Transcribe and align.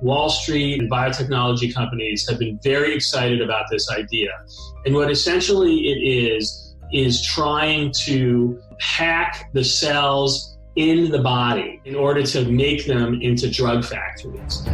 Wall 0.00 0.28
Street 0.28 0.80
and 0.80 0.90
biotechnology 0.90 1.72
companies 1.74 2.28
have 2.28 2.38
been 2.38 2.58
very 2.62 2.94
excited 2.94 3.40
about 3.40 3.66
this 3.70 3.90
idea. 3.90 4.30
And 4.84 4.94
what 4.94 5.10
essentially 5.10 5.88
it 5.88 5.98
is, 6.32 6.74
is 6.92 7.22
trying 7.22 7.92
to 8.04 8.60
hack 8.78 9.50
the 9.52 9.64
cells 9.64 10.56
in 10.76 11.10
the 11.10 11.18
body 11.18 11.80
in 11.84 11.96
order 11.96 12.22
to 12.22 12.44
make 12.50 12.86
them 12.86 13.20
into 13.22 13.50
drug 13.50 13.84
factories. 13.84 14.66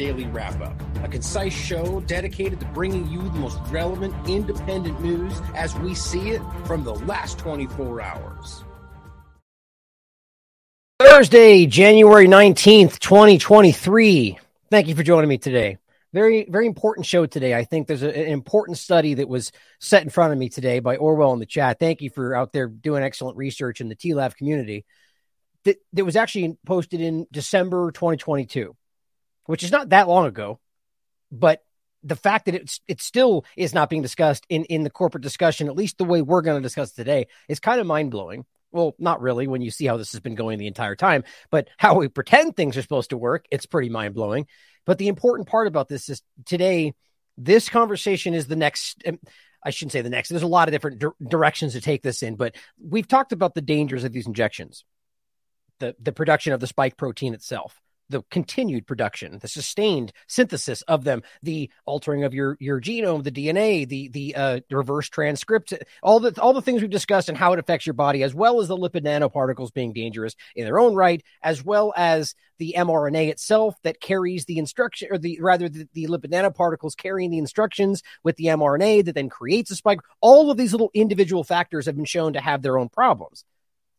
Daily 0.00 0.24
Wrap 0.28 0.58
Up, 0.62 0.82
a 1.04 1.08
concise 1.08 1.52
show 1.52 2.00
dedicated 2.00 2.58
to 2.60 2.66
bringing 2.68 3.06
you 3.08 3.20
the 3.20 3.38
most 3.38 3.58
relevant 3.68 4.14
independent 4.26 4.98
news 5.02 5.38
as 5.54 5.78
we 5.80 5.94
see 5.94 6.30
it 6.30 6.40
from 6.64 6.84
the 6.84 6.94
last 6.94 7.38
24 7.38 8.00
hours. 8.00 8.64
Thursday, 10.98 11.66
January 11.66 12.26
19th, 12.26 12.98
2023. 12.98 14.38
Thank 14.70 14.88
you 14.88 14.94
for 14.94 15.02
joining 15.02 15.28
me 15.28 15.36
today. 15.36 15.76
Very, 16.14 16.46
very 16.48 16.66
important 16.66 17.04
show 17.04 17.26
today. 17.26 17.54
I 17.54 17.64
think 17.64 17.86
there's 17.86 18.02
a, 18.02 18.08
an 18.08 18.32
important 18.32 18.78
study 18.78 19.12
that 19.12 19.28
was 19.28 19.52
set 19.80 20.02
in 20.02 20.08
front 20.08 20.32
of 20.32 20.38
me 20.38 20.48
today 20.48 20.80
by 20.80 20.96
Orwell 20.96 21.34
in 21.34 21.40
the 21.40 21.44
chat. 21.46 21.78
Thank 21.78 22.00
you 22.00 22.08
for 22.08 22.34
out 22.34 22.54
there 22.54 22.68
doing 22.68 23.02
excellent 23.02 23.36
research 23.36 23.82
in 23.82 23.90
the 23.90 23.96
TLAV 23.96 24.34
community. 24.34 24.86
That, 25.64 25.76
that 25.92 26.06
was 26.06 26.16
actually 26.16 26.56
posted 26.64 27.02
in 27.02 27.26
December 27.30 27.92
2022 27.92 28.74
which 29.50 29.64
is 29.64 29.72
not 29.72 29.88
that 29.88 30.06
long 30.06 30.26
ago, 30.26 30.60
but 31.32 31.64
the 32.04 32.14
fact 32.14 32.46
that 32.46 32.54
it's 32.54 32.80
it 32.86 33.00
still 33.00 33.44
is 33.56 33.74
not 33.74 33.90
being 33.90 34.00
discussed 34.00 34.46
in 34.48 34.64
in 34.66 34.84
the 34.84 34.90
corporate 34.90 35.24
discussion, 35.24 35.66
at 35.66 35.74
least 35.74 35.98
the 35.98 36.04
way 36.04 36.22
we're 36.22 36.40
going 36.40 36.56
to 36.56 36.62
discuss 36.62 36.92
today, 36.92 37.26
is 37.48 37.58
kind 37.58 37.80
of 37.80 37.86
mind 37.86 38.12
blowing. 38.12 38.46
Well, 38.70 38.94
not 39.00 39.20
really 39.20 39.48
when 39.48 39.60
you 39.60 39.72
see 39.72 39.86
how 39.86 39.96
this 39.96 40.12
has 40.12 40.20
been 40.20 40.36
going 40.36 40.60
the 40.60 40.68
entire 40.68 40.94
time, 40.94 41.24
but 41.50 41.66
how 41.76 41.96
we 41.96 42.06
pretend 42.06 42.54
things 42.54 42.76
are 42.76 42.82
supposed 42.82 43.10
to 43.10 43.18
work, 43.18 43.46
it's 43.50 43.66
pretty 43.66 43.88
mind 43.88 44.14
blowing. 44.14 44.46
But 44.86 44.98
the 44.98 45.08
important 45.08 45.48
part 45.48 45.66
about 45.66 45.88
this 45.88 46.08
is 46.08 46.22
today, 46.46 46.94
this 47.36 47.68
conversation 47.68 48.34
is 48.34 48.46
the 48.46 48.56
next. 48.56 49.02
Um, 49.04 49.18
I 49.64 49.70
shouldn't 49.70 49.92
say 49.92 50.00
the 50.00 50.10
next. 50.10 50.28
There's 50.28 50.42
a 50.42 50.46
lot 50.46 50.68
of 50.68 50.72
different 50.72 51.00
di- 51.00 51.26
directions 51.26 51.72
to 51.72 51.80
take 51.80 52.02
this 52.02 52.22
in, 52.22 52.36
but 52.36 52.54
we've 52.80 53.08
talked 53.08 53.32
about 53.32 53.56
the 53.56 53.60
dangers 53.60 54.04
of 54.04 54.12
these 54.12 54.28
injections, 54.28 54.84
the 55.80 55.96
the 56.00 56.12
production 56.12 56.52
of 56.52 56.60
the 56.60 56.68
spike 56.68 56.96
protein 56.96 57.34
itself 57.34 57.82
the 58.10 58.22
continued 58.30 58.86
production, 58.86 59.38
the 59.38 59.48
sustained 59.48 60.12
synthesis 60.26 60.82
of 60.82 61.04
them, 61.04 61.22
the 61.42 61.70
altering 61.86 62.24
of 62.24 62.34
your 62.34 62.56
your 62.60 62.80
genome, 62.80 63.22
the 63.22 63.30
DNA, 63.30 63.88
the 63.88 64.08
the 64.08 64.34
uh, 64.34 64.60
reverse 64.70 65.08
transcript, 65.08 65.72
all 66.02 66.20
the 66.20 66.38
all 66.40 66.52
the 66.52 66.60
things 66.60 66.82
we've 66.82 66.90
discussed 66.90 67.28
and 67.28 67.38
how 67.38 67.52
it 67.52 67.58
affects 67.58 67.86
your 67.86 67.94
body, 67.94 68.22
as 68.22 68.34
well 68.34 68.60
as 68.60 68.68
the 68.68 68.76
lipid 68.76 69.04
nanoparticles 69.04 69.72
being 69.72 69.92
dangerous 69.92 70.34
in 70.54 70.64
their 70.64 70.78
own 70.78 70.94
right, 70.94 71.22
as 71.42 71.64
well 71.64 71.92
as 71.96 72.34
the 72.58 72.74
mRNA 72.76 73.28
itself 73.30 73.76
that 73.84 74.00
carries 74.00 74.44
the 74.44 74.58
instruction, 74.58 75.08
or 75.10 75.16
the 75.16 75.38
rather 75.40 75.68
the, 75.68 75.88
the 75.94 76.06
lipid 76.06 76.30
nanoparticles 76.30 76.96
carrying 76.96 77.30
the 77.30 77.38
instructions 77.38 78.02
with 78.24 78.36
the 78.36 78.46
mRNA 78.46 79.04
that 79.04 79.14
then 79.14 79.28
creates 79.28 79.70
a 79.70 79.76
spike. 79.76 80.00
All 80.20 80.50
of 80.50 80.56
these 80.58 80.72
little 80.72 80.90
individual 80.92 81.44
factors 81.44 81.86
have 81.86 81.96
been 81.96 82.04
shown 82.04 82.34
to 82.34 82.40
have 82.40 82.62
their 82.62 82.78
own 82.78 82.88
problems. 82.88 83.44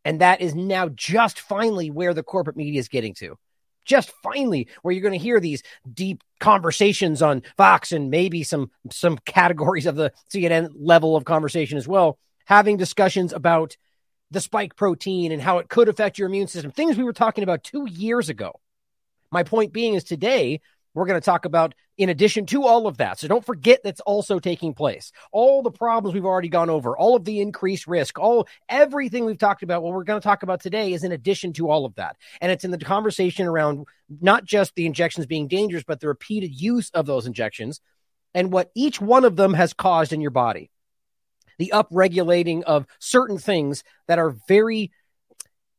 And 0.03 0.21
that 0.21 0.41
is 0.41 0.55
now 0.55 0.89
just 0.89 1.39
finally 1.39 1.91
where 1.91 2.13
the 2.13 2.23
corporate 2.23 2.57
media 2.57 2.79
is 2.79 2.87
getting 2.87 3.13
to 3.15 3.37
just 3.85 4.11
finally 4.23 4.67
where 4.81 4.91
you're 4.93 5.01
going 5.01 5.17
to 5.17 5.23
hear 5.23 5.39
these 5.39 5.63
deep 5.91 6.23
conversations 6.39 7.21
on 7.21 7.43
Fox 7.57 7.91
and 7.91 8.09
maybe 8.09 8.43
some 8.43 8.71
some 8.91 9.17
categories 9.25 9.85
of 9.85 9.95
the 9.95 10.11
CNN 10.31 10.69
level 10.75 11.15
of 11.15 11.25
conversation 11.25 11.77
as 11.77 11.87
well, 11.87 12.17
having 12.45 12.77
discussions 12.77 13.33
about 13.33 13.77
the 14.29 14.41
spike 14.41 14.75
protein 14.75 15.31
and 15.31 15.41
how 15.41 15.57
it 15.57 15.69
could 15.69 15.89
affect 15.89 16.17
your 16.17 16.27
immune 16.27 16.47
system, 16.47 16.71
things 16.71 16.97
we 16.97 17.03
were 17.03 17.13
talking 17.13 17.43
about 17.43 17.63
2 17.63 17.87
years 17.89 18.29
ago. 18.29 18.59
My 19.31 19.43
point 19.43 19.73
being 19.73 19.93
is 19.93 20.03
today 20.03 20.61
we're 20.93 21.05
going 21.05 21.19
to 21.19 21.25
talk 21.25 21.45
about 21.45 21.73
in 21.97 22.09
addition 22.09 22.45
to 22.47 22.65
all 22.65 22.87
of 22.87 22.97
that. 22.97 23.19
So 23.19 23.27
don't 23.27 23.45
forget 23.45 23.81
that's 23.83 24.01
also 24.01 24.39
taking 24.39 24.73
place. 24.73 25.11
All 25.31 25.61
the 25.61 25.71
problems 25.71 26.13
we've 26.13 26.25
already 26.25 26.49
gone 26.49 26.69
over, 26.69 26.97
all 26.97 27.15
of 27.15 27.23
the 27.23 27.39
increased 27.39 27.87
risk, 27.87 28.19
all 28.19 28.47
everything 28.67 29.25
we've 29.25 29.37
talked 29.37 29.63
about, 29.63 29.83
what 29.83 29.93
we're 29.93 30.03
going 30.03 30.19
to 30.19 30.23
talk 30.23 30.43
about 30.43 30.61
today 30.61 30.93
is 30.93 31.03
in 31.03 31.11
addition 31.11 31.53
to 31.53 31.69
all 31.69 31.85
of 31.85 31.95
that. 31.95 32.17
And 32.41 32.51
it's 32.51 32.65
in 32.65 32.71
the 32.71 32.77
conversation 32.77 33.47
around 33.47 33.85
not 34.09 34.43
just 34.43 34.75
the 34.75 34.85
injections 34.85 35.25
being 35.25 35.47
dangerous, 35.47 35.83
but 35.85 35.99
the 35.99 36.07
repeated 36.07 36.59
use 36.59 36.89
of 36.91 37.05
those 37.05 37.25
injections 37.25 37.79
and 38.33 38.51
what 38.51 38.71
each 38.75 38.99
one 38.99 39.25
of 39.25 39.35
them 39.35 39.53
has 39.53 39.73
caused 39.73 40.13
in 40.13 40.21
your 40.21 40.31
body. 40.31 40.71
The 41.57 41.71
upregulating 41.73 42.63
of 42.63 42.87
certain 42.99 43.37
things 43.37 43.83
that 44.07 44.19
are 44.19 44.35
very 44.47 44.91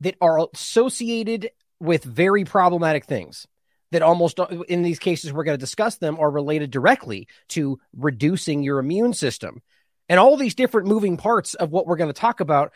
that 0.01 0.17
are 0.21 0.47
associated 0.53 1.51
with 1.81 2.03
very 2.03 2.45
problematic 2.45 3.05
things 3.05 3.47
that 3.93 4.03
almost 4.03 4.41
uh, 4.41 4.47
in 4.69 4.83
these 4.83 4.99
cases 4.99 5.33
we're 5.33 5.45
going 5.45 5.57
to 5.57 5.61
discuss 5.61 5.97
them 5.97 6.19
are 6.19 6.31
related 6.31 6.71
directly 6.71 7.29
to 7.49 7.79
reducing 7.97 8.63
your 8.63 8.79
immune 8.79 9.13
system. 9.13 9.63
And 10.09 10.19
all 10.19 10.37
these 10.37 10.55
different 10.55 10.89
moving 10.89 11.17
parts 11.17 11.55
of 11.55 11.71
what 11.71 11.87
we're 11.87 11.97
going 11.97 12.13
to 12.13 12.21
talk 12.21 12.41
about 12.41 12.73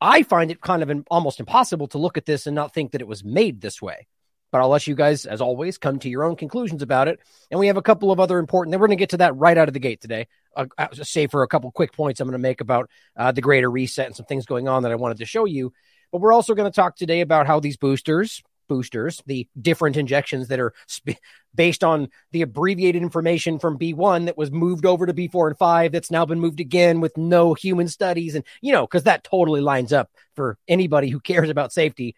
i 0.00 0.22
find 0.22 0.52
it 0.52 0.60
kind 0.60 0.82
of 0.84 0.90
an, 0.90 1.04
almost 1.10 1.40
impossible 1.40 1.88
to 1.88 1.98
look 1.98 2.16
at 2.16 2.24
this 2.24 2.46
and 2.46 2.54
not 2.54 2.72
think 2.72 2.92
that 2.92 3.00
it 3.00 3.08
was 3.08 3.24
made 3.24 3.60
this 3.60 3.82
way. 3.82 4.06
But 4.52 4.60
i'll 4.60 4.68
let 4.68 4.86
you 4.86 4.94
guys 4.94 5.26
as 5.26 5.40
always 5.40 5.78
come 5.78 5.98
to 6.00 6.08
your 6.08 6.24
own 6.24 6.36
conclusions 6.36 6.82
about 6.82 7.08
it. 7.08 7.18
And 7.50 7.58
we 7.58 7.66
have 7.66 7.76
a 7.76 7.82
couple 7.82 8.12
of 8.12 8.20
other 8.20 8.38
important 8.38 8.72
then 8.72 8.80
we're 8.80 8.86
going 8.86 8.98
to 8.98 9.02
get 9.02 9.10
to 9.10 9.16
that 9.18 9.36
right 9.36 9.58
out 9.58 9.68
of 9.68 9.74
the 9.74 9.80
gate 9.80 10.00
today. 10.00 10.28
Uh, 10.54 10.66
i'll 10.78 10.90
just 10.90 11.12
say 11.12 11.26
for 11.26 11.42
a 11.42 11.48
couple 11.48 11.70
quick 11.72 11.92
points 11.92 12.20
i'm 12.20 12.28
going 12.28 12.32
to 12.32 12.38
make 12.38 12.60
about 12.60 12.90
uh, 13.16 13.32
the 13.32 13.40
greater 13.40 13.70
reset 13.70 14.06
and 14.06 14.16
some 14.16 14.26
things 14.26 14.46
going 14.46 14.68
on 14.68 14.82
that 14.82 14.92
i 14.92 14.96
wanted 14.96 15.18
to 15.18 15.26
show 15.26 15.46
you. 15.46 15.72
But 16.12 16.20
we're 16.20 16.32
also 16.32 16.54
going 16.54 16.70
to 16.70 16.74
talk 16.74 16.96
today 16.96 17.20
about 17.22 17.46
how 17.46 17.58
these 17.60 17.76
boosters 17.76 18.42
boosters, 18.68 19.22
the 19.26 19.48
different 19.60 19.96
injections 19.96 20.48
that 20.48 20.60
are 20.60 20.72
sp- 20.86 21.20
based 21.54 21.82
on 21.82 22.08
the 22.32 22.42
abbreviated 22.42 23.02
information 23.02 23.58
from 23.58 23.78
B1 23.78 24.26
that 24.26 24.38
was 24.38 24.50
moved 24.50 24.86
over 24.86 25.06
to 25.06 25.14
B4 25.14 25.48
and 25.48 25.58
5 25.58 25.92
that's 25.92 26.10
now 26.10 26.24
been 26.24 26.40
moved 26.40 26.60
again 26.60 27.00
with 27.00 27.16
no 27.16 27.54
human 27.54 27.88
studies. 27.88 28.34
And, 28.34 28.44
you 28.60 28.72
know, 28.72 28.82
because 28.82 29.04
that 29.04 29.24
totally 29.24 29.60
lines 29.60 29.92
up 29.92 30.10
for 30.36 30.58
anybody 30.68 31.08
who 31.08 31.20
cares 31.20 31.50
about 31.50 31.72
safety. 31.72 32.14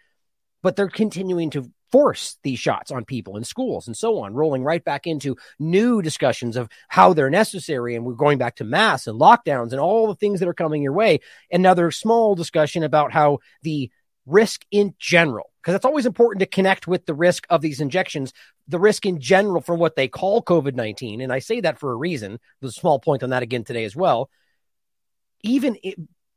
But 0.62 0.76
they're 0.76 0.88
continuing 0.88 1.50
to 1.50 1.70
force 1.90 2.38
these 2.42 2.58
shots 2.58 2.90
on 2.90 3.04
people 3.04 3.36
in 3.36 3.44
schools 3.44 3.86
and 3.86 3.96
so 3.96 4.20
on, 4.20 4.34
rolling 4.34 4.62
right 4.62 4.84
back 4.84 5.06
into 5.06 5.36
new 5.58 6.02
discussions 6.02 6.56
of 6.56 6.68
how 6.88 7.12
they're 7.12 7.30
necessary. 7.30 7.94
And 7.94 8.04
we're 8.04 8.14
going 8.14 8.38
back 8.38 8.56
to 8.56 8.64
mass 8.64 9.06
and 9.06 9.20
lockdowns 9.20 9.72
and 9.72 9.80
all 9.80 10.06
the 10.06 10.14
things 10.14 10.40
that 10.40 10.48
are 10.48 10.54
coming 10.54 10.82
your 10.82 10.92
way. 10.92 11.20
Another 11.50 11.90
small 11.90 12.34
discussion 12.34 12.82
about 12.82 13.12
how 13.12 13.38
the 13.62 13.90
risk 14.26 14.64
in 14.70 14.94
general, 14.98 15.49
because 15.62 15.74
it's 15.74 15.84
always 15.84 16.06
important 16.06 16.40
to 16.40 16.46
connect 16.46 16.86
with 16.86 17.06
the 17.06 17.14
risk 17.14 17.46
of 17.50 17.60
these 17.60 17.80
injections, 17.80 18.32
the 18.68 18.78
risk 18.78 19.06
in 19.06 19.20
general 19.20 19.60
for 19.60 19.74
what 19.74 19.96
they 19.96 20.08
call 20.08 20.42
COVID 20.42 20.74
19. 20.74 21.20
And 21.20 21.32
I 21.32 21.38
say 21.38 21.60
that 21.60 21.78
for 21.78 21.92
a 21.92 21.96
reason. 21.96 22.38
A 22.62 22.70
small 22.70 22.98
point 22.98 23.22
on 23.22 23.30
that 23.30 23.42
again 23.42 23.64
today 23.64 23.84
as 23.84 23.96
well. 23.96 24.30
Even 25.42 25.76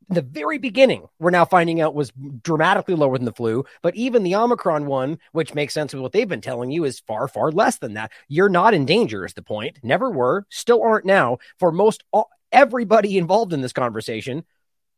the 0.09 0.21
very 0.21 0.57
beginning, 0.57 1.07
we're 1.19 1.29
now 1.29 1.45
finding 1.45 1.81
out 1.81 1.95
was 1.95 2.11
dramatically 2.41 2.95
lower 2.95 3.17
than 3.17 3.25
the 3.25 3.33
flu, 3.33 3.65
but 3.81 3.95
even 3.95 4.23
the 4.23 4.35
Omicron 4.35 4.85
one, 4.85 5.19
which 5.31 5.53
makes 5.53 5.73
sense 5.73 5.93
with 5.93 6.01
what 6.01 6.11
they've 6.11 6.27
been 6.27 6.41
telling 6.41 6.71
you, 6.71 6.83
is 6.83 6.99
far, 7.01 7.27
far 7.27 7.51
less 7.51 7.77
than 7.77 7.93
that. 7.93 8.11
You're 8.27 8.49
not 8.49 8.73
in 8.73 8.85
danger, 8.85 9.25
is 9.25 9.33
the 9.33 9.41
point. 9.41 9.79
Never 9.83 10.09
were, 10.09 10.45
still 10.49 10.81
aren't 10.81 11.05
now. 11.05 11.37
For 11.59 11.71
most 11.71 12.03
all, 12.11 12.29
everybody 12.51 13.17
involved 13.17 13.53
in 13.53 13.61
this 13.61 13.73
conversation, 13.73 14.43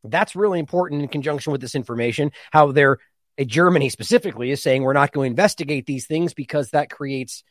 that's 0.04 0.36
really 0.36 0.60
important 0.60 1.02
in 1.02 1.08
conjunction 1.08 1.52
with 1.52 1.62
this 1.62 1.76
information. 1.76 2.32
How 2.52 2.72
they're 2.72 2.98
Germany 3.44 3.90
specifically 3.90 4.52
is 4.52 4.62
saying 4.64 4.84
we're 4.84 4.94
not 4.94 5.12
going 5.12 5.30
to 5.30 5.32
investigate 5.32 5.86
these 5.86 6.08
things 6.08 6.34
because 6.34 6.70
that 6.70 6.90
creates 6.90 7.44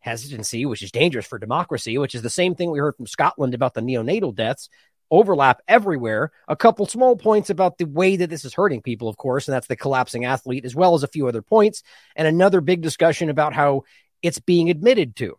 hesitancy, 0.00 0.66
which 0.66 0.82
is 0.82 0.90
dangerous 0.90 1.26
for 1.26 1.38
democracy, 1.38 1.98
which 1.98 2.14
is 2.14 2.22
the 2.22 2.30
same 2.30 2.54
thing 2.54 2.70
we 2.70 2.78
heard 2.78 2.96
from 2.96 3.06
Scotland 3.06 3.54
about 3.54 3.74
the 3.74 3.80
neonatal 3.80 4.34
deaths. 4.34 4.68
Overlap 5.10 5.62
everywhere. 5.66 6.32
A 6.48 6.56
couple 6.56 6.84
small 6.86 7.16
points 7.16 7.50
about 7.50 7.78
the 7.78 7.86
way 7.86 8.16
that 8.16 8.28
this 8.28 8.44
is 8.44 8.52
hurting 8.52 8.82
people, 8.82 9.08
of 9.08 9.16
course, 9.16 9.48
and 9.48 9.54
that's 9.54 9.66
the 9.66 9.76
collapsing 9.76 10.24
athlete, 10.24 10.64
as 10.64 10.74
well 10.74 10.94
as 10.94 11.02
a 11.02 11.08
few 11.08 11.28
other 11.28 11.40
points, 11.40 11.82
and 12.14 12.28
another 12.28 12.60
big 12.60 12.82
discussion 12.82 13.30
about 13.30 13.54
how 13.54 13.84
it's 14.22 14.38
being 14.38 14.68
admitted 14.68 15.16
to 15.16 15.38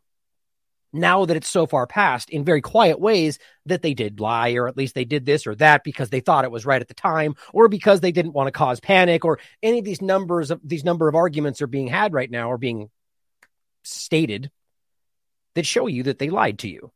now 0.92 1.26
that 1.26 1.38
it's 1.38 1.50
so 1.50 1.66
far 1.68 1.86
past 1.88 2.30
in 2.30 2.44
very 2.44 2.62
quiet 2.62 3.00
ways 3.00 3.40
that 3.66 3.82
they 3.82 3.94
did 3.94 4.20
lie 4.20 4.54
or 4.54 4.68
at 4.68 4.78
least 4.78 4.96
they 4.96 5.06
did 5.06 5.26
this 5.26 5.46
or 5.48 5.56
that 5.56 5.84
because 5.84 6.10
they 6.10 6.20
thought 6.20 6.46
it 6.46 6.52
was 6.52 6.66
right 6.66 6.82
at 6.82 6.88
the 6.88 6.94
time 6.94 7.36
or 7.54 7.68
because 7.68 8.02
they 8.02 8.12
didn't 8.12 8.34
want 8.34 8.48
to 8.48 8.52
cause 8.52 8.80
panic 8.80 9.26
or 9.26 9.40
any 9.62 9.80
of 9.80 9.86
these 9.86 10.02
numbers 10.02 10.52
of 10.52 10.60
these 10.64 10.84
number 10.84 11.08
of 11.08 11.16
arguments 11.16 11.62
are 11.62 11.68
being 11.68 11.88
had 11.88 12.14
right 12.14 12.32
now 12.32 12.52
or 12.52 12.58
being 12.58 12.90
stated 13.84 14.52
that 15.56 15.66
show 15.66 15.88
you 15.88 16.04
that 16.04 16.20
they 16.20 16.30
lied 16.30 16.60
to 16.60 16.70
you 16.70 16.92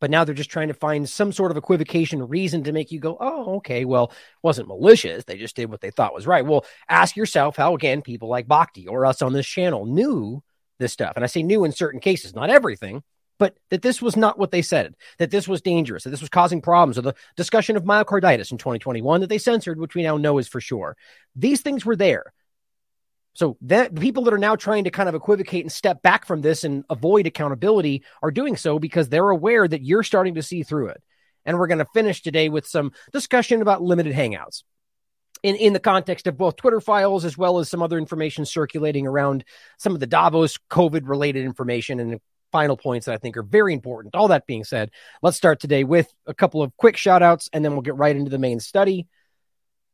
But 0.00 0.10
now 0.10 0.24
they're 0.24 0.34
just 0.34 0.50
trying 0.50 0.68
to 0.68 0.74
find 0.74 1.08
some 1.08 1.32
sort 1.32 1.50
of 1.50 1.56
equivocation 1.56 2.26
reason 2.28 2.64
to 2.64 2.72
make 2.72 2.92
you 2.92 3.00
go, 3.00 3.16
oh, 3.20 3.56
okay, 3.56 3.84
well, 3.84 4.12
wasn't 4.42 4.68
malicious. 4.68 5.24
They 5.24 5.38
just 5.38 5.56
did 5.56 5.70
what 5.70 5.80
they 5.80 5.90
thought 5.90 6.14
was 6.14 6.26
right. 6.26 6.44
Well, 6.44 6.66
ask 6.88 7.16
yourself 7.16 7.56
how, 7.56 7.74
again, 7.74 8.02
people 8.02 8.28
like 8.28 8.46
Bhakti 8.48 8.86
or 8.86 9.06
us 9.06 9.22
on 9.22 9.32
this 9.32 9.46
channel 9.46 9.86
knew 9.86 10.42
this 10.78 10.92
stuff. 10.92 11.12
And 11.16 11.24
I 11.24 11.28
say 11.28 11.42
new 11.42 11.64
in 11.64 11.72
certain 11.72 12.00
cases, 12.00 12.34
not 12.34 12.50
everything, 12.50 13.02
but 13.38 13.56
that 13.70 13.82
this 13.82 14.00
was 14.00 14.16
not 14.16 14.38
what 14.38 14.50
they 14.50 14.62
said, 14.62 14.94
that 15.18 15.30
this 15.30 15.48
was 15.48 15.60
dangerous, 15.60 16.04
that 16.04 16.10
this 16.10 16.20
was 16.20 16.30
causing 16.30 16.60
problems, 16.60 16.98
or 16.98 17.02
the 17.02 17.14
discussion 17.36 17.76
of 17.76 17.84
myocarditis 17.84 18.52
in 18.52 18.58
2021 18.58 19.20
that 19.20 19.28
they 19.28 19.38
censored, 19.38 19.78
which 19.78 19.94
we 19.94 20.02
now 20.02 20.16
know 20.16 20.38
is 20.38 20.48
for 20.48 20.60
sure. 20.60 20.96
These 21.34 21.60
things 21.62 21.84
were 21.84 21.96
there. 21.96 22.32
So 23.36 23.56
that 23.62 23.92
people 23.96 24.22
that 24.24 24.34
are 24.34 24.38
now 24.38 24.54
trying 24.54 24.84
to 24.84 24.92
kind 24.92 25.08
of 25.08 25.16
equivocate 25.16 25.64
and 25.64 25.72
step 25.72 26.02
back 26.02 26.24
from 26.24 26.40
this 26.40 26.62
and 26.62 26.84
avoid 26.88 27.26
accountability 27.26 28.04
are 28.22 28.30
doing 28.30 28.56
so 28.56 28.78
because 28.78 29.08
they're 29.08 29.30
aware 29.30 29.66
that 29.66 29.82
you're 29.82 30.04
starting 30.04 30.36
to 30.36 30.42
see 30.42 30.62
through 30.62 30.88
it. 30.88 31.02
And 31.44 31.58
we're 31.58 31.66
going 31.66 31.78
to 31.78 31.86
finish 31.92 32.22
today 32.22 32.48
with 32.48 32.64
some 32.64 32.92
discussion 33.12 33.60
about 33.60 33.82
limited 33.82 34.14
hangouts 34.14 34.62
in, 35.44 35.54
in 35.56 35.72
the 35.74 35.78
context 35.78 36.26
of 36.26 36.36
both 36.36 36.56
Twitter 36.56 36.80
files 36.80 37.24
as 37.24 37.38
well 37.38 37.58
as 37.58 37.68
some 37.68 37.82
other 37.82 37.98
information 37.98 38.44
circulating 38.44 39.06
around 39.06 39.44
some 39.78 39.94
of 39.94 40.00
the 40.00 40.06
Davos 40.06 40.58
COVID 40.70 41.08
related 41.08 41.44
information 41.44 42.00
and 42.00 42.18
final 42.50 42.76
points 42.76 43.06
that 43.06 43.14
I 43.14 43.18
think 43.18 43.36
are 43.36 43.42
very 43.42 43.74
important. 43.74 44.16
All 44.16 44.28
that 44.28 44.46
being 44.46 44.64
said, 44.64 44.90
let's 45.22 45.36
start 45.36 45.60
today 45.60 45.84
with 45.84 46.12
a 46.26 46.34
couple 46.34 46.62
of 46.62 46.76
quick 46.76 46.96
shout 46.96 47.22
outs 47.22 47.48
and 47.52 47.64
then 47.64 47.72
we'll 47.72 47.82
get 47.82 47.96
right 47.96 48.16
into 48.16 48.30
the 48.30 48.38
main 48.38 48.58
study 48.58 49.06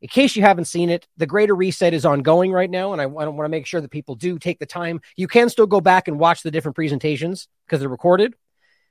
in 0.02 0.08
case 0.08 0.34
you 0.34 0.42
haven't 0.42 0.64
seen 0.64 0.88
it, 0.88 1.06
the 1.16 1.26
greater 1.26 1.54
reset 1.54 1.92
is 1.92 2.06
ongoing 2.06 2.52
right 2.52 2.70
now. 2.70 2.92
And 2.92 3.00
I, 3.00 3.04
I 3.04 3.06
want 3.06 3.44
to 3.44 3.48
make 3.48 3.66
sure 3.66 3.80
that 3.80 3.90
people 3.90 4.14
do 4.14 4.38
take 4.38 4.58
the 4.58 4.66
time. 4.66 5.00
You 5.16 5.28
can 5.28 5.50
still 5.50 5.66
go 5.66 5.80
back 5.80 6.08
and 6.08 6.18
watch 6.18 6.42
the 6.42 6.50
different 6.50 6.76
presentations 6.76 7.48
because 7.66 7.80
they're 7.80 7.88
recorded. 7.88 8.34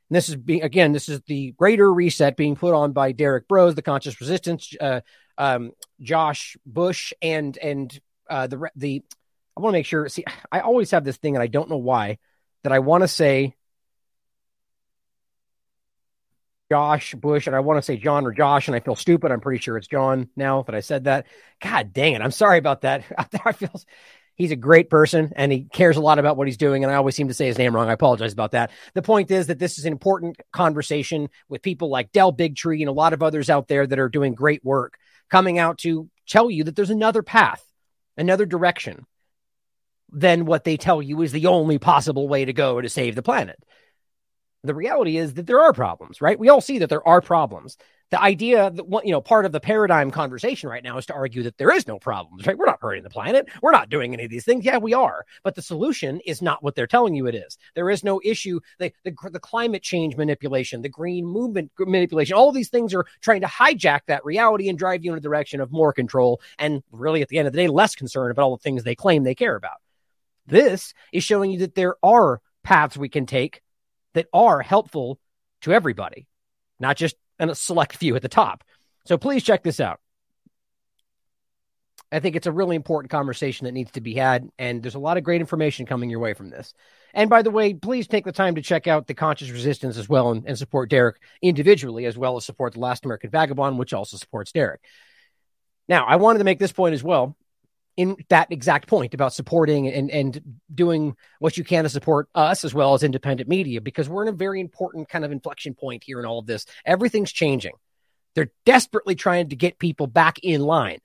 And 0.09 0.15
this 0.15 0.29
is 0.29 0.35
being, 0.35 0.61
again, 0.61 0.91
this 0.91 1.09
is 1.09 1.21
the 1.27 1.51
greater 1.53 1.91
reset 1.91 2.37
being 2.37 2.55
put 2.55 2.73
on 2.73 2.93
by 2.93 3.11
Derek 3.11 3.47
Broze, 3.47 3.75
the 3.75 3.81
conscious 3.81 4.19
resistance, 4.19 4.73
uh, 4.79 5.01
um, 5.39 5.71
Josh 5.99 6.55
Bush, 6.65 7.13
and, 7.21 7.57
and, 7.57 7.99
uh, 8.29 8.45
the, 8.45 8.69
the, 8.75 9.03
I 9.57 9.61
want 9.61 9.73
to 9.73 9.77
make 9.79 9.87
sure, 9.87 10.07
see, 10.07 10.23
I 10.51 10.59
always 10.59 10.91
have 10.91 11.03
this 11.03 11.17
thing 11.17 11.35
and 11.35 11.41
I 11.41 11.47
don't 11.47 11.69
know 11.69 11.77
why 11.77 12.19
that 12.63 12.71
I 12.71 12.79
want 12.79 13.03
to 13.03 13.07
say 13.07 13.55
Josh 16.71 17.15
Bush, 17.15 17.47
and 17.47 17.55
I 17.55 17.61
want 17.61 17.79
to 17.79 17.81
say 17.81 17.97
John 17.97 18.25
or 18.25 18.31
Josh, 18.31 18.67
and 18.67 18.75
I 18.75 18.79
feel 18.79 18.95
stupid. 18.95 19.31
I'm 19.31 19.41
pretty 19.41 19.59
sure 19.59 19.75
it's 19.75 19.87
John 19.87 20.29
now 20.35 20.61
that 20.63 20.75
I 20.75 20.81
said 20.81 21.05
that. 21.05 21.25
God 21.59 21.93
dang 21.93 22.13
it. 22.13 22.21
I'm 22.21 22.31
sorry 22.31 22.59
about 22.59 22.81
that. 22.81 23.03
I 23.45 23.51
feel 23.53 23.71
he's 24.35 24.51
a 24.51 24.55
great 24.55 24.89
person 24.89 25.33
and 25.35 25.51
he 25.51 25.63
cares 25.63 25.97
a 25.97 26.01
lot 26.01 26.19
about 26.19 26.37
what 26.37 26.47
he's 26.47 26.57
doing. 26.57 26.83
And 26.83 26.93
I 26.93 26.95
always 26.95 27.15
seem 27.15 27.27
to 27.27 27.33
say 27.33 27.47
his 27.47 27.57
name 27.57 27.75
wrong. 27.75 27.89
I 27.89 27.93
apologize 27.93 28.33
about 28.33 28.51
that. 28.51 28.71
The 28.93 29.01
point 29.01 29.31
is 29.31 29.47
that 29.47 29.59
this 29.59 29.77
is 29.79 29.85
an 29.85 29.91
important 29.91 30.37
conversation 30.53 31.29
with 31.49 31.61
people 31.61 31.89
like 31.89 32.11
Del 32.11 32.31
Bigtree 32.31 32.79
and 32.79 32.87
a 32.87 32.93
lot 32.93 33.13
of 33.13 33.21
others 33.23 33.49
out 33.49 33.67
there 33.67 33.85
that 33.85 33.99
are 33.99 34.07
doing 34.07 34.35
great 34.35 34.63
work 34.63 34.97
coming 35.29 35.57
out 35.57 35.79
to 35.79 36.09
tell 36.27 36.49
you 36.49 36.63
that 36.65 36.75
there's 36.75 36.89
another 36.89 37.23
path, 37.23 37.63
another 38.17 38.45
direction 38.45 39.05
than 40.11 40.45
what 40.45 40.63
they 40.63 40.77
tell 40.77 41.01
you 41.01 41.21
is 41.21 41.31
the 41.31 41.47
only 41.47 41.77
possible 41.77 42.27
way 42.27 42.45
to 42.45 42.53
go 42.53 42.81
to 42.81 42.89
save 42.89 43.15
the 43.15 43.21
planet. 43.21 43.59
The 44.63 44.75
reality 44.75 45.17
is 45.17 45.35
that 45.35 45.47
there 45.47 45.61
are 45.61 45.73
problems, 45.73 46.21
right? 46.21 46.37
We 46.37 46.49
all 46.49 46.61
see 46.61 46.79
that 46.79 46.89
there 46.89 47.07
are 47.07 47.21
problems. 47.21 47.77
The 48.11 48.21
idea 48.21 48.71
that 48.71 48.85
you 49.05 49.11
know, 49.11 49.21
part 49.21 49.45
of 49.45 49.51
the 49.51 49.59
paradigm 49.59 50.09
conversation 50.09 50.67
right 50.67 50.83
now 50.83 50.97
is 50.97 51.05
to 51.07 51.13
argue 51.13 51.43
that 51.43 51.59
there 51.59 51.71
is 51.71 51.87
no 51.87 51.99
problems, 51.99 52.47
right? 52.47 52.57
We're 52.57 52.65
not 52.65 52.79
hurting 52.81 53.03
the 53.03 53.09
planet. 53.09 53.47
We're 53.61 53.71
not 53.71 53.89
doing 53.89 54.13
any 54.13 54.23
of 54.23 54.31
these 54.31 54.45
things. 54.45 54.65
Yeah, 54.65 54.79
we 54.79 54.95
are. 54.95 55.25
But 55.43 55.53
the 55.53 55.61
solution 55.61 56.19
is 56.25 56.41
not 56.41 56.63
what 56.63 56.73
they're 56.73 56.87
telling 56.87 57.13
you 57.13 57.27
it 57.27 57.35
is. 57.35 57.59
There 57.75 57.89
is 57.91 58.03
no 58.03 58.19
issue. 58.23 58.61
The, 58.79 58.91
the, 59.03 59.13
the 59.31 59.39
climate 59.39 59.83
change 59.83 60.17
manipulation, 60.17 60.81
the 60.81 60.89
green 60.89 61.23
movement 61.23 61.71
manipulation, 61.77 62.35
all 62.35 62.51
these 62.51 62.69
things 62.69 62.95
are 62.95 63.05
trying 63.21 63.41
to 63.41 63.47
hijack 63.47 64.01
that 64.07 64.25
reality 64.25 64.69
and 64.69 64.77
drive 64.77 65.05
you 65.05 65.11
in 65.11 65.17
a 65.19 65.21
direction 65.21 65.61
of 65.61 65.71
more 65.71 65.93
control 65.93 66.41
and 66.57 66.81
really 66.91 67.21
at 67.21 67.27
the 67.27 67.37
end 67.37 67.47
of 67.47 67.53
the 67.53 67.61
day, 67.61 67.67
less 67.67 67.93
concern 67.93 68.31
about 68.31 68.41
all 68.41 68.57
the 68.57 68.63
things 68.63 68.83
they 68.83 68.95
claim 68.95 69.23
they 69.23 69.35
care 69.35 69.55
about. 69.55 69.77
This 70.47 70.95
is 71.13 71.23
showing 71.23 71.51
you 71.51 71.59
that 71.59 71.75
there 71.75 71.95
are 72.01 72.41
paths 72.63 72.97
we 72.97 73.09
can 73.09 73.27
take 73.27 73.61
that 74.15 74.25
are 74.33 74.61
helpful 74.61 75.19
to 75.61 75.71
everybody, 75.71 76.27
not 76.79 76.97
just 76.97 77.15
a 77.47 77.55
select 77.55 77.95
few 77.95 78.15
at 78.15 78.21
the 78.21 78.27
top. 78.27 78.63
So 79.05 79.17
please 79.17 79.43
check 79.43 79.63
this 79.63 79.79
out. 79.79 79.99
I 82.11 82.19
think 82.19 82.35
it's 82.35 82.47
a 82.47 82.51
really 82.51 82.75
important 82.75 83.11
conversation 83.11 83.65
that 83.65 83.73
needs 83.73 83.91
to 83.91 84.01
be 84.01 84.15
had, 84.15 84.49
and 84.57 84.81
there's 84.81 84.95
a 84.95 84.99
lot 84.99 85.17
of 85.17 85.23
great 85.23 85.41
information 85.41 85.85
coming 85.85 86.09
your 86.09 86.19
way 86.19 86.33
from 86.33 86.49
this. 86.49 86.73
And 87.13 87.29
by 87.29 87.43
the 87.43 87.51
way, 87.51 87.73
please 87.73 88.07
take 88.07 88.25
the 88.25 88.31
time 88.31 88.55
to 88.55 88.61
check 88.63 88.87
out 88.87 89.05
the 89.05 89.13
Conscious 89.13 89.51
Resistance 89.51 89.95
as 89.97 90.09
well 90.09 90.31
and, 90.31 90.43
and 90.47 90.57
support 90.57 90.89
Derek 90.89 91.17
individually, 91.41 92.05
as 92.05 92.17
well 92.17 92.35
as 92.35 92.45
support 92.45 92.73
the 92.73 92.79
Last 92.79 93.05
American 93.05 93.29
Vagabond, 93.29 93.77
which 93.77 93.93
also 93.93 94.17
supports 94.17 94.51
Derek. 94.51 94.81
Now, 95.87 96.05
I 96.05 96.15
wanted 96.15 96.39
to 96.39 96.45
make 96.45 96.59
this 96.59 96.71
point 96.71 96.93
as 96.93 97.03
well 97.03 97.35
in 97.99 98.15
that 98.29 98.49
exact 98.49 98.87
point 98.87 99.13
about 99.13 99.33
supporting 99.33 99.89
and, 99.89 100.09
and 100.09 100.41
doing 100.73 101.17
what 101.39 101.57
you 101.57 101.65
can 101.65 101.83
to 101.83 101.89
support 101.89 102.29
us 102.33 102.63
as 102.63 102.73
well 102.73 102.93
as 102.93 103.03
independent 103.03 103.49
media 103.49 103.81
because 103.81 104.07
we're 104.07 104.23
in 104.23 104.29
a 104.29 104.37
very 104.37 104.61
important 104.61 105.09
kind 105.09 105.25
of 105.25 105.33
inflection 105.33 105.73
point 105.73 106.01
here 106.05 106.17
in 106.17 106.25
all 106.25 106.39
of 106.39 106.45
this. 106.45 106.65
Everything's 106.85 107.33
changing. 107.33 107.73
They're 108.35 108.53
desperately 108.65 109.15
trying 109.15 109.49
to 109.49 109.57
get 109.57 109.79
people 109.79 110.07
back 110.07 110.39
in 110.43 110.61
line. 110.61 110.99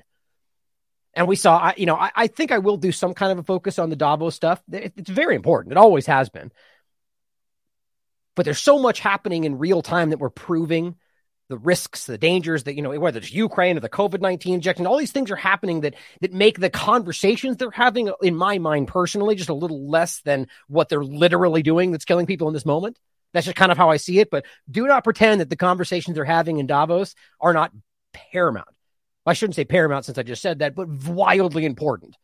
And 1.14 1.26
we 1.26 1.34
saw, 1.34 1.56
I, 1.56 1.74
you 1.76 1.86
know, 1.86 1.96
I, 1.96 2.12
I 2.14 2.26
think 2.28 2.52
I 2.52 2.58
will 2.58 2.76
do 2.76 2.92
some 2.92 3.12
kind 3.12 3.32
of 3.32 3.38
a 3.40 3.42
focus 3.42 3.80
on 3.80 3.90
the 3.90 3.96
Davos 3.96 4.36
stuff. 4.36 4.62
It's 4.70 5.10
very 5.10 5.34
important. 5.34 5.72
It 5.72 5.78
always 5.78 6.06
has 6.06 6.28
been. 6.28 6.52
But 8.36 8.44
there's 8.44 8.62
so 8.62 8.78
much 8.78 9.00
happening 9.00 9.42
in 9.42 9.58
real 9.58 9.82
time 9.82 10.10
that 10.10 10.20
we're 10.20 10.30
proving 10.30 10.94
the 11.48 11.58
risks, 11.58 12.06
the 12.06 12.18
dangers 12.18 12.64
that, 12.64 12.74
you 12.74 12.82
know, 12.82 12.98
whether 12.98 13.18
it's 13.18 13.32
Ukraine 13.32 13.76
or 13.76 13.80
the 13.80 13.88
COVID 13.88 14.20
19 14.20 14.54
injection, 14.54 14.86
all 14.86 14.96
these 14.96 15.12
things 15.12 15.30
are 15.30 15.36
happening 15.36 15.82
that, 15.82 15.94
that 16.20 16.32
make 16.32 16.58
the 16.58 16.70
conversations 16.70 17.56
they're 17.56 17.70
having, 17.70 18.10
in 18.22 18.34
my 18.34 18.58
mind 18.58 18.88
personally, 18.88 19.34
just 19.34 19.50
a 19.50 19.54
little 19.54 19.88
less 19.88 20.20
than 20.22 20.48
what 20.68 20.88
they're 20.88 21.04
literally 21.04 21.62
doing 21.62 21.90
that's 21.90 22.04
killing 22.04 22.26
people 22.26 22.48
in 22.48 22.54
this 22.54 22.66
moment. 22.66 22.98
That's 23.32 23.46
just 23.46 23.56
kind 23.56 23.72
of 23.72 23.78
how 23.78 23.90
I 23.90 23.98
see 23.98 24.20
it. 24.20 24.30
But 24.30 24.46
do 24.70 24.86
not 24.86 25.04
pretend 25.04 25.40
that 25.40 25.50
the 25.50 25.56
conversations 25.56 26.14
they're 26.14 26.24
having 26.24 26.58
in 26.58 26.66
Davos 26.66 27.14
are 27.40 27.52
not 27.52 27.72
paramount. 28.12 28.68
I 29.26 29.32
shouldn't 29.32 29.56
say 29.56 29.64
paramount 29.64 30.04
since 30.04 30.18
I 30.18 30.22
just 30.22 30.42
said 30.42 30.60
that, 30.60 30.74
but 30.74 30.88
wildly 30.88 31.64
important. 31.64 32.16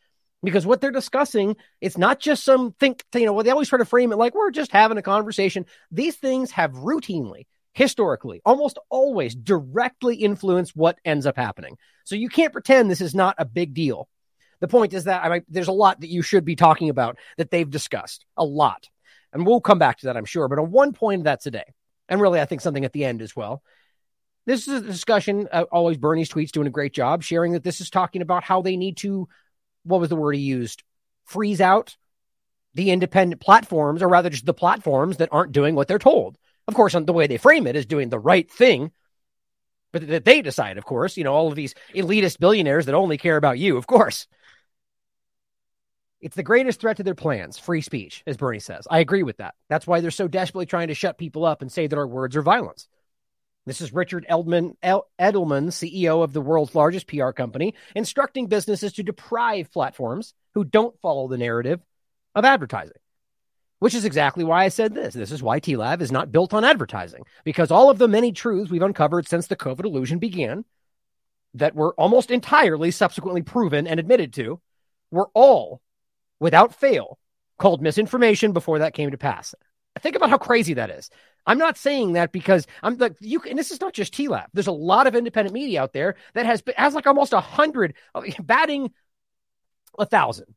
Because 0.43 0.65
what 0.65 0.81
they're 0.81 0.91
discussing, 0.91 1.57
it's 1.83 1.99
not 1.99 2.19
just 2.21 2.45
some 2.45 2.73
think, 2.73 3.05
you 3.15 3.27
know, 3.27 3.43
they 3.43 3.51
always 3.51 3.69
try 3.69 3.79
to 3.79 3.85
frame 3.85 4.13
it 4.13 4.17
like 4.17 4.35
we're 4.35 4.51
just 4.51 4.73
having 4.73 4.97
a 4.97 5.03
conversation. 5.03 5.67
These 5.91 6.17
things 6.17 6.51
have 6.53 6.73
routinely 6.73 7.45
historically 7.73 8.41
almost 8.45 8.79
always 8.89 9.35
directly 9.35 10.17
influence 10.17 10.75
what 10.75 10.99
ends 11.05 11.27
up 11.27 11.37
happening. 11.37 11.77
So 12.05 12.15
you 12.15 12.29
can't 12.29 12.53
pretend 12.53 12.91
this 12.91 13.01
is 13.01 13.15
not 13.15 13.37
a 13.39 13.45
big 13.45 13.75
deal. 13.75 14.09
The 14.61 14.69
point 14.69 14.93
is 14.93 15.05
that 15.05 15.25
I 15.25 15.43
there's 15.49 15.69
a 15.69 15.73
lot 15.73 16.01
that 16.01 16.11
you 16.11 16.23
should 16.23 16.45
be 16.45 16.57
talking 16.57 16.91
about 16.91 17.19
that 17.39 17.51
they've 17.51 17.69
discussed, 17.69 18.27
a 18.37 18.45
lot. 18.45 18.89
And 19.33 19.47
we'll 19.47 19.61
come 19.61 19.79
back 19.79 19.99
to 19.99 20.07
that, 20.07 20.17
I'm 20.17 20.25
sure. 20.25 20.49
But 20.49 20.59
on 20.59 20.71
one 20.71 20.93
point 20.93 21.21
of 21.21 21.25
that 21.25 21.41
today, 21.41 21.65
and 22.09 22.21
really, 22.21 22.41
I 22.41 22.45
think 22.45 22.61
something 22.61 22.85
at 22.85 22.93
the 22.93 23.05
end 23.05 23.23
as 23.23 23.37
well. 23.37 23.63
This 24.47 24.67
is 24.67 24.83
a 24.83 24.87
discussion. 24.87 25.49
Uh, 25.53 25.65
always 25.71 25.97
Bernie's 25.97 26.31
tweets 26.31 26.51
doing 26.51 26.67
a 26.67 26.71
great 26.71 26.93
job 26.93 27.23
sharing 27.23 27.53
that 27.53 27.63
this 27.63 27.81
is 27.81 27.89
talking 27.89 28.21
about 28.21 28.43
how 28.43 28.63
they 28.63 28.77
need 28.77 28.97
to, 28.99 29.29
what 29.85 30.01
was 30.01 30.09
the 30.09 30.17
word 30.17 30.35
he 30.35 30.41
used? 30.41 30.83
Freeze 31.25 31.61
out 31.61 31.97
the 32.75 32.91
independent 32.91 33.41
platforms, 33.41 34.03
or 34.03 34.09
rather 34.09 34.31
just 34.31 34.47
the 34.47 34.55
platforms 34.55 35.19
that 35.19 35.29
aren't 35.31 35.53
doing 35.53 35.75
what 35.75 35.87
they're 35.89 35.99
told. 35.99 36.37
Of 36.71 36.77
course, 36.77 36.93
the 36.93 37.13
way 37.13 37.27
they 37.27 37.37
frame 37.37 37.67
it 37.67 37.75
is 37.75 37.85
doing 37.85 38.11
the 38.11 38.19
right 38.21 38.49
thing, 38.49 38.93
but 39.91 40.07
that 40.07 40.25
they 40.25 40.41
decide, 40.41 40.79
of 40.79 40.85
course, 40.85 41.17
you 41.17 41.25
know, 41.25 41.35
all 41.35 41.49
of 41.49 41.57
these 41.57 41.75
elitist 41.93 42.39
billionaires 42.39 42.87
that 42.87 42.95
only 42.95 43.19
care 43.19 43.37
about 43.37 43.59
you, 43.59 43.77
of 43.77 43.89
course. 43.89 44.29
It's 46.21 46.37
the 46.37 46.45
greatest 46.45 46.81
threat 46.81 46.99
to 46.99 47.03
their 47.03 47.17
plans, 47.17 47.59
free 47.59 47.81
speech, 47.81 48.23
as 48.25 48.37
Bernie 48.37 48.61
says. 48.61 48.87
I 48.89 49.01
agree 49.01 49.25
with 49.25 49.39
that. 49.39 49.57
That's 49.69 49.85
why 49.85 50.01
they're 50.01 50.13
so 50.13 50.29
desperately 50.29 50.67
trying 50.67 50.87
to 50.89 50.95
shut 50.95 51.19
people 51.19 51.45
up 51.45 51.61
and 51.61 51.73
say 51.73 51.89
that 51.89 51.99
our 51.99 52.07
words 52.07 52.37
are 52.37 52.43
violence. 52.43 52.87
This 53.67 53.81
is 53.81 53.93
Richard 53.93 54.25
Edelman, 54.31 54.77
Edelman, 54.81 55.73
CEO 55.73 56.23
of 56.23 56.33
the 56.33 56.41
world's 56.41 56.77
largest 56.77 57.09
PR 57.09 57.33
company, 57.33 57.75
instructing 57.97 58.47
businesses 58.47 58.93
to 58.93 59.03
deprive 59.03 59.73
platforms 59.73 60.35
who 60.55 60.63
don't 60.63 60.97
follow 61.01 61.27
the 61.27 61.37
narrative 61.37 61.81
of 62.37 62.45
advertising 62.45 62.95
which 63.81 63.95
is 63.95 64.05
exactly 64.05 64.45
why 64.45 64.65
I 64.65 64.69
said 64.69 64.95
this. 64.95 65.15
This 65.15 65.33
is 65.33 65.43
why 65.43 65.59
TLAV 65.59 66.01
is 66.01 66.13
not 66.13 66.31
built 66.31 66.55
on 66.55 66.65
advertising, 66.65 67.25
because 67.45 67.71
all 67.71 67.91
of 67.91 67.99
the 67.99 68.09
many 68.09 68.31
truths 68.31 68.71
we've 68.71 68.83
uncovered 68.83 69.27
since 69.27 69.49
the 69.49 69.57
COVID 69.57 69.85
illusion 69.85 70.19
began 70.19 70.65
that 71.55 71.75
were 71.75 71.95
almost 71.95 72.31
entirely 72.31 72.93
subsequently 72.93 73.43
proven 73.43 73.87
and 73.87 73.99
admitted 73.99 74.33
to 74.35 74.61
were 75.11 75.29
all, 75.35 75.81
without 76.39 76.75
fail, 76.75 77.19
called 77.59 77.83
misinformation 77.83 78.53
before 78.53 78.79
that 78.79 78.95
came 78.95 79.11
to 79.11 79.19
pass. 79.19 79.55
Think 80.01 80.15
about 80.15 80.31
how 80.31 80.39
crazy 80.39 80.75
that 80.75 80.91
is. 80.91 81.11
I'm 81.47 81.59
not 81.59 81.77
saying 81.77 82.13
that 82.13 82.33
because 82.33 82.67
I'm 82.83 82.97
like 82.99 83.17
you. 83.21 83.43
And 83.49 83.59
this 83.59 83.71
is 83.71 83.81
not 83.81 83.93
just 83.93 84.15
TLAV. 84.15 84.47
There's 84.53 84.67
a 84.67 84.73
lot 84.73 85.07
of 85.07 85.17
independent 85.17 85.53
media 85.55 85.83
out 85.83 85.93
there 85.93 86.17
that 86.35 86.47
has 86.47 86.63
has 86.77 86.95
like 86.95 87.07
almost 87.07 87.33
a 87.33 87.41
hundred, 87.41 87.95
oh, 88.15 88.23
batting 88.41 88.93
a 89.99 90.07
thousand, 90.07 90.55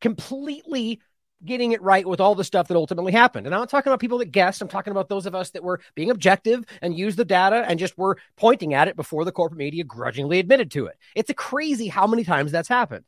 completely 0.00 1.00
getting 1.44 1.72
it 1.72 1.82
right 1.82 2.06
with 2.06 2.20
all 2.20 2.34
the 2.34 2.44
stuff 2.44 2.68
that 2.68 2.76
ultimately 2.76 3.12
happened. 3.12 3.46
And 3.46 3.54
I'm 3.54 3.60
not 3.60 3.68
talking 3.70 3.90
about 3.90 4.00
people 4.00 4.18
that 4.18 4.32
guessed. 4.32 4.62
I'm 4.62 4.68
talking 4.68 4.90
about 4.90 5.08
those 5.08 5.26
of 5.26 5.34
us 5.34 5.50
that 5.50 5.64
were 5.64 5.80
being 5.94 6.10
objective 6.10 6.64
and 6.80 6.96
used 6.96 7.16
the 7.16 7.24
data 7.24 7.64
and 7.68 7.78
just 7.78 7.98
were 7.98 8.18
pointing 8.36 8.74
at 8.74 8.88
it 8.88 8.96
before 8.96 9.24
the 9.24 9.32
corporate 9.32 9.58
media 9.58 9.84
grudgingly 9.84 10.38
admitted 10.38 10.70
to 10.72 10.86
it. 10.86 10.96
It's 11.14 11.30
a 11.30 11.34
crazy 11.34 11.88
how 11.88 12.06
many 12.06 12.24
times 12.24 12.52
that's 12.52 12.68
happened. 12.68 13.04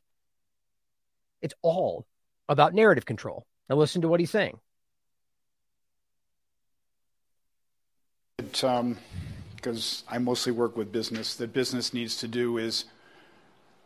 It's 1.41 1.53
all 1.61 2.05
about 2.49 2.73
narrative 2.73 3.05
control. 3.05 3.45
Now 3.69 3.75
listen 3.75 4.01
to 4.01 4.07
what 4.07 4.19
he's 4.19 4.31
saying. 4.31 4.59
Um, 8.63 8.97
because 9.55 10.03
I 10.07 10.19
mostly 10.19 10.51
work 10.51 10.77
with 10.77 10.91
business, 10.91 11.35
that 11.37 11.51
business 11.51 11.93
needs 11.93 12.17
to 12.17 12.27
do 12.27 12.59
is 12.59 12.85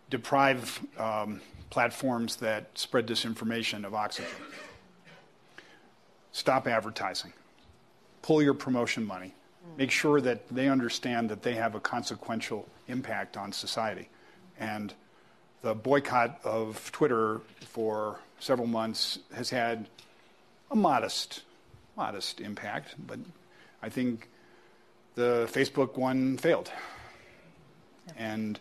deprive 0.09 0.81
um, 0.97 1.39
platforms 1.69 2.37
that 2.37 2.69
spread 2.77 3.07
disinformation 3.07 3.85
of 3.85 3.93
oxygen. 3.93 4.31
Stop 6.31 6.67
advertising. 6.67 7.33
Pull 8.21 8.41
your 8.41 8.53
promotion 8.53 9.05
money. 9.05 9.33
Make 9.77 9.91
sure 9.91 10.19
that 10.21 10.47
they 10.49 10.67
understand 10.67 11.29
that 11.29 11.41
they 11.41 11.53
have 11.53 11.75
a 11.75 11.79
consequential 11.79 12.67
impact 12.87 13.37
on 13.37 13.51
society. 13.51 14.09
And 14.59 14.93
the 15.61 15.75
boycott 15.75 16.39
of 16.43 16.91
Twitter 16.91 17.41
for 17.61 18.19
several 18.39 18.67
months 18.67 19.19
has 19.33 19.49
had 19.49 19.87
a 20.71 20.75
modest, 20.75 21.43
modest 21.95 22.41
impact, 22.41 22.95
but 23.05 23.19
I 23.81 23.89
think 23.89 24.29
the 25.15 25.49
Facebook 25.51 25.97
one 25.97 26.37
failed. 26.37 26.71
And 28.17 28.59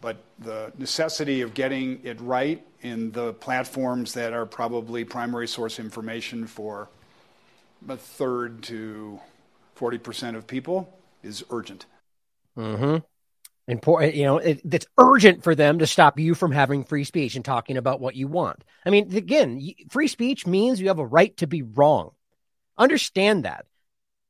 but 0.00 0.22
the 0.38 0.72
necessity 0.78 1.42
of 1.42 1.54
getting 1.54 2.00
it 2.04 2.20
right 2.20 2.64
in 2.80 3.10
the 3.12 3.32
platforms 3.34 4.14
that 4.14 4.32
are 4.32 4.46
probably 4.46 5.04
primary 5.04 5.46
source 5.46 5.78
information 5.78 6.46
for 6.46 6.88
a 7.88 7.96
third 7.96 8.62
to 8.62 9.20
40% 9.78 10.36
of 10.36 10.46
people 10.46 10.92
is 11.22 11.44
urgent. 11.50 11.86
Mm-hmm. 12.56 12.98
Important, 13.68 14.14
you 14.14 14.24
know, 14.24 14.38
it, 14.38 14.60
it's 14.70 14.86
urgent 14.98 15.44
for 15.44 15.54
them 15.54 15.78
to 15.78 15.86
stop 15.86 16.18
you 16.18 16.34
from 16.34 16.50
having 16.50 16.82
free 16.82 17.04
speech 17.04 17.36
and 17.36 17.44
talking 17.44 17.76
about 17.76 18.00
what 18.00 18.16
you 18.16 18.26
want. 18.26 18.64
I 18.84 18.90
mean, 18.90 19.14
again, 19.14 19.60
free 19.90 20.08
speech 20.08 20.46
means 20.46 20.80
you 20.80 20.88
have 20.88 20.98
a 20.98 21.06
right 21.06 21.36
to 21.36 21.46
be 21.46 21.62
wrong. 21.62 22.10
Understand 22.76 23.44
that. 23.44 23.66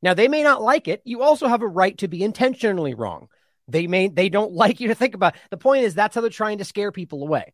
Now, 0.03 0.15
they 0.15 0.29
may 0.29 0.43
not 0.43 0.63
like 0.63 0.89
it. 0.89 1.03
You 1.05 1.23
also 1.23 1.47
have 1.47 1.63
a 1.63 1.69
right 1.69 1.97
to 1.99 2.09
be 2.09 2.23
intentionally 2.23 2.95
wrong. 2.95 3.29
They 3.71 3.87
may 3.87 4.09
they 4.09 4.29
don't 4.29 4.53
like 4.53 4.81
you 4.81 4.89
to 4.89 4.95
think 4.95 5.15
about. 5.15 5.35
It. 5.35 5.41
The 5.51 5.57
point 5.57 5.85
is 5.85 5.95
that's 5.95 6.15
how 6.15 6.21
they're 6.21 6.31
trying 6.31 6.59
to 6.59 6.65
scare 6.65 6.93
people 6.93 7.23
away. 7.23 7.53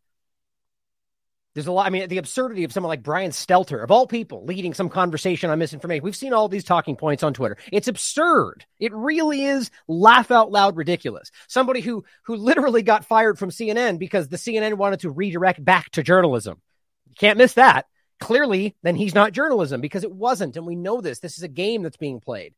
There's 1.57 1.65
a 1.65 1.71
lot. 1.71 1.87
I 1.87 1.89
mean, 1.89 2.07
the 2.07 2.19
absurdity 2.19 2.65
of 2.65 2.71
someone 2.71 2.89
like 2.89 3.01
Brian 3.01 3.31
Stelter, 3.31 3.83
of 3.83 3.89
all 3.89 4.05
people, 4.05 4.45
leading 4.45 4.75
some 4.75 4.89
conversation 4.89 5.49
on 5.49 5.57
misinformation. 5.57 6.03
We've 6.03 6.15
seen 6.15 6.31
all 6.31 6.47
these 6.47 6.63
talking 6.63 6.95
points 6.95 7.23
on 7.23 7.33
Twitter. 7.33 7.57
It's 7.71 7.87
absurd. 7.87 8.63
It 8.79 8.93
really 8.93 9.43
is 9.43 9.71
laugh 9.87 10.29
out 10.29 10.51
loud 10.51 10.77
ridiculous. 10.77 11.31
Somebody 11.47 11.81
who 11.81 12.03
who 12.25 12.35
literally 12.35 12.83
got 12.83 13.05
fired 13.05 13.39
from 13.39 13.49
CNN 13.49 13.97
because 13.97 14.27
the 14.27 14.37
CNN 14.37 14.75
wanted 14.75 14.99
to 14.99 15.09
redirect 15.09 15.65
back 15.65 15.89
to 15.93 16.03
journalism. 16.03 16.61
You 17.09 17.15
can't 17.17 17.39
miss 17.39 17.53
that. 17.53 17.87
Clearly, 18.19 18.75
then 18.83 18.95
he's 18.95 19.15
not 19.15 19.31
journalism 19.31 19.81
because 19.81 20.03
it 20.03 20.11
wasn't, 20.11 20.57
and 20.57 20.65
we 20.67 20.75
know 20.75 21.01
this. 21.01 21.21
This 21.21 21.37
is 21.37 21.43
a 21.43 21.47
game 21.47 21.81
that's 21.81 21.97
being 21.97 22.19
played. 22.19 22.53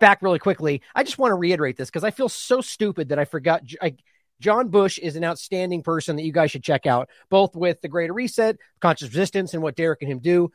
Back 0.00 0.22
really 0.22 0.38
quickly. 0.38 0.82
I 0.94 1.02
just 1.02 1.18
want 1.18 1.32
to 1.32 1.36
reiterate 1.36 1.76
this 1.76 1.88
because 1.88 2.04
I 2.04 2.10
feel 2.10 2.28
so 2.28 2.60
stupid 2.60 3.08
that 3.08 3.18
I 3.18 3.24
forgot. 3.24 3.62
I, 3.82 3.96
John 4.40 4.68
Bush 4.68 4.98
is 4.98 5.16
an 5.16 5.24
outstanding 5.24 5.82
person 5.82 6.16
that 6.16 6.22
you 6.22 6.32
guys 6.32 6.50
should 6.50 6.62
check 6.62 6.86
out, 6.86 7.08
both 7.28 7.56
with 7.56 7.80
the 7.80 7.88
Greater 7.88 8.12
Reset, 8.12 8.56
Conscious 8.80 9.08
Resistance, 9.08 9.54
and 9.54 9.62
what 9.62 9.76
Derek 9.76 10.02
and 10.02 10.10
him 10.10 10.20
do. 10.20 10.52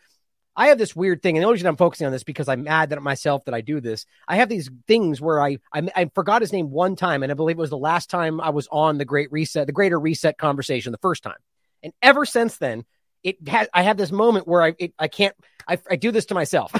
I 0.55 0.67
have 0.67 0.77
this 0.77 0.95
weird 0.95 1.23
thing, 1.23 1.35
and 1.35 1.41
the 1.41 1.47
only 1.47 1.55
reason 1.55 1.67
I'm 1.67 1.77
focusing 1.77 2.05
on 2.05 2.13
this 2.13 2.23
because 2.23 2.47
I'm 2.47 2.63
mad 2.63 2.89
that 2.89 3.01
myself 3.01 3.43
that 3.45 3.55
I 3.55 3.61
do 3.61 3.81
this. 3.81 4.05
I 4.27 4.35
have 4.35 4.49
these 4.49 4.69
things 4.87 5.19
where 5.19 5.41
I, 5.41 5.57
I 5.73 5.89
I 5.95 6.11
forgot 6.13 6.41
his 6.41 6.53
name 6.53 6.69
one 6.69 6.95
time, 6.95 7.23
and 7.23 7.31
I 7.31 7.35
believe 7.35 7.57
it 7.57 7.59
was 7.59 7.71
the 7.71 7.77
last 7.77 8.09
time 8.09 8.39
I 8.39 8.51
was 8.51 8.67
on 8.71 8.97
the 8.97 9.05
Great 9.05 9.31
Reset, 9.31 9.65
the 9.65 9.73
Greater 9.73 9.99
Reset 9.99 10.37
conversation, 10.37 10.91
the 10.91 10.99
first 10.99 11.23
time. 11.23 11.37
And 11.81 11.91
ever 12.01 12.25
since 12.25 12.57
then, 12.57 12.85
it 13.23 13.47
has 13.47 13.67
I 13.73 13.83
have 13.83 13.97
this 13.97 14.11
moment 14.11 14.47
where 14.47 14.61
I 14.61 14.75
it, 14.77 14.93
I 14.99 15.07
can't 15.07 15.35
I, 15.67 15.77
I 15.89 15.95
do 15.95 16.11
this 16.11 16.25
to 16.27 16.33
myself. 16.33 16.73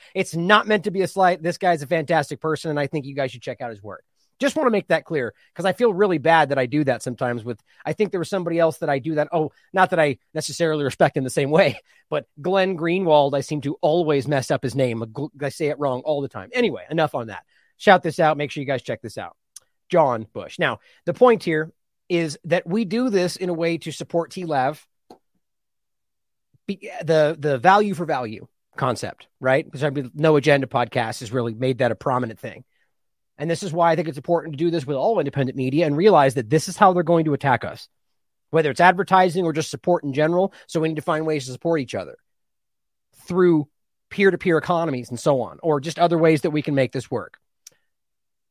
it's 0.14 0.34
not 0.34 0.66
meant 0.66 0.84
to 0.84 0.90
be 0.90 1.02
a 1.02 1.08
slight. 1.08 1.42
This 1.42 1.58
guy's 1.58 1.82
a 1.82 1.86
fantastic 1.86 2.40
person, 2.40 2.70
and 2.70 2.80
I 2.80 2.86
think 2.86 3.04
you 3.04 3.14
guys 3.14 3.30
should 3.30 3.42
check 3.42 3.60
out 3.60 3.70
his 3.70 3.82
work. 3.82 4.04
Just 4.38 4.56
want 4.56 4.66
to 4.66 4.72
make 4.72 4.88
that 4.88 5.04
clear 5.04 5.34
because 5.52 5.66
I 5.66 5.72
feel 5.72 5.92
really 5.92 6.18
bad 6.18 6.48
that 6.48 6.58
I 6.58 6.66
do 6.66 6.82
that 6.84 7.02
sometimes. 7.02 7.44
With 7.44 7.60
I 7.84 7.92
think 7.92 8.10
there 8.10 8.18
was 8.18 8.30
somebody 8.30 8.58
else 8.58 8.78
that 8.78 8.90
I 8.90 8.98
do 8.98 9.16
that. 9.16 9.28
Oh, 9.32 9.52
not 9.72 9.90
that 9.90 10.00
I 10.00 10.18
necessarily 10.34 10.82
respect 10.82 11.16
in 11.16 11.24
the 11.24 11.30
same 11.30 11.50
way, 11.50 11.78
but 12.10 12.26
Glenn 12.40 12.76
Greenwald. 12.76 13.34
I 13.34 13.40
seem 13.40 13.60
to 13.62 13.76
always 13.80 14.26
mess 14.26 14.50
up 14.50 14.62
his 14.62 14.74
name. 14.74 15.04
I 15.40 15.48
say 15.50 15.66
it 15.66 15.78
wrong 15.78 16.00
all 16.04 16.22
the 16.22 16.28
time. 16.28 16.50
Anyway, 16.52 16.84
enough 16.90 17.14
on 17.14 17.28
that. 17.28 17.44
Shout 17.76 18.02
this 18.02 18.18
out. 18.18 18.36
Make 18.36 18.50
sure 18.50 18.62
you 18.62 18.66
guys 18.66 18.82
check 18.82 19.02
this 19.02 19.18
out. 19.18 19.36
John 19.88 20.26
Bush. 20.32 20.58
Now, 20.58 20.80
the 21.04 21.14
point 21.14 21.44
here 21.44 21.70
is 22.08 22.38
that 22.44 22.66
we 22.66 22.84
do 22.84 23.10
this 23.10 23.36
in 23.36 23.48
a 23.48 23.54
way 23.54 23.78
to 23.78 23.92
support 23.92 24.30
TLAV 24.30 24.84
the 26.66 27.36
the 27.38 27.58
value 27.58 27.94
for 27.94 28.04
value 28.04 28.46
concept, 28.76 29.28
right? 29.40 29.64
Because 29.64 29.84
I 29.84 29.90
mean, 29.90 30.10
no 30.14 30.36
agenda 30.36 30.66
podcast 30.66 31.20
has 31.20 31.32
really 31.32 31.54
made 31.54 31.78
that 31.78 31.92
a 31.92 31.96
prominent 31.96 32.38
thing. 32.38 32.64
And 33.38 33.50
this 33.50 33.62
is 33.62 33.72
why 33.72 33.90
I 33.90 33.96
think 33.96 34.08
it's 34.08 34.18
important 34.18 34.52
to 34.52 34.64
do 34.64 34.70
this 34.70 34.86
with 34.86 34.96
all 34.96 35.18
independent 35.18 35.56
media 35.56 35.86
and 35.86 35.96
realize 35.96 36.34
that 36.34 36.50
this 36.50 36.68
is 36.68 36.76
how 36.76 36.92
they're 36.92 37.02
going 37.02 37.24
to 37.24 37.34
attack 37.34 37.64
us, 37.64 37.88
whether 38.50 38.70
it's 38.70 38.80
advertising 38.80 39.44
or 39.44 39.52
just 39.52 39.70
support 39.70 40.04
in 40.04 40.12
general. 40.12 40.52
So 40.66 40.80
we 40.80 40.88
need 40.88 40.96
to 40.96 41.02
find 41.02 41.26
ways 41.26 41.46
to 41.46 41.52
support 41.52 41.80
each 41.80 41.94
other 41.94 42.16
through 43.26 43.68
peer 44.10 44.30
to 44.30 44.38
peer 44.38 44.58
economies 44.58 45.08
and 45.08 45.18
so 45.18 45.40
on, 45.40 45.58
or 45.62 45.80
just 45.80 45.98
other 45.98 46.18
ways 46.18 46.42
that 46.42 46.50
we 46.50 46.62
can 46.62 46.74
make 46.74 46.92
this 46.92 47.10
work. 47.10 47.38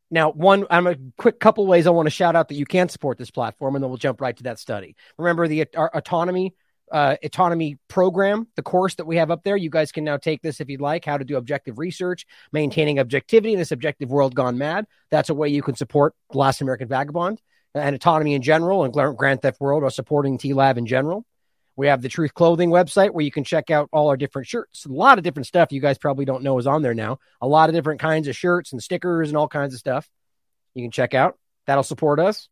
Now, 0.10 0.32
one, 0.32 0.65
I'm 0.70 0.88
a 0.88 0.96
quick 1.18 1.39
couple 1.39 1.65
ways 1.65 1.88
I 1.88 1.91
want 1.91 2.08
to 2.08 2.12
shout 2.12 2.36
out 2.36 2.50
that 2.50 2.56
you 2.56 2.65
can 2.65 2.89
support 2.89 3.18
this 3.18 3.32
platform, 3.32 3.75
and 3.75 3.84
then 3.84 3.89
we'll 3.89 3.98
jump 3.98 4.20
right 4.20 4.36
to 4.36 4.44
that 4.44 4.60
study. 4.60 4.98
Remember 5.18 5.48
the 5.48 5.68
autonomy 5.77 6.53
uh, 6.91 7.15
autonomy 7.24 7.77
program, 7.88 8.48
the 8.55 8.62
course 8.62 8.95
that 8.95 9.07
we 9.07 9.17
have 9.17 9.31
up 9.31 9.43
there. 9.43 9.57
You 9.57 9.69
guys 9.69 9.91
can 9.91 10.03
now 10.03 10.17
take 10.17 10.41
this 10.41 10.60
if 10.60 10.69
you'd 10.69 10.81
like, 10.81 11.05
how 11.05 11.17
to 11.17 11.25
do 11.25 11.38
objective 11.38 11.79
research, 11.79 12.25
maintaining 12.51 13.00
objectivity 13.00 13.53
in 13.53 13.60
this 13.60 13.71
objective 13.71 14.10
world 14.10 14.36
gone 14.36 14.57
mad. 14.57 14.86
That's 15.10 15.29
a 15.29 15.33
way 15.33 15.50
you 15.50 15.62
can 15.62 15.75
support 15.75 16.13
the 16.31 16.38
Last 16.38 16.62
American 16.62 16.88
Vagabond 16.88 17.41
and 17.74 17.95
autonomy 17.95 18.33
in 18.33 18.41
general 18.41 18.83
and 18.83 18.93
Grand 19.17 19.41
Theft 19.41 19.62
World 19.62 19.83
or 19.83 19.89
supporting 19.89 20.38
TLAV 20.38 20.77
in 20.77 20.86
general. 20.86 21.25
We 21.77 21.88
have 21.88 22.01
the 22.01 22.10
Truth 22.10 22.33
Clothing 22.33 22.69
website 22.69 23.12
where 23.12 23.24
you 23.24 23.31
can 23.31 23.45
check 23.45 23.71
out 23.71 23.89
all 23.93 24.10
our 24.10 24.17
different 24.17 24.48
shirts. 24.48 24.86
A 24.86 24.89
lot 24.89 25.17
of 25.17 25.24
different 25.24 25.48
stuff 25.48 25.71
you 25.71 25.79
guys 25.79 25.98
probably 25.98 26.25
don't 26.25 26.43
know 26.43 26.57
is 26.57 26.67
on 26.67 26.81
there 26.81 26.93
now. 26.93 27.19
A 27.41 27.48
lot 27.48 27.69
of 27.69 27.75
different 27.75 28.01
kinds 28.01 28.27
of 28.27 28.36
shirts 28.36 28.74
and 28.74 28.83
stickers 28.83 29.29
and 29.29 29.38
all 29.38 29.48
kinds 29.48 29.74
of 29.74 29.79
stuff 29.79 30.10
you 30.75 30.83
can 30.83 30.91
check 30.91 31.13
out. 31.13 31.38
That'll 31.67 31.83
support 31.83 32.19
us. 32.19 32.50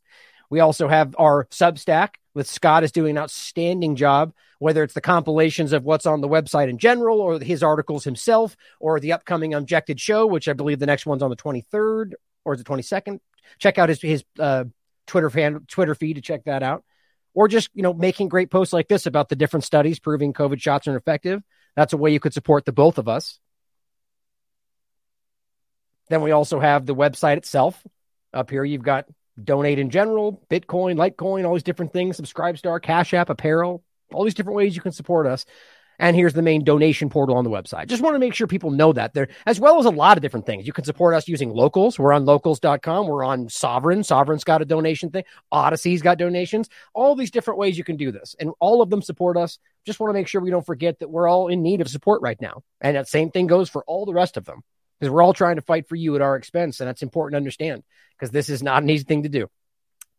We 0.50 0.62
also 0.62 0.88
have 0.88 1.15
our 1.19 1.46
Substack 1.51 2.15
with 2.39 2.48
Scott 2.48 2.86
is 2.86 2.93
doing 2.93 3.17
an 3.17 3.24
outstanding 3.24 3.98
job, 3.98 4.34
whether 4.60 4.81
it's 4.81 4.93
the 4.93 5.01
compilations 5.01 5.74
of 5.74 5.84
what's 5.84 6.05
on 6.05 6.22
the 6.22 6.29
website 6.29 6.69
in 6.69 6.77
general 6.77 7.19
or 7.19 7.38
his 7.38 7.62
articles 7.62 8.05
himself 8.05 8.55
or 8.79 9.01
the 9.01 9.12
upcoming 9.12 9.53
Objected 9.53 10.00
show, 10.00 10.25
which 10.25 10.48
I 10.48 10.53
believe 10.53 10.79
the 10.79 10.86
next 10.86 11.05
one's 11.05 11.22
on 11.22 11.29
the 11.29 11.36
23rd 11.36 12.13
or 12.46 12.53
is 12.53 12.62
it 12.62 12.65
22nd? 12.65 13.19
Check 13.58 13.77
out 13.77 13.89
his, 13.89 14.01
his 14.01 14.24
uh, 14.39 14.63
Twitter 15.05 15.29
fan, 15.29 15.65
Twitter 15.67 15.93
feed 15.96 16.13
to 16.13 16.22
check 16.22 16.46
that 16.46 16.63
out. 16.63 16.86
Or 17.34 17.50
just, 17.50 17.72
you 17.74 17.84
know, 17.84 17.93
making 17.93 18.29
great 18.29 18.50
posts 18.50 18.72
like 18.72 18.88
this 18.88 19.05
about 19.05 19.27
the 19.27 19.36
different 19.36 19.65
studies 19.65 20.00
proving 20.00 20.31
COVID 20.31 20.62
shots 20.62 20.88
are 20.88 20.96
effective. 20.96 21.43
That's 21.75 21.91
a 21.91 21.98
way 21.98 22.12
you 22.12 22.22
could 22.22 22.34
support 22.34 22.63
the 22.63 22.72
both 22.72 23.00
of 23.00 23.10
us. 23.10 23.38
Then 26.08 26.22
we 26.22 26.31
also 26.31 26.58
have 26.62 26.86
the 26.86 26.96
website 26.96 27.36
itself. 27.36 27.86
Up 28.34 28.50
here, 28.50 28.63
you've 28.63 28.81
got 28.81 29.08
donate 29.46 29.79
in 29.79 29.89
general, 29.89 30.41
Bitcoin, 30.50 30.96
Litecoin, 30.96 31.46
all 31.46 31.53
these 31.53 31.63
different 31.63 31.93
things, 31.93 32.17
subscribe 32.17 32.58
star, 32.58 32.79
Cash 32.79 33.13
App, 33.13 33.29
apparel, 33.29 33.84
all 34.13 34.24
these 34.24 34.34
different 34.34 34.58
ways 34.58 34.75
you 34.75 34.81
can 34.81 34.91
support 34.91 35.27
us. 35.27 35.46
And 36.01 36.15
here's 36.15 36.34
the 36.34 36.41
main 36.41 36.63
donation 36.63 37.10
portal 37.10 37.36
on 37.36 37.43
the 37.43 37.50
website. 37.50 37.88
Just 37.88 38.01
want 38.01 38.15
to 38.15 38.19
make 38.19 38.34
sure 38.34 38.48
people 38.48 38.72
know 38.72 38.93
that 38.93 39.13
there, 39.13 39.27
as 39.46 39.60
well 39.60 39.79
as 39.79 39.86
a 39.86 39.89
lot 39.89 40.17
of 40.17 40.22
different 40.22 40.46
things. 40.46 40.65
You 40.65 40.72
can 40.72 40.86
support 40.86 41.13
us 41.13 41.27
using 41.27 41.50
locals. 41.50 42.00
We're 42.00 42.13
on 42.13 42.24
locals.com. 42.25 43.08
We're 43.08 43.25
on 43.25 43.50
Sovereign. 43.50 44.03
Sovereign's 44.03 44.46
got 44.46 44.62
a 44.62 44.65
donation 44.65 45.10
thing. 45.10 45.25
Odyssee's 45.51 46.01
got 46.01 46.17
donations. 46.17 46.69
All 46.93 47.15
these 47.15 47.31
different 47.31 47.60
ways 47.60 47.77
you 47.77 47.84
can 47.84 47.98
do 47.98 48.13
this. 48.13 48.34
And 48.39 48.51
all 48.62 48.81
of 48.81 48.89
them 48.89 49.01
support 49.01 49.36
us. 49.36 49.60
Just 49.86 50.00
want 50.00 50.10
to 50.10 50.13
make 50.13 50.29
sure 50.29 50.39
we 50.39 50.51
don't 50.51 50.65
forget 50.65 51.00
that 51.00 51.10
we're 51.10 51.27
all 51.27 51.50
in 51.50 51.62
need 51.62 51.81
of 51.81 51.89
support 51.89 52.22
right 52.22 52.39
now. 52.39 52.63
And 52.79 52.96
that 52.96 53.10
same 53.10 53.29
thing 53.29 53.48
goes 53.48 53.69
for 53.69 53.84
all 53.86 54.05
the 54.05 54.13
rest 54.13 54.38
of 54.38 54.46
them 54.46 54.63
because 55.00 55.12
we're 55.12 55.22
all 55.22 55.34
trying 55.34 55.56
to 55.56 55.62
fight 55.62 55.88
for 55.88 55.96
you 55.96 56.15
at 56.15 56.22
our 56.22 56.36
expense. 56.36 56.79
And 56.79 56.88
that's 56.88 57.03
important 57.03 57.34
to 57.34 57.38
understand 57.38 57.84
because 58.18 58.32
this 58.32 58.50
is 58.50 58.62
not 58.62 58.84
an 58.84 58.89
easy 58.89 59.03
thing 59.03 59.24
to 59.24 59.29
do. 59.29 59.50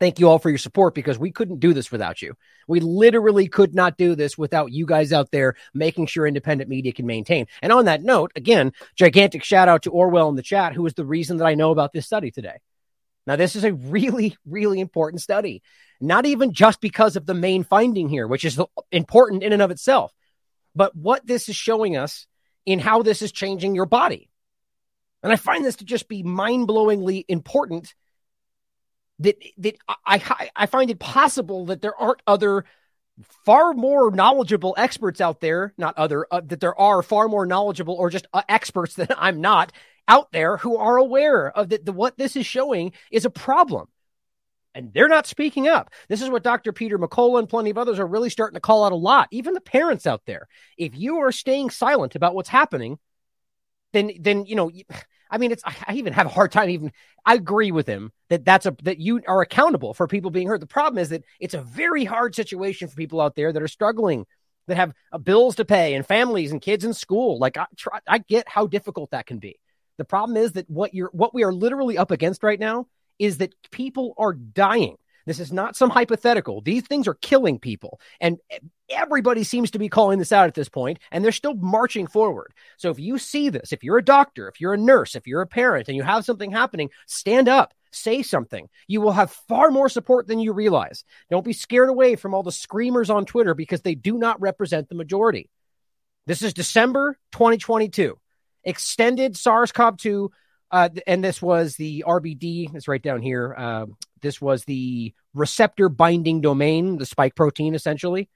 Thank 0.01 0.19
you 0.19 0.31
all 0.31 0.39
for 0.39 0.49
your 0.49 0.59
support 0.59 0.95
because 0.95 1.19
we 1.19 1.31
couldn't 1.31 1.61
do 1.61 1.75
this 1.75 1.93
without 1.93 2.23
you. 2.23 2.35
We 2.67 2.81
literally 2.81 3.49
could 3.49 3.75
not 3.75 3.99
do 3.99 4.15
this 4.15 4.39
without 4.39 4.73
you 4.73 4.87
guys 4.87 5.13
out 5.13 5.31
there 5.31 5.57
making 5.75 6.07
sure 6.07 6.27
independent 6.27 6.71
media 6.71 6.93
can 6.93 7.05
maintain. 7.05 7.47
And 7.61 7.71
on 7.71 7.85
that 7.85 8.03
note, 8.03 8.33
again, 8.35 8.73
gigantic 8.97 9.45
shout 9.45 9.69
out 9.69 9.83
to 9.83 9.91
Orwell 9.91 10.31
in 10.31 10.37
the 10.37 10.43
chat, 10.43 10.73
who 10.73 10.87
is 10.87 10.95
the 10.95 11.05
reason 11.05 11.37
that 11.37 11.45
I 11.45 11.55
know 11.55 11.71
about 11.71 11.93
this 11.93 12.07
study 12.07 12.31
today. 12.31 12.57
Now, 13.27 13.37
this 13.37 13.55
is 13.55 13.65
a 13.65 13.75
really, 13.75 14.39
really 14.47 14.81
important 14.81 15.21
study, 15.21 15.63
not 16.01 16.25
even 16.25 16.55
just 16.55 16.81
because 16.81 17.17
of 17.17 17.27
the 17.27 17.35
main 17.35 17.63
finding 17.63 18.09
here, 18.09 18.27
which 18.27 18.47
is 18.47 18.59
important 18.91 19.43
in 19.43 19.53
and 19.53 19.61
of 19.61 19.71
itself, 19.71 20.13
but 20.75 20.97
what 20.97 21.27
this 21.27 21.51
is 21.51 21.57
showing 21.57 21.99
us 21.99 22.27
in 22.65 22.79
how 22.79 23.03
this 23.03 23.21
is 23.21 23.33
changing 23.33 23.75
your 23.75 23.85
body. 23.85 24.30
And 25.23 25.33
I 25.33 25.37
find 25.37 25.65
this 25.65 25.77
to 25.77 25.85
just 25.85 26.09
be 26.09 26.23
mind 26.23 26.69
blowingly 26.69 27.25
important 27.29 27.95
that, 29.19 29.37
that 29.59 29.77
I, 30.07 30.49
I 30.57 30.67
find 30.67 30.91
it 30.91 30.99
possible 30.99 31.67
that 31.67 31.83
there 31.83 31.95
aren't 31.95 32.23
other 32.27 32.65
far 33.45 33.75
more 33.75 34.11
knowledgeable 34.11 34.75
experts 34.79 35.21
out 35.21 35.41
there, 35.41 35.75
not 35.77 35.97
other, 35.99 36.27
uh, 36.31 36.41
that 36.47 36.61
there 36.61 36.79
are 36.79 37.03
far 37.03 37.29
more 37.29 37.45
knowledgeable 37.45 37.95
or 37.95 38.09
just 38.09 38.27
uh, 38.33 38.43
experts 38.49 38.95
that 38.95 39.12
I'm 39.19 39.41
not 39.41 39.73
out 40.09 40.33
there 40.33 40.57
who 40.57 40.77
are 40.77 40.97
aware 40.97 41.50
of 41.50 41.69
that 41.69 41.85
the, 41.85 41.93
what 41.93 42.17
this 42.17 42.35
is 42.35 42.47
showing 42.47 42.93
is 43.11 43.25
a 43.25 43.31
problem. 43.31 43.89
And 44.75 44.93
they're 44.95 45.09
not 45.09 45.27
speaking 45.27 45.67
up. 45.67 45.91
This 46.09 46.23
is 46.23 46.31
what 46.31 46.45
Dr. 46.45 46.73
Peter 46.73 46.97
McCullough 46.97 47.41
and 47.41 47.49
plenty 47.49 47.71
of 47.71 47.79
others 47.79 47.99
are 47.99 48.07
really 48.07 48.31
starting 48.31 48.55
to 48.55 48.61
call 48.61 48.85
out 48.85 48.93
a 48.93 48.97
lot. 48.97 49.29
Even 49.33 49.53
the 49.53 49.61
parents 49.61 50.07
out 50.07 50.23
there. 50.27 50.47
If 50.79 50.97
you 50.97 51.19
are 51.19 51.33
staying 51.33 51.71
silent 51.71 52.15
about 52.15 52.37
what's 52.37 52.49
happening, 52.49 52.99
then 53.93 54.12
then 54.21 54.47
you 54.47 54.55
know 54.55 54.71
I 55.31 55.39
mean, 55.39 55.53
it's 55.53 55.63
I 55.65 55.95
even 55.95 56.13
have 56.13 56.27
a 56.27 56.31
hard 56.31 56.53
time 56.53 56.71
even. 56.71 56.93
I 57.25 57.35
agree 57.35 57.71
with 57.71 57.87
him 57.87 58.13
that 58.29 58.45
that's 58.45 58.67
a 58.67 58.77
that 58.83 58.99
you 58.99 59.23
are 59.27 59.43
accountable 59.43 59.95
for 59.95 60.07
people 60.07 60.31
being 60.31 60.49
hurt. 60.49 60.61
The 60.61 60.67
problem 60.67 60.99
is 60.99 61.11
that 61.11 61.25
it's 61.39 61.55
a 61.55 61.63
very 61.63 62.05
hard 62.05 62.35
situation 62.35 62.89
for 62.89 62.97
people 62.97 63.21
out 63.21 63.37
there 63.37 63.53
that 63.53 63.63
are 63.63 63.69
struggling, 63.69 64.27
that 64.67 64.77
have 64.77 64.93
uh, 65.13 65.19
bills 65.19 65.57
to 65.57 65.65
pay 65.65 65.95
and 65.95 66.07
families 66.07 66.53
and 66.53 66.61
kids 66.61 66.85
in 66.85 66.95
school. 66.95 67.39
Like 67.39 67.57
I 67.57 67.67
try, 67.77 68.01
I 68.09 68.19
get 68.19 68.49
how 68.49 68.67
difficult 68.67 69.11
that 69.13 69.27
can 69.27 69.39
be. 69.39 69.61
The 69.99 70.05
problem 70.05 70.37
is 70.37 70.53
that 70.53 70.69
what 70.69 70.95
you're 70.95 71.11
what 71.13 71.35
we 71.35 71.45
are 71.45 71.53
literally 71.53 71.99
up 71.99 72.11
against 72.11 72.43
right 72.43 72.59
now 72.59 72.87
is 73.19 73.39
that 73.39 73.55
people 73.71 74.15
are 74.17 74.33
dying. 74.33 74.97
This 75.27 75.41
is 75.41 75.53
not 75.53 75.77
some 75.77 75.91
hypothetical. 75.91 76.61
These 76.61 76.85
things 76.85 77.07
are 77.09 77.15
killing 77.15 77.59
people. 77.59 78.00
And 78.21 78.39
everybody 78.89 79.45
seems 79.45 79.71
to 79.73 79.79
be 79.79 79.89
calling 79.89 80.19
this 80.19 80.33
out 80.33 80.49
at 80.49 80.55
this 80.55 80.69
point, 80.69 80.99
and 81.11 81.25
they're 81.25 81.33
still 81.33 81.55
marching 81.55 82.07
forward. 82.07 82.53
So 82.77 82.91
if 82.91 82.99
you 82.99 83.19
see 83.19 83.49
this, 83.49 83.73
if 83.73 83.85
you're 83.85 83.99
a 83.99 84.05
doctor, 84.05 84.49
if 84.49 84.61
you're 84.61 84.75
a 84.75 84.79
nurse, 84.79 85.15
if 85.15 85.27
you're 85.27 85.43
a 85.43 85.47
parent, 85.47 85.89
and 85.89 85.97
you 85.97 86.03
have 86.03 86.25
something 86.25 86.50
happening, 86.50 86.91
stand 87.07 87.49
up, 87.49 87.75
say 87.93 88.23
something. 88.23 88.69
You 88.87 89.00
will 89.00 89.12
have 89.12 89.31
far 89.49 89.71
more 89.71 89.89
support 89.89 90.27
than 90.27 90.39
you 90.39 90.53
realize. 90.53 91.05
Don't 91.31 91.45
be 91.45 91.53
scared 91.53 91.89
away 91.89 92.17
from 92.17 92.35
all 92.35 92.43
the 92.43 92.53
screamers 92.53 93.11
on 93.11 93.27
Twitter 93.27 93.55
because 93.55 93.83
they 93.83 93.95
do 93.95 94.19
not 94.19 94.41
represent 94.41 94.89
the 94.89 94.95
majority. 94.95 95.50
This 96.27 96.43
is 96.43 96.55
December 96.55 97.19
2022. 97.33 98.19
Extended 98.65 99.37
SARS 99.37 99.73
CoV 99.73 99.97
2 99.97 100.31
uh, 100.71 100.89
and 101.07 101.23
this 101.23 101.43
was 101.43 101.77
the 101.77 102.05
RBD. 102.07 102.75
It's 102.75 102.89
right 102.89 103.03
down 103.03 103.23
here. 103.23 103.55
Uh, 103.57 103.87
this 104.23 104.41
was 104.41 104.65
the 104.65 105.15
receptor 105.35 105.89
binding 105.89 106.41
domain, 106.41 106.99
the 106.99 107.07
spike 107.07 107.35
protein, 107.35 107.75
essentially. 107.75 108.29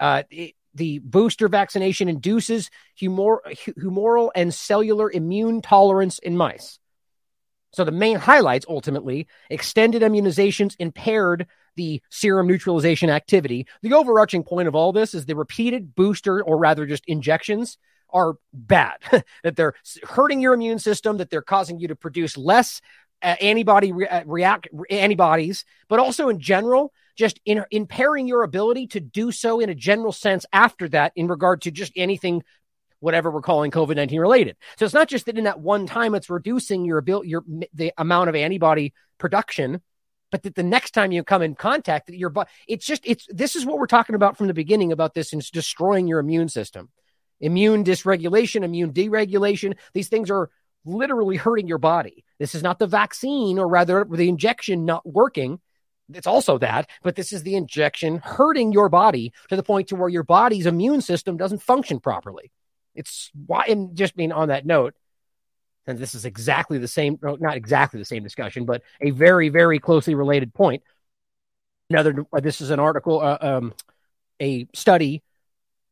Uh, 0.00 0.24
it, 0.30 0.54
the 0.74 0.98
booster 0.98 1.48
vaccination 1.48 2.08
induces 2.08 2.70
humor, 2.96 3.42
humoral 3.46 4.30
and 4.34 4.52
cellular 4.52 5.10
immune 5.10 5.62
tolerance 5.62 6.18
in 6.18 6.36
mice. 6.36 6.78
So 7.72 7.84
the 7.84 7.92
main 7.92 8.16
highlights 8.16 8.66
ultimately 8.68 9.26
extended 9.50 10.02
immunizations 10.02 10.76
impaired 10.78 11.46
the 11.76 12.02
serum 12.08 12.46
neutralization 12.46 13.10
activity. 13.10 13.66
The 13.82 13.94
overarching 13.94 14.44
point 14.44 14.68
of 14.68 14.74
all 14.74 14.92
this 14.92 15.14
is 15.14 15.26
the 15.26 15.34
repeated 15.34 15.94
booster, 15.94 16.42
or 16.42 16.56
rather 16.56 16.86
just 16.86 17.04
injections, 17.06 17.78
are 18.14 18.36
bad, 18.52 18.98
that 19.42 19.56
they're 19.56 19.74
hurting 20.04 20.40
your 20.40 20.54
immune 20.54 20.78
system, 20.78 21.18
that 21.18 21.28
they're 21.28 21.42
causing 21.42 21.78
you 21.78 21.88
to 21.88 21.96
produce 21.96 22.38
less 22.38 22.80
uh, 23.22 23.34
antibody 23.40 23.92
re- 23.92 24.06
uh, 24.06 24.22
react 24.24 24.68
antibodies, 24.88 25.64
but 25.88 25.98
also 25.98 26.28
in 26.28 26.38
general, 26.38 26.92
just 27.16 27.40
in, 27.44 27.64
impairing 27.70 28.26
your 28.26 28.42
ability 28.42 28.86
to 28.86 29.00
do 29.00 29.32
so 29.32 29.60
in 29.60 29.68
a 29.68 29.74
general 29.74 30.12
sense 30.12 30.46
after 30.52 30.88
that 30.88 31.12
in 31.16 31.26
regard 31.26 31.62
to 31.62 31.70
just 31.70 31.92
anything 31.96 32.42
whatever 33.00 33.30
we're 33.30 33.42
calling 33.42 33.70
COVID 33.70 33.96
19 33.96 34.18
related. 34.18 34.56
So 34.78 34.84
it's 34.84 34.94
not 34.94 35.08
just 35.08 35.26
that 35.26 35.36
in 35.36 35.44
that 35.44 35.60
one 35.60 35.86
time 35.86 36.14
it's 36.14 36.30
reducing 36.30 36.84
your 36.84 36.98
ability, 36.98 37.28
your 37.28 37.44
the 37.74 37.92
amount 37.98 38.28
of 38.30 38.34
antibody 38.34 38.94
production, 39.18 39.82
but 40.30 40.42
that 40.42 40.54
the 40.54 40.62
next 40.62 40.92
time 40.92 41.12
you 41.12 41.22
come 41.22 41.42
in 41.42 41.54
contact, 41.54 42.06
that 42.06 42.16
your 42.16 42.32
it's 42.66 42.86
just 42.86 43.02
it's 43.04 43.26
this 43.30 43.56
is 43.56 43.66
what 43.66 43.78
we're 43.78 43.86
talking 43.86 44.14
about 44.14 44.36
from 44.36 44.46
the 44.46 44.54
beginning 44.54 44.92
about 44.92 45.14
this 45.14 45.32
and 45.32 45.42
destroying 45.52 46.06
your 46.06 46.18
immune 46.18 46.48
system 46.48 46.88
immune 47.44 47.84
dysregulation, 47.84 48.64
immune 48.64 48.92
deregulation. 48.92 49.76
These 49.92 50.08
things 50.08 50.30
are 50.30 50.50
literally 50.84 51.36
hurting 51.36 51.68
your 51.68 51.78
body. 51.78 52.24
This 52.38 52.54
is 52.54 52.62
not 52.62 52.78
the 52.78 52.86
vaccine, 52.86 53.58
or 53.58 53.68
rather, 53.68 54.04
the 54.04 54.28
injection 54.28 54.84
not 54.84 55.06
working. 55.06 55.60
It's 56.12 56.26
also 56.26 56.58
that, 56.58 56.88
but 57.02 57.16
this 57.16 57.32
is 57.32 57.42
the 57.42 57.54
injection 57.54 58.18
hurting 58.18 58.72
your 58.72 58.88
body 58.88 59.32
to 59.48 59.56
the 59.56 59.62
point 59.62 59.88
to 59.88 59.96
where 59.96 60.08
your 60.08 60.22
body's 60.22 60.66
immune 60.66 61.00
system 61.00 61.36
doesn't 61.36 61.62
function 61.62 62.00
properly. 62.00 62.50
It's 62.94 63.30
why, 63.46 63.66
and 63.68 63.96
just 63.96 64.16
being 64.16 64.32
on 64.32 64.48
that 64.48 64.66
note, 64.66 64.94
and 65.86 65.98
this 65.98 66.14
is 66.14 66.24
exactly 66.24 66.78
the 66.78 66.88
same, 66.88 67.18
not 67.22 67.56
exactly 67.56 67.98
the 67.98 68.06
same 68.06 68.22
discussion, 68.22 68.64
but 68.64 68.82
a 69.00 69.10
very, 69.10 69.50
very 69.50 69.78
closely 69.78 70.14
related 70.14 70.54
point. 70.54 70.82
Another, 71.90 72.24
this 72.40 72.62
is 72.62 72.70
an 72.70 72.80
article, 72.80 73.20
uh, 73.20 73.38
um, 73.40 73.74
a 74.40 74.66
study 74.74 75.22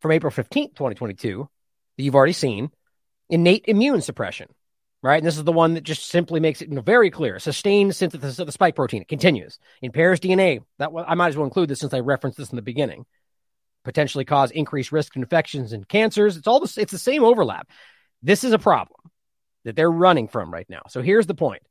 from 0.02 0.12
April 0.12 0.32
15th, 0.32 0.74
2022, 0.74 1.48
that 1.96 2.02
you've 2.02 2.14
already 2.14 2.32
seen 2.32 2.70
innate 3.30 3.64
immune 3.68 4.02
suppression, 4.02 4.48
right? 5.02 5.18
And 5.18 5.26
this 5.26 5.38
is 5.38 5.44
the 5.44 5.52
one 5.52 5.74
that 5.74 5.84
just 5.84 6.08
simply 6.08 6.40
makes 6.40 6.60
it 6.60 6.68
very 6.84 7.10
clear. 7.10 7.38
Sustained 7.38 7.94
synthesis 7.94 8.38
of 8.38 8.46
the 8.46 8.52
spike 8.52 8.74
protein. 8.74 9.02
It 9.02 9.08
continues. 9.08 9.58
Impairs 9.80 10.20
DNA. 10.20 10.60
That 10.78 10.90
I 11.06 11.14
might 11.14 11.28
as 11.28 11.36
well 11.36 11.46
include 11.46 11.70
this 11.70 11.80
since 11.80 11.94
I 11.94 12.00
referenced 12.00 12.36
this 12.36 12.50
in 12.50 12.56
the 12.56 12.62
beginning. 12.62 13.06
Potentially 13.84 14.24
cause 14.24 14.50
increased 14.50 14.92
risk 14.92 15.16
of 15.16 15.22
infections 15.22 15.72
and 15.72 15.88
cancers. 15.88 16.36
It's 16.36 16.46
all 16.46 16.60
the, 16.60 16.80
it's 16.80 16.92
the 16.92 16.98
same 16.98 17.24
overlap. 17.24 17.68
This 18.22 18.44
is 18.44 18.52
a 18.52 18.58
problem 18.58 19.00
that 19.64 19.76
they're 19.76 19.90
running 19.90 20.28
from 20.28 20.52
right 20.52 20.68
now. 20.68 20.82
So 20.88 21.00
here's 21.00 21.26
the 21.26 21.34
point. 21.34 21.62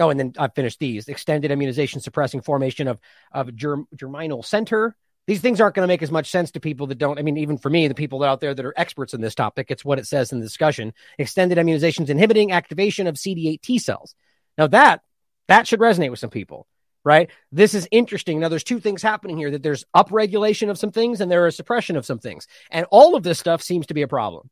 Oh, 0.00 0.10
and 0.10 0.18
then 0.18 0.32
I've 0.38 0.54
finished 0.54 0.80
these 0.80 1.08
extended 1.08 1.50
immunization 1.50 2.00
suppressing 2.00 2.40
formation 2.40 2.88
of, 2.88 2.98
of 3.32 3.54
germ, 3.54 3.86
germinal 3.94 4.42
center 4.42 4.96
these 5.26 5.40
things 5.40 5.60
aren't 5.60 5.74
going 5.74 5.84
to 5.84 5.92
make 5.92 6.02
as 6.02 6.10
much 6.10 6.30
sense 6.30 6.50
to 6.52 6.60
people 6.60 6.86
that 6.88 6.98
don't. 6.98 7.18
I 7.18 7.22
mean, 7.22 7.38
even 7.38 7.56
for 7.56 7.70
me, 7.70 7.88
the 7.88 7.94
people 7.94 8.22
out 8.22 8.40
there 8.40 8.54
that 8.54 8.64
are 8.64 8.74
experts 8.76 9.14
in 9.14 9.20
this 9.20 9.34
topic, 9.34 9.70
it's 9.70 9.84
what 9.84 9.98
it 9.98 10.06
says 10.06 10.32
in 10.32 10.40
the 10.40 10.46
discussion. 10.46 10.92
Extended 11.18 11.58
immunizations 11.58 12.10
inhibiting 12.10 12.52
activation 12.52 13.06
of 13.06 13.14
CD8 13.14 13.60
T 13.62 13.78
cells. 13.78 14.14
Now 14.58 14.66
that 14.68 15.00
that 15.48 15.66
should 15.66 15.80
resonate 15.80 16.10
with 16.10 16.18
some 16.18 16.30
people, 16.30 16.66
right? 17.04 17.30
This 17.52 17.74
is 17.74 17.88
interesting. 17.90 18.40
Now 18.40 18.48
there's 18.48 18.64
two 18.64 18.80
things 18.80 19.02
happening 19.02 19.36
here: 19.36 19.50
that 19.50 19.62
there's 19.62 19.84
upregulation 19.96 20.70
of 20.70 20.78
some 20.78 20.92
things 20.92 21.20
and 21.20 21.30
there 21.30 21.46
is 21.46 21.56
suppression 21.56 21.96
of 21.96 22.06
some 22.06 22.18
things, 22.18 22.46
and 22.70 22.86
all 22.90 23.16
of 23.16 23.22
this 23.22 23.38
stuff 23.38 23.62
seems 23.62 23.86
to 23.86 23.94
be 23.94 24.02
a 24.02 24.08
problem. 24.08 24.50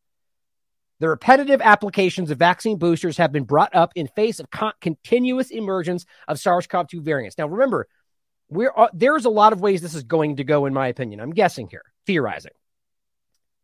The 1.01 1.09
repetitive 1.09 1.61
applications 1.61 2.31
of 2.31 2.39
vaccine 2.39 2.79
boosters 2.79 3.17
have 3.17 3.33
been 3.33 3.43
brought 3.43 3.75
up 3.75 3.91
in 3.97 4.07
face 4.07 4.39
of 4.39 4.51
con- 4.51 4.73
continuous 4.81 5.51
emergence 5.51 6.07
of 6.29 6.39
SARS-CoV-2 6.39 7.03
variants. 7.03 7.37
Now 7.37 7.49
remember, 7.49 7.89
we're 8.53 8.73
uh, 8.77 8.89
there's 8.93 9.25
a 9.25 9.31
lot 9.31 9.53
of 9.53 9.61
ways 9.61 9.83
this 9.83 9.95
is 9.95 10.03
going 10.03 10.37
to 10.37 10.45
go 10.45 10.67
in 10.67 10.75
my 10.75 10.89
opinion. 10.89 11.21
I'm 11.21 11.33
guessing 11.33 11.69
here 11.69 11.85
theorizing. 12.07 12.53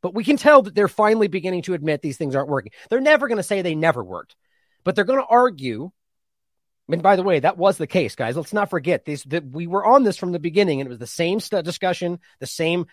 But 0.01 0.14
we 0.14 0.22
can 0.22 0.37
tell 0.37 0.62
that 0.62 0.77
they're 0.77 0.87
finally 0.87 1.27
beginning 1.27 1.62
to 1.62 1.74
admit 1.74 2.03
these 2.03 2.16
things 2.16 2.37
aren't 2.37 2.48
working. 2.48 2.70
They're 2.88 3.01
never 3.01 3.27
going 3.27 3.38
to 3.38 3.42
say 3.42 3.62
they 3.62 3.74
never 3.74 4.05
worked 4.05 4.37
but 4.88 4.94
they're 4.94 5.05
going 5.05 5.20
to 5.20 5.27
argue. 5.27 5.90
And 6.90 7.03
by 7.03 7.16
the 7.16 7.22
way 7.22 7.40
that 7.40 7.59
was 7.59 7.77
the 7.77 7.87
case 7.87 8.14
guys. 8.14 8.38
Let's 8.38 8.55
not 8.55 8.70
forget 8.70 9.05
these 9.05 9.22
that 9.24 9.44
we 9.44 9.66
were 9.66 9.85
on 9.85 10.03
this 10.03 10.16
from 10.16 10.33
the 10.33 10.38
beginning 10.38 10.81
and 10.81 10.87
it 10.87 10.90
was 10.90 10.98
the 10.98 11.07
same 11.07 11.40
st- 11.40 11.62
discussion 11.62 12.18
the 12.40 12.46
same 12.46 12.87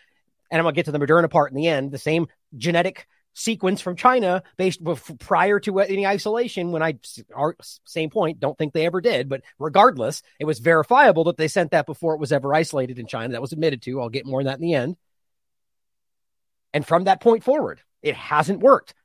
and 0.51 0.60
i'm 0.60 0.65
going 0.65 0.73
to 0.73 0.77
get 0.77 0.86
to 0.86 0.91
the 0.91 0.99
moderna 0.99 1.29
part 1.29 1.51
in 1.51 1.55
the 1.55 1.69
end 1.69 1.93
the 1.93 1.97
same 1.97 2.27
genetic 2.58 3.08
sequence 3.36 3.82
from 3.82 3.95
China 3.95 4.41
based 4.58 4.82
prior 5.19 5.60
to 5.60 5.80
any 5.80 6.08
isolation. 6.08 6.71
When 6.71 6.82
I, 6.82 6.98
our, 7.36 7.56
same 7.84 8.10
point, 8.10 8.39
don't 8.39 8.58
think 8.58 8.74
they 8.74 8.86
ever 8.86 9.02
did, 9.02 9.30
but 9.30 9.41
regardless, 9.60 10.24
it 10.39 10.45
was 10.45 10.60
verifiable 10.60 11.26
that 11.26 11.38
they 11.38 11.50
sent 11.50 11.71
that 11.71 11.86
before 11.86 12.15
it 12.15 12.19
was 12.19 12.32
ever 12.32 12.54
isolated 12.54 12.98
in 12.98 13.06
China. 13.06 13.34
That 13.34 13.41
was 13.41 13.52
admitted 13.52 13.84
to. 13.84 14.02
I'll 14.02 14.10
get 14.10 14.26
more 14.26 14.39
on 14.39 14.45
that 14.45 14.56
in 14.56 14.62
the 14.62 14.74
end. 14.74 14.95
And 16.74 16.88
from 16.88 17.04
that 17.04 17.21
point 17.21 17.43
forward, 17.43 17.82
it 18.02 18.15
hasn't 18.15 18.62
worked. 18.62 18.95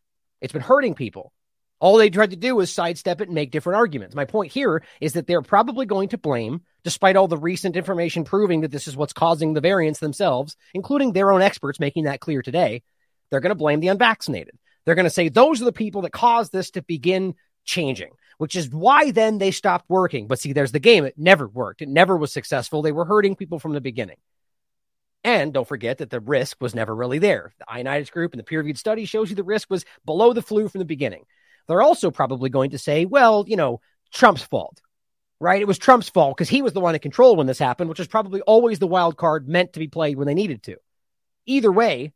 It's 0.41 0.53
been 0.53 0.63
hurting 0.63 0.95
people. 0.95 1.33
All 1.81 1.97
they 1.97 2.11
tried 2.11 2.31
to 2.31 2.37
do 2.37 2.55
was 2.55 2.71
sidestep 2.71 3.21
it 3.21 3.29
and 3.29 3.35
make 3.35 3.51
different 3.51 3.79
arguments. 3.79 4.15
My 4.15 4.27
point 4.27 4.53
here 4.53 4.83
is 5.01 5.15
that 5.15 5.27
they're 5.27 5.43
probably 5.43 5.87
going 5.87 6.11
to 6.11 6.19
blame, 6.19 6.63
despite 6.85 7.17
all 7.17 7.27
the 7.27 7.39
recent 7.39 7.75
information 7.75 8.25
proving 8.25 8.61
that 8.61 8.71
this 8.71 8.87
is 8.87 8.97
what's 8.97 9.15
causing 9.15 9.55
the 9.55 9.63
variants 9.63 9.99
themselves, 9.99 10.57
including 10.75 11.13
their 11.13 11.33
own 11.33 11.43
experts 11.43 11.81
making 11.81 12.05
that 12.05 12.21
clear 12.21 12.43
today 12.43 12.83
they're 13.31 13.41
going 13.41 13.51
to 13.51 13.55
blame 13.55 13.81
the 13.81 13.89
unvaccinated. 13.89 14.59
They're 14.85 14.95
going 14.95 15.05
to 15.05 15.11
say 15.11 15.29
those 15.29 15.61
are 15.61 15.67
the 15.67 15.73
people 15.73 16.03
that 16.03 16.13
caused 16.13 16.53
this 16.53 16.71
to 16.73 16.83
begin 16.83 17.35
changing, 17.65 18.13
which 18.39 18.57
is 18.57 18.71
why 18.71 19.11
then 19.11 19.39
they 19.39 19.51
stopped 19.51 19.89
working. 19.89 20.27
But 20.27 20.41
see, 20.41 20.53
there's 20.53 20.73
the 20.73 20.79
game. 20.79 21.05
It 21.05 21.19
never 21.19 21.47
worked. 21.47 21.83
It 21.83 21.89
never 21.89 22.17
was 22.17 22.33
successful. 22.33 22.83
They 22.83 22.93
were 22.93 23.05
hurting 23.05 23.37
people 23.37 23.59
from 23.59 23.73
the 23.73 23.81
beginning. 23.81 24.17
And 25.23 25.53
don't 25.53 25.69
forget 25.69 25.99
that 25.99 26.11
the 26.11 26.21
risk 26.21 26.57
was 26.61 26.75
never 26.75 26.95
really 26.95 27.19
there. 27.19 27.53
The 27.59 27.67
Ioannidis 27.67 28.11
group 28.11 28.33
and 28.33 28.41
the 28.41 28.45
peer 28.45 28.61
reviewed 28.61 28.79
study 28.79 29.05
shows 29.05 29.29
you 29.29 29.37
the 29.37 29.43
risk 29.43 29.69
was 29.69 29.85
below 30.07 30.33
the 30.33 30.43
flu 30.43 30.69
from 30.69 30.79
the 30.79 30.87
beginning. 30.87 31.25
They're 31.69 31.83
also 31.83 32.11
probably 32.11 32.49
going 32.49 32.71
to 32.71 32.79
say, 32.79 33.05
well, 33.05 33.45
you 33.47 33.57
know, 33.57 33.81
Trump's 34.13 34.43
fault, 34.43 34.81
right? 35.39 35.61
It 35.61 35.69
was 35.69 35.79
Trump's 35.79 36.09
fault 36.09 36.37
because 36.37 36.49
he 36.49 36.63
was 36.63 36.73
the 36.73 36.81
one 36.81 36.95
in 36.95 37.01
control 37.01 37.37
when 37.37 37.47
this 37.47 37.59
happened, 37.59 37.91
which 37.91 38.01
is 38.01 38.09
probably 38.09 38.41
always 38.41 38.79
the 38.79 38.87
wild 38.87 39.17
card 39.17 39.47
meant 39.47 39.75
to 39.75 39.79
be 39.79 39.89
played 39.89 40.17
when 40.17 40.27
they 40.27 40.35
needed 40.35 40.63
to. 40.65 40.77
Either 41.47 41.71
way, 41.71 42.13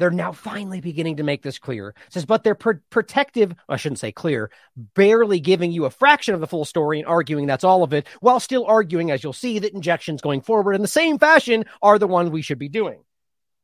They're 0.00 0.10
now 0.10 0.32
finally 0.32 0.80
beginning 0.80 1.18
to 1.18 1.22
make 1.22 1.42
this 1.42 1.58
clear. 1.58 1.90
It 1.90 2.14
says, 2.14 2.24
but 2.24 2.42
they're 2.42 2.54
pr- 2.54 2.80
protective, 2.88 3.54
I 3.68 3.76
shouldn't 3.76 3.98
say 3.98 4.12
clear, 4.12 4.50
barely 4.94 5.40
giving 5.40 5.72
you 5.72 5.84
a 5.84 5.90
fraction 5.90 6.32
of 6.32 6.40
the 6.40 6.46
full 6.46 6.64
story 6.64 7.00
and 7.00 7.06
arguing 7.06 7.46
that's 7.46 7.64
all 7.64 7.82
of 7.82 7.92
it, 7.92 8.06
while 8.20 8.40
still 8.40 8.64
arguing, 8.64 9.10
as 9.10 9.22
you'll 9.22 9.34
see, 9.34 9.58
that 9.58 9.74
injections 9.74 10.22
going 10.22 10.40
forward 10.40 10.72
in 10.72 10.80
the 10.80 10.88
same 10.88 11.18
fashion 11.18 11.66
are 11.82 11.98
the 11.98 12.06
ones 12.06 12.30
we 12.30 12.40
should 12.40 12.58
be 12.58 12.70
doing. 12.70 13.04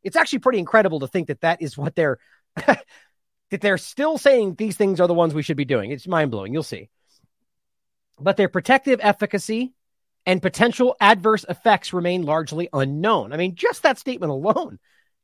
It's 0.03 0.15
actually 0.15 0.41
pretty 0.41 0.59
incredible 0.59 1.01
to 1.01 1.09
think 1.09 1.29
that 1.29 1.41
that 1.41 1.63
is 1.63 1.79
what 1.79 1.95
they're 1.95 2.19
that 2.57 2.85
they're 3.51 3.79
still 3.79 4.19
saying 4.19 4.57
these 4.57 4.77
things 4.77 5.01
are 5.01 5.09
the 5.09 5.15
ones 5.15 5.33
we 5.33 5.43
should 5.43 5.57
be 5.57 5.65
doing. 5.65 5.91
It's 5.91 6.07
mind 6.07 6.31
blowing. 6.31 6.53
You'll 6.53 6.63
see. 6.65 6.91
But 8.21 8.37
their 8.37 8.51
protective 8.51 9.01
efficacy 9.03 9.73
and 10.27 10.43
potential 10.43 10.97
adverse 11.01 11.47
effects 11.49 11.95
remain 11.95 12.25
largely 12.25 12.69
unknown. 12.75 13.33
I 13.33 13.39
mean, 13.39 13.55
just 13.55 13.85
that 13.85 13.99
statement 13.99 14.33
alone 14.33 14.79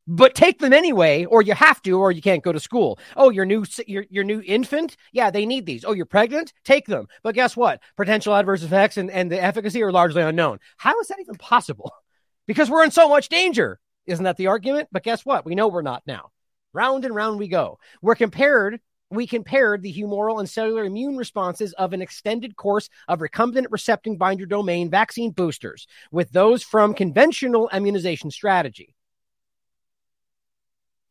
but 0.06 0.34
take 0.34 0.58
them 0.58 0.72
anyway, 0.72 1.24
or 1.24 1.42
you 1.42 1.54
have 1.54 1.80
to, 1.82 1.98
or 1.98 2.10
you 2.10 2.22
can't 2.22 2.42
go 2.42 2.52
to 2.52 2.60
school. 2.60 2.98
Oh, 3.16 3.30
your 3.30 3.44
new 3.44 3.64
your 3.86 4.04
your 4.10 4.24
new 4.24 4.42
infant, 4.44 4.96
yeah, 5.12 5.30
they 5.30 5.46
need 5.46 5.66
these. 5.66 5.84
Oh, 5.84 5.92
you're 5.92 6.06
pregnant, 6.06 6.52
take 6.64 6.86
them. 6.86 7.06
But 7.22 7.34
guess 7.34 7.56
what? 7.56 7.80
Potential 7.96 8.34
adverse 8.34 8.62
effects 8.62 8.96
and, 8.96 9.10
and 9.10 9.30
the 9.30 9.42
efficacy 9.42 9.82
are 9.82 9.92
largely 9.92 10.22
unknown. 10.22 10.58
How 10.76 10.98
is 11.00 11.08
that 11.08 11.20
even 11.20 11.36
possible? 11.36 11.92
Because 12.44 12.68
we're 12.68 12.82
in 12.82 12.90
so 12.90 13.08
much 13.08 13.28
danger. 13.28 13.78
Isn't 14.04 14.24
that 14.24 14.36
the 14.36 14.48
argument? 14.48 14.88
But 14.90 15.04
guess 15.04 15.24
what? 15.24 15.46
We 15.46 15.54
know 15.54 15.68
we're 15.68 15.80
not 15.80 16.02
now. 16.08 16.30
Round 16.72 17.04
and 17.04 17.14
round 17.14 17.38
we 17.38 17.46
go. 17.46 17.78
We're 18.02 18.16
compared 18.16 18.80
we 19.12 19.26
compared 19.26 19.82
the 19.82 19.94
humoral 19.94 20.40
and 20.40 20.50
cellular 20.50 20.84
immune 20.84 21.16
responses 21.16 21.72
of 21.74 21.92
an 21.92 22.02
extended 22.02 22.56
course 22.56 22.88
of 23.06 23.20
recombinant 23.20 23.66
receptor 23.70 24.14
binder 24.14 24.44
domain 24.44 24.90
vaccine 24.90 25.30
boosters 25.30 25.86
with 26.10 26.32
those 26.32 26.64
from 26.64 26.94
conventional 26.94 27.70
immunization 27.72 28.30
strategy. 28.30 28.96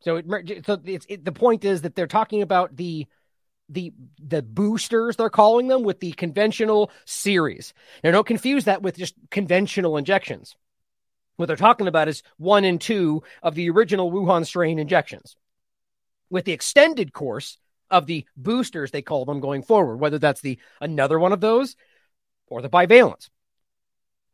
So 0.02 0.16
it 0.16 0.66
so 0.66 0.80
it's 0.84 1.06
it, 1.08 1.24
the 1.24 1.32
point 1.32 1.64
is 1.64 1.82
that 1.82 1.94
they're 1.94 2.06
talking 2.06 2.42
about 2.42 2.76
the 2.76 3.06
the 3.68 3.92
the 4.20 4.42
boosters 4.42 5.16
they're 5.16 5.30
calling 5.30 5.68
them 5.68 5.82
with 5.82 6.00
the 6.00 6.12
conventional 6.12 6.90
series. 7.04 7.72
Now 8.02 8.10
don't 8.10 8.26
confuse 8.26 8.64
that 8.64 8.82
with 8.82 8.96
just 8.96 9.14
conventional 9.30 9.96
injections. 9.96 10.56
What 11.36 11.46
they're 11.46 11.56
talking 11.56 11.88
about 11.88 12.08
is 12.08 12.22
one 12.36 12.64
and 12.64 12.80
two 12.80 13.22
of 13.42 13.54
the 13.54 13.70
original 13.70 14.12
Wuhan 14.12 14.44
strain 14.44 14.78
injections. 14.78 15.36
With 16.30 16.44
the 16.44 16.52
extended 16.52 17.12
course 17.12 17.58
of 17.90 18.06
the 18.06 18.26
boosters 18.36 18.90
they 18.90 19.02
call 19.02 19.24
them 19.24 19.40
going 19.40 19.62
forward, 19.62 19.96
whether 19.96 20.18
that's 20.18 20.40
the 20.40 20.58
another 20.80 21.18
one 21.18 21.32
of 21.32 21.40
those 21.40 21.76
or 22.48 22.60
the 22.60 22.68
bivalents. 22.68 23.30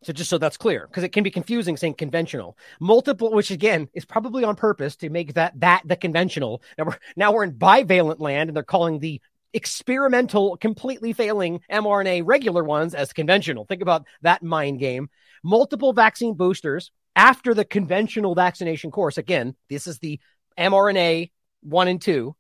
So 0.02 0.12
just 0.12 0.30
so 0.30 0.38
that's 0.38 0.56
clear, 0.56 0.86
because 0.86 1.02
it 1.02 1.08
can 1.10 1.24
be 1.24 1.30
confusing 1.30 1.76
saying 1.76 1.94
conventional. 1.94 2.56
Multiple, 2.80 3.32
which 3.32 3.50
again 3.50 3.88
is 3.94 4.04
probably 4.04 4.44
on 4.44 4.54
purpose 4.54 4.94
to 4.96 5.10
make 5.10 5.34
that 5.34 5.58
that 5.60 5.82
the 5.84 5.96
conventional. 5.96 6.62
Now 6.76 6.84
we're 6.84 6.98
now 7.16 7.32
we're 7.32 7.44
in 7.44 7.54
bivalent 7.54 8.20
land, 8.20 8.48
and 8.48 8.56
they're 8.56 8.62
calling 8.62 9.00
the 9.00 9.20
experimental, 9.54 10.56
completely 10.56 11.12
failing 11.12 11.60
mRNA 11.70 12.22
regular 12.24 12.62
ones 12.62 12.94
as 12.94 13.12
conventional. 13.12 13.64
Think 13.64 13.82
about 13.82 14.06
that 14.22 14.42
mind 14.42 14.78
game. 14.78 15.08
Multiple 15.42 15.92
vaccine 15.92 16.34
boosters 16.34 16.92
after 17.16 17.54
the 17.54 17.64
conventional 17.64 18.34
vaccination 18.34 18.90
course. 18.90 19.18
Again, 19.18 19.56
this 19.68 19.86
is 19.86 19.98
the 19.98 20.20
mRNA 20.56 21.30
one 21.62 21.88
and 21.88 22.00
two, 22.00 22.36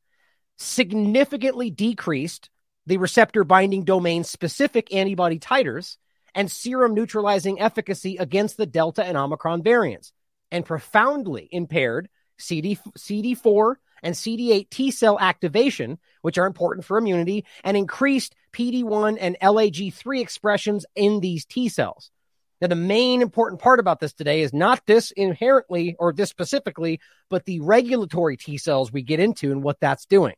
significantly 0.56 1.70
decreased 1.70 2.50
the 2.86 2.98
receptor 2.98 3.42
binding 3.42 3.84
domain 3.84 4.22
specific 4.22 4.94
antibody 4.94 5.38
titers 5.38 5.96
and 6.38 6.48
serum 6.48 6.94
neutralizing 6.94 7.60
efficacy 7.60 8.16
against 8.16 8.56
the 8.56 8.64
Delta 8.64 9.04
and 9.04 9.16
Omicron 9.16 9.60
variants, 9.60 10.12
and 10.52 10.64
profoundly 10.64 11.48
impaired 11.50 12.08
CD, 12.38 12.78
CD4 12.96 13.74
and 14.04 14.14
CD8 14.14 14.70
T 14.70 14.92
cell 14.92 15.18
activation, 15.18 15.98
which 16.22 16.38
are 16.38 16.46
important 16.46 16.86
for 16.86 16.96
immunity, 16.96 17.44
and 17.64 17.76
increased 17.76 18.36
PD1 18.52 19.18
and 19.20 19.36
LAG3 19.42 20.20
expressions 20.20 20.86
in 20.94 21.18
these 21.18 21.44
T 21.44 21.68
cells. 21.68 22.12
Now, 22.60 22.68
the 22.68 22.76
main 22.76 23.20
important 23.20 23.60
part 23.60 23.80
about 23.80 23.98
this 23.98 24.12
today 24.12 24.42
is 24.42 24.52
not 24.52 24.86
this 24.86 25.10
inherently 25.10 25.96
or 25.98 26.12
this 26.12 26.30
specifically, 26.30 27.00
but 27.28 27.46
the 27.46 27.58
regulatory 27.58 28.36
T 28.36 28.58
cells 28.58 28.92
we 28.92 29.02
get 29.02 29.18
into 29.18 29.50
and 29.50 29.64
what 29.64 29.80
that's 29.80 30.06
doing. 30.06 30.36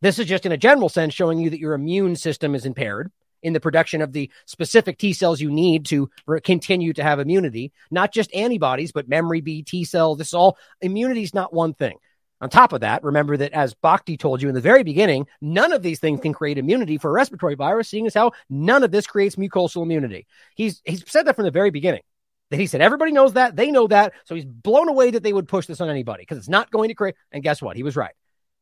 This 0.00 0.18
is 0.18 0.24
just 0.24 0.46
in 0.46 0.52
a 0.52 0.56
general 0.56 0.88
sense 0.88 1.12
showing 1.12 1.38
you 1.38 1.50
that 1.50 1.60
your 1.60 1.74
immune 1.74 2.16
system 2.16 2.54
is 2.54 2.64
impaired 2.64 3.12
in 3.44 3.52
the 3.52 3.60
production 3.60 4.02
of 4.02 4.12
the 4.12 4.30
specific 4.46 4.98
T 4.98 5.12
cells 5.12 5.40
you 5.40 5.50
need 5.50 5.86
to 5.86 6.10
continue 6.42 6.92
to 6.94 7.02
have 7.02 7.20
immunity, 7.20 7.72
not 7.90 8.12
just 8.12 8.34
antibodies, 8.34 8.90
but 8.90 9.08
memory 9.08 9.40
B, 9.40 9.62
T 9.62 9.84
cell. 9.84 10.16
This 10.16 10.28
is 10.28 10.34
all 10.34 10.58
immunity 10.80 11.22
is 11.22 11.34
not 11.34 11.52
one 11.52 11.74
thing. 11.74 11.98
On 12.40 12.50
top 12.50 12.72
of 12.72 12.80
that, 12.80 13.04
remember 13.04 13.36
that 13.36 13.52
as 13.52 13.74
Bhakdi 13.74 14.18
told 14.18 14.42
you 14.42 14.48
in 14.48 14.54
the 14.54 14.60
very 14.60 14.82
beginning, 14.82 15.26
none 15.40 15.72
of 15.72 15.82
these 15.82 16.00
things 16.00 16.20
can 16.20 16.32
create 16.34 16.58
immunity 16.58 16.98
for 16.98 17.10
a 17.10 17.12
respiratory 17.12 17.54
virus, 17.54 17.88
seeing 17.88 18.06
as 18.06 18.14
how 18.14 18.32
none 18.50 18.82
of 18.82 18.90
this 18.90 19.06
creates 19.06 19.36
mucosal 19.36 19.82
immunity. 19.82 20.26
He's 20.56 20.82
he's 20.84 21.08
said 21.10 21.26
that 21.26 21.36
from 21.36 21.44
the 21.44 21.50
very 21.50 21.70
beginning. 21.70 22.02
That 22.50 22.60
he 22.60 22.66
said 22.66 22.80
everybody 22.80 23.12
knows 23.12 23.34
that, 23.34 23.56
they 23.56 23.70
know 23.70 23.86
that, 23.86 24.12
so 24.24 24.34
he's 24.34 24.44
blown 24.44 24.88
away 24.88 25.12
that 25.12 25.22
they 25.22 25.32
would 25.32 25.48
push 25.48 25.66
this 25.66 25.80
on 25.80 25.88
anybody 25.88 26.22
because 26.22 26.38
it's 26.38 26.48
not 26.48 26.70
going 26.70 26.88
to 26.88 26.94
create. 26.94 27.14
And 27.32 27.42
guess 27.42 27.62
what? 27.62 27.76
He 27.76 27.82
was 27.82 27.96
right. 27.96 28.12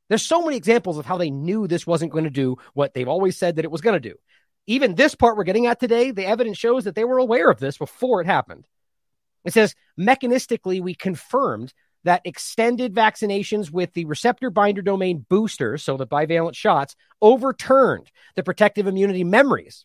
There's 0.09 0.23
so 0.23 0.43
many 0.43 0.57
examples 0.57 0.99
of 0.99 1.07
how 1.07 1.17
they 1.17 1.31
knew 1.31 1.67
this 1.67 1.87
wasn't 1.87 2.13
going 2.13 2.25
to 2.25 2.31
do 2.31 2.59
what 2.75 2.95
they've 2.95 3.09
always 3.09 3.39
said 3.39 3.57
that 3.57 3.65
it 3.65 3.71
was 3.71 3.81
going 3.81 4.01
to 4.01 4.09
do 4.11 4.17
even 4.67 4.95
this 4.95 5.15
part 5.15 5.37
we're 5.37 5.45
getting 5.45 5.67
at 5.67 5.81
today, 5.81 6.11
the 6.11 6.27
evidence 6.27 6.59
shows 6.59 6.85
that 6.85 6.95
they 6.95 7.05
were 7.05 7.19
aware 7.19 7.51
of 7.51 7.59
this 7.59 7.79
before 7.79 8.21
it 8.21 8.27
happened. 8.27 8.67
It 9.45 9.53
says 9.53 9.75
mechanistically, 9.99 10.81
we 10.81 10.95
confirmed 10.95 11.73
that 12.05 12.23
extended 12.25 12.95
vaccinations 12.95 13.71
with 13.71 13.93
the 13.93 14.05
receptor 14.07 14.51
binder 14.51 14.83
domain 14.83 15.25
boosters, 15.29 15.83
so 15.83 15.97
the 15.97 16.07
bivalent 16.07 16.55
shots, 16.55 16.97
overturned 17.21 18.11
the 18.35 18.43
protective 18.43 18.87
immunity 18.87 19.25
memories 19.25 19.85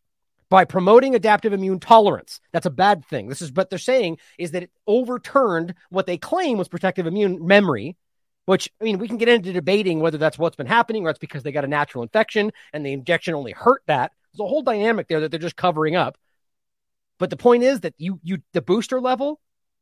by 0.50 0.66
promoting 0.66 1.13
adaptive 1.13 1.54
immune 1.54 1.80
tolerance. 1.80 2.40
That's 2.54 2.66
a 2.66 2.72
bad 2.72 3.06
thing. 3.06 3.28
This 3.28 3.42
is 3.42 3.52
what 3.52 3.70
they're 3.70 3.80
saying 3.80 4.18
is 4.38 4.52
that 4.52 4.63
it 4.63 4.72
overturned 4.88 5.76
what 5.90 6.06
they 6.06 6.18
claim 6.18 6.58
was 6.58 6.68
protective 6.68 7.06
immune 7.06 7.46
memory, 7.46 7.98
which 8.46 8.70
I 8.82 8.86
mean, 8.86 8.98
we 8.98 9.08
can 9.08 9.18
get 9.18 9.30
into 9.30 9.52
debating 9.52 10.00
whether 10.00 10.18
that's 10.18 10.40
what's 10.40 10.56
been 10.56 10.68
happening 10.68 11.06
or 11.06 11.10
it's 11.10 11.20
because 11.20 11.44
they 11.44 11.52
got 11.52 11.66
a 11.66 11.68
natural 11.68 12.04
infection 12.04 12.52
and 12.74 12.86
the 12.86 12.94
injection 12.94 13.36
only 13.36 13.52
hurt 13.52 13.84
that. 13.88 14.13
There's 14.34 14.46
a 14.46 14.50
whole 14.50 14.63
dynamic 14.63 15.08
there 15.08 15.22
that 15.22 15.32
they're 15.32 15.40
just 15.40 15.56
covering 15.56 15.96
up. 15.96 16.18
But 17.20 17.30
the 17.30 17.38
point 17.38 17.63
is 17.63 17.82
that 17.82 17.96
you 17.98 18.20
you 18.24 18.40
the 18.54 18.62
booster 18.62 19.02
level, 19.02 19.40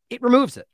it 0.09 0.21
removes 0.21 0.57
it. 0.57 0.67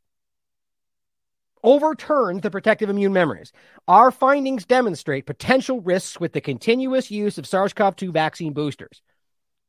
Overturns 1.63 2.41
the 2.41 2.51
protective 2.51 2.89
immune 2.89 3.13
memories. 3.13 3.51
Our 3.87 4.11
findings 4.11 4.65
demonstrate 4.65 5.25
potential 5.25 5.79
risks 5.79 6.19
with 6.19 6.33
the 6.33 6.41
continuous 6.41 7.11
use 7.11 7.37
of 7.37 7.45
SARS-CoV-2 7.45 8.11
vaccine 8.11 8.53
boosters. 8.53 9.01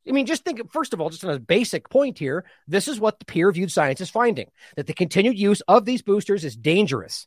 I 0.09 0.13
mean, 0.13 0.27
just 0.27 0.45
think, 0.45 0.73
first 0.73 0.95
of 0.95 1.01
all, 1.01 1.11
just 1.11 1.25
on 1.25 1.31
a 1.31 1.39
basic 1.39 1.89
point 1.89 2.19
here, 2.19 2.45
this 2.67 2.89
is 2.89 2.99
what 2.99 3.19
the 3.19 3.25
peer 3.25 3.47
reviewed 3.47 3.71
science 3.71 4.01
is 4.01 4.11
finding 4.11 4.51
that 4.77 4.87
the 4.87 4.95
continued 4.95 5.39
use 5.39 5.61
of 5.69 5.85
these 5.85 6.03
boosters 6.03 6.45
is 6.45 6.57
dangerous. 6.57 7.27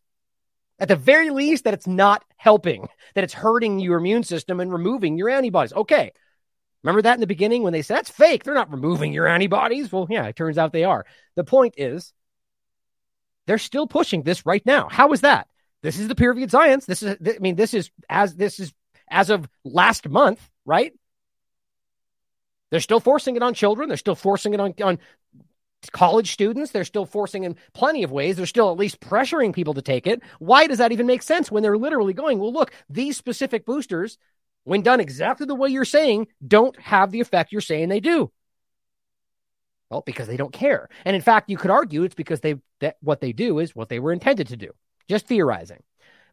At 0.77 0.89
the 0.89 0.97
very 0.97 1.29
least, 1.29 1.63
that 1.63 1.73
it's 1.73 1.87
not 1.87 2.25
helping, 2.35 2.87
that 3.13 3.23
it's 3.23 3.33
hurting 3.33 3.79
your 3.79 3.97
immune 3.97 4.23
system 4.23 4.59
and 4.59 4.73
removing 4.73 5.17
your 5.17 5.29
antibodies. 5.29 5.71
Okay, 5.73 6.11
Remember 6.85 7.01
that 7.01 7.15
in 7.15 7.19
the 7.19 7.25
beginning 7.25 7.63
when 7.63 7.73
they 7.73 7.81
said 7.81 7.97
that's 7.97 8.11
fake? 8.11 8.43
They're 8.43 8.53
not 8.53 8.71
removing 8.71 9.11
your 9.11 9.27
antibodies. 9.27 9.91
Well, 9.91 10.05
yeah, 10.07 10.27
it 10.27 10.35
turns 10.35 10.59
out 10.59 10.71
they 10.71 10.83
are. 10.83 11.03
The 11.35 11.43
point 11.43 11.73
is, 11.77 12.13
they're 13.47 13.57
still 13.57 13.87
pushing 13.87 14.21
this 14.21 14.45
right 14.45 14.63
now. 14.67 14.87
How 14.87 15.11
is 15.11 15.21
that? 15.21 15.47
This 15.81 15.97
is 15.97 16.07
the 16.07 16.13
peer 16.13 16.29
reviewed 16.29 16.51
science. 16.51 16.85
This 16.85 17.01
is, 17.01 17.17
I 17.25 17.39
mean, 17.39 17.55
this 17.55 17.73
is 17.73 17.89
as 18.07 18.35
this 18.35 18.59
is 18.59 18.71
as 19.09 19.31
of 19.31 19.49
last 19.63 20.07
month, 20.07 20.47
right? 20.63 20.93
They're 22.69 22.79
still 22.79 22.99
forcing 22.99 23.35
it 23.35 23.41
on 23.41 23.55
children. 23.55 23.89
They're 23.89 23.97
still 23.97 24.13
forcing 24.13 24.53
it 24.53 24.59
on, 24.59 24.75
on 24.83 24.99
college 25.91 26.33
students. 26.33 26.69
They're 26.69 26.83
still 26.83 27.07
forcing 27.07 27.45
in 27.45 27.55
plenty 27.73 28.03
of 28.03 28.11
ways. 28.11 28.37
They're 28.37 28.45
still 28.45 28.71
at 28.71 28.77
least 28.77 28.99
pressuring 28.99 29.55
people 29.55 29.73
to 29.73 29.81
take 29.81 30.05
it. 30.05 30.21
Why 30.37 30.67
does 30.67 30.77
that 30.77 30.91
even 30.91 31.07
make 31.07 31.23
sense 31.23 31.49
when 31.49 31.63
they're 31.63 31.79
literally 31.79 32.13
going, 32.13 32.37
well, 32.37 32.53
look, 32.53 32.71
these 32.89 33.17
specific 33.17 33.65
boosters 33.65 34.19
when 34.65 34.81
done 34.81 34.99
exactly 34.99 35.45
the 35.45 35.55
way 35.55 35.69
you're 35.69 35.85
saying, 35.85 36.27
don't 36.45 36.77
have 36.79 37.11
the 37.11 37.21
effect 37.21 37.51
you're 37.51 37.61
saying 37.61 37.89
they 37.89 38.01
do. 38.01 38.31
Well, 39.89 40.03
because 40.05 40.27
they 40.27 40.37
don't 40.37 40.51
care. 40.51 40.89
And 41.05 41.15
in 41.15 41.21
fact, 41.21 41.49
you 41.49 41.57
could 41.57 41.71
argue 41.71 42.03
it's 42.03 42.15
because 42.15 42.41
they 42.41 42.55
that 42.81 42.97
what 43.01 43.21
they 43.21 43.31
do 43.31 43.59
is 43.59 43.75
what 43.75 43.87
they 43.87 43.99
were 43.99 44.11
intended 44.11 44.47
to 44.47 44.57
do. 44.57 44.71
Just 45.07 45.27
theorizing. 45.27 45.83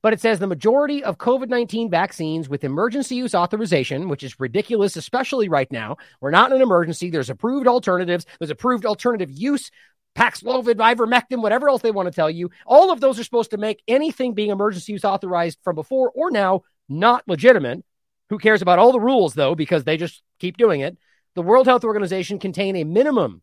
But 0.01 0.13
it 0.13 0.21
says 0.21 0.41
the 0.41 0.49
majority 0.49 1.05
of 1.05 1.19
COVID 1.19 1.49
19 1.49 1.89
vaccines 1.89 2.49
with 2.49 2.65
emergency 2.65 3.15
use 3.15 3.35
authorization, 3.35 4.09
which 4.09 4.25
is 4.25 4.41
ridiculous, 4.41 4.97
especially 4.97 5.49
right 5.49 5.71
now. 5.71 5.99
We're 6.21 6.33
not 6.33 6.51
in 6.51 6.57
an 6.57 6.63
emergency. 6.63 7.11
There's 7.11 7.31
approved 7.31 7.69
alternatives. 7.69 8.27
There's 8.41 8.51
approved 8.51 8.85
alternative 8.85 9.31
use, 9.31 9.71
Paxlovid, 10.17 10.77
ivermectin, 10.77 11.41
whatever 11.41 11.69
else 11.69 11.83
they 11.83 11.93
want 11.93 12.07
to 12.07 12.15
tell 12.15 12.31
you. 12.31 12.51
All 12.67 12.91
of 12.91 13.01
those 13.01 13.21
are 13.21 13.25
supposed 13.25 13.53
to 13.53 13.59
make 13.59 13.83
anything 13.87 14.35
being 14.35 14.51
emergency 14.51 14.93
use 14.93 15.05
authorized 15.05 15.59
from 15.63 15.77
before 15.77 16.11
or 16.15 16.31
now 16.31 16.63
not 16.89 17.23
legitimate. 17.29 17.85
Who 18.33 18.39
cares 18.39 18.63
about 18.63 18.79
all 18.79 18.93
the 18.93 18.99
rules, 18.99 19.35
though, 19.35 19.55
because 19.55 19.85
they 19.85 19.99
just 19.99 20.23
keep 20.39 20.57
doing 20.57 20.81
it? 20.81 20.97
The 21.35 21.43
World 21.43 21.67
Health 21.67 21.85
Organization 21.85 22.39
contain 22.39 22.77
a 22.77 22.85
minimum 22.85 23.43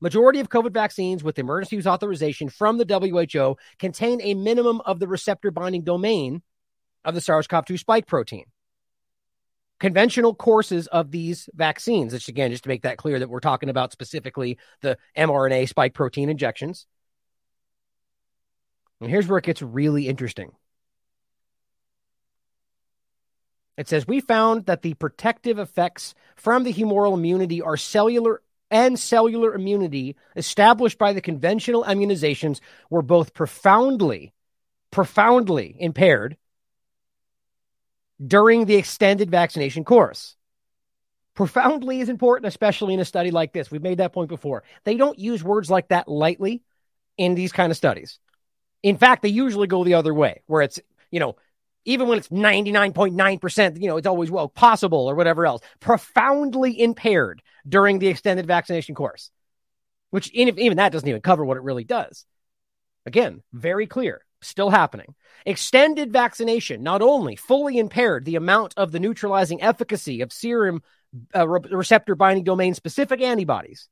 Majority 0.00 0.40
of 0.40 0.48
COVID 0.48 0.72
vaccines 0.72 1.24
with 1.24 1.38
emergency 1.38 1.76
use 1.76 1.86
authorization 1.86 2.50
from 2.50 2.78
the 2.78 2.84
WHO 2.84 3.56
contain 3.78 4.20
a 4.20 4.34
minimum 4.34 4.80
of 4.82 4.98
the 4.98 5.08
receptor 5.08 5.50
binding 5.50 5.82
domain 5.82 6.42
of 7.04 7.14
the 7.14 7.20
SARS 7.20 7.46
CoV 7.46 7.64
2 7.64 7.78
spike 7.78 8.06
protein. 8.06 8.44
Conventional 9.80 10.34
courses 10.34 10.86
of 10.88 11.10
these 11.10 11.48
vaccines, 11.54 12.12
which 12.12 12.28
again, 12.28 12.50
just 12.50 12.64
to 12.64 12.68
make 12.68 12.82
that 12.82 12.98
clear 12.98 13.18
that 13.18 13.30
we're 13.30 13.40
talking 13.40 13.70
about 13.70 13.92
specifically 13.92 14.58
the 14.82 14.98
mRNA 15.16 15.68
spike 15.68 15.94
protein 15.94 16.28
injections. 16.28 16.86
And 19.00 19.10
here's 19.10 19.26
where 19.26 19.38
it 19.38 19.44
gets 19.44 19.62
really 19.62 20.06
interesting. 20.06 20.52
It 23.76 23.88
says, 23.88 24.06
We 24.06 24.20
found 24.20 24.66
that 24.66 24.82
the 24.82 24.94
protective 24.94 25.58
effects 25.58 26.14
from 26.36 26.64
the 26.64 26.72
humoral 26.72 27.14
immunity 27.14 27.60
are 27.60 27.76
cellular 27.76 28.40
and 28.70 28.98
cellular 28.98 29.54
immunity 29.54 30.16
established 30.36 30.98
by 30.98 31.12
the 31.12 31.20
conventional 31.20 31.84
immunizations 31.84 32.60
were 32.90 33.02
both 33.02 33.34
profoundly, 33.34 34.32
profoundly 34.90 35.76
impaired 35.78 36.36
during 38.24 38.64
the 38.64 38.76
extended 38.76 39.30
vaccination 39.30 39.84
course. 39.84 40.36
Profoundly 41.34 42.00
is 42.00 42.08
important, 42.08 42.46
especially 42.46 42.94
in 42.94 43.00
a 43.00 43.04
study 43.04 43.32
like 43.32 43.52
this. 43.52 43.70
We've 43.70 43.82
made 43.82 43.98
that 43.98 44.12
point 44.12 44.28
before. 44.28 44.62
They 44.84 44.96
don't 44.96 45.18
use 45.18 45.42
words 45.42 45.68
like 45.68 45.88
that 45.88 46.06
lightly 46.06 46.62
in 47.18 47.34
these 47.34 47.52
kind 47.52 47.70
of 47.72 47.76
studies. 47.76 48.18
In 48.82 48.98
fact, 48.98 49.22
they 49.22 49.30
usually 49.30 49.66
go 49.66 49.82
the 49.82 49.94
other 49.94 50.14
way, 50.14 50.42
where 50.46 50.62
it's, 50.62 50.78
you 51.10 51.18
know, 51.18 51.36
even 51.84 52.08
when 52.08 52.18
it's 52.18 52.28
99.9%, 52.28 53.80
you 53.80 53.88
know, 53.88 53.96
it's 53.96 54.06
always 54.06 54.30
well 54.30 54.48
possible 54.48 55.06
or 55.06 55.14
whatever 55.14 55.46
else, 55.46 55.62
profoundly 55.80 56.80
impaired 56.80 57.42
during 57.68 57.98
the 57.98 58.08
extended 58.08 58.46
vaccination 58.46 58.94
course, 58.94 59.30
which 60.10 60.30
even 60.32 60.76
that 60.76 60.92
doesn't 60.92 61.08
even 61.08 61.20
cover 61.20 61.44
what 61.44 61.56
it 61.56 61.62
really 61.62 61.84
does. 61.84 62.24
Again, 63.06 63.42
very 63.52 63.86
clear, 63.86 64.24
still 64.40 64.70
happening. 64.70 65.14
Extended 65.44 66.12
vaccination 66.12 66.82
not 66.82 67.02
only 67.02 67.36
fully 67.36 67.78
impaired 67.78 68.24
the 68.24 68.36
amount 68.36 68.74
of 68.76 68.92
the 68.92 69.00
neutralizing 69.00 69.62
efficacy 69.62 70.22
of 70.22 70.32
serum 70.32 70.82
uh, 71.34 71.46
receptor 71.46 72.14
binding 72.14 72.44
domain 72.44 72.74
specific 72.74 73.20
antibodies, 73.20 73.88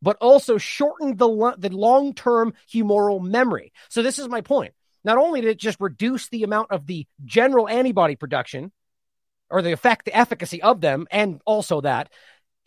but 0.00 0.16
also 0.20 0.58
shortened 0.58 1.18
the, 1.18 1.54
the 1.58 1.70
long 1.70 2.14
term 2.14 2.54
humoral 2.72 3.22
memory. 3.22 3.72
So, 3.88 4.02
this 4.02 4.18
is 4.18 4.28
my 4.28 4.40
point. 4.40 4.72
Not 5.04 5.18
only 5.18 5.40
did 5.40 5.50
it 5.50 5.58
just 5.58 5.80
reduce 5.80 6.28
the 6.28 6.42
amount 6.42 6.70
of 6.70 6.86
the 6.86 7.06
general 7.24 7.68
antibody 7.68 8.16
production 8.16 8.72
or 9.50 9.62
the 9.62 9.72
effect, 9.72 10.04
the 10.04 10.16
efficacy 10.16 10.62
of 10.62 10.80
them, 10.80 11.06
and 11.10 11.40
also 11.44 11.80
that 11.80 12.10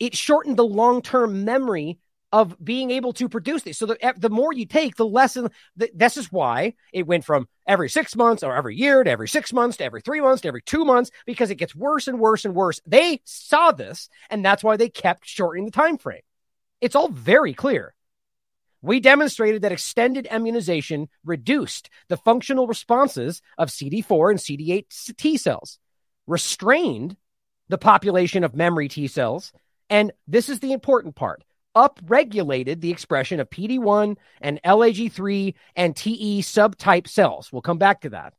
it 0.00 0.16
shortened 0.16 0.56
the 0.56 0.64
long 0.64 1.02
term 1.02 1.44
memory 1.44 1.98
of 2.32 2.56
being 2.64 2.90
able 2.90 3.12
to 3.12 3.28
produce 3.28 3.62
these. 3.62 3.76
So 3.76 3.86
the, 3.86 4.14
the 4.16 4.30
more 4.30 4.52
you 4.52 4.64
take, 4.64 4.96
the 4.96 5.06
less. 5.06 5.34
The, 5.34 5.50
this 5.94 6.16
is 6.16 6.32
why 6.32 6.74
it 6.92 7.06
went 7.06 7.24
from 7.24 7.46
every 7.66 7.90
six 7.90 8.16
months 8.16 8.42
or 8.42 8.56
every 8.56 8.74
year 8.74 9.04
to 9.04 9.10
every 9.10 9.28
six 9.28 9.52
months 9.52 9.76
to 9.76 9.84
every 9.84 10.00
three 10.00 10.20
months 10.20 10.40
to 10.42 10.48
every 10.48 10.62
two 10.62 10.84
months 10.84 11.10
because 11.26 11.50
it 11.50 11.56
gets 11.56 11.74
worse 11.74 12.08
and 12.08 12.18
worse 12.18 12.44
and 12.46 12.54
worse. 12.54 12.80
They 12.86 13.20
saw 13.24 13.72
this, 13.72 14.08
and 14.30 14.44
that's 14.44 14.64
why 14.64 14.76
they 14.76 14.88
kept 14.88 15.26
shortening 15.26 15.66
the 15.66 15.70
time 15.70 15.98
frame. 15.98 16.22
It's 16.80 16.96
all 16.96 17.08
very 17.08 17.52
clear. 17.52 17.94
We 18.82 18.98
demonstrated 18.98 19.62
that 19.62 19.72
extended 19.72 20.26
immunization 20.26 21.08
reduced 21.24 21.88
the 22.08 22.16
functional 22.16 22.66
responses 22.66 23.40
of 23.56 23.68
CD4 23.68 24.30
and 24.30 24.40
CD8 24.40 25.16
T 25.16 25.36
cells, 25.36 25.78
restrained 26.26 27.16
the 27.68 27.78
population 27.78 28.42
of 28.42 28.54
memory 28.54 28.88
T 28.88 29.06
cells, 29.06 29.52
and 29.88 30.12
this 30.26 30.48
is 30.48 30.60
the 30.60 30.72
important 30.72 31.14
part 31.14 31.44
upregulated 31.74 32.80
the 32.80 32.90
expression 32.90 33.40
of 33.40 33.48
PD1 33.50 34.16
and 34.40 34.60
LAG3 34.62 35.54
and 35.76 35.96
TE 35.96 36.42
subtype 36.42 37.08
cells. 37.08 37.50
We'll 37.50 37.62
come 37.62 37.78
back 37.78 38.02
to 38.02 38.10
that. 38.10 38.34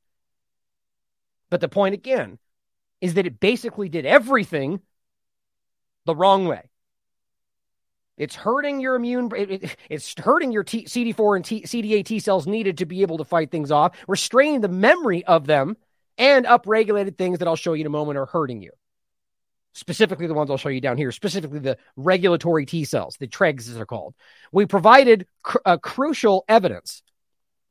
But 1.50 1.62
the 1.62 1.70
point 1.70 1.94
again 1.94 2.40
is 3.02 3.16
that 3.16 3.28
it 3.28 3.40
basically 3.40 3.90
did 3.90 4.06
everything 4.06 4.82
the 6.06 6.16
wrong 6.16 6.46
way. 6.46 6.70
It's 8.18 8.36
hurting 8.36 8.80
your 8.80 8.96
immune. 8.96 9.32
It, 9.36 9.76
it's 9.90 10.14
hurting 10.18 10.52
your 10.52 10.64
T, 10.64 10.86
CD4 10.86 11.36
and 11.36 11.46
T, 11.46 11.64
CD8 11.64 12.06
T 12.06 12.20
cells 12.20 12.46
needed 12.46 12.78
to 12.80 12.86
be 12.86 13.02
able 13.02 13.18
to 13.18 13.26
fight 13.26 13.52
things 13.52 13.72
off, 13.72 13.96
restraining 14.08 14.62
the 14.62 14.68
memory 14.68 15.26
of 15.26 15.48
them, 15.48 15.78
and 16.18 16.46
upregulated 16.46 17.18
things 17.18 17.40
that 17.40 17.48
I'll 17.48 17.56
show 17.56 17.74
you 17.74 17.82
in 17.82 17.88
a 17.88 17.90
moment 17.90 18.18
are 18.18 18.28
hurting 18.28 18.62
you. 18.62 18.72
Specifically, 19.74 20.28
the 20.28 20.36
ones 20.36 20.52
I'll 20.52 20.58
show 20.58 20.70
you 20.70 20.82
down 20.82 20.98
here, 20.98 21.12
specifically 21.12 21.58
the 21.58 21.78
regulatory 21.96 22.68
T 22.68 22.86
cells, 22.86 23.18
the 23.20 23.28
TREGs 23.28 23.68
as 23.68 23.76
they're 23.76 23.88
called. 23.88 24.14
We 24.52 24.68
provided 24.68 25.26
cr- 25.42 25.58
uh, 25.66 25.78
crucial 25.78 26.46
evidence 26.48 27.02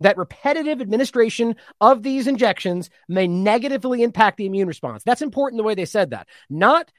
that 0.01 0.19
repetitive 0.19 0.81
administration 0.81 1.55
of 1.81 2.03
these 2.03 2.27
injections 2.27 2.91
may 3.09 3.29
negatively 3.29 4.03
impact 4.03 4.37
the 4.37 4.47
immune 4.47 4.67
response. 4.67 5.05
That's 5.05 5.23
important 5.23 5.59
the 5.59 5.65
way 5.65 5.77
they 5.77 5.85
said 5.85 6.11
that. 6.11 6.27
Not 6.51 6.91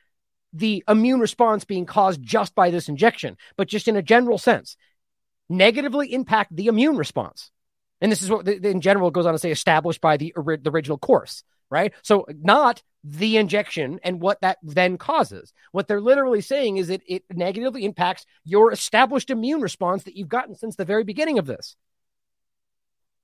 the 0.53 0.83
immune 0.87 1.19
response 1.19 1.65
being 1.65 1.85
caused 1.85 2.21
just 2.21 2.55
by 2.55 2.69
this 2.69 2.87
injection, 2.87 3.37
but 3.57 3.67
just 3.67 3.87
in 3.87 3.95
a 3.95 4.01
general 4.01 4.37
sense, 4.37 4.77
negatively 5.49 6.13
impact 6.13 6.55
the 6.55 6.67
immune 6.67 6.97
response. 6.97 7.51
And 8.01 8.11
this 8.11 8.21
is 8.21 8.29
what, 8.29 8.47
in 8.47 8.81
general, 8.81 9.11
goes 9.11 9.25
on 9.25 9.33
to 9.33 9.39
say 9.39 9.51
established 9.51 10.01
by 10.01 10.17
the, 10.17 10.33
the 10.35 10.71
original 10.71 10.97
course, 10.97 11.43
right? 11.69 11.93
So, 12.01 12.25
not 12.41 12.83
the 13.03 13.37
injection 13.37 13.99
and 14.03 14.21
what 14.21 14.41
that 14.41 14.57
then 14.61 14.97
causes. 14.97 15.53
What 15.71 15.87
they're 15.87 16.01
literally 16.01 16.41
saying 16.41 16.77
is 16.77 16.87
that 16.87 17.01
it 17.07 17.23
negatively 17.31 17.85
impacts 17.85 18.25
your 18.45 18.71
established 18.71 19.29
immune 19.29 19.61
response 19.61 20.03
that 20.03 20.15
you've 20.15 20.29
gotten 20.29 20.55
since 20.55 20.75
the 20.75 20.85
very 20.85 21.03
beginning 21.03 21.39
of 21.39 21.45
this. 21.45 21.75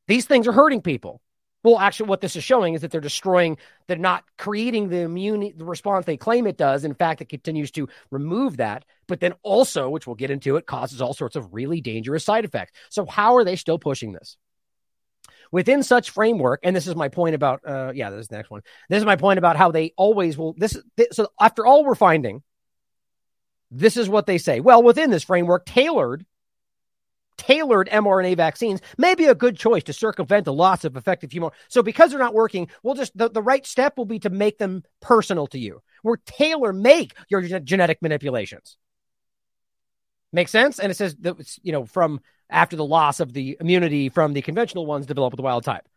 These 0.08 0.26
things 0.26 0.48
are 0.48 0.54
hurting 0.54 0.82
people. 0.82 1.22
Well, 1.64 1.80
actually, 1.80 2.08
what 2.08 2.22
this 2.22 2.36
is 2.38 2.44
showing 2.44 2.74
is 2.74 2.82
that 2.82 2.92
they're 2.92 3.02
destroying, 3.02 3.58
they're 3.88 3.98
not 3.98 4.24
creating 4.38 4.88
the 4.88 5.02
immune 5.02 5.52
the 5.58 5.66
response 5.66 6.06
they 6.06 6.16
claim 6.16 6.48
it 6.48 6.58
does. 6.58 6.86
In 6.86 6.94
fact, 6.94 7.22
it 7.22 7.28
continues 7.28 7.72
to 7.72 7.90
remove 8.12 8.58
that. 8.58 8.86
But 9.08 9.20
then 9.20 9.34
also, 9.44 9.90
which 9.90 10.08
we'll 10.08 10.16
get 10.16 10.32
into, 10.32 10.56
it 10.56 10.66
causes 10.66 11.02
all 11.02 11.14
sorts 11.14 11.36
of 11.36 11.54
really 11.54 11.82
dangerous 11.82 12.24
side 12.24 12.46
effects. 12.46 12.72
So, 12.90 13.06
how 13.06 13.36
are 13.36 13.44
they 13.44 13.58
still 13.58 13.78
pushing 13.78 14.14
this? 14.14 14.38
Within 15.52 15.84
such 15.84 16.12
framework, 16.12 16.62
and 16.64 16.76
this 16.76 16.88
is 16.88 16.96
my 16.96 17.10
point 17.10 17.36
about, 17.36 17.62
uh, 17.66 17.92
yeah, 17.94 18.10
this 18.12 18.22
is 18.22 18.28
the 18.28 18.38
next 18.38 18.52
one. 18.52 18.62
This 18.88 19.00
is 19.00 19.06
my 19.06 19.16
point 19.16 19.40
about 19.40 19.58
how 19.58 19.72
they 19.72 19.94
always 19.98 20.38
will. 20.38 20.54
This, 20.54 20.78
this 20.96 21.08
so 21.12 21.28
after 21.42 21.66
all 21.66 21.84
we're 21.84 21.96
finding, 21.96 22.44
this 23.72 23.98
is 23.98 24.08
what 24.08 24.28
they 24.28 24.38
say. 24.38 24.62
Well, 24.62 24.82
within 24.82 25.10
this 25.10 25.24
framework, 25.24 25.66
tailored 25.66 26.26
tailored 27.40 27.90
mRNA 27.90 28.36
vaccines 28.36 28.82
may 28.98 29.16
be 29.16 29.26
a 29.26 29.34
good 29.34 29.58
choice 29.58 29.84
to 29.86 29.94
circumvent 29.94 30.44
the 30.44 30.54
loss 30.54 30.84
of 30.84 30.98
effective 30.98 31.30
humoral. 31.30 31.54
So 31.70 31.82
because 31.82 32.12
they're 32.12 32.20
not 32.20 32.34
working, 32.34 32.68
we'll 32.84 32.96
just 32.96 33.18
the, 33.18 33.30
the 33.30 33.42
right 33.42 33.66
step 33.66 33.98
will 33.98 34.06
be 34.06 34.20
to 34.20 34.30
make 34.30 34.58
them 34.58 34.84
personal 35.00 35.48
to 35.48 35.58
you. 35.58 35.82
We're 36.04 36.18
tailor 36.18 36.74
make 36.74 37.16
your 37.30 37.42
genetic 37.42 38.02
manipulations. 38.02 38.78
Make 40.34 40.50
sense? 40.50 40.80
And 40.80 40.92
it 40.92 40.96
says 40.96 41.16
that 41.22 41.58
you 41.64 41.72
know 41.72 41.86
from 41.86 42.20
after 42.50 42.76
the 42.76 42.86
loss 42.86 43.22
of 43.22 43.32
the 43.32 43.58
immunity 43.60 44.10
from 44.10 44.34
the 44.34 44.42
conventional 44.42 44.86
ones 44.86 45.06
developed 45.06 45.34
with 45.34 45.38
the 45.38 45.44
wild 45.44 45.64
type. 45.64 45.88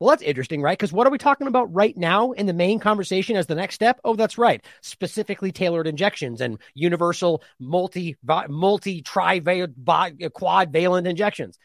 Well, 0.00 0.10
that's 0.10 0.22
interesting, 0.22 0.62
right? 0.62 0.78
Because 0.78 0.92
what 0.92 1.08
are 1.08 1.10
we 1.10 1.18
talking 1.18 1.48
about 1.48 1.74
right 1.74 1.96
now 1.96 2.30
in 2.30 2.46
the 2.46 2.52
main 2.52 2.78
conversation 2.78 3.36
as 3.36 3.48
the 3.48 3.56
next 3.56 3.74
step? 3.74 4.00
Oh, 4.04 4.14
that's 4.14 4.38
right. 4.38 4.64
Specifically 4.80 5.50
tailored 5.50 5.88
injections 5.88 6.40
and 6.40 6.58
universal 6.74 7.42
multi, 7.58 8.16
multi, 8.48 9.02
tri, 9.02 9.40
quad 9.40 10.72
valent 10.72 11.08
injections. 11.08 11.58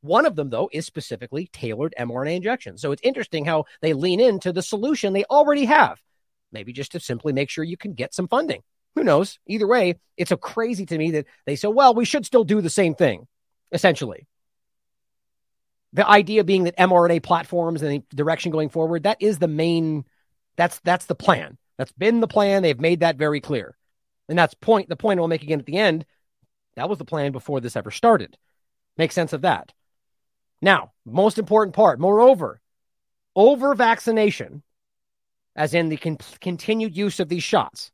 One 0.00 0.26
of 0.26 0.36
them, 0.36 0.50
though, 0.50 0.70
is 0.72 0.86
specifically 0.86 1.48
tailored 1.52 1.94
mRNA 1.98 2.36
injections. 2.36 2.82
So 2.82 2.92
it's 2.92 3.02
interesting 3.02 3.44
how 3.44 3.64
they 3.80 3.94
lean 3.94 4.20
into 4.20 4.52
the 4.52 4.62
solution 4.62 5.12
they 5.12 5.24
already 5.24 5.64
have, 5.64 6.00
maybe 6.52 6.72
just 6.72 6.92
to 6.92 7.00
simply 7.00 7.32
make 7.32 7.50
sure 7.50 7.64
you 7.64 7.76
can 7.76 7.94
get 7.94 8.14
some 8.14 8.28
funding. 8.28 8.62
Who 8.94 9.02
knows? 9.02 9.40
Either 9.46 9.66
way, 9.66 9.98
it's 10.16 10.28
so 10.28 10.36
crazy 10.36 10.86
to 10.86 10.98
me 10.98 11.12
that 11.12 11.26
they 11.46 11.56
say, 11.56 11.68
well, 11.68 11.94
we 11.94 12.04
should 12.04 12.26
still 12.26 12.44
do 12.44 12.60
the 12.60 12.70
same 12.70 12.94
thing, 12.94 13.26
essentially 13.72 14.26
the 15.92 16.08
idea 16.08 16.44
being 16.44 16.64
that 16.64 16.76
mRNA 16.76 17.22
platforms 17.22 17.82
and 17.82 18.02
the 18.08 18.16
direction 18.16 18.50
going 18.50 18.68
forward, 18.68 19.02
that 19.02 19.20
is 19.20 19.38
the 19.38 19.48
main 19.48 20.04
that's 20.56 20.80
that's 20.80 21.06
the 21.06 21.14
plan. 21.14 21.58
That's 21.78 21.92
been 21.92 22.20
the 22.20 22.28
plan. 22.28 22.62
They've 22.62 22.78
made 22.80 23.00
that 23.00 23.16
very 23.16 23.40
clear. 23.40 23.76
And 24.28 24.38
that's 24.38 24.54
point 24.54 24.88
the 24.88 24.96
point 24.96 25.20
I'll 25.20 25.28
make 25.28 25.42
again 25.42 25.60
at 25.60 25.66
the 25.66 25.78
end. 25.78 26.06
That 26.76 26.88
was 26.88 26.98
the 26.98 27.04
plan 27.04 27.32
before 27.32 27.60
this 27.60 27.76
ever 27.76 27.90
started. 27.90 28.36
Make 28.96 29.12
sense 29.12 29.32
of 29.32 29.42
that. 29.42 29.72
Now, 30.60 30.92
most 31.04 31.38
important 31.38 31.74
part, 31.74 31.98
moreover, 31.98 32.60
over 33.34 33.74
vaccination, 33.74 34.62
as 35.56 35.74
in 35.74 35.88
the 35.88 35.96
con- 35.96 36.18
continued 36.40 36.96
use 36.96 37.20
of 37.20 37.28
these 37.28 37.42
shots, 37.42 37.90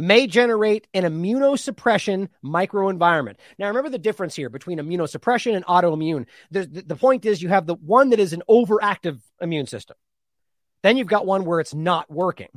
may 0.00 0.26
generate 0.26 0.86
an 0.94 1.04
immunosuppression 1.04 2.28
microenvironment. 2.44 3.36
Now, 3.58 3.68
remember 3.68 3.90
the 3.90 3.98
difference 3.98 4.34
here 4.34 4.48
between 4.48 4.78
immunosuppression 4.78 5.54
and 5.54 5.64
autoimmune. 5.64 6.26
The, 6.50 6.66
the, 6.66 6.96
point 6.96 7.24
is, 7.24 7.42
you 7.42 7.48
have 7.48 7.66
the 7.66 7.74
one 7.74 8.10
that 8.10 8.20
is 8.20 8.32
an 8.32 8.42
overactive 8.48 9.20
immune 9.40 9.66
system. 9.66 9.96
Then 10.82 10.96
you've 10.96 11.06
got 11.06 11.26
one 11.26 11.44
where 11.44 11.60
it's 11.60 11.74
not 11.74 12.10
working, 12.10 12.48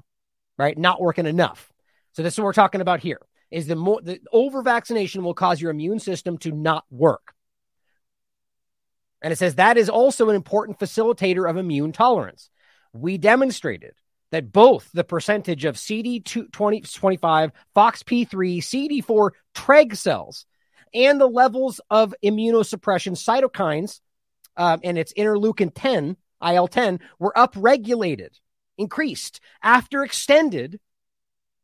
right? 0.57 0.77
Not 0.77 1.01
working 1.01 1.25
enough. 1.25 1.71
So, 2.13 2.23
this 2.23 2.33
is 2.33 2.39
what 2.39 2.45
we're 2.45 2.53
talking 2.53 2.81
about 2.81 3.01
here. 3.01 3.21
is 3.51 3.67
the 3.67 3.75
more 3.75 4.01
the 4.01 4.19
over 4.31 4.61
vaccination 4.61 5.23
will 5.23 5.33
cause 5.33 5.61
your 5.61 5.71
immune 5.71 5.99
system 5.99 6.37
to 6.39 6.51
not 6.51 6.85
work. 6.89 7.33
And 9.21 9.31
it 9.31 9.37
says 9.37 9.55
that 9.55 9.77
is 9.77 9.89
also 9.89 10.29
an 10.29 10.35
important 10.35 10.79
facilitator 10.79 11.49
of 11.49 11.57
immune 11.57 11.93
tolerance. 11.93 12.49
We 12.91 13.17
demonstrated 13.17 13.93
that 14.33 14.51
both 14.51 14.89
the 14.95 15.03
percentage 15.03 15.63
of 15.63 15.75
CD25, 15.75 17.51
FOXP3, 17.75 18.27
CD4 19.05 19.29
TREG 19.53 19.95
cells, 19.95 20.47
and 20.91 21.21
the 21.21 21.27
levels 21.27 21.79
of 21.91 22.15
immunosuppression 22.23 23.13
cytokines 23.13 24.01
um, 24.57 24.79
and 24.83 24.97
its 24.97 25.13
interleukin 25.13 25.71
10, 25.75 26.17
IL 26.43 26.67
10, 26.67 26.99
were 27.19 27.31
upregulated, 27.37 28.29
increased 28.75 29.39
after 29.61 30.03
extended 30.03 30.79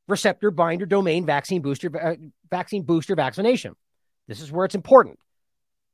receptor 0.07 0.51
binder 0.51 0.85
domain 0.85 1.25
vaccine 1.25 1.63
booster 1.63 1.89
uh, 1.99 2.15
vaccine 2.51 2.83
booster 2.83 3.15
vaccination. 3.15 3.75
This 4.27 4.41
is 4.41 4.51
where 4.51 4.65
it's 4.65 4.75
important. 4.75 5.17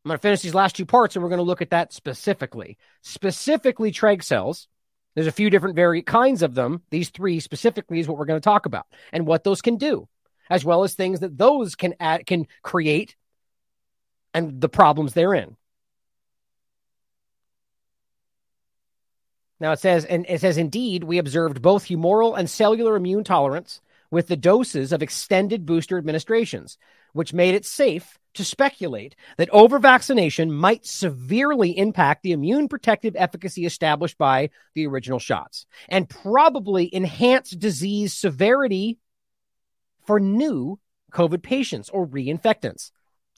I'm 0.04 0.10
going 0.10 0.18
to 0.18 0.22
finish 0.22 0.42
these 0.42 0.54
last 0.54 0.76
two 0.76 0.86
parts 0.86 1.16
and 1.16 1.24
we're 1.24 1.30
going 1.30 1.38
to 1.38 1.44
look 1.44 1.62
at 1.62 1.70
that 1.70 1.94
specifically. 1.94 2.78
Specifically, 3.02 3.94
Treg 3.94 4.22
cells. 4.22 4.68
There's 5.16 5.28
a 5.28 5.32
few 5.32 5.50
different 5.50 5.76
very 5.76 6.02
kinds 6.02 6.44
of 6.44 6.54
them. 6.54 6.82
These 6.90 7.10
three 7.10 7.40
specifically 7.40 8.00
is 8.00 8.08
what 8.08 8.18
we're 8.18 8.26
going 8.26 8.40
to 8.40 8.44
talk 8.44 8.66
about 8.66 8.86
and 9.12 9.26
what 9.26 9.44
those 9.44 9.62
can 9.62 9.78
do, 9.78 10.08
as 10.50 10.64
well 10.66 10.84
as 10.84 10.94
things 10.94 11.22
that 11.22 11.38
those 11.38 11.76
can 11.76 11.96
add, 12.00 12.26
can 12.26 12.48
create 12.62 13.16
and 14.34 14.60
the 14.60 14.70
problems 14.70 15.14
therein. 15.14 15.56
Now 19.60 19.72
it 19.72 19.80
says, 19.80 20.04
and 20.04 20.26
it 20.28 20.42
says, 20.42 20.58
indeed, 20.58 21.06
we 21.06 21.18
observed 21.18 21.62
both 21.62 21.86
humoral 21.86 22.38
and 22.38 22.50
cellular 22.50 22.98
immune 22.98 23.24
tolerance 23.24 23.80
with 24.12 24.28
the 24.28 24.36
doses 24.36 24.92
of 24.92 25.02
extended 25.02 25.66
booster 25.66 25.98
administrations, 25.98 26.78
which 27.16 27.34
made 27.34 27.56
it 27.56 27.66
safe 27.66 28.20
to 28.34 28.44
speculate 28.44 29.16
that 29.38 29.50
over-vaccination 29.52 30.52
might 30.52 30.86
severely 30.86 31.78
impact 31.78 32.24
the 32.24 32.34
immune 32.34 32.68
protective 32.68 33.16
efficacy 33.16 33.66
established 33.66 34.18
by 34.18 34.50
the 34.74 34.86
original 34.86 35.18
shots 35.18 35.66
and 35.88 36.10
probably 36.10 36.94
enhance 36.94 37.52
disease 37.52 38.14
severity 38.14 39.00
for 40.06 40.20
new 40.20 40.78
COVID 41.14 41.42
patients 41.42 41.90
or 41.90 42.06
reinfectants. 42.06 42.92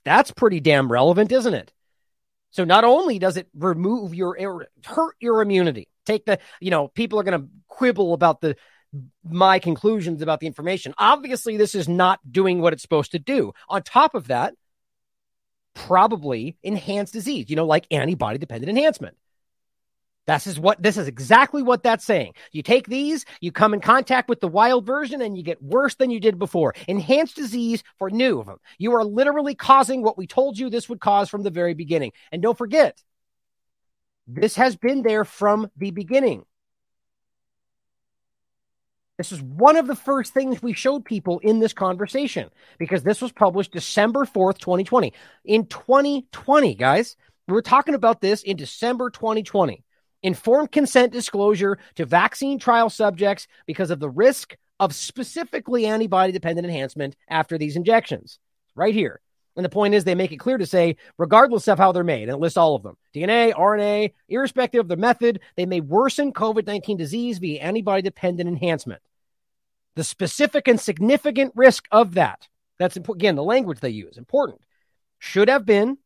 That's 0.03 0.31
pretty 0.31 0.59
damn 0.59 0.91
relevant, 0.91 1.31
isn't 1.31 1.53
it? 1.53 1.71
So 2.49 2.63
not 2.63 2.83
only 2.83 3.19
does 3.19 3.37
it 3.37 3.47
remove 3.53 4.15
your 4.15 4.35
er, 4.41 4.67
hurt 4.83 5.15
your 5.19 5.43
immunity, 5.43 5.87
take 6.07 6.25
the, 6.25 6.39
you 6.59 6.71
know, 6.71 6.87
people 6.87 7.19
are 7.19 7.23
going 7.23 7.39
to 7.39 7.47
quibble 7.67 8.15
about 8.15 8.41
the 8.41 8.55
my 9.23 9.59
conclusions 9.59 10.21
about 10.21 10.39
the 10.39 10.47
information. 10.47 10.93
Obviously, 10.97 11.57
this 11.57 11.75
is 11.75 11.87
not 11.87 12.19
doing 12.29 12.61
what 12.61 12.73
it's 12.73 12.81
supposed 12.81 13.11
to 13.11 13.19
do. 13.19 13.53
On 13.69 13.81
top 13.81 14.15
of 14.15 14.27
that, 14.27 14.53
probably 15.73 16.57
enhance 16.63 17.11
disease, 17.11 17.49
you 17.49 17.55
know, 17.55 17.65
like 17.65 17.85
antibody 17.91 18.37
dependent 18.37 18.69
enhancement. 18.69 19.15
This 20.25 20.45
is 20.45 20.59
what 20.59 20.81
this 20.83 20.97
is 20.97 21.07
exactly 21.07 21.63
what 21.63 21.83
that's 21.83 22.03
saying. 22.03 22.33
You 22.51 22.61
take 22.61 22.87
these, 22.87 23.23
you 23.39 23.53
come 23.53 23.73
in 23.73 23.79
contact 23.79 24.27
with 24.27 24.41
the 24.41 24.47
wild 24.47 24.85
version, 24.85 25.21
and 25.21 25.37
you 25.37 25.43
get 25.43 25.63
worse 25.63 25.95
than 25.95 26.09
you 26.09 26.19
did 26.19 26.37
before. 26.37 26.75
Enhanced 26.87 27.37
disease 27.37 27.81
for 27.97 28.09
new 28.09 28.39
of 28.39 28.47
them. 28.47 28.57
You 28.77 28.93
are 28.95 29.05
literally 29.05 29.55
causing 29.55 30.01
what 30.01 30.17
we 30.17 30.27
told 30.27 30.57
you 30.57 30.69
this 30.69 30.89
would 30.89 30.99
cause 30.99 31.29
from 31.29 31.43
the 31.43 31.49
very 31.49 31.73
beginning. 31.73 32.11
And 32.31 32.41
don't 32.41 32.57
forget, 32.57 33.01
this 34.27 34.57
has 34.57 34.75
been 34.75 35.01
there 35.01 35.23
from 35.23 35.71
the 35.77 35.91
beginning. 35.91 36.43
This 39.17 39.31
is 39.31 39.41
one 39.41 39.77
of 39.77 39.87
the 39.87 39.95
first 39.95 40.31
things 40.31 40.61
we 40.61 40.73
showed 40.73 41.03
people 41.03 41.39
in 41.39 41.59
this 41.59 41.73
conversation 41.73 42.51
because 42.77 43.01
this 43.01 43.19
was 43.19 43.31
published 43.31 43.71
December 43.71 44.25
4th, 44.25 44.59
2020. 44.59 45.11
In 45.43 45.65
2020, 45.65 46.75
guys, 46.75 47.15
we 47.47 47.53
were 47.55 47.63
talking 47.63 47.95
about 47.95 48.21
this 48.21 48.43
in 48.43 48.57
December 48.57 49.09
2020. 49.09 49.83
Informed 50.21 50.71
consent 50.71 51.11
disclosure 51.11 51.79
to 51.95 52.05
vaccine 52.05 52.59
trial 52.59 52.91
subjects 52.91 53.47
because 53.65 53.89
of 53.89 53.99
the 53.99 54.09
risk 54.09 54.55
of 54.79 54.93
specifically 54.93 55.87
antibody 55.87 56.31
dependent 56.31 56.67
enhancement 56.67 57.15
after 57.27 57.57
these 57.57 57.75
injections. 57.75 58.37
Right 58.75 58.93
here. 58.93 59.19
And 59.55 59.65
the 59.65 59.69
point 59.69 59.95
is, 59.95 60.03
they 60.03 60.13
make 60.13 60.31
it 60.31 60.37
clear 60.37 60.59
to 60.59 60.67
say, 60.67 60.97
regardless 61.17 61.67
of 61.67 61.79
how 61.79 61.91
they're 61.91 62.03
made, 62.03 62.23
and 62.23 62.33
it 62.33 62.37
lists 62.37 62.57
all 62.57 62.75
of 62.75 62.83
them 62.83 62.95
DNA, 63.15 63.51
RNA, 63.55 64.13
irrespective 64.29 64.81
of 64.81 64.87
the 64.87 64.95
method, 64.95 65.39
they 65.55 65.65
may 65.65 65.81
worsen 65.81 66.31
COVID 66.31 66.67
19 66.67 66.97
disease 66.97 67.39
via 67.39 67.59
antibody 67.61 68.03
dependent 68.03 68.47
enhancement. 68.47 69.01
The 69.97 70.03
specific 70.03 70.67
and 70.67 70.79
significant 70.79 71.53
risk 71.55 71.87
of 71.91 72.13
that, 72.13 72.47
that's 72.77 72.95
important. 72.97 73.23
Again, 73.23 73.35
the 73.35 73.43
language 73.43 73.79
they 73.79 73.89
use, 73.89 74.15
important, 74.15 74.61
should 75.17 75.49
have 75.49 75.65
been. 75.65 75.97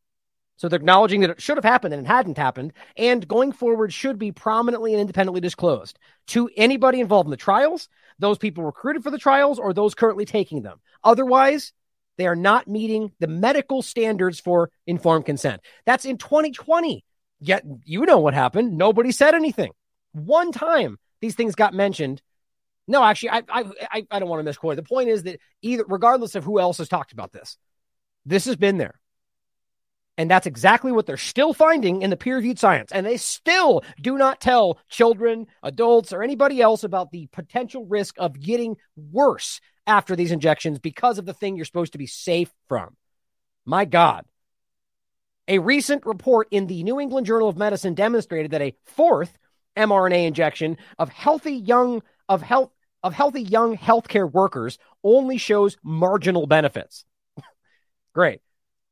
So 0.56 0.68
they're 0.68 0.78
acknowledging 0.78 1.20
that 1.20 1.30
it 1.30 1.42
should 1.42 1.58
have 1.58 1.64
happened 1.64 1.92
and 1.92 2.06
it 2.06 2.08
hadn't 2.08 2.38
happened, 2.38 2.72
and 2.96 3.28
going 3.28 3.52
forward 3.52 3.92
should 3.92 4.18
be 4.18 4.32
prominently 4.32 4.92
and 4.92 5.00
independently 5.00 5.42
disclosed 5.42 5.98
to 6.28 6.48
anybody 6.56 7.00
involved 7.00 7.26
in 7.26 7.32
the 7.32 7.36
trials, 7.36 7.88
those 8.18 8.38
people 8.38 8.64
recruited 8.64 9.02
for 9.02 9.10
the 9.10 9.18
trials, 9.18 9.58
or 9.58 9.74
those 9.74 9.94
currently 9.94 10.24
taking 10.24 10.62
them. 10.62 10.80
Otherwise, 11.04 11.72
they 12.16 12.26
are 12.26 12.36
not 12.36 12.68
meeting 12.68 13.12
the 13.18 13.26
medical 13.26 13.82
standards 13.82 14.40
for 14.40 14.70
informed 14.86 15.26
consent. 15.26 15.60
That's 15.84 16.06
in 16.06 16.16
2020. 16.16 17.04
Yet 17.40 17.64
you 17.84 18.06
know 18.06 18.20
what 18.20 18.34
happened. 18.34 18.78
Nobody 18.78 19.12
said 19.12 19.34
anything. 19.34 19.72
One 20.12 20.52
time 20.52 20.98
these 21.20 21.34
things 21.34 21.54
got 21.54 21.74
mentioned. 21.74 22.22
No, 22.88 23.02
actually, 23.02 23.30
I 23.30 23.42
I 23.48 24.06
I 24.10 24.18
don't 24.18 24.28
want 24.28 24.40
to 24.40 24.44
misquote. 24.44 24.76
The 24.76 24.82
point 24.82 25.08
is 25.08 25.22
that 25.24 25.40
either, 25.62 25.84
regardless 25.86 26.34
of 26.34 26.44
who 26.44 26.58
else 26.58 26.78
has 26.78 26.88
talked 26.88 27.12
about 27.12 27.32
this, 27.32 27.56
this 28.26 28.44
has 28.46 28.56
been 28.56 28.78
there. 28.78 28.98
And 30.18 30.30
that's 30.30 30.46
exactly 30.46 30.92
what 30.92 31.06
they're 31.06 31.16
still 31.16 31.54
finding 31.54 32.02
in 32.02 32.10
the 32.10 32.16
peer 32.16 32.36
reviewed 32.36 32.58
science. 32.58 32.92
And 32.92 33.06
they 33.06 33.16
still 33.16 33.82
do 34.00 34.18
not 34.18 34.40
tell 34.40 34.78
children, 34.88 35.46
adults, 35.62 36.12
or 36.12 36.22
anybody 36.22 36.60
else 36.60 36.84
about 36.84 37.10
the 37.10 37.28
potential 37.32 37.86
risk 37.86 38.14
of 38.18 38.38
getting 38.38 38.76
worse 38.96 39.60
after 39.86 40.14
these 40.14 40.30
injections 40.30 40.78
because 40.78 41.18
of 41.18 41.24
the 41.24 41.32
thing 41.32 41.56
you're 41.56 41.64
supposed 41.64 41.92
to 41.92 41.98
be 41.98 42.06
safe 42.06 42.52
from. 42.68 42.96
My 43.64 43.84
God. 43.84 44.26
A 45.48 45.58
recent 45.58 46.04
report 46.04 46.48
in 46.50 46.66
the 46.66 46.82
New 46.84 47.00
England 47.00 47.26
Journal 47.26 47.48
of 47.48 47.56
Medicine 47.56 47.94
demonstrated 47.94 48.50
that 48.52 48.62
a 48.62 48.76
fourth 48.84 49.36
mRNA 49.76 50.26
injection 50.26 50.76
of 50.98 51.08
healthy 51.08 51.54
young 51.54 52.02
of 52.32 52.42
health 52.42 52.70
of 53.02 53.12
healthy 53.12 53.42
young 53.42 53.76
healthcare 53.76 54.30
workers 54.30 54.78
only 55.02 55.36
shows 55.36 55.76
marginal 55.82 56.46
benefits. 56.46 57.04
Great. 58.14 58.40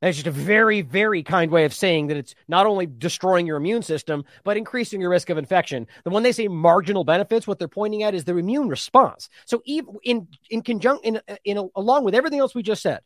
That's 0.03 0.16
just 0.16 0.26
a 0.26 0.31
very, 0.31 0.81
very 0.81 1.22
kind 1.22 1.50
way 1.50 1.64
of 1.64 1.74
saying 1.74 2.07
that 2.07 2.16
it's 2.16 2.35
not 2.48 2.66
only 2.66 2.87
destroying 2.87 3.46
your 3.46 3.59
immune 3.59 3.83
system, 3.83 4.24
but 4.44 4.57
increasing 4.57 5.00
your 5.00 5.11
risk 5.11 5.29
of 5.29 5.37
infection. 5.37 5.87
The 6.05 6.11
when 6.11 6.22
they 6.22 6.33
say 6.33 6.48
marginal 6.48 7.05
benefits, 7.05 7.46
what 7.46 7.59
they're 7.59 7.68
pointing 7.68 8.03
at 8.03 8.14
is 8.14 8.24
the 8.24 8.37
immune 8.37 8.68
response. 8.68 9.29
So, 9.44 9.62
even 9.64 9.96
in 10.03 10.29
in 10.48 10.62
conjunction, 10.62 11.20
in, 11.26 11.37
in 11.44 11.70
along 11.76 12.05
with 12.05 12.14
everything 12.14 12.40
else 12.40 12.55
we 12.55 12.62
just 12.62 12.83
said, 12.83 13.00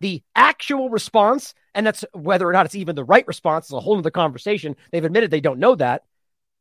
the 0.00 0.22
actual 0.36 0.90
response, 0.90 1.54
and 1.74 1.86
that's 1.86 2.04
whether 2.12 2.46
or 2.46 2.52
not 2.52 2.66
it's 2.66 2.74
even 2.74 2.94
the 2.94 3.04
right 3.04 3.26
response, 3.26 3.66
is 3.66 3.72
a 3.72 3.80
whole 3.80 3.98
other 3.98 4.10
conversation. 4.10 4.76
They've 4.92 5.04
admitted 5.04 5.30
they 5.30 5.40
don't 5.40 5.60
know 5.60 5.74
that. 5.76 6.04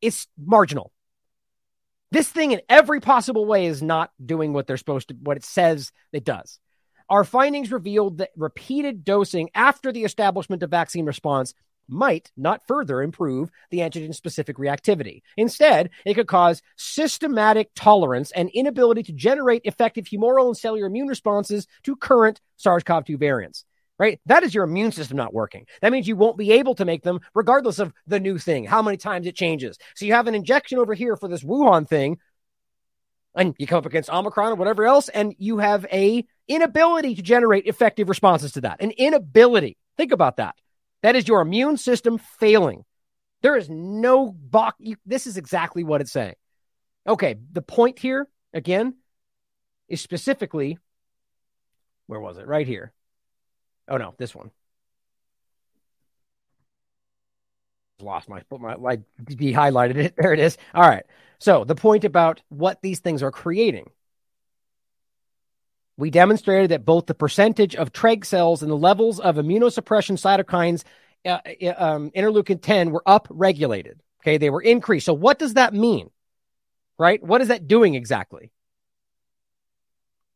It's 0.01 0.27
marginal. 0.37 0.93
This 2.11 2.29
thing, 2.29 2.51
in 2.51 2.61
every 2.67 2.99
possible 2.99 3.45
way, 3.45 3.67
is 3.67 3.83
not 3.83 4.11
doing 4.23 4.51
what 4.51 4.65
they're 4.65 4.77
supposed 4.77 5.09
to, 5.09 5.15
what 5.15 5.37
it 5.37 5.45
says 5.45 5.91
it 6.11 6.23
does. 6.23 6.59
Our 7.09 7.23
findings 7.23 7.71
revealed 7.71 8.19
that 8.19 8.31
repeated 8.35 9.03
dosing 9.03 9.49
after 9.53 9.91
the 9.91 10.03
establishment 10.03 10.63
of 10.63 10.71
vaccine 10.71 11.05
response 11.05 11.53
might 11.87 12.31
not 12.37 12.67
further 12.67 13.01
improve 13.01 13.49
the 13.71 13.79
antigen 13.79 14.13
specific 14.13 14.57
reactivity. 14.57 15.21
Instead, 15.37 15.89
it 16.05 16.13
could 16.13 16.27
cause 16.27 16.61
systematic 16.77 17.71
tolerance 17.75 18.31
and 18.31 18.49
inability 18.53 19.03
to 19.03 19.11
generate 19.11 19.63
effective 19.65 20.05
humoral 20.05 20.47
and 20.47 20.57
cellular 20.57 20.87
immune 20.87 21.07
responses 21.07 21.67
to 21.83 21.95
current 21.95 22.41
SARS 22.57 22.83
CoV 22.83 23.05
2 23.05 23.17
variants. 23.17 23.65
Right? 23.99 24.21
That 24.27 24.43
is 24.43 24.55
your 24.55 24.63
immune 24.63 24.93
system 24.93 25.17
not 25.17 25.33
working. 25.33 25.65
That 25.81 25.91
means 25.91 26.07
you 26.07 26.15
won't 26.15 26.37
be 26.37 26.53
able 26.53 26.73
to 26.75 26.85
make 26.85 27.03
them 27.03 27.19
regardless 27.35 27.79
of 27.79 27.93
the 28.07 28.19
new 28.19 28.37
thing, 28.37 28.63
how 28.63 28.81
many 28.81 28.95
times 28.95 29.27
it 29.27 29.35
changes. 29.35 29.77
So 29.93 30.05
you 30.05 30.13
have 30.13 30.27
an 30.27 30.35
injection 30.35 30.79
over 30.79 30.93
here 30.93 31.17
for 31.17 31.27
this 31.27 31.43
Wuhan 31.43 31.87
thing, 31.87 32.17
and 33.35 33.55
you 33.59 33.67
come 33.67 33.79
up 33.79 33.85
against 33.85 34.09
Omicron 34.09 34.53
or 34.53 34.55
whatever 34.55 34.85
else, 34.85 35.09
and 35.09 35.35
you 35.37 35.57
have 35.57 35.85
a 35.91 36.25
inability 36.47 37.15
to 37.15 37.21
generate 37.21 37.67
effective 37.67 38.07
responses 38.07 38.53
to 38.53 38.61
that. 38.61 38.81
An 38.81 38.91
inability. 38.91 39.77
Think 39.97 40.13
about 40.13 40.37
that. 40.37 40.55
That 41.03 41.17
is 41.17 41.27
your 41.27 41.41
immune 41.41 41.75
system 41.75 42.19
failing. 42.39 42.85
There 43.41 43.57
is 43.57 43.69
no 43.69 44.31
box. 44.31 44.81
This 45.05 45.27
is 45.27 45.35
exactly 45.35 45.83
what 45.83 45.99
it's 45.99 46.11
saying. 46.11 46.35
Okay, 47.05 47.35
the 47.51 47.61
point 47.61 47.99
here 47.99 48.29
again 48.53 48.95
is 49.89 49.99
specifically 49.99 50.77
where 52.07 52.19
was 52.19 52.37
it? 52.37 52.47
Right 52.47 52.65
here. 52.65 52.93
Oh 53.89 53.97
no, 53.97 54.13
this 54.17 54.35
one. 54.35 54.51
Lost 58.01 58.29
my 58.29 58.41
put 58.43 58.61
my 58.61 58.75
like 58.75 59.01
be 59.25 59.51
highlighted 59.53 59.97
it. 59.97 60.13
There 60.17 60.33
it 60.33 60.39
is. 60.39 60.57
All 60.73 60.87
right. 60.87 61.05
So 61.39 61.63
the 61.63 61.75
point 61.75 62.05
about 62.05 62.41
what 62.49 62.81
these 62.81 62.99
things 62.99 63.23
are 63.23 63.31
creating 63.31 63.89
we 65.99 66.09
demonstrated 66.09 66.71
that 66.71 66.85
both 66.85 67.07
the 67.07 67.13
percentage 67.13 67.75
of 67.75 67.91
Treg 67.91 68.25
cells 68.25 68.63
and 68.63 68.71
the 68.71 68.77
levels 68.77 69.19
of 69.19 69.35
immunosuppression 69.35 70.17
cytokines, 70.17 70.83
uh, 71.25 71.39
uh 71.61 71.73
um, 71.77 72.11
interleukin 72.11 72.61
10, 72.61 72.91
were 72.91 73.03
up 73.05 73.27
regulated. 73.29 73.99
Okay, 74.21 74.37
they 74.37 74.49
were 74.49 74.61
increased. 74.61 75.05
So, 75.05 75.13
what 75.13 75.37
does 75.37 75.55
that 75.55 75.73
mean? 75.73 76.09
Right? 76.97 77.21
What 77.21 77.41
is 77.41 77.49
that 77.49 77.67
doing 77.67 77.95
exactly? 77.95 78.49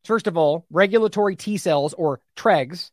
First 0.04 0.26
of 0.26 0.36
all, 0.36 0.66
regulatory 0.70 1.34
T 1.34 1.56
cells 1.56 1.94
or 1.94 2.20
TREGs. 2.36 2.90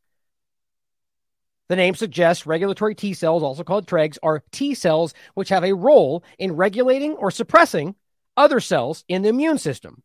The 1.71 1.77
name 1.77 1.95
suggests 1.95 2.45
regulatory 2.45 2.95
T 2.95 3.13
cells, 3.13 3.43
also 3.43 3.63
called 3.63 3.87
TREGs, 3.87 4.17
are 4.21 4.43
T 4.51 4.75
cells 4.75 5.13
which 5.35 5.47
have 5.47 5.63
a 5.63 5.73
role 5.73 6.21
in 6.37 6.57
regulating 6.57 7.13
or 7.13 7.31
suppressing 7.31 7.95
other 8.35 8.59
cells 8.59 9.05
in 9.07 9.21
the 9.21 9.29
immune 9.29 9.57
system. 9.57 10.03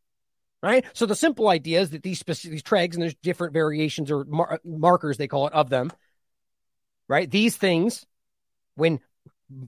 Right? 0.62 0.84
So 0.92 1.06
the 1.06 1.16
simple 1.16 1.48
idea 1.48 1.80
is 1.80 1.90
that 1.90 2.04
these 2.04 2.20
specific, 2.20 2.52
these 2.52 2.62
TREGs, 2.62 2.94
and 2.94 3.02
there's 3.02 3.16
different 3.16 3.52
variations 3.52 4.12
or 4.12 4.24
mar- 4.26 4.60
markers 4.64 5.16
they 5.16 5.26
call 5.26 5.48
it 5.48 5.54
of 5.54 5.68
them. 5.68 5.90
Right? 7.08 7.28
These 7.28 7.56
things, 7.56 8.06
when 8.76 9.00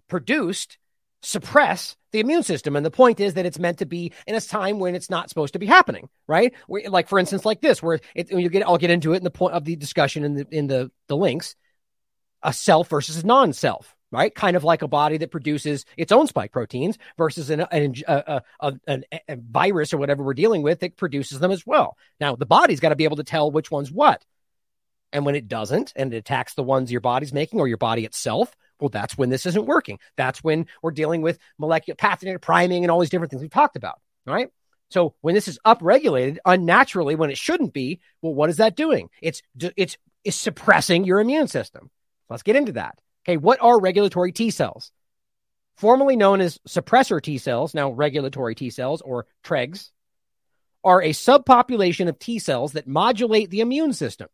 produced, 0.07 0.79
suppress 1.23 1.97
the 2.13 2.21
immune 2.21 2.45
system. 2.45 2.77
And 2.77 2.87
the 2.87 2.93
point 2.93 3.19
is 3.19 3.35
that 3.35 3.45
it's 3.45 3.59
meant 3.59 3.79
to 3.79 3.87
be 3.87 4.13
in 4.25 4.37
a 4.37 4.41
time 4.41 4.79
when 4.79 4.95
it's 4.95 5.11
not 5.11 5.31
supposed 5.31 5.55
to 5.55 5.59
be 5.59 5.67
happening, 5.67 6.09
right? 6.29 6.55
like 6.69 7.09
for 7.09 7.19
instance, 7.19 7.45
like 7.45 7.61
this, 7.61 7.83
where 7.83 7.99
it, 8.15 8.31
you 8.31 8.49
get, 8.51 8.65
I'll 8.65 8.79
get 8.79 8.91
into 8.91 9.15
it 9.15 9.17
in 9.17 9.25
the 9.25 9.33
point 9.33 9.55
of 9.55 9.65
the 9.65 9.75
discussion 9.75 10.23
in 10.23 10.35
the 10.35 10.47
in 10.53 10.69
the 10.69 10.93
the 11.09 11.17
links, 11.17 11.57
a 12.43 12.53
self 12.53 12.89
versus 12.89 13.17
a 13.19 13.27
non-self, 13.27 13.95
right? 14.11 14.35
Kind 14.35 14.57
of 14.57 14.65
like 14.65 14.83
a 14.83 14.89
body 14.89 15.19
that 15.19 15.31
produces 15.31 15.85
its 15.97 16.13
own 16.13 16.27
spike 16.27 16.53
proteins 16.53 16.99
versus 17.17 17.51
an, 17.51 17.61
an 17.61 17.95
a, 18.07 18.43
a, 18.61 18.73
a, 18.87 19.03
a 19.29 19.37
virus 19.37 19.93
or 19.93 19.99
whatever 19.99 20.23
we're 20.23 20.35
dealing 20.35 20.63
with 20.63 20.81
that 20.81 20.97
produces 20.97 21.41
them 21.41 21.51
as 21.51 21.67
well. 21.67 21.97
Now 22.21 22.37
the 22.37 22.47
body's 22.47 22.81
got 22.81 22.91
to 22.91 22.97
be 22.97 23.05
able 23.05 23.17
to 23.17 23.25
tell 23.25 23.51
which 23.51 23.71
one's 23.71 23.93
what. 23.93 24.25
And 25.13 25.25
when 25.25 25.35
it 25.35 25.49
doesn't 25.49 25.93
and 25.97 26.13
it 26.13 26.19
attacks 26.19 26.55
the 26.55 26.63
ones 26.63 26.93
your 26.93 27.01
body's 27.01 27.33
making 27.33 27.61
or 27.61 27.69
your 27.69 27.79
body 27.79 28.05
itself, 28.05 28.55
well, 28.79 28.91
that's 28.91 29.17
when 29.17 29.31
this 29.31 29.47
isn't 29.47 29.67
working. 29.67 29.99
That's 30.17 30.45
when 30.45 30.67
we're 30.83 30.91
dealing 30.91 31.23
with 31.23 31.39
molecular 31.59 31.97
pathogenic 31.97 32.43
priming 32.43 32.85
and 32.85 32.91
all 32.91 33.01
these 33.01 33.11
different 33.11 33.31
things 33.31 33.43
we've 33.43 33.51
talked 33.51 33.77
about. 33.77 34.01
Right. 34.27 34.51
So 34.91 35.15
when 35.21 35.35
this 35.35 35.49
is 35.49 35.59
upregulated 35.67 36.39
unnaturally 36.45 37.15
when 37.15 37.31
it 37.31 37.39
shouldn't 37.39 37.73
be, 37.73 38.01
well, 38.23 38.35
what 38.35 38.51
is 38.51 38.59
that 38.59 38.77
doing? 38.77 39.11
It's 39.23 39.43
it's 39.77 39.97
it's 40.25 40.37
suppressing 40.37 41.05
your 41.05 41.21
immune 41.21 41.49
system. 41.49 41.91
Let's 42.31 42.43
get 42.43 42.57
into 42.57 42.73
that. 42.73 42.99
Okay, 43.27 43.37
what 43.37 43.61
are 43.61 43.81
regulatory 43.81 44.33
T 44.33 44.51
cells? 44.51 44.91
Formerly 45.77 46.17
known 46.17 46.41
as 46.41 46.59
suppressor 46.69 47.23
T 47.23 47.39
cells, 47.39 47.75
now 47.75 47.91
regulatory 47.91 48.55
T 48.55 48.71
cells 48.71 49.01
or 49.01 49.27
TREGs, 49.45 49.91
are 50.85 51.03
a 51.03 51.11
subpopulation 51.11 52.09
of 52.09 52.19
T 52.19 52.39
cells 52.39 52.73
that 52.73 52.87
modulate 52.87 53.51
the 53.51 53.61
immune 53.61 53.93
system 53.93 54.29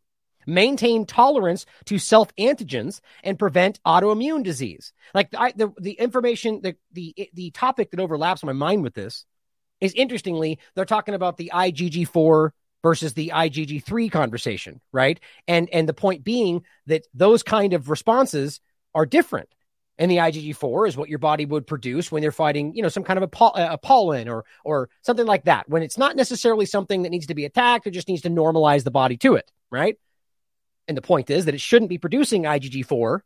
maintain 0.45 1.05
tolerance 1.05 1.65
to 1.85 1.97
self 1.97 2.33
antigens, 2.35 3.01
and 3.23 3.39
prevent 3.39 3.81
autoimmune 3.85 4.43
disease. 4.43 4.93
Like 5.13 5.29
I, 5.35 5.51
the 5.51 5.71
the 5.79 5.93
information, 5.93 6.61
the 6.61 6.75
the 6.91 7.29
the 7.33 7.51
topic 7.51 7.91
that 7.91 7.99
overlaps 7.99 8.43
my 8.43 8.53
mind 8.53 8.83
with 8.83 8.93
this 8.93 9.25
is 9.81 9.93
interestingly, 9.93 10.59
they're 10.73 10.85
talking 10.85 11.15
about 11.15 11.37
the 11.37 11.51
IgG4 11.53 12.51
versus 12.85 13.15
the 13.15 13.31
IgG3 13.33 14.11
conversation, 14.11 14.79
right? 14.91 15.19
And 15.47 15.67
and 15.73 15.89
the 15.89 15.93
point 15.93 16.23
being 16.23 16.63
that 16.85 17.07
those 17.15 17.41
kind 17.41 17.73
of 17.73 17.89
responses 17.89 18.61
are 18.93 19.07
different. 19.07 19.49
And 19.97 20.11
the 20.11 20.17
IgG4 20.17 20.89
is 20.89 20.95
what 20.95 21.09
your 21.09 21.17
body 21.17 21.47
would 21.47 21.65
produce 21.65 22.11
when 22.11 22.21
they're 22.21 22.31
fighting, 22.31 22.75
you 22.75 22.83
know, 22.83 22.89
some 22.89 23.03
kind 23.03 23.17
of 23.17 23.23
a, 23.23 23.27
poll- 23.27 23.55
a 23.55 23.79
pollen 23.79 24.29
or 24.29 24.45
or 24.63 24.89
something 25.01 25.25
like 25.25 25.45
that. 25.45 25.67
When 25.67 25.81
it's 25.81 25.97
not 25.97 26.15
necessarily 26.15 26.67
something 26.67 27.01
that 27.01 27.09
needs 27.09 27.25
to 27.25 27.33
be 27.33 27.45
attacked, 27.45 27.87
it 27.87 27.91
just 27.91 28.07
needs 28.07 28.21
to 28.21 28.29
normalize 28.29 28.83
the 28.83 28.91
body 28.91 29.17
to 29.17 29.33
it, 29.33 29.51
right? 29.71 29.97
And 30.87 30.95
the 30.95 31.01
point 31.01 31.31
is 31.31 31.45
that 31.45 31.55
it 31.55 31.61
shouldn't 31.61 31.89
be 31.89 31.97
producing 31.97 32.43
IgG4. 32.43 33.21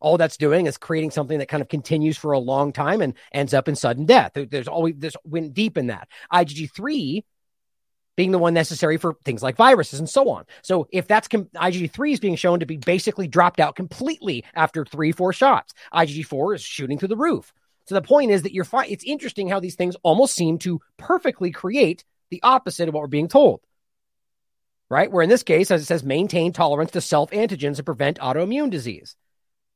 All 0.00 0.16
that's 0.16 0.38
doing 0.38 0.64
is 0.64 0.78
creating 0.78 1.10
something 1.10 1.40
that 1.40 1.48
kind 1.48 1.60
of 1.60 1.68
continues 1.68 2.16
for 2.16 2.32
a 2.32 2.38
long 2.38 2.72
time 2.72 3.02
and 3.02 3.12
ends 3.30 3.52
up 3.52 3.68
in 3.68 3.76
sudden 3.76 4.06
death. 4.06 4.32
There's 4.34 4.68
always 4.68 4.94
this 4.96 5.16
went 5.22 5.52
deep 5.52 5.76
in 5.76 5.88
that. 5.88 6.08
IgG3 6.32 7.24
being 8.20 8.32
the 8.32 8.38
one 8.38 8.52
necessary 8.52 8.98
for 8.98 9.14
things 9.24 9.42
like 9.42 9.56
viruses 9.56 9.98
and 9.98 10.06
so 10.06 10.28
on. 10.28 10.44
So 10.60 10.86
if 10.92 11.08
that's 11.08 11.26
com- 11.26 11.48
IgG3 11.56 12.12
is 12.12 12.20
being 12.20 12.36
shown 12.36 12.60
to 12.60 12.66
be 12.66 12.76
basically 12.76 13.26
dropped 13.26 13.60
out 13.60 13.76
completely 13.76 14.44
after 14.54 14.84
three, 14.84 15.10
four 15.10 15.32
shots, 15.32 15.72
IgG4 15.94 16.56
is 16.56 16.60
shooting 16.60 16.98
through 16.98 17.08
the 17.08 17.16
roof. 17.16 17.50
So 17.86 17.94
the 17.94 18.02
point 18.02 18.30
is 18.30 18.42
that 18.42 18.52
you're 18.52 18.64
fine. 18.64 18.90
It's 18.90 19.04
interesting 19.04 19.48
how 19.48 19.58
these 19.58 19.74
things 19.74 19.96
almost 20.02 20.34
seem 20.34 20.58
to 20.58 20.82
perfectly 20.98 21.50
create 21.50 22.04
the 22.28 22.42
opposite 22.42 22.88
of 22.88 22.94
what 22.94 23.00
we're 23.00 23.06
being 23.06 23.26
told 23.26 23.62
right? 24.90 25.10
Where 25.10 25.22
in 25.22 25.30
this 25.30 25.44
case, 25.44 25.70
as 25.70 25.82
it 25.82 25.86
says, 25.86 26.02
maintain 26.02 26.52
tolerance 26.52 26.90
to 26.90 27.00
self 27.00 27.30
antigens 27.30 27.76
and 27.76 27.86
prevent 27.86 28.18
autoimmune 28.18 28.70
disease. 28.70 29.14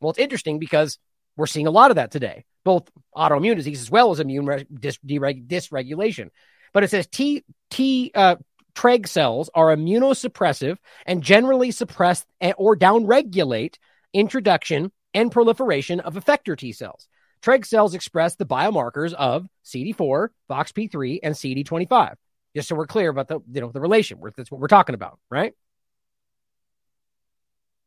Well, 0.01 0.11
it's 0.11 0.19
interesting 0.19 0.59
because 0.59 0.99
we're 1.37 1.47
seeing 1.47 1.69
a 1.69 1.71
lot 1.71 1.91
of 1.91 1.95
that 1.95 2.11
today, 2.11 2.45
both 2.65 2.91
autoimmune 3.17 3.55
disease 3.55 3.81
as 3.81 3.93
well 3.93 4.11
as 4.11 4.19
immune 4.19 4.45
re- 4.45 4.67
dis- 4.69 4.99
dysregulation. 4.99 6.31
But 6.75 6.85
it 6.85 6.91
says 6.91 7.07
T 7.07 7.45
T 7.71 8.11
uh, 8.15 8.37
Treg 8.75 9.09
cells 9.09 9.49
are 9.55 9.75
immunosuppressive 9.75 10.77
and 11.07 11.23
generally 11.23 11.71
suppress 11.71 12.27
or 12.59 12.77
downregulate 12.77 13.77
introduction 14.13 14.93
and 15.15 15.33
proliferation 15.33 16.01
of 16.01 16.15
effector 16.15 16.59
T 16.59 16.73
cells. 16.73 17.09
Treg 17.43 17.65
cells 17.65 17.95
express 17.95 18.37
the 18.37 18.45
biomarkers 18.45 19.15
of 19.15 19.47
CD4, 19.65 20.29
FOXP3, 20.51 21.21
and 21.23 21.35
CD25 21.35 22.17
just 22.55 22.69
so 22.69 22.75
we're 22.75 22.87
clear 22.87 23.11
about 23.11 23.29
the 23.29 23.41
you 23.53 23.61
know 23.61 23.71
the 23.71 23.81
relation. 23.81 24.21
That's 24.37 24.51
what 24.51 24.61
we're 24.61 24.69
talking 24.69 24.95
about, 24.95 25.19
right? 25.31 25.53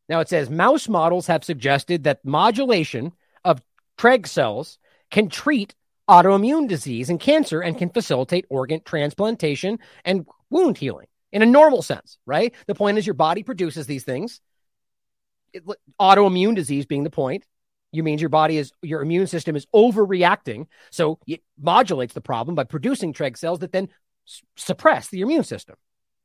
Now 0.09 0.19
it 0.19 0.29
says 0.29 0.49
mouse 0.49 0.87
models 0.87 1.27
have 1.27 1.43
suggested 1.43 2.03
that 2.03 2.23
modulation 2.23 3.13
of 3.43 3.61
Treg 3.97 4.27
cells 4.27 4.77
can 5.09 5.29
treat 5.29 5.73
autoimmune 6.09 6.67
disease 6.67 7.09
and 7.09 7.19
cancer 7.19 7.61
and 7.61 7.77
can 7.77 7.89
facilitate 7.89 8.45
organ 8.49 8.81
transplantation 8.83 9.79
and 10.05 10.25
wound 10.49 10.77
healing 10.77 11.07
in 11.31 11.41
a 11.41 11.45
normal 11.45 11.81
sense, 11.81 12.17
right? 12.25 12.53
The 12.67 12.75
point 12.75 12.97
is 12.97 13.05
your 13.05 13.13
body 13.13 13.43
produces 13.43 13.87
these 13.87 14.03
things. 14.03 14.39
It, 15.53 15.63
autoimmune 15.99 16.55
disease 16.55 16.85
being 16.85 17.03
the 17.03 17.09
point. 17.09 17.45
You 17.91 18.03
means 18.03 18.21
your 18.21 18.29
body 18.29 18.57
is 18.57 18.71
your 18.81 19.01
immune 19.01 19.27
system 19.27 19.55
is 19.55 19.65
overreacting, 19.73 20.67
so 20.91 21.19
it 21.25 21.41
modulates 21.59 22.13
the 22.13 22.21
problem 22.21 22.53
by 22.53 22.65
producing 22.65 23.13
Treg 23.13 23.37
cells 23.37 23.59
that 23.59 23.71
then 23.71 23.89
suppress 24.55 25.07
the 25.07 25.21
immune 25.21 25.43
system 25.43 25.75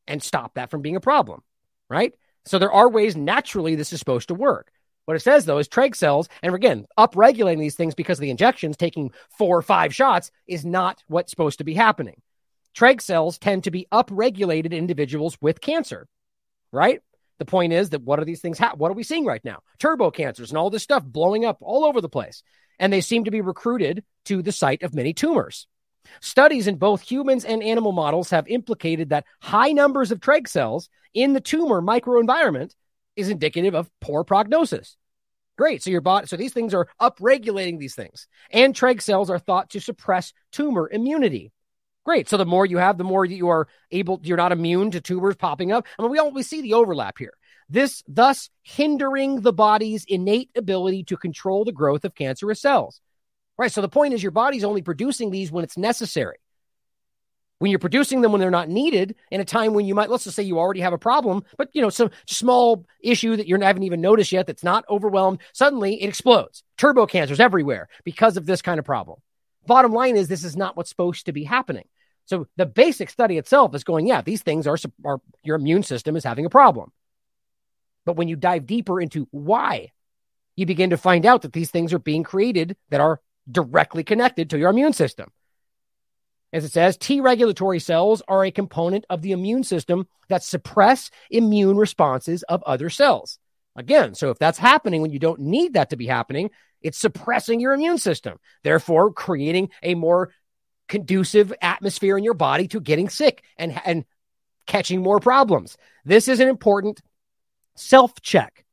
and 0.08 0.22
stop 0.22 0.54
that 0.54 0.70
from 0.70 0.82
being 0.82 0.96
a 0.96 1.00
problem, 1.00 1.40
right? 1.88 2.12
So 2.44 2.58
there 2.58 2.72
are 2.72 2.88
ways 2.88 3.16
naturally 3.16 3.76
this 3.76 3.92
is 3.92 4.00
supposed 4.00 4.28
to 4.28 4.34
work. 4.34 4.72
What 5.04 5.16
it 5.16 5.20
says 5.20 5.44
though 5.44 5.58
is 5.58 5.68
Treg 5.68 5.96
cells, 5.96 6.28
and 6.42 6.54
again, 6.54 6.86
upregulating 6.98 7.58
these 7.58 7.74
things 7.74 7.94
because 7.94 8.18
of 8.18 8.22
the 8.22 8.30
injections, 8.30 8.76
taking 8.76 9.10
four 9.36 9.56
or 9.56 9.62
five 9.62 9.94
shots, 9.94 10.30
is 10.46 10.64
not 10.64 11.02
what's 11.08 11.30
supposed 11.30 11.58
to 11.58 11.64
be 11.64 11.74
happening. 11.74 12.20
Treg 12.76 13.00
cells 13.00 13.38
tend 13.38 13.64
to 13.64 13.70
be 13.70 13.86
upregulated 13.92 14.66
in 14.66 14.72
individuals 14.74 15.36
with 15.40 15.60
cancer, 15.60 16.06
right? 16.72 17.00
The 17.38 17.44
point 17.44 17.72
is 17.72 17.90
that 17.90 18.02
what 18.02 18.20
are 18.20 18.24
these 18.24 18.40
things? 18.40 18.58
Ha- 18.58 18.74
what 18.76 18.90
are 18.90 18.94
we 18.94 19.02
seeing 19.02 19.24
right 19.24 19.44
now? 19.44 19.62
Turbo 19.78 20.10
cancers 20.10 20.50
and 20.50 20.58
all 20.58 20.70
this 20.70 20.82
stuff 20.82 21.04
blowing 21.04 21.44
up 21.44 21.58
all 21.60 21.84
over 21.84 22.00
the 22.00 22.08
place. 22.08 22.42
And 22.78 22.92
they 22.92 23.00
seem 23.00 23.24
to 23.24 23.30
be 23.30 23.40
recruited 23.40 24.04
to 24.26 24.42
the 24.42 24.52
site 24.52 24.82
of 24.82 24.94
many 24.94 25.12
tumors. 25.12 25.66
Studies 26.20 26.66
in 26.66 26.76
both 26.76 27.00
humans 27.02 27.44
and 27.44 27.62
animal 27.62 27.92
models 27.92 28.30
have 28.30 28.46
implicated 28.48 29.10
that 29.10 29.26
high 29.40 29.72
numbers 29.72 30.10
of 30.10 30.20
Treg 30.20 30.48
cells 30.48 30.88
in 31.14 31.32
the 31.32 31.40
tumor 31.40 31.82
microenvironment 31.82 32.74
is 33.16 33.28
indicative 33.28 33.74
of 33.74 33.90
poor 34.00 34.24
prognosis. 34.24 34.96
Great. 35.58 35.82
So 35.82 35.90
your 35.90 36.00
body, 36.00 36.26
so 36.26 36.36
these 36.36 36.52
things 36.52 36.74
are 36.74 36.88
upregulating 37.00 37.78
these 37.78 37.94
things. 37.94 38.26
And 38.50 38.74
Treg 38.74 39.02
cells 39.02 39.30
are 39.30 39.38
thought 39.38 39.70
to 39.70 39.80
suppress 39.80 40.32
tumor 40.50 40.88
immunity. 40.90 41.52
Great. 42.04 42.28
So 42.28 42.36
the 42.36 42.46
more 42.46 42.66
you 42.66 42.78
have, 42.78 42.98
the 42.98 43.04
more 43.04 43.24
you 43.24 43.48
are 43.48 43.68
able, 43.90 44.20
you're 44.24 44.36
not 44.36 44.52
immune 44.52 44.90
to 44.92 45.00
tumors 45.00 45.36
popping 45.36 45.70
up. 45.70 45.86
I 45.98 46.02
mean, 46.02 46.10
we 46.10 46.18
always 46.18 46.48
see 46.48 46.62
the 46.62 46.74
overlap 46.74 47.18
here. 47.18 47.34
This 47.68 48.02
thus 48.08 48.50
hindering 48.62 49.42
the 49.42 49.52
body's 49.52 50.04
innate 50.08 50.50
ability 50.56 51.04
to 51.04 51.16
control 51.16 51.64
the 51.64 51.72
growth 51.72 52.04
of 52.04 52.14
cancerous 52.14 52.60
cells. 52.60 53.00
Right. 53.56 53.70
So 53.70 53.82
the 53.82 53.88
point 53.88 54.14
is 54.14 54.22
your 54.22 54.32
body's 54.32 54.64
only 54.64 54.82
producing 54.82 55.30
these 55.30 55.52
when 55.52 55.64
it's 55.64 55.76
necessary. 55.76 56.38
When 57.62 57.70
you're 57.70 57.78
producing 57.78 58.22
them 58.22 58.32
when 58.32 58.40
they're 58.40 58.50
not 58.50 58.68
needed 58.68 59.14
in 59.30 59.40
a 59.40 59.44
time 59.44 59.72
when 59.72 59.86
you 59.86 59.94
might, 59.94 60.10
let's 60.10 60.24
just 60.24 60.34
say 60.34 60.42
you 60.42 60.58
already 60.58 60.80
have 60.80 60.92
a 60.92 60.98
problem, 60.98 61.44
but 61.56 61.68
you 61.72 61.80
know, 61.80 61.90
some 61.90 62.10
small 62.26 62.84
issue 63.00 63.36
that 63.36 63.46
you 63.46 63.56
haven't 63.56 63.84
even 63.84 64.00
noticed 64.00 64.32
yet 64.32 64.48
that's 64.48 64.64
not 64.64 64.84
overwhelmed, 64.90 65.38
suddenly 65.52 66.02
it 66.02 66.08
explodes. 66.08 66.64
Turbo 66.76 67.06
cancers 67.06 67.38
everywhere 67.38 67.88
because 68.02 68.36
of 68.36 68.46
this 68.46 68.62
kind 68.62 68.80
of 68.80 68.84
problem. 68.84 69.20
Bottom 69.64 69.92
line 69.92 70.16
is 70.16 70.26
this 70.26 70.42
is 70.42 70.56
not 70.56 70.76
what's 70.76 70.90
supposed 70.90 71.26
to 71.26 71.32
be 71.32 71.44
happening. 71.44 71.84
So 72.24 72.48
the 72.56 72.66
basic 72.66 73.08
study 73.10 73.38
itself 73.38 73.76
is 73.76 73.84
going, 73.84 74.08
yeah, 74.08 74.22
these 74.22 74.42
things 74.42 74.66
are, 74.66 74.76
are 75.04 75.20
your 75.44 75.54
immune 75.54 75.84
system 75.84 76.16
is 76.16 76.24
having 76.24 76.46
a 76.46 76.50
problem. 76.50 76.90
But 78.04 78.16
when 78.16 78.26
you 78.26 78.34
dive 78.34 78.66
deeper 78.66 79.00
into 79.00 79.28
why, 79.30 79.92
you 80.56 80.66
begin 80.66 80.90
to 80.90 80.96
find 80.96 81.24
out 81.24 81.42
that 81.42 81.52
these 81.52 81.70
things 81.70 81.92
are 81.92 82.00
being 82.00 82.24
created 82.24 82.76
that 82.90 83.00
are 83.00 83.20
directly 83.48 84.02
connected 84.02 84.50
to 84.50 84.58
your 84.58 84.70
immune 84.70 84.94
system. 84.94 85.30
As 86.52 86.64
it 86.64 86.72
says, 86.72 86.96
T 86.96 87.20
regulatory 87.20 87.78
cells 87.78 88.22
are 88.28 88.44
a 88.44 88.50
component 88.50 89.06
of 89.08 89.22
the 89.22 89.32
immune 89.32 89.64
system 89.64 90.06
that 90.28 90.42
suppress 90.42 91.10
immune 91.30 91.76
responses 91.76 92.42
of 92.44 92.62
other 92.64 92.90
cells. 92.90 93.38
Again, 93.74 94.14
so 94.14 94.30
if 94.30 94.38
that's 94.38 94.58
happening 94.58 95.00
when 95.00 95.12
you 95.12 95.18
don't 95.18 95.40
need 95.40 95.74
that 95.74 95.90
to 95.90 95.96
be 95.96 96.06
happening, 96.06 96.50
it's 96.82 96.98
suppressing 96.98 97.58
your 97.58 97.72
immune 97.72 97.96
system, 97.96 98.38
therefore 98.64 99.12
creating 99.12 99.70
a 99.82 99.94
more 99.94 100.30
conducive 100.88 101.54
atmosphere 101.62 102.18
in 102.18 102.24
your 102.24 102.34
body 102.34 102.68
to 102.68 102.80
getting 102.80 103.08
sick 103.08 103.42
and, 103.56 103.80
and 103.86 104.04
catching 104.66 105.02
more 105.02 105.20
problems. 105.20 105.78
This 106.04 106.28
is 106.28 106.38
an 106.40 106.48
important 106.48 107.00
self 107.76 108.20
check. 108.20 108.64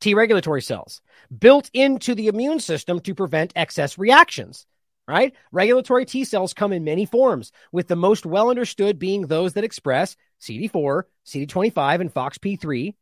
T 0.00 0.14
regulatory 0.14 0.62
cells 0.62 1.02
built 1.36 1.70
into 1.74 2.14
the 2.14 2.28
immune 2.28 2.58
system 2.58 3.00
to 3.00 3.14
prevent 3.14 3.52
excess 3.54 3.98
reactions 3.98 4.66
right? 5.06 5.34
Regulatory 5.50 6.04
T 6.04 6.24
cells 6.24 6.54
come 6.54 6.72
in 6.72 6.84
many 6.84 7.06
forms, 7.06 7.52
with 7.70 7.88
the 7.88 7.96
most 7.96 8.24
well 8.26 8.50
understood 8.50 8.98
being 8.98 9.26
those 9.26 9.54
that 9.54 9.64
express 9.64 10.16
CD4, 10.40 11.04
CD25, 11.26 12.00
and 12.00 12.14
FOXP3. 12.14 12.94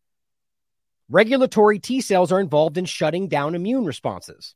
Regulatory 1.09 1.79
T 1.79 2.01
cells 2.01 2.33
are 2.33 2.41
involved 2.41 2.79
in 2.79 2.85
shutting 2.85 3.29
down 3.29 3.55
immune 3.55 3.85
responses, 3.85 4.55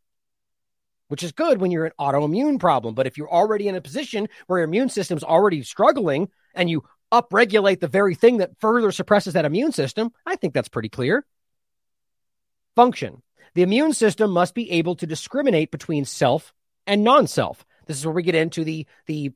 which 1.09 1.23
is 1.23 1.33
good 1.33 1.61
when 1.61 1.71
you're 1.71 1.87
an 1.87 1.93
autoimmune 1.99 2.61
problem. 2.61 2.95
But 2.95 3.07
if 3.07 3.19
you're 3.19 3.31
already 3.31 3.69
in 3.69 3.75
a 3.75 3.81
position 3.81 4.29
where 4.47 4.61
your 4.61 4.69
immune 4.69 4.89
system's 4.89 5.25
already 5.25 5.63
struggling 5.63 6.29
and 6.55 6.71
you 6.71 6.85
upregulate 7.13 7.81
the 7.81 7.89
very 7.89 8.15
thing 8.15 8.39
that 8.39 8.59
further 8.61 8.93
suppresses 8.93 9.35
that 9.35 9.45
immune 9.45 9.73
system, 9.73 10.13
I 10.25 10.37
think 10.37 10.55
that's 10.55 10.69
pretty 10.69 10.89
clear. 10.89 11.27
Function. 12.77 13.23
The 13.55 13.63
immune 13.63 13.93
system 13.93 14.31
must 14.31 14.55
be 14.55 14.71
able 14.73 14.97
to 14.97 15.07
discriminate 15.07 15.71
between 15.71 16.05
self 16.05 16.53
and 16.87 17.05
non-self. 17.05 17.65
This 17.87 17.99
is 17.99 18.07
where 18.07 18.15
we 18.15 18.23
get 18.23 18.35
into 18.35 18.65
the 18.65 18.87
the 19.07 19.33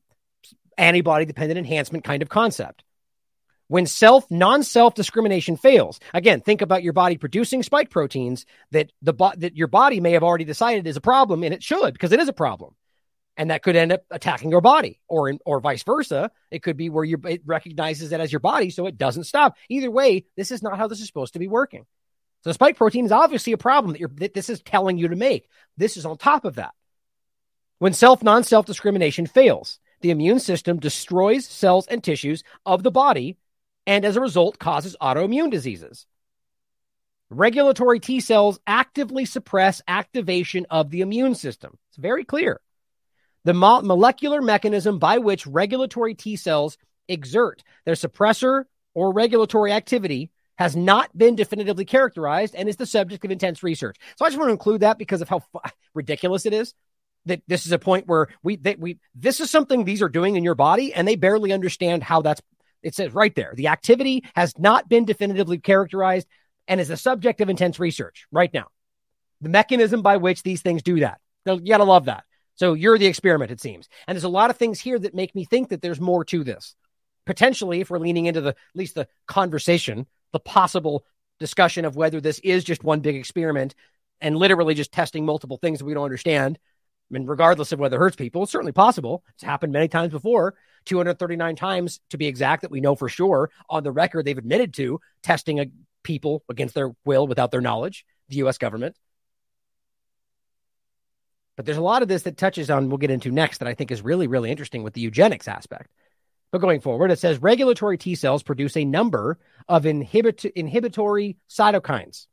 antibody 0.77 1.25
dependent 1.25 1.59
enhancement 1.59 2.05
kind 2.05 2.23
of 2.23 2.29
concept. 2.29 2.85
When 3.67 3.85
self 3.85 4.31
non-self 4.31 4.95
discrimination 4.95 5.57
fails, 5.57 6.01
again, 6.15 6.41
think 6.41 6.63
about 6.63 6.83
your 6.83 6.95
body 6.95 7.19
producing 7.19 7.63
spike 7.63 7.91
proteins 7.91 8.47
that 8.71 8.91
the 9.03 9.13
bo- 9.13 9.35
that 9.37 9.57
your 9.57 9.67
body 9.67 10.01
may 10.01 10.13
have 10.13 10.23
already 10.23 10.45
decided 10.45 10.87
is 10.87 10.97
a 10.97 11.03
problem, 11.03 11.43
and 11.43 11.53
it 11.53 11.63
should 11.63 11.93
because 11.93 12.13
it 12.13 12.21
is 12.21 12.29
a 12.29 12.33
problem, 12.33 12.75
and 13.37 13.51
that 13.51 13.63
could 13.63 13.77
end 13.77 13.93
up 13.93 14.05
attacking 14.11 14.51
your 14.51 14.63
body, 14.63 15.01
or 15.07 15.29
in, 15.29 15.39
or 15.45 15.61
vice 15.61 15.83
versa. 15.83 16.31
It 16.51 16.63
could 16.63 16.79
be 16.79 16.89
where 16.89 17.05
your 17.05 17.21
it 17.27 17.43
recognizes 17.45 18.11
it 18.11 18.21
as 18.21 18.33
your 18.33 18.41
body, 18.41 18.71
so 18.71 18.87
it 18.87 18.97
doesn't 18.97 19.25
stop. 19.25 19.55
Either 19.69 19.91
way, 19.91 20.25
this 20.35 20.51
is 20.51 20.63
not 20.63 20.79
how 20.79 20.87
this 20.87 21.01
is 21.01 21.07
supposed 21.07 21.35
to 21.35 21.39
be 21.39 21.49
working. 21.49 21.85
So 22.45 22.53
spike 22.53 22.77
protein 22.77 23.05
is 23.05 23.13
obviously 23.13 23.53
a 23.53 23.59
problem 23.59 23.97
that, 24.01 24.17
that 24.19 24.35
this 24.35 24.49
is 24.49 24.63
telling 24.63 24.97
you 24.97 25.09
to 25.09 25.17
make. 25.17 25.49
This 25.77 25.99
is 25.99 26.07
on 26.07 26.17
top 26.17 26.47
of 26.47 26.55
that. 26.55 26.73
When 27.79 27.93
self 27.93 28.23
non 28.23 28.45
self 28.45 28.67
discrimination 28.67 29.27
fails, 29.27 29.79
the 30.01 30.11
immune 30.11 30.41
system 30.41 30.79
destroys 30.79 31.47
cells 31.47 31.87
and 31.87 32.03
tissues 32.03 32.43
of 32.67 32.83
the 32.83 32.91
body 32.91 33.37
and 33.87 34.05
as 34.05 34.17
a 34.17 34.21
result 34.21 34.59
causes 34.59 34.97
autoimmune 35.01 35.51
diseases. 35.51 36.07
Regulatory 37.31 38.01
T 38.01 38.21
cells 38.21 38.59
actively 38.67 39.25
suppress 39.25 39.83
activation 39.87 40.67
of 40.71 40.91
the 40.91 41.03
immune 41.03 41.35
system. 41.35 41.79
It's 41.89 41.99
very 41.99 42.25
clear. 42.25 42.61
The 43.45 43.55
mo- 43.55 43.83
molecular 43.83 44.43
mechanism 44.43 44.99
by 44.99 45.19
which 45.19 45.47
regulatory 45.47 46.15
T 46.15 46.37
cells 46.37 46.79
exert 47.09 47.63
their 47.85 47.95
suppressor 47.95 48.65
or 48.95 49.13
regulatory 49.13 49.73
activity 49.73 50.31
has 50.59 50.75
not 50.75 51.17
been 51.17 51.37
definitively 51.37 51.85
characterized 51.85 52.55
and 52.55 52.69
is 52.69 52.77
the 52.77 52.87
subject 52.87 53.25
of 53.25 53.31
intense 53.31 53.63
research. 53.63 53.97
So 54.17 54.25
I 54.25 54.29
just 54.29 54.39
want 54.39 54.49
to 54.49 54.53
include 54.53 54.81
that 54.81 54.99
because 54.99 55.21
of 55.21 55.29
how 55.29 55.43
f- 55.55 55.73
ridiculous 55.95 56.47
it 56.47 56.53
is 56.53 56.75
that 57.29 57.43
this 57.47 57.67
is 57.67 57.73
a 57.73 57.79
point 57.79 58.07
where 58.07 58.29
we 58.43 58.57
that 58.57 58.79
we 58.79 58.99
this 59.15 59.41
is 59.41 59.51
something 59.51 59.85
these 59.85 60.03
are 60.03 60.09
doing 60.09 60.37
in 60.37 60.45
your 60.45 60.55
body 60.55 60.93
and 60.93 61.07
they 61.07 61.17
barely 61.17 61.53
understand 61.53 62.03
how 62.03 62.23
that's 62.23 62.43
it 62.83 62.95
says 62.95 63.15
right 63.15 63.35
there 63.35 63.53
the 63.57 63.69
activity 63.69 64.25
has 64.35 64.53
not 64.59 64.89
been 64.89 65.05
definitively 65.05 65.59
characterized 65.59 66.27
and 66.69 66.81
is 66.81 66.89
the 66.89 66.97
subject 66.97 67.41
of 67.41 67.49
intense 67.49 67.81
research 67.81 68.27
right 68.31 68.53
now. 68.53 68.67
The 69.41 69.49
mechanism 69.49 70.03
by 70.03 70.19
which 70.19 70.43
these 70.43 70.63
things 70.63 70.83
do 70.83 71.01
that. 71.01 71.21
You 71.47 71.61
gotta 71.61 71.85
love 71.85 72.05
that. 72.05 72.25
So 72.57 72.75
you're 72.75 72.99
the 72.99 73.07
experiment 73.07 73.51
it 73.51 73.61
seems. 73.61 73.89
And 74.07 74.15
there's 74.15 74.25
a 74.25 74.29
lot 74.29 74.51
of 74.51 74.57
things 74.57 74.81
here 74.81 74.99
that 74.99 75.15
make 75.15 75.35
me 75.35 75.45
think 75.45 75.71
that 75.71 75.81
there's 75.81 76.01
more 76.01 76.25
to 76.27 76.45
this. 76.45 76.75
Potentially 77.25 77.81
if 77.81 77.91
we're 77.91 77.99
leaning 77.99 78.27
into 78.27 78.41
the 78.41 78.51
at 78.51 78.57
least 78.75 78.95
the 78.95 79.09
conversation 79.27 80.07
the 80.33 80.41
possible 80.41 81.05
discussion 81.41 81.85
of 81.85 81.97
whether 81.97 82.21
this 82.21 82.39
is 82.41 82.65
just 82.65 82.85
one 82.85 83.01
big 83.01 83.17
experiment 83.17 83.75
and 84.21 84.37
literally 84.37 84.75
just 84.75 84.93
testing 84.93 85.25
multiple 85.25 85.57
things 85.57 85.79
that 85.79 85.85
we 85.85 85.95
don't 85.95 86.05
understand 86.05 86.59
I 87.11 87.15
mean, 87.15 87.27
regardless 87.27 87.73
of 87.73 87.79
whether 87.79 87.97
it 87.97 88.01
hurts 88.01 88.17
people, 88.17 88.43
it's 88.43 88.53
certainly 88.53 88.73
possible. 88.73 89.25
It's 89.35 89.43
happened 89.43 89.73
many 89.73 89.89
times 89.89 90.13
before, 90.13 90.55
239 90.85 91.57
times 91.57 92.01
to 92.11 92.19
be 92.19 92.27
exact, 92.27 92.63
that 92.63 92.71
we 92.71 92.81
know 92.81 92.95
for 92.95 93.09
sure 93.09 93.51
on 93.71 93.83
the 93.83 93.93
record 93.93 94.25
they've 94.25 94.37
admitted 94.37 94.75
to 94.75 95.01
testing 95.23 95.61
a, 95.61 95.67
people 96.03 96.45
against 96.49 96.75
their 96.75 96.93
will 97.05 97.27
without 97.27 97.51
their 97.51 97.63
knowledge, 97.63 98.05
the 98.29 98.37
U.S. 98.37 98.59
government. 98.59 98.97
But 101.57 101.65
there's 101.67 101.79
a 101.79 101.83
lot 101.83 102.03
of 102.03 102.09
this 102.09 102.23
that 102.23 102.37
touches 102.37 102.71
on, 102.71 102.89
we'll 102.89 102.99
get 102.99 103.11
into 103.11 103.31
next, 103.33 103.59
that 103.59 103.69
I 103.69 103.75
think 103.75 103.91
is 103.91 104.03
really, 104.03 104.27
really 104.27 104.51
interesting 104.51 104.83
with 104.83 104.95
the 104.95 105.01
eugenics 105.01 105.49
aspect. 105.49 105.91
But 106.53 106.61
going 106.61 106.81
forward, 106.81 107.11
it 107.11 107.19
says 107.19 107.43
regulatory 107.43 107.99
T 107.99 108.15
cells 108.15 108.43
produce 108.43 108.77
a 108.77 108.85
number 108.85 109.39
of 109.69 109.85
inhibit- 109.85 110.45
inhibitory 110.45 111.37
cytokines 111.51 112.27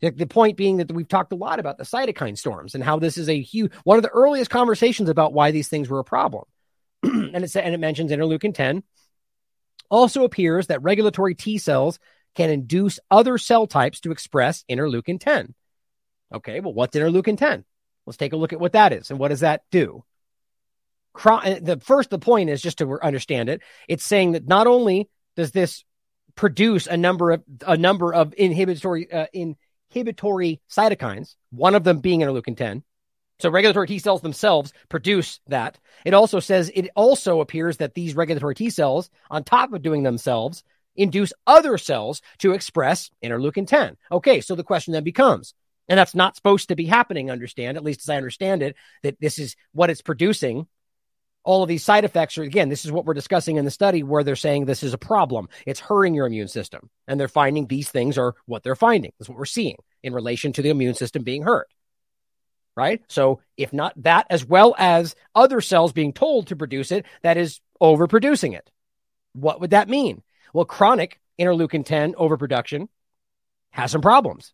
the 0.00 0.26
point 0.26 0.56
being 0.56 0.78
that 0.78 0.92
we've 0.92 1.08
talked 1.08 1.32
a 1.32 1.36
lot 1.36 1.60
about 1.60 1.78
the 1.78 1.84
cytokine 1.84 2.38
storms 2.38 2.74
and 2.74 2.84
how 2.84 2.98
this 2.98 3.18
is 3.18 3.28
a 3.28 3.40
huge 3.40 3.72
one 3.84 3.96
of 3.96 4.02
the 4.02 4.10
earliest 4.10 4.50
conversations 4.50 5.08
about 5.08 5.32
why 5.32 5.50
these 5.50 5.68
things 5.68 5.88
were 5.88 5.98
a 5.98 6.04
problem. 6.04 6.44
and 7.02 7.36
it 7.36 7.56
and 7.56 7.74
it 7.74 7.80
mentions 7.80 8.10
interleukin 8.10 8.54
10 8.54 8.82
also 9.90 10.24
appears 10.24 10.68
that 10.68 10.82
regulatory 10.82 11.34
T 11.34 11.58
cells 11.58 11.98
can 12.34 12.50
induce 12.50 12.98
other 13.10 13.38
cell 13.38 13.66
types 13.66 14.00
to 14.00 14.10
express 14.10 14.64
interleukin 14.68 15.20
10. 15.20 15.54
Okay, 16.32 16.60
well, 16.60 16.74
what's 16.74 16.96
interleukin 16.96 17.38
10? 17.38 17.64
Let's 18.06 18.16
take 18.16 18.32
a 18.32 18.36
look 18.36 18.52
at 18.52 18.60
what 18.60 18.72
that 18.72 18.92
is 18.92 19.10
and 19.10 19.18
what 19.18 19.28
does 19.28 19.40
that 19.40 19.62
do? 19.70 20.04
The 21.22 21.80
first, 21.82 22.10
the 22.10 22.18
point 22.18 22.50
is 22.50 22.60
just 22.60 22.78
to 22.78 22.98
understand 23.00 23.48
it. 23.48 23.62
It's 23.88 24.04
saying 24.04 24.32
that 24.32 24.48
not 24.48 24.66
only 24.66 25.08
does 25.36 25.52
this 25.52 25.84
produce 26.34 26.88
a 26.88 26.96
number 26.96 27.30
of 27.30 27.44
a 27.64 27.76
number 27.76 28.12
of 28.12 28.34
inhibitory 28.36 29.10
uh, 29.12 29.26
in 29.32 29.56
inhibitory 29.94 30.60
cytokines, 30.68 31.36
one 31.50 31.74
of 31.74 31.84
them 31.84 32.00
being 32.00 32.20
interleukin 32.20 32.56
10. 32.56 32.82
So 33.40 33.50
regulatory 33.50 33.86
T 33.86 33.98
cells 33.98 34.20
themselves 34.20 34.72
produce 34.88 35.40
that. 35.48 35.78
It 36.04 36.14
also 36.14 36.40
says 36.40 36.70
it 36.74 36.90
also 36.94 37.40
appears 37.40 37.78
that 37.78 37.94
these 37.94 38.14
regulatory 38.14 38.54
T 38.54 38.70
cells, 38.70 39.10
on 39.30 39.44
top 39.44 39.72
of 39.72 39.82
doing 39.82 40.02
themselves, 40.02 40.62
induce 40.96 41.32
other 41.46 41.76
cells 41.76 42.22
to 42.38 42.52
express 42.52 43.10
interleukin 43.22 43.66
10. 43.66 43.96
Okay, 44.12 44.40
so 44.40 44.54
the 44.54 44.62
question 44.62 44.92
then 44.92 45.02
becomes, 45.02 45.54
and 45.88 45.98
that's 45.98 46.14
not 46.14 46.36
supposed 46.36 46.68
to 46.68 46.76
be 46.76 46.86
happening, 46.86 47.30
understand, 47.30 47.76
at 47.76 47.84
least 47.84 48.00
as 48.00 48.08
I 48.08 48.16
understand 48.16 48.62
it, 48.62 48.76
that 49.02 49.20
this 49.20 49.38
is 49.38 49.56
what 49.72 49.90
it's 49.90 50.02
producing 50.02 50.68
all 51.44 51.62
of 51.62 51.68
these 51.68 51.84
side 51.84 52.04
effects 52.04 52.38
are 52.38 52.42
again 52.42 52.68
this 52.68 52.84
is 52.84 52.92
what 52.92 53.04
we're 53.04 53.14
discussing 53.14 53.56
in 53.56 53.64
the 53.64 53.70
study 53.70 54.02
where 54.02 54.24
they're 54.24 54.36
saying 54.36 54.64
this 54.64 54.82
is 54.82 54.94
a 54.94 54.98
problem. 54.98 55.48
It's 55.66 55.80
hurting 55.80 56.14
your 56.14 56.26
immune 56.26 56.48
system. 56.48 56.90
And 57.06 57.20
they're 57.20 57.28
finding 57.28 57.66
these 57.66 57.90
things 57.90 58.18
are 58.18 58.34
what 58.46 58.62
they're 58.62 58.74
finding. 58.74 59.12
Is 59.20 59.28
what 59.28 59.38
we're 59.38 59.44
seeing 59.44 59.76
in 60.02 60.14
relation 60.14 60.52
to 60.54 60.62
the 60.62 60.70
immune 60.70 60.94
system 60.94 61.22
being 61.22 61.42
hurt. 61.42 61.68
Right? 62.76 63.02
So 63.08 63.40
if 63.56 63.72
not 63.72 63.92
that 64.02 64.26
as 64.30 64.44
well 64.44 64.74
as 64.78 65.14
other 65.34 65.60
cells 65.60 65.92
being 65.92 66.12
told 66.12 66.48
to 66.48 66.56
produce 66.56 66.90
it 66.90 67.06
that 67.22 67.36
is 67.36 67.60
overproducing 67.80 68.54
it. 68.54 68.68
What 69.34 69.60
would 69.60 69.70
that 69.70 69.88
mean? 69.88 70.22
Well 70.52 70.64
chronic 70.64 71.20
interleukin 71.38 71.84
10 71.84 72.14
overproduction 72.16 72.88
has 73.70 73.90
some 73.90 74.00
problems 74.00 74.52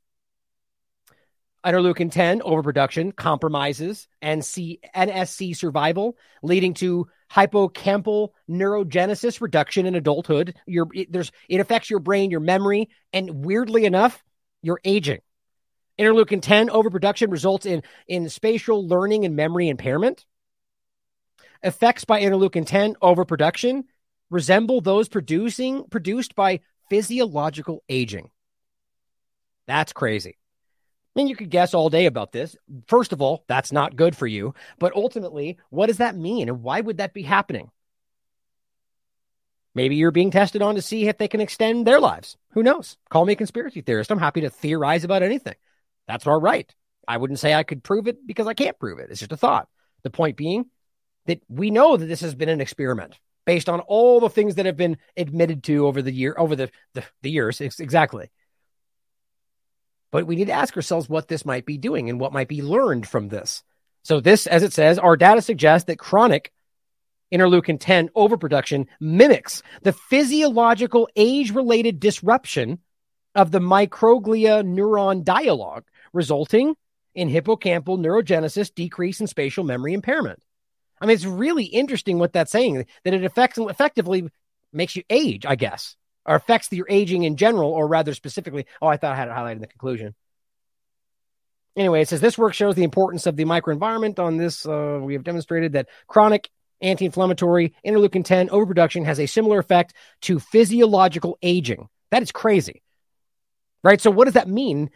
interleukin 1.65 2.11
10 2.11 2.43
overproduction 2.43 3.13
compromises 3.13 4.09
NC, 4.23 4.81
NSC 4.95 5.57
survival, 5.57 6.17
leading 6.43 6.75
to 6.75 7.09
hippocampal 7.33 8.31
neurogenesis 8.49 9.41
reduction 9.41 9.87
in 9.87 9.95
adulthood. 9.95 10.55
Your 10.67 10.89
it, 10.95 11.13
there's 11.13 11.33
it 11.49 11.61
affects 11.61 11.91
your 11.91 12.01
brain, 12.01 12.31
your 12.31 12.41
memory, 12.41 12.89
and 13.13 13.45
weirdly 13.45 13.85
enough, 13.85 14.23
your 14.63 14.81
aging. 14.85 15.21
Interleukin 15.99 16.41
10 16.41 16.71
overproduction 16.71 17.31
results 17.31 17.67
in 17.67 17.83
in 18.09 18.29
spatial 18.29 18.87
learning 18.87 19.25
and 19.25 19.37
memory 19.37 19.69
impairment. 19.69 20.25
Effects 21.63 22.07
by 22.07 22.23
interleukin 22.23 22.67
10 22.67 22.97
overproduction 23.03 23.85
resemble 24.31 24.81
those 24.81 25.09
producing 25.09 25.85
produced 25.91 26.35
by 26.35 26.61
physiological 26.89 27.83
aging. 27.89 28.31
That's 29.67 29.93
crazy. 29.93 30.40
And 31.17 31.29
you 31.29 31.37
could 31.37 31.51
guess 31.51 31.75
all 31.75 31.91
day 31.91 32.07
about 32.07 32.33
this. 32.33 32.57
First 32.87 33.13
of 33.13 33.21
all, 33.21 33.45
that's 33.49 33.73
not 33.73 33.97
good 33.97 34.17
for 34.17 34.27
you. 34.27 34.55
But 34.79 34.95
ultimately, 34.95 35.59
what 35.71 35.87
does 35.87 35.99
that 35.99 36.17
mean? 36.17 36.49
And 36.49 36.63
why 36.63 36.81
would 36.81 36.99
that 36.99 37.15
be 37.15 37.23
happening? 37.23 37.71
Maybe 39.75 39.97
you're 39.97 40.11
being 40.11 40.31
tested 40.31 40.63
on 40.63 40.75
to 40.77 40.83
see 40.83 41.09
if 41.09 41.19
they 41.19 41.29
can 41.29 41.41
extend 41.41 41.87
their 41.87 42.01
lives. 42.01 42.37
Who 42.53 42.63
knows? 42.63 42.97
Call 43.09 43.25
me 43.25 43.35
a 43.35 43.37
conspiracy 43.37 43.81
theorist. 43.81 44.11
I'm 44.11 44.19
happy 44.19 44.43
to 44.43 44.51
theorize 44.51 45.05
about 45.05 45.23
anything. 45.23 45.55
That's 46.07 46.27
our 46.27 46.39
right. 46.39 46.73
I 47.07 47.17
wouldn't 47.17 47.39
say 47.39 47.55
I 47.55 47.63
could 47.63 47.83
prove 47.83 48.07
it 48.07 48.27
because 48.27 48.47
I 48.47 48.55
can't 48.55 48.79
prove 48.79 48.99
it. 48.99 49.09
It's 49.11 49.21
just 49.21 49.33
a 49.33 49.37
thought. 49.37 49.69
The 50.03 50.11
point 50.11 50.37
being, 50.37 50.67
that 51.27 51.43
we 51.49 51.71
know 51.71 51.97
that 51.97 52.07
this 52.07 52.21
has 52.23 52.35
been 52.35 52.49
an 52.49 52.61
experiment 52.61 53.19
based 53.47 53.69
on 53.69 53.81
all 53.81 54.21
the 54.21 54.31
things 54.31 54.57
that 54.57 54.67
have 54.67 54.77
been 54.77 54.97
admitted 55.17 55.63
to 55.65 55.87
over 55.87 56.03
the 56.03 56.13
year 56.13 56.35
over 56.39 56.57
the, 56.57 56.71
the, 56.95 57.05
the 57.23 57.31
years 57.31 57.61
exactly 57.61 58.31
but 60.11 60.27
we 60.27 60.37
need 60.37 60.47
to 60.47 60.53
ask 60.53 60.77
ourselves 60.77 61.09
what 61.09 61.29
this 61.29 61.45
might 61.45 61.67
be 61.67 61.79
doing 61.79 62.09
and 62.09 62.21
what 62.21 62.33
might 62.33 62.49
be 62.49 62.63
learned 62.63 63.07
from 63.07 63.29
this. 63.29 63.63
So 64.03 64.21
this 64.21 64.47
as 64.47 64.63
it 64.63 64.73
says 64.73 64.99
our 64.99 65.17
data 65.17 65.43
suggests 65.43 65.87
that 65.87 65.99
chronic 65.99 66.53
interleukin 67.33 67.79
10 67.79 68.11
overproduction 68.17 68.87
mimics 69.01 69.63
the 69.83 69.93
physiological 69.93 71.09
age 71.15 71.53
related 71.53 72.01
disruption 72.01 72.79
of 73.35 73.53
the 73.53 73.61
microglia 73.61 74.65
neuron 74.65 75.23
dialogue 75.23 75.85
resulting 76.13 76.75
in 77.15 77.29
hippocampal 77.29 77.99
neurogenesis 77.99 78.75
decrease 78.75 79.21
in 79.21 79.27
spatial 79.27 79.65
memory 79.65 79.95
impairment. 79.95 80.43
I 81.01 81.07
mean, 81.07 81.15
it's 81.15 81.25
really 81.25 81.65
interesting 81.65 82.19
what 82.19 82.33
that's 82.33 82.53
saying 82.53 82.87
that 83.05 83.15
it 83.15 83.25
affects 83.25 83.59
effectively 83.59 84.29
makes 84.73 84.97
you 84.97 85.03
age, 85.11 85.47
I 85.47 85.57
guess, 85.57 85.97
or 86.27 86.37
affects 86.37 86.71
your 86.73 86.87
aging 86.89 87.25
in 87.25 87.37
general, 87.37 87.71
or 87.71 87.87
rather 87.87 88.15
specifically. 88.15 88.67
Oh, 88.81 88.87
I 88.87 88.97
thought 88.97 89.13
I 89.13 89.17
had 89.17 89.29
it 89.29 89.33
highlighted 89.33 89.53
in 89.53 89.61
the 89.61 89.67
conclusion. 89.67 90.15
Anyway, 91.77 92.03
it 92.03 92.09
says 92.09 92.21
this 92.21 92.37
work 92.37 92.55
shows 92.55 92.75
the 92.75 92.85
importance 92.85 93.27
of 93.27 93.37
the 93.37 93.45
microenvironment. 93.45 94.19
On 94.19 94.37
this, 94.37 94.67
uh, 94.67 94.99
we 95.01 95.15
have 95.15 95.25
demonstrated 95.25 95.73
that 95.73 95.89
chronic 96.07 96.51
anti-inflammatory 96.81 97.75
interleukin 97.85 98.25
10 98.25 98.51
overproduction 98.51 99.05
has 99.05 99.21
a 99.21 99.27
similar 99.27 99.59
effect 99.59 99.95
to 100.23 100.39
physiological 100.41 101.39
aging. 101.43 101.89
That 102.11 102.23
is 102.23 102.33
crazy. 102.33 102.83
Right? 103.85 104.01
So 104.01 104.11
what 104.11 104.25
does 104.25 104.35
that 104.35 104.49
mean? 104.49 104.91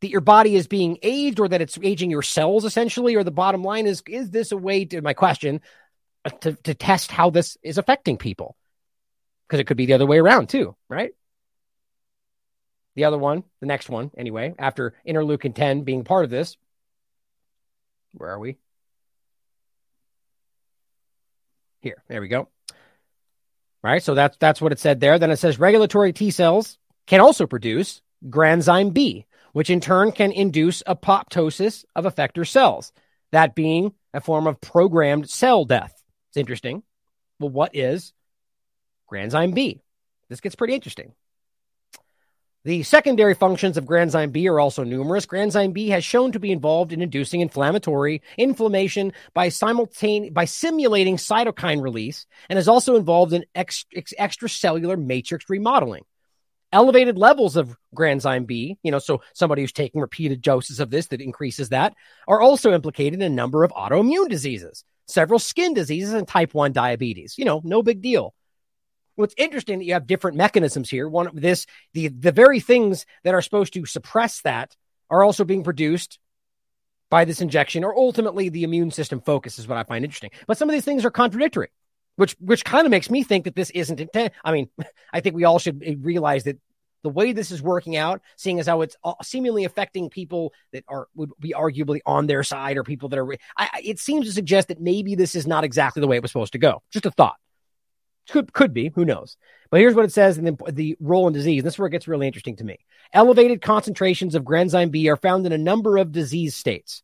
that 0.00 0.10
your 0.10 0.20
body 0.20 0.56
is 0.56 0.66
being 0.66 0.98
aged 1.02 1.40
or 1.40 1.48
that 1.48 1.60
it's 1.60 1.78
aging 1.82 2.10
your 2.10 2.22
cells 2.22 2.64
essentially 2.64 3.14
or 3.16 3.24
the 3.24 3.30
bottom 3.30 3.62
line 3.62 3.86
is 3.86 4.02
is 4.08 4.30
this 4.30 4.52
a 4.52 4.56
way 4.56 4.84
to 4.84 5.00
my 5.02 5.12
question 5.12 5.60
uh, 6.24 6.30
to, 6.30 6.54
to 6.54 6.74
test 6.74 7.10
how 7.10 7.30
this 7.30 7.56
is 7.62 7.78
affecting 7.78 8.16
people 8.16 8.56
because 9.50 9.60
it 9.60 9.66
could 9.66 9.76
be 9.76 9.86
the 9.86 9.94
other 9.94 10.06
way 10.06 10.18
around 10.18 10.48
too 10.48 10.76
right? 10.88 11.10
The 12.94 13.04
other 13.04 13.18
one 13.18 13.42
the 13.60 13.66
next 13.66 13.88
one 13.88 14.12
anyway 14.16 14.54
after 14.58 14.94
interleukin 15.06 15.54
10 15.54 15.82
being 15.82 16.04
part 16.04 16.24
of 16.24 16.30
this. 16.30 16.56
Where 18.12 18.30
are 18.30 18.38
we? 18.38 18.58
Here 21.80 22.02
there 22.08 22.20
we 22.20 22.28
go. 22.28 22.48
Right 23.82 24.02
so 24.02 24.14
that's 24.14 24.36
that's 24.38 24.60
what 24.60 24.72
it 24.72 24.78
said 24.78 25.00
there. 25.00 25.18
Then 25.18 25.30
it 25.30 25.38
says 25.38 25.58
regulatory 25.58 26.12
t 26.12 26.30
cells 26.30 26.78
can 27.06 27.20
also 27.20 27.46
produce 27.46 28.02
granzyme 28.28 28.92
b 28.92 29.26
which 29.52 29.70
in 29.70 29.80
turn 29.80 30.12
can 30.12 30.32
induce 30.32 30.82
apoptosis 30.84 31.84
of 31.96 32.04
effector 32.04 32.46
cells, 32.46 32.92
that 33.32 33.54
being 33.54 33.92
a 34.14 34.20
form 34.20 34.46
of 34.46 34.60
programmed 34.60 35.28
cell 35.28 35.64
death. 35.64 35.92
It's 36.28 36.36
interesting. 36.36 36.82
Well, 37.38 37.50
what 37.50 37.74
is 37.74 38.12
granzyme 39.10 39.54
B? 39.54 39.80
This 40.28 40.40
gets 40.40 40.54
pretty 40.54 40.74
interesting. 40.74 41.14
The 42.62 42.82
secondary 42.82 43.32
functions 43.34 43.78
of 43.78 43.86
granzyme 43.86 44.32
B 44.32 44.46
are 44.46 44.60
also 44.60 44.84
numerous. 44.84 45.24
Granzyme 45.24 45.72
B 45.72 45.88
has 45.88 46.04
shown 46.04 46.32
to 46.32 46.38
be 46.38 46.52
involved 46.52 46.92
in 46.92 47.00
inducing 47.00 47.40
inflammatory 47.40 48.20
inflammation 48.36 49.14
by 49.32 49.48
simultane- 49.48 50.34
by 50.34 50.44
simulating 50.44 51.16
cytokine 51.16 51.82
release 51.82 52.26
and 52.50 52.58
is 52.58 52.68
also 52.68 52.96
involved 52.96 53.32
in 53.32 53.46
ex- 53.54 53.86
ex- 53.94 54.12
extracellular 54.18 55.02
matrix 55.02 55.48
remodeling 55.48 56.04
elevated 56.72 57.18
levels 57.18 57.56
of 57.56 57.76
granzyme 57.96 58.46
B, 58.46 58.78
you 58.82 58.90
know, 58.90 58.98
so 58.98 59.22
somebody 59.34 59.62
who's 59.62 59.72
taking 59.72 60.00
repeated 60.00 60.42
doses 60.42 60.80
of 60.80 60.90
this 60.90 61.08
that 61.08 61.20
increases 61.20 61.70
that, 61.70 61.94
are 62.28 62.40
also 62.40 62.72
implicated 62.72 63.20
in 63.20 63.32
a 63.32 63.34
number 63.34 63.64
of 63.64 63.72
autoimmune 63.72 64.28
diseases, 64.28 64.84
several 65.06 65.38
skin 65.38 65.74
diseases, 65.74 66.12
and 66.12 66.28
type 66.28 66.54
1 66.54 66.72
diabetes. 66.72 67.36
You 67.38 67.44
know, 67.44 67.60
no 67.64 67.82
big 67.82 68.00
deal. 68.00 68.34
What's 69.20 69.34
interesting 69.36 69.78
that 69.78 69.84
you 69.84 69.92
have 69.94 70.06
different 70.06 70.36
mechanisms 70.36 70.90
here. 70.90 71.08
One 71.08 71.26
of 71.26 71.40
this, 71.40 71.66
the 71.92 72.08
the 72.08 72.32
very 72.32 72.60
things 72.60 73.06
that 73.24 73.34
are 73.34 73.42
supposed 73.42 73.74
to 73.74 73.86
suppress 73.86 74.40
that 74.42 74.76
are 75.08 75.22
also 75.22 75.44
being 75.44 75.64
produced 75.64 76.18
by 77.10 77.24
this 77.24 77.40
injection, 77.40 77.84
or 77.84 77.96
ultimately 77.96 78.48
the 78.48 78.62
immune 78.62 78.90
system 78.90 79.20
focus 79.20 79.58
is 79.58 79.66
what 79.66 79.78
I 79.78 79.84
find 79.84 80.04
interesting. 80.04 80.30
But 80.46 80.58
some 80.58 80.68
of 80.68 80.72
these 80.72 80.84
things 80.84 81.04
are 81.04 81.10
contradictory 81.10 81.70
which 82.20 82.36
which 82.38 82.64
kind 82.64 82.86
of 82.86 82.90
makes 82.90 83.10
me 83.10 83.22
think 83.22 83.44
that 83.44 83.56
this 83.56 83.70
isn't 83.70 83.98
intent. 83.98 84.32
I 84.44 84.52
mean, 84.52 84.68
I 85.12 85.20
think 85.20 85.34
we 85.34 85.44
all 85.44 85.58
should 85.58 85.82
eh, 85.84 85.94
realize 85.98 86.44
that 86.44 86.58
the 87.02 87.08
way 87.08 87.32
this 87.32 87.50
is 87.50 87.62
working 87.62 87.96
out, 87.96 88.20
seeing 88.36 88.60
as 88.60 88.66
how 88.66 88.82
it's 88.82 88.94
uh, 89.02 89.14
seemingly 89.22 89.64
affecting 89.64 90.10
people 90.10 90.52
that 90.72 90.84
are 90.86 91.08
would 91.14 91.30
be 91.40 91.54
arguably 91.56 92.00
on 92.04 92.26
their 92.26 92.42
side 92.42 92.76
or 92.76 92.84
people 92.84 93.08
that 93.08 93.18
are, 93.18 93.36
I, 93.56 93.80
it 93.82 93.98
seems 93.98 94.26
to 94.26 94.32
suggest 94.32 94.68
that 94.68 94.80
maybe 94.80 95.14
this 95.14 95.34
is 95.34 95.46
not 95.46 95.64
exactly 95.64 96.00
the 96.00 96.06
way 96.06 96.16
it 96.16 96.22
was 96.22 96.30
supposed 96.30 96.52
to 96.52 96.58
go. 96.58 96.82
Just 96.90 97.06
a 97.06 97.10
thought. 97.10 97.36
Could 98.28 98.52
could 98.52 98.72
be, 98.72 98.90
who 98.94 99.04
knows? 99.04 99.36
But 99.70 99.80
here's 99.80 99.94
what 99.94 100.04
it 100.04 100.12
says 100.12 100.36
in 100.36 100.44
the, 100.44 100.56
the 100.70 100.96
role 101.00 101.26
in 101.28 101.32
disease. 101.32 101.62
This 101.62 101.74
is 101.74 101.78
where 101.78 101.86
it 101.86 101.92
gets 101.92 102.08
really 102.08 102.26
interesting 102.26 102.56
to 102.56 102.64
me. 102.64 102.78
Elevated 103.12 103.62
concentrations 103.62 104.34
of 104.34 104.44
granzyme 104.44 104.90
B 104.90 105.08
are 105.08 105.16
found 105.16 105.46
in 105.46 105.52
a 105.52 105.58
number 105.58 105.96
of 105.96 106.12
disease 106.12 106.56
states. 106.56 107.02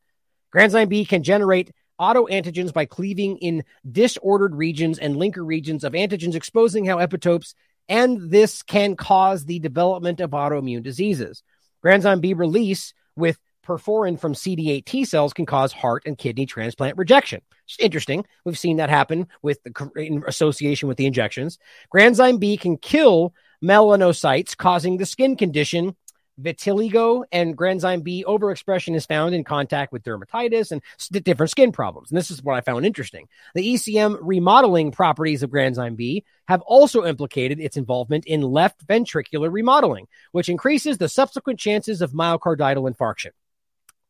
Granzyme 0.54 0.88
B 0.88 1.04
can 1.04 1.22
generate 1.22 1.72
autoantigens 2.00 2.72
by 2.72 2.84
cleaving 2.84 3.38
in 3.38 3.64
disordered 3.90 4.54
regions 4.54 4.98
and 4.98 5.16
linker 5.16 5.46
regions 5.46 5.84
of 5.84 5.94
antigens, 5.94 6.34
exposing 6.34 6.84
how 6.84 6.98
epitopes, 6.98 7.54
and 7.88 8.30
this 8.30 8.62
can 8.62 8.96
cause 8.96 9.44
the 9.44 9.58
development 9.58 10.20
of 10.20 10.30
autoimmune 10.30 10.82
diseases. 10.82 11.42
Granzyme 11.84 12.20
B 12.20 12.34
release 12.34 12.94
with 13.16 13.38
perforin 13.66 14.18
from 14.18 14.34
CD8 14.34 14.84
T 14.84 15.04
cells 15.04 15.32
can 15.32 15.46
cause 15.46 15.72
heart 15.72 16.04
and 16.06 16.16
kidney 16.16 16.46
transplant 16.46 16.96
rejection. 16.96 17.42
It's 17.66 17.78
interesting. 17.78 18.24
We've 18.44 18.58
seen 18.58 18.76
that 18.76 18.90
happen 18.90 19.26
with 19.42 19.62
the 19.64 19.90
in 19.96 20.22
association 20.26 20.88
with 20.88 20.96
the 20.96 21.06
injections. 21.06 21.58
Granzyme 21.92 22.38
B 22.38 22.56
can 22.56 22.76
kill 22.76 23.34
melanocytes, 23.62 24.56
causing 24.56 24.96
the 24.96 25.06
skin 25.06 25.36
condition 25.36 25.96
vitiligo 26.40 27.24
and 27.32 27.56
granzyme 27.56 28.02
B 28.02 28.24
overexpression 28.26 28.94
is 28.94 29.06
found 29.06 29.34
in 29.34 29.44
contact 29.44 29.92
with 29.92 30.02
dermatitis 30.02 30.72
and 30.72 30.82
different 31.24 31.50
skin 31.50 31.72
problems. 31.72 32.10
And 32.10 32.18
this 32.18 32.30
is 32.30 32.42
what 32.42 32.56
I 32.56 32.60
found 32.60 32.84
interesting. 32.84 33.28
The 33.54 33.74
ECM 33.74 34.18
remodeling 34.20 34.92
properties 34.92 35.42
of 35.42 35.50
granzyme 35.50 35.96
B 35.96 36.24
have 36.48 36.60
also 36.62 37.04
implicated 37.04 37.60
its 37.60 37.76
involvement 37.76 38.26
in 38.26 38.42
left 38.42 38.86
ventricular 38.86 39.50
remodeling, 39.50 40.06
which 40.32 40.48
increases 40.48 40.98
the 40.98 41.08
subsequent 41.08 41.58
chances 41.58 42.02
of 42.02 42.12
myocardial 42.12 42.90
infarction. 42.90 43.30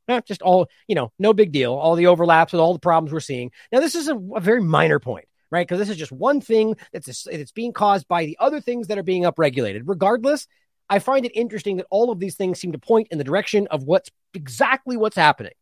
Not 0.08 0.26
just 0.26 0.42
all, 0.42 0.68
you 0.86 0.94
know, 0.94 1.12
no 1.18 1.32
big 1.32 1.52
deal. 1.52 1.74
All 1.74 1.96
the 1.96 2.06
overlaps 2.06 2.52
with 2.52 2.60
all 2.60 2.72
the 2.72 2.78
problems 2.78 3.12
we're 3.12 3.20
seeing. 3.20 3.50
Now, 3.72 3.80
this 3.80 3.94
is 3.94 4.08
a, 4.08 4.16
a 4.16 4.40
very 4.40 4.60
minor 4.60 4.98
point 4.98 5.26
right? 5.50 5.66
Because 5.66 5.78
this 5.78 5.88
is 5.88 5.96
just 5.96 6.12
one 6.12 6.40
thing 6.40 6.76
that's 6.92 7.24
that's 7.24 7.52
being 7.52 7.72
caused 7.72 8.08
by 8.08 8.26
the 8.26 8.36
other 8.40 8.60
things 8.60 8.88
that 8.88 8.98
are 8.98 9.04
being 9.04 9.22
upregulated. 9.22 9.82
Regardless, 9.84 10.48
I 10.88 10.98
find 10.98 11.26
it 11.26 11.32
interesting 11.36 11.76
that 11.76 11.86
all 11.90 12.10
of 12.10 12.20
these 12.20 12.36
things 12.36 12.60
seem 12.60 12.72
to 12.72 12.78
point 12.78 13.08
in 13.10 13.18
the 13.18 13.24
direction 13.24 13.66
of 13.68 13.84
what's 13.84 14.10
exactly 14.34 14.96
what's 14.96 15.16
happening. 15.16 15.52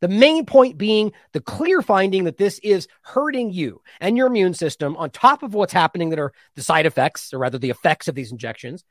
The 0.00 0.08
main 0.08 0.44
point 0.44 0.76
being 0.76 1.12
the 1.32 1.40
clear 1.40 1.80
finding 1.80 2.24
that 2.24 2.36
this 2.36 2.58
is 2.58 2.88
hurting 3.02 3.52
you 3.52 3.80
and 4.00 4.16
your 4.18 4.26
immune 4.26 4.52
system 4.52 4.96
on 4.96 5.08
top 5.08 5.42
of 5.42 5.54
what's 5.54 5.72
happening 5.72 6.10
that 6.10 6.18
are 6.18 6.32
the 6.56 6.62
side 6.62 6.84
effects, 6.84 7.32
or 7.32 7.38
rather 7.38 7.58
the 7.58 7.70
effects 7.70 8.08
of 8.08 8.14
these 8.14 8.30
injections. 8.30 8.84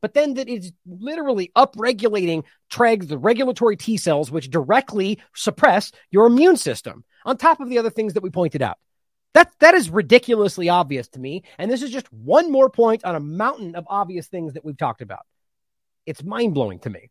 But 0.00 0.14
then 0.14 0.34
that 0.34 0.48
is 0.48 0.72
literally 0.86 1.50
upregulating 1.56 2.44
TREGs, 2.70 3.08
the 3.08 3.18
regulatory 3.18 3.76
T 3.76 3.96
cells, 3.96 4.30
which 4.30 4.50
directly 4.50 5.18
suppress 5.34 5.92
your 6.10 6.26
immune 6.26 6.56
system, 6.56 7.04
on 7.24 7.36
top 7.36 7.60
of 7.60 7.68
the 7.68 7.78
other 7.78 7.90
things 7.90 8.14
that 8.14 8.22
we 8.22 8.30
pointed 8.30 8.62
out. 8.62 8.78
That 9.34 9.52
that 9.60 9.74
is 9.74 9.90
ridiculously 9.90 10.68
obvious 10.68 11.08
to 11.08 11.20
me, 11.20 11.44
and 11.58 11.70
this 11.70 11.82
is 11.82 11.90
just 11.90 12.12
one 12.12 12.50
more 12.50 12.70
point 12.70 13.04
on 13.04 13.14
a 13.14 13.20
mountain 13.20 13.74
of 13.74 13.86
obvious 13.88 14.26
things 14.26 14.54
that 14.54 14.64
we've 14.64 14.78
talked 14.78 15.02
about. 15.02 15.26
It's 16.06 16.24
mind 16.24 16.54
blowing 16.54 16.78
to 16.80 16.90
me. 16.90 17.10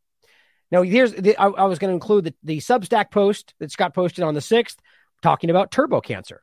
Now, 0.71 0.81
here's 0.81 1.13
the, 1.13 1.37
I, 1.37 1.47
I, 1.47 1.65
was 1.65 1.79
going 1.79 1.89
to 1.89 1.93
include 1.93 2.25
the, 2.25 2.33
the 2.43 2.57
Substack 2.57 3.11
post 3.11 3.53
that 3.59 3.71
Scott 3.71 3.93
posted 3.93 4.23
on 4.23 4.33
the 4.33 4.41
sixth, 4.41 4.77
talking 5.21 5.49
about 5.49 5.71
turbo 5.71 6.01
cancer. 6.01 6.41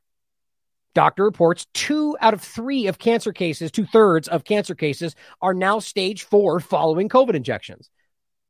Doctor 0.95 1.25
reports 1.25 1.67
two 1.75 2.17
out 2.21 2.35
of 2.35 2.41
three 2.41 2.87
of 2.87 2.99
cancer 2.99 3.33
cases, 3.33 3.71
two 3.71 3.87
thirds 3.87 4.29
of 4.29 4.45
cancer 4.45 4.75
cases, 4.75 5.15
are 5.43 5.55
now 5.55 5.79
stage 5.79 6.23
four 6.23 6.61
following 6.61 7.09
COVID 7.09 7.35
injections. 7.35 7.91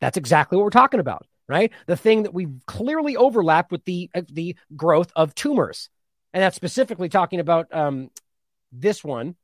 That's 0.01 0.17
exactly 0.17 0.57
what 0.57 0.65
we're 0.65 0.71
talking 0.71 1.01
about, 1.01 1.27
right? 1.49 1.73
The 1.87 1.97
thing 1.97 2.25
that 2.25 2.35
we've 2.35 2.55
clearly 2.67 3.17
overlapped 3.17 3.73
with 3.73 3.85
the 3.85 4.11
uh, 4.15 4.23
the 4.31 4.57
growth 4.77 5.11
of 5.17 5.35
tumors 5.35 5.89
and 6.35 6.43
that's 6.43 6.57
specifically 6.57 7.09
talking 7.09 7.39
about 7.39 7.73
um, 7.73 8.11
this 8.73 9.03
one 9.05 9.37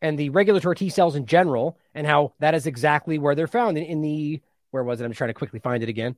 and 0.00 0.18
the 0.18 0.30
regulatory 0.30 0.74
T 0.74 0.88
cells 0.88 1.14
in 1.14 1.26
general, 1.26 1.78
and 1.94 2.06
how 2.06 2.32
that 2.40 2.54
is 2.54 2.66
exactly 2.66 3.18
where 3.18 3.34
they're 3.34 3.46
found 3.46 3.76
in, 3.76 3.84
in 3.84 4.00
the 4.00 4.40
where 4.70 4.82
was 4.82 5.00
it? 5.00 5.04
I'm 5.04 5.12
trying 5.12 5.28
to 5.28 5.34
quickly 5.34 5.60
find 5.60 5.82
it 5.82 5.90
again. 5.90 6.16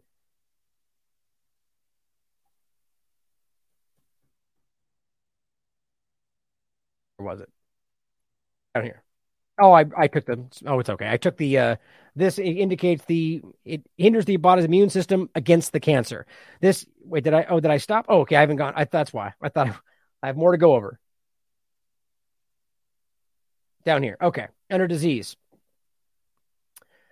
Where 7.22 7.34
was 7.34 7.40
it? 7.40 7.48
Down 8.74 8.84
here. 8.84 9.02
Oh, 9.60 9.72
I, 9.72 9.84
I 9.96 10.08
took 10.08 10.26
the. 10.26 10.44
Oh, 10.66 10.80
it's 10.80 10.90
okay. 10.90 11.08
I 11.08 11.16
took 11.16 11.36
the. 11.36 11.58
Uh, 11.58 11.76
this 12.16 12.38
indicates 12.38 13.04
the. 13.04 13.42
It 13.64 13.82
hinders 13.96 14.24
the 14.24 14.36
body's 14.38 14.64
immune 14.64 14.90
system 14.90 15.30
against 15.34 15.72
the 15.72 15.80
cancer. 15.80 16.26
This. 16.60 16.84
Wait, 17.04 17.22
did 17.22 17.34
I? 17.34 17.44
Oh, 17.48 17.60
did 17.60 17.70
I 17.70 17.76
stop? 17.76 18.06
Oh, 18.08 18.20
okay. 18.20 18.36
I 18.36 18.40
haven't 18.40 18.56
gone. 18.56 18.72
I, 18.76 18.84
that's 18.84 19.12
why. 19.12 19.34
I 19.40 19.50
thought 19.50 19.68
I 20.22 20.26
have 20.26 20.36
more 20.36 20.52
to 20.52 20.58
go 20.58 20.74
over. 20.74 20.98
Down 23.84 24.02
here. 24.02 24.16
Okay. 24.20 24.48
Under 24.70 24.88
disease. 24.88 25.36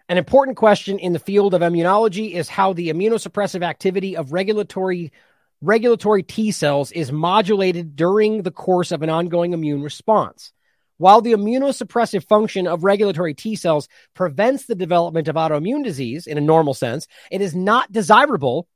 An 0.09 0.19
important 0.19 0.57
question 0.57 0.99
in 0.99 1.13
the 1.13 1.21
field 1.21 1.55
of 1.55 1.61
immunology 1.61 2.33
is 2.33 2.49
how 2.49 2.73
the 2.73 2.89
immunosuppressive 2.89 3.63
activity 3.63 4.17
of 4.17 4.33
regulatory 4.33 5.13
regulatory 5.61 6.23
T 6.23 6.51
cells 6.51 6.93
is 6.93 7.13
modulated 7.13 7.97
during 7.97 8.43
the 8.43 8.51
course 8.51 8.93
of 8.93 9.03
an 9.03 9.11
ongoing 9.11 9.53
immune 9.53 9.83
response. 9.83 10.53
While 10.97 11.23
the 11.23 11.33
immunosuppressive 11.33 12.27
function 12.27 12.67
of 12.67 12.85
regulatory 12.85 13.35
T 13.35 13.57
cells 13.57 13.89
prevents 14.15 14.67
the 14.67 14.75
development 14.75 15.29
of 15.29 15.37
autoimmune 15.37 15.83
disease 15.83 16.27
in 16.27 16.37
a 16.37 16.43
normal 16.43 16.75
sense, 16.75 17.07
it 17.31 17.41
is 17.41 17.55
not 17.55 17.91
desirable 17.91 18.69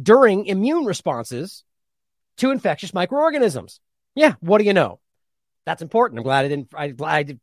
during 0.00 0.46
immune 0.46 0.84
responses 0.84 1.64
to 2.36 2.50
infectious 2.50 2.94
microorganisms. 2.94 3.80
Yeah, 4.14 4.34
what 4.40 4.58
do 4.58 4.64
you 4.64 4.72
know? 4.72 5.00
That's 5.66 5.82
important. 5.82 6.18
I'm 6.18 6.24
glad 6.24 6.44
I 6.44 6.48
didn't 6.48 6.68
I, 6.74 6.94
I 7.02 7.22
did, 7.22 7.40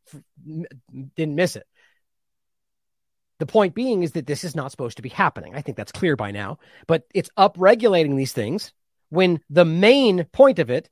didn't 1.16 1.34
miss 1.34 1.56
it. 1.56 1.66
The 3.38 3.46
point 3.46 3.74
being 3.74 4.02
is 4.02 4.12
that 4.12 4.26
this 4.26 4.44
is 4.44 4.54
not 4.54 4.70
supposed 4.70 4.98
to 4.98 5.02
be 5.02 5.08
happening. 5.08 5.54
I 5.54 5.62
think 5.62 5.76
that's 5.76 5.92
clear 5.92 6.14
by 6.14 6.30
now, 6.30 6.58
but 6.86 7.04
it's 7.12 7.30
upregulating 7.36 8.16
these 8.16 8.32
things 8.32 8.72
when 9.12 9.40
the 9.50 9.66
main 9.66 10.24
point 10.32 10.58
of 10.58 10.70
it 10.70 10.88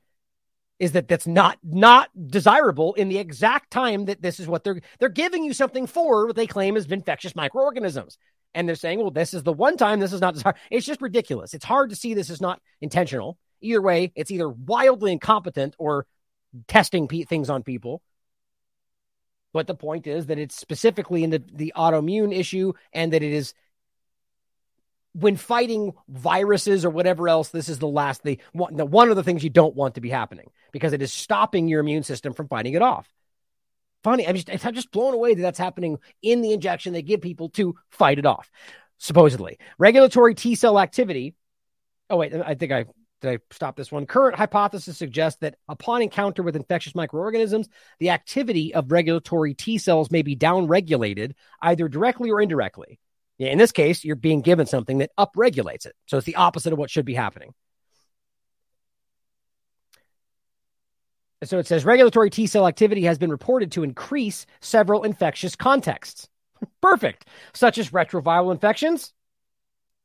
is 0.78 0.92
that 0.92 1.08
that's 1.08 1.26
not 1.26 1.58
not 1.62 2.10
desirable 2.28 2.92
in 2.94 3.08
the 3.08 3.16
exact 3.16 3.70
time 3.70 4.04
that 4.04 4.20
this 4.20 4.38
is 4.38 4.46
what 4.46 4.62
they're 4.62 4.82
they're 4.98 5.08
giving 5.08 5.42
you 5.42 5.54
something 5.54 5.86
for 5.86 6.26
what 6.26 6.36
they 6.36 6.46
claim 6.46 6.76
is 6.76 6.84
infectious 6.84 7.34
microorganisms. 7.34 8.18
And 8.54 8.68
they're 8.68 8.76
saying 8.76 8.98
well 8.98 9.10
this 9.10 9.32
is 9.32 9.42
the 9.42 9.54
one 9.54 9.78
time 9.78 10.00
this 10.00 10.12
is 10.12 10.20
not 10.20 10.34
desirable 10.34 10.60
it's 10.70 10.84
just 10.84 11.00
ridiculous. 11.00 11.54
It's 11.54 11.64
hard 11.64 11.88
to 11.90 11.96
see 11.96 12.12
this 12.12 12.28
is 12.28 12.42
not 12.42 12.60
intentional. 12.82 13.38
Either 13.62 13.80
way 13.80 14.12
it's 14.14 14.30
either 14.30 14.50
wildly 14.50 15.12
incompetent 15.12 15.74
or 15.78 16.06
testing 16.68 17.08
pe- 17.08 17.24
things 17.24 17.48
on 17.48 17.62
people. 17.62 18.02
But 19.54 19.66
the 19.66 19.74
point 19.74 20.06
is 20.06 20.26
that 20.26 20.38
it's 20.38 20.56
specifically 20.56 21.24
in 21.24 21.30
the, 21.30 21.42
the 21.54 21.72
autoimmune 21.74 22.36
issue 22.38 22.74
and 22.92 23.14
that 23.14 23.22
it 23.22 23.32
is 23.32 23.54
when 25.12 25.36
fighting 25.36 25.92
viruses 26.08 26.84
or 26.84 26.90
whatever 26.90 27.28
else, 27.28 27.48
this 27.48 27.68
is 27.68 27.78
the 27.78 27.88
last 27.88 28.22
the 28.22 28.38
one, 28.52 28.76
the 28.76 28.86
one 28.86 29.11
of 29.11 29.16
the 29.16 29.24
things 29.24 29.42
you 29.42 29.50
don't 29.50 29.74
want 29.74 29.96
to 29.96 30.00
be 30.00 30.11
happening 30.11 30.50
because 30.72 30.92
it 30.92 31.02
is 31.02 31.12
stopping 31.12 31.68
your 31.68 31.80
immune 31.80 32.02
system 32.02 32.32
from 32.32 32.48
fighting 32.48 32.74
it 32.74 32.82
off. 32.82 33.08
Funny, 34.02 34.26
I'm 34.26 34.36
just 34.36 34.66
I'm 34.66 34.74
just 34.74 34.92
blown 34.92 35.14
away 35.14 35.34
that 35.34 35.42
that's 35.42 35.58
happening 35.58 35.98
in 36.22 36.40
the 36.40 36.52
injection 36.52 36.92
they 36.92 37.02
give 37.02 37.20
people 37.20 37.48
to 37.50 37.74
fight 37.90 38.18
it 38.18 38.26
off. 38.26 38.50
Supposedly, 38.98 39.58
regulatory 39.78 40.34
T 40.34 40.54
cell 40.54 40.78
activity. 40.78 41.34
Oh 42.08 42.16
wait, 42.16 42.34
I 42.34 42.54
think 42.54 42.72
I 42.72 42.86
did 43.20 43.32
I 43.32 43.38
stop 43.50 43.76
this 43.76 43.92
one? 43.92 44.06
Current 44.06 44.36
hypothesis 44.36 44.96
suggests 44.96 45.40
that 45.40 45.56
upon 45.68 46.02
encounter 46.02 46.42
with 46.42 46.56
infectious 46.56 46.94
microorganisms, 46.94 47.68
the 47.98 48.11
activity 48.11 48.74
of 48.74 48.92
regulatory 48.92 49.54
T 49.54 49.76
cells 49.78 50.11
may 50.11 50.22
be 50.22 50.36
downregulated 50.36 51.32
either 51.61 51.88
directly 51.88 52.30
or 52.30 52.40
indirectly. 52.40 52.98
In 53.49 53.57
this 53.57 53.72
case, 53.72 54.05
you're 54.05 54.16
being 54.16 54.43
given 54.43 54.66
something 54.66 54.99
that 54.99 55.12
upregulates 55.18 55.86
it. 55.86 55.95
So 56.07 56.18
it's 56.18 56.26
the 56.26 56.36
opposite 56.36 56.74
of 56.74 56.78
what 56.78 56.91
should 56.91 57.07
be 57.07 57.14
happening. 57.14 57.55
So 61.45 61.59
it 61.59 61.66
says 61.66 61.86
regulatory 61.86 62.28
T 62.28 62.47
cell 62.47 62.68
activity 62.68 63.05
has 63.05 63.16
been 63.16 63.30
reported 63.30 63.72
to 63.72 63.82
increase 63.82 64.45
several 64.61 65.05
infectious 65.05 65.57
contexts. 65.57 66.28
Perfect. 66.82 67.26
Such 67.55 67.78
as 67.78 67.91
retroviral 67.91 68.53
infections. 68.53 69.14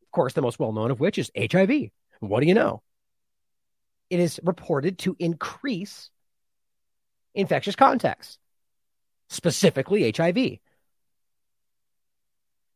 Of 0.04 0.12
course, 0.14 0.32
the 0.32 0.42
most 0.42 0.58
well 0.58 0.72
known 0.72 0.92
of 0.92 1.02
which 1.02 1.18
is 1.18 1.30
HIV. 1.38 1.90
What 2.22 2.40
do 2.40 2.48
you 2.48 2.54
know? 2.54 2.84
It 4.10 4.22
is 4.22 4.40
reported 4.44 5.00
to 5.00 5.18
increase 5.20 6.10
infectious 7.34 7.76
contexts, 7.76 8.38
specifically 9.28 10.10
HIV 10.16 10.60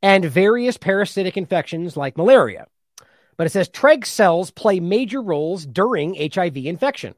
and 0.02 0.26
various 0.26 0.78
parasitic 0.78 1.38
infections 1.38 1.98
like 1.98 2.18
malaria. 2.18 2.68
But 3.38 3.48
it 3.48 3.52
says 3.52 3.70
Treg 3.70 4.06
cells 4.06 4.52
play 4.52 4.80
major 4.80 5.22
roles 5.22 5.66
during 5.66 6.16
HIV 6.16 6.58
infection. 6.58 7.16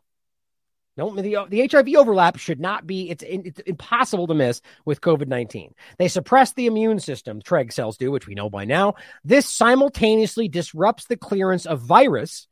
No, 0.98 1.16
the, 1.16 1.48
the 1.50 1.68
HIV 1.68 1.96
overlap 1.96 2.38
should 2.38 2.60
not 2.60 2.86
be, 2.86 3.10
it's, 3.10 3.24
it's 3.26 3.60
impossible 3.62 4.28
to 4.28 4.34
miss 4.34 4.62
with 4.86 5.02
COVID 5.02 5.28
19. 5.28 5.74
They 5.98 6.08
suppress 6.08 6.54
the 6.54 6.68
immune 6.68 7.00
system, 7.00 7.42
Treg 7.42 7.72
cells 7.72 7.98
do, 7.98 8.12
which 8.12 8.28
we 8.28 8.36
know 8.36 8.50
by 8.50 8.66
now. 8.66 8.96
This 9.24 9.48
simultaneously 9.48 10.50
disrupts 10.50 11.06
the 11.06 11.18
clearance 11.18 11.66
of 11.66 11.80
virus 11.80 12.48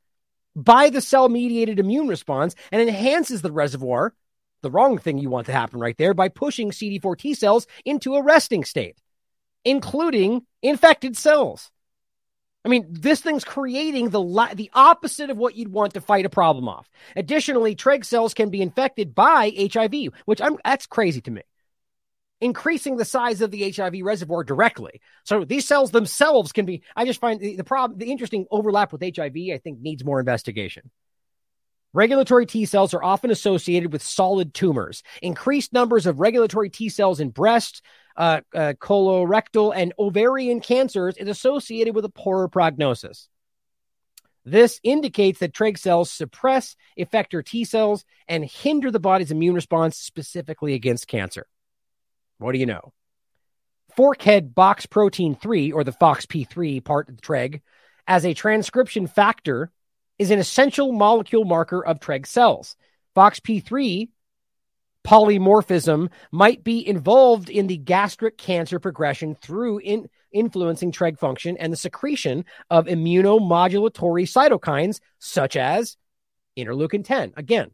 by 0.56 0.90
the 0.90 1.02
cell 1.02 1.28
mediated 1.30 1.80
immune 1.80 2.08
response 2.08 2.56
and 2.72 2.82
enhances 2.82 3.42
the 3.42 3.52
reservoir, 3.52 4.16
the 4.62 4.72
wrong 4.72 4.98
thing 4.98 5.18
you 5.18 5.30
want 5.30 5.46
to 5.48 5.54
happen 5.54 5.80
right 5.80 5.98
there, 5.98 6.14
by 6.14 6.30
pushing 6.30 6.72
CD4 6.72 7.18
T 7.18 7.34
cells 7.34 7.68
into 7.86 8.16
a 8.16 8.24
resting 8.24 8.64
state 8.64 8.98
including 9.64 10.46
infected 10.62 11.18
cells. 11.18 11.72
I 12.66 12.70
mean, 12.70 12.88
this 12.90 13.22
thing's 13.22 13.46
creating 13.46 14.10
the 14.10 14.22
the 14.54 14.70
opposite 14.74 15.30
of 15.30 15.38
what 15.38 15.56
you'd 15.56 15.72
want 15.72 15.94
to 15.94 16.02
fight 16.02 16.26
a 16.26 16.30
problem 16.30 16.68
off. 16.68 16.90
Additionally, 17.16 17.76
Treg 17.76 18.04
cells 18.04 18.34
can 18.34 18.50
be 18.50 18.62
infected 18.62 19.16
by 19.16 19.70
HIV, 19.74 20.14
which 20.26 20.42
I'm 20.42 20.58
that's 20.64 20.86
crazy 20.86 21.22
to 21.22 21.32
me. 21.32 21.42
Increasing 22.42 22.98
the 22.98 23.06
size 23.06 23.42
of 23.42 23.52
the 23.52 23.72
HIV 23.72 23.96
reservoir 24.02 24.44
directly. 24.44 25.02
So 25.24 25.44
these 25.46 25.68
cells 25.68 25.92
themselves 25.92 26.52
can 26.52 26.66
be. 26.66 26.84
I 26.96 27.06
just 27.06 27.20
find 27.20 27.40
the, 27.40 27.56
the 27.56 27.64
problem, 27.64 27.98
the 27.98 28.12
interesting 28.12 28.46
overlap 28.52 28.92
with 28.92 29.02
HIV. 29.02 29.36
I 29.54 29.60
think 29.64 29.80
needs 29.80 30.04
more 30.06 30.20
investigation. 30.20 30.90
Regulatory 31.94 32.46
T 32.46 32.66
cells 32.66 32.94
are 32.94 33.04
often 33.04 33.32
associated 33.32 33.92
with 33.92 34.04
solid 34.04 34.54
tumors. 34.54 35.02
Increased 35.22 35.74
numbers 35.74 36.06
of 36.06 36.20
regulatory 36.20 36.70
T 36.70 36.90
cells 36.90 37.20
in 37.20 37.30
breast, 37.30 37.82
uh, 38.20 38.42
uh, 38.54 38.74
colorectal, 38.80 39.74
and 39.74 39.94
ovarian 39.98 40.60
cancers 40.60 41.16
is 41.16 41.30
associated 41.30 41.96
with 41.96 42.04
a 42.04 42.10
poorer 42.10 42.50
prognosis. 42.50 43.30
This 44.44 44.80
indicates 44.84 45.40
that 45.40 45.54
Treg 45.54 45.78
cells 45.78 46.12
suppress 46.12 46.76
effector 46.98 47.44
T 47.44 47.64
cells 47.64 48.04
and 48.28 48.44
hinder 48.44 48.92
the 48.92 49.00
body's 49.00 49.32
immune 49.32 49.56
response 49.56 49.98
specifically 49.98 50.74
against 50.74 51.08
cancer. 51.08 51.48
What 52.40 52.52
do 52.52 52.60
you 52.60 52.66
know? 52.66 52.92
Forkhead 53.98 54.54
box 54.54 54.86
protein 54.86 55.36
3, 55.36 55.72
or 55.72 55.84
the 55.84 55.92
FOXP3 55.94 56.84
part 56.84 57.10
of 57.10 57.16
the 57.16 57.22
Treg, 57.22 57.62
as 58.06 58.26
a 58.26 58.34
transcription 58.34 59.08
factor 59.08 59.72
is 60.18 60.32
an 60.32 60.40
essential 60.40 60.92
molecule 60.92 61.46
marker 61.46 61.84
of 61.84 62.00
Treg 62.00 62.26
cells. 62.26 62.76
FOXP3 63.16 64.10
polymorphism 65.06 66.10
might 66.32 66.64
be 66.64 66.88
involved 66.88 67.50
in 67.50 67.68
the 67.68 67.78
gastric 67.78 68.38
cancer 68.38 68.80
progression 68.80 69.36
through 69.36 69.80
in, 69.80 70.10
influencing 70.32 70.92
Treg 70.92 71.18
function 71.18 71.58
and 71.58 71.72
the 71.74 71.78
secretion 71.78 72.46
of 72.70 72.86
immunomodulatory 72.86 74.24
cytokines 74.26 75.00
such 75.20 75.56
as 75.56 75.98
interleukin 76.58 77.04
10. 77.04 77.34
Again, 77.38 77.72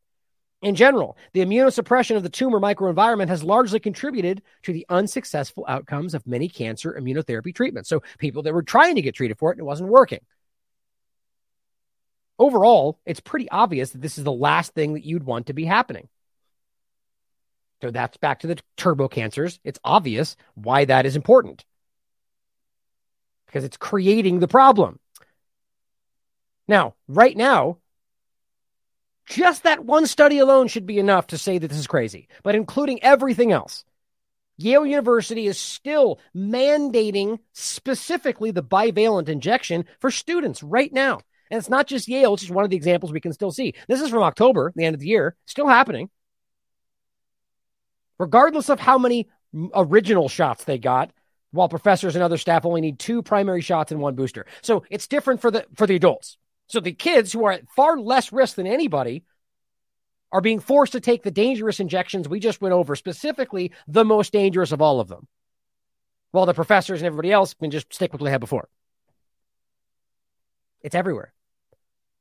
in 0.61 0.75
general, 0.75 1.17
the 1.33 1.41
immunosuppression 1.41 2.15
of 2.15 2.23
the 2.23 2.29
tumor 2.29 2.59
microenvironment 2.59 3.27
has 3.27 3.43
largely 3.43 3.79
contributed 3.79 4.41
to 4.63 4.73
the 4.73 4.85
unsuccessful 4.89 5.65
outcomes 5.67 6.13
of 6.13 6.25
many 6.25 6.47
cancer 6.47 6.97
immunotherapy 6.99 7.53
treatments. 7.53 7.89
So, 7.89 8.01
people 8.19 8.43
that 8.43 8.53
were 8.53 8.63
trying 8.63 8.95
to 8.95 9.01
get 9.01 9.15
treated 9.15 9.37
for 9.37 9.51
it 9.51 9.55
and 9.55 9.61
it 9.61 9.65
wasn't 9.65 9.89
working 9.89 10.21
overall, 12.39 12.99
it's 13.05 13.19
pretty 13.19 13.49
obvious 13.49 13.91
that 13.91 14.01
this 14.01 14.17
is 14.17 14.23
the 14.23 14.31
last 14.31 14.73
thing 14.73 14.93
that 14.93 15.05
you'd 15.05 15.23
want 15.23 15.47
to 15.47 15.53
be 15.53 15.65
happening. 15.65 16.07
So 17.85 17.91
that's 17.91 18.17
back 18.17 18.39
to 18.39 18.47
the 18.47 18.57
turbo 18.77 19.07
cancers. 19.07 19.59
It's 19.63 19.77
obvious 19.83 20.35
why 20.55 20.85
that 20.85 21.05
is 21.05 21.15
important 21.15 21.63
because 23.45 23.63
it's 23.63 23.77
creating 23.77 24.39
the 24.39 24.47
problem. 24.47 24.99
Now, 26.67 26.95
right 27.07 27.37
now, 27.37 27.77
just 29.27 29.65
that 29.65 29.85
one 29.85 30.07
study 30.07 30.39
alone 30.39 30.67
should 30.67 30.87
be 30.87 30.97
enough 30.97 31.27
to 31.27 31.37
say 31.37 31.59
that 31.59 31.67
this 31.67 31.77
is 31.77 31.85
crazy, 31.85 32.27
but 32.41 32.55
including 32.55 33.03
everything 33.03 33.51
else. 33.51 33.85
Yale 34.57 34.87
University 34.87 35.45
is 35.45 35.59
still 35.59 36.19
mandating 36.35 37.37
specifically 37.53 38.49
the 38.49 38.63
bivalent 38.63 39.29
injection 39.29 39.85
for 39.99 40.09
students 40.09 40.63
right 40.63 40.91
now. 40.91 41.19
And 41.51 41.59
it's 41.59 41.69
not 41.69 41.85
just 41.85 42.07
Yale, 42.07 42.33
it's 42.33 42.41
just 42.41 42.51
one 42.51 42.63
of 42.63 42.71
the 42.71 42.77
examples 42.77 43.13
we 43.13 43.21
can 43.21 43.33
still 43.33 43.51
see. 43.51 43.75
This 43.87 44.01
is 44.01 44.09
from 44.09 44.23
October, 44.23 44.73
the 44.75 44.85
end 44.85 44.95
of 44.95 45.01
the 45.01 45.07
year, 45.07 45.35
still 45.45 45.67
happening. 45.67 46.09
Regardless 48.17 48.69
of 48.69 48.79
how 48.79 48.97
many 48.97 49.29
original 49.73 50.29
shots 50.29 50.63
they 50.63 50.77
got, 50.77 51.11
while 51.51 51.69
professors 51.69 52.15
and 52.15 52.23
other 52.23 52.37
staff 52.37 52.65
only 52.65 52.81
need 52.81 52.99
two 52.99 53.21
primary 53.21 53.61
shots 53.61 53.91
and 53.91 54.01
one 54.01 54.15
booster. 54.15 54.45
So 54.61 54.83
it's 54.89 55.07
different 55.07 55.41
for 55.41 55.51
the 55.51 55.65
for 55.75 55.87
the 55.87 55.95
adults. 55.95 56.37
So 56.67 56.79
the 56.79 56.91
kids 56.91 57.31
who 57.31 57.45
are 57.45 57.53
at 57.53 57.69
far 57.75 57.97
less 57.97 58.31
risk 58.31 58.55
than 58.55 58.67
anybody 58.67 59.23
are 60.31 60.41
being 60.41 60.59
forced 60.59 60.93
to 60.93 60.99
take 60.99 61.23
the 61.23 61.31
dangerous 61.31 61.79
injections 61.79 62.27
we 62.27 62.39
just 62.39 62.61
went 62.61 62.73
over, 62.73 62.95
specifically 62.95 63.71
the 63.87 64.03
most 64.03 64.33
dangerous 64.33 64.71
of 64.71 64.81
all 64.81 64.99
of 64.99 65.07
them. 65.07 65.27
While 66.31 66.45
the 66.45 66.53
professors 66.53 66.99
and 66.99 67.07
everybody 67.07 67.31
else 67.31 67.53
can 67.53 67.71
just 67.71 67.93
stick 67.93 68.11
with 68.11 68.19
what 68.19 68.25
they 68.25 68.31
had 68.31 68.41
before. 68.41 68.67
It's 70.81 70.95
everywhere. 70.95 71.33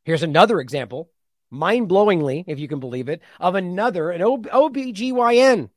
Here's 0.05 0.23
another 0.23 0.61
example, 0.61 1.11
mind 1.51 1.89
blowingly, 1.89 2.45
if 2.47 2.59
you 2.59 2.69
can 2.69 2.79
believe 2.79 3.09
it, 3.09 3.21
of 3.41 3.55
another, 3.55 4.11
an 4.11 4.23
OB- 4.23 4.47
OBGYN. 4.47 5.71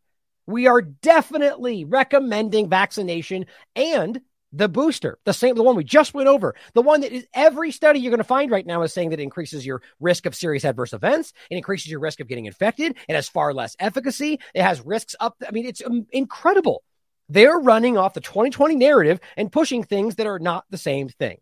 We 0.47 0.67
are 0.67 0.81
definitely 0.81 1.85
recommending 1.85 2.69
vaccination 2.69 3.45
and 3.75 4.21
the 4.53 4.69
booster, 4.69 5.19
the 5.25 5.33
same, 5.33 5.55
the 5.55 5.63
one 5.63 5.75
we 5.75 5.83
just 5.83 6.13
went 6.13 6.29
over, 6.29 6.55
the 6.73 6.81
one 6.81 7.01
that 7.01 7.11
is 7.11 7.27
every 7.33 7.71
study 7.71 7.99
you're 7.99 8.11
going 8.11 8.19
to 8.19 8.23
find 8.23 8.49
right 8.49 8.65
now 8.65 8.81
is 8.81 8.93
saying 8.93 9.09
that 9.09 9.19
it 9.19 9.23
increases 9.23 9.65
your 9.65 9.81
risk 9.99 10.25
of 10.25 10.33
serious 10.33 10.63
adverse 10.63 10.93
events. 10.93 11.33
It 11.51 11.57
increases 11.57 11.91
your 11.91 11.99
risk 11.99 12.21
of 12.21 12.27
getting 12.27 12.45
infected. 12.45 12.95
It 13.07 13.15
has 13.15 13.27
far 13.27 13.53
less 13.53 13.75
efficacy. 13.79 14.39
It 14.53 14.61
has 14.61 14.85
risks 14.85 15.15
up. 15.19 15.35
I 15.45 15.51
mean, 15.51 15.65
it's 15.65 15.83
um, 15.85 16.07
incredible. 16.11 16.83
They're 17.29 17.59
running 17.59 17.97
off 17.97 18.13
the 18.13 18.21
2020 18.21 18.75
narrative 18.75 19.19
and 19.35 19.51
pushing 19.51 19.83
things 19.83 20.15
that 20.15 20.27
are 20.27 20.39
not 20.39 20.63
the 20.69 20.77
same 20.77 21.09
thing 21.09 21.39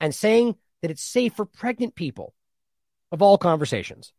and 0.00 0.14
saying 0.14 0.56
that 0.80 0.90
it's 0.90 1.02
safe 1.02 1.34
for 1.34 1.44
pregnant 1.44 1.94
people 1.94 2.34
of 3.12 3.20
all 3.20 3.36
conversations. 3.36 4.12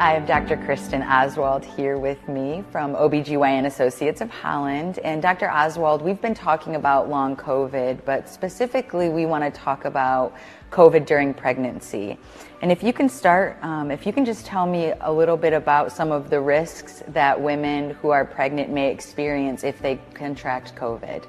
I 0.00 0.10
have 0.14 0.26
Dr. 0.26 0.56
Kristen 0.56 1.02
Oswald 1.02 1.64
here 1.64 1.98
with 1.98 2.28
me 2.28 2.64
from 2.72 2.96
OBGYN 2.96 3.66
Associates 3.66 4.20
of 4.20 4.28
Holland. 4.28 4.98
And 5.04 5.22
Dr. 5.22 5.48
Oswald, 5.48 6.02
we've 6.02 6.20
been 6.20 6.34
talking 6.34 6.74
about 6.74 7.08
long 7.08 7.36
COVID, 7.36 8.04
but 8.04 8.28
specifically 8.28 9.08
we 9.08 9.24
want 9.24 9.44
to 9.44 9.52
talk 9.52 9.84
about 9.84 10.34
COVID 10.72 11.06
during 11.06 11.32
pregnancy. 11.32 12.18
And 12.60 12.72
if 12.72 12.82
you 12.82 12.92
can 12.92 13.08
start, 13.08 13.56
um, 13.62 13.92
if 13.92 14.04
you 14.04 14.12
can 14.12 14.24
just 14.24 14.44
tell 14.44 14.66
me 14.66 14.92
a 15.00 15.12
little 15.12 15.36
bit 15.36 15.52
about 15.52 15.92
some 15.92 16.10
of 16.10 16.28
the 16.28 16.40
risks 16.40 17.04
that 17.08 17.40
women 17.40 17.90
who 17.90 18.10
are 18.10 18.24
pregnant 18.24 18.70
may 18.70 18.90
experience 18.90 19.62
if 19.62 19.80
they 19.80 20.00
contract 20.12 20.74
COVID. 20.74 21.24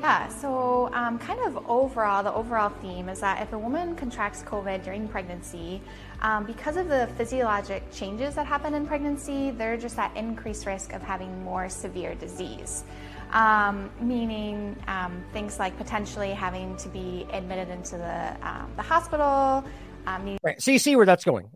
Yeah, 0.00 0.28
so 0.28 0.90
um, 0.92 1.18
kind 1.18 1.40
of 1.40 1.68
overall, 1.68 2.22
the 2.22 2.32
overall 2.32 2.70
theme 2.80 3.08
is 3.08 3.18
that 3.20 3.42
if 3.42 3.52
a 3.52 3.58
woman 3.58 3.96
contracts 3.96 4.42
COVID 4.42 4.84
during 4.84 5.08
pregnancy, 5.08 5.80
um, 6.20 6.44
because 6.44 6.76
of 6.76 6.88
the 6.88 7.08
physiologic 7.16 7.90
changes 7.92 8.34
that 8.34 8.46
happen 8.46 8.74
in 8.74 8.86
pregnancy, 8.86 9.50
they're 9.50 9.76
just 9.76 9.98
at 9.98 10.16
increased 10.16 10.66
risk 10.66 10.92
of 10.92 11.02
having 11.02 11.44
more 11.44 11.68
severe 11.68 12.14
disease. 12.14 12.84
Um, 13.30 13.90
meaning 14.00 14.76
um, 14.88 15.22
things 15.32 15.58
like 15.58 15.76
potentially 15.76 16.30
having 16.30 16.76
to 16.78 16.88
be 16.88 17.26
admitted 17.32 17.68
into 17.68 17.98
the, 17.98 18.48
um, 18.48 18.72
the 18.76 18.82
hospital. 18.82 19.64
Um, 20.06 20.38
right. 20.42 20.60
So 20.60 20.70
you 20.70 20.78
see 20.78 20.96
where 20.96 21.04
that's 21.04 21.24
going. 21.24 21.50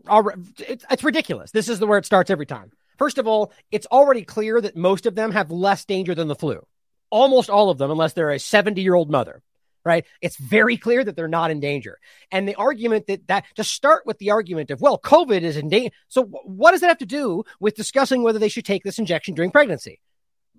It's, 0.59 0.85
it's 0.91 1.03
ridiculous. 1.03 1.51
This 1.51 1.69
is 1.69 1.79
the 1.79 1.87
where 1.87 1.99
it 1.99 2.05
starts 2.05 2.31
every 2.31 2.47
time. 2.47 2.73
First 2.99 3.17
of 3.19 3.27
all, 3.27 3.53
it's 3.71 3.87
already 3.87 4.23
clear 4.23 4.61
that 4.61 4.77
most 4.77 5.07
of 5.07 5.15
them 5.15 5.33
have 5.33 5.51
less 5.51 5.85
danger 5.87 6.15
than 6.15 6.29
the 6.29 6.35
flu. 6.35 6.65
Almost 7.11 7.51
all 7.51 7.71
of 7.71 7.79
them, 7.79 7.91
unless 7.91 8.13
they're 8.13 8.31
a 8.31 8.39
70 8.39 8.81
year 8.83 8.95
old 8.95 9.11
mother 9.11 9.43
right? 9.85 10.05
It's 10.21 10.37
very 10.37 10.77
clear 10.77 11.05
that 11.05 11.17
they're 11.17 11.29
not 11.29 11.51
in 11.51 11.61
danger. 11.61 11.99
And 12.31 12.49
the 12.49 12.55
argument 12.55 13.07
that 13.07 13.27
that 13.29 13.45
to 13.57 13.65
start 13.65 14.07
with 14.07 14.19
the 14.19 14.31
argument 14.31 14.71
of, 14.71 14.81
well, 14.81 14.99
COVID 14.99 15.43
is 15.43 15.57
in 15.57 15.69
danger. 15.69 15.95
So 16.09 16.25
what 16.25 16.73
does 16.73 16.81
that 16.81 16.89
have 16.89 16.99
to 16.99 17.07
do 17.07 17.45
with 17.61 17.75
discussing 17.75 18.23
whether 18.23 18.39
they 18.39 18.49
should 18.49 18.65
take 18.65 18.85
this 18.85 18.99
injection 18.99 19.35
during 19.35 19.51
pregnancy? 19.51 20.01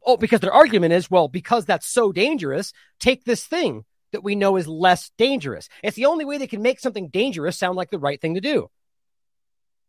Oh, 0.06 0.18
because 0.18 0.42
their 0.42 0.52
argument 0.52 0.94
is, 0.94 1.10
well, 1.10 1.28
because 1.28 1.66
that's 1.66 1.88
so 1.88 2.12
dangerous, 2.12 2.74
take 3.00 3.24
this 3.24 3.46
thing 3.46 3.86
that 4.12 4.24
we 4.24 4.36
know 4.36 4.58
is 4.58 4.68
less 4.68 5.12
dangerous. 5.18 5.70
It's 5.82 5.96
the 5.96 6.06
only 6.06 6.26
way 6.26 6.38
they 6.38 6.48
can 6.48 6.62
make 6.62 6.80
something 6.80 7.10
dangerous 7.10 7.58
sound 7.58 7.78
like 7.78 7.90
the 7.90 8.00
right 8.00 8.20
thing 8.20 8.36
to 8.36 8.42
do. 8.42 8.70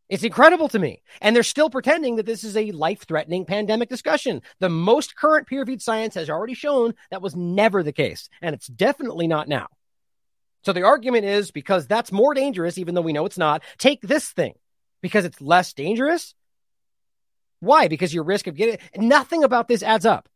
It's 0.09 0.23
incredible 0.23 0.69
to 0.69 0.79
me. 0.79 1.03
And 1.21 1.35
they're 1.35 1.43
still 1.43 1.71
pretending 1.71 2.17
that 2.17 2.27
this 2.27 2.45
is 2.45 2.57
a 2.57 2.73
life 2.73 3.07
threatening 3.07 3.47
pandemic 3.47 3.89
discussion. 3.89 4.43
The 4.61 4.69
most 4.69 5.17
current 5.17 5.47
peer 5.47 5.61
reviewed 5.61 5.83
science 5.83 6.15
has 6.15 6.29
already 6.29 6.55
shown 6.55 6.95
that 7.11 7.23
was 7.23 7.35
never 7.35 7.83
the 7.83 7.93
case. 7.93 8.29
And 8.43 8.55
it's 8.55 8.67
definitely 8.67 9.27
not 9.27 9.49
now. 9.49 9.69
So 10.65 10.73
the 10.73 10.83
argument 10.83 11.25
is 11.25 11.51
because 11.51 11.87
that's 11.87 12.13
more 12.13 12.35
dangerous, 12.35 12.79
even 12.79 12.95
though 12.95 13.03
we 13.03 13.13
know 13.13 13.27
it's 13.27 13.39
not, 13.39 13.63
take 13.79 14.01
this 14.03 14.31
thing 14.31 14.55
because 15.03 15.25
it's 15.25 15.41
less 15.41 15.73
dangerous. 15.73 16.35
Why? 17.61 17.89
Because 17.89 18.13
your 18.13 18.25
risk 18.25 18.47
of 18.47 18.57
getting 18.57 18.79
nothing 18.97 19.45
about 19.45 19.69
this 19.69 19.83
adds 19.83 20.07
up. 20.07 20.29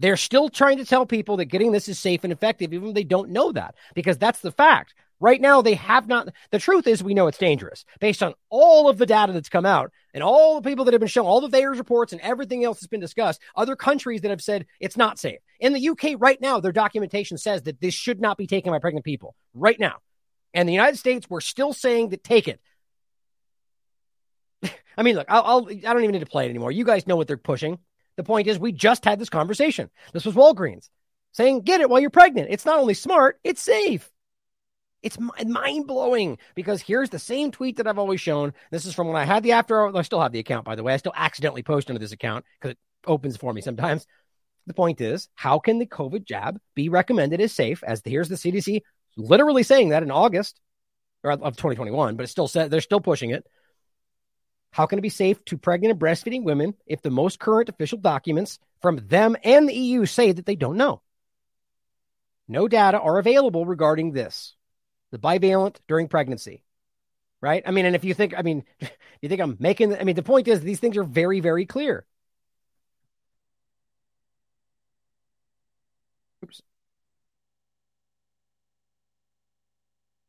They're 0.00 0.16
still 0.16 0.48
trying 0.48 0.78
to 0.78 0.84
tell 0.84 1.06
people 1.06 1.38
that 1.38 1.46
getting 1.46 1.72
this 1.72 1.88
is 1.88 1.98
safe 1.98 2.22
and 2.22 2.32
effective, 2.32 2.72
even 2.72 2.88
though 2.88 2.94
they 2.94 3.04
don't 3.04 3.30
know 3.30 3.50
that, 3.52 3.74
because 3.94 4.16
that's 4.16 4.40
the 4.40 4.52
fact. 4.52 4.94
Right 5.20 5.40
now, 5.40 5.62
they 5.62 5.74
have 5.74 6.06
not. 6.06 6.28
The 6.50 6.60
truth 6.60 6.86
is, 6.86 7.02
we 7.02 7.14
know 7.14 7.26
it's 7.26 7.38
dangerous 7.38 7.84
based 7.98 8.22
on 8.22 8.34
all 8.50 8.88
of 8.88 8.98
the 8.98 9.06
data 9.06 9.32
that's 9.32 9.48
come 9.48 9.66
out 9.66 9.92
and 10.14 10.22
all 10.22 10.60
the 10.60 10.68
people 10.68 10.84
that 10.84 10.94
have 10.94 11.00
been 11.00 11.08
shown, 11.08 11.26
all 11.26 11.40
the 11.40 11.48
VAERS 11.48 11.78
reports 11.78 12.12
and 12.12 12.22
everything 12.22 12.64
else 12.64 12.78
that's 12.78 12.86
been 12.86 13.00
discussed. 13.00 13.40
Other 13.56 13.74
countries 13.74 14.20
that 14.20 14.30
have 14.30 14.42
said 14.42 14.66
it's 14.78 14.96
not 14.96 15.18
safe. 15.18 15.40
In 15.58 15.72
the 15.72 15.88
UK, 15.88 16.16
right 16.18 16.40
now, 16.40 16.60
their 16.60 16.72
documentation 16.72 17.36
says 17.36 17.62
that 17.62 17.80
this 17.80 17.94
should 17.94 18.20
not 18.20 18.38
be 18.38 18.46
taken 18.46 18.72
by 18.72 18.78
pregnant 18.78 19.04
people 19.04 19.34
right 19.54 19.78
now. 19.78 19.96
And 20.54 20.68
the 20.68 20.72
United 20.72 20.98
States, 20.98 21.28
we're 21.28 21.40
still 21.40 21.72
saying 21.72 22.10
that 22.10 22.22
take 22.22 22.46
it. 22.46 22.60
I 24.96 25.02
mean, 25.02 25.16
look, 25.16 25.26
I'll, 25.28 25.42
I'll, 25.42 25.68
I 25.68 25.92
don't 25.92 26.02
even 26.02 26.12
need 26.12 26.20
to 26.20 26.26
play 26.26 26.46
it 26.46 26.50
anymore. 26.50 26.70
You 26.70 26.84
guys 26.84 27.06
know 27.06 27.16
what 27.16 27.26
they're 27.26 27.36
pushing. 27.36 27.78
The 28.16 28.24
point 28.24 28.46
is, 28.46 28.58
we 28.58 28.72
just 28.72 29.04
had 29.04 29.18
this 29.18 29.28
conversation. 29.28 29.90
This 30.12 30.24
was 30.24 30.34
Walgreens 30.34 30.88
saying, 31.32 31.62
get 31.62 31.80
it 31.80 31.90
while 31.90 32.00
you're 32.00 32.10
pregnant. 32.10 32.48
It's 32.50 32.66
not 32.66 32.78
only 32.78 32.94
smart, 32.94 33.38
it's 33.44 33.62
safe. 33.62 34.10
It's 35.02 35.18
mind 35.18 35.86
blowing 35.86 36.38
because 36.56 36.82
here's 36.82 37.10
the 37.10 37.20
same 37.20 37.52
tweet 37.52 37.76
that 37.76 37.86
I've 37.86 37.98
always 37.98 38.20
shown. 38.20 38.52
This 38.72 38.84
is 38.84 38.94
from 38.94 39.06
when 39.06 39.16
I 39.16 39.24
had 39.24 39.44
the 39.44 39.52
after. 39.52 39.96
I 39.96 40.02
still 40.02 40.20
have 40.20 40.32
the 40.32 40.40
account, 40.40 40.64
by 40.64 40.74
the 40.74 40.82
way. 40.82 40.92
I 40.92 40.96
still 40.96 41.12
accidentally 41.14 41.62
post 41.62 41.88
into 41.88 42.00
this 42.00 42.12
account 42.12 42.44
because 42.60 42.72
it 42.72 42.78
opens 43.06 43.36
for 43.36 43.52
me 43.52 43.60
sometimes. 43.60 44.06
The 44.66 44.74
point 44.74 45.00
is, 45.00 45.28
how 45.34 45.60
can 45.60 45.78
the 45.78 45.86
COVID 45.86 46.24
jab 46.24 46.58
be 46.74 46.88
recommended 46.88 47.40
as 47.40 47.52
safe? 47.52 47.82
As 47.84 48.02
the, 48.02 48.10
here's 48.10 48.28
the 48.28 48.34
CDC 48.34 48.82
literally 49.16 49.62
saying 49.62 49.90
that 49.90 50.02
in 50.02 50.10
August 50.10 50.60
or 51.22 51.32
of 51.32 51.56
2021, 51.56 52.16
but 52.16 52.24
it's 52.24 52.32
still 52.32 52.48
said 52.48 52.70
they're 52.70 52.80
still 52.80 53.00
pushing 53.00 53.30
it. 53.30 53.46
How 54.70 54.86
can 54.86 54.98
it 54.98 55.02
be 55.02 55.08
safe 55.08 55.42
to 55.46 55.56
pregnant 55.56 55.92
and 55.92 56.00
breastfeeding 56.00 56.44
women 56.44 56.74
if 56.86 57.02
the 57.02 57.10
most 57.10 57.38
current 57.38 57.68
official 57.68 57.98
documents 57.98 58.58
from 58.82 59.00
them 59.08 59.36
and 59.42 59.68
the 59.68 59.74
EU 59.74 60.06
say 60.06 60.32
that 60.32 60.44
they 60.44 60.56
don't 60.56 60.76
know? 60.76 61.02
No 62.46 62.68
data 62.68 62.98
are 62.98 63.18
available 63.18 63.64
regarding 63.64 64.12
this 64.12 64.54
the 65.10 65.18
bivalent 65.18 65.76
during 65.88 66.08
pregnancy, 66.08 66.62
right? 67.42 67.62
I 67.66 67.70
mean, 67.72 67.86
and 67.86 67.96
if 67.96 68.04
you 68.04 68.14
think, 68.14 68.34
I 68.36 68.42
mean, 68.42 68.64
you 69.22 69.28
think 69.28 69.40
I'm 69.40 69.56
making, 69.60 69.96
I 69.96 70.04
mean, 70.04 70.16
the 70.16 70.22
point 70.22 70.48
is 70.48 70.60
these 70.62 70.80
things 70.80 70.96
are 70.96 71.04
very, 71.04 71.40
very 71.40 71.66
clear. 71.66 72.06
Oops. 76.42 76.62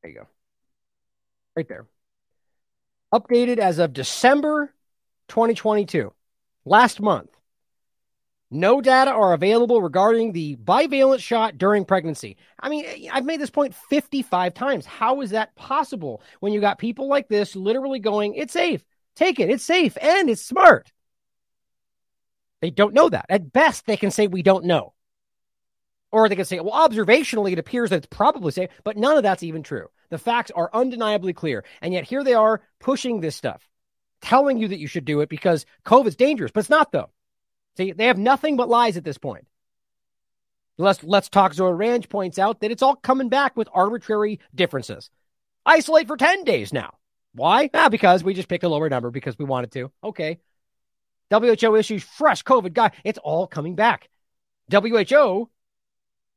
There 0.02 0.12
you 0.12 0.18
go. 0.20 0.28
Right 1.56 1.68
there. 1.68 1.88
Updated 3.14 3.60
as 3.60 3.78
of 3.78 3.94
December 3.94 4.74
2022, 5.28 6.12
last 6.66 7.00
month. 7.00 7.39
No 8.52 8.82
data 8.82 9.12
are 9.12 9.34
available 9.34 9.82
regarding 9.82 10.32
the 10.32 10.56
bivalent 10.56 11.20
shot 11.20 11.58
during 11.58 11.86
pregnancy. 11.86 12.38
I 12.60 12.70
mean, 12.70 13.10
I've 13.12 13.26
made 13.26 13.40
this 13.40 13.52
point 13.52 13.76
55 13.76 14.56
times. 14.56 14.88
How 14.88 15.22
is 15.22 15.32
that 15.32 15.56
possible 15.56 16.24
when 16.40 16.52
you 16.52 16.60
got 16.60 16.80
people 16.80 17.08
like 17.08 17.28
this 17.28 17.56
literally 17.56 18.00
going, 18.00 18.34
it's 18.34 18.54
safe, 18.54 18.84
take 19.16 19.40
it, 19.40 19.52
it's 19.52 19.64
safe, 19.64 19.98
and 20.02 20.30
it's 20.30 20.42
smart? 20.42 20.92
They 22.62 22.72
don't 22.72 22.96
know 22.96 23.08
that. 23.10 23.28
At 23.30 23.54
best, 23.54 23.86
they 23.86 23.98
can 23.98 24.10
say, 24.10 24.26
we 24.26 24.42
don't 24.42 24.66
know. 24.66 24.94
Or 26.12 26.28
they 26.28 26.36
can 26.36 26.46
say, 26.46 26.60
well, 26.60 26.90
observationally, 26.90 27.52
it 27.52 27.60
appears 27.60 27.92
that 27.92 27.98
it's 27.98 28.08
probably 28.08 28.52
safe, 28.52 28.72
but 28.84 28.98
none 28.98 29.16
of 29.16 29.22
that's 29.22 29.44
even 29.44 29.62
true. 29.62 29.88
The 30.10 30.18
facts 30.18 30.52
are 30.56 30.72
undeniably 30.74 31.34
clear. 31.34 31.64
And 31.84 31.94
yet 31.94 32.04
here 32.04 32.24
they 32.24 32.34
are 32.34 32.62
pushing 32.80 33.20
this 33.20 33.36
stuff, 33.36 33.70
telling 34.22 34.58
you 34.58 34.70
that 34.70 34.80
you 34.80 34.88
should 34.88 35.06
do 35.06 35.22
it 35.22 35.30
because 35.30 35.68
COVID's 35.86 36.16
dangerous, 36.16 36.52
but 36.52 36.62
it's 36.62 36.70
not, 36.70 36.92
though. 36.92 37.12
See, 37.78 37.92
they 37.92 38.08
have 38.08 38.18
nothing 38.18 38.58
but 38.58 38.70
lies 38.70 38.98
at 38.98 39.04
this 39.04 39.18
point. 39.18 39.48
Let's 40.78 41.04
Let's 41.04 41.30
Talk 41.30 41.54
Zora 41.54 41.74
Ranch 41.74 42.08
points 42.08 42.40
out 42.40 42.62
that 42.62 42.72
it's 42.72 42.82
all 42.82 42.96
coming 42.96 43.30
back 43.30 43.58
with 43.58 43.68
arbitrary 43.74 44.40
differences. 44.56 45.10
Isolate 45.66 46.08
for 46.08 46.18
10 46.18 46.46
days 46.46 46.72
now. 46.72 46.94
Why? 47.34 47.70
Ah, 47.74 47.90
because 47.90 48.24
we 48.24 48.34
just 48.34 48.48
picked 48.48 48.64
a 48.64 48.70
lower 48.70 48.90
number 48.90 49.12
because 49.12 49.38
we 49.38 49.46
wanted 49.46 49.72
to. 49.74 49.92
Okay. 50.04 50.40
WHO 51.32 51.76
issues 51.76 52.04
fresh 52.04 52.44
COVID 52.44 52.74
guide. 52.74 52.94
It's 53.04 53.20
all 53.20 53.46
coming 53.46 53.76
back. 53.76 54.10
WHO 54.72 55.50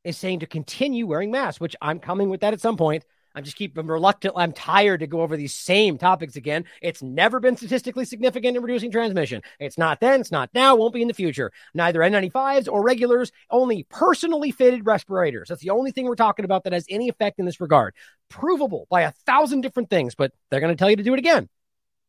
is 0.05 0.17
saying 0.17 0.41
to 0.41 0.47
continue 0.47 1.07
wearing 1.07 1.31
masks, 1.31 1.61
which 1.61 1.77
I'm 1.81 2.01
coming 2.01 2.29
with 2.29 2.41
that 2.41 2.53
at 2.53 2.61
some 2.61 2.77
point. 2.77 3.05
I'm 3.35 3.45
just 3.45 3.57
keep 3.57 3.77
I'm 3.79 3.91
reluctant. 3.91 4.35
I'm 4.37 4.53
tired 4.53 5.01
to 5.01 5.07
go 5.07 5.23
over 5.23 5.37
these 5.37 5.55
same 5.55 5.99
topics 5.99 6.37
again. 6.37 6.65
It's 6.81 7.03
never 7.03 7.41
been 7.41 7.57
statistically 7.57 8.05
significant 8.05 8.57
in 8.57 8.63
reducing 8.63 8.91
transmission. 8.91 9.43
It's 9.59 9.79
not 9.79 10.01
then, 10.01 10.21
it's 10.21 10.33
not 10.33 10.51
now, 10.55 10.77
won't 10.77 10.95
be 10.95 11.03
in 11.03 11.09
the 11.09 11.15
future. 11.15 11.53
Neither 11.75 12.01
N95s 12.01 12.69
or 12.71 12.83
regulars, 12.83 13.33
only 13.51 13.85
personally 13.85 14.51
fitted 14.51 14.87
respirators. 14.87 15.49
That's 15.49 15.63
the 15.63 15.71
only 15.71 15.93
thing 15.93 16.07
we're 16.07 16.15
talking 16.15 16.45
about 16.45 16.65
that 16.65 16.73
has 16.73 16.87
any 16.89 17.09
effect 17.09 17.39
in 17.39 17.47
this 17.47 17.61
regard. 17.61 17.95
Provable 18.29 18.87
by 18.91 19.03
a 19.03 19.13
thousand 19.27 19.63
different 19.63 19.91
things, 19.91 20.15
but 20.15 20.33
they're 20.51 20.61
going 20.61 20.75
to 20.75 20.79
tell 20.79 20.91
you 20.91 20.97
to 20.97 21.03
do 21.03 21.15
it 21.15 21.19
again. 21.19 21.49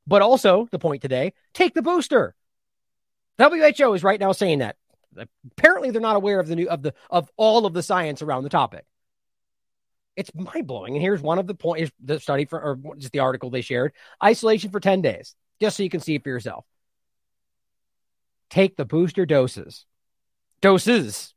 But 0.05 0.21
also, 0.21 0.67
the 0.71 0.79
point 0.79 1.01
today, 1.01 1.33
take 1.53 1.73
the 1.73 1.81
booster. 1.81 2.35
WHO 3.37 3.93
is 3.93 4.03
right 4.03 4.19
now 4.19 4.31
saying 4.31 4.59
that. 4.59 4.75
Apparently, 5.57 5.91
they're 5.91 6.01
not 6.01 6.15
aware 6.15 6.39
of 6.39 6.47
the 6.47 6.55
new 6.55 6.67
of 6.67 6.81
the 6.81 6.93
of 7.09 7.29
all 7.37 7.65
of 7.65 7.73
the 7.73 7.83
science 7.83 8.21
around 8.21 8.43
the 8.43 8.49
topic. 8.49 8.83
It's 10.15 10.31
mind 10.35 10.67
blowing. 10.67 10.93
And 10.93 11.01
here's 11.01 11.21
one 11.21 11.39
of 11.39 11.47
the 11.47 11.55
points 11.55 11.91
the 12.03 12.19
study 12.19 12.45
for, 12.45 12.61
or 12.61 12.95
just 12.97 13.11
the 13.11 13.19
article 13.19 13.49
they 13.49 13.61
shared 13.61 13.93
isolation 14.23 14.69
for 14.71 14.79
10 14.79 15.01
days, 15.01 15.35
just 15.59 15.77
so 15.77 15.83
you 15.83 15.89
can 15.89 15.99
see 15.99 16.15
it 16.15 16.23
for 16.23 16.29
yourself. 16.29 16.65
Take 18.49 18.75
the 18.75 18.85
booster 18.85 19.25
doses. 19.25 19.85
Doses. 20.61 21.33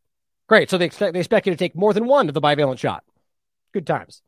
Great. 0.49 0.71
So 0.71 0.79
they 0.79 0.85
expect, 0.85 1.15
they 1.15 1.21
expect 1.21 1.47
you 1.47 1.53
to 1.53 1.57
take 1.57 1.75
more 1.75 1.95
than 1.95 2.07
one 2.07 2.29
of 2.29 2.35
the 2.35 2.41
bivalent 2.41 2.79
shot. 2.79 3.05
Good 3.73 3.87
times. 3.87 4.23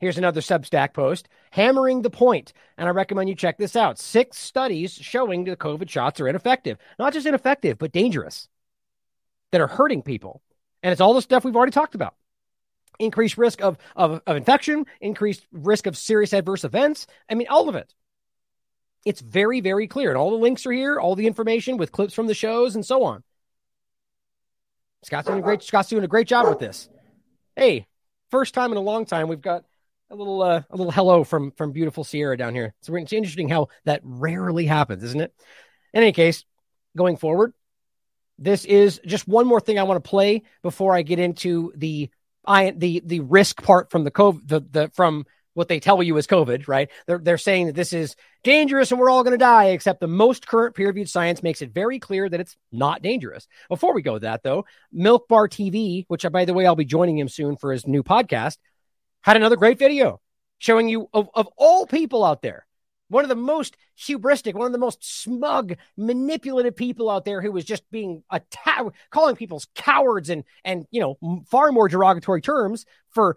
Here's 0.00 0.18
another 0.18 0.40
Substack 0.40 0.94
post 0.94 1.28
hammering 1.52 2.02
the 2.02 2.10
point, 2.10 2.52
and 2.76 2.88
I 2.88 2.90
recommend 2.90 3.28
you 3.28 3.36
check 3.36 3.56
this 3.56 3.76
out. 3.76 4.00
Six 4.00 4.36
studies 4.36 4.92
showing 4.94 5.44
the 5.44 5.56
COVID 5.56 5.88
shots 5.88 6.20
are 6.20 6.26
ineffective. 6.26 6.76
Not 6.98 7.12
just 7.12 7.26
ineffective, 7.26 7.78
but 7.78 7.92
dangerous, 7.92 8.48
that 9.52 9.60
are 9.60 9.68
hurting 9.68 10.02
people. 10.02 10.42
And 10.82 10.90
it's 10.90 11.00
all 11.00 11.14
the 11.14 11.22
stuff 11.22 11.44
we've 11.44 11.54
already 11.54 11.70
talked 11.70 11.94
about 11.94 12.16
increased 12.98 13.38
risk 13.38 13.62
of, 13.62 13.78
of, 13.96 14.20
of 14.26 14.36
infection, 14.36 14.86
increased 15.00 15.46
risk 15.52 15.86
of 15.86 15.96
serious 15.96 16.32
adverse 16.32 16.64
events. 16.64 17.06
I 17.28 17.34
mean, 17.34 17.48
all 17.48 17.68
of 17.68 17.74
it. 17.74 17.92
It's 19.04 19.20
very, 19.20 19.60
very 19.60 19.88
clear. 19.88 20.10
And 20.10 20.18
all 20.18 20.30
the 20.30 20.36
links 20.36 20.64
are 20.66 20.72
here, 20.72 21.00
all 21.00 21.16
the 21.16 21.26
information 21.26 21.76
with 21.76 21.92
clips 21.92 22.14
from 22.14 22.28
the 22.28 22.34
shows 22.34 22.74
and 22.74 22.86
so 22.86 23.02
on. 23.04 23.24
Scott's 25.04 25.26
doing 25.26 25.40
a 25.40 25.42
great 25.42 25.62
Scott's 25.62 25.88
doing 25.88 26.04
a 26.04 26.08
great 26.08 26.28
job 26.28 26.48
with 26.48 26.60
this. 26.60 26.88
Hey, 27.56 27.86
first 28.30 28.54
time 28.54 28.70
in 28.70 28.78
a 28.78 28.82
long 28.82 29.04
time 29.04 29.28
we've 29.28 29.40
got 29.40 29.64
a 30.10 30.14
little 30.14 30.42
uh, 30.42 30.62
a 30.70 30.76
little 30.76 30.92
hello 30.92 31.24
from 31.24 31.50
from 31.52 31.72
beautiful 31.72 32.04
Sierra 32.04 32.36
down 32.36 32.54
here. 32.54 32.74
So 32.82 32.94
it's 32.94 33.12
interesting 33.12 33.48
how 33.48 33.68
that 33.84 34.00
rarely 34.04 34.66
happens, 34.66 35.02
isn't 35.02 35.20
it? 35.20 35.34
In 35.92 36.02
any 36.02 36.12
case, 36.12 36.44
going 36.96 37.16
forward, 37.16 37.52
this 38.38 38.64
is 38.64 39.00
just 39.04 39.26
one 39.26 39.46
more 39.46 39.60
thing 39.60 39.78
I 39.78 39.84
want 39.84 40.02
to 40.02 40.08
play 40.08 40.44
before 40.62 40.94
I 40.94 41.02
get 41.02 41.18
into 41.18 41.72
the 41.74 42.10
I 42.44 42.70
the 42.70 43.02
the 43.04 43.20
risk 43.20 43.62
part 43.62 43.90
from 43.90 44.04
the 44.04 44.10
COVID 44.10 44.48
the 44.48 44.60
the 44.60 44.90
from 44.94 45.26
what 45.54 45.68
they 45.68 45.80
tell 45.80 46.02
you 46.02 46.16
is 46.16 46.26
COVID, 46.26 46.66
right? 46.66 46.90
They're 47.06 47.18
they're 47.18 47.38
saying 47.38 47.66
that 47.66 47.74
this 47.74 47.92
is 47.92 48.16
dangerous 48.42 48.90
and 48.90 48.98
we're 48.98 49.10
all 49.10 49.22
going 49.22 49.32
to 49.32 49.38
die, 49.38 49.66
except 49.66 50.00
the 50.00 50.06
most 50.08 50.46
current 50.46 50.74
peer 50.74 50.88
reviewed 50.88 51.08
science 51.10 51.42
makes 51.42 51.62
it 51.62 51.72
very 51.72 51.98
clear 51.98 52.28
that 52.28 52.40
it's 52.40 52.56
not 52.70 53.02
dangerous. 53.02 53.46
Before 53.68 53.94
we 53.94 54.02
go 54.02 54.18
that 54.18 54.42
though, 54.42 54.64
Milk 54.92 55.28
Bar 55.28 55.48
TV, 55.48 56.04
which 56.08 56.24
by 56.32 56.44
the 56.44 56.54
way 56.54 56.66
I'll 56.66 56.76
be 56.76 56.84
joining 56.84 57.18
him 57.18 57.28
soon 57.28 57.56
for 57.56 57.72
his 57.72 57.86
new 57.86 58.02
podcast, 58.02 58.56
had 59.22 59.36
another 59.36 59.56
great 59.56 59.78
video 59.78 60.20
showing 60.58 60.88
you 60.88 61.08
of, 61.12 61.28
of 61.34 61.48
all 61.56 61.86
people 61.86 62.24
out 62.24 62.42
there 62.42 62.66
one 63.12 63.24
of 63.24 63.28
the 63.28 63.36
most 63.36 63.76
hubristic, 63.98 64.54
one 64.54 64.66
of 64.66 64.72
the 64.72 64.78
most 64.78 65.04
smug, 65.22 65.74
manipulative 65.96 66.74
people 66.74 67.10
out 67.10 67.24
there 67.24 67.42
who 67.42 67.52
was 67.52 67.64
just 67.64 67.88
being 67.90 68.22
attacked, 68.30 68.90
calling 69.10 69.36
people's 69.36 69.68
cowards 69.74 70.30
and 70.30 70.44
and 70.64 70.86
you 70.90 71.00
know 71.00 71.44
far 71.46 71.70
more 71.72 71.88
derogatory 71.88 72.40
terms 72.40 72.86
for 73.10 73.36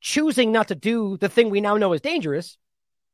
choosing 0.00 0.52
not 0.52 0.68
to 0.68 0.74
do 0.74 1.16
the 1.16 1.28
thing 1.28 1.50
we 1.50 1.60
now 1.60 1.76
know 1.76 1.92
is 1.94 2.00
dangerous. 2.00 2.58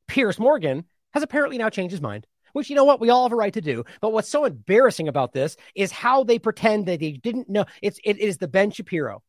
Piers 0.09 0.39
Morgan 0.39 0.85
has 1.13 1.23
apparently 1.23 1.59
now 1.59 1.71
changed 1.71 1.93
his 1.93 2.03
mind. 2.03 2.27
Which 2.53 2.69
you 2.69 2.75
know 2.75 2.85
what 2.85 2.99
we 2.99 3.11
all 3.11 3.23
have 3.23 3.33
a 3.33 3.37
right 3.37 3.55
to 3.55 3.61
do, 3.61 3.85
but 4.01 4.13
what's 4.13 4.29
so 4.29 4.45
embarrassing 4.45 5.07
about 5.07 5.33
this 5.33 5.57
is 5.77 5.93
how 5.93 6.25
they 6.25 6.41
pretend 6.41 6.87
that 6.87 6.99
they 6.99 7.13
didn't 7.13 7.49
know. 7.49 7.65
It's 7.81 8.01
it 8.03 8.19
is 8.19 8.39
the 8.39 8.49
Ben 8.49 8.73
Shapiro 8.73 9.23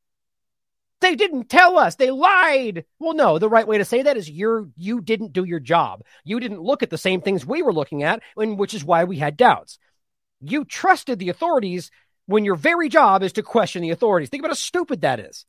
they 1.01 1.15
didn't 1.15 1.49
tell 1.49 1.77
us. 1.77 1.95
They 1.95 2.11
lied. 2.11 2.85
Well, 2.99 3.13
no, 3.13 3.39
the 3.39 3.49
right 3.49 3.67
way 3.67 3.77
to 3.77 3.85
say 3.85 4.03
that 4.03 4.17
is 4.17 4.29
you're 4.29 4.67
you 4.77 5.01
didn't 5.01 5.33
do 5.33 5.43
your 5.43 5.59
job. 5.59 6.03
You 6.23 6.39
didn't 6.39 6.61
look 6.61 6.83
at 6.83 6.89
the 6.89 6.97
same 6.97 7.21
things 7.21 7.45
we 7.45 7.61
were 7.61 7.73
looking 7.73 8.03
at, 8.03 8.21
and 8.37 8.57
which 8.57 8.73
is 8.73 8.83
why 8.83 9.03
we 9.03 9.17
had 9.17 9.37
doubts. 9.37 9.79
You 10.39 10.63
trusted 10.65 11.19
the 11.19 11.29
authorities 11.29 11.91
when 12.25 12.45
your 12.45 12.55
very 12.55 12.89
job 12.89 13.23
is 13.23 13.33
to 13.33 13.43
question 13.43 13.81
the 13.81 13.89
authorities. 13.89 14.29
Think 14.29 14.41
about 14.41 14.51
how 14.51 14.55
stupid 14.55 15.01
that 15.01 15.19
is. 15.19 15.45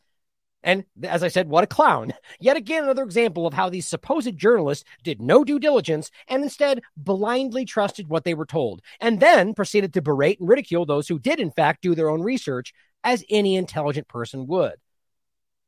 And 0.65 0.85
as 1.03 1.23
I 1.23 1.29
said, 1.29 1.49
what 1.49 1.65
a 1.65 1.67
clown. 1.67 2.15
Yet 2.41 2.57
again, 2.57 2.85
another 2.85 3.03
example 3.03 3.47
of 3.47 3.55
how 3.55 3.69
these 3.69 3.87
supposed 3.87 4.37
journalists 4.37 4.85
did 5.03 5.21
no 5.21 5.45
due 5.45 5.59
diligence 5.59 6.11
and 6.29 6.43
instead 6.43 6.83
blindly 6.97 7.65
trusted 7.65 8.09
what 8.09 8.25
they 8.25 8.35
were 8.35 8.47
told, 8.47 8.81
and 9.01 9.21
then 9.21 9.55
proceeded 9.55 9.93
to 9.95 10.03
berate 10.03 10.41
and 10.41 10.49
ridicule 10.49 10.87
those 10.87 11.09
who 11.09 11.19
did, 11.19 11.41
in 11.41 11.51
fact, 11.51 11.83
do 11.83 11.95
their 11.95 12.09
own 12.09 12.23
research, 12.23 12.73
as 13.05 13.25
any 13.29 13.57
intelligent 13.57 14.07
person 14.09 14.47
would. 14.47 14.75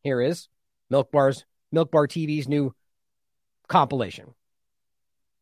Here 0.04 0.20
is 0.20 0.48
Milk 0.90 1.10
Bar's 1.10 1.46
Milk 1.72 1.90
Bar 1.90 2.06
TV's 2.06 2.46
new 2.46 2.74
compilation. 3.68 4.34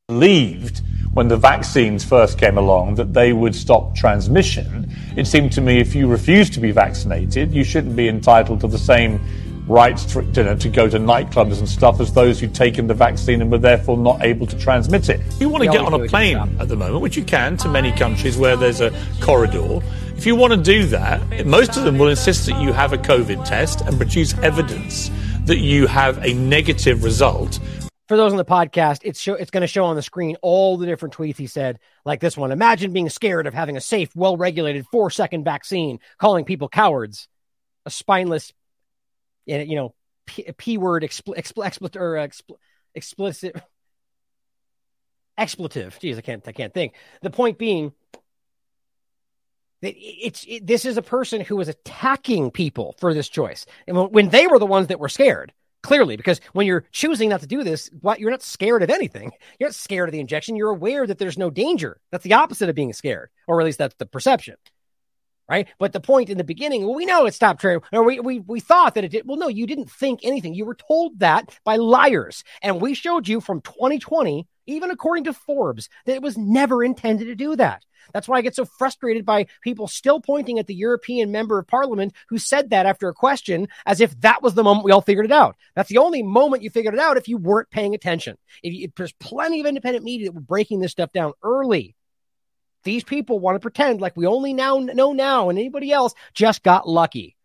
Believed 0.06 0.82
when 1.12 1.26
the 1.26 1.36
vaccines 1.36 2.04
first 2.04 2.38
came 2.38 2.56
along 2.56 2.94
that 2.94 3.12
they 3.12 3.32
would 3.32 3.56
stop 3.56 3.96
transmission. 3.96 4.88
It 5.16 5.26
seemed 5.26 5.50
to 5.54 5.60
me 5.60 5.80
if 5.80 5.96
you 5.96 6.06
refuse 6.06 6.48
to 6.50 6.60
be 6.60 6.70
vaccinated, 6.70 7.52
you 7.52 7.64
shouldn't 7.64 7.96
be 7.96 8.08
entitled 8.08 8.60
to 8.60 8.68
the 8.68 8.78
same 8.78 9.20
rights 9.72 10.04
to, 10.04 10.22
to, 10.32 10.54
to, 10.54 10.68
go 10.68 10.88
to 10.88 10.98
nightclubs 10.98 11.58
and 11.58 11.68
stuff 11.68 12.00
as 12.00 12.12
those 12.12 12.38
who'd 12.38 12.54
taken 12.54 12.86
the 12.86 12.94
vaccine 12.94 13.40
and 13.40 13.50
were 13.50 13.58
therefore 13.58 13.96
not 13.96 14.22
able 14.22 14.46
to 14.46 14.58
transmit 14.58 15.08
it. 15.08 15.20
If 15.20 15.40
you 15.40 15.48
want 15.48 15.64
to 15.64 15.70
get 15.70 15.80
on 15.80 15.94
a 15.94 16.06
plane 16.06 16.36
at 16.60 16.68
the 16.68 16.76
moment, 16.76 17.00
which 17.00 17.16
you 17.16 17.24
can 17.24 17.56
to 17.58 17.68
many 17.68 17.90
countries 17.92 18.36
where 18.36 18.56
there's 18.56 18.80
a 18.80 18.92
corridor, 19.20 19.80
if 20.16 20.26
you 20.26 20.36
want 20.36 20.52
to 20.52 20.62
do 20.62 20.84
that, 20.86 21.46
most 21.46 21.76
of 21.76 21.84
them 21.84 21.98
will 21.98 22.08
insist 22.08 22.46
that 22.46 22.60
you 22.60 22.72
have 22.72 22.92
a 22.92 22.98
COVID 22.98 23.44
test 23.44 23.80
and 23.80 23.96
produce 23.96 24.34
evidence 24.38 25.10
that 25.46 25.58
you 25.58 25.86
have 25.86 26.24
a 26.24 26.34
negative 26.34 27.02
result. 27.02 27.58
For 28.08 28.16
those 28.16 28.32
on 28.32 28.36
the 28.36 28.44
podcast, 28.44 29.00
it's 29.02 29.18
show, 29.18 29.34
it's 29.34 29.50
going 29.50 29.62
to 29.62 29.66
show 29.66 29.84
on 29.86 29.96
the 29.96 30.02
screen 30.02 30.36
all 30.42 30.76
the 30.76 30.86
different 30.86 31.14
tweets 31.14 31.38
he 31.38 31.46
said, 31.46 31.78
like 32.04 32.20
this 32.20 32.36
one. 32.36 32.52
Imagine 32.52 32.92
being 32.92 33.08
scared 33.08 33.46
of 33.46 33.54
having 33.54 33.76
a 33.76 33.80
safe, 33.80 34.14
well 34.14 34.36
regulated 34.36 34.84
four 34.92 35.10
second 35.10 35.44
vaccine, 35.44 35.98
calling 36.18 36.44
people 36.44 36.68
cowards, 36.68 37.26
a 37.86 37.90
spineless, 37.90 38.52
you 39.46 39.76
know, 39.76 39.94
p, 40.26 40.50
p 40.56 40.78
word 40.78 41.02
expl, 41.02 41.36
expl, 41.36 41.64
expl, 41.64 41.96
or 41.96 42.14
expl, 42.14 42.56
explicit 42.94 43.56
expletive. 45.38 45.98
Geez, 46.00 46.18
I 46.18 46.20
can't 46.20 46.46
I 46.46 46.52
can't 46.52 46.74
think. 46.74 46.94
The 47.22 47.30
point 47.30 47.58
being 47.58 47.92
that 49.80 49.94
it's 49.96 50.44
it, 50.48 50.66
this 50.66 50.84
is 50.84 50.96
a 50.96 51.02
person 51.02 51.40
who 51.40 51.56
was 51.56 51.68
attacking 51.68 52.50
people 52.50 52.94
for 52.98 53.14
this 53.14 53.28
choice, 53.28 53.66
and 53.86 53.96
when 54.12 54.28
they 54.28 54.46
were 54.46 54.58
the 54.58 54.66
ones 54.66 54.88
that 54.88 55.00
were 55.00 55.08
scared, 55.08 55.52
clearly, 55.82 56.16
because 56.16 56.40
when 56.52 56.66
you're 56.66 56.84
choosing 56.92 57.28
not 57.28 57.40
to 57.40 57.46
do 57.46 57.64
this, 57.64 57.90
what 58.00 58.20
you're 58.20 58.30
not 58.30 58.42
scared 58.42 58.82
of 58.82 58.90
anything. 58.90 59.32
You're 59.58 59.68
not 59.68 59.74
scared 59.74 60.08
of 60.08 60.12
the 60.12 60.20
injection. 60.20 60.56
You're 60.56 60.70
aware 60.70 61.06
that 61.06 61.18
there's 61.18 61.38
no 61.38 61.50
danger. 61.50 62.00
That's 62.10 62.24
the 62.24 62.34
opposite 62.34 62.68
of 62.68 62.74
being 62.76 62.92
scared, 62.92 63.30
or 63.46 63.60
at 63.60 63.64
least 63.64 63.78
that's 63.78 63.96
the 63.96 64.06
perception, 64.06 64.56
right? 65.48 65.68
But 65.78 65.92
the 65.92 66.00
point 66.00 66.30
in 66.30 66.38
the 66.38 66.44
beginning, 66.44 66.84
well, 66.84 66.94
we 66.94 67.06
know 67.06 67.26
it 67.26 67.34
stopped 67.34 67.60
training, 67.60 67.82
or 67.92 68.04
we 68.04 68.20
we 68.20 68.40
we 68.40 68.60
thought 68.60 68.94
that 68.94 69.04
it 69.04 69.10
did. 69.10 69.26
Well, 69.26 69.38
no, 69.38 69.48
you 69.48 69.66
didn't 69.66 69.90
think 69.90 70.20
anything. 70.22 70.54
You 70.54 70.64
were 70.64 70.76
told 70.76 71.18
that 71.20 71.56
by 71.64 71.76
liars, 71.76 72.44
and 72.62 72.80
we 72.80 72.94
showed 72.94 73.28
you 73.28 73.40
from 73.40 73.60
2020, 73.60 74.46
even 74.66 74.90
according 74.90 75.24
to 75.24 75.32
Forbes, 75.32 75.88
that 76.06 76.14
it 76.14 76.22
was 76.22 76.38
never 76.38 76.84
intended 76.84 77.26
to 77.26 77.34
do 77.34 77.56
that. 77.56 77.84
That's 78.12 78.28
why 78.28 78.38
I 78.38 78.42
get 78.42 78.56
so 78.56 78.64
frustrated 78.64 79.24
by 79.24 79.46
people 79.62 79.88
still 79.88 80.20
pointing 80.20 80.58
at 80.58 80.66
the 80.66 80.74
European 80.74 81.30
member 81.30 81.58
of 81.58 81.66
parliament 81.66 82.14
who 82.28 82.38
said 82.38 82.70
that 82.70 82.86
after 82.86 83.08
a 83.08 83.14
question 83.14 83.68
as 83.86 84.00
if 84.00 84.18
that 84.20 84.42
was 84.42 84.54
the 84.54 84.64
moment 84.64 84.84
we 84.84 84.92
all 84.92 85.00
figured 85.00 85.26
it 85.26 85.32
out. 85.32 85.56
That's 85.74 85.88
the 85.88 85.98
only 85.98 86.22
moment 86.22 86.62
you 86.62 86.70
figured 86.70 86.94
it 86.94 87.00
out 87.00 87.16
if 87.16 87.28
you 87.28 87.36
weren't 87.36 87.70
paying 87.70 87.94
attention. 87.94 88.36
If 88.62 88.74
you, 88.74 88.92
there's 88.96 89.12
plenty 89.12 89.60
of 89.60 89.66
independent 89.66 90.04
media 90.04 90.26
that 90.26 90.34
were 90.34 90.40
breaking 90.40 90.80
this 90.80 90.92
stuff 90.92 91.12
down 91.12 91.32
early. 91.42 91.94
These 92.84 93.04
people 93.04 93.38
want 93.38 93.56
to 93.56 93.60
pretend 93.60 94.00
like 94.00 94.16
we 94.16 94.26
only 94.26 94.52
now 94.52 94.78
know 94.78 95.12
now 95.12 95.48
and 95.48 95.58
anybody 95.58 95.92
else 95.92 96.14
just 96.34 96.62
got 96.62 96.88
lucky, 96.88 97.36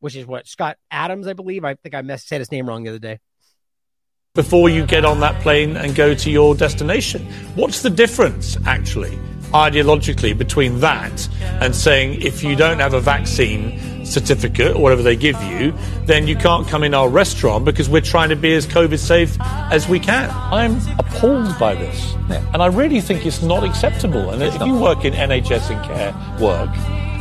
which 0.00 0.16
is 0.16 0.26
what 0.26 0.46
Scott 0.46 0.78
Adams, 0.90 1.26
I 1.26 1.32
believe. 1.32 1.64
I 1.64 1.74
think 1.74 1.94
I 1.94 2.02
messed, 2.02 2.28
said 2.28 2.40
his 2.40 2.50
name 2.50 2.68
wrong 2.68 2.84
the 2.84 2.90
other 2.90 2.98
day 2.98 3.20
before 4.34 4.70
you 4.70 4.86
get 4.86 5.04
on 5.04 5.20
that 5.20 5.38
plane 5.42 5.76
and 5.76 5.94
go 5.94 6.14
to 6.14 6.30
your 6.30 6.54
destination. 6.54 7.22
What's 7.54 7.82
the 7.82 7.90
difference, 7.90 8.56
actually? 8.66 9.18
ideologically 9.52 10.36
between 10.36 10.80
that 10.80 11.28
and 11.60 11.74
saying 11.74 12.20
if 12.22 12.42
you 12.42 12.56
don't 12.56 12.78
have 12.78 12.94
a 12.94 13.00
vaccine 13.00 13.78
certificate 14.12 14.76
or 14.76 14.82
whatever 14.82 15.02
they 15.02 15.16
give 15.16 15.40
you, 15.42 15.72
then 16.04 16.26
you 16.26 16.36
can't 16.36 16.66
come 16.68 16.84
in 16.84 16.94
our 16.94 17.08
restaurant 17.08 17.64
because 17.64 17.88
we're 17.88 18.00
trying 18.00 18.28
to 18.28 18.36
be 18.36 18.52
as 18.54 18.66
COVID 18.66 18.98
safe 18.98 19.36
as 19.40 19.88
we 19.88 19.98
can. 19.98 20.30
I'm 20.30 20.76
appalled 20.98 21.58
by 21.58 21.74
this. 21.74 22.14
Yeah. 22.28 22.44
And 22.52 22.62
I 22.62 22.66
really 22.66 23.00
think 23.00 23.26
it's 23.26 23.42
not 23.42 23.64
acceptable. 23.64 24.30
And 24.30 24.42
it's 24.42 24.54
if 24.54 24.60
not. 24.60 24.68
you 24.68 24.78
work 24.78 25.04
in 25.04 25.12
NHS 25.14 25.70
and 25.70 25.84
care 25.84 26.40
work, 26.40 26.70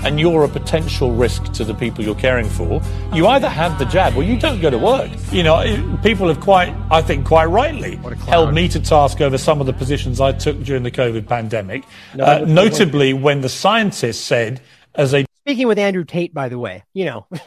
and 0.04 0.20
you're 0.20 0.44
a 0.44 0.50
potential 0.50 1.12
risk 1.12 1.44
to 1.54 1.64
the 1.64 1.74
people 1.74 2.04
you're 2.04 2.16
caring 2.16 2.50
for, 2.50 2.82
you 3.14 3.28
either 3.28 3.50
have 3.50 3.78
the 3.78 3.86
jab 3.86 4.16
or 4.16 4.24
you 4.24 4.38
don't 4.38 4.60
go 4.60 4.70
to 4.70 4.78
work. 4.78 5.12
You 5.32 5.44
know, 5.44 6.00
people 6.04 6.28
have 6.28 6.40
quite, 6.40 6.76
I 6.90 7.02
think, 7.02 7.26
quite 7.26 7.46
rightly 7.46 7.98
held 8.28 8.54
me 8.54 8.68
to 8.70 8.80
task 8.80 9.22
over 9.22 9.38
some 9.38 9.60
of 9.60 9.68
the 9.68 9.74
positions 9.74 10.20
I 10.20 10.32
took 10.32 10.62
during 10.64 10.84
the 10.84 10.92
COVID 10.92 11.28
pandemic, 11.28 11.84
no, 12.16 12.24
uh, 12.24 12.46
notably 12.48 13.14
when 13.14 13.42
the 13.42 13.50
scientists 13.50 14.20
said, 14.20 14.62
as 14.96 15.14
a 15.14 15.26
speaking 15.42 15.68
with 15.68 15.80
Andrew 15.80 16.04
Tate, 16.04 16.34
by 16.34 16.50
the 16.50 16.60
way, 16.60 16.84
you 16.94 17.06
know. 17.06 17.28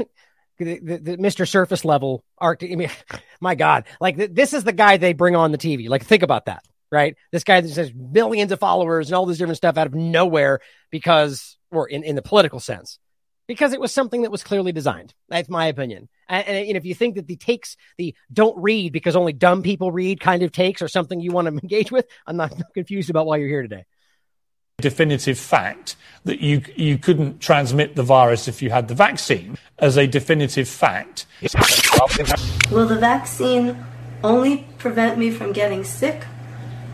The, 0.56 0.78
the, 0.78 0.98
the, 0.98 1.16
Mr. 1.16 1.48
Surface 1.48 1.84
level 1.84 2.22
Arctic. 2.38 2.70
I 2.70 2.76
mean, 2.76 2.88
my 3.40 3.56
God, 3.56 3.86
like 4.00 4.16
th- 4.16 4.30
this 4.32 4.54
is 4.54 4.62
the 4.62 4.72
guy 4.72 4.98
they 4.98 5.12
bring 5.12 5.34
on 5.34 5.50
the 5.50 5.58
TV. 5.58 5.88
Like, 5.88 6.04
think 6.04 6.22
about 6.22 6.44
that, 6.44 6.62
right? 6.92 7.16
This 7.32 7.42
guy 7.42 7.60
that 7.60 7.74
has 7.74 7.92
millions 7.92 8.52
of 8.52 8.60
followers 8.60 9.08
and 9.08 9.16
all 9.16 9.26
this 9.26 9.38
different 9.38 9.56
stuff 9.56 9.76
out 9.76 9.88
of 9.88 9.96
nowhere 9.96 10.60
because, 10.92 11.58
or 11.72 11.88
in, 11.88 12.04
in 12.04 12.14
the 12.14 12.22
political 12.22 12.60
sense, 12.60 13.00
because 13.48 13.72
it 13.72 13.80
was 13.80 13.92
something 13.92 14.22
that 14.22 14.30
was 14.30 14.44
clearly 14.44 14.70
designed. 14.70 15.12
That's 15.28 15.48
my 15.48 15.66
opinion. 15.66 16.08
And, 16.28 16.46
and, 16.46 16.68
and, 16.68 16.76
if 16.76 16.84
you 16.84 16.94
think 16.94 17.16
that 17.16 17.26
the 17.26 17.34
takes, 17.34 17.76
the 17.98 18.14
don't 18.32 18.56
read 18.56 18.92
because 18.92 19.16
only 19.16 19.32
dumb 19.32 19.64
people 19.64 19.90
read 19.90 20.20
kind 20.20 20.44
of 20.44 20.52
takes 20.52 20.82
or 20.82 20.86
something 20.88 21.18
you 21.18 21.32
want 21.32 21.48
to 21.48 21.52
engage 21.64 21.90
with, 21.90 22.06
I'm 22.28 22.36
not 22.36 22.54
confused 22.74 23.10
about 23.10 23.26
why 23.26 23.38
you're 23.38 23.48
here 23.48 23.62
today 23.62 23.86
definitive 24.78 25.38
fact 25.38 25.96
that 26.24 26.40
you 26.40 26.60
you 26.74 26.98
couldn't 26.98 27.40
transmit 27.40 27.94
the 27.94 28.02
virus 28.02 28.48
if 28.48 28.60
you 28.60 28.70
had 28.70 28.88
the 28.88 28.94
vaccine 28.94 29.56
as 29.78 29.96
a 29.96 30.06
definitive 30.06 30.68
fact. 30.68 31.26
Will 32.70 32.86
the 32.86 32.98
vaccine 32.98 33.84
only 34.24 34.66
prevent 34.78 35.16
me 35.16 35.30
from 35.30 35.52
getting 35.52 35.84
sick 35.84 36.24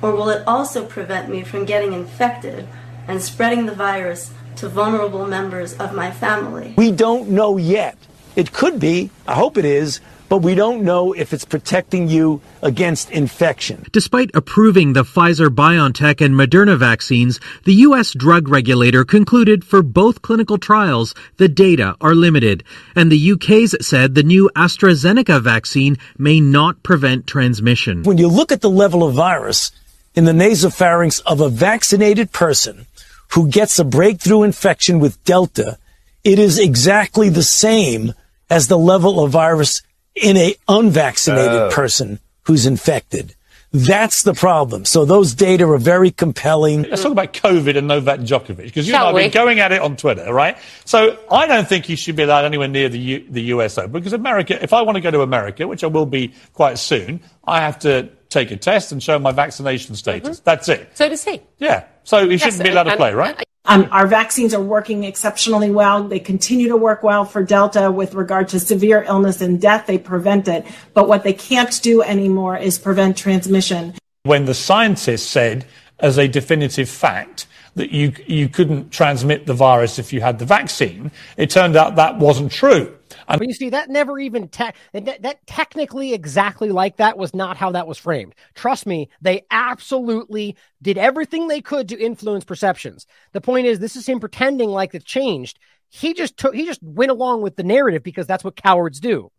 or 0.03 0.12
will 0.12 0.28
it 0.28 0.43
also 0.47 0.85
prevent 0.85 1.31
me 1.31 1.43
from 1.43 1.64
getting 1.64 1.93
infected 1.93 2.68
and 3.09 3.22
spreading 3.22 3.66
the 3.66 3.74
virus 3.74 4.31
to 4.57 4.68
vulnerable 4.68 5.26
members 5.26 5.72
of 5.78 5.95
my 5.95 6.11
family? 6.11 6.74
We 6.76 6.91
don't 6.91 7.31
know 7.31 7.57
yet. 7.57 7.97
It 8.37 8.53
could 8.53 8.78
be, 8.78 9.11
I 9.26 9.35
hope 9.35 9.57
it 9.57 9.64
is, 9.64 10.01
but 10.31 10.39
we 10.39 10.55
don't 10.55 10.85
know 10.85 11.12
if 11.12 11.33
it's 11.33 11.45
protecting 11.45 12.09
you 12.09 12.41
against 12.62 13.11
infection. 13.11 13.85
Despite 13.91 14.31
approving 14.33 14.93
the 14.93 15.03
Pfizer 15.03 15.49
BioNTech 15.49 16.24
and 16.24 16.37
Moderna 16.37 16.78
vaccines, 16.78 17.41
the 17.64 17.74
U.S. 17.87 18.12
drug 18.12 18.49
regulator 18.49 19.05
concluded 19.05 19.64
for 19.64 19.83
both 19.83 20.22
clinical 20.22 20.57
trials 20.57 21.16
the 21.39 21.49
data 21.49 21.97
are 22.01 22.14
limited. 22.14 22.62
And 22.95 23.11
the 23.11 23.33
UK's 23.33 23.74
said 23.85 24.14
the 24.14 24.22
new 24.22 24.49
AstraZeneca 24.55 25.43
vaccine 25.43 25.97
may 26.16 26.39
not 26.39 26.85
prevent 26.85 27.26
transmission. 27.26 28.05
When 28.05 28.18
you 28.18 28.28
look 28.28 28.53
at 28.53 28.61
the 28.61 28.70
level 28.70 29.03
of 29.03 29.14
virus 29.14 29.72
in 30.14 30.26
the 30.26 30.33
nasopharynx 30.33 31.20
of 31.26 31.41
a 31.41 31.49
vaccinated 31.49 32.31
person 32.31 32.87
who 33.33 33.49
gets 33.49 33.81
a 33.81 33.85
breakthrough 33.85 34.45
infection 34.45 35.01
with 35.01 35.22
Delta, 35.24 35.76
it 36.22 36.39
is 36.39 36.57
exactly 36.57 37.28
the 37.31 37.43
same 37.43 38.14
as 38.49 38.68
the 38.68 38.78
level 38.78 39.24
of 39.24 39.33
virus 39.33 39.83
in 40.15 40.37
a 40.37 40.55
unvaccinated 40.69 41.53
oh. 41.53 41.71
person 41.71 42.21
who's 42.45 42.67
infected. 42.67 43.35
That's 43.73 44.25
the 44.25 44.35
problem. 44.35 44.85
So 44.85 45.05
those 45.05 45.33
data 45.33 45.65
are 45.69 45.79
very 45.79 46.11
compelling. 46.11 46.83
Let's 46.83 47.03
talk 47.03 47.13
about 47.13 47.33
COVID 47.33 47.79
and 47.79 47.87
Novak 47.87 48.21
Djokovic 48.21 48.57
because 48.57 48.87
you 48.89 48.93
know 48.93 49.07
I've 49.07 49.15
been 49.15 49.31
going 49.31 49.61
at 49.61 49.71
it 49.71 49.81
on 49.81 49.97
Twitter, 49.97 50.33
right? 50.35 50.59
So 50.85 51.17
I 51.31 51.47
don't 51.47 51.69
think 51.69 51.85
he 51.85 51.95
should 51.95 52.17
be 52.17 52.25
allowed 52.25 52.45
anywhere 52.45 52.67
near 52.67 52.89
the 52.89 52.99
U- 52.99 53.27
the 53.31 53.43
US 53.43 53.79
Open 53.79 53.93
because 53.93 54.13
America. 54.13 54.61
If 54.61 54.73
I 54.73 54.83
want 54.83 54.97
to 54.97 55.01
go 55.01 55.13
to 55.13 55.23
America, 55.23 55.69
which 55.69 55.85
I 55.85 55.87
will 55.87 56.07
be 56.07 56.35
quite 56.53 56.79
soon, 56.79 57.21
I 57.45 57.61
have 57.61 57.79
to 57.81 58.09
take 58.29 58.51
a 58.51 58.57
test 58.57 58.91
and 58.91 59.01
show 59.01 59.21
my 59.21 59.31
vaccination 59.31 59.95
status. 59.95 60.39
Mm-hmm. 60.39 60.45
That's 60.45 60.69
it. 60.69 60.91
So 60.95 61.09
does 61.09 61.25
he. 61.25 61.41
Yeah. 61.59 61.85
So 62.11 62.25
he 62.25 62.33
yes, 62.33 62.43
shouldn't 62.43 62.65
be 62.65 62.71
allowed 62.71 62.91
to 62.91 62.97
play, 62.97 63.15
right? 63.15 63.41
Um, 63.67 63.87
our 63.93 64.09
vaccines 64.09 64.53
are 64.53 64.61
working 64.61 65.05
exceptionally 65.05 65.71
well. 65.71 66.03
They 66.03 66.19
continue 66.19 66.67
to 66.67 66.77
work 66.77 67.05
well 67.05 67.25
for 67.25 67.45
Delta 67.45 67.89
with 67.89 68.15
regard 68.15 68.49
to 68.49 68.59
severe 68.59 69.05
illness 69.05 69.41
and 69.41 69.61
death. 69.61 69.87
They 69.87 69.97
prevent 69.97 70.49
it. 70.49 70.67
But 70.93 71.07
what 71.07 71.23
they 71.23 71.33
can't 71.33 71.81
do 71.83 72.03
anymore 72.03 72.57
is 72.57 72.81
prevent 72.81 73.17
transmission. 73.17 73.95
When 74.25 74.47
the 74.47 74.55
scientists 74.55 75.29
said, 75.29 75.67
as 76.01 76.19
a 76.19 76.27
definitive 76.27 76.89
fact, 76.89 77.47
that 77.77 77.93
you, 77.93 78.13
you 78.27 78.49
couldn't 78.49 78.91
transmit 78.91 79.47
the 79.47 79.55
virus 79.55 80.01
if 80.01 80.13
you 80.13 80.21
had 80.21 80.41
the 80.41 80.47
vaccine, 80.47 81.13
it 81.37 81.49
turned 81.49 81.77
out 81.77 81.95
that 81.95 82.19
wasn't 82.19 82.51
true. 82.51 82.99
But 83.39 83.47
you 83.47 83.55
see, 83.55 83.70
that 83.70 83.89
never 83.89 84.18
even 84.18 84.49
te- 84.49 84.72
that, 84.93 85.22
that 85.22 85.47
technically 85.47 86.14
exactly 86.14 86.70
like 86.70 86.97
that 86.97 87.18
was 87.18 87.35
not 87.35 87.57
how 87.57 87.72
that 87.72 87.87
was 87.87 87.99
framed. 87.99 88.35
Trust 88.55 88.87
me, 88.87 89.09
they 89.20 89.45
absolutely 89.51 90.57
did 90.83 90.99
everything 90.99 91.49
they 91.49 91.61
could 91.61 91.89
to 91.89 91.99
influence 91.99 92.45
perceptions. 92.45 93.07
The 93.33 93.41
point 93.41 93.66
is, 93.66 93.78
this 93.78 93.97
is 93.97 94.07
him 94.07 94.20
pretending 94.20 94.70
like 94.70 94.95
it 94.95 95.05
changed. 95.05 95.59
He 95.89 96.14
just 96.14 96.37
took, 96.37 96.55
he 96.55 96.66
just 96.66 96.83
went 96.83 97.11
along 97.11 97.43
with 97.43 97.57
the 97.57 97.64
narrative 97.64 98.03
because 98.03 98.26
that's 98.26 98.45
what 98.45 98.57
cowards 98.57 99.01
do. 99.01 99.31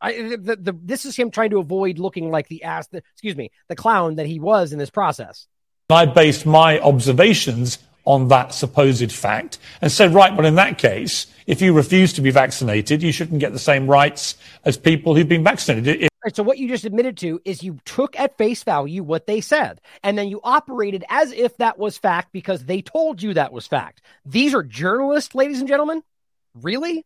I, 0.00 0.12
the, 0.12 0.56
the, 0.60 0.78
this 0.80 1.04
is 1.04 1.16
him 1.16 1.30
trying 1.30 1.50
to 1.50 1.58
avoid 1.58 1.98
looking 1.98 2.30
like 2.30 2.48
the 2.48 2.62
ass, 2.62 2.86
the, 2.88 3.02
excuse 3.14 3.36
me, 3.36 3.50
the 3.68 3.74
clown 3.74 4.16
that 4.16 4.26
he 4.26 4.38
was 4.38 4.72
in 4.72 4.78
this 4.78 4.90
process. 4.90 5.48
I 5.90 6.06
based 6.06 6.46
my 6.46 6.78
observations 6.80 7.78
on 8.08 8.28
that 8.28 8.54
supposed 8.54 9.12
fact 9.12 9.58
and 9.82 9.92
said, 9.92 10.14
right, 10.14 10.34
well, 10.34 10.46
in 10.46 10.54
that 10.54 10.78
case, 10.78 11.26
if 11.46 11.60
you 11.60 11.74
refuse 11.74 12.14
to 12.14 12.22
be 12.22 12.30
vaccinated, 12.30 13.02
you 13.02 13.12
shouldn't 13.12 13.38
get 13.38 13.52
the 13.52 13.58
same 13.58 13.86
rights 13.86 14.38
as 14.64 14.78
people 14.78 15.14
who've 15.14 15.28
been 15.28 15.44
vaccinated. 15.44 16.04
It- 16.04 16.08
so 16.34 16.42
what 16.42 16.56
you 16.56 16.68
just 16.68 16.86
admitted 16.86 17.18
to 17.18 17.38
is 17.44 17.62
you 17.62 17.78
took 17.84 18.18
at 18.18 18.36
face 18.38 18.62
value 18.64 19.02
what 19.02 19.26
they 19.26 19.42
said, 19.42 19.80
and 20.02 20.16
then 20.16 20.28
you 20.28 20.40
operated 20.42 21.04
as 21.10 21.32
if 21.32 21.56
that 21.58 21.78
was 21.78 21.98
fact 21.98 22.32
because 22.32 22.64
they 22.64 22.80
told 22.80 23.22
you 23.22 23.34
that 23.34 23.52
was 23.52 23.66
fact. 23.66 24.00
These 24.24 24.54
are 24.54 24.62
journalists, 24.62 25.34
ladies 25.34 25.60
and 25.60 25.68
gentlemen. 25.68 26.02
Really? 26.54 27.04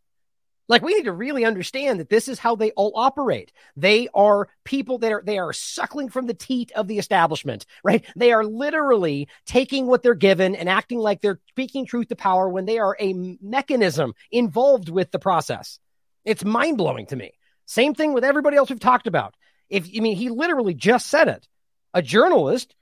Like 0.69 0.81
we 0.81 0.93
need 0.93 1.03
to 1.03 1.11
really 1.11 1.43
understand 1.43 1.99
that 1.99 2.09
this 2.09 2.27
is 2.27 2.39
how 2.39 2.55
they 2.55 2.71
all 2.71 2.93
operate. 2.95 3.51
They 3.75 4.07
are 4.13 4.47
people 4.63 4.99
that 4.99 5.11
are 5.11 5.21
they 5.25 5.37
are 5.37 5.51
suckling 5.51 6.09
from 6.09 6.25
the 6.25 6.33
teat 6.33 6.71
of 6.71 6.87
the 6.87 6.99
establishment, 6.99 7.65
right? 7.83 8.05
They 8.15 8.31
are 8.31 8.45
literally 8.45 9.27
taking 9.45 9.87
what 9.87 10.03
they're 10.03 10.13
given 10.13 10.55
and 10.55 10.69
acting 10.69 10.99
like 10.99 11.21
they're 11.21 11.41
speaking 11.49 11.85
truth 11.85 12.07
to 12.09 12.15
power 12.15 12.47
when 12.47 12.65
they 12.65 12.79
are 12.79 12.95
a 12.99 13.13
mechanism 13.41 14.13
involved 14.31 14.87
with 14.87 15.11
the 15.11 15.19
process. 15.19 15.79
It's 16.23 16.45
mind-blowing 16.45 17.07
to 17.07 17.17
me. 17.17 17.33
Same 17.65 17.93
thing 17.93 18.13
with 18.13 18.23
everybody 18.23 18.55
else 18.55 18.69
we've 18.69 18.79
talked 18.79 19.07
about. 19.07 19.35
If 19.69 19.89
I 19.95 19.99
mean 19.99 20.15
he 20.15 20.29
literally 20.29 20.73
just 20.73 21.07
said 21.07 21.27
it. 21.27 21.47
A 21.93 22.01
journalist 22.01 22.73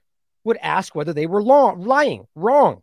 would 0.44 0.56
ask 0.56 0.94
whether 0.94 1.12
they 1.12 1.26
were 1.26 1.42
long, 1.42 1.82
lying, 1.82 2.26
wrong. 2.34 2.82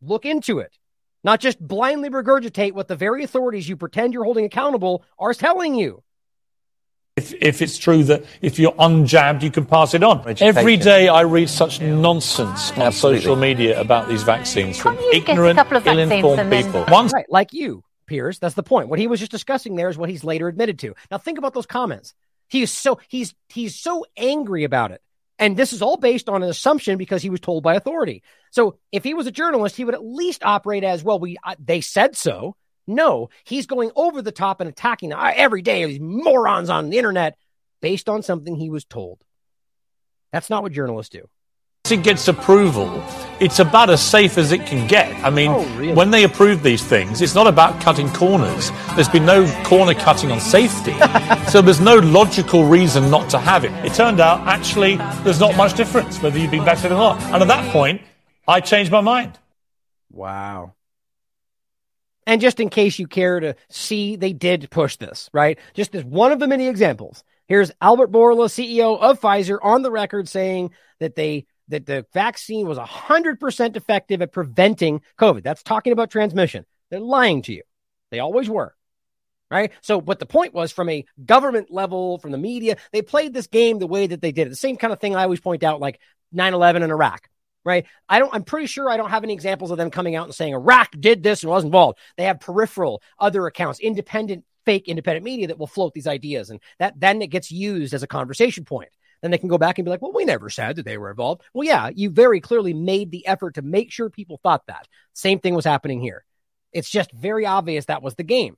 Look 0.00 0.24
into 0.24 0.58
it 0.58 0.74
not 1.22 1.40
just 1.40 1.58
blindly 1.60 2.10
regurgitate 2.10 2.72
what 2.72 2.88
the 2.88 2.96
very 2.96 3.24
authorities 3.24 3.68
you 3.68 3.76
pretend 3.76 4.14
you're 4.14 4.24
holding 4.24 4.44
accountable 4.44 5.04
are 5.18 5.34
telling 5.34 5.74
you. 5.74 6.02
If, 7.16 7.34
if 7.34 7.60
it's 7.60 7.76
true 7.76 8.04
that 8.04 8.24
if 8.40 8.58
you're 8.58 8.72
unjabbed, 8.72 9.42
you 9.42 9.50
can 9.50 9.66
pass 9.66 9.94
it 9.94 10.02
on. 10.02 10.20
Education. 10.20 10.56
Every 10.56 10.76
day 10.76 11.08
I 11.08 11.22
read 11.22 11.50
such 11.50 11.80
nonsense 11.80 12.72
on 12.72 12.92
social 12.92 13.36
media 13.36 13.78
about 13.78 14.08
these 14.08 14.22
vaccines 14.22 14.78
from 14.78 14.96
ignorant, 15.12 15.58
ill-informed 15.86 16.50
people. 16.50 16.84
Once- 16.88 17.12
right, 17.12 17.26
like 17.28 17.52
you, 17.52 17.84
Piers. 18.06 18.38
That's 18.38 18.54
the 18.54 18.62
point. 18.62 18.88
What 18.88 18.98
he 18.98 19.06
was 19.06 19.20
just 19.20 19.32
discussing 19.32 19.76
there 19.76 19.90
is 19.90 19.98
what 19.98 20.08
he's 20.08 20.24
later 20.24 20.48
admitted 20.48 20.78
to. 20.80 20.94
Now 21.10 21.18
think 21.18 21.36
about 21.36 21.52
those 21.52 21.66
comments. 21.66 22.14
He's 22.48 22.70
so 22.70 22.98
he's 23.08 23.34
he's 23.48 23.76
so 23.76 24.04
angry 24.16 24.64
about 24.64 24.90
it 24.90 25.02
and 25.40 25.56
this 25.56 25.72
is 25.72 25.82
all 25.82 25.96
based 25.96 26.28
on 26.28 26.42
an 26.42 26.50
assumption 26.50 26.98
because 26.98 27.22
he 27.22 27.30
was 27.30 27.40
told 27.40 27.64
by 27.64 27.74
authority. 27.74 28.22
So 28.50 28.76
if 28.92 29.02
he 29.02 29.14
was 29.14 29.26
a 29.26 29.32
journalist, 29.32 29.74
he 29.74 29.84
would 29.84 29.94
at 29.94 30.04
least 30.04 30.44
operate 30.44 30.84
as 30.84 31.02
well. 31.02 31.18
We 31.18 31.38
uh, 31.42 31.56
they 31.58 31.80
said 31.80 32.16
so. 32.16 32.56
No, 32.86 33.30
he's 33.44 33.66
going 33.66 33.90
over 33.96 34.20
the 34.20 34.32
top 34.32 34.60
and 34.60 34.68
attacking 34.68 35.12
uh, 35.12 35.32
every 35.34 35.62
day 35.62 35.84
these 35.86 36.00
morons 36.00 36.70
on 36.70 36.90
the 36.90 36.98
internet 36.98 37.36
based 37.80 38.08
on 38.08 38.22
something 38.22 38.54
he 38.54 38.70
was 38.70 38.84
told. 38.84 39.22
That's 40.32 40.50
not 40.50 40.62
what 40.62 40.72
journalists 40.72 41.10
do 41.10 41.28
it 41.90 42.02
gets 42.02 42.28
approval, 42.28 43.02
it's 43.40 43.58
about 43.58 43.90
as 43.90 44.02
safe 44.02 44.36
as 44.38 44.52
it 44.52 44.66
can 44.66 44.86
get. 44.86 45.12
I 45.24 45.30
mean, 45.30 45.50
oh, 45.50 45.64
really? 45.76 45.94
when 45.94 46.10
they 46.10 46.24
approve 46.24 46.62
these 46.62 46.84
things, 46.84 47.22
it's 47.22 47.34
not 47.34 47.46
about 47.46 47.80
cutting 47.80 48.08
corners. 48.10 48.70
There's 48.94 49.08
been 49.08 49.24
no 49.24 49.46
corner 49.64 49.94
cutting 49.94 50.30
on 50.30 50.40
safety. 50.40 50.92
so 51.50 51.62
there's 51.62 51.80
no 51.80 51.96
logical 51.96 52.64
reason 52.64 53.10
not 53.10 53.30
to 53.30 53.38
have 53.38 53.64
it. 53.64 53.72
It 53.84 53.94
turned 53.94 54.20
out, 54.20 54.46
actually, 54.46 54.96
there's 55.24 55.40
not 55.40 55.56
much 55.56 55.74
difference 55.74 56.20
whether 56.20 56.38
you've 56.38 56.50
been 56.50 56.64
vaccinated 56.64 56.96
or 56.96 57.14
not. 57.14 57.22
And 57.22 57.42
at 57.42 57.48
that 57.48 57.72
point, 57.72 58.02
I 58.46 58.60
changed 58.60 58.92
my 58.92 59.00
mind. 59.00 59.38
Wow. 60.10 60.74
And 62.26 62.40
just 62.40 62.60
in 62.60 62.68
case 62.68 62.98
you 62.98 63.06
care 63.06 63.40
to 63.40 63.56
see, 63.70 64.16
they 64.16 64.32
did 64.32 64.70
push 64.70 64.96
this, 64.96 65.30
right? 65.32 65.58
Just 65.74 65.94
as 65.94 66.04
one 66.04 66.32
of 66.32 66.38
the 66.38 66.46
many 66.46 66.68
examples. 66.68 67.24
Here's 67.46 67.72
Albert 67.80 68.12
Bourla, 68.12 68.46
CEO 68.46 68.96
of 69.00 69.20
Pfizer, 69.20 69.58
on 69.60 69.82
the 69.82 69.90
record 69.90 70.28
saying 70.28 70.70
that 71.00 71.16
they 71.16 71.46
that 71.70 71.86
the 71.86 72.06
vaccine 72.12 72.68
was 72.68 72.78
100% 72.78 73.76
effective 73.76 74.22
at 74.22 74.32
preventing 74.32 75.00
COVID. 75.18 75.42
That's 75.42 75.62
talking 75.62 75.92
about 75.92 76.10
transmission. 76.10 76.66
They're 76.90 77.00
lying 77.00 77.42
to 77.42 77.52
you. 77.52 77.62
They 78.10 78.20
always 78.20 78.48
were. 78.48 78.74
Right. 79.50 79.72
So, 79.80 80.00
but 80.00 80.20
the 80.20 80.26
point 80.26 80.54
was 80.54 80.70
from 80.70 80.88
a 80.88 81.04
government 81.24 81.72
level, 81.72 82.18
from 82.18 82.30
the 82.30 82.38
media, 82.38 82.76
they 82.92 83.02
played 83.02 83.34
this 83.34 83.48
game 83.48 83.80
the 83.80 83.86
way 83.88 84.06
that 84.06 84.20
they 84.22 84.30
did 84.30 84.46
it. 84.46 84.50
The 84.50 84.56
same 84.56 84.76
kind 84.76 84.92
of 84.92 85.00
thing 85.00 85.16
I 85.16 85.24
always 85.24 85.40
point 85.40 85.64
out, 85.64 85.80
like 85.80 85.98
9 86.30 86.54
11 86.54 86.84
in 86.84 86.90
Iraq. 86.90 87.28
right? 87.64 87.84
I 88.08 88.20
don't, 88.20 88.32
I'm 88.32 88.44
pretty 88.44 88.66
sure 88.66 88.88
I 88.88 88.96
don't 88.96 89.10
have 89.10 89.24
any 89.24 89.32
examples 89.32 89.72
of 89.72 89.76
them 89.76 89.90
coming 89.90 90.14
out 90.14 90.26
and 90.26 90.34
saying 90.34 90.54
Iraq 90.54 90.90
did 90.98 91.22
this 91.22 91.42
and 91.42 91.50
was 91.50 91.64
involved. 91.64 91.98
They 92.16 92.24
have 92.24 92.40
peripheral 92.40 93.02
other 93.18 93.46
accounts, 93.46 93.80
independent, 93.80 94.44
fake 94.64 94.88
independent 94.88 95.24
media 95.24 95.48
that 95.48 95.58
will 95.58 95.66
float 95.66 95.94
these 95.94 96.06
ideas. 96.06 96.50
And 96.50 96.60
that 96.78 96.98
then 96.98 97.22
it 97.22 97.28
gets 97.28 97.50
used 97.50 97.92
as 97.92 98.02
a 98.02 98.06
conversation 98.06 98.64
point. 98.64 98.90
Then 99.22 99.30
they 99.30 99.38
can 99.38 99.48
go 99.48 99.58
back 99.58 99.78
and 99.78 99.84
be 99.84 99.90
like, 99.90 100.02
well, 100.02 100.12
we 100.12 100.24
never 100.24 100.48
said 100.48 100.76
that 100.76 100.84
they 100.84 100.98
were 100.98 101.10
involved. 101.10 101.42
Well, 101.52 101.66
yeah, 101.66 101.90
you 101.94 102.10
very 102.10 102.40
clearly 102.40 102.72
made 102.74 103.10
the 103.10 103.26
effort 103.26 103.54
to 103.54 103.62
make 103.62 103.92
sure 103.92 104.08
people 104.08 104.40
thought 104.42 104.66
that. 104.66 104.86
Same 105.12 105.40
thing 105.40 105.54
was 105.54 105.64
happening 105.64 106.00
here. 106.00 106.24
It's 106.72 106.90
just 106.90 107.12
very 107.12 107.46
obvious 107.46 107.86
that 107.86 108.02
was 108.02 108.14
the 108.14 108.22
game. 108.22 108.56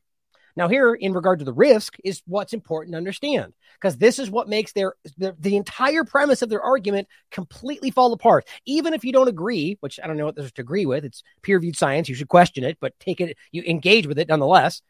Now, 0.54 0.68
here 0.68 0.94
in 0.94 1.14
regard 1.14 1.38
to 1.38 1.44
the 1.44 1.52
risk 1.52 1.96
is 2.04 2.22
what's 2.26 2.52
important 2.52 2.92
to 2.92 2.98
understand 2.98 3.54
because 3.80 3.96
this 3.96 4.18
is 4.18 4.30
what 4.30 4.48
makes 4.48 4.72
their, 4.72 4.94
their, 5.16 5.34
the 5.38 5.56
entire 5.56 6.04
premise 6.04 6.42
of 6.42 6.50
their 6.50 6.60
argument 6.60 7.08
completely 7.30 7.90
fall 7.90 8.12
apart. 8.12 8.46
Even 8.66 8.92
if 8.92 9.04
you 9.04 9.12
don't 9.12 9.28
agree, 9.28 9.78
which 9.80 9.98
I 10.02 10.06
don't 10.06 10.16
know 10.16 10.26
what 10.26 10.36
there's 10.36 10.52
to 10.52 10.62
agree 10.62 10.84
with, 10.84 11.04
it's 11.04 11.22
peer 11.42 11.56
reviewed 11.56 11.76
science. 11.76 12.08
You 12.08 12.14
should 12.14 12.28
question 12.28 12.64
it, 12.64 12.76
but 12.80 12.98
take 13.00 13.20
it, 13.20 13.36
you 13.50 13.62
engage 13.66 14.06
with 14.06 14.18
it 14.18 14.28
nonetheless. 14.28 14.82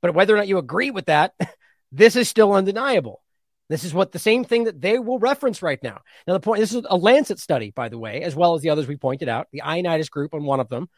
But 0.00 0.14
whether 0.14 0.34
or 0.34 0.38
not 0.38 0.48
you 0.48 0.56
agree 0.56 0.90
with 0.90 1.06
that, 1.06 1.34
this 1.92 2.16
is 2.16 2.28
still 2.28 2.54
undeniable. 2.54 3.22
This 3.70 3.84
is 3.84 3.94
what 3.94 4.10
the 4.10 4.18
same 4.18 4.44
thing 4.44 4.64
that 4.64 4.80
they 4.80 4.98
will 4.98 5.20
reference 5.20 5.62
right 5.62 5.80
now. 5.80 6.00
Now, 6.26 6.32
the 6.32 6.40
point 6.40 6.58
this 6.58 6.74
is 6.74 6.84
a 6.90 6.96
Lancet 6.96 7.38
study, 7.38 7.70
by 7.70 7.88
the 7.88 7.98
way, 7.98 8.22
as 8.22 8.34
well 8.34 8.54
as 8.54 8.62
the 8.62 8.70
others 8.70 8.88
we 8.88 8.96
pointed 8.96 9.28
out, 9.28 9.46
the 9.52 9.62
Ioannidis 9.64 10.10
group 10.10 10.34
on 10.34 10.42
one 10.42 10.58
of 10.58 10.68
them, 10.68 10.88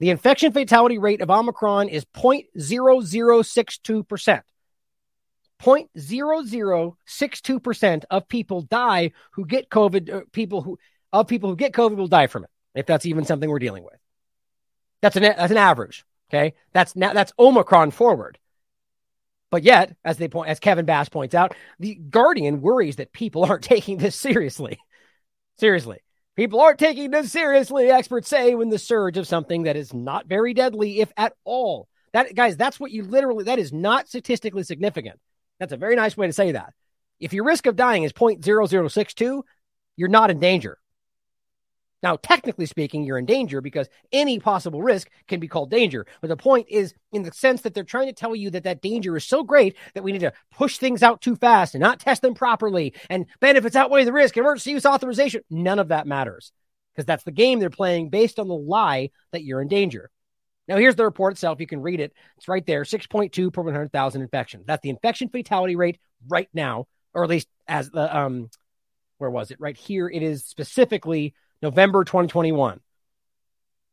the 0.00 0.10
infection 0.10 0.50
fatality 0.50 0.98
rate 0.98 1.20
of 1.20 1.30
Omicron 1.30 1.88
is 1.88 2.04
0.0062%. 2.06 4.42
0.0062% 5.62 8.04
of 8.10 8.28
people 8.28 8.62
die 8.62 9.12
who 9.34 9.46
get 9.46 9.70
COVID, 9.70 10.12
uh, 10.12 10.22
people 10.32 10.62
who, 10.62 10.76
of 11.12 11.28
people 11.28 11.50
who 11.50 11.56
get 11.56 11.72
COVID 11.72 11.94
will 11.94 12.08
die 12.08 12.26
from 12.26 12.42
it, 12.42 12.50
if 12.74 12.84
that's 12.84 13.06
even 13.06 13.24
something 13.24 13.48
we're 13.48 13.60
dealing 13.60 13.84
with. 13.84 14.00
That's 15.02 15.14
an, 15.14 15.22
that's 15.22 15.52
an 15.52 15.56
average. 15.56 16.04
Okay. 16.28 16.54
That's 16.72 16.96
now, 16.96 17.12
that's 17.12 17.32
Omicron 17.38 17.92
forward. 17.92 18.40
But 19.52 19.64
yet, 19.64 19.94
as 20.02 20.16
they 20.16 20.28
point, 20.28 20.48
as 20.48 20.58
Kevin 20.58 20.86
Bass 20.86 21.10
points 21.10 21.34
out, 21.34 21.54
the 21.78 21.94
Guardian 21.94 22.62
worries 22.62 22.96
that 22.96 23.12
people 23.12 23.44
aren't 23.48 23.62
taking 23.62 23.98
this 23.98 24.16
seriously. 24.16 24.78
Seriously. 25.58 25.98
People 26.34 26.60
aren't 26.60 26.78
taking 26.78 27.10
this 27.10 27.30
seriously, 27.30 27.90
experts 27.90 28.28
say, 28.28 28.54
when 28.54 28.70
the 28.70 28.78
surge 28.78 29.18
of 29.18 29.28
something 29.28 29.64
that 29.64 29.76
is 29.76 29.92
not 29.92 30.26
very 30.26 30.54
deadly, 30.54 31.00
if 31.00 31.12
at 31.18 31.34
all. 31.44 31.86
That 32.14 32.34
guys, 32.34 32.56
that's 32.56 32.80
what 32.80 32.90
you 32.90 33.04
literally 33.04 33.44
that 33.44 33.58
is 33.58 33.74
not 33.74 34.08
statistically 34.08 34.62
significant. 34.62 35.20
That's 35.60 35.74
a 35.74 35.76
very 35.76 35.96
nice 35.96 36.16
way 36.16 36.26
to 36.26 36.32
say 36.32 36.52
that. 36.52 36.72
If 37.20 37.34
your 37.34 37.44
risk 37.44 37.66
of 37.66 37.76
dying 37.76 38.04
is 38.04 38.14
0.0062, 38.14 39.42
you're 39.96 40.08
not 40.08 40.30
in 40.30 40.40
danger. 40.40 40.78
Now, 42.02 42.16
technically 42.16 42.66
speaking, 42.66 43.04
you're 43.04 43.18
in 43.18 43.26
danger 43.26 43.60
because 43.60 43.88
any 44.12 44.40
possible 44.40 44.82
risk 44.82 45.08
can 45.28 45.38
be 45.38 45.46
called 45.46 45.70
danger. 45.70 46.06
But 46.20 46.28
the 46.28 46.36
point 46.36 46.66
is, 46.68 46.94
in 47.12 47.22
the 47.22 47.32
sense 47.32 47.62
that 47.62 47.74
they're 47.74 47.84
trying 47.84 48.08
to 48.08 48.12
tell 48.12 48.34
you 48.34 48.50
that 48.50 48.64
that 48.64 48.82
danger 48.82 49.16
is 49.16 49.24
so 49.24 49.44
great 49.44 49.76
that 49.94 50.02
we 50.02 50.12
need 50.12 50.20
to 50.20 50.32
push 50.52 50.78
things 50.78 51.02
out 51.02 51.20
too 51.20 51.36
fast 51.36 51.74
and 51.74 51.82
not 51.82 52.00
test 52.00 52.22
them 52.22 52.34
properly, 52.34 52.94
and 53.08 53.26
benefits 53.40 53.76
outweigh 53.76 54.04
the 54.04 54.12
risk, 54.12 54.36
emergency 54.36 54.72
use 54.72 54.84
authorization. 54.84 55.42
None 55.48 55.78
of 55.78 55.88
that 55.88 56.06
matters 56.06 56.52
because 56.92 57.06
that's 57.06 57.24
the 57.24 57.30
game 57.30 57.60
they're 57.60 57.70
playing 57.70 58.10
based 58.10 58.38
on 58.38 58.48
the 58.48 58.54
lie 58.54 59.10
that 59.30 59.44
you're 59.44 59.62
in 59.62 59.68
danger. 59.68 60.10
Now, 60.68 60.76
here's 60.76 60.96
the 60.96 61.04
report 61.04 61.32
itself. 61.32 61.60
You 61.60 61.66
can 61.66 61.82
read 61.82 62.00
it. 62.00 62.12
It's 62.36 62.48
right 62.48 62.64
there 62.64 62.82
6.2 62.82 63.52
per 63.52 63.62
100,000 63.62 64.22
infections. 64.22 64.64
That's 64.66 64.82
the 64.82 64.90
infection 64.90 65.28
fatality 65.28 65.76
rate 65.76 65.98
right 66.28 66.48
now, 66.54 66.86
or 67.14 67.24
at 67.24 67.30
least 67.30 67.48
as 67.66 67.90
the, 67.90 68.16
um, 68.16 68.48
where 69.18 69.30
was 69.30 69.50
it? 69.50 69.60
Right 69.60 69.76
here. 69.76 70.08
It 70.08 70.22
is 70.22 70.44
specifically 70.44 71.34
November 71.62 72.04
2021. 72.04 72.80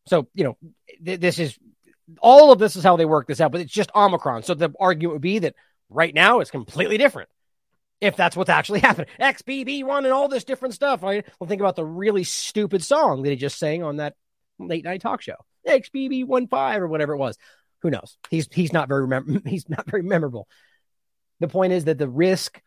So, 0.08 0.28
you 0.34 0.44
know, 0.44 0.58
th- 1.06 1.20
this 1.20 1.40
is 1.40 1.58
all 2.20 2.52
of 2.52 2.60
this 2.60 2.76
is 2.76 2.84
how 2.84 2.98
they 2.98 3.06
work 3.06 3.28
this 3.28 3.40
out, 3.40 3.52
but 3.52 3.62
it's 3.62 3.72
just 3.72 3.92
Omicron. 3.96 4.44
So 4.44 4.56
the 4.56 4.74
argument 4.80 5.14
would 5.14 5.22
be 5.22 5.40
that 5.40 5.56
right 5.90 6.14
now 6.14 6.40
it's 6.40 6.52
completely 6.52 6.98
different. 6.98 7.30
If 8.02 8.16
that's 8.16 8.36
what's 8.36 8.50
actually 8.50 8.80
happening, 8.82 9.08
XBB1 9.20 9.98
and 10.00 10.08
all 10.14 10.28
this 10.28 10.44
different 10.44 10.74
stuff. 10.74 11.04
Right? 11.04 11.26
Well, 11.40 11.48
think 11.48 11.62
about 11.62 11.76
the 11.76 11.86
really 11.86 12.24
stupid 12.24 12.84
song 12.84 13.24
that 13.24 13.30
he 13.30 13.36
just 13.36 13.60
sang 13.60 13.84
on 13.84 13.98
that 13.98 14.16
late 14.58 14.84
night 14.84 15.02
talk 15.02 15.22
show, 15.22 15.36
XBB15 15.68 16.80
or 16.80 16.88
whatever 16.88 17.14
it 17.14 17.18
was. 17.18 17.38
Who 17.82 17.92
knows? 17.92 18.18
He's 18.30 18.48
he's 18.52 18.74
not 18.74 18.88
very 18.88 19.08
mem- 19.08 19.44
he's 19.46 19.70
not 19.70 19.90
very 19.90 20.04
memorable. 20.04 20.48
The 21.40 21.48
point 21.48 21.74
is 21.74 21.86
that 21.86 21.98
the 21.98 22.10
risk, 22.10 22.62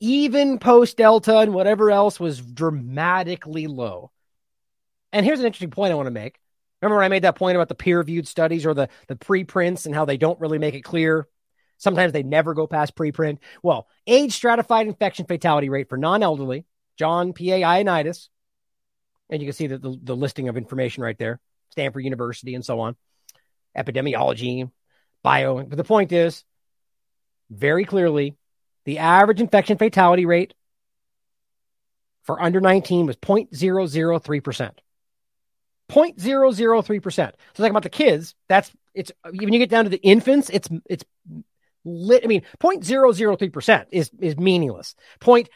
even 0.00 0.58
post 0.58 0.96
Delta 0.96 1.38
and 1.38 1.52
whatever 1.52 1.90
else, 1.90 2.18
was 2.18 2.40
dramatically 2.40 3.66
low. 3.66 4.10
And 5.16 5.24
here's 5.24 5.40
an 5.40 5.46
interesting 5.46 5.70
point 5.70 5.92
I 5.92 5.94
want 5.94 6.08
to 6.08 6.10
make. 6.10 6.38
Remember 6.82 6.96
when 6.96 7.06
I 7.06 7.08
made 7.08 7.24
that 7.24 7.36
point 7.36 7.56
about 7.56 7.70
the 7.70 7.74
peer 7.74 7.96
reviewed 7.96 8.28
studies 8.28 8.66
or 8.66 8.74
the, 8.74 8.90
the 9.08 9.16
preprints 9.16 9.86
and 9.86 9.94
how 9.94 10.04
they 10.04 10.18
don't 10.18 10.38
really 10.40 10.58
make 10.58 10.74
it 10.74 10.82
clear? 10.82 11.26
Sometimes 11.78 12.12
they 12.12 12.22
never 12.22 12.52
go 12.52 12.66
past 12.66 12.94
preprint. 12.94 13.38
Well, 13.62 13.88
age 14.06 14.34
stratified 14.34 14.86
infection 14.86 15.24
fatality 15.24 15.70
rate 15.70 15.88
for 15.88 15.96
non 15.96 16.22
elderly, 16.22 16.66
John 16.98 17.32
P.A. 17.32 17.62
Ioannidis, 17.62 18.28
and 19.30 19.40
you 19.40 19.48
can 19.48 19.54
see 19.54 19.68
the, 19.68 19.78
the, 19.78 19.98
the 20.02 20.14
listing 20.16 20.50
of 20.50 20.58
information 20.58 21.02
right 21.02 21.16
there, 21.16 21.40
Stanford 21.70 22.04
University 22.04 22.54
and 22.54 22.62
so 22.62 22.80
on, 22.80 22.94
epidemiology, 23.74 24.70
bio. 25.22 25.62
But 25.62 25.78
the 25.78 25.84
point 25.84 26.12
is, 26.12 26.44
very 27.48 27.86
clearly, 27.86 28.36
the 28.84 28.98
average 28.98 29.40
infection 29.40 29.78
fatality 29.78 30.26
rate 30.26 30.52
for 32.24 32.42
under 32.42 32.60
19 32.60 33.06
was 33.06 33.16
0.003%. 33.16 34.72
0.003%. 35.90 37.32
So 37.54 37.62
like 37.62 37.70
about 37.70 37.82
the 37.82 37.90
kids, 37.90 38.34
that's 38.48 38.72
it's 38.94 39.12
when 39.24 39.52
you 39.52 39.58
get 39.58 39.70
down 39.70 39.84
to 39.84 39.90
the 39.90 40.02
infants, 40.02 40.50
it's 40.50 40.68
it's 40.86 41.04
lit. 41.84 42.24
I 42.24 42.26
mean, 42.26 42.42
0.003% 42.60 43.86
is 43.90 44.10
is 44.18 44.36
meaningless. 44.36 44.94
Point 45.20 45.48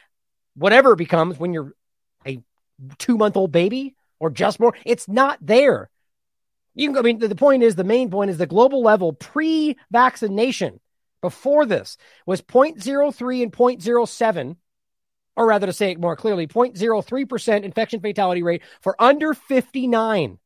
whatever 0.55 0.93
it 0.93 0.97
becomes 0.97 1.39
when 1.39 1.53
you're 1.53 1.73
a 2.25 2.39
two 2.97 3.17
month 3.17 3.35
old 3.37 3.51
baby 3.51 3.95
or 4.19 4.29
just 4.29 4.59
more, 4.59 4.73
it's 4.85 5.07
not 5.07 5.37
there. 5.41 5.89
You 6.73 6.87
can, 6.87 6.93
go, 6.93 6.99
I 6.99 7.03
mean, 7.03 7.19
the, 7.19 7.27
the 7.27 7.35
point 7.35 7.63
is 7.63 7.75
the 7.75 7.83
main 7.83 8.09
point 8.09 8.29
is 8.29 8.37
the 8.37 8.45
global 8.45 8.81
level 8.81 9.13
pre 9.13 9.77
vaccination 9.91 10.79
before 11.21 11.65
this 11.65 11.97
was 12.25 12.41
0.03 12.41 13.43
and 13.43 13.51
0.07 13.51 14.55
or 15.35 15.47
rather 15.47 15.67
to 15.67 15.73
say 15.73 15.91
it 15.91 15.99
more 15.99 16.15
clearly, 16.15 16.47
0.03% 16.47 17.63
infection 17.63 17.99
fatality 18.01 18.43
rate 18.43 18.61
for 18.81 18.95
under 19.01 19.33
59. 19.33 20.39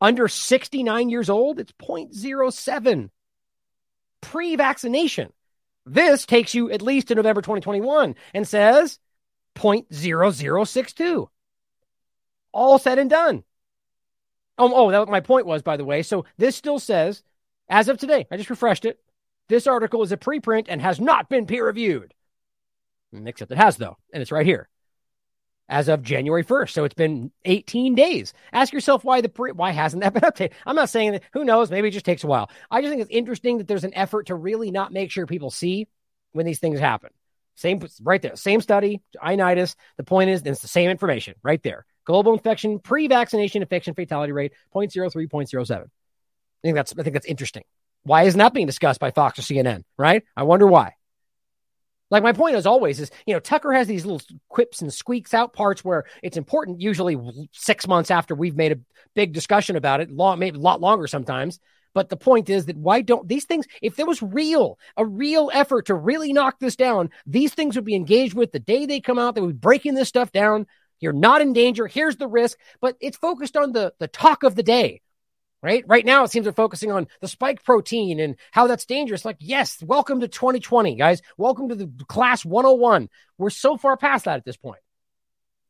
Under 0.00 0.28
69 0.28 1.08
years 1.10 1.30
old, 1.30 1.60
it's 1.60 1.72
0.07 1.72 3.10
pre 4.20 4.56
vaccination. 4.56 5.32
This 5.84 6.26
takes 6.26 6.54
you 6.54 6.70
at 6.70 6.82
least 6.82 7.08
to 7.08 7.14
November 7.14 7.42
2021 7.42 8.14
and 8.34 8.46
says 8.46 8.98
0.0062. 9.56 11.28
All 12.52 12.78
said 12.78 12.98
and 12.98 13.10
done. 13.10 13.44
Oh, 14.58 14.72
oh, 14.74 14.90
that 14.90 15.08
my 15.08 15.20
point 15.20 15.46
was, 15.46 15.62
by 15.62 15.76
the 15.76 15.84
way. 15.84 16.02
So 16.02 16.24
this 16.36 16.54
still 16.54 16.78
says, 16.78 17.22
as 17.68 17.88
of 17.88 17.98
today, 17.98 18.26
I 18.30 18.36
just 18.36 18.50
refreshed 18.50 18.84
it. 18.84 19.00
This 19.48 19.66
article 19.66 20.02
is 20.02 20.12
a 20.12 20.16
preprint 20.16 20.66
and 20.68 20.80
has 20.80 21.00
not 21.00 21.28
been 21.28 21.46
peer 21.46 21.66
reviewed. 21.66 22.14
Except 23.12 23.52
it 23.52 23.58
has, 23.58 23.76
though, 23.76 23.96
and 24.12 24.22
it's 24.22 24.32
right 24.32 24.46
here 24.46 24.68
as 25.68 25.88
of 25.88 26.02
January 26.02 26.44
1st. 26.44 26.70
So 26.70 26.84
it's 26.84 26.94
been 26.94 27.32
18 27.44 27.94
days. 27.94 28.34
Ask 28.52 28.72
yourself 28.72 29.04
why 29.04 29.20
the 29.20 29.28
pre- 29.28 29.52
why 29.52 29.70
hasn't 29.70 30.02
that 30.02 30.12
been 30.14 30.22
updated? 30.22 30.52
I'm 30.66 30.76
not 30.76 30.90
saying 30.90 31.12
that 31.12 31.22
who 31.32 31.44
knows, 31.44 31.70
maybe 31.70 31.88
it 31.88 31.92
just 31.92 32.04
takes 32.04 32.24
a 32.24 32.26
while. 32.26 32.50
I 32.70 32.80
just 32.80 32.90
think 32.90 33.00
it's 33.02 33.10
interesting 33.10 33.58
that 33.58 33.66
there's 33.66 33.84
an 33.84 33.94
effort 33.94 34.26
to 34.26 34.34
really 34.34 34.70
not 34.70 34.92
make 34.92 35.10
sure 35.10 35.26
people 35.26 35.50
see 35.50 35.88
when 36.32 36.46
these 36.46 36.58
things 36.58 36.78
happen. 36.78 37.10
Same 37.56 37.80
right 38.02 38.20
there, 38.20 38.36
same 38.36 38.60
study, 38.60 39.02
Ioannidis. 39.22 39.74
The 39.96 40.04
point 40.04 40.30
is, 40.30 40.42
it's 40.42 40.62
the 40.62 40.68
same 40.68 40.90
information 40.90 41.34
right 41.42 41.62
there. 41.62 41.84
Global 42.04 42.32
infection, 42.32 42.78
pre-vaccination 42.78 43.62
infection 43.62 43.94
fatality 43.94 44.32
rate 44.32 44.52
0.03, 44.74 45.28
0.07. 45.28 45.80
I 45.80 45.86
think 46.62 46.74
that's 46.74 46.92
I 46.98 47.02
think 47.02 47.14
that's 47.14 47.26
interesting. 47.26 47.64
Why 48.04 48.24
isn't 48.24 48.38
that 48.38 48.54
being 48.54 48.66
discussed 48.66 49.00
by 49.00 49.10
Fox 49.10 49.38
or 49.38 49.42
CNN? 49.42 49.84
Right? 49.96 50.24
I 50.36 50.42
wonder 50.42 50.66
why. 50.66 50.94
Like 52.12 52.22
my 52.22 52.34
point 52.34 52.56
as 52.56 52.66
always 52.66 53.00
is, 53.00 53.10
you 53.26 53.32
know, 53.32 53.40
Tucker 53.40 53.72
has 53.72 53.88
these 53.88 54.04
little 54.04 54.20
quips 54.50 54.82
and 54.82 54.92
squeaks 54.92 55.32
out 55.32 55.54
parts 55.54 55.82
where 55.82 56.04
it's 56.22 56.36
important, 56.36 56.82
usually 56.82 57.16
six 57.52 57.88
months 57.88 58.10
after 58.10 58.34
we've 58.34 58.54
made 58.54 58.70
a 58.72 58.80
big 59.14 59.32
discussion 59.32 59.76
about 59.76 60.02
it, 60.02 60.10
long, 60.10 60.38
maybe 60.38 60.58
a 60.58 60.60
lot 60.60 60.82
longer 60.82 61.06
sometimes. 61.06 61.58
But 61.94 62.10
the 62.10 62.18
point 62.18 62.50
is 62.50 62.66
that 62.66 62.76
why 62.76 63.00
don't 63.00 63.26
these 63.26 63.46
things, 63.46 63.66
if 63.80 63.96
there 63.96 64.04
was 64.04 64.22
real, 64.22 64.78
a 64.98 65.06
real 65.06 65.50
effort 65.54 65.86
to 65.86 65.94
really 65.94 66.34
knock 66.34 66.58
this 66.60 66.76
down, 66.76 67.08
these 67.26 67.54
things 67.54 67.76
would 67.76 67.86
be 67.86 67.94
engaged 67.94 68.34
with 68.34 68.52
the 68.52 68.60
day 68.60 68.84
they 68.84 69.00
come 69.00 69.18
out, 69.18 69.34
they 69.34 69.40
would 69.40 69.58
be 69.58 69.66
breaking 69.66 69.94
this 69.94 70.08
stuff 70.08 70.30
down. 70.32 70.66
You're 71.00 71.14
not 71.14 71.40
in 71.40 71.54
danger. 71.54 71.86
Here's 71.86 72.16
the 72.16 72.28
risk, 72.28 72.58
but 72.82 72.94
it's 73.00 73.16
focused 73.16 73.56
on 73.56 73.72
the, 73.72 73.94
the 73.98 74.08
talk 74.08 74.42
of 74.42 74.54
the 74.54 74.62
day 74.62 75.00
right? 75.62 75.84
Right 75.86 76.04
now, 76.04 76.24
it 76.24 76.30
seems 76.30 76.44
they're 76.44 76.52
focusing 76.52 76.90
on 76.90 77.06
the 77.20 77.28
spike 77.28 77.62
protein 77.62 78.18
and 78.18 78.36
how 78.50 78.66
that's 78.66 78.84
dangerous. 78.84 79.24
Like, 79.24 79.36
yes, 79.38 79.82
welcome 79.82 80.20
to 80.20 80.28
2020, 80.28 80.96
guys. 80.96 81.22
Welcome 81.38 81.68
to 81.68 81.74
the 81.76 81.90
class 82.08 82.44
101. 82.44 83.08
We're 83.38 83.50
so 83.50 83.76
far 83.76 83.96
past 83.96 84.24
that 84.24 84.36
at 84.36 84.44
this 84.44 84.56
point. 84.56 84.80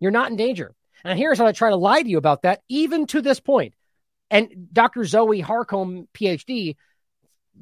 You're 0.01 0.11
not 0.11 0.31
in 0.31 0.37
danger. 0.37 0.75
And 1.05 1.19
here's 1.19 1.39
how 1.39 1.47
I 1.47 1.53
try 1.53 1.71
to 1.71 1.77
lie 1.77 2.03
to 2.03 2.09
you 2.09 2.19
about 2.19 2.43
that, 2.43 2.63
even 2.69 3.07
to 3.09 3.21
this 3.21 3.39
point. 3.39 3.75
And 4.31 4.69
Dr. 4.73 5.05
Zoe 5.05 5.43
Harcombe, 5.43 6.09
PhD, 6.15 6.77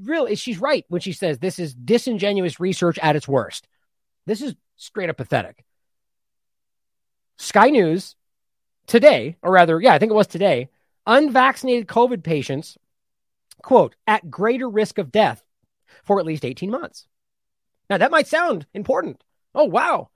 really, 0.01 0.36
she's 0.36 0.61
right 0.61 0.85
when 0.89 1.01
she 1.01 1.12
says 1.12 1.39
this 1.39 1.59
is 1.59 1.74
disingenuous 1.74 2.61
research 2.61 2.98
at 3.01 3.16
its 3.16 3.27
worst. 3.27 3.66
This 4.27 4.40
is 4.40 4.55
straight 4.77 5.11
up 5.11 5.16
pathetic. 5.16 5.65
Sky 7.39 7.70
News 7.70 8.15
today, 8.86 9.36
or 9.43 9.51
rather, 9.51 9.81
yeah, 9.81 9.94
I 9.94 9.98
think 9.98 10.12
it 10.12 10.15
was 10.15 10.27
today, 10.27 10.69
unvaccinated 11.07 11.87
COVID 11.87 12.23
patients, 12.23 12.77
quote, 13.63 13.97
at 14.07 14.31
greater 14.31 14.69
risk 14.69 14.99
of 14.99 15.13
death 15.13 15.43
for 16.05 16.21
at 16.21 16.27
least 16.27 16.45
18 16.45 16.71
months. 16.71 17.07
Now, 17.89 17.99
that 17.99 18.11
might 18.11 18.29
sound 18.29 18.67
important. 18.73 19.23
Oh, 19.55 19.65
wow. 19.65 20.11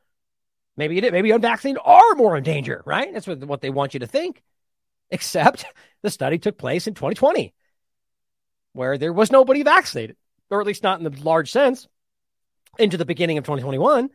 Maybe 0.77 0.99
it, 0.99 1.13
maybe 1.13 1.31
unvaccinated 1.31 1.81
are 1.85 2.15
more 2.15 2.37
in 2.37 2.45
danger, 2.45 2.83
right? 2.85 3.13
That's 3.13 3.27
what, 3.27 3.45
what 3.45 3.61
they 3.61 3.71
want 3.71 3.95
you 3.95 4.01
to 4.01 4.07
think. 4.07 4.43
Except 5.11 5.67
the 6.03 6.11
study 6.11 6.39
took 6.39 6.57
place 6.57 6.87
in 6.87 6.95
2020, 6.95 7.53
where 8.73 8.97
there 8.97 9.13
was 9.13 9.31
nobody 9.31 9.63
vaccinated, 9.63 10.17
or 10.51 10.61
at 10.61 10.67
least 10.67 10.83
not 10.83 10.99
in 10.99 11.05
the 11.05 11.23
large 11.23 11.53
sense, 11.53 11.87
into 12.79 12.97
the 12.97 13.05
beginning 13.05 13.39
of 13.39 13.45
2021. 13.45 14.09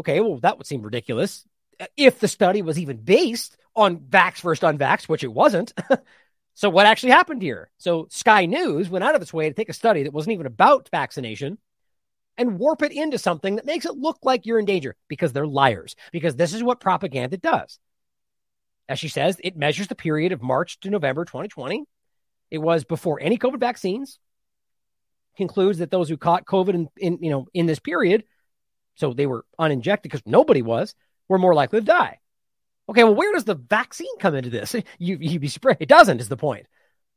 Okay, 0.00 0.20
well, 0.20 0.38
that 0.38 0.58
would 0.58 0.66
seem 0.66 0.82
ridiculous 0.82 1.46
if 1.96 2.18
the 2.18 2.28
study 2.28 2.60
was 2.60 2.78
even 2.78 2.96
based 2.96 3.56
on 3.74 3.98
vax 3.98 4.40
versus 4.40 4.62
unvax, 4.62 5.08
which 5.08 5.24
it 5.24 5.32
wasn't. 5.32 5.72
so, 6.54 6.68
what 6.68 6.86
actually 6.86 7.12
happened 7.12 7.42
here? 7.42 7.70
So, 7.78 8.06
Sky 8.10 8.46
News 8.46 8.88
went 8.88 9.04
out 9.04 9.14
of 9.14 9.22
its 9.22 9.32
way 9.32 9.48
to 9.48 9.54
take 9.54 9.68
a 9.68 9.74
study 9.74 10.02
that 10.02 10.12
wasn't 10.12 10.34
even 10.34 10.46
about 10.46 10.88
vaccination 10.90 11.58
and 12.38 12.58
warp 12.58 12.82
it 12.82 12.92
into 12.92 13.18
something 13.18 13.56
that 13.56 13.66
makes 13.66 13.84
it 13.84 13.96
look 13.96 14.18
like 14.22 14.46
you're 14.46 14.58
in 14.58 14.64
danger 14.64 14.96
because 15.08 15.32
they're 15.32 15.46
liars, 15.46 15.96
because 16.12 16.36
this 16.36 16.54
is 16.54 16.62
what 16.62 16.80
propaganda 16.80 17.36
does. 17.36 17.78
As 18.88 18.98
she 18.98 19.08
says, 19.08 19.36
it 19.42 19.56
measures 19.56 19.88
the 19.88 19.94
period 19.94 20.32
of 20.32 20.42
March 20.42 20.80
to 20.80 20.90
November 20.90 21.24
2020. 21.24 21.84
It 22.50 22.58
was 22.58 22.84
before 22.84 23.20
any 23.20 23.38
COVID 23.38 23.60
vaccines. 23.60 24.18
Concludes 25.36 25.78
that 25.78 25.90
those 25.90 26.08
who 26.08 26.16
caught 26.16 26.44
COVID 26.44 26.74
in, 26.74 26.88
in 26.98 27.18
you 27.22 27.30
know 27.30 27.46
in 27.54 27.66
this 27.66 27.78
period, 27.78 28.24
so 28.96 29.14
they 29.14 29.26
were 29.26 29.46
uninjected 29.58 30.02
because 30.02 30.22
nobody 30.26 30.60
was, 30.60 30.94
were 31.28 31.38
more 31.38 31.54
likely 31.54 31.80
to 31.80 31.86
die. 31.86 32.18
Okay, 32.92 33.04
well, 33.04 33.14
where 33.14 33.32
does 33.32 33.44
the 33.44 33.54
vaccine 33.54 34.18
come 34.18 34.34
into 34.34 34.50
this? 34.50 34.76
You 34.98 35.16
you 35.18 35.40
be 35.40 35.48
surprised. 35.48 35.78
It 35.80 35.88
doesn't. 35.88 36.20
Is 36.20 36.28
the 36.28 36.36
point? 36.36 36.66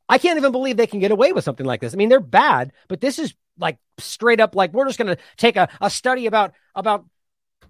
I 0.08 0.16
can't 0.16 0.38
even 0.38 0.50
believe 0.50 0.78
they 0.78 0.86
can 0.86 1.00
get 1.00 1.10
away 1.10 1.32
with 1.32 1.44
something 1.44 1.66
like 1.66 1.82
this. 1.82 1.92
I 1.92 1.96
mean, 1.96 2.08
they're 2.08 2.18
bad, 2.18 2.72
but 2.88 3.02
this 3.02 3.18
is 3.18 3.34
like 3.58 3.76
straight 3.98 4.40
up 4.40 4.54
like 4.54 4.72
we're 4.72 4.86
just 4.86 4.98
going 4.98 5.14
to 5.14 5.22
take 5.36 5.56
a, 5.56 5.68
a 5.82 5.90
study 5.90 6.24
about 6.24 6.54
about 6.74 7.04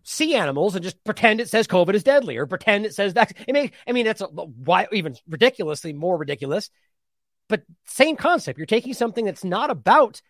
sea 0.04 0.36
animals 0.36 0.76
and 0.76 0.84
just 0.84 1.02
pretend 1.02 1.40
it 1.40 1.48
says 1.48 1.66
COVID 1.66 1.94
is 1.94 2.04
deadly 2.04 2.36
or 2.36 2.46
pretend 2.46 2.86
it 2.86 2.94
says 2.94 3.14
that. 3.14 3.32
I 3.48 3.50
mean, 3.50 3.72
I 3.88 3.92
mean 3.92 4.06
that's 4.06 4.20
a, 4.20 4.26
why 4.26 4.86
even 4.92 5.16
ridiculously 5.28 5.92
more 5.92 6.16
ridiculous. 6.16 6.70
But 7.48 7.64
same 7.86 8.14
concept. 8.14 8.56
You're 8.56 8.66
taking 8.66 8.94
something 8.94 9.24
that's 9.24 9.44
not 9.44 9.70
about 9.70 10.22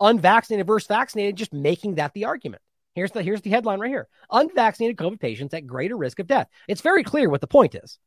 unvaccinated 0.00 0.68
versus 0.68 0.86
vaccinated, 0.86 1.34
just 1.34 1.52
making 1.52 1.96
that 1.96 2.12
the 2.14 2.26
argument. 2.26 2.62
Here's 2.94 3.10
the 3.10 3.22
here's 3.22 3.42
the 3.42 3.50
headline 3.50 3.80
right 3.80 3.90
here: 3.90 4.08
unvaccinated 4.30 4.96
COVID 4.96 5.20
patients 5.20 5.54
at 5.54 5.66
greater 5.66 5.96
risk 5.96 6.18
of 6.20 6.26
death. 6.26 6.48
It's 6.68 6.80
very 6.80 7.02
clear 7.02 7.28
what 7.28 7.40
the 7.40 7.46
point 7.46 7.74
is. 7.74 7.98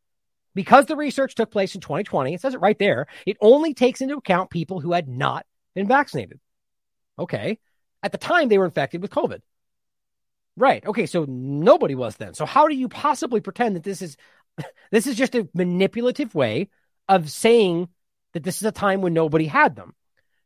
Because 0.56 0.88
the 0.88 0.96
research 0.96 1.36
took 1.36 1.52
place 1.52 1.76
in 1.76 1.82
2020, 1.82 2.34
it 2.34 2.42
says 2.42 2.56
it 2.56 2.62
right 2.62 2.80
there. 2.80 3.06
It 3.28 3.38
only 3.42 3.76
takes 3.76 4.02
into 4.02 4.18
account 4.18 4.50
people 4.50 4.80
who 4.80 4.92
had 4.92 5.08
not 5.08 5.46
been 5.76 5.88
vaccinated. 5.88 6.40
Okay. 7.20 7.60
At 8.02 8.12
the 8.12 8.18
time, 8.18 8.48
they 8.48 8.58
were 8.58 8.66
infected 8.66 9.02
with 9.02 9.12
COVID. 9.12 9.42
Right. 10.56 10.84
Okay. 10.84 11.06
So 11.06 11.26
nobody 11.28 11.94
was 11.94 12.16
then. 12.16 12.34
So 12.34 12.46
how 12.48 12.68
do 12.68 12.76
you 12.76 12.90
possibly 12.90 13.40
pretend 13.40 13.76
that 13.76 13.84
this 13.84 14.02
is 14.02 14.18
this 14.92 15.06
is 15.06 15.16
just 15.16 15.36
a 15.36 15.48
manipulative 15.54 16.34
way 16.34 16.70
of 17.08 17.30
saying 17.30 17.90
that 18.34 18.44
this 18.44 18.58
is 18.58 18.64
a 18.64 18.72
time 18.72 19.02
when 19.02 19.14
nobody 19.14 19.46
had 19.46 19.76
them? 19.76 19.94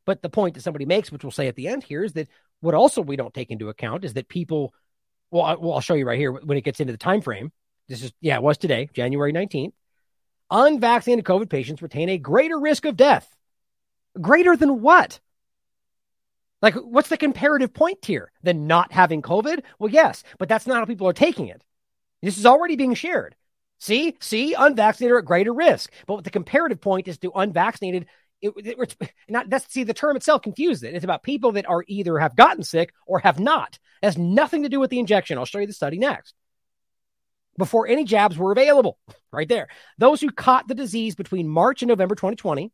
But 0.06 0.22
the 0.22 0.30
point 0.30 0.56
that 0.56 0.62
somebody 0.62 0.86
makes, 0.86 1.12
which 1.12 1.24
we'll 1.24 1.32
say 1.32 1.48
at 1.48 1.56
the 1.56 1.68
end 1.68 1.84
here, 1.84 2.04
is 2.04 2.14
that 2.14 2.28
what 2.62 2.74
also 2.74 3.02
we 3.02 3.16
don't 3.16 3.34
take 3.34 3.52
into 3.52 3.70
account 3.70 4.06
is 4.06 4.14
that 4.14 4.30
people. 4.30 4.74
Well, 5.30 5.44
I, 5.44 5.56
well, 5.56 5.74
I'll 5.74 5.82
show 5.82 5.94
you 5.94 6.06
right 6.06 6.20
here 6.20 6.32
when 6.32 6.58
it 6.58 6.64
gets 6.64 6.80
into 6.80 6.94
the 6.94 6.98
time 6.98 7.22
frame. 7.22 7.52
This 7.88 8.04
is 8.04 8.14
yeah, 8.22 8.36
it 8.36 8.44
was 8.44 8.58
today, 8.58 8.90
January 8.94 9.32
nineteenth. 9.32 9.74
Unvaccinated 10.50 11.26
COVID 11.26 11.50
patients 11.50 11.82
retain 11.82 12.10
a 12.10 12.18
greater 12.18 12.60
risk 12.60 12.86
of 12.86 12.98
death. 12.98 13.34
Greater 14.20 14.58
than 14.58 14.82
what? 14.82 15.20
Like, 16.62 16.76
what's 16.76 17.10
the 17.10 17.18
comparative 17.18 17.74
point 17.74 18.06
here? 18.06 18.32
Than 18.44 18.68
not 18.68 18.92
having 18.92 19.22
COVID? 19.22 19.64
Well, 19.80 19.90
yes, 19.90 20.24
but 20.38 20.50
that's 20.50 20.68
not 20.68 20.78
how 20.78 20.86
people 20.86 21.08
are 21.08 21.14
taking 21.14 21.48
it. 21.48 21.64
This 22.22 22.38
is 22.38 22.46
already 22.46 22.76
being 22.76 22.94
shared. 22.94 23.36
See, 23.80 24.16
see, 24.20 24.54
unvaccinated 24.54 25.14
are 25.16 25.20
at 25.20 25.26
greater 25.26 25.54
risk. 25.54 25.92
But 26.06 26.16
what 26.16 26.24
the 26.24 26.30
comparative 26.30 26.80
point 26.80 27.08
is 27.08 27.18
to 27.20 27.32
unvaccinated, 27.34 28.06
it, 28.42 28.54
it, 28.58 28.98
not 29.30 29.50
that's 29.50 29.72
see 29.72 29.84
the 29.84 29.94
term 29.94 30.16
itself 30.16 30.42
confused 30.42 30.84
it. 30.84 30.96
It's 30.96 31.04
about 31.04 31.24
people 31.24 31.54
that 31.54 31.70
are 31.70 31.84
either 31.88 32.18
have 32.20 32.36
gotten 32.36 32.64
sick 32.64 32.94
or 33.06 33.20
have 33.20 33.40
not. 33.40 33.80
It 34.02 34.08
has 34.08 34.18
nothing 34.18 34.64
to 34.64 34.70
do 34.70 34.80
with 34.80 34.90
the 34.90 35.00
injection. 35.00 35.38
I'll 35.38 35.46
show 35.46 35.60
you 35.60 35.68
the 35.68 35.74
study 35.74 35.98
next. 35.98 36.34
Before 37.58 37.88
any 37.88 38.06
jabs 38.06 38.38
were 38.38 38.52
available, 38.52 38.98
right 39.32 39.48
there. 39.48 39.68
Those 39.98 40.22
who 40.22 40.32
caught 40.32 40.68
the 40.68 40.76
disease 40.76 41.16
between 41.16 41.48
March 41.48 41.82
and 41.82 41.90
November 41.90 42.16
2020 42.16 42.72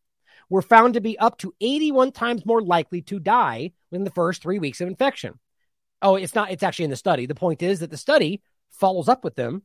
were 0.50 0.62
found 0.62 0.94
to 0.94 1.02
be 1.02 1.20
up 1.20 1.38
to 1.40 1.54
81 1.60 2.12
times 2.12 2.46
more 2.46 2.62
likely 2.62 3.02
to 3.04 3.20
die 3.20 3.74
within 3.92 4.06
the 4.06 4.12
first 4.12 4.42
three 4.42 4.60
weeks 4.60 4.80
of 4.80 4.88
infection. 4.88 5.40
Oh, 6.02 6.16
it's 6.16 6.36
not, 6.36 6.52
it's 6.52 6.64
actually 6.64 6.86
in 6.86 6.92
the 6.92 6.96
study. 6.96 7.26
The 7.26 7.36
point 7.36 7.62
is 7.62 7.80
that 7.80 7.90
the 7.90 7.98
study 7.98 8.42
follows 8.70 9.10
up 9.10 9.24
with 9.24 9.36
them 9.36 9.64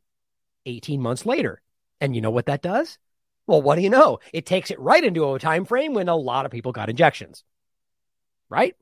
18 0.67 1.01
months 1.01 1.27
later. 1.27 1.61
And 2.01 2.17
you 2.17 2.21
know 2.21 2.31
what 2.31 2.47
that 2.47 2.63
does? 2.63 2.99
Well, 3.47 3.63
what 3.63 3.77
do 3.77 3.83
you 3.83 3.91
know? 3.91 4.21
It 4.33 4.47
takes 4.47 4.71
it 4.71 4.79
right 4.79 5.03
into 5.03 5.33
a 5.33 5.39
time 5.39 5.65
frame 5.65 5.95
when 5.95 6.09
a 6.09 6.17
lot 6.17 6.47
of 6.47 6.53
people 6.53 6.73
got 6.73 6.89
injections. 6.89 7.45
Right? 8.49 8.77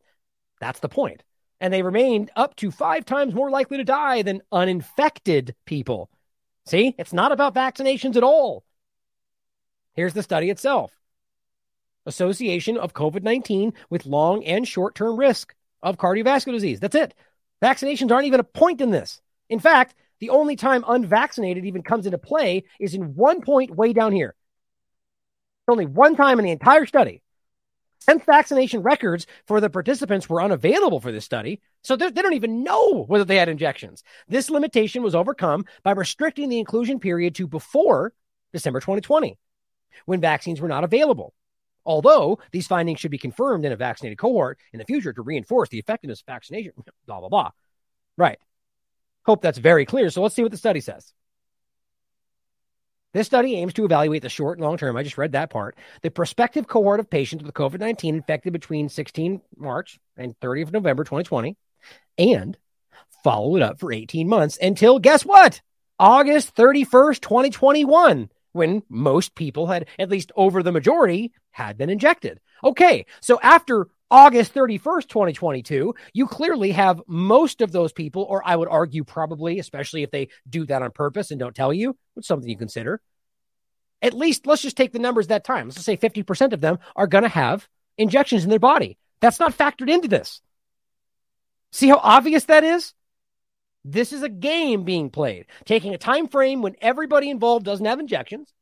That's 0.61 0.81
the 0.81 0.89
point. 0.89 1.23
And 1.61 1.73
they 1.73 1.83
remained 1.83 2.31
up 2.37 2.57
to 2.57 2.71
five 2.71 3.05
times 3.05 3.35
more 3.35 3.51
likely 3.51 3.79
to 3.79 3.85
die 3.85 4.23
than 4.23 4.43
uninfected 4.53 5.55
people. 5.65 6.11
See, 6.67 6.95
it's 6.99 7.13
not 7.13 7.33
about 7.33 7.55
vaccinations 7.55 8.17
at 8.17 8.23
all. 8.23 8.65
Here's 9.95 10.15
the 10.15 10.23
study 10.23 10.51
itself 10.51 10.93
association 12.07 12.77
of 12.77 12.95
COVID 12.95 13.23
19 13.23 13.73
with 13.91 14.07
long 14.07 14.45
and 14.45 14.67
short 14.67 14.95
term 14.95 15.17
risk 15.17 15.55
of 15.83 15.99
cardiovascular 15.99 16.53
disease. 16.53 16.81
That's 16.81 16.95
it. 16.95 17.15
Vaccinations 17.63 18.11
aren't 18.11 18.27
even 18.27 18.41
a 18.41 18.45
point 18.45 18.81
in 18.81 18.91
this. 18.91 19.21
In 19.49 19.59
fact, 19.59 19.95
the 20.19 20.31
only 20.31 20.57
time 20.57 20.85
unvaccinated 20.87 21.65
even 21.65 21.83
comes 21.83 22.07
into 22.07 22.19
play 22.19 22.65
is 22.79 22.95
in 22.95 23.15
one 23.15 23.41
point 23.41 23.75
way 23.75 23.93
down 23.93 24.13
here. 24.13 24.35
Only 25.71 25.87
one 25.87 26.17
time 26.17 26.39
in 26.39 26.45
the 26.45 26.51
entire 26.51 26.87
study. 26.87 27.23
Since 28.01 28.25
vaccination 28.25 28.83
records 28.83 29.27
for 29.47 29.61
the 29.61 29.71
participants 29.71 30.29
were 30.29 30.43
unavailable 30.43 31.01
for 31.01 31.13
this 31.13 31.25
study, 31.25 31.61
so 31.83 31.97
they 31.97 32.11
don't 32.11 32.33
even 32.33 32.65
know 32.65 33.05
whether 33.05 33.25
they 33.25 33.37
had 33.37 33.51
injections. 33.51 34.03
This 34.27 34.51
limitation 34.51 35.03
was 35.03 35.15
overcome 35.15 35.67
by 35.83 35.93
restricting 35.93 36.49
the 36.49 36.59
inclusion 36.59 36.99
period 36.99 37.35
to 37.37 37.47
before 37.47 38.13
December 38.53 38.81
2020, 38.81 39.39
when 40.07 40.21
vaccines 40.21 40.61
were 40.61 40.69
not 40.69 40.83
available. 40.83 41.35
Although 41.85 42.39
these 42.53 42.67
findings 42.67 43.01
should 43.01 43.11
be 43.11 43.19
confirmed 43.19 43.65
in 43.65 43.73
a 43.73 43.77
vaccinated 43.77 44.19
cohort 44.19 44.59
in 44.73 44.79
the 44.79 44.85
future 44.85 45.13
to 45.13 45.23
reinforce 45.23 45.69
the 45.69 45.79
effectiveness 45.79 46.21
of 46.21 46.27
vaccination, 46.27 46.73
blah, 47.07 47.21
blah, 47.21 47.29
blah. 47.29 47.51
Right. 48.17 48.39
Hope 49.25 49.43
that's 49.43 49.59
very 49.59 49.85
clear. 49.85 50.11
So 50.11 50.23
let's 50.23 50.35
see 50.35 50.43
what 50.43 50.53
the 50.53 50.59
study 50.59 50.81
says. 50.81 51.13
This 53.13 53.27
study 53.27 53.57
aims 53.57 53.73
to 53.75 53.85
evaluate 53.85 54.23
the 54.23 54.29
short 54.29 54.59
and 54.59 54.65
long 54.65 54.77
term. 54.77 54.97
I 54.97 55.03
just 55.03 55.19
read 55.19 55.33
that 55.33 55.51
part. 55.51 55.77
The 56.03 56.11
prospective 56.11 56.69
cohort 56.69 57.01
of 57.01 57.11
patients 57.11 57.43
with 57.43 57.55
COVID 57.55 57.81
19 57.81 58.17
infected 58.17 58.53
between 58.53 58.89
16 58.89 59.41
March 59.57 59.99
and 60.17 60.39
30th 60.41 60.73
November 60.73 61.03
2020 61.05 61.57
and 62.19 62.57
follow 63.25 63.57
it 63.57 63.63
up 63.63 63.81
for 63.81 63.93
18 63.93 64.29
months 64.29 64.59
until 64.61 64.99
guess 64.99 65.25
what? 65.25 65.61
August 65.99 66.55
31st, 66.55 67.21
2021 67.21 68.31
when 68.53 68.83
most 68.89 69.35
people 69.35 69.67
had, 69.67 69.87
at 69.99 70.11
least 70.11 70.33
over 70.37 70.63
the 70.63 70.73
majority, 70.73 71.33
had 71.51 71.79
been 71.79 71.91
injected. 71.91 72.41
Okay, 72.65 73.07
so 73.21 73.39
after 73.43 73.87
August 74.11 74.53
31st, 74.55 75.09
2022, 75.09 75.95
you 76.13 76.27
clearly 76.27 76.73
have 76.73 77.01
most 77.07 77.61
of 77.61 77.71
those 77.71 77.93
people, 77.93 78.25
or 78.29 78.43
I 78.45 78.57
would 78.57 78.69
argue 78.69 79.05
probably, 79.05 79.61
especially 79.61 80.03
if 80.03 80.11
they 80.11 80.29
do 80.49 80.67
that 80.67 80.83
on 80.83 80.91
purpose 80.91 81.31
and 81.31 81.39
don't 81.39 81.55
tell 81.55 81.73
you, 81.73 81.97
it's 82.17 82.27
something 82.27 82.49
you 82.49 82.57
consider. 82.57 83.01
At 84.03 84.15
least 84.15 84.47
let's 84.47 84.63
just 84.63 84.77
take 84.77 84.93
the 84.93 84.99
numbers 84.99 85.29
that 85.29 85.45
time. 85.45 85.69
Let's 85.69 85.85
say 85.85 85.97
50% 85.97 86.53
of 86.53 86.61
them 86.61 86.79
are 86.97 87.07
going 87.07 87.23
to 87.23 87.29
have 87.29 87.69
injections 87.99 88.43
in 88.43 88.51
their 88.51 88.59
body. 88.59 88.99
That's 89.21 89.39
not 89.39 89.57
factored 89.57 89.91
into 89.91 90.09
this. 90.09 90.41
See 91.71 91.89
how 91.89 92.01
obvious 92.03 92.47
that 92.47 92.65
is? 92.65 92.95
This 93.85 94.13
is 94.13 94.23
a 94.23 94.29
game 94.29 94.83
being 94.83 95.11
played, 95.11 95.47
taking 95.65 95.95
a 95.95 95.99
time 95.99 96.29
frame 96.29 96.63
when 96.63 96.77
everybody 96.81 97.31
involved 97.31 97.65
doesn't 97.65 97.87
have 97.87 98.01
injections. 98.01 98.53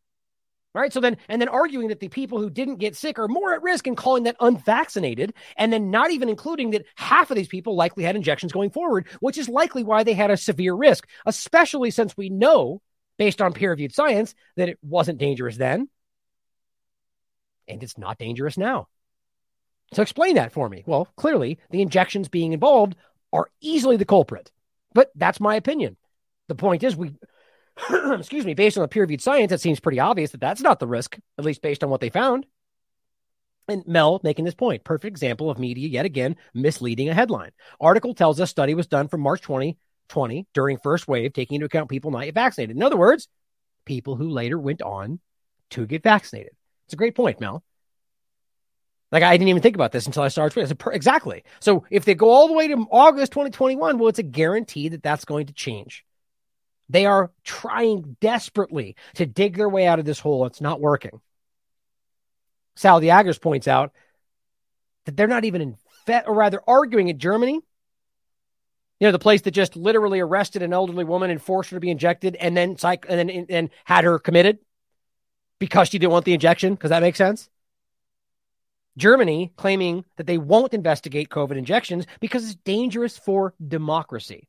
Right. 0.75 0.93
So 0.93 1.01
then, 1.01 1.17
and 1.29 1.41
then 1.41 1.49
arguing 1.49 1.89
that 1.89 1.99
the 1.99 2.09
people 2.09 2.39
who 2.39 2.51
didn't 2.51 2.77
get 2.77 2.95
sick 2.95 3.19
are 3.19 3.27
more 3.27 3.55
at 3.55 3.63
risk 3.63 3.87
and 3.87 3.97
calling 3.97 4.25
that 4.25 4.37
unvaccinated, 4.39 5.33
and 5.57 5.73
then 5.73 5.91
not 5.91 6.11
even 6.11 6.29
including 6.29 6.71
that 6.71 6.85
half 6.95 7.31
of 7.31 7.37
these 7.37 7.49
people 7.49 7.75
likely 7.75 8.05
had 8.05 8.17
injections 8.17 8.53
going 8.53 8.71
forward, 8.71 9.09
which 9.21 9.39
is 9.39 9.49
likely 9.49 9.83
why 9.83 10.05
they 10.05 10.13
had 10.13 10.31
a 10.31 10.37
severe 10.37 10.75
risk, 10.75 11.09
especially 11.27 11.91
since 11.91 12.17
we 12.17 12.29
know 12.29 12.83
based 13.17 13.43
on 13.43 13.55
peer 13.55 13.71
reviewed 13.71 13.95
science 13.95 14.35
that 14.57 14.69
it 14.69 14.79
wasn't 14.83 15.19
dangerous 15.19 15.57
then. 15.57 15.89
And 17.67 17.83
it's 17.83 17.99
not 17.99 18.19
dangerous 18.19 18.57
now. 18.57 18.89
So 19.95 20.03
explain 20.03 20.35
that 20.35 20.53
for 20.53 20.69
me. 20.69 20.85
Well, 20.87 21.09
clearly, 21.17 21.59
the 21.71 21.83
injections 21.83 22.29
being 22.29 22.53
involved 22.53 22.95
are 23.33 23.51
easily 23.61 23.97
the 23.97 24.05
culprit. 24.05 24.53
But 24.95 25.11
that's 25.15 25.41
my 25.41 25.57
opinion. 25.57 25.97
The 26.49 26.55
point 26.55 26.83
is, 26.83 26.97
we, 26.97 27.13
excuse 28.19 28.45
me, 28.45 28.55
based 28.55 28.77
on 28.77 28.83
the 28.83 28.89
peer 28.89 29.03
reviewed 29.03 29.21
science, 29.21 29.53
it 29.53 29.61
seems 29.61 29.81
pretty 29.81 30.01
obvious 30.01 30.33
that 30.33 30.41
that's 30.41 30.61
not 30.61 30.81
the 30.81 30.87
risk, 30.87 31.19
at 31.39 31.45
least 31.45 31.63
based 31.63 31.85
on 31.85 31.91
what 31.91 32.01
they 32.01 32.11
found. 32.11 32.47
And 33.69 33.87
Mel 33.87 34.21
making 34.25 34.45
this 34.45 34.55
point, 34.55 34.85
perfect 34.85 35.11
example 35.11 35.51
of 35.51 35.59
media 35.59 35.89
yet 35.89 36.07
again 36.07 36.37
misleading 36.55 37.09
a 37.09 37.15
headline. 37.15 37.51
Article 37.81 38.15
tells 38.15 38.41
us 38.41 38.51
study 38.51 38.75
was 38.75 38.87
done 38.87 39.09
from 39.09 39.21
March 39.21 39.43
2020 39.43 40.47
during 40.55 40.79
first 40.79 41.07
wave, 41.07 41.35
taking 41.35 41.57
into 41.57 41.67
account 41.67 41.91
people 41.91 42.11
not 42.11 42.25
yet 42.25 42.35
vaccinated. 42.35 42.77
In 42.77 42.83
other 42.83 42.97
words, 42.97 43.29
people 43.85 44.17
who 44.17 44.31
later 44.31 44.59
went 44.59 44.81
on 44.81 45.21
to 45.71 45.87
get 45.87 46.03
vaccinated. 46.03 46.53
It's 46.87 46.95
a 46.95 46.97
great 46.97 47.15
point, 47.15 47.41
Mel. 47.41 47.63
Like 49.13 49.23
I 49.23 49.37
didn't 49.37 49.49
even 49.49 49.63
think 49.63 49.75
about 49.75 49.93
this 49.93 50.07
until 50.07 50.23
I 50.23 50.29
started 50.29 50.59
tweeting. 50.59 50.79
Per- 50.79 50.93
exactly. 50.93 51.45
So 51.61 51.85
if 51.91 52.05
they 52.05 52.15
go 52.15 52.31
all 52.31 52.49
the 52.49 52.55
way 52.55 52.69
to 52.69 52.87
August 52.91 53.33
2021, 53.33 53.99
well, 53.99 54.09
it's 54.09 54.19
a 54.19 54.23
guarantee 54.23 54.89
that 54.91 55.03
that's 55.03 55.25
going 55.25 55.47
to 55.47 55.53
change. 55.53 56.05
They 56.89 57.07
are 57.07 57.31
trying 57.45 58.17
desperately 58.21 58.97
to 59.15 59.27
dig 59.27 59.57
their 59.57 59.69
way 59.69 59.87
out 59.87 59.99
of 59.99 60.05
this 60.05 60.21
hole. 60.21 60.47
It's 60.47 60.61
not 60.61 60.81
working. 60.81 61.21
Sal 62.77 63.01
Diagers 63.01 63.41
points 63.41 63.69
out 63.69 63.93
that 65.05 65.17
they're 65.17 65.27
not 65.27 65.45
even 65.45 65.61
in, 65.61 65.77
fe- 66.07 66.23
or 66.27 66.35
rather, 66.35 66.63
arguing 66.67 67.09
in 67.09 67.19
Germany. 67.19 67.61
You 69.01 69.07
know, 69.07 69.13
the 69.13 69.19
place 69.19 69.43
that 69.43 69.51
just 69.51 69.77
literally 69.77 70.21
arrested 70.21 70.63
an 70.63 70.73
elderly 70.73 71.05
woman 71.05 71.31
and 71.31 71.43
forced 71.43 71.71
her 71.71 71.77
to 71.77 71.81
be 71.81 71.91
injected, 71.91 72.37
and 72.37 72.57
then 72.57 72.77
psych- 72.79 73.07
and 73.09 73.19
then 73.19 73.47
and 73.49 73.71
had 73.85 74.05
her 74.05 74.19
committed 74.19 74.59
because 75.59 75.89
she 75.89 75.99
didn't 75.99 76.13
want 76.13 76.25
the 76.25 76.35
injection. 76.35 76.75
Because 76.75 76.91
that 76.91 77.03
makes 77.03 77.19
sense. 77.19 77.49
Germany 78.97 79.53
claiming 79.57 80.05
that 80.17 80.27
they 80.27 80.39
won't 80.39 80.75
investigate 80.75 81.29
COVID 81.29 81.57
injections 81.57 82.07
because 82.21 82.45
it's 82.45 82.57
dangerous 82.57 83.17
for 83.17 83.55
democracy. 83.65 84.49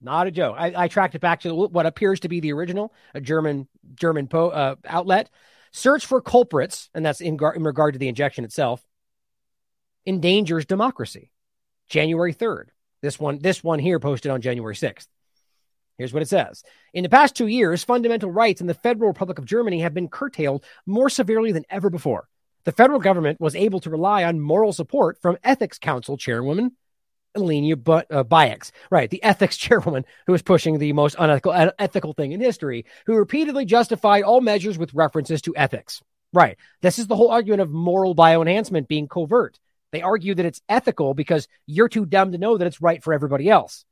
Not 0.00 0.26
a 0.26 0.30
joke. 0.30 0.56
I, 0.58 0.84
I 0.84 0.88
tracked 0.88 1.14
it 1.14 1.20
back 1.20 1.40
to 1.40 1.54
what 1.54 1.86
appears 1.86 2.20
to 2.20 2.28
be 2.28 2.40
the 2.40 2.52
original, 2.52 2.92
a 3.14 3.20
German 3.20 3.66
German 3.94 4.28
po, 4.28 4.48
uh, 4.48 4.76
outlet. 4.86 5.30
Search 5.72 6.06
for 6.06 6.20
culprits, 6.20 6.88
and 6.94 7.04
that's 7.04 7.20
in, 7.20 7.36
gar- 7.36 7.54
in 7.54 7.64
regard 7.64 7.94
to 7.94 7.98
the 7.98 8.08
injection 8.08 8.44
itself. 8.44 8.84
Endangers 10.06 10.66
democracy. 10.66 11.30
January 11.88 12.32
third. 12.32 12.70
This 13.02 13.18
one, 13.18 13.38
this 13.40 13.62
one 13.62 13.78
here 13.78 13.98
posted 13.98 14.30
on 14.30 14.40
January 14.40 14.76
sixth. 14.76 15.08
Here's 15.98 16.12
what 16.12 16.22
it 16.22 16.28
says. 16.28 16.62
In 16.94 17.02
the 17.02 17.08
past 17.08 17.34
two 17.34 17.48
years, 17.48 17.82
fundamental 17.82 18.30
rights 18.30 18.60
in 18.60 18.68
the 18.68 18.74
Federal 18.74 19.08
Republic 19.08 19.38
of 19.38 19.44
Germany 19.44 19.80
have 19.80 19.94
been 19.94 20.08
curtailed 20.08 20.64
more 20.86 21.10
severely 21.10 21.50
than 21.50 21.64
ever 21.70 21.90
before 21.90 22.28
the 22.68 22.72
federal 22.72 23.00
government 23.00 23.40
was 23.40 23.56
able 23.56 23.80
to 23.80 23.88
rely 23.88 24.24
on 24.24 24.38
moral 24.38 24.74
support 24.74 25.16
from 25.22 25.38
Ethics 25.42 25.78
Council 25.78 26.18
Chairwoman 26.18 26.72
Alena 27.36 27.72
uh, 28.10 28.24
Buyx, 28.24 28.70
right, 28.90 29.10
the 29.10 29.22
ethics 29.22 29.56
chairwoman 29.58 30.04
who 30.26 30.32
was 30.32 30.42
pushing 30.42 30.78
the 30.78 30.92
most 30.92 31.16
unethical 31.18 31.72
ethical 31.78 32.12
thing 32.12 32.32
in 32.32 32.40
history, 32.40 32.84
who 33.06 33.14
repeatedly 33.14 33.64
justified 33.64 34.22
all 34.22 34.40
measures 34.40 34.78
with 34.78 34.94
references 34.94 35.42
to 35.42 35.56
ethics. 35.56 36.02
Right. 36.32 36.58
This 36.82 36.98
is 36.98 37.06
the 37.06 37.16
whole 37.16 37.30
argument 37.30 37.62
of 37.62 37.70
moral 37.70 38.14
bioenhancement 38.14 38.86
being 38.86 39.08
covert. 39.08 39.58
They 39.92 40.02
argue 40.02 40.34
that 40.34 40.44
it's 40.44 40.60
ethical 40.68 41.14
because 41.14 41.48
you're 41.66 41.88
too 41.88 42.04
dumb 42.04 42.32
to 42.32 42.38
know 42.38 42.58
that 42.58 42.66
it's 42.66 42.82
right 42.82 43.02
for 43.02 43.14
everybody 43.14 43.48
else. 43.48 43.86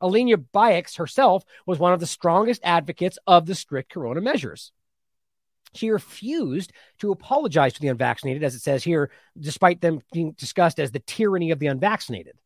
Alena 0.00 0.44
Buyx 0.54 0.96
herself 0.96 1.44
was 1.66 1.78
one 1.78 1.92
of 1.92 2.00
the 2.00 2.06
strongest 2.06 2.60
advocates 2.64 3.18
of 3.26 3.46
the 3.46 3.54
strict 3.54 3.92
corona 3.92 4.20
measures. 4.20 4.72
She 5.74 5.90
refused 5.90 6.72
to 6.98 7.12
apologize 7.12 7.72
to 7.74 7.80
the 7.80 7.88
unvaccinated, 7.88 8.44
as 8.44 8.54
it 8.54 8.60
says 8.60 8.84
here, 8.84 9.10
despite 9.38 9.80
them 9.80 10.00
being 10.12 10.32
discussed 10.32 10.78
as 10.78 10.90
the 10.90 10.98
tyranny 11.00 11.50
of 11.50 11.58
the 11.58 11.68
unvaccinated. 11.68 12.36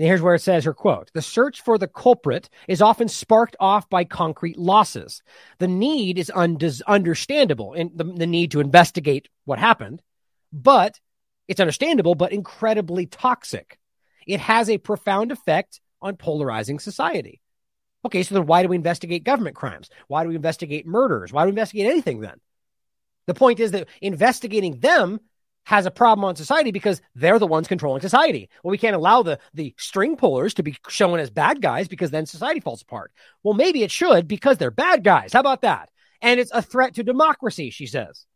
And 0.00 0.06
here's 0.06 0.22
where 0.22 0.34
it 0.34 0.40
says 0.40 0.64
her 0.64 0.72
quote 0.72 1.10
The 1.12 1.20
search 1.20 1.60
for 1.60 1.76
the 1.76 1.86
culprit 1.86 2.48
is 2.66 2.80
often 2.80 3.06
sparked 3.06 3.54
off 3.60 3.90
by 3.90 4.04
concrete 4.04 4.56
losses. 4.56 5.22
The 5.58 5.68
need 5.68 6.18
is 6.18 6.30
understandable 6.30 7.74
in 7.74 7.90
the, 7.94 8.04
the 8.04 8.26
need 8.26 8.52
to 8.52 8.60
investigate 8.60 9.28
what 9.44 9.58
happened, 9.58 10.00
but 10.54 10.98
it's 11.48 11.60
understandable, 11.60 12.14
but 12.14 12.32
incredibly 12.32 13.04
toxic. 13.04 13.78
It 14.26 14.40
has 14.40 14.70
a 14.70 14.78
profound 14.78 15.32
effect 15.32 15.82
on 16.00 16.16
polarizing 16.16 16.78
society. 16.78 17.42
Okay, 18.02 18.22
so 18.22 18.34
then 18.34 18.46
why 18.46 18.62
do 18.62 18.68
we 18.68 18.76
investigate 18.76 19.22
government 19.22 19.54
crimes? 19.54 19.90
Why 20.08 20.22
do 20.22 20.30
we 20.30 20.34
investigate 20.34 20.86
murders? 20.86 21.30
Why 21.30 21.42
do 21.42 21.48
we 21.48 21.50
investigate 21.50 21.90
anything 21.90 22.20
then? 22.20 22.40
The 23.26 23.34
point 23.34 23.60
is 23.60 23.72
that 23.72 23.88
investigating 24.00 24.80
them 24.80 25.20
has 25.70 25.86
a 25.86 25.90
problem 25.90 26.24
on 26.24 26.34
society 26.34 26.72
because 26.72 27.00
they're 27.14 27.38
the 27.38 27.46
ones 27.46 27.68
controlling 27.68 28.02
society. 28.02 28.50
Well, 28.64 28.72
we 28.72 28.76
can't 28.76 28.96
allow 28.96 29.22
the 29.22 29.38
the 29.54 29.72
string 29.78 30.16
pullers 30.16 30.54
to 30.54 30.64
be 30.64 30.76
shown 30.88 31.20
as 31.20 31.30
bad 31.30 31.62
guys 31.62 31.86
because 31.86 32.10
then 32.10 32.26
society 32.26 32.58
falls 32.58 32.82
apart. 32.82 33.12
Well, 33.44 33.54
maybe 33.54 33.84
it 33.84 33.92
should 33.92 34.26
because 34.26 34.58
they're 34.58 34.72
bad 34.72 35.04
guys. 35.04 35.32
How 35.32 35.38
about 35.38 35.62
that? 35.62 35.88
And 36.20 36.40
it's 36.40 36.50
a 36.52 36.60
threat 36.60 36.96
to 36.96 37.04
democracy, 37.04 37.70
she 37.70 37.86
says. 37.86 38.26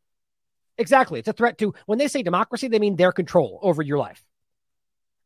Exactly. 0.78 1.19
It's 1.19 1.27
a 1.27 1.32
threat 1.32 1.59
to 1.59 1.74
when 1.86 1.98
they 1.98 2.06
say 2.06 2.23
democracy, 2.23 2.69
they 2.69 2.78
mean 2.78 2.94
their 2.94 3.11
control 3.11 3.59
over 3.62 3.82
your 3.82 3.98
life. 3.98 4.24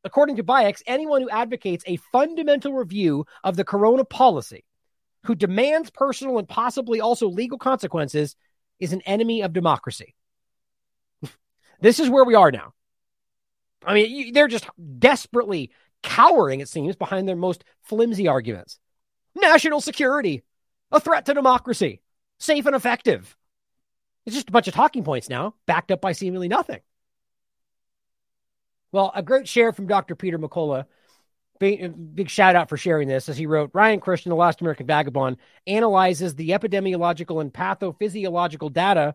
According 0.03 0.37
to 0.37 0.45
Buyx, 0.45 0.81
anyone 0.87 1.21
who 1.21 1.29
advocates 1.29 1.85
a 1.87 1.97
fundamental 2.11 2.73
review 2.73 3.27
of 3.45 3.55
the 3.55 3.65
corona 3.65 4.07
policy, 4.07 4.65
who 5.25 5.35
demands 5.35 5.91
personal 5.91 6.39
and 6.39 6.49
possibly 6.49 7.03
also 7.03 7.29
legal 7.29 7.59
consequences, 7.59 8.35
is 8.81 8.95
an 8.95 9.03
enemy 9.03 9.43
of 9.43 9.53
democracy. 9.53 10.15
This 11.81 12.01
is 12.01 12.11
where 12.11 12.25
we 12.25 12.35
are 12.35 12.51
now. 12.51 12.75
I 13.85 13.95
mean, 13.95 14.33
they're 14.33 14.49
just 14.49 14.69
desperately 14.99 15.71
cowering, 16.03 16.61
it 16.61 16.69
seems, 16.69 16.97
behind 16.97 17.29
their 17.29 17.37
most 17.37 17.65
flimsy 17.83 18.29
arguments. 18.29 18.79
National 19.35 19.81
security, 19.81 20.43
a 20.91 21.01
threat 21.01 21.27
to 21.27 21.35
democracy, 21.35 22.01
safe 22.39 22.67
and 22.67 22.75
effective. 22.75 23.37
It's 24.27 24.35
just 24.35 24.49
a 24.49 24.53
bunch 24.53 24.69
of 24.69 24.75
talking 24.75 25.05
points 25.05 25.29
now, 25.29 25.55
backed 25.67 25.91
up 25.91 26.01
by 26.01 26.13
seemingly 26.13 26.49
nothing. 26.49 26.81
Well, 28.93 29.13
a 29.15 29.23
great 29.23 29.49
share 29.49 29.73
from 29.73 29.87
Dr. 29.87 30.17
Peter 30.17 30.39
McCullough. 30.39 30.87
Big, 31.61 32.15
big 32.15 32.29
shout 32.29 32.55
out 32.55 32.69
for 32.69 32.77
sharing 32.77 33.09
this 33.09 33.29
as 33.29 33.37
he 33.37 33.47
wrote 33.47 33.71
Ryan 33.75 34.01
Christian, 34.01 34.31
the 34.31 34.37
last 34.37 34.61
American 34.61 34.87
vagabond, 34.87 35.39
analyzes 35.67 36.35
the 36.35 36.51
epidemiological 36.51 37.41
and 37.41 37.53
pathophysiological 37.53 38.73
data 38.73 39.15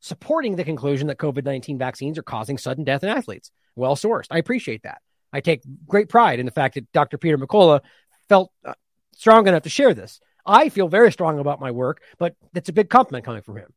supporting 0.00 0.56
the 0.56 0.64
conclusion 0.64 1.08
that 1.08 1.18
COVID 1.18 1.44
19 1.44 1.78
vaccines 1.78 2.18
are 2.18 2.22
causing 2.22 2.58
sudden 2.58 2.84
death 2.84 3.04
in 3.04 3.08
athletes. 3.08 3.50
Well 3.76 3.96
sourced. 3.96 4.26
I 4.30 4.38
appreciate 4.38 4.82
that. 4.82 5.00
I 5.32 5.40
take 5.40 5.62
great 5.86 6.08
pride 6.08 6.40
in 6.40 6.46
the 6.46 6.52
fact 6.52 6.74
that 6.74 6.90
Dr. 6.92 7.18
Peter 7.18 7.38
McCullough 7.38 7.82
felt 8.28 8.50
uh, 8.64 8.74
strong 9.14 9.46
enough 9.46 9.62
to 9.62 9.68
share 9.68 9.94
this. 9.94 10.20
I 10.44 10.70
feel 10.70 10.88
very 10.88 11.12
strong 11.12 11.38
about 11.38 11.60
my 11.60 11.70
work, 11.70 12.02
but 12.18 12.34
it's 12.54 12.68
a 12.68 12.72
big 12.72 12.88
compliment 12.88 13.24
coming 13.24 13.42
from 13.42 13.56
him. 13.56 13.72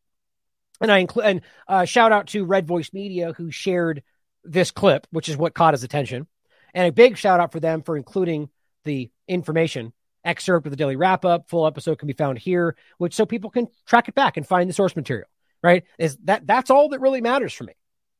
And 0.81 0.91
I 0.91 0.99
include 0.99 1.25
and 1.25 1.41
uh, 1.67 1.85
shout 1.85 2.11
out 2.11 2.27
to 2.27 2.45
Red 2.45 2.67
Voice 2.67 2.91
Media 2.93 3.33
who 3.33 3.51
shared 3.51 4.01
this 4.43 4.71
clip, 4.71 5.07
which 5.11 5.29
is 5.29 5.37
what 5.37 5.53
caught 5.53 5.73
his 5.73 5.83
attention. 5.83 6.27
And 6.73 6.87
a 6.87 6.91
big 6.91 7.17
shout 7.17 7.39
out 7.39 7.51
for 7.51 7.59
them 7.59 7.83
for 7.83 7.95
including 7.95 8.49
the 8.83 9.11
information 9.27 9.93
excerpt 10.25 10.65
of 10.65 10.71
the 10.71 10.77
daily 10.77 10.95
wrap 10.95 11.25
up. 11.25 11.49
Full 11.49 11.67
episode 11.67 11.99
can 11.99 12.07
be 12.07 12.13
found 12.13 12.39
here, 12.39 12.75
which 12.97 13.13
so 13.13 13.25
people 13.25 13.49
can 13.49 13.67
track 13.85 14.07
it 14.07 14.15
back 14.15 14.37
and 14.37 14.47
find 14.47 14.69
the 14.69 14.73
source 14.73 14.95
material. 14.95 15.27
Right? 15.63 15.83
Is 15.97 16.17
that 16.25 16.45
that's 16.45 16.69
all 16.69 16.89
that 16.89 16.99
really 16.99 17.21
matters 17.21 17.53
for 17.53 17.63
me. 17.63 17.73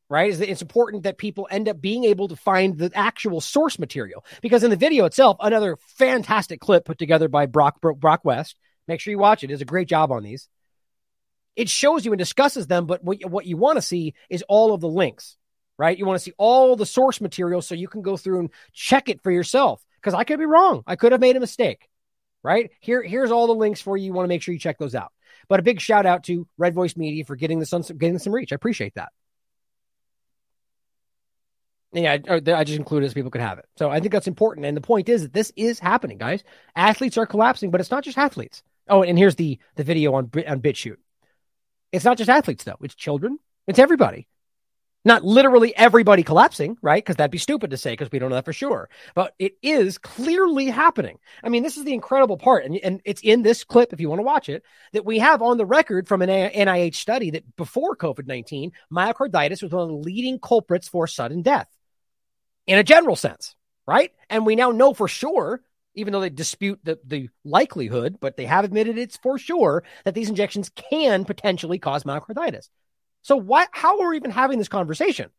Right? 0.08 0.30
Is 0.30 0.38
that 0.38 0.50
it's 0.50 0.62
important 0.62 1.04
that 1.04 1.18
people 1.18 1.46
end 1.50 1.68
up 1.68 1.80
being 1.80 2.04
able 2.04 2.28
to 2.28 2.36
find 2.36 2.76
the 2.76 2.90
actual 2.94 3.40
source 3.40 3.78
material 3.78 4.24
because 4.42 4.64
in 4.64 4.70
the 4.70 4.76
video 4.76 5.04
itself, 5.04 5.36
another 5.40 5.76
fantastic 5.96 6.60
clip 6.60 6.84
put 6.84 6.98
together 6.98 7.28
by 7.28 7.46
Brock 7.46 7.80
Brock 7.80 8.20
West. 8.24 8.56
Make 8.88 9.00
sure 9.00 9.12
you 9.12 9.18
watch 9.18 9.44
it. 9.44 9.50
A 9.50 9.64
great 9.64 9.88
job 9.88 10.12
on 10.12 10.22
these. 10.22 10.48
It 11.56 11.68
shows 11.68 12.04
you 12.04 12.12
and 12.12 12.18
discusses 12.18 12.66
them, 12.66 12.86
but 12.86 13.04
what, 13.04 13.18
what 13.24 13.46
you 13.46 13.56
want 13.56 13.76
to 13.76 13.82
see 13.82 14.14
is 14.28 14.42
all 14.48 14.74
of 14.74 14.80
the 14.80 14.88
links 14.88 15.36
right? 15.78 15.98
You 15.98 16.06
want 16.06 16.18
to 16.18 16.24
see 16.24 16.32
all 16.38 16.76
the 16.76 16.86
source 16.86 17.20
material 17.20 17.62
so 17.62 17.74
you 17.74 17.88
can 17.88 18.02
go 18.02 18.16
through 18.16 18.40
and 18.40 18.50
check 18.72 19.08
it 19.08 19.22
for 19.22 19.30
yourself. 19.30 19.84
Because 19.96 20.14
I 20.14 20.24
could 20.24 20.38
be 20.38 20.44
wrong. 20.44 20.82
I 20.86 20.96
could 20.96 21.12
have 21.12 21.20
made 21.20 21.36
a 21.36 21.40
mistake, 21.40 21.88
right? 22.42 22.70
Here, 22.80 23.02
here's 23.02 23.30
all 23.30 23.46
the 23.46 23.54
links 23.54 23.80
for 23.80 23.96
you. 23.96 24.06
You 24.06 24.12
want 24.12 24.24
to 24.24 24.28
make 24.28 24.42
sure 24.42 24.52
you 24.52 24.60
check 24.60 24.78
those 24.78 24.94
out. 24.94 25.12
But 25.48 25.60
a 25.60 25.62
big 25.62 25.80
shout 25.80 26.06
out 26.06 26.24
to 26.24 26.46
Red 26.58 26.74
Voice 26.74 26.96
Media 26.96 27.24
for 27.24 27.36
getting 27.36 27.58
this 27.58 27.72
on 27.72 27.82
getting 27.82 28.18
some 28.18 28.34
reach. 28.34 28.52
I 28.52 28.56
appreciate 28.56 28.94
that. 28.94 29.10
Yeah, 31.92 32.18
I, 32.28 32.34
I 32.34 32.64
just 32.64 32.78
included 32.78 33.08
so 33.10 33.14
people 33.14 33.30
could 33.30 33.40
have 33.40 33.58
it. 33.58 33.66
So 33.76 33.88
I 33.88 34.00
think 34.00 34.12
that's 34.12 34.26
important. 34.26 34.66
And 34.66 34.76
the 34.76 34.80
point 34.80 35.08
is 35.08 35.22
that 35.22 35.32
this 35.32 35.52
is 35.54 35.78
happening, 35.78 36.18
guys. 36.18 36.42
Athletes 36.74 37.16
are 37.16 37.26
collapsing, 37.26 37.70
but 37.70 37.80
it's 37.80 37.90
not 37.90 38.02
just 38.02 38.18
athletes. 38.18 38.64
Oh, 38.88 39.02
and 39.02 39.16
here's 39.16 39.36
the 39.36 39.58
the 39.76 39.84
video 39.84 40.14
on 40.14 40.30
on 40.46 40.60
BitChute. 40.60 40.96
It's 41.92 42.04
not 42.04 42.18
just 42.18 42.30
athletes 42.30 42.64
though. 42.64 42.78
It's 42.82 42.94
children. 42.94 43.38
It's 43.66 43.78
everybody. 43.78 44.26
Not 45.04 45.22
literally 45.22 45.76
everybody 45.76 46.22
collapsing, 46.22 46.78
right? 46.80 47.04
Because 47.04 47.16
that'd 47.16 47.30
be 47.30 47.38
stupid 47.38 47.70
to 47.70 47.76
say 47.76 47.92
because 47.92 48.10
we 48.10 48.18
don't 48.18 48.30
know 48.30 48.36
that 48.36 48.46
for 48.46 48.54
sure. 48.54 48.88
But 49.14 49.34
it 49.38 49.56
is 49.62 49.98
clearly 49.98 50.66
happening. 50.66 51.18
I 51.42 51.50
mean, 51.50 51.62
this 51.62 51.76
is 51.76 51.84
the 51.84 51.92
incredible 51.92 52.38
part. 52.38 52.64
And, 52.64 52.76
and 52.76 53.02
it's 53.04 53.20
in 53.20 53.42
this 53.42 53.64
clip, 53.64 53.92
if 53.92 54.00
you 54.00 54.08
want 54.08 54.20
to 54.20 54.24
watch 54.24 54.48
it, 54.48 54.62
that 54.92 55.04
we 55.04 55.18
have 55.18 55.42
on 55.42 55.58
the 55.58 55.66
record 55.66 56.08
from 56.08 56.22
an 56.22 56.30
NIH 56.30 56.94
study 56.94 57.30
that 57.32 57.56
before 57.56 57.96
COVID 57.96 58.26
19, 58.26 58.72
myocarditis 58.90 59.62
was 59.62 59.72
one 59.72 59.82
of 59.82 59.88
the 59.88 59.94
leading 59.94 60.38
culprits 60.38 60.88
for 60.88 61.06
sudden 61.06 61.42
death 61.42 61.68
in 62.66 62.78
a 62.78 62.84
general 62.84 63.16
sense, 63.16 63.54
right? 63.86 64.12
And 64.30 64.46
we 64.46 64.56
now 64.56 64.70
know 64.70 64.94
for 64.94 65.08
sure, 65.08 65.60
even 65.94 66.12
though 66.12 66.20
they 66.20 66.30
dispute 66.30 66.80
the, 66.82 66.98
the 67.04 67.28
likelihood, 67.44 68.18
but 68.20 68.36
they 68.36 68.46
have 68.46 68.64
admitted 68.64 68.98
it's 68.98 69.18
for 69.18 69.38
sure 69.38 69.84
that 70.04 70.14
these 70.14 70.28
injections 70.28 70.70
can 70.74 71.24
potentially 71.24 71.78
cause 71.78 72.04
myocarditis. 72.04 72.68
So 73.24 73.36
why 73.36 73.66
how 73.72 74.00
are 74.00 74.10
we 74.10 74.16
even 74.16 74.30
having 74.30 74.58
this 74.58 74.68
conversation? 74.68 75.30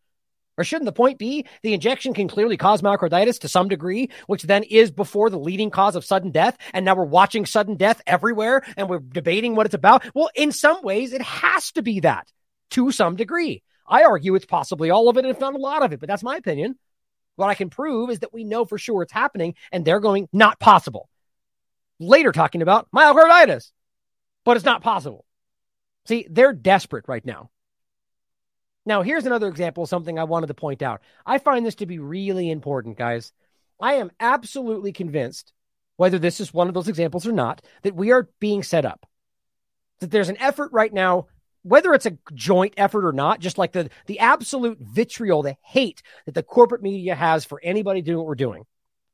Or 0.58 0.64
shouldn't 0.64 0.86
the 0.86 0.92
point 0.92 1.20
be 1.20 1.46
the 1.62 1.74
injection 1.74 2.16
can 2.16 2.28
clearly 2.28 2.58
cause 2.58 2.82
myocarditis 2.82 3.42
to 3.42 3.48
some 3.48 3.68
degree, 3.68 4.10
which 4.26 4.42
then 4.42 4.64
is 4.64 4.90
before 4.90 5.30
the 5.30 5.38
leading 5.38 5.70
cause 5.70 5.96
of 5.96 6.04
sudden 6.04 6.32
death? 6.32 6.58
And 6.74 6.84
now 6.84 6.96
we're 6.96 7.04
watching 7.06 7.46
sudden 7.46 7.76
death 7.76 8.02
everywhere 8.08 8.64
and 8.76 8.90
we're 8.90 9.00
debating 9.00 9.56
what 9.56 9.68
it's 9.68 9.76
about. 9.76 10.04
Well, 10.16 10.30
in 10.34 10.52
some 10.52 10.82
ways, 10.82 11.14
it 11.14 11.22
has 11.22 11.72
to 11.74 11.84
be 11.84 12.00
that 12.00 12.28
to 12.72 12.92
some 12.92 13.18
degree. 13.18 13.62
I 13.88 14.04
argue 14.04 14.34
it's 14.34 14.46
possibly 14.46 14.90
all 14.90 15.08
of 15.08 15.18
it, 15.18 15.26
if 15.26 15.40
not 15.40 15.54
a 15.54 15.60
lot 15.60 15.84
of 15.84 15.94
it, 15.94 16.00
but 16.00 16.08
that's 16.08 16.24
my 16.24 16.38
opinion. 16.38 16.80
What 17.36 17.50
I 17.50 17.56
can 17.56 17.70
prove 17.70 18.10
is 18.10 18.20
that 18.20 18.34
we 18.34 18.46
know 18.46 18.66
for 18.66 18.80
sure 18.80 19.04
it's 19.04 19.12
happening 19.12 19.54
and 19.72 19.86
they're 19.86 20.00
going, 20.00 20.28
not 20.34 20.60
possible. 20.60 21.08
Later 22.00 22.32
talking 22.32 22.64
about 22.64 22.88
myocarditis, 22.96 23.72
but 24.44 24.58
it's 24.58 24.66
not 24.66 24.82
possible. 24.82 25.24
See, 26.08 26.26
they're 26.32 26.54
desperate 26.54 27.06
right 27.08 27.24
now. 27.24 27.52
Now, 28.86 29.02
here's 29.02 29.26
another 29.26 29.48
example 29.48 29.84
of 29.84 29.90
something 29.90 30.20
I 30.20 30.26
wanted 30.26 30.48
to 30.48 30.54
point 30.54 30.82
out. 30.82 31.02
I 31.26 31.40
find 31.40 31.66
this 31.66 31.76
to 31.76 31.86
be 31.86 32.00
really 32.00 32.52
important, 32.52 32.98
guys. 32.98 33.32
I 33.82 33.96
am 33.96 34.12
absolutely 34.20 34.94
convinced, 34.94 35.54
whether 35.98 36.20
this 36.20 36.40
is 36.40 36.54
one 36.54 36.68
of 36.68 36.74
those 36.74 36.88
examples 36.88 37.26
or 37.26 37.32
not, 37.32 37.62
that 37.82 37.96
we 37.96 38.12
are 38.12 38.30
being 38.40 38.64
set 38.64 38.86
up. 38.86 39.08
That 40.00 40.12
there's 40.12 40.30
an 40.30 40.38
effort 40.38 40.72
right 40.72 40.94
now, 40.94 41.28
whether 41.64 41.94
it's 41.94 42.06
a 42.06 42.18
joint 42.34 42.76
effort 42.78 43.08
or 43.08 43.12
not, 43.12 43.40
just 43.40 43.58
like 43.58 43.72
the, 43.72 43.90
the 44.06 44.20
absolute 44.20 44.78
vitriol, 44.80 45.42
the 45.42 45.58
hate 45.64 46.04
that 46.26 46.36
the 46.36 46.44
corporate 46.44 46.84
media 46.84 47.16
has 47.16 47.44
for 47.44 47.60
anybody 47.64 48.02
doing 48.02 48.20
what 48.20 48.28
we're 48.28 48.36
doing. 48.36 48.66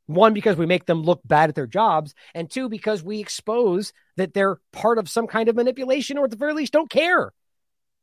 One, 0.07 0.34
because 0.34 0.57
we 0.57 0.65
make 0.65 0.85
them 0.85 1.03
look 1.03 1.22
bad 1.23 1.48
at 1.48 1.56
their 1.56 1.68
jobs, 1.68 2.14
and 2.35 2.52
two, 2.52 2.68
because 2.68 3.02
we 3.02 3.22
expose 3.22 3.93
that 4.18 4.34
they're 4.34 4.57
part 4.73 4.98
of 4.98 5.07
some 5.07 5.27
kind 5.27 5.48
of 5.48 5.56
manipulation 5.56 6.18
or 6.18 6.26
at 6.26 6.31
the 6.31 6.35
very 6.35 6.53
least 6.53 6.73
don't 6.73 6.89
care. 6.89 7.31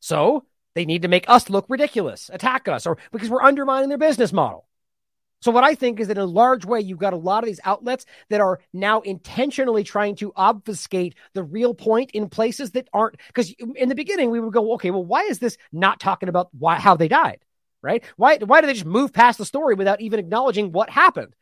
So 0.01 0.47
they 0.79 0.85
need 0.85 1.03
to 1.03 1.09
make 1.09 1.29
us 1.29 1.51
look 1.51 1.67
ridiculous, 1.69 2.31
attack 2.33 2.69
us, 2.69 2.87
or 2.87 2.99
because 3.11 3.29
we're 3.29 3.43
undermining 3.43 3.89
their 3.89 3.99
business 3.99 4.33
model. 4.33 4.69
So, 5.41 5.51
what 5.51 5.65
I 5.65 5.75
think 5.75 5.99
is 5.99 6.07
that 6.07 6.17
in 6.17 6.23
a 6.23 6.27
large 6.27 6.65
way, 6.65 6.81
you've 6.81 7.01
got 7.01 7.13
a 7.13 7.17
lot 7.17 7.43
of 7.43 7.49
these 7.49 7.59
outlets 7.65 8.07
that 8.29 8.41
are 8.41 8.61
now 8.73 9.01
intentionally 9.01 9.83
trying 9.83 10.15
to 10.17 10.33
obfuscate 10.37 11.17
the 11.35 11.43
real 11.43 11.75
point 11.75 12.13
in 12.13 12.29
places 12.29 12.71
that 12.73 12.89
aren't. 12.93 13.17
Because 13.27 13.53
in 13.75 13.89
the 13.89 13.97
beginning, 13.97 14.31
we 14.31 14.39
would 14.39 14.53
go, 14.53 14.75
okay, 14.75 14.93
well, 14.93 15.05
why 15.05 15.23
is 15.23 15.41
this 15.41 15.59
not 15.73 15.99
talking 15.99 16.29
about 16.29 16.49
why, 16.57 16.77
how 16.77 16.97
they 16.97 17.09
died? 17.09 17.41
Right? 17.83 18.05
Why, 18.17 18.39
why 18.39 18.61
do 18.61 18.69
they 18.69 18.75
just 18.75 18.87
move 18.87 19.13
past 19.13 19.39
the 19.39 19.45
story 19.45 19.75
without 19.75 20.01
even 20.01 20.21
acknowledging 20.21 20.71
what 20.71 20.91
happened? 20.91 21.35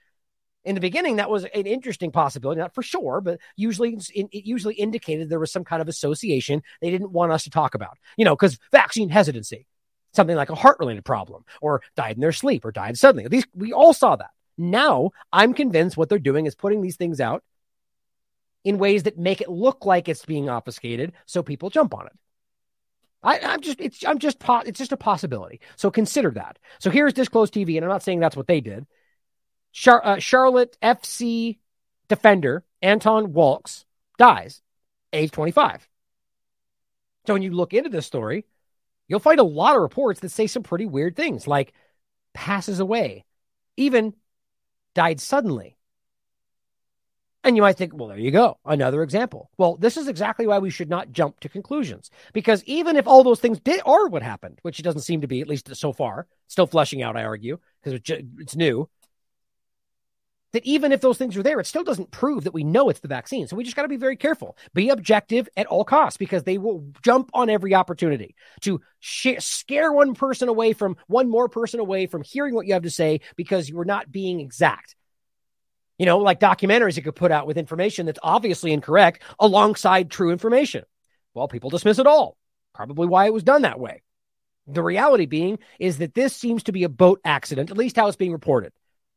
In 0.66 0.74
the 0.74 0.80
beginning, 0.80 1.16
that 1.16 1.30
was 1.30 1.44
an 1.44 1.66
interesting 1.66 2.10
possibility, 2.10 2.60
not 2.60 2.74
for 2.74 2.82
sure, 2.82 3.20
but 3.20 3.38
usually 3.54 3.98
it 4.12 4.44
usually 4.44 4.74
indicated 4.74 5.28
there 5.28 5.38
was 5.38 5.52
some 5.52 5.62
kind 5.62 5.80
of 5.80 5.88
association 5.88 6.60
they 6.80 6.90
didn't 6.90 7.12
want 7.12 7.30
us 7.30 7.44
to 7.44 7.50
talk 7.50 7.76
about, 7.76 7.96
you 8.16 8.24
know, 8.24 8.34
because 8.34 8.58
vaccine 8.72 9.08
hesitancy, 9.08 9.64
something 10.12 10.34
like 10.34 10.50
a 10.50 10.56
heart 10.56 10.76
related 10.80 11.04
problem, 11.04 11.44
or 11.62 11.82
died 11.94 12.16
in 12.16 12.20
their 12.20 12.32
sleep, 12.32 12.64
or 12.64 12.72
died 12.72 12.98
suddenly. 12.98 13.24
at 13.24 13.30
least 13.30 13.46
we 13.54 13.72
all 13.72 13.92
saw 13.92 14.16
that. 14.16 14.30
Now 14.58 15.12
I'm 15.32 15.54
convinced 15.54 15.96
what 15.96 16.08
they're 16.08 16.18
doing 16.18 16.46
is 16.46 16.56
putting 16.56 16.82
these 16.82 16.96
things 16.96 17.20
out 17.20 17.44
in 18.64 18.78
ways 18.78 19.04
that 19.04 19.16
make 19.16 19.40
it 19.40 19.48
look 19.48 19.86
like 19.86 20.08
it's 20.08 20.24
being 20.24 20.48
obfuscated, 20.48 21.12
so 21.26 21.44
people 21.44 21.70
jump 21.70 21.94
on 21.94 22.06
it. 22.06 22.12
I, 23.22 23.38
am 23.38 23.60
just 23.60 23.80
it's 23.80 24.04
I'm 24.04 24.18
just 24.18 24.38
it's 24.64 24.78
just 24.80 24.90
a 24.90 24.96
possibility. 24.96 25.60
So 25.76 25.92
consider 25.92 26.32
that. 26.32 26.58
So 26.80 26.90
here's 26.90 27.12
Disclosed 27.12 27.54
TV, 27.54 27.76
and 27.76 27.84
I'm 27.84 27.90
not 27.90 28.02
saying 28.02 28.18
that's 28.18 28.36
what 28.36 28.48
they 28.48 28.60
did. 28.60 28.84
Char- 29.76 30.04
uh, 30.06 30.18
Charlotte 30.18 30.78
FC 30.82 31.58
defender 32.08 32.64
Anton 32.80 33.34
Walkes 33.34 33.84
dies, 34.16 34.62
age 35.12 35.30
25. 35.32 35.86
So 37.26 37.34
when 37.34 37.42
you 37.42 37.50
look 37.50 37.74
into 37.74 37.90
this 37.90 38.06
story, 38.06 38.46
you'll 39.06 39.20
find 39.20 39.38
a 39.38 39.44
lot 39.44 39.76
of 39.76 39.82
reports 39.82 40.20
that 40.20 40.30
say 40.30 40.46
some 40.46 40.62
pretty 40.62 40.86
weird 40.86 41.14
things, 41.14 41.46
like 41.46 41.74
passes 42.32 42.80
away, 42.80 43.26
even 43.76 44.14
died 44.94 45.20
suddenly. 45.20 45.76
And 47.44 47.54
you 47.54 47.60
might 47.60 47.76
think, 47.76 47.94
well, 47.94 48.08
there 48.08 48.18
you 48.18 48.30
go. 48.30 48.58
Another 48.64 49.02
example. 49.02 49.50
Well, 49.58 49.76
this 49.76 49.98
is 49.98 50.08
exactly 50.08 50.46
why 50.46 50.58
we 50.58 50.70
should 50.70 50.88
not 50.88 51.12
jump 51.12 51.38
to 51.40 51.50
conclusions. 51.50 52.10
Because 52.32 52.64
even 52.64 52.96
if 52.96 53.06
all 53.06 53.22
those 53.22 53.40
things 53.40 53.60
did 53.60 53.82
are 53.84 54.08
what 54.08 54.22
happened, 54.22 54.58
which 54.62 54.80
it 54.80 54.84
doesn't 54.84 55.02
seem 55.02 55.20
to 55.20 55.28
be, 55.28 55.42
at 55.42 55.48
least 55.48 55.76
so 55.76 55.92
far, 55.92 56.26
still 56.48 56.66
fleshing 56.66 57.02
out, 57.02 57.16
I 57.16 57.24
argue, 57.24 57.58
because 57.84 58.00
it's 58.38 58.56
new 58.56 58.88
that 60.56 60.64
even 60.64 60.90
if 60.90 61.02
those 61.02 61.18
things 61.18 61.36
are 61.36 61.42
there, 61.42 61.60
it 61.60 61.66
still 61.66 61.84
doesn't 61.84 62.10
prove 62.10 62.44
that 62.44 62.54
we 62.54 62.64
know 62.64 62.88
it's 62.88 63.00
the 63.00 63.08
vaccine. 63.08 63.46
So 63.46 63.56
we 63.56 63.62
just 63.62 63.76
got 63.76 63.82
to 63.82 63.88
be 63.88 63.98
very 63.98 64.16
careful. 64.16 64.56
Be 64.72 64.88
objective 64.88 65.50
at 65.54 65.66
all 65.66 65.84
costs 65.84 66.16
because 66.16 66.44
they 66.44 66.56
will 66.56 66.82
jump 67.02 67.30
on 67.34 67.50
every 67.50 67.74
opportunity 67.74 68.34
to 68.62 68.80
sh- 68.98 69.36
scare 69.38 69.92
one 69.92 70.14
person 70.14 70.48
away 70.48 70.72
from 70.72 70.96
one 71.08 71.28
more 71.28 71.50
person 71.50 71.78
away 71.78 72.06
from 72.06 72.22
hearing 72.22 72.54
what 72.54 72.66
you 72.66 72.72
have 72.72 72.84
to 72.84 72.90
say 72.90 73.20
because 73.36 73.68
you 73.68 73.78
are 73.78 73.84
not 73.84 74.10
being 74.10 74.40
exact. 74.40 74.96
You 75.98 76.06
know, 76.06 76.20
like 76.20 76.40
documentaries 76.40 76.96
you 76.96 77.02
could 77.02 77.14
put 77.14 77.32
out 77.32 77.46
with 77.46 77.58
information 77.58 78.06
that's 78.06 78.18
obviously 78.22 78.72
incorrect 78.72 79.22
alongside 79.38 80.10
true 80.10 80.30
information. 80.30 80.84
Well, 81.34 81.48
people 81.48 81.68
dismiss 81.68 81.98
it 81.98 82.06
all. 82.06 82.38
Probably 82.72 83.06
why 83.06 83.26
it 83.26 83.34
was 83.34 83.42
done 83.42 83.60
that 83.60 83.78
way. 83.78 84.00
The 84.66 84.82
reality 84.82 85.26
being 85.26 85.58
is 85.78 85.98
that 85.98 86.14
this 86.14 86.34
seems 86.34 86.62
to 86.62 86.72
be 86.72 86.84
a 86.84 86.88
boat 86.88 87.20
accident, 87.26 87.70
at 87.70 87.76
least 87.76 87.96
how 87.96 88.08
it's 88.08 88.16
being 88.16 88.32
reported. 88.32 88.72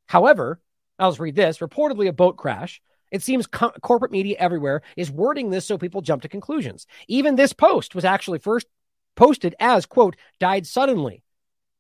However, 0.06 0.60
I'll 1.00 1.12
just 1.12 1.20
read 1.20 1.36
this 1.36 1.60
reportedly 1.60 2.08
a 2.08 2.14
boat 2.14 2.38
crash. 2.38 2.82
It 3.12 3.24
seems 3.24 3.48
co- 3.48 3.72
corporate 3.82 4.12
media 4.12 4.36
everywhere 4.38 4.82
is 4.96 5.10
wording 5.10 5.50
this 5.50 5.66
so 5.66 5.78
people 5.78 6.02
jump 6.02 6.22
to 6.22 6.30
conclusions. 6.30 6.86
Even 7.08 7.36
this 7.36 7.54
post 7.54 7.96
was 7.96 8.06
actually 8.06 8.40
first 8.40 8.68
posted 9.16 9.56
as, 9.60 9.86
quote, 9.86 10.16
died 10.40 10.68
suddenly, 10.68 11.24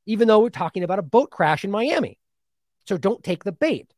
even 0.05 0.27
though 0.27 0.39
we're 0.39 0.49
talking 0.49 0.83
about 0.83 0.99
a 0.99 1.03
boat 1.03 1.29
crash 1.29 1.63
in 1.63 1.71
Miami. 1.71 2.17
So 2.87 2.97
don't 2.97 3.23
take 3.23 3.43
the 3.43 3.51
bait. 3.51 3.93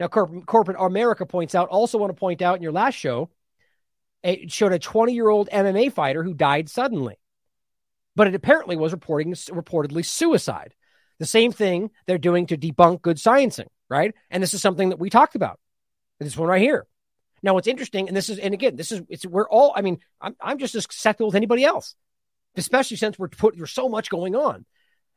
Now, 0.00 0.08
Corp- 0.08 0.46
Corporate 0.46 0.76
America 0.80 1.24
points 1.24 1.54
out, 1.54 1.68
also 1.68 1.98
want 1.98 2.10
to 2.10 2.18
point 2.18 2.42
out 2.42 2.56
in 2.56 2.62
your 2.62 2.72
last 2.72 2.94
show, 2.94 3.30
it 4.22 4.50
showed 4.50 4.72
a 4.72 4.78
20 4.78 5.14
year 5.14 5.28
old 5.28 5.48
MMA 5.50 5.92
fighter 5.92 6.24
who 6.24 6.34
died 6.34 6.68
suddenly. 6.68 7.16
But 8.16 8.26
it 8.26 8.34
apparently 8.34 8.76
was 8.76 8.92
reporting 8.92 9.32
reportedly 9.32 10.04
suicide. 10.04 10.74
The 11.18 11.26
same 11.26 11.52
thing 11.52 11.90
they're 12.06 12.18
doing 12.18 12.46
to 12.46 12.56
debunk 12.56 13.02
good 13.02 13.18
sciencing 13.18 13.68
right? 13.88 14.14
And 14.30 14.42
this 14.42 14.54
is 14.54 14.62
something 14.62 14.90
that 14.90 14.98
we 14.98 15.10
talked 15.10 15.34
about. 15.34 15.58
This 16.18 16.36
one 16.36 16.48
right 16.48 16.62
here. 16.62 16.86
Now, 17.42 17.54
what's 17.54 17.68
interesting, 17.68 18.08
and 18.08 18.16
this 18.16 18.28
is, 18.28 18.38
and 18.38 18.54
again, 18.54 18.76
this 18.76 18.90
is, 18.90 19.02
it's, 19.08 19.26
we're 19.26 19.48
all, 19.48 19.72
I 19.76 19.82
mean, 19.82 19.98
I'm, 20.20 20.34
I'm 20.40 20.58
just 20.58 20.74
as 20.74 20.84
skeptical 20.84 21.28
as 21.28 21.34
anybody 21.34 21.64
else, 21.64 21.94
especially 22.56 22.96
since 22.96 23.18
we're 23.18 23.28
put, 23.28 23.56
there's 23.56 23.72
so 23.72 23.88
much 23.88 24.08
going 24.08 24.34
on. 24.34 24.64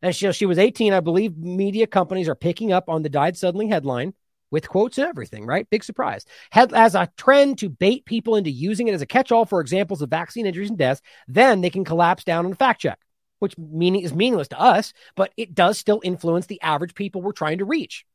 And 0.01 0.15
she, 0.15 0.31
she 0.33 0.45
was 0.45 0.57
18. 0.57 0.93
I 0.93 0.99
believe 0.99 1.37
media 1.37 1.87
companies 1.87 2.29
are 2.29 2.35
picking 2.35 2.71
up 2.71 2.89
on 2.89 3.03
the 3.03 3.09
died 3.09 3.37
suddenly 3.37 3.67
headline 3.67 4.13
with 4.51 4.67
quotes 4.67 4.97
and 4.97 5.07
everything, 5.07 5.45
right? 5.45 5.69
Big 5.69 5.83
surprise. 5.83 6.25
Had, 6.51 6.73
as 6.73 6.95
a 6.95 7.09
trend 7.17 7.59
to 7.59 7.69
bait 7.69 8.05
people 8.05 8.35
into 8.35 8.49
using 8.49 8.87
it 8.87 8.93
as 8.93 9.01
a 9.01 9.05
catch 9.05 9.31
all 9.31 9.45
for 9.45 9.61
examples 9.61 10.01
of 10.01 10.09
vaccine 10.09 10.45
injuries 10.45 10.69
and 10.69 10.77
deaths, 10.77 11.01
then 11.27 11.61
they 11.61 11.69
can 11.69 11.85
collapse 11.85 12.23
down 12.23 12.45
on 12.45 12.51
a 12.51 12.55
fact 12.55 12.81
check, 12.81 12.99
which 13.39 13.57
meaning 13.57 14.01
is 14.01 14.13
meaningless 14.13 14.47
to 14.49 14.59
us, 14.59 14.93
but 15.15 15.31
it 15.37 15.53
does 15.53 15.77
still 15.77 16.01
influence 16.03 16.47
the 16.47 16.61
average 16.61 16.95
people 16.95 17.21
we're 17.21 17.31
trying 17.31 17.59
to 17.59 17.65
reach. 17.65 18.05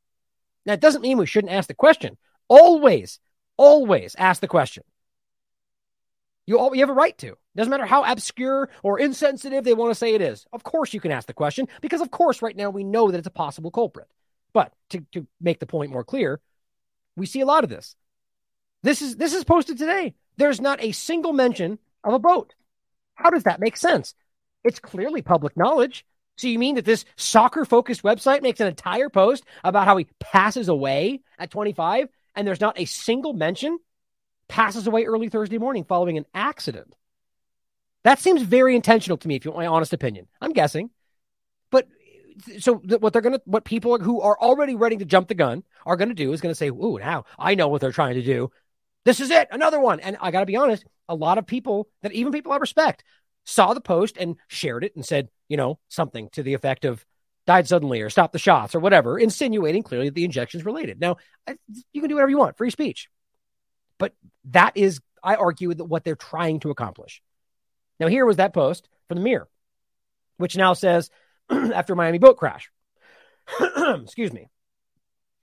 It 0.66 0.80
doesn't 0.80 1.02
mean 1.02 1.18
we 1.18 1.26
shouldn't 1.26 1.52
ask 1.52 1.68
the 1.68 1.74
question. 1.74 2.16
Always, 2.48 3.18
always 3.56 4.14
ask 4.16 4.40
the 4.40 4.48
question. 4.48 4.84
You, 6.46 6.58
all, 6.58 6.74
you 6.74 6.80
have 6.80 6.90
a 6.90 6.94
right 6.94 7.16
to. 7.18 7.36
Doesn't 7.56 7.70
matter 7.70 7.86
how 7.86 8.04
obscure 8.04 8.68
or 8.82 8.98
insensitive 8.98 9.64
they 9.64 9.72
want 9.72 9.90
to 9.90 9.94
say 9.94 10.14
it 10.14 10.20
is. 10.20 10.46
Of 10.52 10.62
course, 10.62 10.92
you 10.92 11.00
can 11.00 11.12
ask 11.12 11.26
the 11.26 11.32
question 11.32 11.68
because, 11.80 12.00
of 12.00 12.10
course, 12.10 12.42
right 12.42 12.56
now 12.56 12.70
we 12.70 12.84
know 12.84 13.10
that 13.10 13.18
it's 13.18 13.26
a 13.26 13.30
possible 13.30 13.70
culprit. 13.70 14.08
But 14.52 14.72
to, 14.90 15.00
to 15.12 15.26
make 15.40 15.58
the 15.58 15.66
point 15.66 15.90
more 15.90 16.04
clear, 16.04 16.40
we 17.16 17.26
see 17.26 17.40
a 17.40 17.46
lot 17.46 17.64
of 17.64 17.70
this. 17.70 17.96
This 18.82 19.00
is 19.00 19.16
this 19.16 19.32
is 19.32 19.44
posted 19.44 19.78
today. 19.78 20.14
There's 20.36 20.60
not 20.60 20.82
a 20.82 20.92
single 20.92 21.32
mention 21.32 21.78
of 22.02 22.12
a 22.12 22.18
boat. 22.18 22.54
How 23.14 23.30
does 23.30 23.44
that 23.44 23.60
make 23.60 23.76
sense? 23.76 24.14
It's 24.62 24.78
clearly 24.78 25.22
public 25.22 25.56
knowledge. 25.56 26.04
So 26.36 26.48
you 26.48 26.58
mean 26.58 26.74
that 26.74 26.84
this 26.84 27.04
soccer 27.16 27.64
focused 27.64 28.02
website 28.02 28.42
makes 28.42 28.60
an 28.60 28.66
entire 28.66 29.08
post 29.08 29.44
about 29.62 29.86
how 29.86 29.96
he 29.96 30.06
passes 30.18 30.68
away 30.68 31.20
at 31.38 31.50
25 31.50 32.08
and 32.34 32.46
there's 32.46 32.60
not 32.60 32.78
a 32.78 32.84
single 32.84 33.32
mention 33.32 33.78
passes 34.48 34.86
away 34.86 35.04
early 35.04 35.28
Thursday 35.28 35.58
morning 35.58 35.84
following 35.84 36.18
an 36.18 36.26
accident? 36.34 36.94
That 38.02 38.18
seems 38.18 38.42
very 38.42 38.76
intentional 38.76 39.16
to 39.18 39.28
me 39.28 39.36
if 39.36 39.44
you 39.44 39.50
want 39.50 39.64
my 39.64 39.66
honest 39.66 39.92
opinion. 39.92 40.26
I'm 40.40 40.52
guessing. 40.52 40.90
But 41.70 41.88
so 42.58 42.74
what 42.74 43.12
they're 43.12 43.22
going 43.22 43.34
to, 43.34 43.42
what 43.46 43.64
people 43.64 43.98
who 43.98 44.20
are 44.20 44.38
already 44.38 44.74
ready 44.74 44.96
to 44.98 45.04
jump 45.04 45.28
the 45.28 45.34
gun 45.34 45.62
are 45.86 45.96
going 45.96 46.10
to 46.10 46.14
do 46.14 46.32
is 46.32 46.40
going 46.40 46.50
to 46.50 46.56
say, 46.56 46.68
"Ooh, 46.68 46.98
now 46.98 47.24
I 47.38 47.54
know 47.54 47.68
what 47.68 47.80
they're 47.80 47.92
trying 47.92 48.14
to 48.14 48.22
do. 48.22 48.50
This 49.04 49.20
is 49.20 49.30
it, 49.30 49.48
another 49.50 49.80
one." 49.80 50.00
And 50.00 50.16
I 50.20 50.30
got 50.30 50.40
to 50.40 50.46
be 50.46 50.56
honest, 50.56 50.84
a 51.08 51.14
lot 51.14 51.38
of 51.38 51.46
people 51.46 51.88
that 52.02 52.12
even 52.12 52.32
people 52.32 52.52
I 52.52 52.56
respect 52.56 53.04
saw 53.44 53.74
the 53.74 53.80
post 53.80 54.16
and 54.16 54.36
shared 54.48 54.84
it 54.84 54.96
and 54.96 55.04
said, 55.04 55.28
you 55.48 55.56
know, 55.56 55.78
something 55.88 56.28
to 56.30 56.42
the 56.42 56.54
effect 56.54 56.84
of 56.84 57.04
died 57.46 57.68
suddenly 57.68 58.00
or 58.00 58.10
stopped 58.10 58.32
the 58.32 58.38
shots 58.38 58.74
or 58.74 58.80
whatever, 58.80 59.18
insinuating 59.18 59.82
clearly 59.82 60.08
that 60.08 60.14
the 60.14 60.24
injection's 60.24 60.64
related. 60.64 61.00
Now, 61.00 61.16
you 61.92 62.00
can 62.00 62.08
do 62.08 62.14
whatever 62.14 62.30
you 62.30 62.38
want, 62.38 62.56
free 62.56 62.70
speech. 62.70 63.08
But 63.98 64.14
that 64.46 64.76
is, 64.76 65.00
I 65.22 65.36
argue, 65.36 65.72
what 65.72 66.04
they're 66.04 66.16
trying 66.16 66.60
to 66.60 66.70
accomplish. 66.70 67.22
Now, 68.00 68.08
here 68.08 68.26
was 68.26 68.36
that 68.36 68.54
post 68.54 68.88
from 69.08 69.18
the 69.18 69.24
Mirror, 69.24 69.48
which 70.38 70.56
now 70.56 70.72
says, 70.72 71.10
after 71.50 71.94
Miami 71.94 72.18
boat 72.18 72.38
crash. 72.38 72.70
Excuse 74.02 74.32
me. 74.32 74.48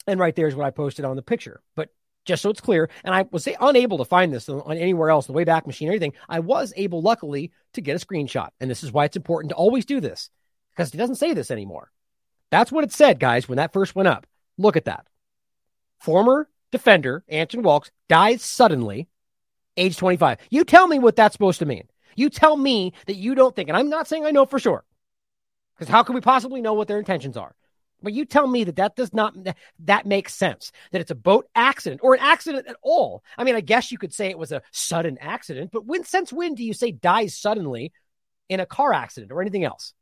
And 0.08 0.20
right 0.20 0.36
there 0.36 0.48
is 0.48 0.56
what 0.56 0.66
I 0.66 0.72
posted 0.72 1.06
on 1.06 1.16
the 1.16 1.22
picture. 1.22 1.62
But 1.76 1.90
just 2.26 2.44
so 2.44 2.50
it's 2.50 2.62
clear, 2.62 2.90
and 3.04 3.16
I 3.16 3.26
was 3.32 3.48
unable 3.60 3.98
to 3.98 4.06
find 4.06 4.32
this 4.32 4.48
on 4.48 4.78
anywhere 4.78 5.10
else, 5.10 5.28
the 5.28 5.34
Wayback 5.34 5.66
Machine 5.66 5.88
or 5.88 5.92
anything. 5.92 6.14
I 6.30 6.40
was 6.40 6.74
able, 6.76 7.02
luckily, 7.02 7.52
to 7.74 7.82
get 7.82 8.02
a 8.02 8.06
screenshot. 8.06 8.50
And 8.60 8.70
this 8.70 8.84
is 8.84 8.92
why 8.92 9.06
it's 9.06 9.18
important 9.18 9.50
to 9.50 9.56
always 9.56 9.86
do 9.86 10.00
this 10.00 10.30
because 10.72 10.94
it 10.94 10.98
doesn't 10.98 11.16
say 11.16 11.34
this 11.34 11.52
anymore. 11.52 11.92
That's 12.52 12.72
what 12.72 12.84
it 12.84 12.92
said, 12.92 13.20
guys, 13.20 13.48
when 13.48 13.58
that 13.58 13.74
first 13.74 13.96
went 13.96 14.08
up. 14.08 14.28
Look 14.58 14.78
at 14.78 14.86
that. 14.86 15.08
Former 16.00 16.50
defender 16.72 17.24
Anton 17.28 17.64
Walkes 17.64 17.92
dies 18.08 18.42
suddenly, 18.42 19.08
age 19.78 19.98
25. 19.98 20.38
You 20.50 20.64
tell 20.64 20.88
me 20.88 21.00
what 21.00 21.16
that's 21.16 21.34
supposed 21.34 21.60
to 21.60 21.66
mean. 21.66 21.88
You 22.16 22.30
tell 22.30 22.58
me 22.58 22.94
that 23.08 23.16
you 23.16 23.36
don't 23.36 23.56
think, 23.56 23.70
and 23.70 23.78
I'm 23.78 23.90
not 23.90 24.08
saying 24.08 24.26
I 24.26 24.32
know 24.32 24.46
for 24.46 24.60
sure, 24.60 24.84
because 25.76 25.92
how 25.92 26.04
can 26.04 26.16
we 26.16 26.22
possibly 26.22 26.62
know 26.62 26.74
what 26.74 26.88
their 26.88 27.00
intentions 27.00 27.38
are? 27.38 27.56
But 28.02 28.14
you 28.14 28.26
tell 28.26 28.48
me 28.48 28.64
that 28.64 28.78
that 28.78 28.96
does 28.96 29.14
not 29.14 29.36
that 29.86 30.06
makes 30.06 30.34
sense. 30.34 30.72
That 30.92 31.02
it's 31.02 31.12
a 31.12 31.16
boat 31.16 31.48
accident 31.56 32.02
or 32.04 32.16
an 32.16 32.22
accident 32.22 32.68
at 32.68 32.78
all. 32.82 33.24
I 33.38 33.44
mean, 33.44 33.56
I 33.56 33.62
guess 33.62 33.92
you 33.92 33.98
could 33.98 34.14
say 34.14 34.30
it 34.30 34.38
was 34.38 34.52
a 34.52 34.62
sudden 34.72 35.18
accident, 35.20 35.72
but 35.72 35.86
when 35.86 36.04
since 36.04 36.34
when 36.34 36.56
do 36.56 36.64
you 36.64 36.74
say 36.74 36.92
dies 36.92 37.38
suddenly 37.38 37.92
in 38.50 38.60
a 38.60 38.66
car 38.66 38.94
accident 38.94 39.32
or 39.32 39.42
anything 39.42 39.64
else? 39.64 39.94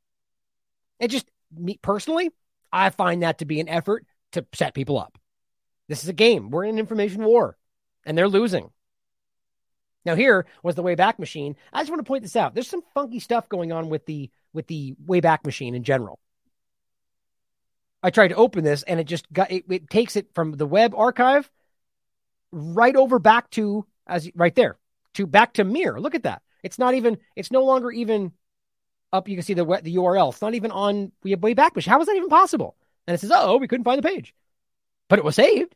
It 0.99 1.09
just 1.09 1.27
me 1.55 1.80
personally, 1.81 2.30
I 2.71 2.89
find 2.89 3.23
that 3.23 3.39
to 3.39 3.45
be 3.45 3.59
an 3.59 3.69
effort 3.69 4.05
to 4.34 4.45
set 4.53 4.73
people 4.73 4.99
up. 4.99 5.17
This 5.88 6.03
is 6.03 6.09
a 6.09 6.13
game. 6.13 6.51
We're 6.51 6.65
in 6.65 6.71
an 6.76 6.80
information 6.80 7.23
war, 7.23 7.57
and 8.05 8.17
they're 8.17 8.27
losing. 8.27 8.69
Now, 10.05 10.15
here 10.15 10.45
was 10.63 10.76
the 10.76 10.84
Wayback 10.84 11.19
Machine. 11.19 11.55
I 11.73 11.81
just 11.81 11.89
want 11.89 11.99
to 11.99 12.07
point 12.07 12.23
this 12.23 12.35
out. 12.35 12.53
There's 12.53 12.69
some 12.69 12.84
funky 12.93 13.19
stuff 13.19 13.49
going 13.49 13.71
on 13.71 13.89
with 13.89 14.05
the 14.05 14.30
with 14.53 14.67
the 14.67 14.95
Wayback 15.05 15.45
Machine 15.45 15.76
in 15.76 15.84
general. 15.84 16.19
I 18.01 18.09
tried 18.09 18.30
to 18.30 18.35
open 18.35 18.63
this 18.63 18.84
and 18.84 18.99
it 18.99 19.05
just 19.05 19.31
got 19.31 19.51
it, 19.51 19.65
it 19.69 19.89
takes 19.89 20.15
it 20.15 20.27
from 20.34 20.53
the 20.53 20.65
web 20.65 20.93
archive 20.95 21.49
right 22.51 22.95
over 22.95 23.19
back 23.19 23.49
to 23.51 23.85
as 24.07 24.30
right 24.35 24.55
there 24.55 24.77
to 25.15 25.27
back 25.27 25.53
to 25.53 25.63
mirror. 25.63 25.99
Look 25.99 26.15
at 26.15 26.23
that. 26.23 26.41
It's 26.63 26.80
not 26.80 26.93
even 26.93 27.17
it's 27.35 27.51
no 27.51 27.63
longer 27.63 27.91
even 27.91 28.31
up. 29.11 29.27
You 29.27 29.35
can 29.35 29.43
see 29.43 29.53
the 29.53 29.65
the 29.65 29.95
URL. 29.95 30.31
It's 30.31 30.41
not 30.41 30.55
even 30.55 30.71
on 30.71 31.11
we 31.23 31.31
have 31.31 31.39
Wayback 31.39 31.76
Machine. 31.76 31.91
How 31.91 32.01
is 32.01 32.07
that 32.07 32.15
even 32.15 32.30
possible? 32.30 32.76
And 33.07 33.15
it 33.15 33.19
says, 33.19 33.31
oh, 33.34 33.57
we 33.57 33.67
couldn't 33.67 33.85
find 33.85 33.97
the 33.97 34.07
page, 34.07 34.34
but 35.07 35.19
it 35.19 35.26
was 35.26 35.35
saved. 35.35 35.76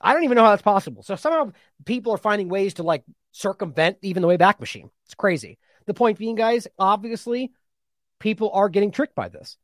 I 0.00 0.12
don't 0.12 0.24
even 0.24 0.36
know 0.36 0.44
how 0.44 0.50
that's 0.50 0.62
possible. 0.62 1.02
So 1.02 1.16
somehow 1.16 1.52
people 1.84 2.12
are 2.12 2.18
finding 2.18 2.48
ways 2.48 2.74
to 2.74 2.82
like 2.82 3.04
circumvent 3.32 3.98
even 4.02 4.22
the 4.22 4.28
Wayback 4.28 4.60
Machine. 4.60 4.90
It's 5.06 5.14
crazy. 5.14 5.58
The 5.86 5.94
point 5.94 6.18
being, 6.18 6.34
guys, 6.34 6.66
obviously 6.78 7.52
people 8.18 8.50
are 8.52 8.68
getting 8.68 8.90
tricked 8.90 9.14
by 9.14 9.28
this. 9.28 9.56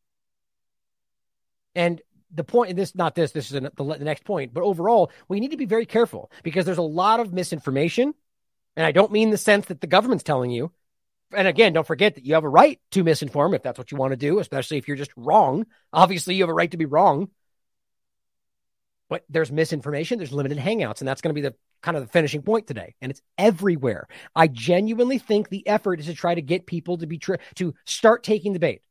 And 1.80 2.02
the 2.30 2.44
point 2.44 2.68
in 2.68 2.76
this, 2.76 2.94
not 2.94 3.14
this, 3.14 3.32
this 3.32 3.50
is 3.50 3.52
the, 3.52 3.72
the 3.74 4.04
next 4.04 4.24
point, 4.24 4.52
but 4.52 4.62
overall, 4.62 5.10
we 5.28 5.40
need 5.40 5.52
to 5.52 5.56
be 5.56 5.64
very 5.64 5.86
careful 5.86 6.30
because 6.42 6.66
there's 6.66 6.76
a 6.76 6.82
lot 6.82 7.20
of 7.20 7.32
misinformation. 7.32 8.12
And 8.76 8.84
I 8.84 8.92
don't 8.92 9.10
mean 9.10 9.30
the 9.30 9.38
sense 9.38 9.64
that 9.66 9.80
the 9.80 9.86
government's 9.86 10.22
telling 10.22 10.50
you. 10.50 10.72
And 11.34 11.48
again, 11.48 11.72
don't 11.72 11.86
forget 11.86 12.16
that 12.16 12.26
you 12.26 12.34
have 12.34 12.44
a 12.44 12.50
right 12.50 12.78
to 12.90 13.02
misinform 13.02 13.56
if 13.56 13.62
that's 13.62 13.78
what 13.78 13.90
you 13.90 13.96
want 13.96 14.10
to 14.10 14.18
do, 14.18 14.40
especially 14.40 14.76
if 14.76 14.88
you're 14.88 14.96
just 14.98 15.12
wrong. 15.16 15.64
Obviously, 15.90 16.34
you 16.34 16.42
have 16.42 16.50
a 16.50 16.54
right 16.54 16.70
to 16.70 16.76
be 16.76 16.84
wrong. 16.84 17.30
But 19.08 19.24
there's 19.30 19.50
misinformation, 19.50 20.18
there's 20.18 20.32
limited 20.32 20.58
hangouts, 20.58 21.00
and 21.00 21.08
that's 21.08 21.22
going 21.22 21.34
to 21.34 21.40
be 21.40 21.48
the 21.48 21.54
kind 21.80 21.96
of 21.96 22.02
the 22.02 22.12
finishing 22.12 22.42
point 22.42 22.66
today. 22.66 22.94
And 23.00 23.10
it's 23.10 23.22
everywhere. 23.38 24.06
I 24.36 24.48
genuinely 24.48 25.16
think 25.16 25.48
the 25.48 25.66
effort 25.66 25.98
is 25.98 26.06
to 26.06 26.14
try 26.14 26.34
to 26.34 26.42
get 26.42 26.66
people 26.66 26.98
to 26.98 27.06
be 27.06 27.16
tr- 27.16 27.36
to 27.54 27.72
start 27.86 28.22
taking 28.22 28.52
the 28.52 28.58
bait 28.58 28.82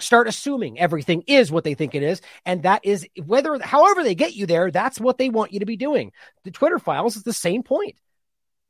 start 0.00 0.28
assuming 0.28 0.78
everything 0.78 1.22
is 1.26 1.50
what 1.52 1.64
they 1.64 1.74
think 1.74 1.94
it 1.94 2.02
is 2.02 2.20
and 2.44 2.62
that 2.62 2.84
is 2.84 3.06
whether 3.24 3.58
however 3.58 4.02
they 4.02 4.14
get 4.14 4.34
you 4.34 4.46
there 4.46 4.70
that's 4.70 5.00
what 5.00 5.18
they 5.18 5.28
want 5.28 5.52
you 5.52 5.60
to 5.60 5.66
be 5.66 5.76
doing. 5.76 6.12
The 6.44 6.50
twitter 6.50 6.78
files 6.78 7.16
is 7.16 7.22
the 7.22 7.32
same 7.32 7.62
point. 7.62 7.96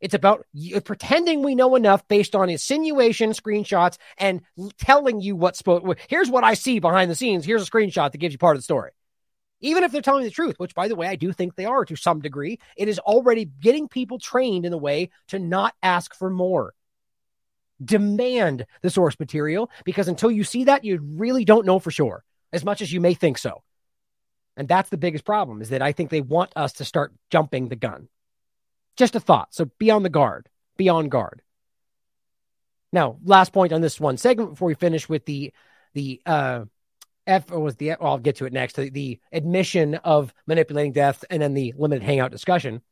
It's 0.01 0.15
about 0.15 0.47
uh, 0.75 0.81
pretending 0.81 1.43
we 1.43 1.55
know 1.55 1.75
enough 1.77 2.07
based 2.09 2.35
on 2.35 2.49
insinuation 2.49 3.31
screenshots 3.31 3.99
and 4.17 4.41
telling 4.79 5.21
you 5.21 5.37
what's 5.37 5.59
supposed 5.59 5.85
here's 6.09 6.31
what 6.31 6.45
i 6.45 6.55
see 6.55 6.79
behind 6.79 7.11
the 7.11 7.15
scenes 7.15 7.45
here's 7.45 7.67
a 7.67 7.71
screenshot 7.71 8.13
that 8.13 8.19
gives 8.19 8.33
you 8.33 8.39
part 8.39 8.57
of 8.57 8.61
the 8.61 8.65
story. 8.65 8.93
Even 9.63 9.85
if 9.85 9.93
they're 9.93 10.01
telling 10.01 10.25
the 10.25 10.31
truth 10.31 10.59
which 10.59 10.75
by 10.75 10.89
the 10.89 10.97
way 10.97 11.07
i 11.07 11.17
do 11.17 11.33
think 11.33 11.55
they 11.55 11.67
are 11.67 11.85
to 11.85 11.97
some 11.97 12.21
degree 12.21 12.59
it 12.77 12.89
is 12.89 12.99
already 12.99 13.45
getting 13.45 13.89
people 13.89 14.19
trained 14.19 14.65
in 14.65 14.73
a 14.73 14.79
way 14.79 15.11
to 15.29 15.39
not 15.39 15.75
ask 15.83 16.15
for 16.15 16.31
more 16.31 16.75
demand 17.85 18.67
the 18.83 18.91
source 18.91 19.19
material 19.19 19.71
because 19.85 20.09
until 20.09 20.31
you 20.31 20.45
see 20.45 20.65
that, 20.65 20.85
you 20.85 21.01
really 21.01 21.45
don't 21.45 21.67
know 21.67 21.79
for 21.79 21.91
sure, 21.91 22.25
as 22.53 22.65
much 22.65 22.83
as 22.83 22.93
you 22.93 23.01
may 23.01 23.15
think 23.15 23.39
so. 23.39 23.63
And 24.57 24.69
that's 24.69 24.91
the 24.91 24.99
biggest 24.99 25.25
problem 25.25 25.63
is 25.63 25.71
that 25.71 25.83
I 25.83 25.93
think 25.93 26.11
they 26.11 26.21
want 26.21 26.53
us 26.57 26.75
to 26.75 26.85
start 26.85 27.13
jumping 27.31 27.69
the 27.69 27.77
gun. 27.77 28.09
Just 28.97 29.17
a 29.17 29.21
thought. 29.21 29.55
So 29.55 29.71
be 29.79 29.91
on 29.91 30.03
the 30.03 30.11
guard. 30.11 30.49
Be 30.77 30.89
on 30.89 31.09
guard. 31.09 31.43
Now, 32.93 33.19
last 33.25 33.53
point 33.53 33.73
on 33.73 33.81
this 33.81 34.01
one 34.01 34.17
segment 34.17 34.51
before 34.51 34.67
we 34.67 34.75
finish 34.75 35.09
with 35.09 35.25
the 35.25 35.53
the 35.95 36.21
uh 36.27 36.65
F 37.27 37.51
or 37.53 37.61
was 37.61 37.77
the 37.77 37.95
well, 38.01 38.13
I'll 38.13 38.19
get 38.19 38.37
to 38.37 38.47
it 38.47 38.53
next. 38.53 38.75
The, 38.77 38.91
the 38.91 39.21
admission 39.33 39.95
of 39.97 40.35
manipulating 40.47 40.93
death 40.93 41.25
and 41.31 41.41
then 41.41 41.55
the 41.55 41.75
limited 41.77 42.03
hangout 42.03 42.33
discussion. 42.33 42.83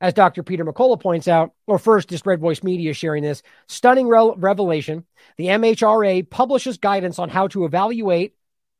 As 0.00 0.14
Dr. 0.14 0.42
Peter 0.42 0.64
McCullough 0.64 1.00
points 1.00 1.28
out, 1.28 1.52
or 1.66 1.78
first, 1.78 2.08
just 2.08 2.24
Red 2.24 2.40
Voice 2.40 2.62
Media 2.62 2.94
sharing 2.94 3.22
this 3.22 3.42
stunning 3.68 4.08
re- 4.08 4.32
revelation. 4.36 5.04
The 5.36 5.48
MHRA 5.48 6.28
publishes 6.28 6.78
guidance 6.78 7.18
on 7.18 7.28
how 7.28 7.48
to 7.48 7.66
evaluate, 7.66 8.34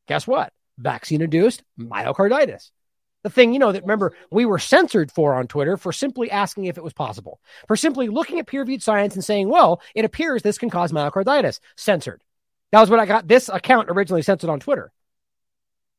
guess 0.08 0.26
what? 0.26 0.52
Vaccine 0.78 1.20
induced 1.20 1.62
myocarditis. 1.78 2.70
The 3.22 3.28
thing, 3.28 3.52
you 3.52 3.58
know, 3.58 3.70
that 3.70 3.82
remember 3.82 4.14
we 4.30 4.46
were 4.46 4.58
censored 4.58 5.12
for 5.12 5.34
on 5.34 5.46
Twitter 5.46 5.76
for 5.76 5.92
simply 5.92 6.30
asking 6.30 6.64
if 6.64 6.78
it 6.78 6.84
was 6.84 6.94
possible, 6.94 7.38
for 7.68 7.76
simply 7.76 8.08
looking 8.08 8.38
at 8.38 8.46
peer 8.46 8.60
reviewed 8.60 8.82
science 8.82 9.14
and 9.14 9.22
saying, 9.22 9.50
well, 9.50 9.82
it 9.94 10.06
appears 10.06 10.42
this 10.42 10.56
can 10.56 10.70
cause 10.70 10.90
myocarditis. 10.90 11.60
Censored. 11.76 12.22
That 12.72 12.80
was 12.80 12.88
what 12.88 13.00
I 13.00 13.04
got 13.04 13.28
this 13.28 13.50
account 13.50 13.90
originally 13.90 14.22
censored 14.22 14.48
on 14.48 14.60
Twitter. 14.60 14.90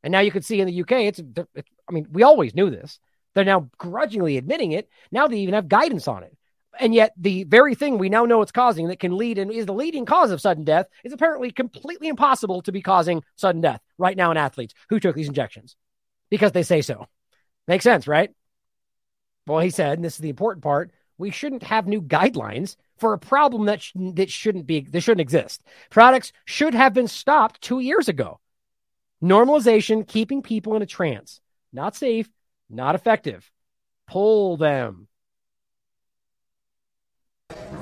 And 0.04 0.12
now 0.12 0.22
you 0.22 0.32
can 0.32 0.42
see 0.42 0.60
in 0.60 0.68
the 0.68 0.82
UK, 0.82 0.92
it's, 0.92 1.22
it's 1.54 1.70
I 1.88 1.92
mean, 1.92 2.08
we 2.12 2.24
always 2.24 2.56
knew 2.56 2.72
this. 2.72 3.00
They're 3.34 3.46
now 3.46 3.70
grudgingly 3.78 4.38
admitting 4.38 4.72
it. 4.72 4.90
Now 5.12 5.28
they 5.28 5.38
even 5.38 5.54
have 5.54 5.68
guidance 5.68 6.08
on 6.08 6.24
it. 6.24 6.36
And 6.80 6.96
yet, 6.96 7.14
the 7.18 7.44
very 7.44 7.76
thing 7.76 7.98
we 7.98 8.10
now 8.10 8.26
know 8.26 8.42
it's 8.42 8.52
causing 8.52 8.88
that 8.88 9.00
can 9.00 9.18
lead 9.18 9.38
and 9.38 9.52
is 9.52 9.66
the 9.66 9.74
leading 9.74 10.06
cause 10.06 10.32
of 10.32 10.40
sudden 10.40 10.64
death 10.64 10.88
is 11.04 11.12
apparently 11.12 11.52
completely 11.52 12.08
impossible 12.08 12.62
to 12.64 12.72
be 12.72 12.82
causing 12.82 13.24
sudden 13.36 13.62
death 13.62 13.82
right 13.98 14.16
now 14.16 14.32
in 14.32 14.38
athletes 14.38 14.74
who 14.90 15.00
took 15.00 15.16
these 15.16 15.28
injections 15.28 15.76
because 16.30 16.54
they 16.54 16.64
say 16.64 16.82
so. 16.82 17.08
Makes 17.68 17.84
sense, 17.84 18.08
right? 18.08 18.32
Well, 19.48 19.60
he 19.60 19.70
said, 19.70 19.98
and 19.98 20.06
this 20.06 20.16
is 20.16 20.20
the 20.20 20.30
important 20.30 20.64
part 20.64 20.92
we 21.18 21.30
shouldn't 21.30 21.64
have 21.64 21.88
new 21.88 22.02
guidelines 22.02 22.78
for 22.98 23.14
a 23.14 23.20
problem 23.20 23.66
that, 23.66 23.82
sh- 23.82 23.92
that 23.96 24.30
shouldn't 24.32 24.66
be, 24.66 24.82
that 24.82 25.02
shouldn't 25.02 25.22
exist. 25.22 25.62
Products 25.92 26.34
should 26.46 26.74
have 26.74 26.94
been 26.94 27.08
stopped 27.08 27.62
two 27.62 27.80
years 27.80 28.10
ago. 28.10 28.40
Normalization, 29.24 30.08
keeping 30.08 30.42
people 30.42 30.76
in 30.76 30.82
a 30.82 30.88
trance. 30.88 31.40
Not 31.72 31.96
safe, 31.96 32.28
not 32.72 32.96
effective. 32.96 33.52
Pull 34.08 34.58
them. 34.58 35.08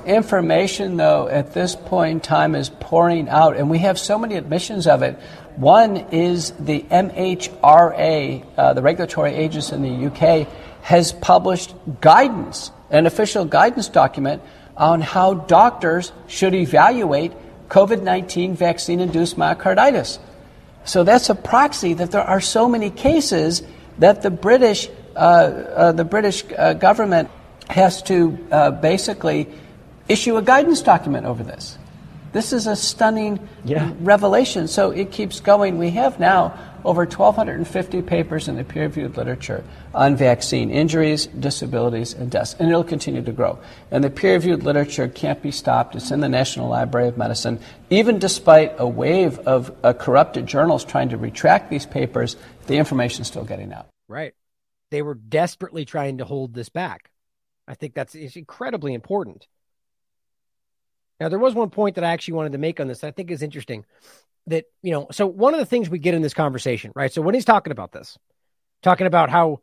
Information, 0.06 0.96
though, 0.96 1.28
at 1.28 1.52
this 1.52 1.76
point 1.76 2.10
in 2.12 2.20
time 2.20 2.54
is 2.54 2.70
pouring 2.70 3.28
out, 3.28 3.56
and 3.56 3.70
we 3.70 3.78
have 3.78 3.98
so 3.98 4.18
many 4.18 4.36
admissions 4.36 4.86
of 4.86 5.02
it. 5.02 5.18
One 5.56 5.96
is 6.10 6.52
the 6.52 6.82
MHRA, 6.82 8.46
uh, 8.56 8.72
the 8.72 8.82
regulatory 8.82 9.34
agency 9.34 9.74
in 9.74 9.82
the 9.82 10.06
UK, 10.06 10.48
has 10.82 11.12
published 11.12 11.74
guidance, 12.00 12.70
an 12.90 13.06
official 13.06 13.44
guidance 13.44 13.88
document 13.88 14.42
on 14.76 15.02
how 15.02 15.34
doctors 15.34 16.12
should 16.26 16.54
evaluate 16.54 17.32
COVID 17.68 18.02
19 18.02 18.56
vaccine 18.56 19.00
induced 19.00 19.36
myocarditis. 19.36 20.18
So 20.84 21.04
that's 21.04 21.28
a 21.28 21.34
proxy 21.34 21.94
that 21.94 22.10
there 22.10 22.22
are 22.22 22.40
so 22.40 22.68
many 22.68 22.90
cases 22.90 23.62
that 24.00 24.22
the 24.22 24.30
British, 24.30 24.88
uh, 25.14 25.18
uh, 25.18 25.92
the 25.92 26.04
British 26.04 26.44
uh, 26.58 26.74
government 26.74 27.30
has 27.68 28.02
to 28.02 28.30
basically 28.82 29.46
issue 30.08 30.36
a 30.36 30.42
guidance 30.42 30.82
document 30.82 31.24
over 31.24 31.44
this. 31.44 31.78
This 32.32 32.52
is 32.52 32.66
a 32.66 32.76
stunning 32.76 33.48
yeah. 33.64 33.92
revelation. 34.00 34.68
So 34.68 34.90
it 34.90 35.10
keeps 35.10 35.40
going. 35.40 35.78
We 35.78 35.90
have 35.90 36.20
now 36.20 36.58
over 36.84 37.04
1,250 37.04 38.02
papers 38.02 38.48
in 38.48 38.56
the 38.56 38.64
peer 38.64 38.84
reviewed 38.84 39.16
literature 39.16 39.64
on 39.94 40.16
vaccine 40.16 40.70
injuries, 40.70 41.26
disabilities, 41.26 42.14
and 42.14 42.30
deaths, 42.30 42.54
and 42.58 42.68
it'll 42.68 42.84
continue 42.84 43.22
to 43.22 43.32
grow. 43.32 43.58
And 43.90 44.02
the 44.02 44.10
peer 44.10 44.34
reviewed 44.34 44.62
literature 44.62 45.08
can't 45.08 45.42
be 45.42 45.50
stopped. 45.50 45.94
It's 45.94 46.10
in 46.10 46.20
the 46.20 46.28
National 46.28 46.68
Library 46.68 47.08
of 47.08 47.18
Medicine. 47.18 47.58
Even 47.90 48.18
despite 48.18 48.74
a 48.78 48.86
wave 48.86 49.38
of 49.40 49.76
uh, 49.82 49.92
corrupted 49.92 50.46
journals 50.46 50.84
trying 50.84 51.10
to 51.10 51.16
retract 51.16 51.70
these 51.70 51.86
papers, 51.86 52.36
the 52.66 52.76
information 52.76 53.22
is 53.22 53.28
still 53.28 53.44
getting 53.44 53.72
out. 53.72 53.88
Right. 54.08 54.34
They 54.90 55.02
were 55.02 55.14
desperately 55.14 55.84
trying 55.84 56.18
to 56.18 56.24
hold 56.24 56.54
this 56.54 56.68
back. 56.68 57.10
I 57.68 57.74
think 57.74 57.94
that's 57.94 58.14
incredibly 58.14 58.94
important. 58.94 59.46
Now, 61.20 61.28
there 61.28 61.38
was 61.38 61.54
one 61.54 61.70
point 61.70 61.96
that 61.96 62.04
I 62.04 62.12
actually 62.12 62.34
wanted 62.34 62.52
to 62.52 62.58
make 62.58 62.80
on 62.80 62.88
this 62.88 63.04
I 63.04 63.10
think 63.10 63.30
is 63.30 63.42
interesting 63.42 63.84
that, 64.46 64.64
you 64.82 64.90
know, 64.90 65.06
so 65.12 65.26
one 65.26 65.52
of 65.52 65.60
the 65.60 65.66
things 65.66 65.90
we 65.90 65.98
get 65.98 66.14
in 66.14 66.22
this 66.22 66.34
conversation, 66.34 66.92
right? 66.96 67.12
So 67.12 67.20
when 67.22 67.34
he's 67.34 67.44
talking 67.44 67.72
about 67.72 67.92
this, 67.92 68.18
talking 68.82 69.06
about 69.06 69.28
how, 69.28 69.60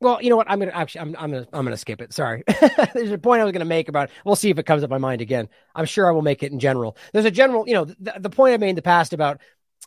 well, 0.00 0.20
you 0.22 0.30
know 0.30 0.36
what? 0.36 0.50
I'm 0.50 0.58
gonna 0.58 0.72
actually, 0.72 1.02
I'm, 1.02 1.16
I'm 1.18 1.30
gonna, 1.30 1.46
I'm 1.52 1.64
gonna 1.64 1.76
skip 1.76 2.00
it. 2.00 2.12
Sorry. 2.12 2.44
There's 2.94 3.12
a 3.12 3.18
point 3.18 3.40
I 3.40 3.44
was 3.44 3.52
gonna 3.52 3.64
make 3.64 3.88
about. 3.88 4.10
We'll 4.24 4.36
see 4.36 4.50
if 4.50 4.58
it 4.58 4.66
comes 4.66 4.82
up 4.82 4.90
my 4.90 4.98
mind 4.98 5.20
again. 5.20 5.48
I'm 5.74 5.86
sure 5.86 6.06
I 6.08 6.12
will 6.12 6.22
make 6.22 6.42
it 6.42 6.52
in 6.52 6.58
general. 6.58 6.96
There's 7.12 7.24
a 7.24 7.30
general, 7.30 7.66
you 7.66 7.74
know, 7.74 7.84
the, 7.84 8.14
the 8.18 8.30
point 8.30 8.54
I 8.54 8.56
made 8.58 8.70
in 8.70 8.76
the 8.76 8.82
past 8.82 9.12
about 9.12 9.40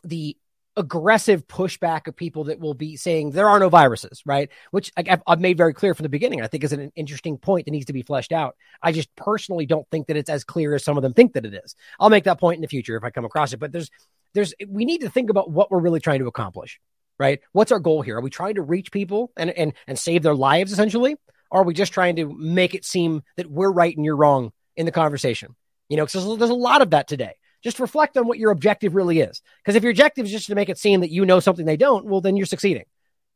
the 0.04 0.36
aggressive 0.76 1.46
pushback 1.46 2.06
of 2.06 2.16
people 2.16 2.44
that 2.44 2.60
will 2.60 2.74
be 2.74 2.96
saying 2.96 3.30
there 3.30 3.48
are 3.48 3.58
no 3.58 3.68
viruses, 3.68 4.22
right? 4.24 4.50
Which 4.70 4.92
I've, 4.96 5.22
I've, 5.26 5.40
made 5.40 5.56
very 5.56 5.74
clear 5.74 5.94
from 5.94 6.04
the 6.04 6.08
beginning. 6.08 6.42
I 6.42 6.46
think 6.46 6.62
is 6.62 6.72
an 6.72 6.92
interesting 6.94 7.38
point 7.38 7.66
that 7.66 7.72
needs 7.72 7.86
to 7.86 7.92
be 7.92 8.02
fleshed 8.02 8.32
out. 8.32 8.56
I 8.82 8.92
just 8.92 9.14
personally 9.16 9.66
don't 9.66 9.88
think 9.90 10.06
that 10.06 10.16
it's 10.16 10.30
as 10.30 10.44
clear 10.44 10.74
as 10.74 10.84
some 10.84 10.96
of 10.96 11.02
them 11.02 11.12
think 11.12 11.32
that 11.34 11.44
it 11.44 11.54
is. 11.54 11.74
I'll 11.98 12.10
make 12.10 12.24
that 12.24 12.38
point 12.38 12.56
in 12.56 12.62
the 12.62 12.68
future 12.68 12.96
if 12.96 13.04
I 13.04 13.10
come 13.10 13.24
across 13.24 13.52
it. 13.52 13.58
But 13.58 13.72
there's, 13.72 13.90
there's, 14.32 14.54
we 14.68 14.84
need 14.84 15.00
to 15.00 15.10
think 15.10 15.28
about 15.28 15.50
what 15.50 15.70
we're 15.70 15.80
really 15.80 16.00
trying 16.00 16.20
to 16.20 16.28
accomplish, 16.28 16.80
right? 17.18 17.40
What's 17.52 17.72
our 17.72 17.80
goal 17.80 18.02
here? 18.02 18.16
Are 18.16 18.22
we 18.22 18.30
trying 18.30 18.54
to 18.54 18.62
reach 18.62 18.92
people 18.92 19.32
and 19.36 19.50
and 19.50 19.72
and 19.86 19.98
save 19.98 20.22
their 20.22 20.34
lives 20.34 20.72
essentially? 20.72 21.16
Or 21.50 21.62
are 21.62 21.64
we 21.64 21.74
just 21.74 21.92
trying 21.92 22.16
to 22.16 22.32
make 22.32 22.74
it 22.74 22.84
seem 22.84 23.22
that 23.36 23.50
we're 23.50 23.72
right 23.72 23.94
and 23.94 24.04
you're 24.04 24.16
wrong 24.16 24.52
in 24.76 24.86
the 24.86 24.92
conversation? 24.92 25.56
You 25.88 25.96
know, 25.96 26.06
because 26.06 26.24
there's, 26.24 26.38
there's 26.38 26.50
a 26.50 26.54
lot 26.54 26.80
of 26.80 26.90
that 26.90 27.08
today 27.08 27.34
just 27.62 27.80
reflect 27.80 28.16
on 28.16 28.26
what 28.26 28.38
your 28.38 28.50
objective 28.50 28.94
really 28.94 29.20
is. 29.20 29.42
Because 29.58 29.76
if 29.76 29.82
your 29.82 29.90
objective 29.90 30.26
is 30.26 30.32
just 30.32 30.46
to 30.46 30.54
make 30.54 30.68
it 30.68 30.78
seem 30.78 31.00
that 31.00 31.10
you 31.10 31.24
know 31.26 31.40
something 31.40 31.66
they 31.66 31.76
don't, 31.76 32.06
well, 32.06 32.20
then 32.20 32.36
you're 32.36 32.46
succeeding, 32.46 32.84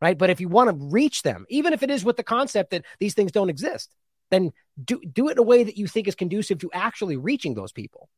right? 0.01 0.17
But 0.17 0.31
if 0.31 0.41
you 0.41 0.49
want 0.49 0.71
to 0.71 0.87
reach 0.87 1.23
them, 1.23 1.47
even 1.49 1.73
if 1.73 1.83
it 1.83 1.91
is 1.91 2.05
with 2.05 2.17
the 2.17 2.23
concept 2.23 2.71
that 2.71 2.85
these 2.99 3.15
things 3.15 3.33
don't 3.33 3.51
exist, 3.51 3.95
then 4.31 4.53
do, 4.83 5.01
do 5.01 5.29
it 5.29 5.33
in 5.33 5.39
a 5.39 5.43
way 5.43 5.65
that 5.65 5.77
you 5.77 5.87
think 5.87 6.09
is 6.09 6.15
conducive 6.15 6.59
to 6.61 6.71
actually 6.73 7.17
reaching 7.17 7.55
those 7.55 7.73
people. 7.73 8.09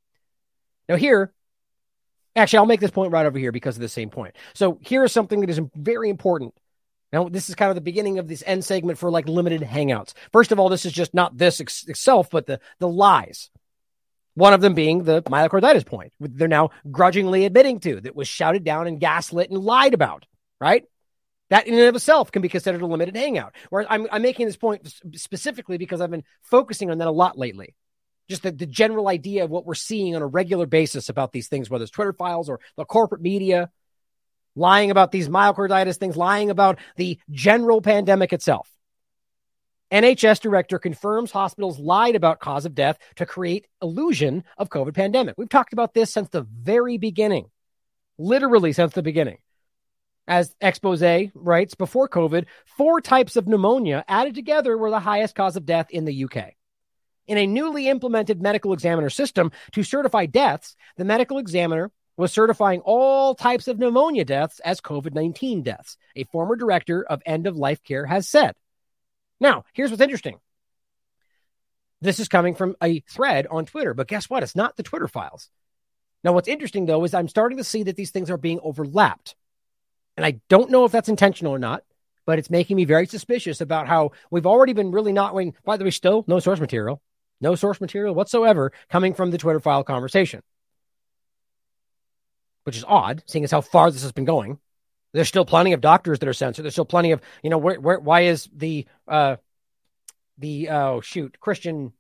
Now, 0.88 0.96
here, 0.96 1.32
actually, 2.36 2.58
I'll 2.58 2.66
make 2.66 2.80
this 2.80 2.90
point 2.90 3.12
right 3.12 3.26
over 3.26 3.38
here 3.38 3.52
because 3.52 3.76
of 3.76 3.82
the 3.82 3.88
same 3.88 4.10
point. 4.10 4.36
So, 4.54 4.78
here 4.82 5.04
is 5.04 5.12
something 5.12 5.40
that 5.40 5.50
is 5.50 5.60
very 5.74 6.08
important. 6.08 6.54
Now, 7.12 7.28
this 7.28 7.48
is 7.48 7.54
kind 7.54 7.70
of 7.70 7.74
the 7.74 7.80
beginning 7.80 8.18
of 8.18 8.28
this 8.28 8.42
end 8.46 8.64
segment 8.64 8.98
for 8.98 9.10
like 9.10 9.28
limited 9.28 9.62
hangouts. 9.62 10.12
First 10.32 10.52
of 10.52 10.60
all, 10.60 10.68
this 10.68 10.84
is 10.84 10.92
just 10.92 11.14
not 11.14 11.36
this 11.36 11.60
itself, 11.60 12.30
but 12.30 12.46
the 12.46 12.60
the 12.78 12.88
lies 12.88 13.50
one 14.36 14.52
of 14.52 14.60
them 14.60 14.74
being 14.74 15.02
the 15.02 15.22
myocarditis 15.22 15.86
point, 15.86 16.12
they're 16.20 16.46
now 16.46 16.70
grudgingly 16.90 17.46
admitting 17.46 17.80
to 17.80 18.02
that 18.02 18.14
was 18.14 18.28
shouted 18.28 18.64
down 18.64 18.86
and 18.86 19.00
gaslit 19.00 19.50
and 19.50 19.58
lied 19.58 19.94
about, 19.94 20.26
right? 20.60 20.84
That 21.48 21.66
in 21.66 21.72
and 21.74 21.84
of 21.84 21.96
itself 21.96 22.30
can 22.30 22.42
be 22.42 22.50
considered 22.50 22.82
a 22.82 22.86
limited 22.86 23.16
hangout. 23.16 23.54
Whereas 23.70 23.86
I'm, 23.88 24.06
I'm 24.12 24.20
making 24.20 24.46
this 24.46 24.58
point 24.58 24.92
specifically 25.14 25.78
because 25.78 26.02
I've 26.02 26.10
been 26.10 26.24
focusing 26.42 26.90
on 26.90 26.98
that 26.98 27.08
a 27.08 27.12
lot 27.12 27.38
lately. 27.38 27.74
Just 28.28 28.42
the, 28.42 28.50
the 28.50 28.66
general 28.66 29.08
idea 29.08 29.44
of 29.44 29.50
what 29.50 29.64
we're 29.64 29.74
seeing 29.74 30.14
on 30.14 30.20
a 30.20 30.26
regular 30.26 30.66
basis 30.66 31.08
about 31.08 31.32
these 31.32 31.48
things, 31.48 31.70
whether 31.70 31.84
it's 31.84 31.92
Twitter 31.92 32.12
files 32.12 32.50
or 32.50 32.60
the 32.76 32.84
corporate 32.84 33.22
media, 33.22 33.70
lying 34.54 34.90
about 34.90 35.12
these 35.12 35.30
myocarditis 35.30 35.96
things, 35.96 36.16
lying 36.16 36.50
about 36.50 36.78
the 36.96 37.18
general 37.30 37.80
pandemic 37.80 38.34
itself. 38.34 38.68
NHS 39.92 40.40
director 40.40 40.78
confirms 40.78 41.30
hospitals 41.30 41.78
lied 41.78 42.16
about 42.16 42.40
cause 42.40 42.66
of 42.66 42.74
death 42.74 42.98
to 43.16 43.26
create 43.26 43.66
illusion 43.80 44.42
of 44.58 44.68
COVID 44.68 44.94
pandemic. 44.94 45.36
We've 45.38 45.48
talked 45.48 45.72
about 45.72 45.94
this 45.94 46.12
since 46.12 46.28
the 46.28 46.42
very 46.42 46.98
beginning, 46.98 47.50
literally 48.18 48.72
since 48.72 48.92
the 48.92 49.02
beginning. 49.02 49.38
As 50.26 50.52
expose 50.60 51.30
writes, 51.34 51.76
before 51.76 52.08
COVID, 52.08 52.46
four 52.76 53.00
types 53.00 53.36
of 53.36 53.46
pneumonia 53.46 54.04
added 54.08 54.34
together 54.34 54.76
were 54.76 54.90
the 54.90 54.98
highest 54.98 55.36
cause 55.36 55.56
of 55.56 55.66
death 55.66 55.88
in 55.90 56.04
the 56.04 56.24
UK. 56.24 56.54
In 57.28 57.38
a 57.38 57.46
newly 57.46 57.88
implemented 57.88 58.42
medical 58.42 58.72
examiner 58.72 59.10
system 59.10 59.52
to 59.72 59.84
certify 59.84 60.26
deaths, 60.26 60.74
the 60.96 61.04
medical 61.04 61.38
examiner 61.38 61.92
was 62.16 62.32
certifying 62.32 62.80
all 62.80 63.36
types 63.36 63.68
of 63.68 63.78
pneumonia 63.78 64.24
deaths 64.24 64.58
as 64.60 64.80
COVID 64.80 65.14
19 65.14 65.62
deaths, 65.62 65.96
a 66.16 66.24
former 66.24 66.56
director 66.56 67.04
of 67.04 67.22
end 67.24 67.46
of 67.46 67.56
life 67.56 67.84
care 67.84 68.06
has 68.06 68.28
said. 68.28 68.54
Now, 69.40 69.64
here's 69.72 69.90
what's 69.90 70.02
interesting. 70.02 70.38
This 72.00 72.20
is 72.20 72.28
coming 72.28 72.54
from 72.54 72.76
a 72.82 73.00
thread 73.00 73.46
on 73.46 73.66
Twitter, 73.66 73.94
but 73.94 74.08
guess 74.08 74.28
what? 74.28 74.42
It's 74.42 74.56
not 74.56 74.76
the 74.76 74.82
Twitter 74.82 75.08
files. 75.08 75.48
Now, 76.22 76.32
what's 76.32 76.48
interesting 76.48 76.86
though 76.86 77.04
is 77.04 77.14
I'm 77.14 77.28
starting 77.28 77.58
to 77.58 77.64
see 77.64 77.84
that 77.84 77.96
these 77.96 78.10
things 78.10 78.30
are 78.30 78.36
being 78.36 78.60
overlapped. 78.62 79.34
And 80.16 80.24
I 80.24 80.40
don't 80.48 80.70
know 80.70 80.84
if 80.84 80.92
that's 80.92 81.08
intentional 81.08 81.54
or 81.54 81.58
not, 81.58 81.84
but 82.24 82.38
it's 82.38 82.50
making 82.50 82.76
me 82.76 82.84
very 82.84 83.06
suspicious 83.06 83.60
about 83.60 83.86
how 83.86 84.12
we've 84.30 84.46
already 84.46 84.72
been 84.72 84.90
really 84.90 85.12
not 85.12 85.34
waiting. 85.34 85.54
By 85.64 85.76
the 85.76 85.84
way, 85.84 85.90
still 85.90 86.24
no 86.26 86.40
source 86.40 86.60
material, 86.60 87.00
no 87.40 87.54
source 87.54 87.80
material 87.80 88.14
whatsoever 88.14 88.72
coming 88.90 89.14
from 89.14 89.30
the 89.30 89.38
Twitter 89.38 89.60
file 89.60 89.84
conversation, 89.84 90.42
which 92.64 92.76
is 92.76 92.84
odd, 92.86 93.22
seeing 93.26 93.44
as 93.44 93.50
how 93.50 93.60
far 93.60 93.90
this 93.90 94.02
has 94.02 94.12
been 94.12 94.24
going. 94.24 94.58
There's 95.16 95.28
still 95.28 95.46
plenty 95.46 95.72
of 95.72 95.80
doctors 95.80 96.18
that 96.18 96.28
are 96.28 96.34
censored. 96.34 96.64
There's 96.64 96.74
still 96.74 96.84
plenty 96.84 97.12
of, 97.12 97.22
you 97.42 97.48
know, 97.48 97.56
where, 97.56 97.80
where 97.80 97.98
why 97.98 98.22
is 98.22 98.50
the, 98.54 98.86
uh, 99.08 99.36
the, 100.36 100.68
oh, 100.68 101.00
shoot, 101.00 101.40
Christian, 101.40 101.94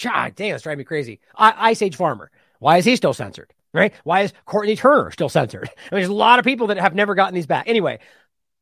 God 0.00 0.36
damn, 0.36 0.54
it's 0.54 0.62
driving 0.62 0.78
me 0.78 0.84
crazy. 0.84 1.18
I, 1.36 1.70
Ice 1.70 1.82
Age 1.82 1.96
Farmer. 1.96 2.30
Why 2.60 2.78
is 2.78 2.84
he 2.84 2.94
still 2.94 3.12
censored? 3.14 3.52
Right? 3.72 3.92
Why 4.04 4.20
is 4.20 4.32
Courtney 4.44 4.76
Turner 4.76 5.10
still 5.10 5.28
censored? 5.28 5.68
I 5.68 5.68
mean, 5.94 6.02
there's 6.02 6.08
a 6.08 6.12
lot 6.12 6.38
of 6.38 6.44
people 6.44 6.68
that 6.68 6.78
have 6.78 6.94
never 6.94 7.16
gotten 7.16 7.34
these 7.34 7.48
back. 7.48 7.66
Anyway, 7.66 7.98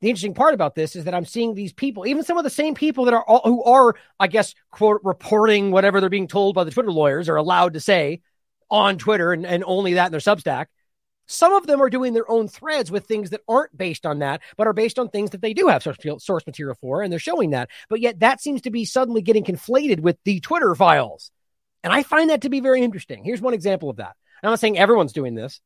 the 0.00 0.08
interesting 0.08 0.32
part 0.32 0.54
about 0.54 0.74
this 0.74 0.96
is 0.96 1.04
that 1.04 1.14
I'm 1.14 1.26
seeing 1.26 1.54
these 1.54 1.74
people, 1.74 2.06
even 2.06 2.24
some 2.24 2.38
of 2.38 2.44
the 2.44 2.50
same 2.50 2.74
people 2.74 3.04
that 3.04 3.12
are 3.12 3.22
all, 3.22 3.42
who 3.44 3.62
are, 3.64 3.96
I 4.18 4.28
guess, 4.28 4.54
quote, 4.70 5.02
reporting 5.04 5.70
whatever 5.70 6.00
they're 6.00 6.08
being 6.08 6.26
told 6.26 6.54
by 6.54 6.64
the 6.64 6.70
Twitter 6.70 6.90
lawyers 6.90 7.28
are 7.28 7.36
allowed 7.36 7.74
to 7.74 7.80
say 7.80 8.22
on 8.70 8.96
Twitter 8.96 9.34
and, 9.34 9.44
and 9.44 9.62
only 9.66 9.94
that 9.94 10.06
in 10.06 10.12
their 10.12 10.20
Substack. 10.20 10.66
Some 11.26 11.54
of 11.54 11.66
them 11.66 11.80
are 11.80 11.90
doing 11.90 12.12
their 12.12 12.30
own 12.30 12.48
threads 12.48 12.90
with 12.90 13.06
things 13.06 13.30
that 13.30 13.42
aren't 13.48 13.76
based 13.76 14.04
on 14.04 14.18
that, 14.18 14.42
but 14.56 14.66
are 14.66 14.72
based 14.72 14.98
on 14.98 15.08
things 15.08 15.30
that 15.30 15.40
they 15.40 15.54
do 15.54 15.68
have 15.68 15.82
source 15.82 16.46
material 16.46 16.76
for, 16.80 17.02
and 17.02 17.12
they're 17.12 17.18
showing 17.18 17.50
that. 17.50 17.70
But 17.88 18.00
yet 18.00 18.20
that 18.20 18.40
seems 18.40 18.62
to 18.62 18.70
be 18.70 18.84
suddenly 18.84 19.22
getting 19.22 19.44
conflated 19.44 20.00
with 20.00 20.18
the 20.24 20.40
Twitter 20.40 20.74
files. 20.74 21.30
And 21.84 21.92
I 21.92 22.02
find 22.02 22.30
that 22.30 22.42
to 22.42 22.50
be 22.50 22.60
very 22.60 22.82
interesting. 22.82 23.24
Here's 23.24 23.40
one 23.40 23.54
example 23.54 23.90
of 23.90 23.96
that. 23.96 24.14
I'm 24.42 24.50
not 24.50 24.60
saying 24.60 24.78
everyone's 24.78 25.12
doing 25.12 25.34
this. 25.34 25.60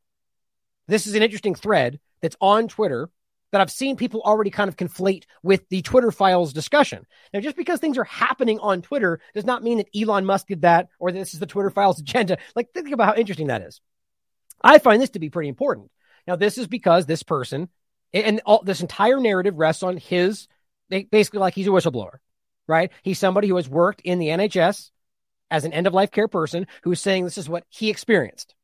This 0.89 1.07
is 1.07 1.15
an 1.15 1.23
interesting 1.23 1.55
thread 1.55 1.99
that's 2.21 2.37
on 2.41 2.69
Twitter 2.69 3.09
that 3.53 3.61
I've 3.61 3.71
seen 3.71 3.97
people 3.97 4.23
already 4.23 4.51
kind 4.51 4.69
of 4.69 4.77
conflate 4.77 5.25
with 5.43 5.69
the 5.69 5.81
Twitter 5.83 6.11
files 6.11 6.53
discussion. 6.53 7.07
Now, 7.33 7.41
just 7.41 7.57
because 7.57 7.81
things 7.81 7.97
are 7.97 8.05
happening 8.05 8.59
on 8.59 8.83
Twitter 8.83 9.21
does 9.35 9.45
not 9.45 9.63
mean 9.63 9.79
that 9.79 9.89
Elon 9.97 10.25
Musk 10.27 10.49
did 10.49 10.63
that 10.63 10.89
or 10.99 11.11
that 11.11 11.19
this 11.19 11.33
is 11.33 11.41
the 11.41 11.47
Twitter 11.47 11.71
files 11.71 11.99
agenda. 11.99 12.39
Like, 12.55 12.73
think 12.73 12.93
about 12.93 13.07
how 13.07 13.15
interesting 13.15 13.47
that 13.47 13.63
is. 13.63 13.81
I 14.63 14.79
find 14.79 15.01
this 15.01 15.11
to 15.11 15.19
be 15.19 15.31
pretty 15.31 15.49
important. 15.49 15.91
Now, 16.27 16.37
this 16.37 16.59
is 16.59 16.67
because 16.67 17.07
this 17.07 17.23
person 17.23 17.69
and 18.13 18.41
all 18.47 18.63
this 18.63 18.81
entire 18.81 19.21
narrative 19.21 19.57
rests 19.57 19.83
on 19.83 19.97
his 19.97 20.49
basically 20.89 21.41
like 21.41 21.55
he's 21.55 21.67
a 21.67 21.71
whistleblower, 21.71 22.19
right? 22.67 22.91
He's 23.03 23.19
somebody 23.19 23.49
who 23.49 23.57
has 23.57 23.69
worked 23.69 24.01
in 24.03 24.19
the 24.19 24.29
NHS 24.29 24.91
as 25.51 25.65
an 25.65 25.73
end 25.73 25.87
of 25.87 25.95
life 25.95 26.11
care 26.11 26.29
person 26.29 26.67
who's 26.83 27.01
saying 27.01 27.25
this 27.25 27.39
is 27.39 27.49
what 27.49 27.65
he 27.69 27.91
experienced. 27.91 28.55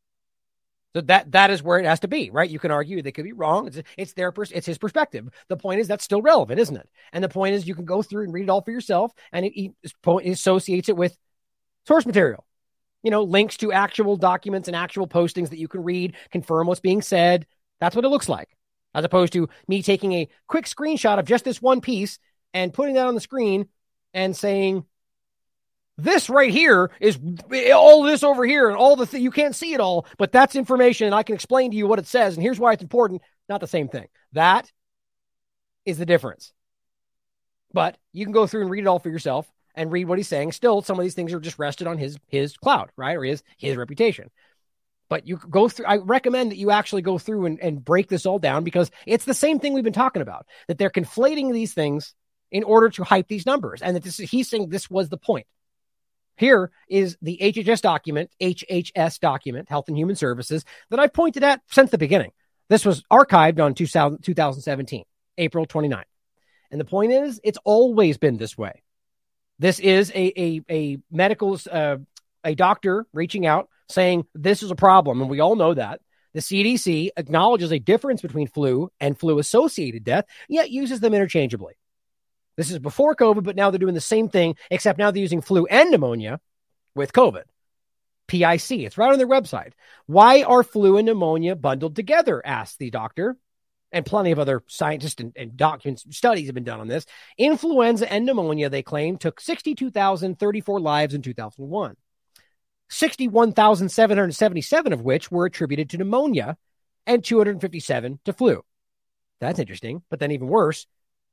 So 0.95 1.01
that 1.03 1.33
that 1.33 1.51
is 1.51 1.63
where 1.63 1.79
it 1.79 1.87
has 1.87 2.01
to 2.01 2.09
be, 2.09 2.31
right? 2.31 2.51
You 2.51 2.59
can 2.59 2.71
argue 2.71 3.01
they 3.01 3.13
could 3.13 3.25
be 3.25 3.33
wrong. 3.33 3.67
It's, 3.67 3.81
it's 3.97 4.13
their 4.13 4.31
pers- 4.31 4.53
it's 4.53 4.67
his 4.67 4.77
perspective. 4.77 5.27
The 5.49 5.57
point 5.57 5.81
is 5.81 5.89
that's 5.89 6.05
still 6.05 6.21
relevant, 6.21 6.61
isn't 6.61 6.77
it? 6.77 6.89
And 7.13 7.25
the 7.25 7.31
point 7.31 7.55
is 7.55 7.67
you 7.67 7.75
can 7.75 7.87
go 7.87 8.03
through 8.03 8.25
and 8.25 8.33
read 8.33 8.45
it 8.45 8.51
all 8.51 8.61
for 8.61 8.73
yourself, 8.73 9.13
and 9.33 9.47
it, 9.47 9.59
it 9.59 9.73
associates 10.05 10.91
it 10.91 10.97
with 10.97 11.17
source 11.87 12.05
material 12.05 12.45
you 13.03 13.11
know, 13.11 13.23
links 13.23 13.57
to 13.59 13.73
actual 13.73 14.17
documents 14.17 14.69
and 14.69 14.77
actual 14.77 15.07
postings 15.07 15.51
that 15.51 15.59
you 15.59 15.69
can 15.69 15.83
read, 15.83 16.15
confirm 16.31 16.67
what's 16.67 16.81
being 16.81 17.03
said. 17.03 17.47
That's 17.81 17.97
what 17.97 18.05
it 18.05 18.09
looks 18.09 18.29
like, 18.29 18.49
as 18.95 19.05
opposed 19.05 19.33
to 19.35 19.49
me 19.67 19.83
taking 19.83 20.13
a 20.13 20.29
quick 20.47 20.67
screenshot 20.67 21.19
of 21.19 21.27
just 21.27 21.45
this 21.45 21.61
one 21.61 21.81
piece 21.81 22.19
and 22.55 22.73
putting 22.73 22.95
that 22.95 23.07
on 23.07 23.15
the 23.15 23.21
screen 23.21 23.69
and 24.15 24.37
saying, 24.37 24.85
this 25.99 26.31
right 26.31 26.51
here 26.51 26.91
is 27.01 27.19
all 27.75 28.03
this 28.03 28.23
over 28.23 28.45
here 28.45 28.69
and 28.69 28.77
all 28.77 28.97
the 28.97 29.07
th- 29.07 29.23
you 29.23 29.31
can't 29.31 29.55
see 29.55 29.75
it 29.75 29.81
all, 29.81 30.07
but 30.17 30.33
that's 30.33 30.57
information 30.57 31.07
and 31.07 31.15
I 31.15 31.23
can 31.23 31.35
explain 31.35 31.71
to 31.71 31.77
you 31.77 31.87
what 31.87 31.99
it 31.99 32.07
says 32.07 32.35
and 32.35 32.43
here's 32.43 32.59
why 32.59 32.73
it's 32.73 32.83
important. 32.83 33.23
Not 33.49 33.61
the 33.61 33.67
same 33.67 33.89
thing. 33.89 34.09
That 34.33 34.71
is 35.85 35.99
the 35.99 36.07
difference. 36.07 36.53
But 37.75 37.99
you 38.13 38.25
can 38.25 38.33
go 38.33 38.47
through 38.47 38.63
and 38.63 38.71
read 38.71 38.85
it 38.85 38.87
all 38.87 38.99
for 38.99 39.11
yourself 39.11 39.47
and 39.75 39.93
read 39.93 40.07
what 40.07 40.19
he's 40.19 40.29
saying. 40.29 40.53
Still, 40.53 40.83
some 40.83 40.99
of 40.99 41.03
these 41.03 41.15
things 41.15 41.33
are 41.33 41.41
just 41.41 41.59
rested 41.59 41.87
on 41.87 41.99
his 41.99 42.19
his 42.29 42.57
cloud, 42.57 42.91
right? 42.97 43.17
Or 43.17 43.25
his 43.25 43.43
his 43.59 43.77
reputation. 43.77 44.31
But 45.09 45.27
you 45.27 45.37
go 45.37 45.69
through, 45.69 45.85
I 45.85 45.99
recommend 45.99 46.53
that 46.53 46.57
you 46.57 46.71
actually 46.71 47.03
go 47.03 47.19
through 47.19 47.45
and, 47.45 47.61
and 47.61 47.85
break 47.85 48.09
this 48.09 48.25
all 48.25 48.39
down 48.39 48.65
because 48.65 48.91
it's 49.07 49.27
the 49.27 49.35
same 49.35 49.59
thing 49.59 49.75
we've 49.75 49.85
been 49.85 49.93
talking 49.93 50.23
about 50.23 50.47
that 50.69 50.79
they're 50.79 50.89
conflating 50.89 51.53
these 51.53 51.75
things 51.75 52.15
in 52.51 52.65
order 52.65 52.89
to 52.89 53.05
hype 53.05 53.29
these 53.29 53.45
numbers. 53.45 53.83
And 53.83 53.95
that 53.95 54.05
this, 54.05 54.17
he's 54.17 54.49
saying 54.49 54.71
this 54.71 54.89
was 54.89 55.11
the 55.11 55.19
point. 55.19 55.47
Here 56.37 56.71
is 56.89 57.19
the 57.21 57.39
HHS 57.43 57.83
document, 57.83 58.31
HHS 58.41 59.21
document, 59.21 59.69
Health 59.69 59.89
and 59.89 59.99
Human 59.99 60.17
Services, 60.17 60.65
that 60.89 60.99
I've 60.99 61.13
pointed 61.13 61.45
at 61.45 61.61
since 61.71 61.91
the 61.91 61.99
beginning. 61.99 62.33
This 62.71 62.87
was 62.87 63.03
archived 63.13 63.63
on 63.63 63.75
2000, 63.75 64.23
2017, 64.23 65.05
April 65.37 65.67
29th. 65.67 66.05
And 66.71 66.81
the 66.81 66.87
point 66.87 67.13
is, 67.13 67.39
it's 67.45 67.59
always 67.65 68.17
been 68.17 68.39
this 68.39 68.57
way. 68.57 68.83
This 69.63 69.79
is 69.79 70.11
a, 70.11 70.41
a, 70.41 70.61
a 70.69 70.99
medical, 71.09 71.57
uh, 71.71 71.99
a 72.43 72.57
doctor 72.57 73.07
reaching 73.13 73.47
out 73.47 73.69
saying 73.89 74.27
this 74.35 74.65
is 74.65 74.73
a 74.73 74.75
problem. 74.75 75.21
And 75.21 75.31
we 75.31 75.39
all 75.39 75.55
know 75.55 75.73
that. 75.73 76.01
The 76.35 76.41
CDC 76.41 77.11
acknowledges 77.17 77.71
a 77.71 77.79
difference 77.79 78.23
between 78.23 78.49
flu 78.49 78.91
and 78.99 79.17
flu 79.17 79.39
associated 79.39 80.03
death, 80.03 80.25
yet 80.49 80.73
uses 80.73 80.99
them 80.99 81.15
interchangeably. 81.15 81.75
This 82.57 82.73
is 82.73 82.81
before 82.81 83.15
COVID, 83.15 83.45
but 83.45 83.55
now 83.55 83.71
they're 83.71 83.79
doing 83.79 83.95
the 83.95 84.01
same 84.01 84.29
thing, 84.29 84.57
except 84.69 84.99
now 84.99 85.13
they're 85.13 85.23
using 85.23 85.43
flu 85.43 85.65
and 85.67 85.93
pneumonia 85.93 86.41
with 86.97 87.13
COVID. 87.13 87.45
PIC. 88.27 88.71
It's 88.81 88.99
right 88.99 89.13
on 89.13 89.19
their 89.19 89.29
website. 89.29 89.75
Why 90.07 90.43
are 90.43 90.65
flu 90.65 90.97
and 90.97 91.07
pneumonia 91.07 91.55
bundled 91.55 91.95
together? 91.95 92.45
asked 92.45 92.81
the 92.81 92.91
doctor. 92.91 93.37
And 93.93 94.07
plenty 94.07 94.31
of 94.31 94.39
other 94.39 94.63
scientists 94.69 95.21
and, 95.21 95.33
and 95.37 95.57
documents, 95.57 96.07
studies 96.17 96.47
have 96.47 96.55
been 96.55 96.65
done 96.65 96.81
on 96.81 96.89
this. 96.89 97.05
Influenza 97.37 98.11
and 98.11 98.25
pneumonia, 98.25 98.71
they 98.71 98.83
claim, 98.83 99.19
took 99.19 99.41
62,034 99.41 100.81
lives 100.81 101.13
in 101.13 101.21
2001. 101.21 101.97
61,777 102.89 104.93
of 104.93 105.03
which 105.03 105.31
were 105.31 105.47
attributed 105.47 105.91
to 105.91 105.99
pneumonia 105.99 106.57
and 107.07 107.25
257 107.25 108.21
to 108.25 108.33
flu. 108.33 108.65
That's 109.41 109.59
interesting. 109.59 110.03
But 110.09 110.21
then, 110.21 110.31
even 110.31 110.47
worse, 110.47 110.87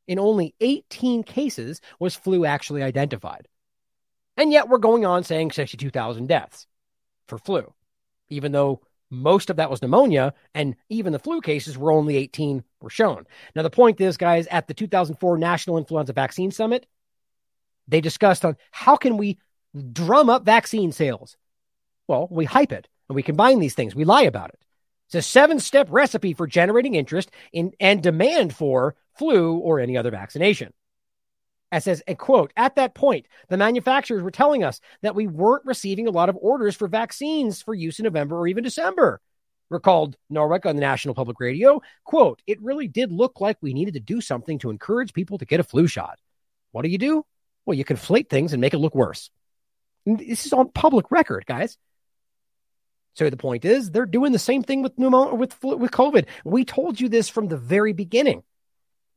in 0.07 0.19
only 0.19 0.55
18 0.59 1.23
cases 1.23 1.81
was 1.99 2.15
flu 2.15 2.45
actually 2.45 2.81
identified. 2.81 3.47
And 4.35 4.51
yet, 4.51 4.69
we're 4.69 4.79
going 4.79 5.05
on 5.05 5.23
saying 5.23 5.51
62,000 5.51 6.27
deaths 6.27 6.65
for 7.27 7.37
flu, 7.37 7.73
even 8.29 8.51
though 8.51 8.81
most 9.09 9.49
of 9.49 9.57
that 9.57 9.69
was 9.69 9.81
pneumonia, 9.81 10.33
and 10.53 10.75
even 10.89 11.13
the 11.13 11.19
flu 11.19 11.41
cases 11.41 11.77
were 11.77 11.91
only 11.91 12.15
18 12.17 12.63
were 12.81 12.89
shown. 12.89 13.25
Now, 13.55 13.63
the 13.63 13.69
point 13.69 13.99
is, 14.01 14.17
guys, 14.17 14.47
at 14.47 14.67
the 14.67 14.73
2004 14.73 15.37
National 15.37 15.77
Influenza 15.77 16.13
Vaccine 16.13 16.51
Summit, 16.51 16.85
they 17.87 18.01
discussed 18.01 18.45
on 18.45 18.55
how 18.71 18.95
can 18.95 19.17
we 19.17 19.39
drum 19.93 20.29
up 20.29 20.45
vaccine 20.45 20.91
sales 20.91 21.37
well, 22.09 22.27
we 22.31 22.43
hype 22.43 22.71
it 22.71 22.89
and 23.07 23.15
we 23.15 23.21
combine 23.21 23.59
these 23.59 23.75
things. 23.75 23.95
We 23.95 24.03
lie 24.03 24.23
about 24.23 24.49
it. 24.49 24.59
It's 25.07 25.15
a 25.15 25.21
seven 25.21 25.59
step 25.59 25.87
recipe 25.91 26.33
for 26.33 26.47
generating 26.47 26.95
interest 26.95 27.29
in 27.53 27.71
and 27.79 28.01
demand 28.01 28.55
for 28.55 28.95
flu 29.15 29.57
or 29.59 29.79
any 29.79 29.95
other 29.95 30.09
vaccination. 30.09 30.73
It 31.71 31.83
says, 31.83 32.01
a 32.07 32.15
quote, 32.15 32.51
at 32.57 32.75
that 32.75 32.95
point, 32.95 33.27
the 33.47 33.57
manufacturers 33.57 34.23
were 34.23 34.31
telling 34.31 34.63
us 34.63 34.81
that 35.01 35.15
we 35.15 35.27
weren't 35.27 35.65
receiving 35.65 36.07
a 36.07 36.11
lot 36.11 36.29
of 36.29 36.37
orders 36.41 36.75
for 36.75 36.87
vaccines 36.87 37.61
for 37.61 37.73
use 37.73 37.99
in 37.99 38.05
November 38.05 38.37
or 38.37 38.47
even 38.47 38.63
December. 38.63 39.21
Recalled 39.69 40.17
Nowak 40.31 40.65
on 40.65 40.75
the 40.75 40.81
National 40.81 41.13
Public 41.13 41.39
Radio, 41.39 41.79
quote, 42.03 42.41
it 42.47 42.59
really 42.59 42.87
did 42.87 43.11
look 43.11 43.39
like 43.39 43.57
we 43.61 43.73
needed 43.73 43.93
to 43.93 43.99
do 43.99 44.19
something 44.19 44.57
to 44.59 44.71
encourage 44.71 45.13
people 45.13 45.37
to 45.37 45.45
get 45.45 45.59
a 45.59 45.63
flu 45.63 45.85
shot. 45.85 46.17
What 46.71 46.81
do 46.81 46.89
you 46.89 46.97
do? 46.97 47.23
Well, 47.67 47.77
you 47.77 47.85
conflate 47.85 48.29
things 48.29 48.51
and 48.51 48.61
make 48.61 48.73
it 48.73 48.79
look 48.79 48.95
worse. 48.95 49.29
This 50.07 50.47
is 50.47 50.53
on 50.53 50.71
public 50.71 51.11
record, 51.11 51.45
guys. 51.45 51.77
So 53.13 53.29
the 53.29 53.37
point 53.37 53.63
is, 53.63 53.91
they're 53.91 54.07
doing 54.07 54.31
the 54.31 54.39
same 54.39 54.63
thing 54.63 54.81
with 54.81 54.97
pneumonia, 54.97 55.35
with 55.35 55.55
with 55.61 55.91
COVID. 55.91 56.25
We 56.45 56.65
told 56.65 56.99
you 56.99 57.09
this 57.09 57.29
from 57.29 57.47
the 57.47 57.57
very 57.57 57.93
beginning, 57.93 58.43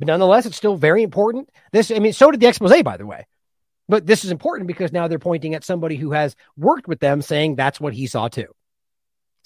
but 0.02 0.08
nonetheless, 0.08 0.46
it's 0.46 0.56
still 0.56 0.74
very 0.74 1.04
important. 1.04 1.48
This, 1.70 1.92
I 1.92 2.00
mean, 2.00 2.12
so 2.12 2.32
did 2.32 2.40
the 2.40 2.48
expose, 2.48 2.82
by 2.82 2.96
the 2.96 3.06
way. 3.06 3.28
But 3.88 4.04
this 4.04 4.24
is 4.24 4.32
important 4.32 4.66
because 4.66 4.90
now 4.90 5.06
they're 5.06 5.20
pointing 5.20 5.54
at 5.54 5.62
somebody 5.62 5.94
who 5.94 6.10
has 6.10 6.34
worked 6.56 6.88
with 6.88 6.98
them, 6.98 7.22
saying 7.22 7.54
that's 7.54 7.80
what 7.80 7.92
he 7.92 8.08
saw 8.08 8.26
too. 8.26 8.48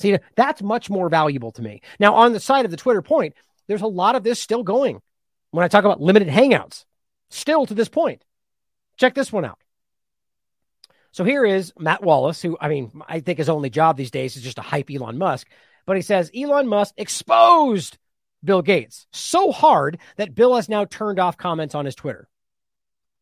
See, 0.01 0.17
that's 0.35 0.63
much 0.63 0.89
more 0.89 1.11
valuable 1.11 1.53
to 1.53 1.63
me. 1.63 1.83
Now, 2.01 2.15
on 2.15 2.33
the 2.33 2.41
side 2.41 2.65
of 2.65 2.71
the 2.71 2.79
Twitter 2.79 3.03
point, 3.03 3.35
there's 3.67 3.83
a 3.83 3.87
lot 3.87 4.15
of 4.15 4.25
this 4.25 4.41
still 4.41 4.63
going. 4.63 5.03
When 5.51 5.63
I 5.63 5.69
talk 5.69 5.85
about 5.85 6.01
limited 6.01 6.29
hangouts, 6.29 6.87
still 7.29 7.67
to 7.67 7.75
this 7.75 7.91
point. 7.91 8.25
Check 8.97 9.15
this 9.15 9.31
one 9.31 9.45
out. 9.45 9.59
So 11.13 11.23
here 11.23 11.45
is 11.45 11.75
Matt 11.79 12.03
Wallace, 12.03 12.41
who 12.41 12.57
I 12.59 12.71
mean, 12.71 13.03
I 13.07 13.21
think 13.21 13.37
his 13.37 13.51
only 13.51 13.69
job 13.69 13.99
these 13.99 14.11
days 14.11 14.37
is 14.37 14.43
just 14.43 14.57
to 14.57 14.63
hype 14.63 14.91
Elon 14.91 15.19
Musk. 15.19 15.49
But 15.85 15.97
he 15.97 16.03
says 16.03 16.31
Elon 16.35 16.67
Musk 16.67 16.95
exposed 16.97 17.99
Bill 18.47 18.63
Gates 18.63 19.07
so 19.13 19.53
hard 19.53 19.99
that 20.17 20.35
Bill 20.35 20.57
has 20.57 20.69
now 20.69 20.85
turned 20.85 21.19
off 21.19 21.37
comments 21.37 21.75
on 21.75 21.85
his 21.85 21.95
Twitter. 21.95 22.29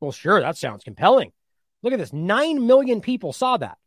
Well, 0.01 0.13
sure, 0.13 0.41
that 0.41 0.57
sounds 0.57 0.85
compelling. 0.85 1.33
Look 1.83 1.93
at 1.93 1.99
this 1.99 2.13
9 2.13 2.67
million 2.67 3.01
people 3.01 3.33
saw 3.33 3.57
that. 3.57 3.79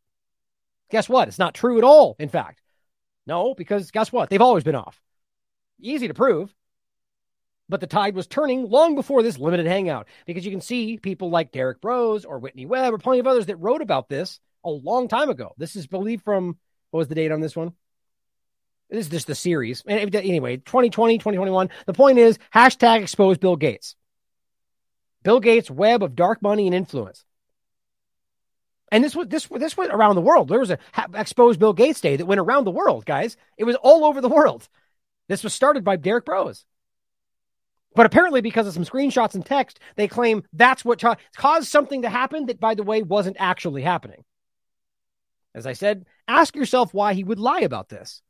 Guess 0.89 1.09
what? 1.09 1.27
It's 1.27 1.39
not 1.39 1.53
true 1.53 1.77
at 1.77 1.83
all, 1.83 2.15
in 2.19 2.29
fact. 2.29 2.61
No, 3.25 3.53
because 3.53 3.91
guess 3.91 4.11
what? 4.11 4.29
They've 4.29 4.41
always 4.41 4.63
been 4.63 4.75
off. 4.75 5.01
Easy 5.79 6.07
to 6.07 6.13
prove. 6.13 6.53
But 7.69 7.81
the 7.81 7.87
tide 7.87 8.15
was 8.15 8.27
turning 8.27 8.69
long 8.69 8.95
before 8.95 9.23
this 9.23 9.37
limited 9.37 9.65
hangout 9.65 10.07
because 10.25 10.45
you 10.45 10.51
can 10.51 10.61
see 10.61 10.97
people 10.97 11.29
like 11.29 11.51
Derek 11.51 11.81
Broze 11.81 12.25
or 12.25 12.39
Whitney 12.39 12.65
Webb 12.65 12.93
or 12.93 12.97
plenty 12.97 13.19
of 13.19 13.27
others 13.27 13.47
that 13.47 13.57
wrote 13.57 13.81
about 13.81 14.07
this 14.07 14.39
a 14.63 14.69
long 14.69 15.09
time 15.09 15.29
ago. 15.29 15.53
This 15.57 15.75
is 15.75 15.85
believed 15.87 16.23
from 16.23 16.57
what 16.91 16.99
was 16.99 17.07
the 17.09 17.15
date 17.15 17.31
on 17.31 17.41
this 17.41 17.55
one? 17.55 17.73
This 18.89 19.05
is 19.05 19.11
just 19.11 19.27
the 19.27 19.35
series. 19.35 19.83
Anyway, 19.87 20.57
2020, 20.57 21.17
2021. 21.17 21.69
The 21.85 21.93
point 21.93 22.17
is 22.17 22.39
hashtag 22.53 23.01
expose 23.01 23.37
Bill 23.37 23.55
Gates. 23.55 23.95
Bill 25.23 25.39
Gates' 25.39 25.69
web 25.69 26.03
of 26.03 26.15
dark 26.15 26.41
money 26.41 26.67
and 26.67 26.75
influence. 26.75 27.25
And 28.89 29.03
this 29.03 29.15
was 29.15 29.27
this 29.27 29.47
this 29.47 29.75
went 29.75 29.91
around 29.91 30.15
the 30.15 30.21
world. 30.21 30.47
There 30.47 30.59
was 30.59 30.71
a 30.71 30.79
exposed 31.13 31.59
Bill 31.59 31.73
Gates 31.73 31.99
day 31.99 32.15
that 32.15 32.25
went 32.25 32.39
around 32.39 32.63
the 32.63 32.71
world, 32.71 33.05
guys. 33.05 33.35
It 33.57 33.65
was 33.65 33.75
all 33.75 34.05
over 34.05 34.21
the 34.21 34.29
world. 34.29 34.69
This 35.27 35.43
was 35.43 35.53
started 35.53 35.83
by 35.83 35.97
Derek 35.97 36.25
Broze. 36.25 36.63
But 37.93 38.05
apparently, 38.05 38.39
because 38.39 38.67
of 38.67 38.73
some 38.73 38.85
screenshots 38.85 39.35
and 39.35 39.45
text, 39.45 39.79
they 39.95 40.07
claim 40.07 40.43
that's 40.53 40.85
what 40.85 41.03
caused 41.35 41.67
something 41.67 42.03
to 42.03 42.09
happen 42.09 42.45
that, 42.45 42.59
by 42.59 42.75
the 42.75 42.83
way, 42.83 43.01
wasn't 43.01 43.35
actually 43.39 43.81
happening. 43.81 44.23
As 45.53 45.65
I 45.65 45.73
said, 45.73 46.05
ask 46.27 46.55
yourself 46.55 46.93
why 46.93 47.13
he 47.13 47.23
would 47.23 47.39
lie 47.39 47.61
about 47.61 47.89
this. 47.89 48.21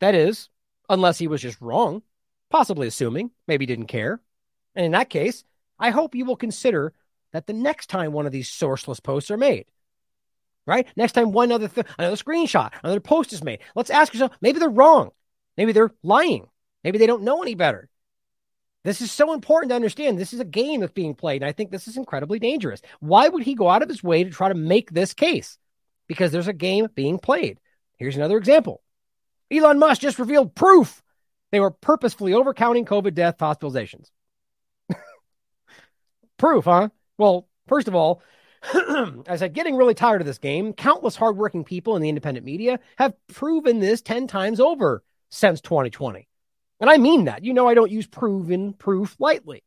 That 0.00 0.14
is, 0.14 0.48
unless 0.88 1.18
he 1.18 1.28
was 1.28 1.40
just 1.40 1.60
wrong, 1.60 2.02
possibly 2.50 2.86
assuming, 2.86 3.30
maybe 3.46 3.66
didn't 3.66 3.86
care. 3.86 4.20
And 4.74 4.84
in 4.86 4.92
that 4.92 5.10
case, 5.10 5.44
I 5.78 5.90
hope 5.90 6.14
you 6.14 6.24
will 6.24 6.36
consider 6.36 6.92
that 7.32 7.46
the 7.46 7.52
next 7.52 7.88
time 7.88 8.12
one 8.12 8.26
of 8.26 8.32
these 8.32 8.48
sourceless 8.48 9.02
posts 9.02 9.30
are 9.30 9.36
made, 9.36 9.66
right? 10.66 10.86
Next 10.96 11.12
time 11.12 11.32
one 11.32 11.52
other 11.52 11.68
th- 11.68 11.86
another 11.98 12.16
screenshot, 12.16 12.72
another 12.82 13.00
post 13.00 13.32
is 13.32 13.42
made, 13.42 13.60
let's 13.74 13.90
ask 13.90 14.12
yourself, 14.12 14.32
maybe 14.40 14.58
they're 14.58 14.68
wrong. 14.68 15.10
Maybe 15.56 15.72
they're 15.72 15.92
lying. 16.02 16.46
Maybe 16.82 16.98
they 16.98 17.06
don't 17.06 17.22
know 17.22 17.42
any 17.42 17.54
better. 17.54 17.88
This 18.84 19.00
is 19.00 19.10
so 19.10 19.32
important 19.32 19.70
to 19.70 19.76
understand. 19.76 20.18
This 20.18 20.34
is 20.34 20.40
a 20.40 20.44
game 20.44 20.80
that's 20.80 20.92
being 20.92 21.14
played, 21.14 21.42
and 21.42 21.48
I 21.48 21.52
think 21.52 21.70
this 21.70 21.88
is 21.88 21.96
incredibly 21.96 22.38
dangerous. 22.38 22.82
Why 23.00 23.28
would 23.28 23.42
he 23.42 23.54
go 23.54 23.68
out 23.70 23.82
of 23.82 23.88
his 23.88 24.02
way 24.04 24.24
to 24.24 24.30
try 24.30 24.48
to 24.48 24.54
make 24.54 24.90
this 24.90 25.14
case? 25.14 25.58
Because 26.06 26.32
there's 26.32 26.48
a 26.48 26.52
game 26.52 26.88
being 26.94 27.18
played. 27.18 27.58
Here's 27.96 28.16
another 28.16 28.36
example 28.36 28.82
Elon 29.50 29.78
Musk 29.78 30.00
just 30.00 30.18
revealed 30.18 30.54
proof 30.54 31.02
they 31.54 31.60
were 31.60 31.70
purposefully 31.70 32.32
overcounting 32.32 32.84
COVID 32.84 33.14
death 33.14 33.38
hospitalizations. 33.38 34.10
proof, 36.36 36.64
huh? 36.64 36.88
Well, 37.16 37.46
first 37.68 37.86
of 37.86 37.94
all, 37.94 38.22
I 38.64 39.36
said, 39.36 39.52
getting 39.52 39.76
really 39.76 39.94
tired 39.94 40.20
of 40.20 40.26
this 40.26 40.38
game. 40.38 40.72
Countless 40.72 41.14
hardworking 41.14 41.62
people 41.62 41.94
in 41.94 42.02
the 42.02 42.08
independent 42.08 42.44
media 42.44 42.80
have 42.96 43.14
proven 43.28 43.78
this 43.78 44.02
10 44.02 44.26
times 44.26 44.58
over 44.58 45.04
since 45.30 45.60
2020. 45.60 46.26
And 46.80 46.90
I 46.90 46.96
mean 46.96 47.26
that. 47.26 47.44
You 47.44 47.54
know, 47.54 47.68
I 47.68 47.74
don't 47.74 47.90
use 47.90 48.08
proven 48.08 48.72
proof 48.72 49.14
lightly. 49.20 49.62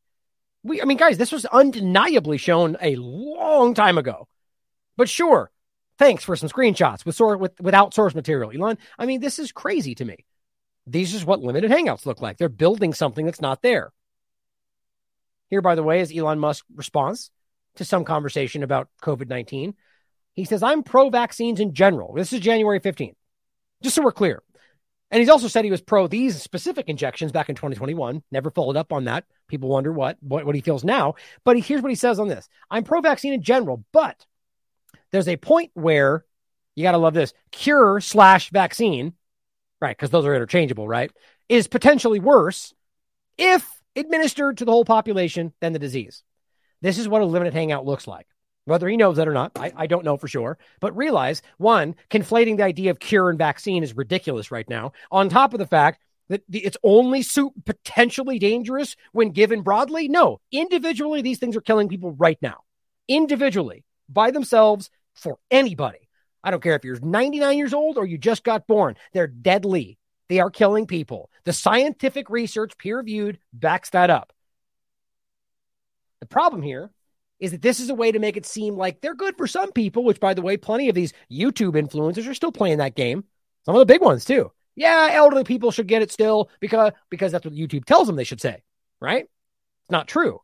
We, 0.64 0.82
I 0.82 0.86
mean, 0.86 0.98
guys, 0.98 1.18
this 1.18 1.32
was 1.32 1.46
undeniably 1.46 2.38
shown 2.38 2.76
a 2.82 2.98
long 2.98 3.74
time 3.74 3.98
ago. 3.98 4.28
But 4.98 5.08
sure, 5.08 5.52
thanks 5.98 6.24
for 6.24 6.36
some 6.36 6.50
screenshots 6.50 7.06
with, 7.06 7.20
with 7.40 7.60
without 7.60 7.94
source 7.94 8.16
material, 8.16 8.52
Elon. 8.52 8.78
I 8.98 9.06
mean, 9.06 9.20
this 9.20 9.40
is 9.40 9.52
crazy 9.52 9.96
to 9.96 10.06
me. 10.06 10.26
These 10.86 11.14
is 11.14 11.26
what 11.26 11.42
limited 11.42 11.72
hangouts 11.72 12.06
look 12.06 12.22
like. 12.22 12.38
They're 12.38 12.50
building 12.50 12.94
something 12.94 13.26
that's 13.26 13.42
not 13.42 13.62
there. 13.62 13.92
Here, 15.50 15.62
by 15.62 15.76
the 15.76 15.84
way, 15.84 16.02
is 16.02 16.16
Elon 16.16 16.40
Musk's 16.40 16.66
response 16.74 17.30
to 17.76 17.86
some 17.86 18.06
conversation 18.06 18.64
about 18.64 18.90
COVID 19.02 19.30
19. 19.30 19.76
He 20.34 20.46
says, 20.46 20.62
I'm 20.62 20.84
pro 20.84 21.10
vaccines 21.10 21.60
in 21.60 21.74
general. 21.74 22.14
This 22.14 22.32
is 22.32 22.40
January 22.40 22.80
15th. 22.80 23.16
Just 23.82 23.96
so 23.96 24.04
we're 24.04 24.12
clear, 24.12 24.42
And 25.12 25.20
he's 25.20 25.30
also 25.30 25.48
said 25.48 25.66
he 25.66 25.72
was 25.72 25.82
pro 25.82 26.08
these 26.08 26.42
specific 26.42 26.90
injections 26.90 27.32
back 27.32 27.50
in 27.50 27.56
2021. 27.56 28.24
Never 28.32 28.52
followed 28.52 28.78
up 28.78 28.92
on 28.92 29.06
that. 29.06 29.26
People 29.48 29.70
wonder 29.70 29.92
what, 29.92 30.18
what, 30.22 30.46
what 30.46 30.56
he 30.56 30.62
feels 30.62 30.84
now. 30.84 31.16
But 31.44 31.56
he, 31.56 31.62
here's 31.62 31.82
what 31.82 31.92
he 31.92 31.96
says 31.96 32.20
on 32.20 32.28
this 32.28 32.50
I'm 32.70 32.84
pro 32.84 33.02
vaccine 33.02 33.34
in 33.34 33.42
general, 33.42 33.84
but 33.92 34.26
there's 35.12 35.28
a 35.28 35.38
point 35.38 35.72
where 35.74 36.26
you 36.76 36.84
got 36.84 36.92
to 36.92 36.98
love 36.98 37.14
this 37.14 37.34
cure 37.52 38.00
slash 38.00 38.50
vaccine, 38.50 39.14
right? 39.82 39.96
Because 39.96 40.10
those 40.10 40.26
are 40.26 40.36
interchangeable, 40.36 40.88
right? 40.88 41.12
Is 41.50 41.68
potentially 41.68 42.20
worse 42.20 42.74
if 43.38 43.68
administered 43.96 44.58
to 44.58 44.66
the 44.66 44.72
whole 44.72 44.86
population 44.86 45.54
than 45.60 45.74
the 45.74 45.80
disease. 45.80 46.24
This 46.82 47.00
is 47.00 47.08
what 47.08 47.22
a 47.22 47.26
limited 47.26 47.54
hangout 47.54 47.86
looks 47.86 48.08
like. 48.08 48.28
Whether 48.66 48.90
he 48.90 48.98
knows 48.98 49.16
that 49.16 49.30
or 49.30 49.34
not, 49.34 49.54
I, 49.56 49.72
I, 49.76 49.88
don't 49.88 50.04
know 50.04 50.18
for 50.18 50.28
sure. 50.28 50.58
But 50.82 50.96
realize 50.96 51.42
one, 51.58 51.96
conflating 52.10 52.58
the 52.58 52.66
idea 52.66 52.92
of 52.92 53.00
cure 53.00 53.30
and 53.30 53.40
vaccine 53.40 53.82
is 53.82 53.96
ridiculous 53.96 54.52
right 54.52 54.68
now. 54.70 54.92
On 55.10 55.30
top 55.30 55.54
of 55.54 55.60
the 55.60 55.66
fact 55.66 56.04
that 56.30 56.44
it's 56.52 56.78
only 56.84 57.24
potentially 57.66 58.40
dangerous 58.40 58.96
when 59.14 59.32
given 59.32 59.62
broadly. 59.62 60.08
No, 60.08 60.42
individually, 60.52 61.22
these 61.22 61.40
things 61.40 61.56
are 61.56 61.62
killing 61.62 61.88
people 61.88 62.12
right 62.12 62.38
now. 62.42 62.64
Individually, 63.08 63.86
by 64.10 64.32
themselves, 64.32 64.90
for 65.18 65.40
anybody. 65.52 66.10
I 66.44 66.52
don't 66.52 66.64
care 66.64 66.76
if 66.76 66.86
you're 66.86 67.00
99 67.00 67.58
years 67.58 67.74
old 67.74 67.98
or 67.98 68.06
you 68.06 68.18
just 68.18 68.44
got 68.44 68.68
born, 68.68 68.96
they're 69.14 69.28
deadly. 69.28 69.98
They 70.30 70.40
are 70.40 70.50
killing 70.50 70.86
people. 70.86 71.30
The 71.46 71.54
scientific 71.54 72.30
research, 72.30 72.78
peer 72.78 72.98
reviewed, 72.98 73.40
backs 73.54 73.90
that 73.92 74.10
up. 74.10 74.34
The 76.20 76.26
problem 76.26 76.62
here 76.62 76.92
is 77.40 77.52
that 77.52 77.62
this 77.62 77.80
is 77.80 77.90
a 77.90 77.96
way 77.96 78.12
to 78.12 78.20
make 78.20 78.38
it 78.38 78.46
seem 78.46 78.76
like 78.76 79.00
they're 79.02 79.16
good 79.16 79.38
for 79.38 79.48
some 79.48 79.72
people, 79.72 80.04
which, 80.04 80.20
by 80.20 80.34
the 80.34 80.42
way, 80.42 80.58
plenty 80.58 80.90
of 80.90 80.96
these 80.96 81.14
YouTube 81.32 81.74
influencers 81.74 82.28
are 82.28 82.34
still 82.34 82.52
playing 82.52 82.80
that 82.80 82.96
game. 82.96 83.24
Some 83.66 83.76
of 83.76 83.80
the 83.80 83.86
big 83.86 84.02
ones, 84.02 84.26
too. 84.26 84.52
Yeah, 84.76 85.10
elderly 85.12 85.44
people 85.44 85.72
should 85.72 85.88
get 85.88 86.02
it 86.02 86.12
still 86.12 86.50
because, 86.60 86.92
because 87.10 87.32
that's 87.32 87.46
what 87.46 87.54
YouTube 87.54 87.86
tells 87.86 88.08
them 88.08 88.16
they 88.16 88.24
should 88.24 88.42
say, 88.42 88.64
right? 89.00 89.24
It's 89.24 89.92
not 89.92 90.08
true. 90.08 90.42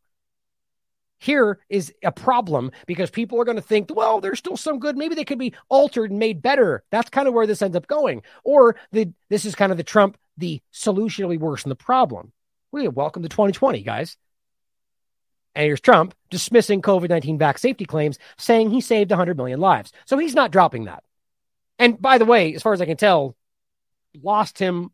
Here 1.24 1.58
is 1.70 1.94
a 2.04 2.12
problem 2.12 2.70
because 2.86 3.10
people 3.10 3.40
are 3.40 3.46
going 3.46 3.56
to 3.56 3.62
think, 3.62 3.90
well, 3.96 4.20
there's 4.20 4.40
still 4.40 4.58
some 4.58 4.78
good. 4.78 4.98
Maybe 4.98 5.16
they 5.16 5.24
could 5.24 5.40
be 5.40 5.54
altered 5.70 6.12
and 6.12 6.20
made 6.20 6.42
better. 6.42 6.84
That's 6.90 7.10
kind 7.10 7.30
of 7.30 7.34
where 7.34 7.48
this 7.48 7.62
ends 7.62 7.78
up 7.78 7.88
going. 7.88 8.24
Or 8.44 8.76
the 8.92 9.10
this 9.30 9.46
is 9.46 9.56
kind 9.56 9.72
of 9.72 9.78
the 9.78 9.86
Trump, 9.86 10.18
the 10.38 10.62
solution 10.72 11.24
will 11.24 11.32
be 11.32 11.38
worse 11.38 11.64
than 11.64 11.70
the 11.70 11.78
problem. 11.78 12.34
We 12.74 12.90
welcome 12.90 13.24
to 13.24 13.30
2020, 13.30 13.84
guys. 13.84 14.18
And 15.56 15.66
here's 15.66 15.80
Trump 15.80 16.14
dismissing 16.30 16.82
COVID 16.82 17.08
19 17.08 17.38
vac 17.38 17.58
safety 17.58 17.86
claims, 17.86 18.20
saying 18.38 18.72
he 18.72 18.82
saved 18.82 19.12
100 19.12 19.38
million 19.38 19.62
lives. 19.62 19.94
So 20.04 20.18
he's 20.18 20.36
not 20.36 20.52
dropping 20.52 20.86
that. 20.86 21.06
And 21.80 22.02
by 22.02 22.18
the 22.18 22.26
way, 22.26 22.54
as 22.54 22.62
far 22.62 22.74
as 22.74 22.82
I 22.82 22.86
can 22.86 22.98
tell, 22.98 23.38
lost 24.22 24.60
him 24.60 24.92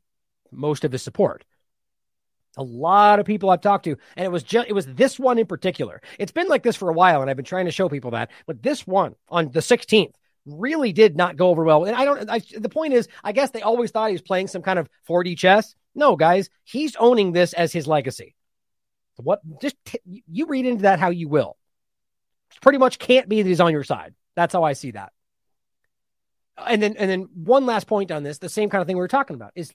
most 0.52 0.84
of 0.84 0.92
his 0.92 1.02
support. 1.02 1.44
A 2.60 2.64
lot 2.64 3.19
of 3.19 3.26
people 3.26 3.49
I've 3.49 3.61
talked 3.61 3.86
to, 3.86 3.95
and 4.18 4.26
it 4.26 4.31
was 4.31 4.44
just 4.44 4.68
it 4.68 4.73
was 4.73 4.86
this 4.86 5.18
one 5.18 5.40
in 5.40 5.45
particular. 5.45 6.02
It's 6.19 6.34
been 6.34 6.49
like 6.49 6.61
this 6.61 6.76
for 6.76 6.90
a 6.90 6.94
while, 6.94 7.22
and 7.22 7.30
I've 7.30 7.38
been 7.38 7.45
trying 7.45 7.65
to 7.65 7.72
show 7.72 7.88
people 7.88 8.11
that. 8.11 8.31
But 8.45 8.61
this 8.61 8.86
one 8.86 9.15
on 9.30 9.49
the 9.52 9.61
16th 9.61 10.14
really 10.45 10.91
did 10.91 11.15
not 11.15 11.38
go 11.38 11.49
over 11.49 11.64
well. 11.64 11.86
And 11.86 11.95
I 11.95 12.03
don't. 12.03 12.30
I, 12.30 12.41
the 12.57 12.68
point 12.68 12.94
is, 12.94 13.07
I 13.23 13.31
guess 13.31 13.52
they 13.52 13.61
always 13.61 13.91
thought 13.91 14.10
he 14.10 14.14
was 14.14 14.22
playing 14.22 14.48
some 14.48 14.61
kind 14.61 14.77
of 14.77 14.90
4D 15.07 15.38
chess. 15.38 15.73
No, 15.95 16.18
guys, 16.18 16.49
he's 16.65 16.98
owning 16.98 17.31
this 17.31 17.53
as 17.53 17.72
his 17.72 17.88
legacy. 17.88 18.36
What 19.15 19.40
just 19.61 19.76
t- 19.86 20.23
you 20.30 20.45
read 20.45 20.65
into 20.65 20.84
that 20.84 20.99
how 20.99 21.10
you 21.10 21.30
will. 21.30 21.57
Pretty 22.61 22.77
much 22.77 22.99
can't 22.99 23.30
be 23.30 23.41
that 23.41 23.48
he's 23.48 23.61
on 23.61 23.72
your 23.72 23.84
side. 23.86 24.14
That's 24.36 24.53
how 24.53 24.64
I 24.64 24.73
see 24.73 24.91
that. 24.91 25.14
And 26.57 26.84
then 26.84 26.95
and 26.98 27.10
then 27.10 27.30
one 27.34 27.65
last 27.65 27.88
point 27.88 28.11
on 28.11 28.23
this, 28.23 28.40
the 28.40 28.49
same 28.49 28.69
kind 28.69 28.81
of 28.81 28.88
thing 28.88 28.98
we 28.98 29.02
were 29.02 29.07
talking 29.07 29.36
about 29.36 29.53
is 29.56 29.72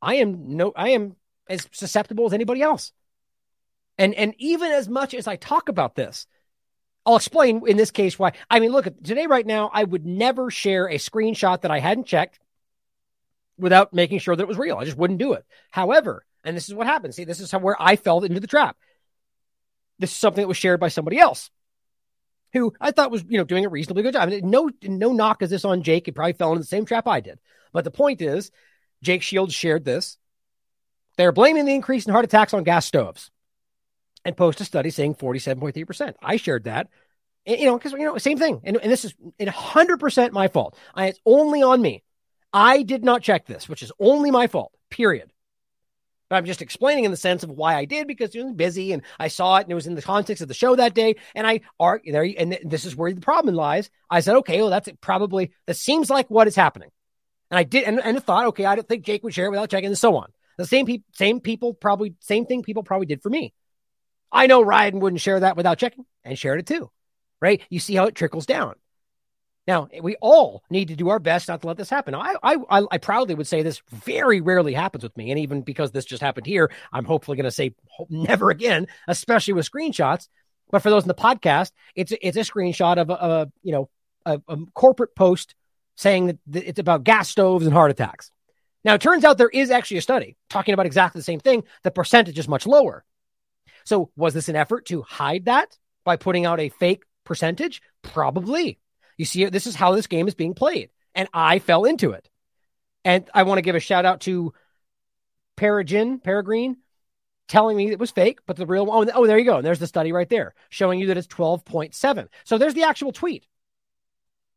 I 0.00 0.16
am 0.16 0.56
no 0.56 0.72
I 0.74 0.90
am 0.90 1.16
as 1.48 1.68
susceptible 1.72 2.26
as 2.26 2.32
anybody 2.32 2.62
else. 2.62 2.92
And 3.98 4.14
and 4.14 4.34
even 4.38 4.72
as 4.72 4.88
much 4.88 5.14
as 5.14 5.26
I 5.26 5.36
talk 5.36 5.68
about 5.68 5.94
this, 5.94 6.26
I'll 7.06 7.16
explain 7.16 7.66
in 7.66 7.76
this 7.76 7.90
case 7.90 8.18
why. 8.18 8.32
I 8.50 8.60
mean, 8.60 8.72
look, 8.72 8.86
today 9.02 9.26
right 9.26 9.46
now, 9.46 9.70
I 9.72 9.84
would 9.84 10.06
never 10.06 10.50
share 10.50 10.86
a 10.86 10.94
screenshot 10.94 11.62
that 11.62 11.70
I 11.70 11.78
hadn't 11.78 12.06
checked 12.06 12.40
without 13.58 13.92
making 13.92 14.18
sure 14.18 14.34
that 14.34 14.42
it 14.42 14.48
was 14.48 14.58
real. 14.58 14.78
I 14.78 14.84
just 14.84 14.96
wouldn't 14.96 15.20
do 15.20 15.34
it. 15.34 15.44
However, 15.70 16.24
and 16.42 16.56
this 16.56 16.68
is 16.68 16.74
what 16.74 16.86
happened. 16.86 17.14
See, 17.14 17.24
this 17.24 17.40
is 17.40 17.50
how, 17.50 17.58
where 17.58 17.80
I 17.80 17.96
fell 17.96 18.24
into 18.24 18.40
the 18.40 18.46
trap. 18.46 18.76
This 19.98 20.10
is 20.10 20.16
something 20.16 20.42
that 20.42 20.48
was 20.48 20.56
shared 20.56 20.80
by 20.80 20.88
somebody 20.88 21.18
else 21.18 21.50
who 22.52 22.72
I 22.80 22.90
thought 22.90 23.10
was, 23.10 23.24
you 23.28 23.38
know, 23.38 23.44
doing 23.44 23.64
a 23.64 23.68
reasonably 23.68 24.02
good 24.02 24.14
job. 24.14 24.22
I 24.22 24.26
mean, 24.26 24.50
no, 24.50 24.70
no 24.82 25.12
knock 25.12 25.42
is 25.42 25.50
this 25.50 25.64
on 25.64 25.82
Jake. 25.82 26.06
He 26.06 26.12
probably 26.12 26.32
fell 26.32 26.52
into 26.52 26.60
the 26.60 26.66
same 26.66 26.84
trap 26.84 27.06
I 27.06 27.20
did. 27.20 27.38
But 27.72 27.84
the 27.84 27.90
point 27.90 28.22
is, 28.22 28.50
Jake 29.02 29.22
Shields 29.22 29.54
shared 29.54 29.84
this. 29.84 30.16
They're 31.16 31.32
blaming 31.32 31.64
the 31.64 31.74
increase 31.74 32.06
in 32.06 32.12
heart 32.12 32.24
attacks 32.24 32.54
on 32.54 32.64
gas 32.64 32.86
stoves 32.86 33.30
and 34.24 34.36
post 34.36 34.60
a 34.60 34.64
study 34.64 34.90
saying 34.90 35.16
47.3%. 35.16 36.14
I 36.22 36.36
shared 36.36 36.64
that. 36.64 36.88
And, 37.46 37.60
you 37.60 37.66
know, 37.66 37.76
because, 37.76 37.92
you 37.92 37.98
know, 37.98 38.18
same 38.18 38.38
thing. 38.38 38.60
And, 38.64 38.76
and 38.78 38.90
this 38.90 39.04
is 39.04 39.14
100% 39.40 40.32
my 40.32 40.48
fault. 40.48 40.76
I, 40.94 41.08
it's 41.08 41.20
only 41.26 41.62
on 41.62 41.80
me. 41.80 42.02
I 42.52 42.82
did 42.82 43.04
not 43.04 43.22
check 43.22 43.46
this, 43.46 43.68
which 43.68 43.82
is 43.82 43.92
only 43.98 44.30
my 44.30 44.46
fault, 44.46 44.72
period. 44.90 45.30
But 46.30 46.36
I'm 46.36 46.46
just 46.46 46.62
explaining 46.62 47.04
in 47.04 47.10
the 47.10 47.16
sense 47.16 47.42
of 47.42 47.50
why 47.50 47.74
I 47.74 47.84
did 47.84 48.06
because 48.06 48.34
it 48.34 48.42
was 48.42 48.54
busy 48.54 48.92
and 48.92 49.02
I 49.18 49.28
saw 49.28 49.56
it 49.56 49.62
and 49.62 49.72
it 49.72 49.74
was 49.74 49.86
in 49.86 49.94
the 49.94 50.02
context 50.02 50.40
of 50.40 50.48
the 50.48 50.54
show 50.54 50.74
that 50.74 50.94
day. 50.94 51.16
And 51.34 51.46
I 51.46 51.60
are 51.78 52.00
there, 52.04 52.26
and 52.38 52.58
this 52.64 52.86
is 52.86 52.96
where 52.96 53.12
the 53.12 53.20
problem 53.20 53.54
lies. 53.54 53.90
I 54.08 54.20
said, 54.20 54.36
okay, 54.36 54.60
well, 54.60 54.70
that's 54.70 54.88
probably 55.00 55.52
that 55.66 55.76
seems 55.76 56.08
like 56.08 56.30
what 56.30 56.48
is 56.48 56.56
happening. 56.56 56.90
And 57.50 57.58
I 57.58 57.64
did, 57.64 57.84
and, 57.84 58.00
and 58.00 58.24
thought, 58.24 58.46
okay, 58.46 58.64
I 58.64 58.74
don't 58.74 58.88
think 58.88 59.04
Jake 59.04 59.22
would 59.22 59.34
share 59.34 59.46
it 59.46 59.50
without 59.50 59.68
checking, 59.68 59.88
and 59.88 59.98
so 59.98 60.16
on. 60.16 60.32
The 60.56 60.66
same 60.66 60.86
people, 60.86 61.06
same 61.12 61.40
people 61.40 61.74
probably, 61.74 62.14
same 62.20 62.46
thing 62.46 62.62
people 62.62 62.82
probably 62.82 63.06
did 63.06 63.22
for 63.22 63.30
me. 63.30 63.52
I 64.30 64.46
know 64.46 64.62
Ryan 64.62 65.00
wouldn't 65.00 65.20
share 65.20 65.40
that 65.40 65.56
without 65.56 65.78
checking 65.78 66.04
and 66.24 66.38
shared 66.38 66.60
it 66.60 66.66
too, 66.66 66.90
right? 67.40 67.62
You 67.70 67.80
see 67.80 67.94
how 67.94 68.06
it 68.06 68.14
trickles 68.14 68.46
down. 68.46 68.74
Now, 69.66 69.88
we 70.02 70.16
all 70.20 70.62
need 70.68 70.88
to 70.88 70.96
do 70.96 71.08
our 71.08 71.18
best 71.18 71.48
not 71.48 71.62
to 71.62 71.66
let 71.66 71.78
this 71.78 71.88
happen. 71.88 72.14
I, 72.14 72.34
I, 72.42 72.84
I 72.90 72.98
proudly 72.98 73.34
would 73.34 73.46
say 73.46 73.62
this 73.62 73.80
very 73.90 74.42
rarely 74.42 74.74
happens 74.74 75.02
with 75.02 75.16
me. 75.16 75.30
And 75.30 75.40
even 75.40 75.62
because 75.62 75.90
this 75.90 76.04
just 76.04 76.22
happened 76.22 76.46
here, 76.46 76.70
I'm 76.92 77.06
hopefully 77.06 77.36
going 77.36 77.44
to 77.44 77.50
say 77.50 77.74
never 78.10 78.50
again, 78.50 78.88
especially 79.08 79.54
with 79.54 79.70
screenshots. 79.70 80.28
But 80.70 80.82
for 80.82 80.90
those 80.90 81.04
in 81.04 81.08
the 81.08 81.14
podcast, 81.14 81.72
it's, 81.94 82.12
it's 82.20 82.36
a 82.36 82.40
screenshot 82.40 82.98
of 82.98 83.08
a, 83.08 83.14
a 83.14 83.52
you 83.62 83.72
know, 83.72 83.88
a, 84.26 84.40
a, 84.48 84.58
corporate 84.74 85.14
post 85.14 85.54
saying 85.96 86.38
that 86.48 86.68
it's 86.68 86.78
about 86.78 87.04
gas 87.04 87.28
stoves 87.28 87.64
and 87.64 87.72
heart 87.72 87.90
attacks. 87.90 88.30
Now, 88.84 88.94
it 88.94 89.00
turns 89.00 89.24
out 89.24 89.38
there 89.38 89.48
is 89.48 89.70
actually 89.70 89.96
a 89.98 90.02
study 90.02 90.36
talking 90.50 90.74
about 90.74 90.86
exactly 90.86 91.18
the 91.18 91.24
same 91.24 91.40
thing. 91.40 91.64
The 91.82 91.90
percentage 91.90 92.38
is 92.38 92.48
much 92.48 92.66
lower. 92.66 93.04
So, 93.84 94.10
was 94.16 94.34
this 94.34 94.48
an 94.48 94.56
effort 94.56 94.86
to 94.86 95.02
hide 95.02 95.46
that 95.46 95.78
by 96.04 96.16
putting 96.16 96.46
out 96.46 96.60
a 96.60 96.68
fake 96.68 97.04
percentage? 97.24 97.82
Probably. 98.02 98.78
You 99.16 99.24
see, 99.24 99.46
this 99.46 99.66
is 99.66 99.74
how 99.74 99.94
this 99.94 100.06
game 100.06 100.28
is 100.28 100.34
being 100.34 100.54
played. 100.54 100.90
And 101.14 101.28
I 101.32 101.58
fell 101.60 101.84
into 101.84 102.12
it. 102.12 102.28
And 103.04 103.28
I 103.32 103.44
want 103.44 103.58
to 103.58 103.62
give 103.62 103.76
a 103.76 103.80
shout 103.80 104.04
out 104.04 104.22
to 104.22 104.52
Peregrine, 105.56 106.18
Peregrine, 106.18 106.78
telling 107.48 107.76
me 107.76 107.90
it 107.90 107.98
was 107.98 108.10
fake, 108.10 108.40
but 108.46 108.56
the 108.56 108.66
real 108.66 108.86
one, 108.86 109.10
oh, 109.10 109.12
oh, 109.14 109.26
there 109.26 109.38
you 109.38 109.44
go. 109.44 109.58
And 109.58 109.66
there's 109.66 109.78
the 109.78 109.86
study 109.86 110.12
right 110.12 110.28
there 110.28 110.54
showing 110.70 110.98
you 110.98 111.08
that 111.08 111.16
it's 111.16 111.26
12.7. 111.26 112.28
So 112.44 112.58
there's 112.58 112.74
the 112.74 112.84
actual 112.84 113.12
tweet. 113.12 113.46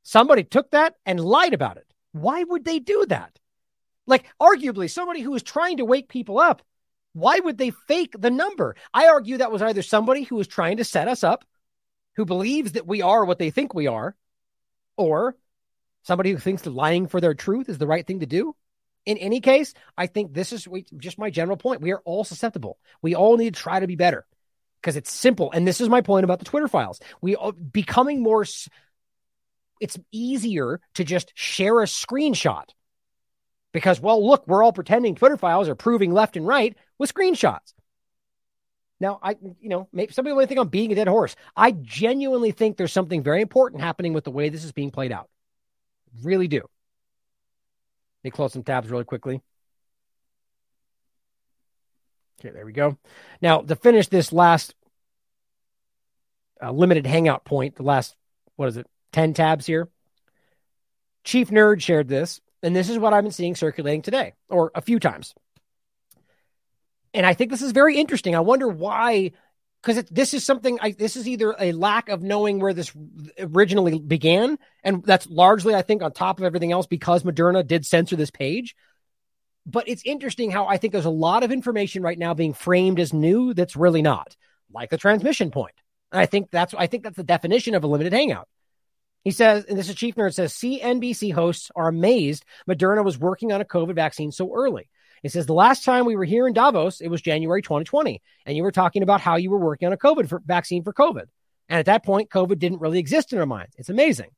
Somebody 0.03 0.43
took 0.43 0.71
that 0.71 0.95
and 1.05 1.19
lied 1.19 1.53
about 1.53 1.77
it. 1.77 1.93
Why 2.13 2.43
would 2.43 2.65
they 2.65 2.79
do 2.79 3.05
that? 3.09 3.37
Like, 4.07 4.25
arguably, 4.41 4.89
somebody 4.89 5.21
who 5.21 5.35
is 5.35 5.43
trying 5.43 5.77
to 5.77 5.85
wake 5.85 6.07
people 6.07 6.39
up, 6.39 6.61
why 7.13 7.39
would 7.39 7.57
they 7.57 7.71
fake 7.71 8.15
the 8.17 8.31
number? 8.31 8.75
I 8.93 9.07
argue 9.07 9.37
that 9.37 9.51
was 9.51 9.61
either 9.61 9.81
somebody 9.81 10.23
who 10.23 10.35
was 10.37 10.47
trying 10.47 10.77
to 10.77 10.83
set 10.83 11.07
us 11.07 11.23
up, 11.23 11.43
who 12.15 12.25
believes 12.25 12.71
that 12.73 12.87
we 12.87 13.01
are 13.01 13.25
what 13.25 13.37
they 13.37 13.49
think 13.49 13.73
we 13.73 13.87
are, 13.87 14.15
or 14.95 15.35
somebody 16.03 16.31
who 16.31 16.37
thinks 16.37 16.65
lying 16.65 17.07
for 17.07 17.19
their 17.19 17.33
truth 17.33 17.69
is 17.69 17.77
the 17.77 17.87
right 17.87 18.07
thing 18.07 18.21
to 18.21 18.25
do. 18.25 18.55
In 19.05 19.17
any 19.17 19.41
case, 19.41 19.73
I 19.97 20.07
think 20.07 20.33
this 20.33 20.51
is 20.51 20.67
just 20.97 21.17
my 21.17 21.29
general 21.29 21.57
point. 21.57 21.81
We 21.81 21.91
are 21.91 22.01
all 22.05 22.23
susceptible. 22.23 22.77
We 23.01 23.15
all 23.15 23.37
need 23.37 23.55
to 23.55 23.61
try 23.61 23.79
to 23.79 23.87
be 23.87 23.95
better 23.95 24.25
because 24.81 24.95
it's 24.95 25.11
simple. 25.11 25.51
And 25.51 25.67
this 25.67 25.81
is 25.81 25.89
my 25.89 26.01
point 26.01 26.23
about 26.23 26.39
the 26.39 26.45
Twitter 26.45 26.67
files. 26.67 26.99
We 27.21 27.35
are 27.35 27.51
becoming 27.51 28.21
more. 28.21 28.45
It's 29.79 29.97
easier 30.11 30.81
to 30.95 31.03
just 31.03 31.31
share 31.35 31.81
a 31.81 31.85
screenshot 31.85 32.65
because, 33.73 33.99
well, 33.99 34.25
look, 34.25 34.47
we're 34.47 34.63
all 34.63 34.73
pretending 34.73 35.15
Twitter 35.15 35.37
files 35.37 35.69
are 35.69 35.75
proving 35.75 36.11
left 36.11 36.37
and 36.37 36.47
right 36.47 36.75
with 36.97 37.13
screenshots. 37.13 37.73
Now, 38.99 39.19
I, 39.21 39.35
you 39.59 39.69
know, 39.69 39.87
maybe 39.93 40.11
some 40.13 40.25
people 40.25 40.39
may 40.39 40.47
think 40.47 40.59
I'm 40.59 40.69
beating 40.69 40.91
a 40.91 40.95
dead 40.95 41.07
horse. 41.07 41.35
I 41.55 41.71
genuinely 41.71 42.51
think 42.51 42.77
there's 42.77 42.93
something 42.93 43.21
very 43.21 43.41
important 43.41 43.81
happening 43.81 44.13
with 44.13 44.23
the 44.23 44.31
way 44.31 44.49
this 44.49 44.63
is 44.63 44.71
being 44.71 44.89
played 44.89 45.11
out. 45.11 45.29
Really 46.23 46.47
do. 46.47 46.57
Let 46.57 48.23
me 48.23 48.31
close 48.31 48.53
some 48.53 48.63
tabs 48.63 48.89
really 48.89 49.03
quickly. 49.03 49.41
Okay, 52.39 52.51
there 52.51 52.65
we 52.65 52.73
go. 52.73 52.97
Now, 53.41 53.61
to 53.61 53.75
finish 53.75 54.07
this 54.07 54.33
last 54.33 54.73
uh, 56.61 56.71
limited 56.71 57.05
hangout 57.05 57.45
point, 57.45 57.75
the 57.75 57.83
last, 57.83 58.15
what 58.55 58.69
is 58.69 58.77
it, 58.77 58.87
10 59.11 59.33
tabs 59.33 59.65
here? 59.65 59.89
Chief 61.23 61.49
Nerd 61.49 61.81
shared 61.81 62.07
this 62.07 62.41
And 62.63 62.75
this 62.75 62.89
is 62.89 62.97
what 62.97 63.13
I've 63.13 63.23
been 63.23 63.31
seeing 63.31 63.55
circulating 63.55 64.01
today 64.01 64.33
or 64.49 64.71
a 64.73 64.81
few 64.81 64.99
times. 64.99 65.33
And 67.13 67.25
I 67.25 67.33
think 67.33 67.51
this 67.51 67.61
is 67.61 67.71
very 67.71 67.97
interesting. 67.97 68.35
I 68.35 68.41
wonder 68.41 68.67
why, 68.67 69.31
because 69.81 70.03
this 70.05 70.33
is 70.33 70.43
something, 70.43 70.79
I, 70.81 70.91
this 70.91 71.15
is 71.15 71.27
either 71.27 71.55
a 71.59 71.71
lack 71.71 72.09
of 72.09 72.21
knowing 72.21 72.59
where 72.59 72.73
this 72.73 72.91
originally 73.39 73.99
began. 73.99 74.57
And 74.83 75.03
that's 75.03 75.27
largely, 75.27 75.75
I 75.75 75.81
think, 75.81 76.03
on 76.03 76.11
top 76.11 76.39
of 76.39 76.45
everything 76.45 76.71
else 76.71 76.87
because 76.87 77.23
Moderna 77.23 77.65
did 77.65 77.85
censor 77.85 78.15
this 78.15 78.31
page. 78.31 78.75
But 79.65 79.87
it's 79.87 80.03
interesting 80.05 80.49
how 80.49 80.65
I 80.65 80.77
think 80.77 80.93
there's 80.93 81.05
a 81.05 81.09
lot 81.09 81.43
of 81.43 81.51
information 81.51 82.01
right 82.01 82.17
now 82.17 82.33
being 82.33 82.53
framed 82.53 82.99
as 82.99 83.13
new 83.13 83.53
that's 83.53 83.75
really 83.75 84.01
not, 84.01 84.35
like 84.71 84.89
the 84.89 84.97
transmission 84.97 85.51
point. 85.51 85.75
And 86.11 86.21
I 86.21 86.25
think 86.25 86.51
that's 86.51 86.73
I 86.73 86.87
think 86.87 87.03
that's 87.03 87.17
the 87.17 87.23
definition 87.23 87.75
of 87.75 87.83
a 87.83 87.87
limited 87.87 88.13
hangout. 88.13 88.47
He 89.27 89.31
says, 89.31 89.65
and 89.65 89.77
this 89.77 89.89
is 89.89 89.95
Chief 89.95 90.15
Nerd 90.15 90.33
says 90.33 90.53
CNBC 90.53 91.33
hosts 91.33 91.69
are 91.75 91.89
amazed 91.89 92.45
Moderna 92.65 93.03
was 93.03 93.19
working 93.19 93.51
on 93.51 93.59
a 93.59 93.65
COVID 93.65 93.93
vaccine 93.93 94.31
so 94.31 94.55
early. 94.55 94.87
He 95.21 95.27
says 95.27 95.45
the 95.45 95.53
last 95.53 95.83
time 95.83 96.05
we 96.05 96.15
were 96.15 96.23
here 96.23 96.47
in 96.47 96.53
Davos, 96.53 97.01
it 97.01 97.09
was 97.09 97.21
January 97.21 97.61
2020, 97.61 98.21
and 98.45 98.55
you 98.55 98.63
were 98.63 98.71
talking 98.71 99.03
about 99.03 99.19
how 99.19 99.35
you 99.35 99.51
were 99.51 99.57
working 99.57 99.85
on 99.85 99.91
a 99.91 99.97
COVID 99.97 100.29
for, 100.29 100.41
vaccine 100.45 100.81
for 100.81 100.93
COVID. 100.93 101.25
And 101.67 101.77
at 101.77 101.87
that 101.87 102.05
point, 102.05 102.29
COVID 102.29 102.57
didn't 102.57 102.79
really 102.79 102.99
exist 102.99 103.33
in 103.33 103.39
our 103.39 103.45
minds. 103.45 103.75
It's 103.77 103.89
amazing. 103.89 104.29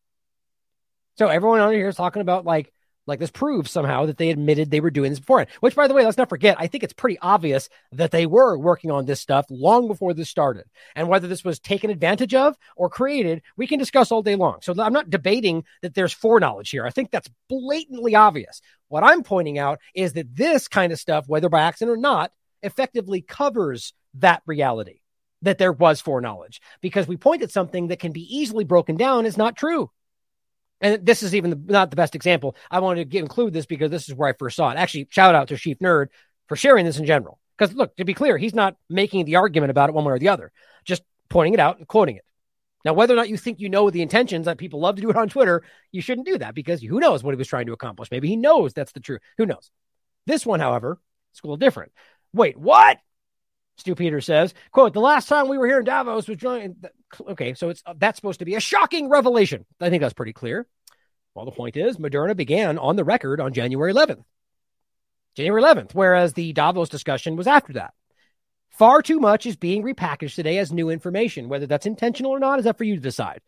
So 1.19 1.27
everyone 1.27 1.59
on 1.59 1.71
here 1.71 1.89
is 1.89 1.95
talking 1.95 2.23
about 2.23 2.45
like 2.45 2.73
like 3.09 3.19
this 3.19 3.31
proves 3.31 3.71
somehow 3.71 4.05
that 4.05 4.17
they 4.17 4.29
admitted 4.29 4.71
they 4.71 4.79
were 4.79 4.89
doing 4.89 5.11
this 5.11 5.19
before. 5.19 5.45
Which, 5.59 5.75
by 5.75 5.87
the 5.87 5.93
way, 5.93 6.05
let's 6.05 6.17
not 6.17 6.29
forget, 6.29 6.55
I 6.59 6.67
think 6.67 6.83
it's 6.83 6.93
pretty 6.93 7.19
obvious 7.19 7.69
that 7.91 8.11
they 8.11 8.25
were 8.25 8.57
working 8.57 8.91
on 8.91 9.05
this 9.05 9.19
stuff 9.19 9.45
long 9.49 9.87
before 9.87 10.13
this 10.13 10.29
started. 10.29 10.65
And 10.95 11.09
whether 11.09 11.27
this 11.27 11.43
was 11.43 11.59
taken 11.59 11.89
advantage 11.89 12.33
of 12.33 12.55
or 12.75 12.89
created, 12.89 13.41
we 13.57 13.67
can 13.67 13.79
discuss 13.79 14.11
all 14.11 14.21
day 14.21 14.35
long. 14.35 14.59
So 14.61 14.73
I'm 14.79 14.93
not 14.93 15.09
debating 15.09 15.65
that 15.81 15.93
there's 15.93 16.13
foreknowledge 16.13 16.69
here. 16.69 16.85
I 16.85 16.91
think 16.91 17.11
that's 17.11 17.29
blatantly 17.49 18.15
obvious. 18.15 18.61
What 18.87 19.03
I'm 19.03 19.23
pointing 19.23 19.59
out 19.59 19.79
is 19.93 20.13
that 20.13 20.35
this 20.35 20.67
kind 20.67 20.93
of 20.93 20.99
stuff, 20.99 21.27
whether 21.27 21.49
by 21.49 21.61
accident 21.61 21.97
or 21.97 22.01
not, 22.01 22.31
effectively 22.63 23.21
covers 23.21 23.93
that 24.15 24.41
reality 24.45 24.99
that 25.41 25.57
there 25.57 25.71
was 25.71 26.01
foreknowledge 26.01 26.61
because 26.81 27.07
we 27.07 27.17
point 27.17 27.41
at 27.41 27.51
something 27.51 27.87
that 27.87 27.99
can 27.99 28.11
be 28.11 28.35
easily 28.35 28.65
broken 28.65 28.97
down 28.97 29.25
as 29.25 29.37
not 29.37 29.55
true 29.55 29.89
and 30.81 31.05
this 31.05 31.23
is 31.23 31.35
even 31.35 31.51
the, 31.51 31.61
not 31.65 31.89
the 31.89 31.95
best 31.95 32.15
example. 32.15 32.55
I 32.71 32.79
wanted 32.79 33.01
to 33.01 33.05
get, 33.05 33.19
include 33.19 33.53
this 33.53 33.65
because 33.65 33.91
this 33.91 34.07
is 34.07 34.15
where 34.15 34.29
I 34.29 34.33
first 34.33 34.55
saw 34.55 34.69
it. 34.71 34.77
Actually, 34.77 35.07
shout 35.09 35.35
out 35.35 35.49
to 35.49 35.57
Chief 35.57 35.79
Nerd 35.79 36.07
for 36.47 36.55
sharing 36.55 36.85
this 36.85 36.97
in 36.97 37.05
general. 37.05 37.39
Because 37.57 37.75
look, 37.75 37.95
to 37.97 38.05
be 38.05 38.13
clear, 38.13 38.37
he's 38.37 38.53
not 38.55 38.77
making 38.89 39.25
the 39.25 39.35
argument 39.35 39.71
about 39.71 39.89
it 39.89 39.93
one 39.93 40.05
way 40.05 40.13
or 40.13 40.19
the 40.19 40.29
other, 40.29 40.51
just 40.85 41.03
pointing 41.29 41.53
it 41.53 41.59
out 41.59 41.77
and 41.77 41.87
quoting 41.87 42.15
it. 42.15 42.23
Now, 42.85 42.93
whether 42.93 43.13
or 43.13 43.17
not 43.17 43.27
you 43.27 43.35
think 43.35 43.59
you 43.59 43.67
know 43.67 43.89
the 43.89 44.01
intentions 44.01 44.45
that 44.45 44.57
people 44.57 44.79
love 44.79 44.95
to 44.95 45.01
do 45.01 45.09
it 45.09 45.17
on 45.17 45.27
Twitter, 45.27 45.63
you 45.91 46.01
shouldn't 46.01 46.27
do 46.27 46.37
that 46.37 46.55
because 46.55 46.81
who 46.81 46.99
knows 46.99 47.23
what 47.23 47.33
he 47.33 47.37
was 47.37 47.47
trying 47.47 47.65
to 47.65 47.73
accomplish. 47.73 48.09
Maybe 48.09 48.29
he 48.29 48.37
knows 48.37 48.73
that's 48.73 48.93
the 48.93 49.01
truth. 49.01 49.19
Who 49.37 49.45
knows? 49.45 49.69
This 50.25 50.45
one, 50.45 50.61
however, 50.61 50.97
is 51.33 51.41
a 51.43 51.47
little 51.47 51.57
different. 51.57 51.91
Wait, 52.33 52.57
what? 52.57 52.97
Stew 53.79 53.95
Peters 53.95 54.25
says, 54.25 54.53
quote, 54.71 54.93
the 54.93 54.99
last 54.99 55.27
time 55.27 55.47
we 55.47 55.57
were 55.57 55.65
here 55.65 55.79
in 55.79 55.85
Davos 55.85 56.27
was 56.27 56.37
joined. 56.37 56.87
Okay, 57.27 57.53
so 57.53 57.69
it's 57.69 57.81
uh, 57.85 57.93
that's 57.97 58.17
supposed 58.17 58.39
to 58.39 58.45
be 58.45 58.55
a 58.55 58.59
shocking 58.59 59.09
revelation. 59.09 59.65
I 59.79 59.89
think 59.89 60.01
that's 60.01 60.13
pretty 60.13 60.33
clear. 60.33 60.67
Well, 61.33 61.45
the 61.45 61.51
point 61.51 61.77
is, 61.77 61.97
Moderna 61.97 62.35
began 62.35 62.77
on 62.77 62.95
the 62.95 63.03
record 63.03 63.39
on 63.39 63.53
January 63.53 63.93
11th. 63.93 64.23
January 65.35 65.61
11th, 65.61 65.93
whereas 65.93 66.33
the 66.33 66.53
Davos 66.53 66.89
discussion 66.89 67.35
was 67.35 67.47
after 67.47 67.73
that. 67.73 67.93
Far 68.71 69.01
too 69.01 69.19
much 69.19 69.45
is 69.45 69.55
being 69.55 69.83
repackaged 69.83 70.35
today 70.35 70.57
as 70.57 70.71
new 70.71 70.89
information. 70.89 71.49
Whether 71.49 71.67
that's 71.67 71.85
intentional 71.85 72.31
or 72.31 72.39
not 72.39 72.59
is 72.59 72.65
up 72.65 72.77
for 72.77 72.83
you 72.83 72.95
to 72.95 73.01
decide. 73.01 73.41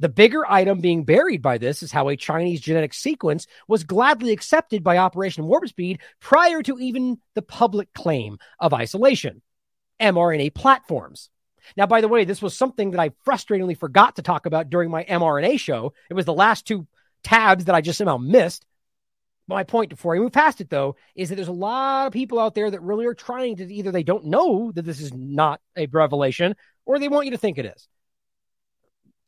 The 0.00 0.08
bigger 0.08 0.48
item 0.48 0.80
being 0.80 1.04
buried 1.04 1.42
by 1.42 1.58
this 1.58 1.82
is 1.82 1.90
how 1.90 2.08
a 2.08 2.16
Chinese 2.16 2.60
genetic 2.60 2.94
sequence 2.94 3.46
was 3.66 3.82
gladly 3.82 4.30
accepted 4.30 4.84
by 4.84 4.98
Operation 4.98 5.44
Warp 5.44 5.66
Speed 5.68 6.00
prior 6.20 6.62
to 6.62 6.78
even 6.78 7.18
the 7.34 7.42
public 7.42 7.92
claim 7.92 8.38
of 8.60 8.72
isolation 8.72 9.42
mRNA 10.00 10.54
platforms. 10.54 11.30
Now, 11.76 11.86
by 11.86 12.00
the 12.00 12.08
way, 12.08 12.24
this 12.24 12.42
was 12.42 12.56
something 12.56 12.92
that 12.92 13.00
I 13.00 13.10
frustratingly 13.26 13.76
forgot 13.76 14.16
to 14.16 14.22
talk 14.22 14.46
about 14.46 14.70
during 14.70 14.90
my 14.90 15.04
mRNA 15.04 15.60
show. 15.60 15.92
It 16.08 16.14
was 16.14 16.24
the 16.24 16.32
last 16.32 16.66
two 16.66 16.86
tabs 17.22 17.66
that 17.66 17.74
I 17.74 17.80
just 17.80 17.98
somehow 17.98 18.16
missed. 18.16 18.64
My 19.46 19.64
point 19.64 19.90
before 19.90 20.14
I 20.14 20.18
move 20.18 20.32
past 20.32 20.60
it, 20.60 20.68
though, 20.68 20.96
is 21.14 21.30
that 21.30 21.36
there's 21.36 21.48
a 21.48 21.52
lot 21.52 22.06
of 22.06 22.12
people 22.12 22.38
out 22.38 22.54
there 22.54 22.70
that 22.70 22.82
really 22.82 23.06
are 23.06 23.14
trying 23.14 23.56
to 23.56 23.72
either 23.72 23.90
they 23.90 24.02
don't 24.02 24.26
know 24.26 24.72
that 24.72 24.84
this 24.84 25.00
is 25.00 25.12
not 25.14 25.60
a 25.76 25.86
revelation 25.86 26.54
or 26.84 26.98
they 26.98 27.08
want 27.08 27.24
you 27.24 27.30
to 27.30 27.38
think 27.38 27.56
it 27.56 27.64
is. 27.64 27.88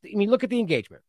I 0.04 0.16
mean, 0.16 0.30
look 0.30 0.44
at 0.44 0.50
the 0.50 0.60
engagement. 0.60 1.02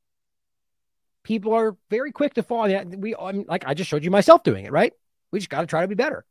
People 1.24 1.54
are 1.54 1.76
very 1.90 2.12
quick 2.12 2.34
to 2.36 2.44
fall. 2.44 2.68
We, 2.68 3.16
I 3.16 3.32
mean, 3.34 3.46
like 3.48 3.66
I 3.68 3.74
just 3.74 3.90
showed 3.90 4.04
you 4.04 4.12
myself 4.12 4.44
doing 4.44 4.66
it, 4.66 4.72
right? 4.72 4.94
We 5.32 5.40
just 5.40 5.50
got 5.50 5.62
to 5.62 5.68
try 5.68 5.82
to 5.82 5.88
be 5.88 5.96
better. 5.96 6.26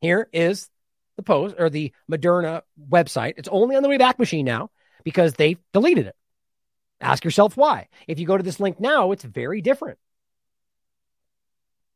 Here 0.00 0.28
is 0.32 0.68
the 1.24 1.32
post 1.32 1.56
or 1.58 1.70
the 1.70 1.92
Moderna 2.10 2.62
website. 2.90 3.34
It's 3.36 3.48
only 3.50 3.76
on 3.76 3.82
the 3.82 3.88
Wayback 3.88 4.18
Machine 4.18 4.44
now 4.44 4.70
because 5.04 5.34
they 5.34 5.56
deleted 5.72 6.06
it. 6.06 6.16
Ask 7.00 7.24
yourself 7.24 7.56
why. 7.56 7.88
If 8.06 8.18
you 8.18 8.26
go 8.26 8.36
to 8.36 8.42
this 8.42 8.60
link 8.60 8.78
now, 8.78 9.12
it's 9.12 9.24
very 9.24 9.60
different. 9.60 9.98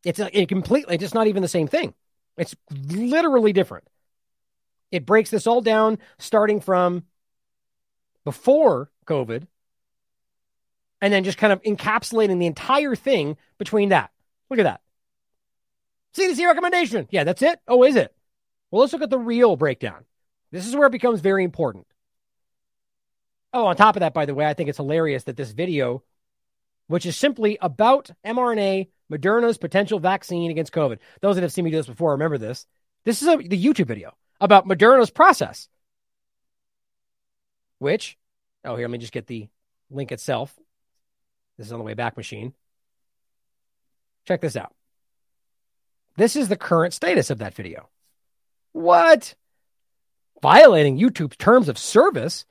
It's 0.04 0.18
a, 0.18 0.36
it 0.38 0.48
completely, 0.48 0.96
it's 0.96 1.14
not 1.14 1.26
even 1.26 1.42
the 1.42 1.48
same 1.48 1.68
thing. 1.68 1.94
It's 2.36 2.54
literally 2.70 3.52
different. 3.52 3.88
It 4.90 5.06
breaks 5.06 5.30
this 5.30 5.46
all 5.46 5.60
down 5.60 5.98
starting 6.18 6.60
from 6.60 7.04
before 8.24 8.90
COVID 9.06 9.46
and 11.00 11.12
then 11.12 11.24
just 11.24 11.38
kind 11.38 11.52
of 11.52 11.62
encapsulating 11.62 12.38
the 12.38 12.46
entire 12.46 12.96
thing 12.96 13.36
between 13.58 13.90
that. 13.90 14.10
Look 14.48 14.58
at 14.58 14.64
that. 14.64 14.80
CDC 16.16 16.46
recommendation. 16.46 17.06
Yeah, 17.10 17.24
that's 17.24 17.42
it. 17.42 17.60
Oh, 17.68 17.82
is 17.84 17.96
it? 17.96 18.15
Well, 18.76 18.82
let's 18.82 18.92
look 18.92 19.00
at 19.00 19.08
the 19.08 19.18
real 19.18 19.56
breakdown. 19.56 20.04
This 20.52 20.66
is 20.66 20.76
where 20.76 20.86
it 20.86 20.92
becomes 20.92 21.20
very 21.20 21.44
important. 21.44 21.86
Oh, 23.54 23.64
on 23.64 23.74
top 23.74 23.96
of 23.96 24.00
that, 24.00 24.12
by 24.12 24.26
the 24.26 24.34
way, 24.34 24.44
I 24.44 24.52
think 24.52 24.68
it's 24.68 24.76
hilarious 24.76 25.24
that 25.24 25.34
this 25.38 25.52
video, 25.52 26.02
which 26.86 27.06
is 27.06 27.16
simply 27.16 27.56
about 27.62 28.10
mRNA, 28.22 28.88
Moderna's 29.10 29.56
potential 29.56 29.98
vaccine 29.98 30.50
against 30.50 30.74
COVID. 30.74 30.98
Those 31.22 31.36
that 31.36 31.40
have 31.40 31.54
seen 31.54 31.64
me 31.64 31.70
do 31.70 31.78
this 31.78 31.86
before 31.86 32.10
remember 32.10 32.36
this. 32.36 32.66
This 33.06 33.22
is 33.22 33.28
a, 33.28 33.38
the 33.38 33.64
YouTube 33.64 33.86
video 33.86 34.14
about 34.42 34.68
Moderna's 34.68 35.08
process, 35.08 35.70
which, 37.78 38.18
oh, 38.62 38.76
here, 38.76 38.88
let 38.88 38.92
me 38.92 38.98
just 38.98 39.14
get 39.14 39.26
the 39.26 39.48
link 39.88 40.12
itself. 40.12 40.54
This 41.56 41.68
is 41.68 41.72
on 41.72 41.78
the 41.78 41.84
way 41.86 41.94
back 41.94 42.18
Machine. 42.18 42.52
Check 44.26 44.42
this 44.42 44.54
out. 44.54 44.74
This 46.18 46.36
is 46.36 46.48
the 46.48 46.56
current 46.56 46.92
status 46.92 47.30
of 47.30 47.38
that 47.38 47.54
video. 47.54 47.88
What? 48.76 49.34
Violating 50.42 50.98
YouTube's 50.98 51.38
terms 51.38 51.70
of 51.70 51.78
service? 51.78 52.44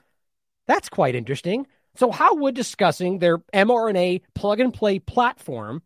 That's 0.66 0.90
quite 0.90 1.14
interesting. 1.14 1.68
So, 1.98 2.10
how 2.10 2.34
would 2.38 2.56
discussing 2.56 3.20
their 3.20 3.38
mRNA 3.54 4.24
plug 4.34 4.60
and 4.60 4.74
play 4.74 4.98
platform 4.98 5.84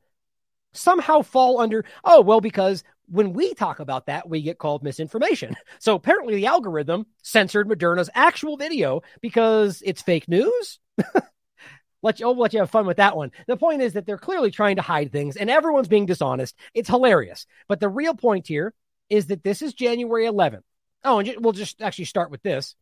somehow 0.72 1.24
fall 1.24 1.60
under, 1.60 1.84
oh, 2.06 2.22
well, 2.22 2.40
because 2.40 2.86
when 3.08 3.34
we 3.34 3.54
talk 3.54 3.82
about 3.82 4.06
that, 4.06 4.30
we 4.30 4.42
get 4.42 4.60
called 4.60 4.82
misinformation. 4.82 5.58
So, 5.80 5.94
apparently, 5.96 6.36
the 6.36 6.46
algorithm 6.46 7.06
censored 7.22 7.68
Moderna's 7.68 8.10
actual 8.16 8.56
video 8.56 9.02
because 9.20 9.84
it's 9.86 10.02
fake 10.02 10.30
news. 10.30 10.80
let 12.02 12.22
you, 12.22 12.28
oh, 12.28 12.32
let 12.32 12.54
you 12.54 12.60
have 12.60 12.72
fun 12.72 12.86
with 12.86 12.96
that 12.96 13.18
one. 13.18 13.34
The 13.48 13.58
point 13.58 13.82
is 13.82 13.92
that 13.92 14.06
they're 14.06 14.18
clearly 14.18 14.52
trying 14.52 14.78
to 14.78 14.82
hide 14.82 15.12
things 15.12 15.36
and 15.36 15.50
everyone's 15.50 15.90
being 15.90 16.06
dishonest. 16.06 16.56
It's 16.74 16.88
hilarious. 16.88 17.46
But 17.68 17.82
the 17.82 17.90
real 17.90 18.14
point 18.14 18.48
here 18.48 18.74
is 19.10 19.28
that 19.28 19.44
this 19.44 19.62
is 19.62 19.74
January 19.74 20.26
11th. 20.26 20.64
Oh, 21.04 21.20
and 21.20 21.34
we'll 21.40 21.54
just 21.54 21.82
actually 21.82 22.06
start 22.06 22.32
with 22.32 22.42
this. 22.42 22.76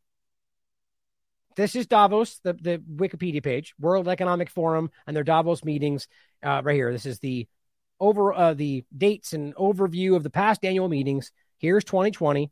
This 1.56 1.76
is 1.76 1.88
Davos, 1.88 2.40
the, 2.44 2.54
the 2.54 2.78
Wikipedia 2.78 3.44
page, 3.44 3.74
World 3.80 4.08
Economic 4.08 4.50
Forum, 4.50 4.92
and 5.08 5.16
their 5.16 5.24
Davos 5.24 5.64
meetings. 5.64 6.08
Uh, 6.44 6.62
right 6.64 6.76
here, 6.76 6.92
this 6.92 7.06
is 7.06 7.20
the 7.20 7.48
over 8.00 8.32
uh, 8.32 8.54
the 8.54 8.86
dates 8.96 9.34
and 9.34 9.56
overview 9.56 10.16
of 10.16 10.24
the 10.24 10.30
past 10.30 10.64
annual 10.64 10.88
meetings. 10.88 11.32
Here's 11.58 11.84
2020. 11.84 12.52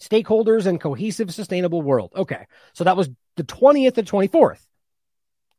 Stakeholders 0.00 0.66
and 0.66 0.80
cohesive, 0.80 1.34
sustainable 1.34 1.82
world. 1.82 2.12
Okay, 2.16 2.46
so 2.72 2.84
that 2.84 2.96
was 2.96 3.10
the 3.36 3.44
20th 3.44 3.98
and 3.98 4.08
24th. 4.08 4.64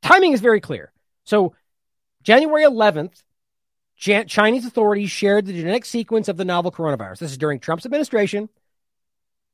Timing 0.02 0.32
is 0.32 0.42
very 0.42 0.62
clear. 0.62 0.92
So 1.26 1.54
January 2.24 2.64
11th 2.64 3.22
Chinese 4.00 4.66
authorities 4.66 5.12
shared 5.12 5.46
the 5.46 5.54
genetic 5.54 5.84
sequence 5.84 6.30
of 6.30 6.38
the 6.38 6.46
novel 6.46 6.72
coronavirus. 6.72 7.20
This 7.20 7.32
is 7.32 7.38
during 7.38 7.60
Trump's 7.60 7.86
administration. 7.86 8.48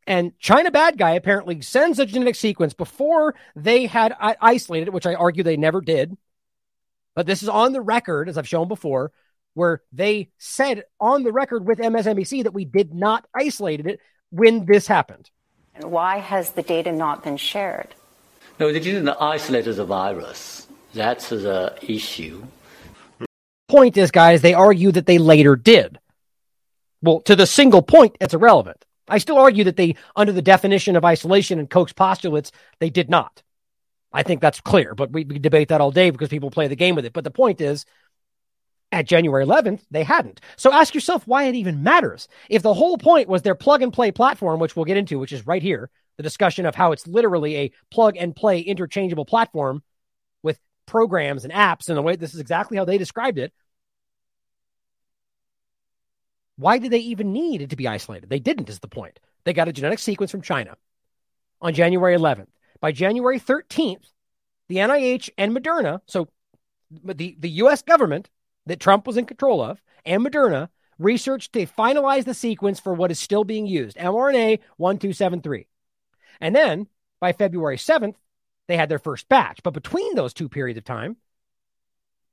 And 0.07 0.37
China 0.37 0.69
bad 0.69 0.99
guy 0.99 1.11
apparently 1.11 1.61
sends 1.61 1.97
a 1.97 2.05
genetic 2.05 2.35
sequence 2.35 2.75
before 2.75 3.33
they 3.55 3.87
had 3.87 4.15
isolated 4.19 4.89
it, 4.89 4.93
which 4.93 5.07
I 5.07 5.15
argue 5.15 5.41
they 5.43 5.57
never 5.57 5.81
did. 5.81 6.15
But 7.15 7.25
this 7.25 7.41
is 7.41 7.49
on 7.49 7.73
the 7.73 7.81
record, 7.81 8.29
as 8.29 8.37
I've 8.37 8.47
shown 8.47 8.67
before, 8.67 9.11
where 9.55 9.81
they 9.91 10.29
said 10.37 10.83
on 10.99 11.23
the 11.23 11.31
record 11.31 11.65
with 11.65 11.79
MSNBC 11.79 12.43
that 12.43 12.53
we 12.53 12.65
did 12.65 12.93
not 12.93 13.25
isolate 13.33 13.83
it 13.83 13.99
when 14.29 14.65
this 14.65 14.85
happened. 14.85 15.31
And 15.73 15.91
why 15.91 16.19
has 16.19 16.51
the 16.51 16.61
data 16.61 16.91
not 16.91 17.23
been 17.23 17.37
shared? 17.37 17.95
No, 18.59 18.71
they 18.71 18.79
didn't 18.79 19.09
isolate 19.09 19.65
the 19.65 19.85
virus. 19.85 20.67
That's 20.93 21.29
the 21.29 21.75
issue 21.81 22.45
point 23.75 23.97
is, 23.97 24.11
guys, 24.11 24.41
they 24.41 24.53
argue 24.53 24.91
that 24.91 25.05
they 25.05 25.17
later 25.17 25.55
did. 25.55 25.99
Well, 27.01 27.19
to 27.21 27.35
the 27.35 27.45
single 27.45 27.81
point, 27.81 28.15
it's 28.21 28.33
irrelevant. 28.33 28.85
I 29.07 29.17
still 29.17 29.37
argue 29.37 29.65
that 29.65 29.75
they, 29.75 29.95
under 30.15 30.31
the 30.31 30.41
definition 30.41 30.95
of 30.95 31.03
isolation 31.03 31.59
and 31.59 31.69
Koch's 31.69 31.93
postulates, 31.93 32.51
they 32.79 32.89
did 32.89 33.09
not. 33.09 33.43
I 34.13 34.23
think 34.23 34.39
that's 34.39 34.61
clear, 34.61 34.95
but 34.95 35.11
we, 35.11 35.25
we 35.25 35.39
debate 35.39 35.69
that 35.69 35.81
all 35.81 35.91
day 35.91 36.09
because 36.09 36.29
people 36.29 36.49
play 36.49 36.67
the 36.67 36.75
game 36.77 36.95
with 36.95 37.05
it. 37.05 37.11
But 37.11 37.25
the 37.25 37.31
point 37.31 37.59
is, 37.59 37.85
at 38.93 39.07
January 39.07 39.45
11th, 39.45 39.81
they 39.91 40.03
hadn't. 40.03 40.39
So 40.55 40.71
ask 40.71 40.93
yourself 40.93 41.27
why 41.27 41.43
it 41.43 41.55
even 41.55 41.83
matters. 41.83 42.29
If 42.49 42.61
the 42.61 42.73
whole 42.73 42.97
point 42.97 43.27
was 43.27 43.41
their 43.41 43.55
plug 43.55 43.81
and 43.81 43.91
play 43.91 44.11
platform, 44.11 44.61
which 44.61 44.75
we'll 44.75 44.85
get 44.85 44.95
into, 44.97 45.19
which 45.19 45.33
is 45.33 45.45
right 45.45 45.61
here, 45.61 45.89
the 46.15 46.23
discussion 46.23 46.65
of 46.65 46.75
how 46.75 46.93
it's 46.93 47.07
literally 47.07 47.57
a 47.57 47.71
plug 47.91 48.15
and 48.15 48.33
play 48.33 48.61
interchangeable 48.61 49.25
platform 49.25 49.83
with 50.43 50.57
programs 50.85 51.43
and 51.43 51.53
apps 51.53 51.89
and 51.89 51.97
the 51.97 52.01
way 52.01 52.15
this 52.15 52.33
is 52.33 52.39
exactly 52.39 52.77
how 52.77 52.85
they 52.85 52.97
described 52.97 53.37
it. 53.37 53.51
Why 56.57 56.77
did 56.77 56.91
they 56.91 56.99
even 56.99 57.33
need 57.33 57.61
it 57.61 57.69
to 57.71 57.75
be 57.75 57.87
isolated? 57.87 58.29
They 58.29 58.39
didn't, 58.39 58.69
is 58.69 58.79
the 58.79 58.87
point. 58.87 59.19
They 59.43 59.53
got 59.53 59.67
a 59.67 59.73
genetic 59.73 59.99
sequence 59.99 60.31
from 60.31 60.41
China 60.41 60.77
on 61.61 61.73
January 61.73 62.15
11th. 62.15 62.47
By 62.79 62.91
January 62.91 63.39
13th, 63.39 64.11
the 64.67 64.77
NIH 64.77 65.29
and 65.37 65.55
Moderna, 65.55 66.01
so 66.05 66.29
the, 66.91 67.35
the 67.39 67.49
US 67.49 67.81
government 67.81 68.29
that 68.65 68.79
Trump 68.79 69.07
was 69.07 69.17
in 69.17 69.25
control 69.25 69.61
of, 69.61 69.81
and 70.05 70.25
Moderna 70.25 70.69
researched 70.97 71.53
to 71.53 71.65
finalize 71.65 72.25
the 72.25 72.33
sequence 72.33 72.79
for 72.79 72.93
what 72.93 73.11
is 73.11 73.19
still 73.19 73.43
being 73.43 73.65
used, 73.65 73.97
mRNA 73.97 74.59
1273. 74.77 75.67
And 76.39 76.55
then 76.55 76.87
by 77.19 77.33
February 77.33 77.77
7th, 77.77 78.15
they 78.67 78.77
had 78.77 78.89
their 78.89 78.99
first 78.99 79.27
batch. 79.29 79.61
But 79.63 79.73
between 79.73 80.15
those 80.15 80.33
two 80.33 80.49
periods 80.49 80.77
of 80.77 80.85
time 80.85 81.17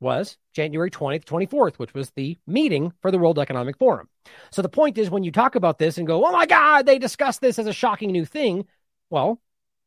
was 0.02 0.36
January 0.52 0.90
20th, 0.90 1.24
24th, 1.24 1.76
which 1.76 1.94
was 1.94 2.10
the 2.10 2.36
meeting 2.46 2.92
for 3.00 3.10
the 3.10 3.18
World 3.18 3.38
Economic 3.38 3.78
Forum. 3.78 4.08
So 4.50 4.60
the 4.60 4.68
point 4.68 4.98
is 4.98 5.08
when 5.08 5.24
you 5.24 5.32
talk 5.32 5.54
about 5.54 5.78
this 5.78 5.96
and 5.96 6.06
go, 6.06 6.26
oh 6.26 6.32
my 6.32 6.44
God, 6.44 6.84
they 6.84 6.98
discussed 6.98 7.40
this 7.40 7.58
as 7.58 7.66
a 7.66 7.72
shocking 7.72 8.12
new 8.12 8.24
thing. 8.24 8.66
Well, 9.08 9.40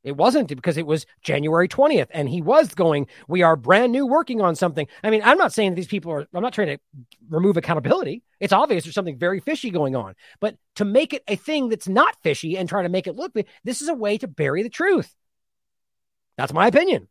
it 0.04 0.16
wasn't 0.16 0.50
because 0.50 0.78
it 0.78 0.86
was 0.86 1.08
January 1.22 1.68
20th 1.68 2.08
and 2.12 2.30
he 2.30 2.42
was 2.42 2.76
going, 2.76 3.08
we 3.28 3.42
are 3.42 3.56
brand 3.56 3.92
new 3.92 4.06
working 4.06 4.40
on 4.40 4.56
something. 4.56 4.88
I 5.04 5.10
mean, 5.10 5.22
I'm 5.24 5.38
not 5.38 5.52
saying 5.52 5.72
that 5.72 5.76
these 5.76 5.88
people 5.88 6.12
are, 6.12 6.28
I'm 6.34 6.44
not 6.44 6.54
trying 6.54 6.78
to 6.78 6.80
remove 7.28 7.58
accountability. 7.58 8.24
It's 8.40 8.54
obvious 8.54 8.84
there's 8.84 8.94
something 8.94 9.18
very 9.18 9.40
fishy 9.40 9.72
going 9.72 9.96
on. 9.96 10.14
But 10.40 10.58
to 10.76 10.86
make 10.86 11.14
it 11.14 11.24
a 11.28 11.36
thing 11.36 11.70
that's 11.70 11.88
not 11.88 12.16
fishy 12.22 12.56
and 12.56 12.70
try 12.70 12.84
to 12.84 12.90
make 12.90 13.08
it 13.08 13.16
look, 13.16 13.34
this 13.64 13.82
is 13.82 13.90
a 13.90 13.96
way 13.96 14.20
to 14.20 14.28
bury 14.28 14.62
the 14.62 14.70
truth. 14.70 15.14
That's 16.38 16.54
my 16.54 16.68
opinion. 16.68 17.08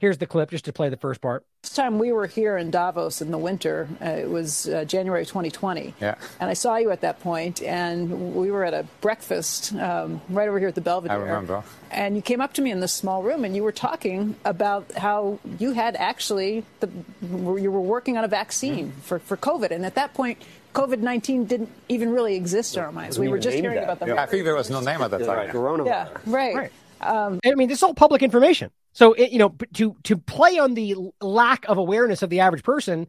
Here's 0.00 0.16
the 0.16 0.26
clip 0.26 0.48
just 0.48 0.64
to 0.64 0.72
play 0.72 0.88
the 0.88 0.96
first 0.96 1.20
part. 1.20 1.44
Last 1.62 1.76
time 1.76 1.98
we 1.98 2.10
were 2.10 2.26
here 2.26 2.56
in 2.56 2.70
Davos 2.70 3.20
in 3.20 3.30
the 3.30 3.36
winter, 3.36 3.86
uh, 4.00 4.06
it 4.06 4.30
was 4.30 4.66
uh, 4.66 4.86
January 4.86 5.26
2020. 5.26 5.92
Yeah. 6.00 6.14
And 6.40 6.48
I 6.48 6.54
saw 6.54 6.76
you 6.76 6.90
at 6.90 7.02
that 7.02 7.20
point, 7.20 7.62
and 7.62 8.34
we 8.34 8.50
were 8.50 8.64
at 8.64 8.72
a 8.72 8.86
breakfast 9.02 9.74
um, 9.74 10.22
right 10.30 10.48
over 10.48 10.58
here 10.58 10.68
at 10.68 10.74
the 10.74 10.80
Belvedere. 10.80 11.18
I 11.18 11.20
remember. 11.20 11.62
And 11.90 12.16
you 12.16 12.22
came 12.22 12.40
up 12.40 12.54
to 12.54 12.62
me 12.62 12.70
in 12.70 12.80
this 12.80 12.94
small 12.94 13.22
room, 13.22 13.44
and 13.44 13.54
you 13.54 13.62
were 13.62 13.72
talking 13.72 14.36
about 14.42 14.90
how 14.92 15.38
you 15.58 15.72
had 15.72 15.96
actually 15.96 16.64
the, 16.80 16.88
you 17.20 17.70
were 17.70 17.82
working 17.82 18.16
on 18.16 18.24
a 18.24 18.28
vaccine 18.28 18.92
mm. 18.92 19.02
for, 19.02 19.18
for 19.18 19.36
COVID, 19.36 19.70
and 19.70 19.84
at 19.84 19.94
that 19.94 20.14
point. 20.14 20.38
COVID 20.72 21.00
19 21.00 21.46
didn't 21.46 21.68
even 21.88 22.12
really 22.12 22.36
exist 22.36 22.76
in 22.76 22.82
our 22.84 22.92
minds. 22.92 23.18
We 23.18 23.26
were 23.26 23.40
just 23.40 23.56
hearing 23.56 23.74
that. 23.74 23.82
about 23.82 23.98
the. 23.98 24.06
Yeah, 24.06 24.22
I 24.22 24.26
think 24.26 24.44
there 24.44 24.54
was 24.54 24.70
no 24.70 24.78
name 24.78 25.02
at 25.02 25.10
that 25.10 25.18
time. 25.18 25.36
Right. 25.36 25.50
Coronavirus. 25.50 25.86
Yeah, 25.86 26.08
right. 26.26 26.54
right. 26.54 26.72
Um, 27.00 27.40
I 27.44 27.56
mean, 27.56 27.66
this 27.66 27.78
is 27.78 27.82
all 27.82 27.92
public 27.92 28.22
information. 28.22 28.70
So, 28.92 29.12
it, 29.12 29.30
you 29.30 29.38
know, 29.38 29.54
to 29.74 29.96
to 30.04 30.16
play 30.16 30.58
on 30.58 30.74
the 30.74 30.96
lack 31.20 31.64
of 31.68 31.78
awareness 31.78 32.22
of 32.22 32.30
the 32.30 32.40
average 32.40 32.64
person, 32.64 33.06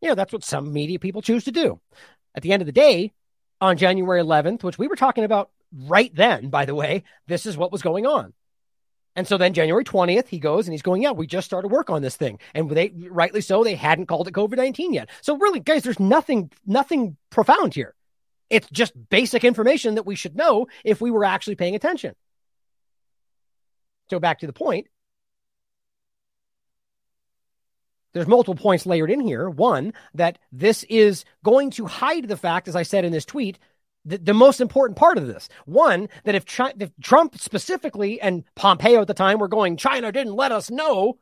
you 0.00 0.08
know, 0.08 0.14
that's 0.14 0.32
what 0.32 0.44
some 0.44 0.72
media 0.72 0.98
people 0.98 1.22
choose 1.22 1.44
to 1.44 1.52
do. 1.52 1.80
At 2.34 2.42
the 2.42 2.52
end 2.52 2.62
of 2.62 2.66
the 2.66 2.72
day, 2.72 3.12
on 3.60 3.76
January 3.76 4.22
11th, 4.22 4.62
which 4.62 4.78
we 4.78 4.88
were 4.88 4.96
talking 4.96 5.24
about 5.24 5.50
right 5.72 6.14
then, 6.14 6.48
by 6.50 6.64
the 6.64 6.74
way, 6.74 7.04
this 7.26 7.46
is 7.46 7.56
what 7.56 7.72
was 7.72 7.82
going 7.82 8.06
on. 8.06 8.32
And 9.16 9.28
so 9.28 9.38
then 9.38 9.54
January 9.54 9.84
20th, 9.84 10.26
he 10.26 10.40
goes 10.40 10.66
and 10.66 10.72
he's 10.72 10.82
going, 10.82 11.02
Yeah, 11.02 11.12
we 11.12 11.26
just 11.26 11.46
started 11.46 11.68
work 11.68 11.88
on 11.90 12.02
this 12.02 12.16
thing. 12.16 12.38
And 12.52 12.70
they 12.70 12.92
rightly 13.10 13.40
so, 13.40 13.62
they 13.62 13.76
hadn't 13.76 14.06
called 14.06 14.28
it 14.28 14.34
COVID 14.34 14.56
19 14.56 14.92
yet. 14.92 15.08
So 15.20 15.36
really, 15.36 15.60
guys, 15.60 15.82
there's 15.82 16.00
nothing, 16.00 16.50
nothing 16.66 17.16
profound 17.30 17.74
here. 17.74 17.94
It's 18.50 18.68
just 18.70 18.92
basic 19.08 19.44
information 19.44 19.94
that 19.94 20.06
we 20.06 20.16
should 20.16 20.36
know 20.36 20.66
if 20.84 21.00
we 21.00 21.10
were 21.10 21.24
actually 21.24 21.54
paying 21.54 21.74
attention. 21.74 22.14
So 24.10 24.20
back 24.20 24.40
to 24.40 24.46
the 24.46 24.52
point. 24.52 24.88
There's 28.14 28.28
multiple 28.28 28.54
points 28.54 28.86
layered 28.86 29.10
in 29.10 29.20
here. 29.20 29.50
One, 29.50 29.92
that 30.14 30.38
this 30.52 30.84
is 30.84 31.24
going 31.42 31.70
to 31.72 31.86
hide 31.86 32.28
the 32.28 32.36
fact, 32.36 32.68
as 32.68 32.76
I 32.76 32.84
said 32.84 33.04
in 33.04 33.12
this 33.12 33.24
tweet, 33.24 33.58
the, 34.04 34.18
the 34.18 34.34
most 34.34 34.60
important 34.60 34.96
part 34.96 35.18
of 35.18 35.26
this. 35.26 35.48
One, 35.66 36.08
that 36.24 36.34
if, 36.34 36.44
if 36.78 36.90
Trump 37.02 37.38
specifically 37.38 38.20
and 38.20 38.44
Pompeo 38.54 39.00
at 39.00 39.08
the 39.08 39.14
time 39.14 39.38
were 39.38 39.48
going, 39.48 39.76
China 39.76 40.12
didn't 40.12 40.34
let 40.34 40.52
us 40.52 40.70
know, 40.70 41.18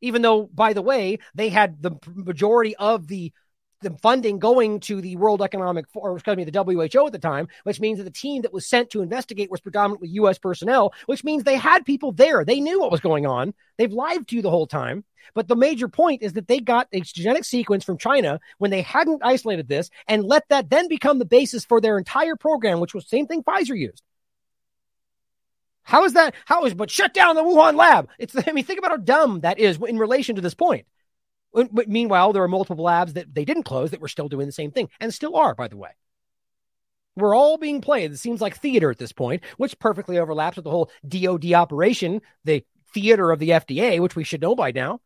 even 0.00 0.22
though, 0.22 0.44
by 0.46 0.72
the 0.72 0.82
way, 0.82 1.18
they 1.34 1.50
had 1.50 1.82
the 1.82 1.92
majority 2.06 2.74
of 2.76 3.06
the 3.06 3.32
the 3.80 3.90
funding 4.02 4.38
going 4.38 4.80
to 4.80 5.00
the 5.00 5.16
World 5.16 5.42
Economic 5.42 5.86
or 5.94 6.14
excuse 6.14 6.36
me, 6.36 6.44
the 6.44 6.62
WHO 6.62 7.06
at 7.06 7.12
the 7.12 7.18
time, 7.18 7.48
which 7.64 7.80
means 7.80 7.98
that 7.98 8.04
the 8.04 8.10
team 8.10 8.42
that 8.42 8.52
was 8.52 8.66
sent 8.66 8.90
to 8.90 9.02
investigate 9.02 9.50
was 9.50 9.60
predominantly 9.60 10.08
U.S. 10.10 10.38
personnel, 10.38 10.92
which 11.06 11.24
means 11.24 11.42
they 11.42 11.56
had 11.56 11.84
people 11.84 12.12
there. 12.12 12.44
They 12.44 12.60
knew 12.60 12.80
what 12.80 12.90
was 12.90 13.00
going 13.00 13.26
on. 13.26 13.54
They've 13.78 13.92
lied 13.92 14.28
to 14.28 14.36
you 14.36 14.42
the 14.42 14.50
whole 14.50 14.66
time. 14.66 15.04
But 15.34 15.48
the 15.48 15.56
major 15.56 15.88
point 15.88 16.22
is 16.22 16.32
that 16.34 16.48
they 16.48 16.60
got 16.60 16.88
a 16.92 17.00
genetic 17.00 17.44
sequence 17.44 17.84
from 17.84 17.98
China 17.98 18.40
when 18.58 18.70
they 18.70 18.82
hadn't 18.82 19.22
isolated 19.24 19.68
this 19.68 19.90
and 20.08 20.24
let 20.24 20.48
that 20.48 20.70
then 20.70 20.88
become 20.88 21.18
the 21.18 21.24
basis 21.24 21.64
for 21.64 21.80
their 21.80 21.98
entire 21.98 22.36
program, 22.36 22.80
which 22.80 22.94
was 22.94 23.04
the 23.04 23.16
same 23.16 23.26
thing 23.26 23.42
Pfizer 23.42 23.78
used. 23.78 24.02
How 25.82 26.04
is 26.04 26.12
that? 26.12 26.34
How 26.44 26.64
is, 26.64 26.74
but 26.74 26.90
shut 26.90 27.14
down 27.14 27.36
the 27.36 27.42
Wuhan 27.42 27.76
lab. 27.76 28.08
It's, 28.18 28.34
I 28.46 28.52
mean, 28.52 28.64
think 28.64 28.78
about 28.78 28.92
how 28.92 28.96
dumb 28.98 29.40
that 29.40 29.58
is 29.58 29.78
in 29.86 29.98
relation 29.98 30.36
to 30.36 30.42
this 30.42 30.54
point. 30.54 30.86
But 31.52 31.88
meanwhile, 31.88 32.32
there 32.32 32.42
are 32.42 32.48
multiple 32.48 32.84
labs 32.84 33.14
that 33.14 33.34
they 33.34 33.44
didn't 33.44 33.64
close 33.64 33.90
that 33.90 34.00
were 34.00 34.08
still 34.08 34.28
doing 34.28 34.46
the 34.46 34.52
same 34.52 34.70
thing 34.70 34.88
and 35.00 35.12
still 35.12 35.36
are, 35.36 35.54
by 35.54 35.68
the 35.68 35.76
way. 35.76 35.90
We're 37.16 37.34
all 37.34 37.58
being 37.58 37.80
played. 37.80 38.12
It 38.12 38.18
seems 38.18 38.40
like 38.40 38.56
theater 38.56 38.90
at 38.90 38.98
this 38.98 39.12
point, 39.12 39.42
which 39.56 39.78
perfectly 39.78 40.18
overlaps 40.18 40.56
with 40.56 40.64
the 40.64 40.70
whole 40.70 40.90
DOD 41.06 41.52
operation, 41.52 42.22
the 42.44 42.64
theater 42.94 43.30
of 43.30 43.40
the 43.40 43.50
FDA, 43.50 44.00
which 44.00 44.16
we 44.16 44.24
should 44.24 44.40
know 44.40 44.54
by 44.54 44.70
now. 44.70 45.00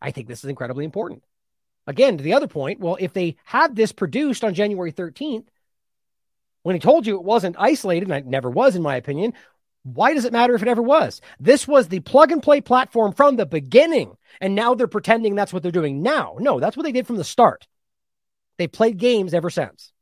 I 0.00 0.10
think 0.10 0.28
this 0.28 0.44
is 0.44 0.50
incredibly 0.50 0.84
important. 0.84 1.22
Again, 1.86 2.18
to 2.18 2.24
the 2.24 2.34
other 2.34 2.46
point, 2.46 2.80
well, 2.80 2.96
if 3.00 3.12
they 3.12 3.36
had 3.44 3.74
this 3.74 3.92
produced 3.92 4.44
on 4.44 4.54
January 4.54 4.92
13th, 4.92 5.46
when 6.62 6.76
he 6.76 6.80
told 6.80 7.06
you 7.06 7.16
it 7.16 7.24
wasn't 7.24 7.56
isolated, 7.58 8.08
and 8.08 8.18
it 8.18 8.26
never 8.26 8.50
was, 8.50 8.76
in 8.76 8.82
my 8.82 8.96
opinion, 8.96 9.32
why 9.84 10.14
does 10.14 10.24
it 10.24 10.32
matter 10.32 10.54
if 10.54 10.62
it 10.62 10.68
ever 10.68 10.82
was? 10.82 11.20
This 11.40 11.66
was 11.66 11.88
the 11.88 12.00
plug 12.00 12.30
and 12.30 12.42
play 12.42 12.60
platform 12.60 13.12
from 13.12 13.36
the 13.36 13.46
beginning. 13.46 14.16
And 14.40 14.54
now 14.54 14.74
they're 14.74 14.86
pretending 14.86 15.34
that's 15.34 15.52
what 15.52 15.62
they're 15.62 15.72
doing 15.72 16.02
now. 16.02 16.36
No, 16.38 16.60
that's 16.60 16.76
what 16.76 16.84
they 16.84 16.92
did 16.92 17.06
from 17.06 17.16
the 17.16 17.24
start. 17.24 17.66
They 18.58 18.68
played 18.68 18.98
games 18.98 19.34
ever 19.34 19.50
since. 19.50 19.92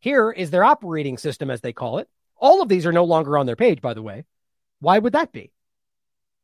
Here 0.00 0.30
is 0.30 0.50
their 0.50 0.64
operating 0.64 1.18
system, 1.18 1.50
as 1.50 1.60
they 1.60 1.72
call 1.72 1.98
it. 1.98 2.08
All 2.36 2.62
of 2.62 2.68
these 2.68 2.86
are 2.86 2.92
no 2.92 3.04
longer 3.04 3.36
on 3.36 3.46
their 3.46 3.56
page, 3.56 3.80
by 3.80 3.94
the 3.94 4.02
way. 4.02 4.24
Why 4.80 4.98
would 4.98 5.12
that 5.12 5.30
be? 5.30 5.52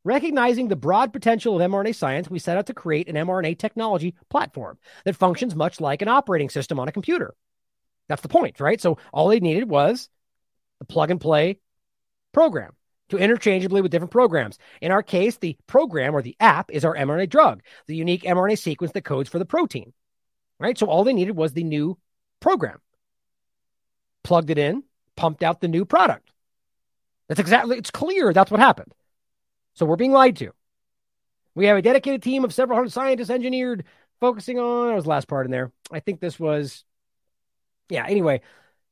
Recognizing 0.05 0.69
the 0.69 0.77
broad 0.77 1.13
potential 1.13 1.61
of 1.61 1.71
mRNA 1.71 1.97
science, 1.97 2.31
we 2.31 2.39
set 2.39 2.57
out 2.57 2.67
to 2.67 2.75
create 2.75 3.09
an 3.09 3.17
mRNA 3.17 3.59
technology 3.59 4.15
platform 4.31 4.79
that 5.05 5.17
functions 5.17 5.57
much 5.57 5.81
like 5.81 6.03
an 6.03 6.09
operating 6.09 6.51
system 6.51 6.79
on 6.79 6.87
a 6.87 6.93
computer. 6.93 7.35
That's 8.09 8.23
the 8.23 8.29
point, 8.29 8.61
right? 8.61 8.81
So 8.81 8.99
all 9.13 9.29
they 9.29 9.41
needed 9.41 9.69
was 9.69 10.09
the 10.79 10.85
plug 10.85 11.11
and 11.11 11.21
play 11.21 11.59
program 12.37 12.73
to 13.09 13.17
interchangeably 13.17 13.81
with 13.81 13.91
different 13.91 14.11
programs. 14.11 14.59
In 14.83 14.93
our 14.93 15.03
case, 15.03 15.39
the 15.39 15.57
program 15.67 16.15
or 16.15 16.21
the 16.21 16.37
app 16.39 16.71
is 16.71 16.85
our 16.85 16.95
mRNA 16.95 17.31
drug, 17.31 17.63
the 17.87 17.97
unique 17.97 18.25
mRNA 18.25 18.59
sequence 18.59 18.93
that 18.93 19.07
codes 19.07 19.31
for 19.31 19.39
the 19.39 19.47
protein. 19.47 19.95
Right? 20.61 20.77
So 20.77 20.85
all 20.87 21.03
they 21.03 21.15
needed 21.15 21.35
was 21.35 21.55
the 21.55 21.65
new 21.65 21.97
program. 22.41 22.79
Plugged 24.23 24.51
it 24.51 24.59
in, 24.59 24.83
pumped 25.17 25.43
out 25.43 25.63
the 25.63 25.69
new 25.69 25.87
product. 25.87 26.31
That's 27.29 27.41
exactly, 27.41 27.79
it's 27.79 27.91
clear 27.91 28.35
that's 28.35 28.51
what 28.51 28.61
happened. 28.61 28.93
So 29.73 29.87
we're 29.87 29.97
being 29.97 30.13
lied 30.13 30.37
to. 30.37 30.53
We 31.55 31.65
have 31.67 31.79
a 31.79 31.83
dedicated 31.83 32.23
team 32.23 32.45
of 32.45 32.53
several 32.53 32.77
hundred 32.77 32.93
scientists 32.93 33.31
engineered, 33.31 33.85
focusing 34.21 34.59
on, 34.59 34.89
that 34.89 34.95
was 34.95 35.05
the 35.05 35.11
last 35.11 35.27
part 35.27 35.47
in 35.47 35.53
there. 35.53 35.73
I 35.91 36.01
think 36.01 36.21
this 36.21 36.39
was, 36.39 36.85
yeah, 37.89 38.05
anyway, 38.07 38.43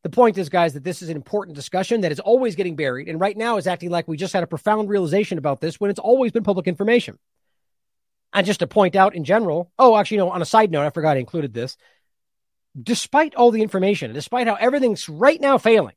the 0.05 0.11
point 0.11 0.39
is, 0.39 0.49
guys, 0.49 0.75
that 0.75 0.85
this 0.85 1.03
is 1.03 1.09
an 1.09 1.17
important 1.17 1.57
discussion 1.57 2.03
that 2.03 2.13
is 2.13 2.21
always 2.21 2.55
getting 2.55 2.77
buried. 2.77 3.09
And 3.09 3.19
right 3.19 3.37
now 3.37 3.57
is 3.57 3.67
acting 3.67 3.91
like 3.91 4.07
we 4.07 4.17
just 4.17 4.33
had 4.33 4.45
a 4.45 4.47
profound 4.47 4.89
realization 4.89 5.37
about 5.39 5.61
this 5.61 5.81
when 5.81 5.91
it's 5.91 5.99
always 5.99 6.31
been 6.31 6.45
public 6.45 6.69
information. 6.69 7.19
And 8.33 8.47
just 8.47 8.61
to 8.61 8.69
point 8.69 8.95
out 8.95 9.17
in 9.17 9.25
general, 9.25 9.73
oh, 9.79 9.97
actually, 9.97 10.19
no, 10.19 10.31
on 10.31 10.43
a 10.43 10.47
side 10.47 10.71
note, 10.71 10.87
I 10.87 10.91
forgot 10.91 11.17
I 11.17 11.21
included 11.21 11.53
this. 11.53 11.77
Despite 12.81 13.35
all 13.35 13.51
the 13.51 13.63
information, 13.63 14.13
despite 14.13 14.47
how 14.47 14.55
everything's 14.55 15.09
right 15.09 15.41
now 15.41 15.59
failing, 15.59 15.97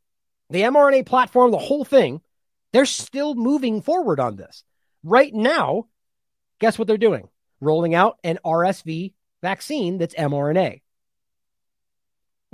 the 0.50 0.62
mRNA 0.62 1.06
platform, 1.06 1.52
the 1.52 1.58
whole 1.58 1.86
thing, 1.86 2.22
they're 2.74 2.86
still 2.86 3.36
moving 3.36 3.82
forward 3.82 4.20
on 4.20 4.36
this. 4.36 4.64
Right 5.04 5.34
now, 5.34 5.88
guess 6.60 6.80
what 6.80 6.88
they're 6.88 6.98
doing? 6.98 7.30
rolling 7.60 7.96
out 7.96 8.18
an 8.24 8.40
RSV 8.46 9.14
vaccine 9.42 9.98
that's 9.98 10.16
mRNA. 10.16 10.82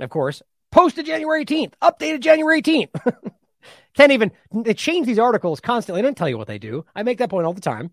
Of 0.00 0.10
course, 0.10 0.42
posted 0.74 1.06
January 1.06 1.44
18th, 1.44 1.72
updated 1.80 2.20
January 2.20 2.60
18th. 2.60 3.14
Can't 3.94 4.10
even 4.10 4.32
they 4.52 4.74
change 4.74 5.06
these 5.06 5.20
articles 5.20 5.60
constantly. 5.60 6.00
I 6.00 6.02
don't 6.02 6.16
tell 6.16 6.28
you 6.28 6.36
what 6.36 6.48
they 6.48 6.58
do. 6.58 6.84
I 6.96 7.04
make 7.04 7.18
that 7.18 7.30
point 7.30 7.46
all 7.46 7.52
the 7.52 7.60
time. 7.60 7.92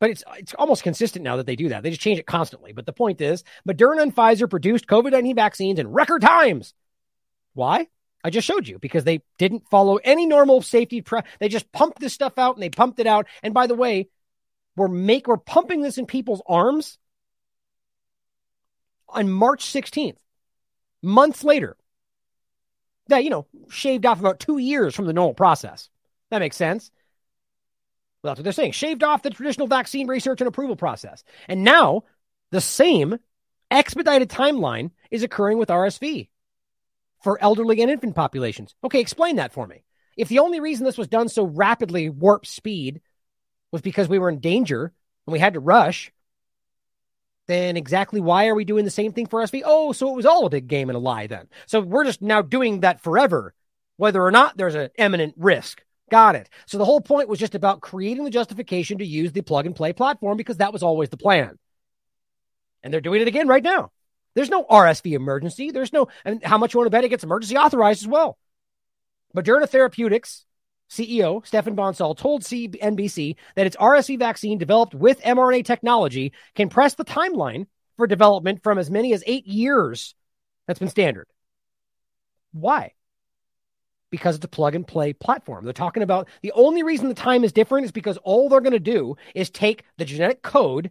But 0.00 0.08
it's 0.08 0.24
it's 0.38 0.54
almost 0.54 0.82
consistent 0.82 1.22
now 1.22 1.36
that 1.36 1.44
they 1.44 1.54
do 1.54 1.68
that. 1.68 1.82
They 1.82 1.90
just 1.90 2.00
change 2.00 2.18
it 2.18 2.26
constantly. 2.26 2.72
But 2.72 2.86
the 2.86 2.94
point 2.94 3.20
is, 3.20 3.44
Moderna 3.68 4.02
and 4.02 4.16
Pfizer 4.16 4.48
produced 4.48 4.86
COVID-19 4.86 5.36
vaccines 5.36 5.78
in 5.78 5.92
record 5.92 6.22
times. 6.22 6.72
Why? 7.52 7.88
I 8.24 8.30
just 8.30 8.46
showed 8.46 8.66
you 8.66 8.78
because 8.78 9.04
they 9.04 9.20
didn't 9.36 9.68
follow 9.68 9.96
any 9.96 10.24
normal 10.24 10.62
safety. 10.62 11.02
Pre- 11.02 11.20
they 11.40 11.50
just 11.50 11.70
pumped 11.72 12.00
this 12.00 12.14
stuff 12.14 12.38
out 12.38 12.56
and 12.56 12.62
they 12.62 12.70
pumped 12.70 13.00
it 13.00 13.06
out. 13.06 13.26
And 13.42 13.52
by 13.52 13.66
the 13.66 13.74
way, 13.74 14.08
we're 14.76 14.88
make 14.88 15.26
we're 15.26 15.36
pumping 15.36 15.82
this 15.82 15.98
in 15.98 16.06
people's 16.06 16.42
arms 16.46 16.98
on 19.10 19.28
March 19.28 19.66
16th, 19.66 20.16
months 21.02 21.44
later. 21.44 21.76
That 23.12 23.24
you 23.24 23.30
know 23.30 23.46
shaved 23.68 24.06
off 24.06 24.20
about 24.20 24.40
two 24.40 24.56
years 24.56 24.94
from 24.94 25.04
the 25.04 25.12
normal 25.12 25.34
process. 25.34 25.90
That 26.30 26.38
makes 26.38 26.56
sense. 26.56 26.90
Well, 28.22 28.30
that's 28.30 28.38
what 28.38 28.44
they're 28.44 28.52
saying. 28.54 28.72
Shaved 28.72 29.02
off 29.02 29.22
the 29.22 29.28
traditional 29.28 29.66
vaccine 29.66 30.06
research 30.06 30.40
and 30.40 30.48
approval 30.48 30.76
process. 30.76 31.22
And 31.46 31.62
now 31.62 32.04
the 32.52 32.60
same 32.62 33.18
expedited 33.70 34.30
timeline 34.30 34.92
is 35.10 35.22
occurring 35.22 35.58
with 35.58 35.68
RSV 35.68 36.30
for 37.22 37.42
elderly 37.42 37.82
and 37.82 37.90
infant 37.90 38.14
populations. 38.14 38.74
Okay, 38.82 39.00
explain 39.00 39.36
that 39.36 39.52
for 39.52 39.66
me. 39.66 39.84
If 40.16 40.28
the 40.28 40.38
only 40.38 40.60
reason 40.60 40.86
this 40.86 40.96
was 40.96 41.08
done 41.08 41.28
so 41.28 41.44
rapidly, 41.44 42.08
warp 42.08 42.46
speed, 42.46 43.02
was 43.72 43.82
because 43.82 44.08
we 44.08 44.18
were 44.18 44.30
in 44.30 44.40
danger 44.40 44.92
and 45.26 45.32
we 45.32 45.38
had 45.38 45.52
to 45.52 45.60
rush, 45.60 46.12
then 47.46 47.76
exactly 47.76 48.20
why 48.20 48.46
are 48.48 48.54
we 48.54 48.64
doing 48.64 48.84
the 48.84 48.90
same 48.90 49.12
thing 49.12 49.26
for 49.26 49.42
RSV? 49.42 49.62
Oh, 49.64 49.92
so 49.92 50.10
it 50.10 50.16
was 50.16 50.26
all 50.26 50.46
a 50.46 50.50
big 50.50 50.68
game 50.68 50.88
and 50.88 50.96
a 50.96 51.00
lie 51.00 51.26
then. 51.26 51.48
So 51.66 51.80
we're 51.80 52.04
just 52.04 52.22
now 52.22 52.42
doing 52.42 52.80
that 52.80 53.00
forever, 53.00 53.54
whether 53.96 54.22
or 54.22 54.30
not 54.30 54.56
there's 54.56 54.74
an 54.74 54.90
imminent 54.98 55.34
risk. 55.36 55.82
Got 56.10 56.36
it. 56.36 56.48
So 56.66 56.78
the 56.78 56.84
whole 56.84 57.00
point 57.00 57.28
was 57.28 57.38
just 57.38 57.54
about 57.54 57.80
creating 57.80 58.24
the 58.24 58.30
justification 58.30 58.98
to 58.98 59.06
use 59.06 59.32
the 59.32 59.40
plug 59.40 59.66
and 59.66 59.74
play 59.74 59.92
platform 59.92 60.36
because 60.36 60.58
that 60.58 60.72
was 60.72 60.82
always 60.82 61.08
the 61.08 61.16
plan. 61.16 61.58
And 62.82 62.92
they're 62.92 63.00
doing 63.00 63.22
it 63.22 63.28
again 63.28 63.48
right 63.48 63.62
now. 63.62 63.92
There's 64.34 64.50
no 64.50 64.64
RSV 64.64 65.12
emergency. 65.12 65.70
There's 65.70 65.92
no, 65.92 66.08
and 66.24 66.42
how 66.44 66.58
much 66.58 66.74
you 66.74 66.78
want 66.78 66.86
to 66.86 66.90
bet 66.90 67.04
it 67.04 67.08
gets 67.08 67.24
emergency 67.24 67.56
authorized 67.56 68.02
as 68.02 68.08
well. 68.08 68.38
Moderna 69.36 69.68
Therapeutics 69.68 70.44
CEO 70.92 71.44
Stéphane 71.44 71.74
Bancel 71.74 72.16
told 72.16 72.42
CNBC 72.42 73.36
that 73.56 73.66
its 73.66 73.76
RSV 73.76 74.18
vaccine 74.18 74.58
developed 74.58 74.94
with 74.94 75.20
mRNA 75.22 75.64
technology 75.64 76.32
can 76.54 76.68
press 76.68 76.94
the 76.94 77.04
timeline 77.04 77.66
for 77.96 78.06
development 78.06 78.62
from 78.62 78.78
as 78.78 78.90
many 78.90 79.12
as 79.12 79.24
eight 79.26 79.46
years. 79.46 80.14
That's 80.66 80.78
been 80.78 80.88
standard. 80.88 81.26
Why? 82.52 82.92
Because 84.10 84.36
it's 84.36 84.44
a 84.44 84.48
plug 84.48 84.74
and 84.74 84.86
play 84.86 85.12
platform. 85.12 85.64
They're 85.64 85.72
talking 85.72 86.02
about 86.02 86.28
the 86.42 86.52
only 86.52 86.82
reason 86.82 87.08
the 87.08 87.14
time 87.14 87.44
is 87.44 87.52
different 87.52 87.86
is 87.86 87.92
because 87.92 88.18
all 88.18 88.48
they're 88.48 88.60
going 88.60 88.72
to 88.72 88.78
do 88.78 89.16
is 89.34 89.48
take 89.50 89.84
the 89.96 90.04
genetic 90.04 90.42
code 90.42 90.90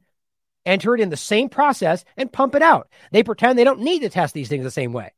enter 0.66 0.96
it 0.96 1.02
in 1.02 1.10
the 1.10 1.18
same 1.18 1.50
process, 1.50 2.04
and 2.18 2.32
pump 2.32 2.56
it 2.56 2.62
out. 2.62 2.90
They 3.12 3.24
pretend 3.24 3.58
they 3.58 3.64
don't 3.64 3.82
need 3.82 4.00
to 4.00 4.10
test 4.10 4.34
these 4.34 4.50
things 4.50 4.64
the 4.64 4.72
same 4.72 4.94
way. 4.94 5.12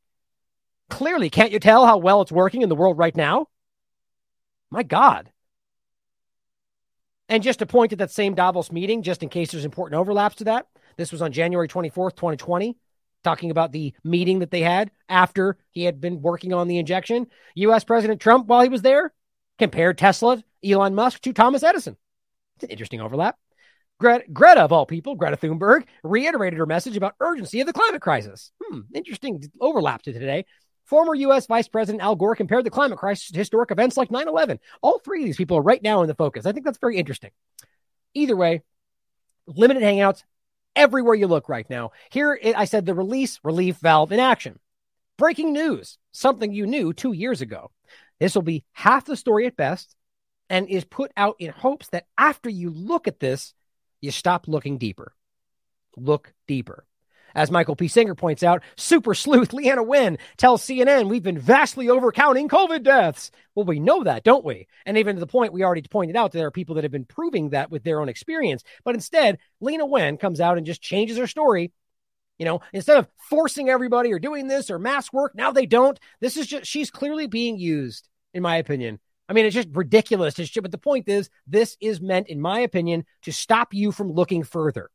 Clearly, 0.90 1.30
can't 1.30 1.52
you 1.52 1.60
tell 1.60 1.86
how 1.86 1.98
well 1.98 2.22
it's 2.22 2.32
working 2.32 2.62
in 2.62 2.70
the 2.70 2.76
world 2.76 2.98
right 2.98 3.16
now? 3.16 3.48
My 4.74 4.82
God. 4.82 5.32
And 7.30 7.44
just 7.44 7.60
to 7.60 7.68
point 7.68 7.94
at 7.94 8.00
that 8.00 8.10
same 8.10 8.34
Davos 8.34 8.72
meeting, 8.72 9.04
just 9.04 9.22
in 9.22 9.30
case 9.30 9.52
there's 9.52 9.66
important 9.66 10.00
overlaps 10.00 10.38
to 10.38 10.46
that, 10.46 10.66
this 10.98 11.12
was 11.12 11.22
on 11.22 11.32
January 11.32 11.68
24th, 11.68 12.16
2020, 12.16 12.76
talking 13.24 13.52
about 13.52 13.72
the 13.72 13.94
meeting 14.04 14.40
that 14.40 14.50
they 14.50 14.62
had 14.62 14.90
after 15.08 15.58
he 15.70 15.84
had 15.84 16.02
been 16.02 16.24
working 16.24 16.54
on 16.54 16.68
the 16.68 16.80
injection. 16.80 17.28
US 17.54 17.84
President 17.84 18.20
Trump, 18.20 18.48
while 18.48 18.64
he 18.64 18.70
was 18.70 18.82
there, 18.82 19.14
compared 19.60 20.00
Tesla, 20.00 20.44
Elon 20.66 20.96
Musk 20.96 21.22
to 21.22 21.34
Thomas 21.34 21.62
Edison. 21.62 21.96
It's 22.56 22.64
an 22.64 22.72
interesting 22.72 23.00
overlap. 23.00 23.38
Greta, 24.00 24.24
Greta, 24.34 24.62
of 24.62 24.72
all 24.72 24.88
people, 24.88 25.14
Greta 25.14 25.38
Thunberg, 25.38 25.86
reiterated 26.04 26.58
her 26.58 26.66
message 26.66 26.98
about 26.98 27.14
urgency 27.20 27.62
of 27.62 27.68
the 27.68 27.74
climate 27.74 28.02
crisis. 28.02 28.52
Hmm, 28.60 28.80
interesting 28.96 29.44
overlap 29.62 30.02
to 30.02 30.14
today. 30.14 30.46
Former 30.86 31.16
U.S. 31.16 31.48
Vice 31.48 31.68
President 31.68 32.04
Al 32.04 32.16
Gore 32.16 32.36
compared 32.36 32.66
the 32.66 32.70
climate 32.70 33.00
crisis 33.00 33.32
to 33.32 33.40
historic 33.40 33.72
events 33.72 33.98
like 33.98 34.12
9 34.12 34.28
11. 34.28 34.60
All 34.82 35.00
three 35.00 35.22
of 35.22 35.26
these 35.26 35.38
people 35.38 35.58
are 35.58 35.62
right 35.62 35.82
now 35.82 36.02
in 36.02 36.08
the 36.08 36.16
focus. 36.16 36.46
I 36.46 36.52
think 36.52 36.66
that's 36.66 36.78
very 36.78 36.98
interesting. 36.98 37.32
Either 38.14 38.36
way, 38.36 38.62
limited 39.48 39.84
hangouts 39.84 40.24
everywhere 40.76 41.16
you 41.16 41.28
look 41.28 41.50
right 41.50 41.70
now. 41.70 41.92
Here, 42.12 42.38
I 42.56 42.66
said 42.66 42.86
the 42.86 42.94
release 42.94 43.40
relief 43.44 43.78
valve 43.78 44.12
in 44.12 44.20
action. 44.20 44.60
Breaking 45.18 45.54
news, 45.54 45.98
something 46.12 46.52
you 46.52 46.66
knew 46.66 46.92
two 46.92 47.14
years 47.14 47.42
ago. 47.42 47.72
This 48.20 48.36
will 48.36 48.42
be 48.42 48.64
half 48.72 49.06
the 49.06 49.16
story 49.16 49.46
at 49.46 49.56
best 49.56 49.96
and 50.50 50.68
is 50.68 50.84
put 50.84 51.12
out 51.16 51.36
in 51.40 51.52
hopes 51.52 51.88
that 51.90 52.06
after 52.18 52.50
you 52.50 52.70
look 52.70 53.08
at 53.08 53.20
this, 53.20 53.54
you 54.02 54.12
stop 54.12 54.48
looking 54.48 54.78
deeper. 54.78 55.14
Look 55.96 56.34
deeper. 56.48 56.86
As 57.36 57.52
Michael 57.52 57.76
P. 57.76 57.86
Senger 57.86 58.18
points 58.18 58.44
out, 58.44 58.64
super 58.76 59.14
sleuth 59.14 59.52
Leana 59.52 59.86
Wen 59.86 60.18
tells 60.38 60.64
CNN 60.64 61.10
we've 61.10 61.24
been 61.24 61.40
vastly 61.40 61.88
overcounting 61.88 62.48
COVID 62.48 62.84
deaths. 62.84 63.32
Well, 63.56 63.66
we 63.66 63.80
know 63.80 64.04
that, 64.04 64.24
don't 64.24 64.46
we? 64.46 64.68
And 64.86 64.98
even 64.98 65.16
to 65.16 65.20
the 65.20 65.28
point 65.28 65.54
we 65.54 65.64
already 65.64 65.82
pointed 65.84 66.16
out, 66.16 66.32
there 66.32 66.48
are 66.48 66.52
people 66.52 66.76
that 66.76 66.84
have 66.84 66.92
been 66.92 67.06
proving 67.06 67.50
that 67.50 67.72
with 67.72 67.84
their 67.84 68.00
own 68.02 68.10
experience. 68.10 68.64
But 68.84 68.96
instead, 68.96 69.40
Lena 69.60 69.86
Wen 69.86 70.18
comes 70.18 70.40
out 70.40 70.58
and 70.58 70.66
just 70.66 70.82
changes 70.82 71.18
her 71.18 71.28
story. 71.28 71.72
You 72.40 72.46
know, 72.46 72.62
instead 72.74 72.98
of 72.98 73.08
forcing 73.30 73.70
everybody 73.70 74.12
or 74.12 74.20
doing 74.20 74.48
this 74.48 74.72
or 74.72 74.80
mass 74.80 75.14
work, 75.14 75.34
now 75.36 75.52
they 75.52 75.66
don't. 75.66 76.00
This 76.20 76.36
is 76.36 76.48
just, 76.48 76.66
she's 76.66 76.90
clearly 76.90 77.28
being 77.28 77.58
used, 77.58 78.10
in 78.34 78.42
my 78.42 78.58
opinion, 78.58 79.00
I 79.30 79.34
mean, 79.34 79.46
it's 79.46 79.56
just 79.56 79.70
ridiculous. 79.72 80.36
But 80.36 80.72
the 80.72 80.78
point 80.78 81.08
is, 81.08 81.30
this 81.48 81.78
is 81.80 82.02
meant, 82.02 82.28
in 82.28 82.42
my 82.42 82.60
opinion, 82.60 83.06
to 83.24 83.32
stop 83.32 83.74
you 83.74 83.92
from 83.92 84.12
looking 84.12 84.44
further. 84.44 84.90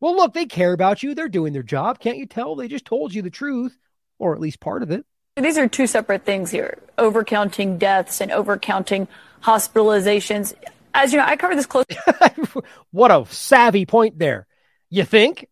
Well, 0.00 0.14
look, 0.14 0.34
they 0.34 0.46
care 0.46 0.72
about 0.72 1.02
you. 1.02 1.14
They're 1.14 1.28
doing 1.28 1.52
their 1.52 1.62
job. 1.62 1.98
Can't 1.98 2.18
you 2.18 2.26
tell? 2.26 2.54
They 2.54 2.68
just 2.68 2.84
told 2.84 3.14
you 3.14 3.22
the 3.22 3.30
truth, 3.30 3.76
or 4.18 4.34
at 4.34 4.40
least 4.40 4.60
part 4.60 4.82
of 4.82 4.90
it. 4.90 5.06
These 5.36 5.58
are 5.58 5.68
two 5.68 5.86
separate 5.86 6.24
things 6.24 6.50
here 6.50 6.78
overcounting 6.98 7.78
deaths 7.78 8.20
and 8.20 8.30
overcounting 8.30 9.06
hospitalizations. 9.42 10.54
As 10.94 11.12
you 11.12 11.18
know, 11.18 11.26
I 11.26 11.36
cover 11.36 11.54
this 11.54 11.66
closely. 11.66 11.96
what 12.90 13.10
a 13.10 13.26
savvy 13.28 13.84
point 13.84 14.18
there. 14.18 14.46
You 14.88 15.04
think 15.04 15.46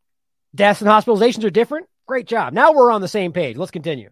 deaths 0.55 0.81
and 0.81 0.89
hospitalizations 0.89 1.45
are 1.45 1.51
different? 1.51 1.87
Great 2.07 2.27
job. 2.27 2.53
Now 2.53 2.73
we're 2.73 2.91
on 2.91 3.01
the 3.01 3.09
same 3.09 3.33
page. 3.33 3.57
Let's 3.57 3.71
continue. 3.71 4.09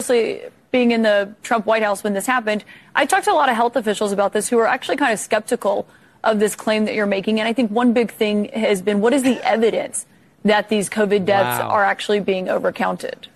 Being 0.71 0.91
in 0.91 1.03
the 1.03 1.35
Trump 1.43 1.67
White 1.67 1.83
House 1.83 2.03
when 2.03 2.15
this 2.15 2.27
happened, 2.27 2.65
I 2.95 3.05
talked 3.05 3.25
to 3.25 3.33
a 3.33 3.35
lot 3.35 3.51
of 3.51 3.57
health 3.57 3.77
officials 3.77 4.13
about 4.13 4.33
this 4.33 4.49
who 4.49 4.59
are 4.59 4.67
actually 4.67 4.97
kind 4.97 5.13
of 5.13 5.19
skeptical 5.19 5.87
of 6.25 6.39
this 6.39 6.55
claim 6.55 6.87
that 6.87 6.95
you're 6.95 7.07
making. 7.07 7.41
And 7.41 7.49
I 7.49 7.53
think 7.53 7.71
one 7.71 7.93
big 7.93 8.11
thing 8.11 8.47
has 8.51 8.81
been 8.81 9.01
what 9.01 9.13
is 9.13 9.23
the 9.23 9.43
evidence 9.47 10.07
that 10.45 10.69
these 10.69 10.89
COVID 10.89 11.25
deaths 11.25 11.63
wow. 11.63 11.71
are 11.71 11.85
actually 11.85 12.21
being 12.21 12.47
overcounted? 12.47 13.27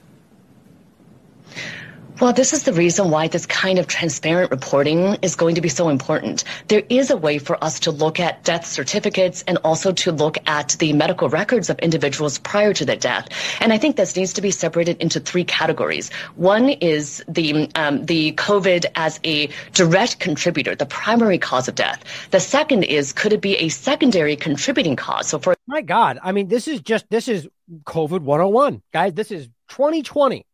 Well, 2.18 2.32
this 2.32 2.54
is 2.54 2.62
the 2.62 2.72
reason 2.72 3.10
why 3.10 3.28
this 3.28 3.44
kind 3.44 3.78
of 3.78 3.88
transparent 3.88 4.50
reporting 4.50 5.18
is 5.20 5.36
going 5.36 5.56
to 5.56 5.60
be 5.60 5.68
so 5.68 5.90
important. 5.90 6.44
There 6.68 6.82
is 6.88 7.10
a 7.10 7.16
way 7.16 7.36
for 7.36 7.62
us 7.62 7.80
to 7.80 7.90
look 7.90 8.18
at 8.18 8.42
death 8.42 8.64
certificates 8.64 9.44
and 9.46 9.58
also 9.58 9.92
to 9.92 10.12
look 10.12 10.38
at 10.46 10.76
the 10.78 10.94
medical 10.94 11.28
records 11.28 11.68
of 11.68 11.78
individuals 11.80 12.38
prior 12.38 12.72
to 12.72 12.86
their 12.86 12.96
death. 12.96 13.28
And 13.60 13.70
I 13.70 13.76
think 13.76 13.96
this 13.96 14.16
needs 14.16 14.32
to 14.32 14.40
be 14.40 14.50
separated 14.50 14.96
into 15.02 15.20
three 15.20 15.44
categories. 15.44 16.10
One 16.36 16.70
is 16.70 17.22
the 17.28 17.70
um, 17.74 18.06
the 18.06 18.32
COVID 18.32 18.86
as 18.94 19.20
a 19.22 19.50
direct 19.74 20.18
contributor, 20.18 20.74
the 20.74 20.86
primary 20.86 21.36
cause 21.36 21.68
of 21.68 21.74
death. 21.74 22.02
The 22.30 22.40
second 22.40 22.84
is 22.84 23.12
could 23.12 23.34
it 23.34 23.42
be 23.42 23.56
a 23.56 23.68
secondary 23.68 24.36
contributing 24.36 24.96
cause? 24.96 25.28
So 25.28 25.38
for 25.38 25.54
my 25.66 25.82
God, 25.82 26.18
I 26.22 26.32
mean, 26.32 26.48
this 26.48 26.66
is 26.66 26.80
just 26.80 27.10
this 27.10 27.28
is 27.28 27.46
COVID 27.84 28.20
101, 28.20 28.80
guys. 28.90 29.12
This 29.12 29.30
is 29.30 29.48
2020. 29.68 30.46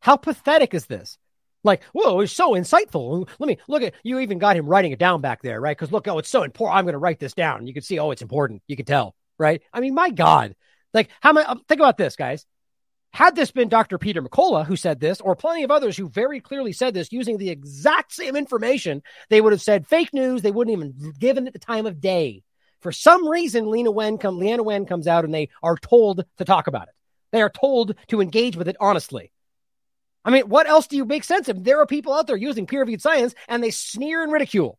How 0.00 0.16
pathetic 0.16 0.74
is 0.74 0.86
this? 0.86 1.18
Like, 1.62 1.82
whoa, 1.92 2.20
it's 2.20 2.32
so 2.32 2.52
insightful. 2.52 3.28
Let 3.38 3.46
me 3.46 3.58
look 3.68 3.82
at 3.82 3.94
you. 4.02 4.18
Even 4.18 4.38
got 4.38 4.56
him 4.56 4.66
writing 4.66 4.92
it 4.92 4.98
down 4.98 5.20
back 5.20 5.42
there, 5.42 5.60
right? 5.60 5.76
Because 5.76 5.92
look, 5.92 6.08
oh, 6.08 6.18
it's 6.18 6.30
so 6.30 6.42
important. 6.42 6.78
I'm 6.78 6.84
going 6.84 6.94
to 6.94 6.98
write 6.98 7.18
this 7.18 7.34
down. 7.34 7.66
You 7.66 7.74
can 7.74 7.82
see, 7.82 7.98
oh, 7.98 8.10
it's 8.10 8.22
important. 8.22 8.62
You 8.66 8.76
can 8.76 8.86
tell, 8.86 9.14
right? 9.38 9.62
I 9.72 9.80
mean, 9.80 9.94
my 9.94 10.10
God, 10.10 10.54
like, 10.94 11.10
how 11.20 11.32
many? 11.32 11.46
Um, 11.46 11.62
think 11.68 11.80
about 11.80 11.98
this, 11.98 12.16
guys. 12.16 12.46
Had 13.12 13.34
this 13.34 13.50
been 13.50 13.68
Dr. 13.68 13.98
Peter 13.98 14.22
McCullough 14.22 14.66
who 14.66 14.76
said 14.76 15.00
this, 15.00 15.20
or 15.20 15.34
plenty 15.34 15.64
of 15.64 15.70
others 15.70 15.96
who 15.96 16.08
very 16.08 16.40
clearly 16.40 16.72
said 16.72 16.94
this 16.94 17.12
using 17.12 17.38
the 17.38 17.50
exact 17.50 18.12
same 18.12 18.36
information, 18.36 19.02
they 19.28 19.40
would 19.40 19.52
have 19.52 19.60
said 19.60 19.88
fake 19.88 20.14
news. 20.14 20.42
They 20.42 20.52
wouldn't 20.52 20.76
even 20.76 21.12
given 21.18 21.46
it 21.46 21.52
the 21.52 21.58
time 21.58 21.86
of 21.86 22.00
day. 22.00 22.44
For 22.80 22.92
some 22.92 23.28
reason, 23.28 23.68
Lena 23.68 23.90
Wen 23.90 24.16
come, 24.16 24.38
Leana 24.38 24.64
Wen 24.64 24.86
comes 24.86 25.06
out 25.06 25.24
and 25.24 25.34
they 25.34 25.50
are 25.62 25.76
told 25.76 26.24
to 26.38 26.44
talk 26.44 26.68
about 26.68 26.88
it. 26.88 26.94
They 27.32 27.42
are 27.42 27.50
told 27.50 27.96
to 28.08 28.20
engage 28.20 28.56
with 28.56 28.68
it 28.68 28.76
honestly. 28.80 29.32
I 30.24 30.30
mean, 30.30 30.48
what 30.48 30.68
else 30.68 30.86
do 30.86 30.96
you 30.96 31.04
make 31.04 31.24
sense 31.24 31.48
of? 31.48 31.64
There 31.64 31.80
are 31.80 31.86
people 31.86 32.12
out 32.12 32.26
there 32.26 32.36
using 32.36 32.66
peer 32.66 32.80
reviewed 32.80 33.02
science 33.02 33.34
and 33.48 33.62
they 33.62 33.70
sneer 33.70 34.22
and 34.22 34.32
ridicule. 34.32 34.78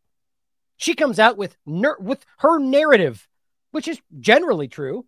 She 0.78 0.94
comes 0.94 1.20
out 1.20 1.38
with 1.38 1.56
ner- 1.66 1.98
with 2.00 2.26
her 2.40 2.60
narrative 2.60 3.28
which 3.72 3.88
is 3.88 4.00
generally 4.20 4.68
true. 4.68 5.06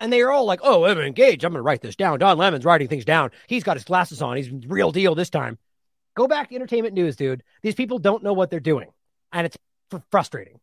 And 0.00 0.12
they 0.12 0.22
are 0.22 0.32
all 0.32 0.44
like, 0.44 0.60
oh, 0.62 0.84
I'm 0.84 0.98
engaged. 0.98 1.44
I'm 1.44 1.52
going 1.52 1.58
to 1.58 1.62
write 1.62 1.80
this 1.80 1.96
down. 1.96 2.18
Don 2.18 2.36
Lemon's 2.36 2.64
writing 2.64 2.88
things 2.88 3.04
down. 3.04 3.30
He's 3.46 3.62
got 3.62 3.76
his 3.76 3.84
glasses 3.84 4.22
on. 4.22 4.36
He's 4.36 4.50
real 4.66 4.90
deal 4.90 5.14
this 5.14 5.30
time. 5.30 5.58
Go 6.16 6.26
back 6.26 6.48
to 6.48 6.54
entertainment 6.56 6.94
news, 6.94 7.16
dude. 7.16 7.42
These 7.62 7.76
people 7.76 7.98
don't 7.98 8.22
know 8.22 8.32
what 8.32 8.50
they're 8.50 8.60
doing. 8.60 8.88
And 9.32 9.46
it's 9.46 9.56
fr- 9.90 9.98
frustrating. 10.10 10.58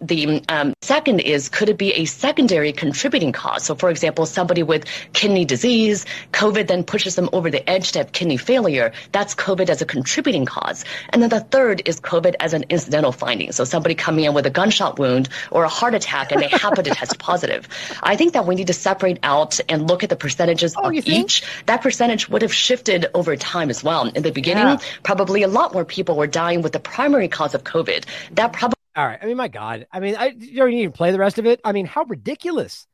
The 0.00 0.42
um, 0.48 0.72
second 0.80 1.20
is 1.20 1.50
could 1.50 1.68
it 1.68 1.76
be 1.76 1.92
a 1.92 2.06
secondary 2.06 2.72
contributing 2.72 3.32
cause? 3.32 3.64
So, 3.64 3.74
for 3.74 3.90
example, 3.90 4.24
somebody 4.24 4.62
with 4.62 4.86
kidney 5.12 5.44
disease, 5.44 6.06
COVID 6.32 6.68
then 6.68 6.84
pushes 6.84 7.16
them 7.16 7.28
over 7.34 7.50
the 7.50 7.68
edge 7.68 7.92
to 7.92 7.98
have 7.98 8.10
kidney 8.10 8.38
failure. 8.38 8.92
That's 9.12 9.34
COVID 9.34 9.68
as 9.68 9.82
a 9.82 9.84
contributing 9.84 10.46
cause. 10.46 10.86
And 11.10 11.20
then 11.20 11.28
the 11.28 11.40
third 11.40 11.82
is 11.84 12.00
COVID 12.00 12.34
as 12.40 12.54
an 12.54 12.64
incidental 12.70 13.12
finding. 13.12 13.52
So, 13.52 13.64
somebody 13.64 13.94
coming 13.94 14.24
in 14.24 14.32
with 14.32 14.46
a 14.46 14.50
gunshot 14.50 14.98
wound 14.98 15.28
or 15.50 15.64
a 15.64 15.68
heart 15.68 15.94
attack 15.94 16.32
and 16.32 16.40
they 16.40 16.48
happen 16.48 16.82
to 16.84 16.90
test 16.90 17.18
positive. 17.18 17.68
I 18.02 18.16
think 18.16 18.32
that 18.32 18.46
we 18.46 18.54
need 18.54 18.68
to 18.68 18.72
separate 18.72 19.18
out 19.22 19.60
and 19.68 19.86
look 19.86 20.02
at 20.02 20.08
the 20.08 20.16
percentages 20.16 20.74
Oh, 20.78 20.88
of 20.88 21.06
each. 21.06 21.42
That 21.66 21.82
percentage 21.82 22.26
would 22.30 22.40
have 22.40 22.54
shifted 22.54 23.04
over 23.12 23.36
time 23.36 23.68
as 23.68 23.84
well. 23.84 24.08
In 24.08 24.22
the 24.22 24.32
beginning, 24.32 24.64
Yeah. 24.64 24.78
probably 25.02 25.42
a 25.42 25.48
lot 25.48 25.74
more 25.74 25.84
people 25.84 26.16
were 26.16 26.26
dying 26.26 26.62
with 26.62 26.72
the 26.72 26.80
primary 26.80 27.28
cause 27.28 27.54
of 27.54 27.64
COVID. 27.64 28.04
That 28.32 28.54
probably 28.54 28.74
All 28.96 29.06
right. 29.06 29.18
I 29.20 29.26
mean, 29.26 29.36
my 29.36 29.48
God. 29.48 29.86
I 29.92 30.00
mean, 30.00 30.16
I 30.16 30.26
you 30.26 30.56
don't 30.56 30.72
even 30.72 30.92
play 30.92 31.10
the 31.10 31.18
rest 31.18 31.38
of 31.38 31.46
it. 31.46 31.60
I 31.64 31.72
mean, 31.72 31.86
how 31.86 32.04
ridiculous. 32.04 32.86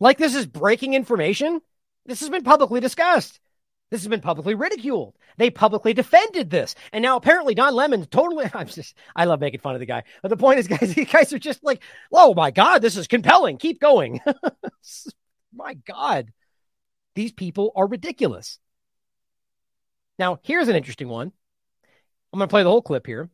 Like 0.00 0.18
this 0.18 0.34
is 0.34 0.46
breaking 0.46 0.94
information. 0.94 1.60
This 2.06 2.20
has 2.20 2.30
been 2.30 2.42
publicly 2.42 2.80
discussed. 2.80 3.38
This 3.90 4.00
has 4.00 4.08
been 4.08 4.22
publicly 4.22 4.54
ridiculed. 4.54 5.14
They 5.36 5.50
publicly 5.50 5.92
defended 5.92 6.48
this. 6.48 6.74
And 6.92 7.02
now 7.02 7.16
apparently 7.16 7.54
Don 7.54 7.74
Lemon 7.74 8.06
totally 8.06 8.46
I'm 8.54 8.66
just 8.66 8.96
I 9.14 9.26
love 9.26 9.40
making 9.40 9.60
fun 9.60 9.74
of 9.74 9.80
the 9.80 9.86
guy. 9.86 10.04
But 10.22 10.28
the 10.28 10.36
point 10.36 10.58
is, 10.58 10.68
guys, 10.68 10.94
these 10.94 11.10
guys 11.10 11.32
are 11.32 11.38
just 11.38 11.62
like, 11.62 11.82
oh 12.10 12.32
my 12.34 12.50
God, 12.50 12.80
this 12.80 12.96
is 12.96 13.06
compelling. 13.06 13.58
Keep 13.58 13.80
going. 13.80 14.20
my 15.54 15.74
God. 15.74 16.32
These 17.14 17.32
people 17.32 17.72
are 17.76 17.86
ridiculous. 17.86 18.58
Now, 20.18 20.38
here's 20.42 20.68
an 20.68 20.76
interesting 20.76 21.08
one. 21.08 21.30
I'm 22.32 22.38
going 22.38 22.48
to 22.48 22.50
play 22.50 22.62
the 22.62 22.70
whole 22.70 22.80
clip 22.80 23.06
here 23.06 23.28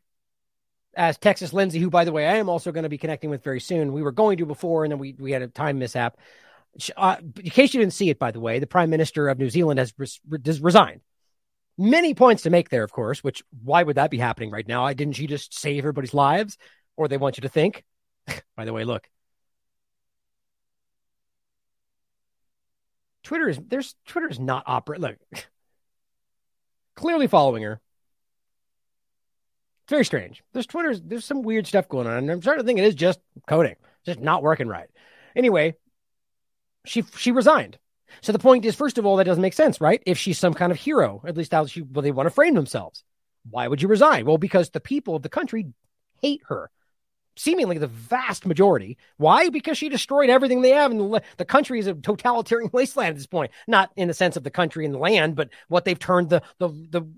as 0.98 1.16
Texas 1.16 1.52
Lindsay, 1.52 1.78
who, 1.78 1.88
by 1.88 2.04
the 2.04 2.10
way, 2.10 2.26
I 2.26 2.36
am 2.36 2.48
also 2.48 2.72
going 2.72 2.82
to 2.82 2.88
be 2.88 2.98
connecting 2.98 3.30
with 3.30 3.44
very 3.44 3.60
soon. 3.60 3.92
We 3.92 4.02
were 4.02 4.10
going 4.10 4.36
to 4.38 4.46
before, 4.46 4.84
and 4.84 4.90
then 4.90 4.98
we, 4.98 5.14
we 5.16 5.30
had 5.30 5.42
a 5.42 5.48
time 5.48 5.78
mishap. 5.78 6.18
Uh, 6.96 7.16
in 7.36 7.50
case 7.50 7.72
you 7.72 7.80
didn't 7.80 7.94
see 7.94 8.10
it, 8.10 8.18
by 8.18 8.32
the 8.32 8.40
way, 8.40 8.58
the 8.58 8.66
Prime 8.66 8.90
Minister 8.90 9.28
of 9.28 9.38
New 9.38 9.48
Zealand 9.48 9.78
has, 9.78 9.94
res- 9.96 10.20
resigned. 10.60 11.00
Many 11.78 12.14
points 12.14 12.42
to 12.42 12.50
make 12.50 12.68
there, 12.68 12.82
of 12.82 12.90
course, 12.90 13.22
which 13.22 13.44
why 13.62 13.84
would 13.84 13.96
that 13.96 14.10
be 14.10 14.18
happening 14.18 14.50
right 14.50 14.66
now? 14.66 14.92
Didn't 14.92 15.14
she 15.14 15.28
just 15.28 15.56
save 15.56 15.78
everybody's 15.78 16.12
lives? 16.12 16.58
Or 16.96 17.06
they 17.06 17.16
want 17.16 17.38
you 17.38 17.42
to 17.42 17.48
think? 17.48 17.84
by 18.56 18.64
the 18.64 18.72
way, 18.72 18.82
look. 18.82 19.08
Twitter 23.22 23.48
is 23.48 23.60
there's 23.68 23.94
Twitter 24.04 24.28
is 24.28 24.40
not 24.40 24.64
opera. 24.66 24.98
Look, 24.98 25.16
clearly 26.96 27.28
following 27.28 27.62
her. 27.62 27.80
It's 29.88 29.92
very 29.94 30.04
strange. 30.04 30.44
There's 30.52 30.66
Twitter's 30.66 31.00
there's 31.00 31.24
some 31.24 31.40
weird 31.40 31.66
stuff 31.66 31.88
going 31.88 32.06
on, 32.06 32.18
and 32.18 32.30
I'm 32.30 32.42
starting 32.42 32.62
to 32.62 32.66
think 32.66 32.78
it 32.78 32.84
is 32.84 32.94
just 32.94 33.20
coding, 33.48 33.76
just 34.04 34.20
not 34.20 34.42
working 34.42 34.68
right. 34.68 34.90
Anyway, 35.34 35.76
she 36.84 37.04
she 37.16 37.32
resigned. 37.32 37.78
So 38.20 38.32
the 38.32 38.38
point 38.38 38.66
is, 38.66 38.74
first 38.74 38.98
of 38.98 39.06
all, 39.06 39.16
that 39.16 39.24
doesn't 39.24 39.40
make 39.40 39.54
sense, 39.54 39.80
right? 39.80 40.02
If 40.04 40.18
she's 40.18 40.38
some 40.38 40.52
kind 40.52 40.72
of 40.72 40.78
hero, 40.78 41.22
at 41.26 41.38
least 41.38 41.52
how 41.52 41.64
she 41.64 41.80
well, 41.80 42.02
they 42.02 42.10
want 42.10 42.26
to 42.26 42.34
frame 42.34 42.52
themselves. 42.52 43.02
Why 43.48 43.66
would 43.66 43.80
you 43.80 43.88
resign? 43.88 44.26
Well, 44.26 44.36
because 44.36 44.68
the 44.68 44.78
people 44.78 45.16
of 45.16 45.22
the 45.22 45.30
country 45.30 45.72
hate 46.20 46.42
her. 46.48 46.70
Seemingly 47.38 47.78
the 47.78 47.86
vast 47.86 48.44
majority. 48.44 48.98
Why? 49.16 49.48
Because 49.48 49.78
she 49.78 49.88
destroyed 49.88 50.28
everything 50.28 50.60
they 50.60 50.72
have, 50.72 50.90
and 50.90 51.00
the, 51.00 51.22
the 51.38 51.46
country 51.46 51.78
is 51.78 51.86
a 51.86 51.94
totalitarian 51.94 52.68
wasteland 52.74 53.08
at 53.08 53.16
this 53.16 53.26
point. 53.26 53.52
Not 53.66 53.90
in 53.96 54.08
the 54.08 54.12
sense 54.12 54.36
of 54.36 54.44
the 54.44 54.50
country 54.50 54.84
and 54.84 54.92
the 54.92 54.98
land, 54.98 55.34
but 55.34 55.48
what 55.68 55.86
they've 55.86 55.98
turned 55.98 56.28
the 56.28 56.42
the 56.58 56.68
the 56.68 57.10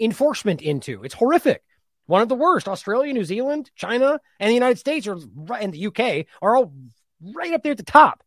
enforcement 0.00 0.62
into. 0.62 1.04
It's 1.04 1.12
horrific. 1.12 1.62
One 2.06 2.22
of 2.22 2.28
the 2.28 2.34
worst. 2.34 2.68
Australia, 2.68 3.12
New 3.12 3.24
Zealand, 3.24 3.70
China, 3.74 4.20
and 4.38 4.50
the 4.50 4.54
United 4.54 4.78
States 4.78 5.06
are 5.06 5.16
right, 5.34 5.62
and 5.62 5.72
the 5.72 5.86
UK 5.86 6.26
are 6.42 6.56
all 6.56 6.72
right 7.20 7.52
up 7.52 7.62
there 7.62 7.72
at 7.72 7.78
the 7.78 7.84
top. 7.84 8.22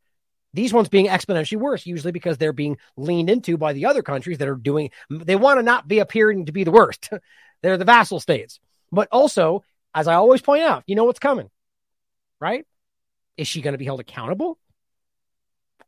These 0.54 0.74
ones 0.74 0.90
being 0.90 1.08
exponentially 1.08 1.60
worse, 1.60 1.86
usually 1.86 2.12
because 2.12 2.38
they're 2.38 2.54
being 2.54 2.78
leaned 2.96 3.30
into 3.30 3.58
by 3.58 3.74
the 3.74 3.86
other 3.86 4.02
countries 4.02 4.40
that 4.40 4.48
are 4.48 4.56
doing. 4.56 4.90
They 5.10 5.36
want 5.36 5.60
to 5.60 5.64
not 5.64 5.88
be 5.88 6.00
appearing 6.00 6.46
to 6.46 6.52
be 6.52 6.64
the 6.64 6.72
worst. 6.72 7.10
they're 7.62 7.78
the 7.78 7.86
vassal 7.86 8.20
states, 8.20 8.60
but 8.92 9.08
also, 9.12 9.64
as 9.94 10.08
I 10.08 10.16
always 10.16 10.42
point 10.42 10.64
out, 10.64 10.84
you 10.88 10.96
know 10.96 11.04
what's 11.04 11.20
coming, 11.20 11.50
right? 12.40 12.66
Is 13.36 13.48
she 13.48 13.62
going 13.62 13.74
to 13.74 13.78
be 13.78 13.86
held 13.86 14.00
accountable? 14.00 14.58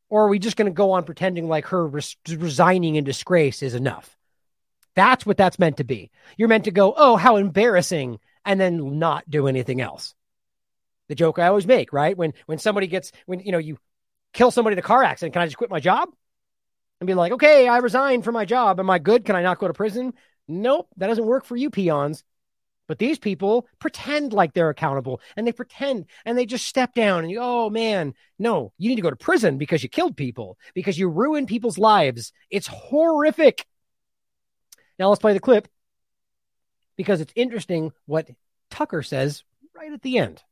Or 0.10 0.26
are 0.26 0.30
we 0.30 0.40
just 0.40 0.58
going 0.58 0.68
to 0.68 0.76
go 0.76 0.92
on 0.92 1.04
pretending 1.04 1.48
like 1.48 1.68
her 1.68 1.88
res- 1.88 2.18
resigning 2.28 2.96
in 2.96 3.04
disgrace 3.04 3.64
is 3.64 3.76
enough? 3.76 4.19
That's 5.00 5.26
what 5.26 5.38
that's 5.38 5.60
meant 5.60 5.78
to 5.78 5.86
be. 5.86 6.12
You're 6.36 6.50
meant 6.50 6.66
to 6.66 6.72
go, 6.72 6.94
oh, 6.94 7.16
how 7.16 7.38
embarrassing, 7.38 8.20
and 8.44 8.60
then 8.60 9.00
not 9.00 9.30
do 9.30 9.48
anything 9.48 9.80
else. 9.80 10.14
The 11.08 11.16
joke 11.16 11.40
I 11.40 11.48
always 11.48 11.66
make, 11.66 11.94
right? 11.94 12.18
When 12.18 12.34
when 12.48 12.58
somebody 12.58 12.88
gets 12.88 13.14
when 13.26 13.40
you 13.40 13.54
know 13.54 13.60
you 13.60 13.78
kill 14.34 14.52
somebody 14.52 14.74
in 14.74 14.80
a 14.80 14.82
car 14.82 15.02
accident, 15.02 15.32
can 15.32 15.42
I 15.42 15.46
just 15.46 15.58
quit 15.58 15.70
my 15.70 15.80
job? 15.80 16.10
And 17.00 17.08
be 17.08 17.14
like, 17.14 17.32
okay, 17.32 17.66
I 17.70 17.78
resigned 17.78 18.26
from 18.26 18.34
my 18.34 18.44
job. 18.44 18.78
Am 18.78 18.90
I 18.90 19.00
good? 19.00 19.24
Can 19.24 19.38
I 19.38 19.42
not 19.42 19.58
go 19.58 19.68
to 19.70 19.74
prison? 19.74 20.14
Nope, 20.50 20.90
that 20.98 21.08
doesn't 21.08 21.26
work 21.26 21.46
for 21.46 21.56
you 21.56 21.70
peons. 21.70 22.26
But 22.90 23.00
these 23.00 23.20
people 23.20 23.68
pretend 23.80 24.34
like 24.34 24.54
they're 24.54 24.70
accountable 24.70 25.22
and 25.38 25.48
they 25.48 25.54
pretend 25.54 26.08
and 26.26 26.38
they 26.38 26.46
just 26.46 26.68
step 26.68 26.94
down 26.94 27.22
and 27.22 27.32
you, 27.32 27.40
oh 27.40 27.70
man, 27.70 28.16
no, 28.38 28.74
you 28.78 28.90
need 28.90 28.98
to 28.98 29.02
go 29.02 29.12
to 29.12 29.16
prison 29.16 29.58
because 29.58 29.82
you 29.82 29.88
killed 29.88 30.18
people, 30.18 30.58
because 30.74 31.00
you 31.00 31.08
ruined 31.08 31.48
people's 31.48 31.78
lives. 31.78 32.34
It's 32.50 32.68
horrific. 32.68 33.66
Now 35.00 35.08
let's 35.08 35.22
play 35.22 35.34
the 35.34 35.40
clip 35.40 35.70
because 36.98 37.22
it's 37.22 37.32
interesting 37.36 37.94
what 38.06 38.30
Tucker 38.70 39.02
says 39.02 39.44
right 39.74 39.92
at 39.94 40.02
the 40.02 40.18
end. 40.18 40.44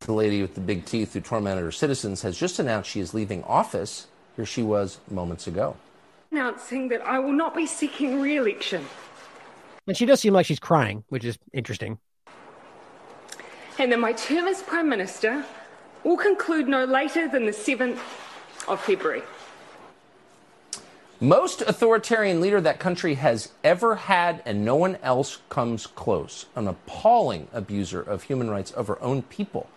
The 0.00 0.14
lady 0.14 0.40
with 0.40 0.54
the 0.54 0.62
big 0.62 0.86
teeth 0.86 1.12
who 1.12 1.20
tormented 1.20 1.62
her 1.62 1.70
citizens 1.70 2.22
has 2.22 2.38
just 2.38 2.58
announced 2.58 2.88
she 2.88 3.00
is 3.00 3.12
leaving 3.12 3.44
office. 3.44 4.06
Here 4.36 4.46
she 4.46 4.62
was 4.62 4.98
moments 5.10 5.46
ago. 5.46 5.76
announcing 6.30 6.88
that 6.88 7.02
I 7.02 7.18
will 7.18 7.32
not 7.32 7.54
be 7.54 7.66
seeking 7.66 8.20
re 8.20 8.36
election. 8.36 8.86
And 9.86 9.96
she 9.96 10.06
does 10.06 10.20
seem 10.20 10.32
like 10.32 10.46
she's 10.46 10.58
crying, 10.58 11.04
which 11.08 11.24
is 11.24 11.38
interesting. 11.52 11.98
And 13.78 13.92
that 13.92 13.98
my 13.98 14.12
term 14.12 14.46
as 14.46 14.62
Prime 14.62 14.88
Minister 14.88 15.44
will 16.04 16.16
conclude 16.16 16.68
no 16.68 16.84
later 16.84 17.28
than 17.28 17.44
the 17.44 17.52
7th 17.52 17.98
of 18.66 18.80
February. 18.80 19.22
Most 21.20 21.62
authoritarian 21.62 22.40
leader 22.40 22.60
that 22.60 22.78
country 22.78 23.14
has 23.14 23.50
ever 23.64 23.96
had, 23.96 24.40
and 24.44 24.64
no 24.64 24.76
one 24.76 24.98
else 25.02 25.38
comes 25.48 25.88
close. 25.88 26.46
An 26.54 26.68
appalling 26.68 27.48
abuser 27.52 28.00
of 28.00 28.22
human 28.22 28.48
rights 28.48 28.70
of 28.70 28.86
her 28.86 29.02
own 29.02 29.22
people. 29.22 29.68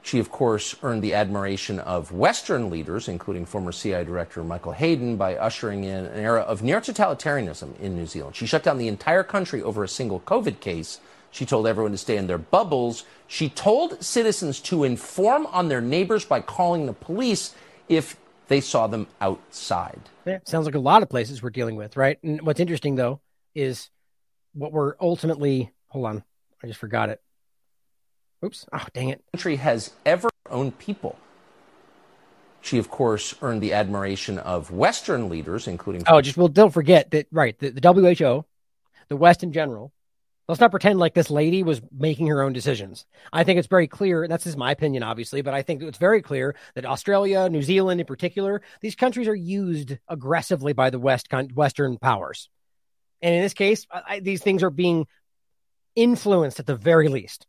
She, 0.00 0.18
of 0.18 0.30
course, 0.30 0.74
earned 0.82 1.02
the 1.02 1.12
admiration 1.12 1.78
of 1.78 2.10
Western 2.10 2.70
leaders, 2.70 3.06
including 3.08 3.44
former 3.44 3.70
CIA 3.70 4.04
Director 4.04 4.42
Michael 4.42 4.72
Hayden, 4.72 5.18
by 5.18 5.36
ushering 5.36 5.84
in 5.84 6.06
an 6.06 6.18
era 6.18 6.40
of 6.40 6.62
near 6.62 6.80
totalitarianism 6.80 7.78
in 7.78 7.94
New 7.94 8.06
Zealand. 8.06 8.34
She 8.34 8.46
shut 8.46 8.62
down 8.62 8.78
the 8.78 8.88
entire 8.88 9.22
country 9.22 9.60
over 9.60 9.84
a 9.84 9.88
single 9.88 10.20
COVID 10.20 10.60
case. 10.60 11.00
She 11.30 11.44
told 11.44 11.66
everyone 11.66 11.92
to 11.92 11.98
stay 11.98 12.16
in 12.16 12.28
their 12.28 12.38
bubbles. 12.38 13.04
She 13.26 13.50
told 13.50 14.02
citizens 14.02 14.60
to 14.60 14.84
inform 14.84 15.44
on 15.48 15.68
their 15.68 15.82
neighbors 15.82 16.24
by 16.24 16.40
calling 16.40 16.86
the 16.86 16.94
police 16.94 17.54
if 17.90 18.16
they 18.48 18.60
saw 18.60 18.86
them 18.86 19.06
outside. 19.20 20.00
Yeah, 20.26 20.38
sounds 20.44 20.66
like 20.66 20.74
a 20.74 20.80
lot 20.80 21.02
of 21.02 21.08
places 21.08 21.42
we're 21.42 21.50
dealing 21.50 21.76
with, 21.76 21.96
right? 21.96 22.18
And 22.22 22.42
what's 22.42 22.60
interesting 22.60 22.96
though 22.96 23.20
is 23.54 23.90
what 24.54 24.72
we're 24.72 24.94
ultimately. 25.00 25.70
Hold 25.88 26.06
on, 26.06 26.24
I 26.62 26.66
just 26.66 26.80
forgot 26.80 27.08
it. 27.08 27.22
Oops! 28.44 28.66
Oh, 28.72 28.86
dang 28.92 29.10
it! 29.10 29.22
Country 29.32 29.56
has 29.56 29.92
ever 30.04 30.28
owned 30.50 30.78
people. 30.78 31.18
She, 32.60 32.78
of 32.78 32.90
course, 32.90 33.34
earned 33.40 33.62
the 33.62 33.72
admiration 33.72 34.38
of 34.38 34.70
Western 34.70 35.28
leaders, 35.28 35.68
including 35.68 36.02
Oh, 36.06 36.20
just 36.20 36.36
well, 36.36 36.48
don't 36.48 36.72
forget 36.72 37.10
that. 37.12 37.26
Right, 37.30 37.58
the, 37.58 37.70
the 37.70 37.80
WHO, 37.92 38.44
the 39.08 39.16
West 39.16 39.42
in 39.42 39.52
general. 39.52 39.92
Let's 40.48 40.60
not 40.60 40.70
pretend 40.70 40.98
like 40.98 41.12
this 41.12 41.30
lady 41.30 41.62
was 41.62 41.82
making 41.92 42.28
her 42.28 42.40
own 42.40 42.54
decisions. 42.54 43.04
I 43.32 43.44
think 43.44 43.58
it's 43.58 43.68
very 43.68 43.86
clear, 43.86 44.22
and 44.22 44.32
that's 44.32 44.44
just 44.44 44.56
my 44.56 44.70
opinion, 44.72 45.02
obviously, 45.02 45.42
but 45.42 45.52
I 45.52 45.60
think 45.60 45.82
it's 45.82 45.98
very 45.98 46.22
clear 46.22 46.56
that 46.74 46.86
Australia, 46.86 47.50
New 47.50 47.62
Zealand 47.62 48.00
in 48.00 48.06
particular, 48.06 48.62
these 48.80 48.94
countries 48.94 49.28
are 49.28 49.34
used 49.34 49.98
aggressively 50.08 50.72
by 50.72 50.88
the 50.88 50.98
West 50.98 51.28
Western 51.54 51.98
powers. 51.98 52.48
And 53.20 53.34
in 53.34 53.42
this 53.42 53.52
case, 53.52 53.86
I, 53.92 54.20
these 54.20 54.42
things 54.42 54.62
are 54.62 54.70
being 54.70 55.06
influenced 55.94 56.60
at 56.60 56.66
the 56.66 56.76
very 56.76 57.08
least. 57.08 57.46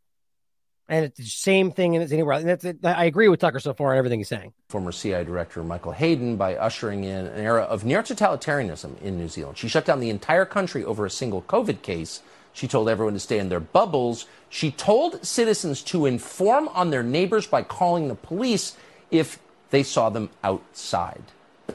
And 0.88 1.04
it's 1.04 1.18
the 1.18 1.24
same 1.24 1.70
thing 1.70 1.96
as 1.96 2.12
anywhere. 2.12 2.36
And 2.36 2.48
that's, 2.48 2.66
I 2.84 3.04
agree 3.04 3.28
with 3.28 3.38
Tucker 3.38 3.60
so 3.60 3.72
far 3.72 3.92
on 3.92 3.98
everything 3.98 4.18
he's 4.18 4.28
saying. 4.28 4.52
former 4.68 4.90
CIA 4.90 5.22
Director 5.24 5.62
Michael 5.62 5.92
Hayden 5.92 6.36
by 6.36 6.56
ushering 6.56 7.04
in 7.04 7.26
an 7.26 7.38
era 7.38 7.62
of 7.62 7.84
near 7.84 8.02
totalitarianism 8.02 9.00
in 9.00 9.16
New 9.16 9.28
Zealand. 9.28 9.56
She 9.56 9.68
shut 9.68 9.84
down 9.84 10.00
the 10.00 10.10
entire 10.10 10.44
country 10.44 10.84
over 10.84 11.06
a 11.06 11.10
single 11.10 11.42
COVID 11.42 11.82
case. 11.82 12.22
She 12.52 12.68
told 12.68 12.88
everyone 12.88 13.14
to 13.14 13.20
stay 13.20 13.38
in 13.38 13.48
their 13.48 13.60
bubbles. 13.60 14.26
She 14.48 14.70
told 14.70 15.24
citizens 15.24 15.82
to 15.84 16.06
inform 16.06 16.68
on 16.68 16.90
their 16.90 17.02
neighbors 17.02 17.46
by 17.46 17.62
calling 17.62 18.08
the 18.08 18.14
police 18.14 18.76
if 19.10 19.38
they 19.70 19.82
saw 19.82 20.10
them 20.10 20.30
outside. 20.42 21.22
I'm 21.68 21.74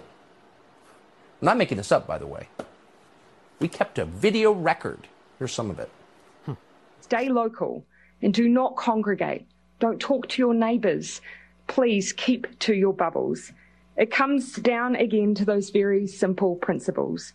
not 1.42 1.58
making 1.58 1.78
this 1.78 1.92
up, 1.92 2.08
by 2.08 2.18
the 2.18 2.28
way. 2.28 2.50
We 3.60 3.68
kept 3.68 4.00
a 4.00 4.06
video 4.06 4.52
record. 4.52 5.08
Here's 5.40 5.54
some 5.54 5.70
of 5.70 5.80
it. 5.80 5.90
Stay 7.02 7.30
local 7.30 7.86
and 8.22 8.34
do 8.34 8.50
not 8.50 8.76
congregate. 8.76 9.46
Don't 9.80 10.00
talk 10.00 10.28
to 10.30 10.42
your 10.42 10.54
neighbours. 10.54 11.22
Please 11.68 12.14
keep 12.14 12.58
to 12.60 12.74
your 12.74 12.94
bubbles. 12.94 13.52
It 13.98 14.12
comes 14.12 14.54
down 14.56 14.96
again 14.96 15.36
to 15.36 15.46
those 15.46 15.70
very 15.70 16.08
simple 16.08 16.56
principles. 16.56 17.34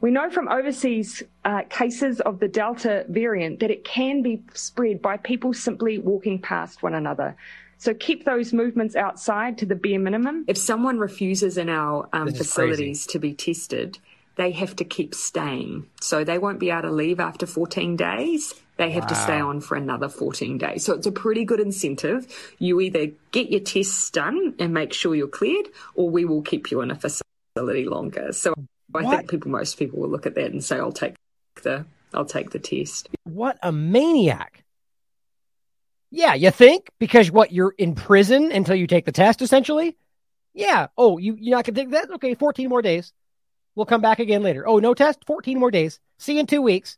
We 0.00 0.10
know 0.12 0.30
from 0.30 0.48
overseas 0.48 1.22
uh, 1.44 1.62
cases 1.68 2.20
of 2.20 2.38
the 2.38 2.46
Delta 2.46 3.04
variant 3.08 3.60
that 3.60 3.70
it 3.70 3.84
can 3.84 4.22
be 4.22 4.42
spread 4.54 5.02
by 5.02 5.16
people 5.16 5.52
simply 5.52 5.98
walking 5.98 6.40
past 6.40 6.82
one 6.82 6.94
another. 6.94 7.36
So 7.78 7.94
keep 7.94 8.24
those 8.24 8.52
movements 8.52 8.96
outside 8.96 9.58
to 9.58 9.66
the 9.66 9.74
bare 9.74 9.98
minimum. 9.98 10.44
If 10.46 10.58
someone 10.58 10.98
refuses 10.98 11.58
in 11.58 11.68
our 11.68 12.08
um, 12.12 12.26
This 12.26 12.40
is 12.40 12.46
facilities 12.46 13.06
to 13.08 13.18
be 13.18 13.34
tested, 13.34 13.98
they 14.36 14.52
have 14.52 14.76
to 14.76 14.84
keep 14.84 15.14
staying. 15.14 15.86
So 16.00 16.22
they 16.22 16.38
won't 16.38 16.60
be 16.60 16.70
able 16.70 16.82
to 16.82 16.90
leave 16.92 17.18
after 17.18 17.46
14 17.46 17.96
days. 17.96 18.54
They 18.76 18.92
have 18.92 19.08
to 19.08 19.14
stay 19.16 19.40
on 19.40 19.60
for 19.60 19.76
another 19.76 20.08
14 20.08 20.58
days. 20.58 20.84
So 20.84 20.94
it's 20.94 21.06
a 21.08 21.12
pretty 21.12 21.44
good 21.44 21.58
incentive. 21.58 22.28
You 22.60 22.80
either 22.80 23.08
get 23.32 23.50
your 23.50 23.60
tests 23.60 24.08
done 24.10 24.54
and 24.60 24.72
make 24.72 24.92
sure 24.92 25.16
you're 25.16 25.26
cleared, 25.26 25.66
or 25.96 26.08
we 26.08 26.24
will 26.24 26.42
keep 26.42 26.70
you 26.70 26.80
in 26.82 26.92
a 26.92 26.94
facility 26.94 27.86
longer. 27.86 28.32
So 28.32 28.54
I 28.94 29.02
What? 29.02 29.16
think 29.18 29.30
people, 29.30 29.50
most 29.50 29.78
people 29.78 30.00
will 30.00 30.08
look 30.08 30.26
at 30.26 30.34
that 30.34 30.50
and 30.50 30.64
say, 30.64 30.78
"I'll 30.78 30.92
take 30.92 31.14
the, 31.62 31.84
I'll 32.14 32.24
take 32.24 32.50
the 32.50 32.58
test." 32.58 33.08
What 33.24 33.58
a 33.62 33.70
maniac. 33.72 34.64
Yeah, 36.10 36.34
you 36.34 36.50
think 36.50 36.88
because 36.98 37.30
what 37.30 37.52
you're 37.52 37.74
in 37.76 37.94
prison 37.94 38.50
until 38.50 38.74
you 38.76 38.86
take 38.86 39.04
the 39.04 39.12
test, 39.12 39.42
essentially? 39.42 39.96
Yeah. 40.54 40.86
Oh, 40.96 41.18
you 41.18 41.36
you're 41.38 41.56
not 41.56 41.66
gonna 41.66 41.76
take 41.76 41.90
that? 41.90 42.10
Okay, 42.12 42.34
14 42.34 42.68
more 42.68 42.80
days. 42.82 43.12
We'll 43.74 43.86
come 43.86 44.00
back 44.00 44.18
again 44.18 44.42
later. 44.42 44.66
Oh, 44.66 44.78
no 44.78 44.94
test? 44.94 45.24
14 45.26 45.58
more 45.58 45.70
days. 45.70 46.00
See 46.18 46.34
you 46.34 46.40
in 46.40 46.46
two 46.46 46.62
weeks. 46.62 46.96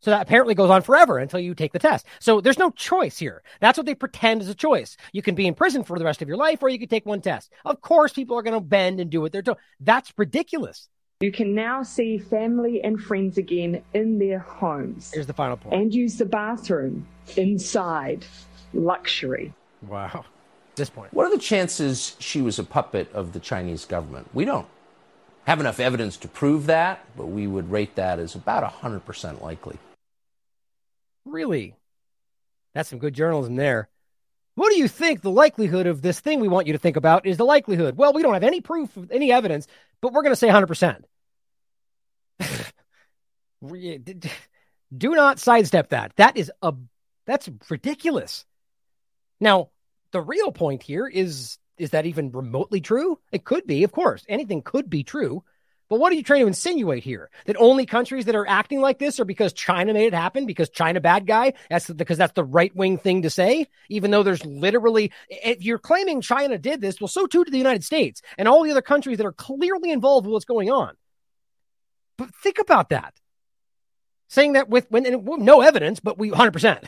So 0.00 0.10
that 0.10 0.22
apparently 0.22 0.54
goes 0.54 0.70
on 0.70 0.82
forever 0.82 1.18
until 1.18 1.40
you 1.40 1.54
take 1.54 1.72
the 1.72 1.78
test. 1.78 2.06
So 2.20 2.40
there's 2.40 2.58
no 2.58 2.70
choice 2.70 3.18
here. 3.18 3.42
That's 3.60 3.76
what 3.76 3.86
they 3.86 3.94
pretend 3.94 4.40
is 4.40 4.48
a 4.48 4.54
choice. 4.54 4.96
You 5.12 5.20
can 5.20 5.34
be 5.34 5.46
in 5.46 5.54
prison 5.54 5.84
for 5.84 5.98
the 5.98 6.04
rest 6.04 6.22
of 6.22 6.28
your 6.28 6.38
life 6.38 6.62
or 6.62 6.68
you 6.68 6.78
can 6.78 6.88
take 6.88 7.04
one 7.04 7.20
test. 7.20 7.52
Of 7.64 7.80
course, 7.82 8.12
people 8.12 8.38
are 8.38 8.42
going 8.42 8.54
to 8.54 8.60
bend 8.60 9.00
and 9.00 9.10
do 9.10 9.20
what 9.20 9.32
they're 9.32 9.42
doing. 9.42 9.58
That's 9.78 10.12
ridiculous. 10.16 10.88
You 11.20 11.30
can 11.30 11.54
now 11.54 11.82
see 11.82 12.16
family 12.16 12.82
and 12.82 12.98
friends 12.98 13.36
again 13.36 13.82
in 13.92 14.18
their 14.18 14.38
homes. 14.38 15.12
Here's 15.12 15.26
the 15.26 15.34
final 15.34 15.58
point. 15.58 15.74
And 15.74 15.94
use 15.94 16.16
the 16.16 16.24
bathroom 16.24 17.06
inside. 17.36 18.24
Luxury. 18.72 19.52
Wow. 19.86 20.24
This 20.76 20.88
point. 20.88 21.12
What 21.12 21.26
are 21.26 21.30
the 21.30 21.42
chances 21.42 22.16
she 22.20 22.40
was 22.40 22.58
a 22.58 22.64
puppet 22.64 23.12
of 23.12 23.34
the 23.34 23.40
Chinese 23.40 23.84
government? 23.84 24.28
We 24.32 24.46
don't 24.46 24.66
have 25.46 25.60
enough 25.60 25.78
evidence 25.78 26.16
to 26.18 26.28
prove 26.28 26.66
that, 26.66 27.04
but 27.18 27.26
we 27.26 27.46
would 27.46 27.70
rate 27.70 27.96
that 27.96 28.18
as 28.18 28.34
about 28.34 28.80
100% 28.80 29.42
likely. 29.42 29.76
Really? 31.30 31.76
That's 32.74 32.88
some 32.88 32.98
good 32.98 33.14
journalism 33.14 33.56
there. 33.56 33.88
What 34.56 34.70
do 34.70 34.78
you 34.78 34.88
think 34.88 35.22
the 35.22 35.30
likelihood 35.30 35.86
of 35.86 36.02
this 36.02 36.20
thing 36.20 36.40
we 36.40 36.48
want 36.48 36.66
you 36.66 36.72
to 36.72 36.78
think 36.78 36.96
about 36.96 37.24
is 37.24 37.36
the 37.36 37.44
likelihood? 37.44 37.96
Well, 37.96 38.12
we 38.12 38.22
don't 38.22 38.34
have 38.34 38.44
any 38.44 38.60
proof, 38.60 38.90
any 39.10 39.32
evidence, 39.32 39.66
but 40.00 40.12
we're 40.12 40.22
going 40.22 40.32
to 40.32 40.36
say 40.36 40.48
100%. 40.48 41.02
Re- 43.62 43.88
eh, 43.94 43.98
d- 44.02 44.14
d- 44.14 44.30
do 44.96 45.14
not 45.14 45.38
sidestep 45.38 45.90
that. 45.90 46.12
That 46.16 46.36
is 46.36 46.50
a 46.62 46.74
that's 47.26 47.48
ridiculous. 47.68 48.44
Now, 49.38 49.70
the 50.10 50.20
real 50.20 50.50
point 50.50 50.82
here 50.82 51.06
is 51.06 51.58
is 51.78 51.90
that 51.90 52.06
even 52.06 52.32
remotely 52.32 52.80
true? 52.80 53.18
It 53.32 53.44
could 53.44 53.66
be, 53.66 53.84
of 53.84 53.92
course. 53.92 54.24
Anything 54.28 54.62
could 54.62 54.90
be 54.90 55.04
true. 55.04 55.44
But 55.90 55.98
what 55.98 56.12
are 56.12 56.14
you 56.14 56.22
trying 56.22 56.42
to 56.42 56.46
insinuate 56.46 57.02
here? 57.02 57.30
That 57.46 57.56
only 57.58 57.84
countries 57.84 58.26
that 58.26 58.36
are 58.36 58.48
acting 58.48 58.80
like 58.80 59.00
this 59.00 59.18
are 59.18 59.24
because 59.24 59.52
China 59.52 59.92
made 59.92 60.06
it 60.06 60.14
happen, 60.14 60.46
because 60.46 60.70
China 60.70 61.00
bad 61.00 61.26
guy? 61.26 61.54
That's 61.68 61.90
because 61.90 62.16
that's 62.16 62.32
the 62.32 62.44
right 62.44 62.74
wing 62.74 62.96
thing 62.96 63.22
to 63.22 63.30
say, 63.30 63.66
even 63.88 64.12
though 64.12 64.22
there's 64.22 64.46
literally, 64.46 65.10
if 65.28 65.62
you're 65.64 65.78
claiming 65.78 66.20
China 66.20 66.58
did 66.58 66.80
this, 66.80 67.00
well, 67.00 67.08
so 67.08 67.26
too 67.26 67.44
did 67.44 67.52
the 67.52 67.58
United 67.58 67.82
States 67.82 68.22
and 68.38 68.46
all 68.46 68.62
the 68.62 68.70
other 68.70 68.82
countries 68.82 69.18
that 69.18 69.26
are 69.26 69.32
clearly 69.32 69.90
involved 69.90 70.26
with 70.26 70.32
what's 70.32 70.44
going 70.44 70.70
on. 70.70 70.94
But 72.16 72.32
think 72.36 72.60
about 72.60 72.90
that. 72.90 73.12
Saying 74.28 74.52
that 74.52 74.68
with 74.68 74.86
when 74.90 75.24
no 75.24 75.60
evidence, 75.60 75.98
but 75.98 76.16
we 76.16 76.30
100%. 76.30 76.86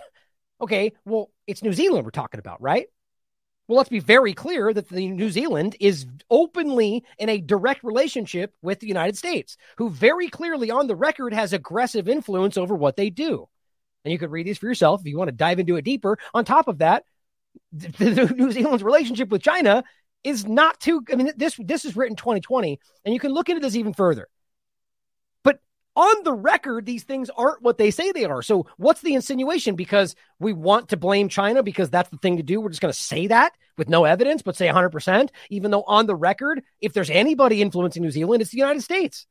Okay, 0.60 0.92
well, 1.04 1.28
it's 1.48 1.64
New 1.64 1.72
Zealand 1.72 2.04
we're 2.04 2.12
talking 2.12 2.38
about, 2.38 2.62
right? 2.62 2.86
Well, 3.68 3.76
let's 3.78 3.88
be 3.88 4.00
very 4.00 4.34
clear 4.34 4.72
that 4.72 4.88
the 4.88 5.08
New 5.08 5.30
Zealand 5.30 5.76
is 5.78 6.06
openly 6.30 7.04
in 7.18 7.28
a 7.28 7.40
direct 7.40 7.84
relationship 7.84 8.52
with 8.60 8.80
the 8.80 8.88
United 8.88 9.16
States, 9.16 9.56
who 9.78 9.88
very 9.88 10.28
clearly 10.28 10.70
on 10.70 10.88
the 10.88 10.96
record 10.96 11.32
has 11.32 11.52
aggressive 11.52 12.08
influence 12.08 12.56
over 12.56 12.74
what 12.74 12.96
they 12.96 13.08
do. 13.08 13.48
And 14.04 14.12
you 14.12 14.18
could 14.18 14.32
read 14.32 14.46
these 14.46 14.58
for 14.58 14.66
yourself 14.66 15.00
if 15.00 15.06
you 15.06 15.16
want 15.16 15.28
to 15.28 15.36
dive 15.36 15.60
into 15.60 15.76
it 15.76 15.84
deeper. 15.84 16.18
On 16.34 16.44
top 16.44 16.66
of 16.66 16.78
that, 16.78 17.04
th- 17.78 17.92
the 17.98 18.34
New 18.36 18.50
Zealand's 18.50 18.82
relationship 18.82 19.28
with 19.28 19.42
China 19.42 19.84
is 20.24 20.46
not 20.46 20.80
too. 20.80 21.02
I 21.10 21.16
mean, 21.16 21.32
this 21.36 21.56
this 21.58 21.84
is 21.84 21.96
written 21.96 22.16
2020, 22.16 22.80
and 23.04 23.14
you 23.14 23.20
can 23.20 23.32
look 23.32 23.48
into 23.48 23.60
this 23.60 23.76
even 23.76 23.92
further. 23.92 24.28
On 25.94 26.24
the 26.24 26.32
record, 26.32 26.86
these 26.86 27.04
things 27.04 27.28
aren't 27.36 27.60
what 27.60 27.76
they 27.76 27.90
say 27.90 28.12
they 28.12 28.24
are. 28.24 28.40
So, 28.40 28.66
what's 28.78 29.02
the 29.02 29.14
insinuation? 29.14 29.76
Because 29.76 30.16
we 30.38 30.54
want 30.54 30.88
to 30.88 30.96
blame 30.96 31.28
China 31.28 31.62
because 31.62 31.90
that's 31.90 32.08
the 32.08 32.16
thing 32.16 32.38
to 32.38 32.42
do. 32.42 32.60
We're 32.60 32.70
just 32.70 32.80
going 32.80 32.92
to 32.92 32.98
say 32.98 33.26
that 33.26 33.52
with 33.76 33.90
no 33.90 34.04
evidence, 34.04 34.40
but 34.40 34.56
say 34.56 34.68
100%, 34.68 35.28
even 35.50 35.70
though 35.70 35.82
on 35.82 36.06
the 36.06 36.14
record, 36.14 36.62
if 36.80 36.94
there's 36.94 37.10
anybody 37.10 37.60
influencing 37.60 38.02
New 38.02 38.10
Zealand, 38.10 38.40
it's 38.40 38.52
the 38.52 38.58
United 38.58 38.82
States. 38.82 39.26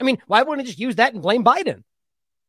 I 0.00 0.04
mean, 0.04 0.18
why 0.26 0.42
wouldn't 0.42 0.66
it 0.66 0.70
just 0.70 0.80
use 0.80 0.96
that 0.96 1.12
and 1.12 1.22
blame 1.22 1.44
Biden? 1.44 1.84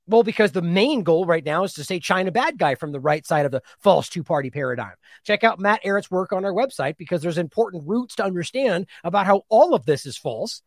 Well, 0.08 0.24
because 0.24 0.52
the 0.52 0.62
main 0.62 1.04
goal 1.04 1.26
right 1.26 1.46
now 1.46 1.64
is 1.64 1.74
to 1.74 1.84
say 1.84 2.00
China 2.00 2.32
bad 2.32 2.58
guy 2.58 2.76
from 2.76 2.92
the 2.92 3.00
right 3.00 3.26
side 3.26 3.46
of 3.46 3.52
the 3.52 3.62
false 3.80 4.10
two 4.10 4.24
party 4.24 4.50
paradigm. 4.50 4.94
Check 5.24 5.44
out 5.44 5.60
Matt 5.60 5.84
Ehret's 5.84 6.10
work 6.10 6.34
on 6.34 6.44
our 6.44 6.52
website 6.52 6.98
because 6.98 7.22
there's 7.22 7.38
important 7.38 7.88
roots 7.88 8.16
to 8.16 8.26
understand 8.26 8.88
about 9.04 9.28
how 9.28 9.44
all 9.50 9.76
of 9.76 9.86
this 9.86 10.06
is 10.06 10.18
false, 10.18 10.64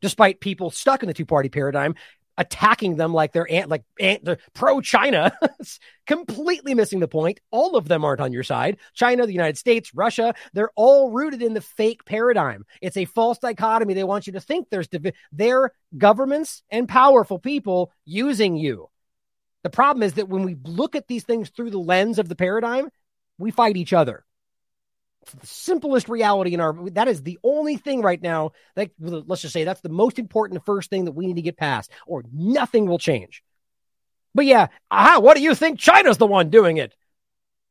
despite 0.00 0.40
people 0.40 0.70
stuck 0.70 1.02
in 1.02 1.08
the 1.08 1.14
two 1.14 1.26
party 1.26 1.48
paradigm 1.48 1.96
attacking 2.38 2.96
them 2.96 3.12
like 3.12 3.32
they're 3.32 3.50
ant, 3.52 3.68
like 3.68 3.84
ant, 4.00 4.24
they're 4.24 4.38
pro 4.54 4.80
China, 4.80 5.36
completely 6.06 6.72
missing 6.72 7.00
the 7.00 7.08
point. 7.08 7.40
All 7.50 7.76
of 7.76 7.88
them 7.88 8.04
aren't 8.04 8.20
on 8.20 8.32
your 8.32 8.44
side. 8.44 8.78
China, 8.94 9.26
the 9.26 9.32
United 9.32 9.58
States, 9.58 9.92
Russia, 9.92 10.34
they're 10.54 10.70
all 10.76 11.10
rooted 11.10 11.42
in 11.42 11.52
the 11.52 11.60
fake 11.60 12.04
paradigm. 12.06 12.64
It's 12.80 12.96
a 12.96 13.04
false 13.04 13.38
dichotomy. 13.38 13.92
They 13.92 14.04
want 14.04 14.26
you 14.26 14.32
to 14.34 14.40
think 14.40 14.70
there's 14.70 14.88
divi- 14.88 15.12
they're 15.32 15.72
governments 15.96 16.62
and 16.70 16.88
powerful 16.88 17.38
people 17.38 17.92
using 18.06 18.56
you. 18.56 18.88
The 19.64 19.70
problem 19.70 20.04
is 20.04 20.14
that 20.14 20.28
when 20.28 20.44
we 20.44 20.56
look 20.64 20.94
at 20.94 21.08
these 21.08 21.24
things 21.24 21.50
through 21.50 21.70
the 21.70 21.78
lens 21.78 22.18
of 22.18 22.28
the 22.28 22.36
paradigm, 22.36 22.88
we 23.38 23.50
fight 23.50 23.76
each 23.76 23.92
other. 23.92 24.24
Simplest 25.42 26.08
reality 26.08 26.54
in 26.54 26.60
our 26.60 26.90
that 26.90 27.08
is 27.08 27.22
the 27.22 27.38
only 27.42 27.76
thing 27.76 28.02
right 28.02 28.20
now 28.20 28.52
like 28.76 28.92
let's 28.98 29.42
just 29.42 29.52
say 29.52 29.64
that's 29.64 29.80
the 29.80 29.88
most 29.88 30.18
important 30.18 30.64
first 30.64 30.90
thing 30.90 31.04
that 31.04 31.12
we 31.12 31.26
need 31.26 31.36
to 31.36 31.42
get 31.42 31.56
past 31.56 31.90
or 32.06 32.24
nothing 32.32 32.86
will 32.86 32.98
change. 32.98 33.42
But 34.34 34.46
yeah 34.46 34.68
aha 34.90 35.20
what 35.20 35.36
do 35.36 35.42
you 35.42 35.54
think 35.54 35.78
china's 35.78 36.18
the 36.18 36.26
one 36.26 36.50
doing 36.50 36.76
it? 36.76 36.94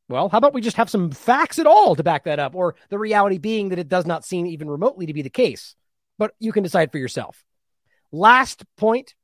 Well 0.08 0.28
how 0.28 0.38
about 0.38 0.54
we 0.54 0.60
just 0.60 0.76
have 0.76 0.90
some 0.90 1.10
facts 1.10 1.58
at 1.58 1.66
all 1.66 1.96
to 1.96 2.02
back 2.02 2.24
that 2.24 2.38
up 2.38 2.54
or 2.54 2.76
the 2.88 2.98
reality 2.98 3.38
being 3.38 3.70
that 3.70 3.78
it 3.78 3.88
does 3.88 4.06
not 4.06 4.24
seem 4.24 4.46
even 4.46 4.68
remotely 4.68 5.06
to 5.06 5.14
be 5.14 5.22
the 5.22 5.30
case. 5.30 5.74
But 6.18 6.34
you 6.38 6.52
can 6.52 6.62
decide 6.62 6.92
for 6.92 6.98
yourself. 6.98 7.44
Last 8.10 8.64
point. 8.76 9.14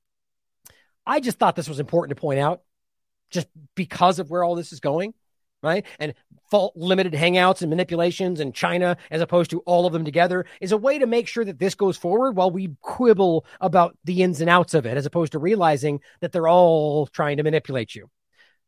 I 1.06 1.20
just 1.20 1.38
thought 1.38 1.56
this 1.56 1.68
was 1.68 1.80
important 1.80 2.16
to 2.16 2.20
point 2.20 2.40
out 2.40 2.62
just 3.30 3.48
because 3.74 4.18
of 4.18 4.30
where 4.30 4.44
all 4.44 4.54
this 4.54 4.72
is 4.72 4.80
going 4.80 5.12
right? 5.64 5.86
And 5.98 6.14
fault 6.50 6.76
limited 6.76 7.14
hangouts 7.14 7.62
and 7.62 7.70
manipulations 7.70 8.38
and 8.38 8.54
China 8.54 8.96
as 9.10 9.20
opposed 9.20 9.50
to 9.50 9.60
all 9.60 9.86
of 9.86 9.92
them 9.92 10.04
together 10.04 10.44
is 10.60 10.72
a 10.72 10.76
way 10.76 10.98
to 10.98 11.06
make 11.06 11.26
sure 11.26 11.44
that 11.44 11.58
this 11.58 11.74
goes 11.74 11.96
forward 11.96 12.36
while 12.36 12.50
we 12.50 12.76
quibble 12.82 13.46
about 13.60 13.96
the 14.04 14.22
ins 14.22 14.40
and 14.40 14.50
outs 14.50 14.74
of 14.74 14.86
it, 14.86 14.96
as 14.96 15.06
opposed 15.06 15.32
to 15.32 15.38
realizing 15.38 16.00
that 16.20 16.32
they're 16.32 16.46
all 16.46 17.06
trying 17.06 17.38
to 17.38 17.42
manipulate 17.42 17.94
you. 17.94 18.10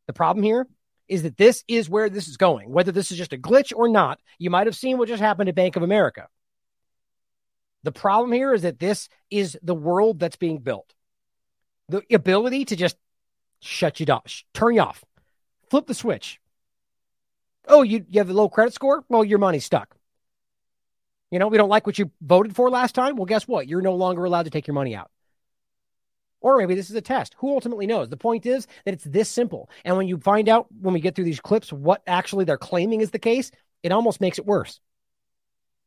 The 0.06 0.14
problem 0.14 0.42
here 0.42 0.66
is 1.06 1.22
that 1.22 1.36
this 1.36 1.62
is 1.68 1.88
where 1.88 2.08
this 2.08 2.28
is 2.28 2.36
going. 2.36 2.72
Whether 2.72 2.92
this 2.92 3.12
is 3.12 3.18
just 3.18 3.32
a 3.32 3.38
glitch 3.38 3.72
or 3.76 3.88
not, 3.88 4.18
you 4.38 4.50
might 4.50 4.66
have 4.66 4.74
seen 4.74 4.98
what 4.98 5.08
just 5.08 5.22
happened 5.22 5.48
at 5.48 5.54
Bank 5.54 5.76
of 5.76 5.82
America. 5.82 6.28
The 7.84 7.92
problem 7.92 8.32
here 8.32 8.52
is 8.52 8.62
that 8.62 8.80
this 8.80 9.08
is 9.30 9.56
the 9.62 9.74
world 9.74 10.18
that's 10.18 10.36
being 10.36 10.58
built. 10.58 10.92
The 11.88 12.02
ability 12.12 12.64
to 12.66 12.76
just 12.76 12.96
shut 13.60 14.00
you 14.00 14.06
off, 14.06 14.42
turn 14.54 14.74
you 14.74 14.80
off, 14.80 15.04
flip 15.70 15.86
the 15.86 15.94
switch, 15.94 16.40
Oh, 17.66 17.82
you, 17.82 18.04
you 18.08 18.20
have 18.20 18.30
a 18.30 18.34
low 18.34 18.48
credit 18.48 18.74
score? 18.74 19.04
Well, 19.08 19.24
your 19.24 19.38
money's 19.38 19.64
stuck. 19.64 19.96
You 21.30 21.38
know, 21.38 21.48
we 21.48 21.56
don't 21.56 21.68
like 21.68 21.86
what 21.86 21.98
you 21.98 22.10
voted 22.20 22.54
for 22.54 22.70
last 22.70 22.94
time. 22.94 23.16
Well, 23.16 23.26
guess 23.26 23.48
what? 23.48 23.66
You're 23.66 23.82
no 23.82 23.94
longer 23.94 24.24
allowed 24.24 24.44
to 24.44 24.50
take 24.50 24.66
your 24.66 24.74
money 24.74 24.94
out. 24.94 25.10
Or 26.40 26.58
maybe 26.58 26.76
this 26.76 26.90
is 26.90 26.96
a 26.96 27.00
test. 27.00 27.34
Who 27.38 27.50
ultimately 27.50 27.86
knows? 27.86 28.08
The 28.08 28.16
point 28.16 28.46
is 28.46 28.68
that 28.84 28.94
it's 28.94 29.04
this 29.04 29.28
simple. 29.28 29.68
And 29.84 29.96
when 29.96 30.06
you 30.06 30.18
find 30.18 30.48
out, 30.48 30.66
when 30.80 30.94
we 30.94 31.00
get 31.00 31.16
through 31.16 31.24
these 31.24 31.40
clips, 31.40 31.72
what 31.72 32.02
actually 32.06 32.44
they're 32.44 32.56
claiming 32.56 33.00
is 33.00 33.10
the 33.10 33.18
case, 33.18 33.50
it 33.82 33.90
almost 33.90 34.20
makes 34.20 34.38
it 34.38 34.46
worse. 34.46 34.78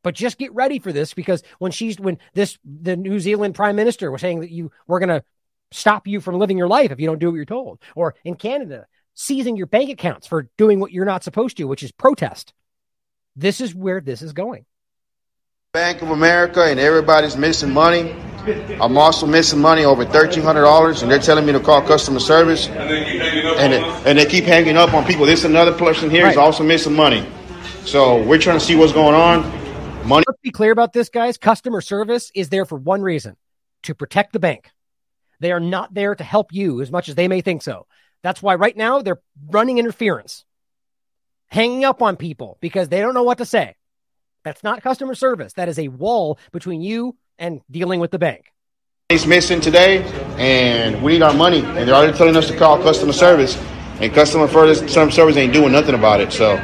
But 0.02 0.14
just 0.14 0.38
get 0.38 0.54
ready 0.54 0.78
for 0.78 0.92
this 0.92 1.14
because 1.14 1.42
when 1.58 1.72
she's, 1.72 1.98
when 1.98 2.18
this, 2.34 2.58
the 2.64 2.96
New 2.96 3.20
Zealand 3.20 3.54
prime 3.54 3.76
minister 3.76 4.10
was 4.10 4.20
saying 4.20 4.40
that 4.40 4.50
you, 4.50 4.70
we're 4.86 4.98
going 4.98 5.08
to 5.08 5.24
stop 5.72 6.06
you 6.06 6.20
from 6.20 6.38
living 6.38 6.58
your 6.58 6.68
life 6.68 6.90
if 6.90 7.00
you 7.00 7.06
don't 7.06 7.18
do 7.18 7.30
what 7.30 7.36
you're 7.36 7.44
told. 7.44 7.78
Or 7.94 8.14
in 8.24 8.34
Canada, 8.34 8.86
seizing 9.14 9.56
your 9.56 9.66
bank 9.66 9.90
accounts 9.90 10.26
for 10.26 10.48
doing 10.56 10.80
what 10.80 10.92
you're 10.92 11.04
not 11.04 11.24
supposed 11.24 11.56
to, 11.56 11.64
which 11.64 11.82
is 11.82 11.92
protest. 11.92 12.52
This 13.36 13.60
is 13.60 13.74
where 13.74 14.00
this 14.00 14.22
is 14.22 14.32
going. 14.32 14.64
Bank 15.72 16.02
of 16.02 16.10
America 16.10 16.64
and 16.64 16.80
everybody's 16.80 17.36
missing 17.36 17.72
money. 17.72 18.14
I'm 18.80 18.96
also 18.96 19.26
missing 19.26 19.60
money 19.60 19.84
over 19.84 20.04
thirteen 20.04 20.42
hundred 20.42 20.62
dollars, 20.62 21.02
and 21.02 21.10
they're 21.10 21.18
telling 21.18 21.44
me 21.44 21.52
to 21.52 21.60
call 21.60 21.82
customer 21.82 22.18
service, 22.20 22.68
and 22.68 23.72
they, 23.72 23.78
and 24.10 24.18
they 24.18 24.24
keep 24.24 24.44
hanging 24.44 24.76
up 24.78 24.94
on 24.94 25.04
people. 25.04 25.26
This 25.26 25.44
another 25.44 25.72
person 25.72 26.08
here 26.08 26.24
right. 26.24 26.32
is 26.32 26.38
also 26.38 26.64
missing 26.64 26.94
money, 26.94 27.24
so 27.84 28.22
we're 28.24 28.38
trying 28.38 28.58
to 28.58 28.64
see 28.64 28.76
what's 28.76 28.94
going 28.94 29.14
on. 29.14 29.42
Money. 30.08 30.24
Let's 30.26 30.40
be 30.40 30.50
clear 30.50 30.72
about 30.72 30.94
this, 30.94 31.10
guys. 31.10 31.36
Customer 31.36 31.82
service 31.82 32.32
is 32.34 32.48
there 32.48 32.64
for 32.64 32.78
one 32.78 33.02
reason: 33.02 33.36
to 33.82 33.94
protect 33.94 34.32
the 34.32 34.40
bank. 34.40 34.70
They 35.38 35.52
are 35.52 35.60
not 35.60 35.92
there 35.92 36.14
to 36.14 36.24
help 36.24 36.52
you 36.52 36.80
as 36.80 36.90
much 36.90 37.10
as 37.10 37.14
they 37.14 37.28
may 37.28 37.42
think 37.42 37.60
so. 37.62 37.86
That's 38.22 38.42
why 38.42 38.54
right 38.54 38.76
now 38.76 39.02
they're 39.02 39.20
running 39.48 39.78
interference, 39.78 40.44
hanging 41.48 41.84
up 41.84 42.02
on 42.02 42.16
people 42.16 42.58
because 42.60 42.88
they 42.88 43.00
don't 43.00 43.14
know 43.14 43.22
what 43.22 43.38
to 43.38 43.44
say. 43.44 43.76
That's 44.44 44.62
not 44.62 44.82
customer 44.82 45.14
service. 45.14 45.54
That 45.54 45.68
is 45.68 45.78
a 45.78 45.88
wall 45.88 46.38
between 46.52 46.80
you 46.80 47.16
and 47.38 47.60
dealing 47.70 48.00
with 48.00 48.10
the 48.10 48.18
bank. 48.18 48.52
It's 49.08 49.26
missing 49.26 49.60
today, 49.60 50.02
and 50.38 51.02
we 51.02 51.12
need 51.12 51.22
our 51.22 51.34
money. 51.34 51.60
And 51.60 51.88
they're 51.88 51.94
already 51.94 52.16
telling 52.16 52.36
us 52.36 52.46
to 52.48 52.56
call 52.56 52.80
customer 52.80 53.12
service, 53.12 53.56
and 54.00 54.14
customer 54.14 54.46
service 54.48 55.36
ain't 55.36 55.52
doing 55.52 55.72
nothing 55.72 55.94
about 55.94 56.20
it. 56.20 56.32
So, 56.32 56.56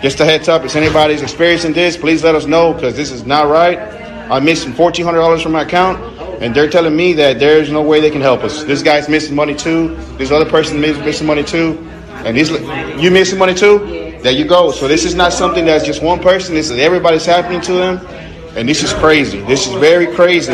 just 0.00 0.20
a 0.20 0.24
heads 0.24 0.48
up: 0.48 0.64
if 0.64 0.76
anybody's 0.76 1.20
experiencing 1.20 1.72
this, 1.72 1.96
please 1.96 2.22
let 2.22 2.34
us 2.34 2.46
know 2.46 2.72
because 2.72 2.94
this 2.94 3.10
is 3.10 3.26
not 3.26 3.48
right. 3.48 3.78
I'm 4.30 4.44
missing 4.44 4.72
fourteen 4.72 5.04
hundred 5.04 5.18
dollars 5.18 5.42
from 5.42 5.52
my 5.52 5.62
account, 5.62 5.98
and 6.40 6.54
they're 6.54 6.70
telling 6.70 6.96
me 6.96 7.12
that 7.12 7.38
there's 7.38 7.70
no 7.70 7.82
way 7.82 8.00
they 8.00 8.10
can 8.10 8.22
help 8.22 8.42
us. 8.42 8.64
This 8.64 8.82
guy's 8.82 9.08
missing 9.08 9.36
money 9.36 9.54
too. 9.54 9.94
This 10.16 10.30
other 10.30 10.48
person 10.48 10.82
is 10.82 10.98
missing 10.98 11.26
money 11.26 11.44
too, 11.44 11.78
and 12.24 12.36
these 12.36 12.50
you 13.00 13.10
missing 13.10 13.38
money 13.38 13.54
too. 13.54 14.18
There 14.22 14.32
you 14.32 14.46
go. 14.46 14.70
So 14.70 14.88
this 14.88 15.04
is 15.04 15.14
not 15.14 15.32
something 15.32 15.64
that's 15.64 15.84
just 15.84 16.02
one 16.02 16.20
person. 16.20 16.54
This 16.54 16.70
is 16.70 16.78
everybody's 16.78 17.24
happening 17.24 17.60
to 17.62 17.72
them, 17.72 18.06
and 18.56 18.68
this 18.68 18.82
is 18.82 18.92
crazy. 18.94 19.40
This 19.42 19.66
is 19.66 19.74
very 19.74 20.14
crazy. 20.14 20.52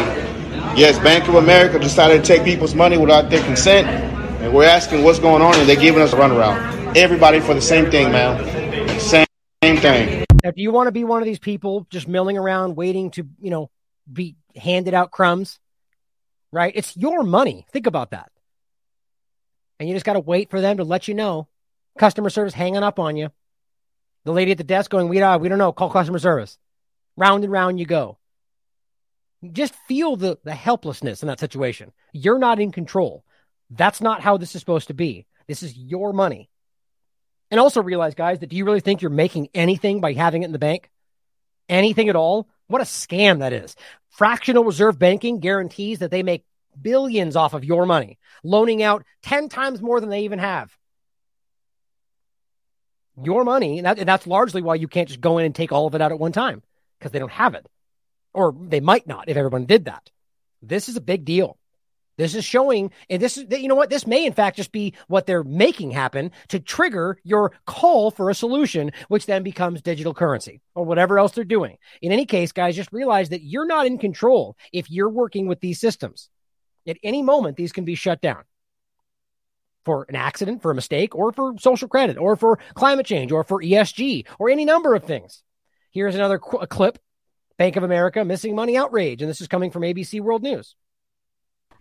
Yes, 0.76 0.98
Bank 0.98 1.26
of 1.28 1.36
America 1.36 1.78
decided 1.78 2.22
to 2.22 2.26
take 2.26 2.44
people's 2.44 2.74
money 2.74 2.98
without 2.98 3.30
their 3.30 3.42
consent, 3.44 3.86
and 3.88 4.52
we're 4.52 4.64
asking 4.64 5.04
what's 5.04 5.18
going 5.18 5.40
on, 5.40 5.54
and 5.54 5.68
they're 5.68 5.76
giving 5.76 6.02
us 6.02 6.12
a 6.12 6.16
runaround. 6.16 6.96
Everybody 6.96 7.40
for 7.40 7.54
the 7.54 7.60
same 7.60 7.90
thing, 7.90 8.12
man. 8.12 9.00
Same, 9.00 9.26
same 9.62 9.76
thing. 9.78 10.24
Do 10.42 10.52
you 10.56 10.70
want 10.72 10.88
to 10.88 10.92
be 10.92 11.04
one 11.04 11.22
of 11.22 11.26
these 11.26 11.38
people 11.38 11.86
just 11.90 12.06
milling 12.06 12.36
around, 12.36 12.76
waiting 12.76 13.10
to, 13.12 13.26
you 13.40 13.50
know, 13.50 13.70
be 14.12 14.36
handed 14.54 14.94
out 14.94 15.10
crumbs? 15.10 15.58
Right? 16.56 16.72
It's 16.74 16.96
your 16.96 17.22
money. 17.22 17.66
Think 17.70 17.86
about 17.86 18.12
that. 18.12 18.32
And 19.78 19.86
you 19.86 19.94
just 19.94 20.06
got 20.06 20.14
to 20.14 20.20
wait 20.20 20.48
for 20.48 20.62
them 20.62 20.78
to 20.78 20.84
let 20.84 21.06
you 21.06 21.12
know. 21.12 21.48
Customer 21.98 22.30
service 22.30 22.54
hanging 22.54 22.82
up 22.82 22.98
on 22.98 23.14
you. 23.14 23.30
The 24.24 24.32
lady 24.32 24.52
at 24.52 24.58
the 24.58 24.64
desk 24.64 24.90
going, 24.90 25.08
we 25.08 25.18
don't, 25.18 25.42
we 25.42 25.50
don't 25.50 25.58
know, 25.58 25.72
call 25.72 25.90
customer 25.90 26.18
service. 26.18 26.56
Round 27.14 27.44
and 27.44 27.52
round 27.52 27.78
you 27.78 27.84
go. 27.84 28.16
Just 29.52 29.74
feel 29.86 30.16
the, 30.16 30.38
the 30.44 30.54
helplessness 30.54 31.22
in 31.22 31.26
that 31.26 31.40
situation. 31.40 31.92
You're 32.14 32.38
not 32.38 32.58
in 32.58 32.72
control. 32.72 33.22
That's 33.68 34.00
not 34.00 34.22
how 34.22 34.38
this 34.38 34.54
is 34.54 34.60
supposed 34.62 34.88
to 34.88 34.94
be. 34.94 35.26
This 35.46 35.62
is 35.62 35.76
your 35.76 36.14
money. 36.14 36.48
And 37.50 37.60
also 37.60 37.82
realize, 37.82 38.14
guys, 38.14 38.38
that 38.38 38.48
do 38.48 38.56
you 38.56 38.64
really 38.64 38.80
think 38.80 39.02
you're 39.02 39.10
making 39.10 39.50
anything 39.52 40.00
by 40.00 40.14
having 40.14 40.42
it 40.42 40.46
in 40.46 40.52
the 40.52 40.58
bank? 40.58 40.88
Anything 41.68 42.08
at 42.08 42.16
all? 42.16 42.48
What 42.68 42.82
a 42.82 42.84
scam 42.84 43.40
that 43.40 43.52
is. 43.52 43.76
Fractional 44.10 44.64
reserve 44.64 44.98
banking 44.98 45.40
guarantees 45.40 46.00
that 46.00 46.10
they 46.10 46.22
make 46.22 46.44
billions 46.80 47.36
off 47.36 47.54
of 47.54 47.64
your 47.64 47.86
money, 47.86 48.18
loaning 48.42 48.82
out 48.82 49.04
10 49.22 49.48
times 49.48 49.80
more 49.80 50.00
than 50.00 50.10
they 50.10 50.20
even 50.20 50.38
have 50.38 50.76
your 53.22 53.44
money. 53.44 53.78
And, 53.78 53.86
that, 53.86 53.98
and 53.98 54.08
that's 54.08 54.26
largely 54.26 54.62
why 54.62 54.74
you 54.74 54.88
can't 54.88 55.08
just 55.08 55.20
go 55.20 55.38
in 55.38 55.46
and 55.46 55.54
take 55.54 55.72
all 55.72 55.86
of 55.86 55.94
it 55.94 56.00
out 56.00 56.12
at 56.12 56.18
one 56.18 56.32
time 56.32 56.62
because 56.98 57.12
they 57.12 57.18
don't 57.18 57.30
have 57.32 57.54
it. 57.54 57.66
Or 58.34 58.54
they 58.58 58.80
might 58.80 59.06
not 59.06 59.28
if 59.28 59.36
everyone 59.36 59.64
did 59.64 59.86
that. 59.86 60.10
This 60.62 60.88
is 60.88 60.96
a 60.96 61.00
big 61.00 61.24
deal. 61.24 61.58
This 62.16 62.34
is 62.34 62.44
showing, 62.44 62.92
and 63.10 63.20
this 63.20 63.36
is, 63.36 63.44
you 63.50 63.68
know 63.68 63.74
what? 63.74 63.90
This 63.90 64.06
may 64.06 64.24
in 64.24 64.32
fact 64.32 64.56
just 64.56 64.72
be 64.72 64.94
what 65.06 65.26
they're 65.26 65.44
making 65.44 65.90
happen 65.90 66.30
to 66.48 66.58
trigger 66.58 67.18
your 67.24 67.52
call 67.66 68.10
for 68.10 68.30
a 68.30 68.34
solution, 68.34 68.92
which 69.08 69.26
then 69.26 69.42
becomes 69.42 69.82
digital 69.82 70.14
currency 70.14 70.60
or 70.74 70.84
whatever 70.84 71.18
else 71.18 71.32
they're 71.32 71.44
doing. 71.44 71.76
In 72.00 72.12
any 72.12 72.24
case, 72.24 72.52
guys, 72.52 72.74
just 72.76 72.92
realize 72.92 73.28
that 73.28 73.42
you're 73.42 73.66
not 73.66 73.86
in 73.86 73.98
control 73.98 74.56
if 74.72 74.90
you're 74.90 75.10
working 75.10 75.46
with 75.46 75.60
these 75.60 75.78
systems. 75.78 76.30
At 76.86 76.96
any 77.02 77.22
moment, 77.22 77.56
these 77.56 77.72
can 77.72 77.84
be 77.84 77.96
shut 77.96 78.22
down 78.22 78.44
for 79.84 80.06
an 80.08 80.16
accident, 80.16 80.62
for 80.62 80.70
a 80.70 80.74
mistake, 80.74 81.14
or 81.14 81.32
for 81.32 81.54
social 81.58 81.88
credit, 81.88 82.16
or 82.16 82.34
for 82.34 82.58
climate 82.74 83.06
change, 83.06 83.30
or 83.30 83.44
for 83.44 83.62
ESG, 83.62 84.26
or 84.38 84.48
any 84.48 84.64
number 84.64 84.94
of 84.94 85.04
things. 85.04 85.42
Here's 85.90 86.14
another 86.14 86.38
qu- 86.38 86.66
clip 86.66 86.98
Bank 87.58 87.76
of 87.76 87.82
America 87.82 88.24
missing 88.24 88.54
money 88.54 88.76
outrage. 88.76 89.22
And 89.22 89.30
this 89.30 89.40
is 89.40 89.48
coming 89.48 89.70
from 89.70 89.82
ABC 89.82 90.20
World 90.20 90.42
News. 90.42 90.74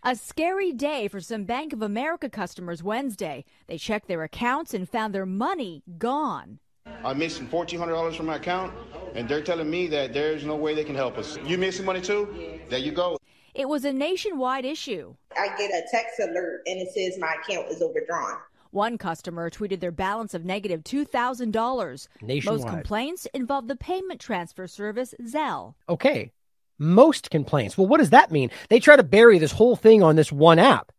A 0.07 0.15
scary 0.15 0.71
day 0.71 1.07
for 1.07 1.19
some 1.19 1.45
Bank 1.45 1.73
of 1.73 1.81
America 1.81 2.29
customers 2.29 2.83
Wednesday. 2.83 3.43
They 3.65 3.79
checked 3.79 4.07
their 4.07 4.21
accounts 4.21 4.75
and 4.75 4.87
found 4.87 5.15
their 5.15 5.25
money 5.25 5.81
gone. 5.97 6.59
I'm 7.03 7.17
missing 7.17 7.47
$1,400 7.47 8.15
from 8.15 8.27
my 8.27 8.35
account, 8.35 8.71
and 9.15 9.27
they're 9.27 9.41
telling 9.41 9.67
me 9.67 9.87
that 9.87 10.13
there's 10.13 10.45
no 10.45 10.55
way 10.55 10.75
they 10.75 10.83
can 10.83 10.93
help 10.93 11.17
us. 11.17 11.39
You 11.43 11.57
missing 11.57 11.87
money 11.87 12.01
too? 12.01 12.59
There 12.69 12.77
you 12.77 12.91
go. 12.91 13.17
It 13.55 13.67
was 13.67 13.83
a 13.83 13.91
nationwide 13.91 14.63
issue. 14.63 15.15
I 15.35 15.47
get 15.57 15.71
a 15.71 15.81
text 15.89 16.19
alert 16.19 16.61
and 16.67 16.79
it 16.79 16.93
says 16.93 17.17
my 17.17 17.33
account 17.41 17.71
is 17.71 17.81
overdrawn. 17.81 18.37
One 18.69 18.99
customer 18.99 19.49
tweeted 19.49 19.79
their 19.79 19.91
balance 19.91 20.35
of 20.35 20.45
negative 20.45 20.83
$2,000. 20.83 22.45
Most 22.45 22.67
complaints 22.67 23.25
involve 23.33 23.67
the 23.67 23.75
payment 23.75 24.19
transfer 24.21 24.67
service 24.67 25.15
Zelle. 25.23 25.73
Okay. 25.89 26.31
Most 26.77 27.29
complaints. 27.29 27.77
Well, 27.77 27.87
what 27.87 27.99
does 27.99 28.09
that 28.09 28.31
mean? 28.31 28.51
They 28.69 28.79
try 28.79 28.95
to 28.95 29.03
bury 29.03 29.39
this 29.39 29.51
whole 29.51 29.75
thing 29.75 30.03
on 30.03 30.15
this 30.15 30.31
one 30.31 30.59
app. 30.59 30.91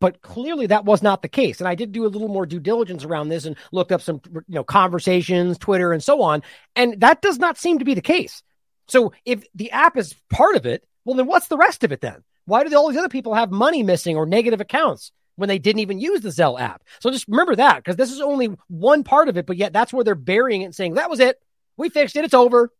But 0.00 0.22
clearly 0.22 0.66
that 0.66 0.86
was 0.86 1.02
not 1.02 1.22
the 1.22 1.28
case. 1.28 1.60
And 1.60 1.68
I 1.68 1.74
did 1.74 1.92
do 1.92 2.06
a 2.06 2.08
little 2.08 2.28
more 2.28 2.46
due 2.46 2.60
diligence 2.60 3.04
around 3.04 3.28
this 3.28 3.44
and 3.44 3.56
looked 3.70 3.92
up 3.92 4.00
some 4.00 4.20
you 4.34 4.42
know 4.48 4.64
conversations, 4.64 5.58
Twitter 5.58 5.92
and 5.92 6.02
so 6.02 6.22
on, 6.22 6.42
and 6.74 7.00
that 7.00 7.20
does 7.20 7.38
not 7.38 7.58
seem 7.58 7.78
to 7.78 7.84
be 7.84 7.94
the 7.94 8.00
case. 8.00 8.42
So 8.88 9.12
if 9.24 9.44
the 9.54 9.70
app 9.70 9.96
is 9.96 10.14
part 10.30 10.56
of 10.56 10.66
it, 10.66 10.84
well, 11.04 11.16
then 11.16 11.26
what's 11.26 11.48
the 11.48 11.58
rest 11.58 11.84
of 11.84 11.92
it 11.92 12.00
then? 12.00 12.22
Why 12.46 12.64
do 12.64 12.74
all 12.76 12.88
these 12.88 12.98
other 12.98 13.08
people 13.08 13.34
have 13.34 13.50
money 13.50 13.82
missing 13.82 14.16
or 14.16 14.26
negative 14.26 14.60
accounts 14.60 15.12
when 15.36 15.48
they 15.48 15.58
didn't 15.58 15.80
even 15.80 16.00
use 16.00 16.22
the 16.22 16.30
Zelle 16.30 16.60
app? 16.60 16.82
So 16.98 17.10
just 17.10 17.28
remember 17.28 17.56
that 17.56 17.76
because 17.76 17.96
this 17.96 18.10
is 18.10 18.20
only 18.20 18.48
one 18.68 19.04
part 19.04 19.28
of 19.28 19.36
it, 19.36 19.46
but 19.46 19.56
yet 19.56 19.72
that's 19.72 19.92
where 19.92 20.02
they're 20.02 20.14
burying 20.14 20.62
it 20.62 20.66
and 20.66 20.74
saying, 20.74 20.94
that 20.94 21.10
was 21.10 21.20
it. 21.20 21.40
We 21.76 21.90
fixed 21.90 22.16
it. 22.16 22.24
It's 22.24 22.34
over. 22.34 22.72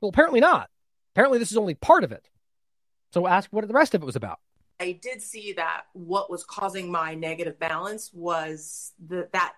Well, 0.00 0.10
apparently 0.10 0.40
not. 0.40 0.68
Apparently, 1.16 1.38
this 1.38 1.50
is 1.50 1.56
only 1.56 1.72
part 1.72 2.04
of 2.04 2.12
it. 2.12 2.28
So 3.10 3.26
ask 3.26 3.50
what 3.50 3.66
the 3.66 3.72
rest 3.72 3.94
of 3.94 4.02
it 4.02 4.04
was 4.04 4.16
about. 4.16 4.38
I 4.78 4.98
did 5.00 5.22
see 5.22 5.54
that 5.54 5.84
what 5.94 6.30
was 6.30 6.44
causing 6.44 6.92
my 6.92 7.14
negative 7.14 7.58
balance 7.58 8.10
was 8.12 8.92
the, 9.08 9.26
that 9.32 9.54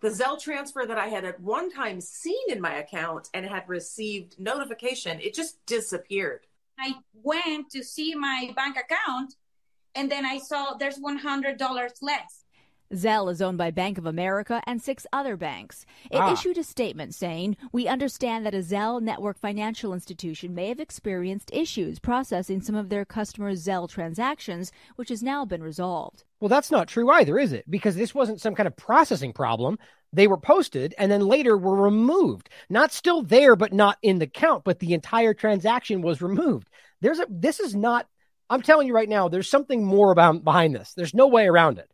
the 0.00 0.08
Zelle 0.08 0.42
transfer 0.42 0.84
that 0.84 0.98
I 0.98 1.06
had 1.06 1.24
at 1.24 1.38
one 1.38 1.70
time 1.70 2.00
seen 2.00 2.50
in 2.50 2.60
my 2.60 2.78
account 2.78 3.28
and 3.34 3.46
had 3.46 3.68
received 3.68 4.34
notification, 4.40 5.20
it 5.20 5.32
just 5.32 5.64
disappeared. 5.66 6.40
I 6.76 6.96
went 7.22 7.70
to 7.70 7.84
see 7.84 8.16
my 8.16 8.50
bank 8.56 8.76
account 8.76 9.34
and 9.94 10.10
then 10.10 10.26
I 10.26 10.38
saw 10.38 10.74
there's 10.74 10.98
$100 10.98 11.92
less. 12.02 12.45
Zelle 12.92 13.30
is 13.30 13.42
owned 13.42 13.58
by 13.58 13.70
Bank 13.70 13.98
of 13.98 14.06
America 14.06 14.62
and 14.66 14.80
six 14.80 15.06
other 15.12 15.36
banks. 15.36 15.84
It 16.10 16.18
ah. 16.18 16.32
issued 16.32 16.58
a 16.58 16.62
statement 16.62 17.14
saying, 17.14 17.56
We 17.72 17.88
understand 17.88 18.46
that 18.46 18.54
a 18.54 18.58
Zelle 18.58 19.00
network 19.00 19.38
financial 19.38 19.92
institution 19.92 20.54
may 20.54 20.68
have 20.68 20.80
experienced 20.80 21.50
issues 21.52 21.98
processing 21.98 22.60
some 22.60 22.74
of 22.74 22.88
their 22.88 23.04
customers' 23.04 23.64
Zelle 23.64 23.88
transactions, 23.88 24.72
which 24.96 25.08
has 25.08 25.22
now 25.22 25.44
been 25.44 25.62
resolved. 25.62 26.24
Well, 26.40 26.48
that's 26.48 26.70
not 26.70 26.88
true 26.88 27.10
either, 27.10 27.38
is 27.38 27.52
it? 27.52 27.68
Because 27.68 27.96
this 27.96 28.14
wasn't 28.14 28.40
some 28.40 28.54
kind 28.54 28.66
of 28.66 28.76
processing 28.76 29.32
problem. 29.32 29.78
They 30.12 30.26
were 30.28 30.38
posted 30.38 30.94
and 30.98 31.10
then 31.10 31.22
later 31.22 31.56
were 31.56 31.74
removed. 31.74 32.48
Not 32.68 32.92
still 32.92 33.22
there, 33.22 33.56
but 33.56 33.72
not 33.72 33.98
in 34.02 34.18
the 34.18 34.26
count, 34.26 34.64
but 34.64 34.78
the 34.78 34.94
entire 34.94 35.34
transaction 35.34 36.02
was 36.02 36.22
removed. 36.22 36.70
There's 37.00 37.18
a, 37.18 37.26
this 37.28 37.60
is 37.60 37.74
not, 37.74 38.06
I'm 38.48 38.62
telling 38.62 38.86
you 38.86 38.94
right 38.94 39.08
now, 39.08 39.28
there's 39.28 39.50
something 39.50 39.84
more 39.84 40.12
about 40.12 40.44
behind 40.44 40.74
this. 40.74 40.92
There's 40.94 41.14
no 41.14 41.26
way 41.26 41.46
around 41.46 41.78
it. 41.78 41.90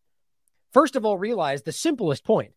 First 0.73 0.97
of 0.97 1.05
all, 1.05 1.19
realize 1.19 1.63
the 1.63 1.73
simplest 1.73 2.25
point 2.25 2.53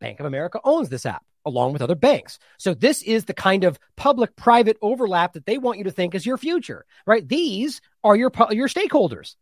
Bank 0.00 0.20
of 0.20 0.26
America 0.26 0.60
owns 0.64 0.88
this 0.88 1.06
app 1.06 1.24
along 1.44 1.72
with 1.72 1.80
other 1.80 1.94
banks. 1.94 2.38
So 2.58 2.74
this 2.74 3.02
is 3.02 3.24
the 3.24 3.32
kind 3.32 3.64
of 3.64 3.78
public 3.96 4.34
private 4.36 4.76
overlap 4.82 5.34
that 5.34 5.46
they 5.46 5.58
want 5.58 5.78
you 5.78 5.84
to 5.84 5.92
think 5.92 6.14
is 6.14 6.26
your 6.26 6.36
future, 6.36 6.84
right? 7.06 7.26
These 7.26 7.80
are 8.02 8.16
your, 8.16 8.32
your 8.50 8.68
stakeholders. 8.68 9.36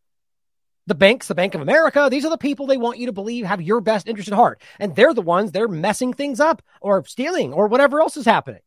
The 0.87 0.95
banks, 0.95 1.29
the 1.29 1.35
Bank 1.35 1.55
of 1.55 1.63
America, 1.63 2.09
these 2.11 2.27
are 2.27 2.31
the 2.31 2.37
people 2.37 2.67
they 2.67 2.77
want 2.77 2.99
you 2.99 3.07
to 3.07 3.13
believe 3.13 3.47
have 3.47 3.63
your 3.63 3.81
best 3.81 4.07
interest 4.07 4.29
at 4.29 4.35
heart. 4.35 4.61
And 4.79 4.95
they're 4.95 5.15
the 5.15 5.23
ones 5.23 5.51
they're 5.51 5.67
messing 5.67 6.13
things 6.13 6.41
up 6.41 6.63
or 6.83 7.03
stealing 7.07 7.55
or 7.55 7.69
whatever 7.69 8.03
else 8.03 8.19
is 8.19 8.27
happening. 8.27 8.61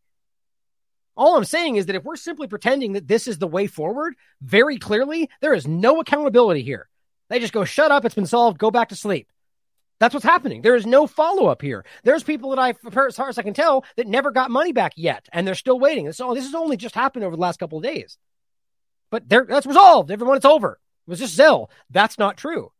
All 1.16 1.38
I'm 1.38 1.46
saying 1.46 1.76
is 1.76 1.86
that 1.86 1.96
if 1.96 2.04
we're 2.04 2.16
simply 2.16 2.48
pretending 2.48 2.94
that 2.94 3.08
this 3.08 3.28
is 3.28 3.38
the 3.38 3.48
way 3.48 3.68
forward, 3.68 4.16
very 4.42 4.78
clearly, 4.78 5.30
there 5.42 5.54
is 5.54 5.68
no 5.68 6.00
accountability 6.00 6.64
here. 6.64 6.90
They 7.30 7.39
just 7.39 7.53
go, 7.53 7.65
shut 7.65 7.91
up, 7.91 8.06
it's 8.06 8.15
been 8.15 8.25
solved, 8.25 8.57
go 8.57 8.72
back 8.72 8.89
to 8.89 8.95
sleep. 8.95 9.27
That's 9.99 10.14
what's 10.14 10.25
happening. 10.25 10.61
There 10.61 10.75
is 10.75 10.85
no 10.85 11.07
follow 11.07 11.47
up 11.47 11.61
here. 11.61 11.83
There's 12.03 12.23
people 12.23 12.51
that 12.51 12.59
I, 12.59 12.69
as 12.69 13.15
far 13.15 13.30
as 13.30 13.38
I 13.38 13.43
can 13.43 13.56
tell, 13.56 13.83
that 13.95 14.07
never 14.07 14.31
got 14.31 14.51
money 14.51 14.72
back 14.72 14.93
yet, 14.95 15.27
and 15.33 15.45
they're 15.45 15.56
still 15.56 15.80
waiting. 15.80 16.11
So 16.11 16.30
oh, 16.30 16.35
this 16.35 16.45
has 16.45 16.53
only 16.53 16.77
just 16.77 16.95
happened 16.95 17.25
over 17.25 17.35
the 17.35 17.41
last 17.41 17.59
couple 17.59 17.80
of 17.80 17.83
days. 17.83 18.17
But 19.09 19.27
that's 19.27 19.65
resolved. 19.65 20.11
Everyone, 20.11 20.38
it's 20.38 20.45
over. 20.45 20.80
It 21.07 21.09
was 21.09 21.19
just 21.19 21.38
Zelle. 21.38 21.69
That's 21.89 22.19
not 22.19 22.38
true. 22.38 22.72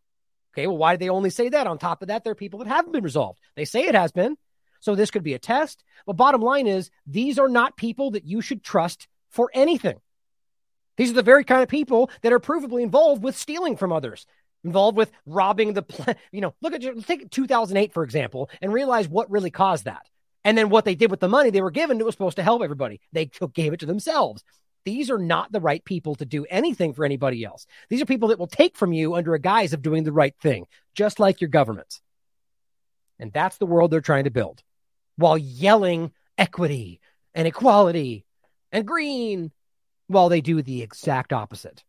Okay, 0.54 0.68
well, 0.68 0.78
why 0.78 0.94
did 0.94 1.00
they 1.00 1.10
only 1.10 1.30
say 1.30 1.50
that? 1.50 1.68
On 1.68 1.78
top 1.78 2.02
of 2.02 2.10
that, 2.10 2.24
there 2.24 2.32
are 2.32 2.36
people 2.36 2.60
that 2.60 2.68
haven't 2.68 2.92
been 2.92 3.04
resolved. 3.04 3.40
They 3.56 3.66
say 3.66 3.84
it 3.84 3.96
has 3.96 4.12
been. 4.12 4.38
So 4.80 4.94
this 4.94 5.12
could 5.12 5.24
be 5.24 5.34
a 5.34 5.40
test. 5.40 5.84
But 6.06 6.18
bottom 6.18 6.42
line 6.42 6.68
is, 6.68 6.92
these 7.06 7.40
are 7.40 7.50
not 7.50 7.78
people 7.78 8.12
that 8.12 8.26
you 8.26 8.42
should 8.42 8.64
trust 8.64 9.08
for 9.30 9.50
anything. 9.54 10.00
These 10.98 11.12
are 11.12 11.16
the 11.16 11.22
very 11.22 11.44
kind 11.44 11.64
of 11.64 11.70
people 11.70 12.10
that 12.22 12.34
are 12.34 12.40
provably 12.40 12.82
involved 12.82 13.24
with 13.24 13.38
stealing 13.38 13.78
from 13.78 13.92
others, 13.92 14.26
involved 14.64 14.98
with 14.98 15.12
robbing 15.26 15.74
the, 15.74 16.18
you 16.32 16.42
know, 16.42 16.54
look 16.62 16.74
at, 16.74 16.82
take 17.06 17.30
2008, 17.30 17.94
for 17.94 18.04
example, 18.04 18.50
and 18.62 18.74
realize 18.74 19.08
what 19.08 19.32
really 19.32 19.52
caused 19.52 19.86
that. 19.86 20.08
And 20.44 20.58
then 20.58 20.70
what 20.70 20.86
they 20.86 20.96
did 20.96 21.12
with 21.12 21.20
the 21.20 21.28
money 21.28 21.50
they 21.50 21.62
were 21.62 21.72
given, 21.72 22.00
it 22.00 22.06
was 22.06 22.14
supposed 22.14 22.38
to 22.38 22.44
help 22.44 22.62
everybody. 22.62 23.00
They 23.12 23.30
gave 23.54 23.74
it 23.74 23.82
to 23.82 23.86
themselves. 23.86 24.44
These 24.86 25.12
are 25.12 25.18
not 25.18 25.52
the 25.52 25.60
right 25.60 25.84
people 25.84 26.16
to 26.16 26.26
do 26.26 26.46
anything 26.50 26.94
for 26.94 27.04
anybody 27.04 27.44
else. 27.44 27.68
These 27.90 28.02
are 28.02 28.06
people 28.06 28.30
that 28.30 28.40
will 28.40 28.48
take 28.48 28.78
from 28.78 28.94
you 28.94 29.16
under 29.16 29.34
a 29.34 29.40
guise 29.40 29.74
of 29.74 29.82
doing 29.82 30.06
the 30.06 30.14
right 30.14 30.34
thing, 30.42 30.66
just 30.96 31.20
like 31.20 31.42
your 31.42 31.50
governments. 31.50 32.02
And 33.20 33.34
that's 33.34 33.58
the 33.58 33.66
world 33.66 33.92
they're 33.92 34.00
trying 34.00 34.24
to 34.24 34.32
build 34.32 34.64
while 35.18 35.38
yelling 35.38 36.12
equity 36.38 37.02
and 37.36 37.48
equality 37.48 38.24
and 38.72 38.88
green 38.88 39.52
while 40.08 40.30
they 40.30 40.42
do 40.42 40.62
the 40.62 40.82
exact 40.82 41.32
opposite. 41.32 41.84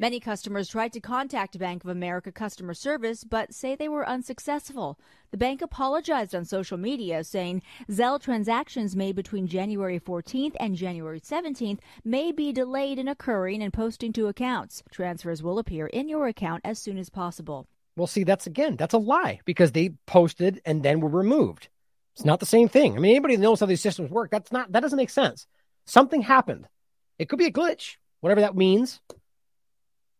Many 0.00 0.18
customers 0.18 0.70
tried 0.70 0.94
to 0.94 1.00
contact 1.00 1.58
Bank 1.58 1.84
of 1.84 1.90
America 1.90 2.32
customer 2.32 2.72
service 2.72 3.22
but 3.22 3.52
say 3.52 3.74
they 3.74 3.86
were 3.86 4.08
unsuccessful. 4.08 4.98
The 5.30 5.36
bank 5.36 5.60
apologized 5.60 6.34
on 6.34 6.46
social 6.46 6.78
media, 6.78 7.22
saying 7.22 7.60
Zelle 7.90 8.18
transactions 8.18 8.96
made 8.96 9.14
between 9.14 9.46
January 9.46 10.00
14th 10.00 10.56
and 10.58 10.74
January 10.74 11.20
17th 11.20 11.80
may 12.02 12.32
be 12.32 12.50
delayed 12.50 12.98
in 12.98 13.08
occurring 13.08 13.62
and 13.62 13.74
posting 13.74 14.10
to 14.14 14.28
accounts. 14.28 14.82
Transfers 14.90 15.42
will 15.42 15.58
appear 15.58 15.86
in 15.88 16.08
your 16.08 16.28
account 16.28 16.62
as 16.64 16.78
soon 16.78 16.96
as 16.96 17.10
possible. 17.10 17.68
Well, 17.94 18.06
see, 18.06 18.24
that's 18.24 18.46
again, 18.46 18.76
that's 18.76 18.94
a 18.94 18.98
lie 18.98 19.40
because 19.44 19.72
they 19.72 19.90
posted 20.06 20.62
and 20.64 20.82
then 20.82 21.00
were 21.00 21.10
removed. 21.10 21.68
It's 22.14 22.24
not 22.24 22.40
the 22.40 22.46
same 22.46 22.70
thing. 22.70 22.96
I 22.96 23.00
mean, 23.00 23.10
anybody 23.10 23.36
that 23.36 23.42
knows 23.42 23.60
how 23.60 23.66
these 23.66 23.82
systems 23.82 24.10
work, 24.10 24.30
that's 24.30 24.50
not, 24.50 24.72
that 24.72 24.80
doesn't 24.80 24.96
make 24.96 25.10
sense. 25.10 25.46
Something 25.90 26.22
happened. 26.22 26.68
It 27.18 27.28
could 27.28 27.38
be 27.38 27.46
a 27.46 27.52
glitch, 27.52 27.96
whatever 28.20 28.40
that 28.42 28.56
means 28.56 29.00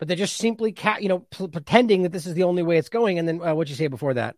but 0.01 0.09
they're 0.09 0.17
just 0.17 0.39
simply, 0.39 0.73
ca- 0.73 0.97
you 0.99 1.11
know, 1.11 1.19
p- 1.31 1.47
pretending 1.47 2.03
that 2.05 2.11
this 2.11 2.25
is 2.27 2.33
the 2.33 2.45
only 2.45 2.63
way 2.63 2.79
it's 2.79 2.89
going. 2.89 3.19
And 3.19 3.29
then 3.29 3.43
uh, 3.43 3.55
what'd 3.55 3.69
you 3.69 3.77
say 3.77 3.87
before 3.87 4.15
that? 4.15 4.35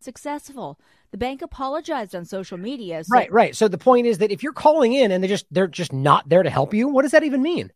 Successful. 0.00 0.78
The 1.10 1.18
bank 1.18 1.42
apologized 1.42 2.14
on 2.14 2.24
social 2.24 2.56
media. 2.56 3.02
So- 3.02 3.12
right, 3.12 3.30
right. 3.32 3.56
So 3.56 3.66
the 3.66 3.78
point 3.78 4.06
is 4.06 4.18
that 4.18 4.30
if 4.30 4.44
you're 4.44 4.52
calling 4.52 4.92
in 4.92 5.10
and 5.10 5.22
they're 5.22 5.28
just 5.28 5.46
they're 5.50 5.66
just 5.66 5.92
not 5.92 6.28
there 6.28 6.44
to 6.44 6.50
help 6.50 6.72
you, 6.72 6.86
what 6.88 7.02
does 7.02 7.10
that 7.10 7.24
even 7.24 7.42
mean? 7.42 7.72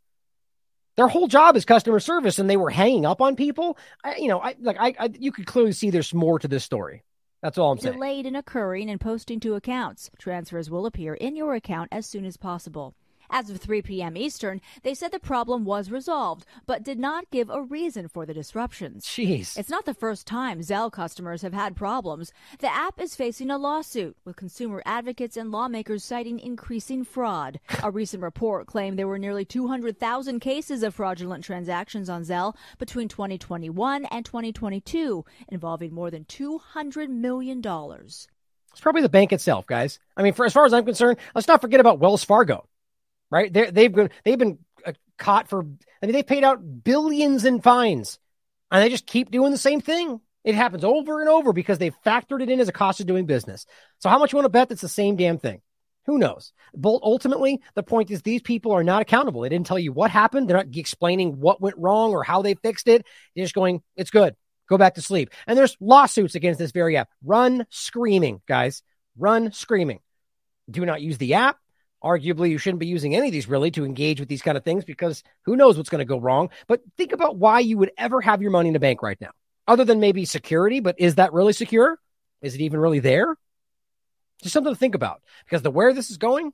Their 0.96 1.08
whole 1.08 1.26
job 1.26 1.56
is 1.56 1.64
customer 1.64 1.98
service, 1.98 2.38
and 2.38 2.48
they 2.48 2.56
were 2.56 2.70
hanging 2.70 3.06
up 3.06 3.20
on 3.20 3.34
people. 3.34 3.76
I, 4.04 4.16
you 4.16 4.28
know, 4.28 4.38
I 4.38 4.54
like 4.60 4.76
I, 4.78 4.94
I 5.00 5.10
you 5.18 5.32
could 5.32 5.46
clearly 5.46 5.72
see 5.72 5.90
there's 5.90 6.14
more 6.14 6.38
to 6.38 6.46
this 6.46 6.62
story. 6.62 7.02
That's 7.42 7.56
all 7.56 7.72
I'm 7.72 7.78
saying. 7.78 7.94
Delayed 7.94 8.26
in 8.26 8.36
occurring 8.36 8.90
and 8.90 9.00
posting 9.00 9.40
to 9.40 9.54
accounts. 9.54 10.10
Transfers 10.18 10.70
will 10.70 10.84
appear 10.84 11.14
in 11.14 11.36
your 11.36 11.54
account 11.54 11.88
as 11.90 12.06
soon 12.06 12.24
as 12.24 12.36
possible. 12.36 12.94
As 13.32 13.48
of 13.48 13.60
3 13.60 13.82
p.m. 13.82 14.16
Eastern, 14.16 14.60
they 14.82 14.92
said 14.92 15.12
the 15.12 15.20
problem 15.20 15.64
was 15.64 15.90
resolved, 15.90 16.44
but 16.66 16.82
did 16.82 16.98
not 16.98 17.30
give 17.30 17.48
a 17.48 17.62
reason 17.62 18.08
for 18.08 18.26
the 18.26 18.34
disruptions. 18.34 19.06
Jeez. 19.06 19.56
It's 19.56 19.70
not 19.70 19.84
the 19.84 19.94
first 19.94 20.26
time 20.26 20.60
Zelle 20.60 20.90
customers 20.90 21.42
have 21.42 21.52
had 21.52 21.76
problems. 21.76 22.32
The 22.58 22.72
app 22.72 23.00
is 23.00 23.14
facing 23.14 23.48
a 23.48 23.56
lawsuit, 23.56 24.16
with 24.24 24.34
consumer 24.34 24.82
advocates 24.84 25.36
and 25.36 25.52
lawmakers 25.52 26.02
citing 26.02 26.40
increasing 26.40 27.04
fraud. 27.04 27.60
a 27.84 27.90
recent 27.92 28.20
report 28.20 28.66
claimed 28.66 28.98
there 28.98 29.06
were 29.06 29.18
nearly 29.18 29.44
200,000 29.44 30.40
cases 30.40 30.82
of 30.82 30.92
fraudulent 30.92 31.44
transactions 31.44 32.10
on 32.10 32.24
Zelle 32.24 32.56
between 32.78 33.06
2021 33.06 34.06
and 34.06 34.24
2022, 34.24 35.24
involving 35.48 35.94
more 35.94 36.10
than 36.10 36.24
$200 36.24 37.08
million. 37.08 37.62
It's 38.72 38.80
probably 38.80 39.02
the 39.02 39.08
bank 39.08 39.32
itself, 39.32 39.66
guys. 39.68 40.00
I 40.16 40.22
mean, 40.22 40.32
for 40.32 40.44
as 40.44 40.52
far 40.52 40.64
as 40.64 40.72
I'm 40.72 40.84
concerned, 40.84 41.18
let's 41.36 41.48
not 41.48 41.60
forget 41.60 41.78
about 41.78 42.00
Wells 42.00 42.24
Fargo 42.24 42.66
right? 43.30 43.52
they 43.52 43.70
they've 43.70 43.92
been 43.92 44.10
they've 44.24 44.38
been 44.38 44.58
uh, 44.84 44.92
caught 45.18 45.48
for. 45.48 45.62
I 46.02 46.06
mean, 46.06 46.12
they 46.12 46.22
paid 46.22 46.44
out 46.44 46.84
billions 46.84 47.44
in 47.44 47.60
fines, 47.60 48.18
and 48.70 48.82
they 48.82 48.88
just 48.88 49.06
keep 49.06 49.30
doing 49.30 49.52
the 49.52 49.58
same 49.58 49.80
thing. 49.80 50.20
It 50.42 50.54
happens 50.54 50.84
over 50.84 51.20
and 51.20 51.28
over 51.28 51.52
because 51.52 51.78
they've 51.78 51.94
factored 52.04 52.42
it 52.42 52.48
in 52.48 52.60
as 52.60 52.68
a 52.68 52.72
cost 52.72 53.00
of 53.00 53.06
doing 53.06 53.26
business. 53.26 53.66
So, 53.98 54.08
how 54.08 54.18
much 54.18 54.32
you 54.32 54.36
want 54.36 54.46
to 54.46 54.50
bet 54.50 54.68
that's 54.68 54.80
the 54.80 54.88
same 54.88 55.16
damn 55.16 55.38
thing? 55.38 55.60
Who 56.06 56.18
knows? 56.18 56.52
But 56.74 57.00
ultimately, 57.02 57.60
the 57.74 57.82
point 57.82 58.10
is 58.10 58.22
these 58.22 58.42
people 58.42 58.72
are 58.72 58.82
not 58.82 59.02
accountable. 59.02 59.42
They 59.42 59.50
didn't 59.50 59.66
tell 59.66 59.78
you 59.78 59.92
what 59.92 60.10
happened. 60.10 60.48
They're 60.48 60.56
not 60.56 60.74
explaining 60.74 61.40
what 61.40 61.60
went 61.60 61.76
wrong 61.76 62.12
or 62.12 62.24
how 62.24 62.42
they 62.42 62.54
fixed 62.54 62.88
it. 62.88 63.04
They're 63.34 63.44
just 63.44 63.54
going, 63.54 63.82
it's 63.96 64.10
good. 64.10 64.34
Go 64.68 64.78
back 64.78 64.94
to 64.94 65.02
sleep. 65.02 65.30
And 65.46 65.58
there's 65.58 65.76
lawsuits 65.78 66.34
against 66.34 66.58
this 66.58 66.72
very 66.72 66.96
app. 66.96 67.10
Run 67.22 67.66
screaming, 67.70 68.40
guys. 68.48 68.82
Run 69.18 69.52
screaming. 69.52 70.00
Do 70.70 70.86
not 70.86 71.02
use 71.02 71.18
the 71.18 71.34
app 71.34 71.58
arguably 72.02 72.50
you 72.50 72.58
shouldn't 72.58 72.80
be 72.80 72.86
using 72.86 73.14
any 73.14 73.28
of 73.28 73.32
these 73.32 73.48
really 73.48 73.70
to 73.72 73.84
engage 73.84 74.20
with 74.20 74.28
these 74.28 74.42
kind 74.42 74.56
of 74.56 74.64
things 74.64 74.84
because 74.84 75.22
who 75.42 75.56
knows 75.56 75.76
what's 75.76 75.90
going 75.90 76.00
to 76.00 76.04
go 76.04 76.18
wrong. 76.18 76.50
But 76.66 76.82
think 76.96 77.12
about 77.12 77.36
why 77.36 77.60
you 77.60 77.78
would 77.78 77.92
ever 77.98 78.20
have 78.20 78.42
your 78.42 78.50
money 78.50 78.68
in 78.68 78.76
a 78.76 78.80
bank 78.80 79.02
right 79.02 79.20
now, 79.20 79.30
other 79.66 79.84
than 79.84 80.00
maybe 80.00 80.24
security. 80.24 80.80
But 80.80 80.96
is 80.98 81.16
that 81.16 81.32
really 81.32 81.52
secure? 81.52 81.98
Is 82.42 82.54
it 82.54 82.60
even 82.60 82.80
really 82.80 83.00
there? 83.00 83.36
Just 84.42 84.54
something 84.54 84.72
to 84.72 84.78
think 84.78 84.94
about 84.94 85.22
because 85.44 85.62
the 85.62 85.70
where 85.70 85.92
this 85.92 86.10
is 86.10 86.16
going, 86.16 86.52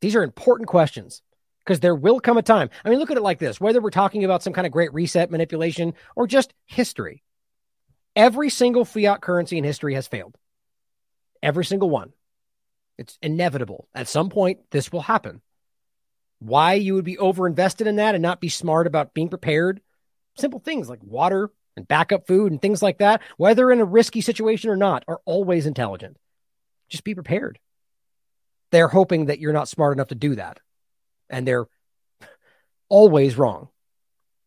these 0.00 0.16
are 0.16 0.22
important 0.22 0.68
questions 0.68 1.22
because 1.58 1.80
there 1.80 1.94
will 1.94 2.20
come 2.20 2.38
a 2.38 2.42
time. 2.42 2.70
I 2.84 2.88
mean, 2.88 2.98
look 2.98 3.10
at 3.10 3.16
it 3.16 3.22
like 3.22 3.38
this 3.38 3.60
whether 3.60 3.80
we're 3.80 3.90
talking 3.90 4.24
about 4.24 4.42
some 4.42 4.52
kind 4.52 4.66
of 4.66 4.72
great 4.72 4.92
reset 4.94 5.30
manipulation 5.30 5.94
or 6.16 6.26
just 6.26 6.54
history, 6.66 7.22
every 8.16 8.48
single 8.48 8.84
fiat 8.84 9.20
currency 9.20 9.58
in 9.58 9.64
history 9.64 9.94
has 9.94 10.06
failed. 10.06 10.36
Every 11.42 11.64
single 11.64 11.90
one. 11.90 12.12
It's 13.00 13.18
inevitable. 13.22 13.88
At 13.94 14.08
some 14.08 14.28
point, 14.28 14.60
this 14.70 14.92
will 14.92 15.00
happen. 15.00 15.40
Why 16.38 16.74
you 16.74 16.94
would 16.94 17.04
be 17.06 17.16
overinvested 17.16 17.86
in 17.86 17.96
that 17.96 18.14
and 18.14 18.20
not 18.20 18.42
be 18.42 18.50
smart 18.50 18.86
about 18.86 19.14
being 19.14 19.30
prepared? 19.30 19.80
Simple 20.36 20.60
things 20.60 20.86
like 20.86 21.02
water 21.02 21.50
and 21.78 21.88
backup 21.88 22.26
food 22.26 22.52
and 22.52 22.60
things 22.60 22.82
like 22.82 22.98
that, 22.98 23.22
whether 23.38 23.70
in 23.70 23.80
a 23.80 23.86
risky 23.86 24.20
situation 24.20 24.68
or 24.68 24.76
not, 24.76 25.02
are 25.08 25.22
always 25.24 25.64
intelligent. 25.64 26.18
Just 26.90 27.02
be 27.02 27.14
prepared. 27.14 27.58
They're 28.70 28.86
hoping 28.86 29.26
that 29.26 29.38
you're 29.38 29.54
not 29.54 29.68
smart 29.68 29.96
enough 29.96 30.08
to 30.08 30.14
do 30.14 30.34
that. 30.34 30.60
And 31.30 31.48
they're 31.48 31.68
always 32.90 33.38
wrong. 33.38 33.68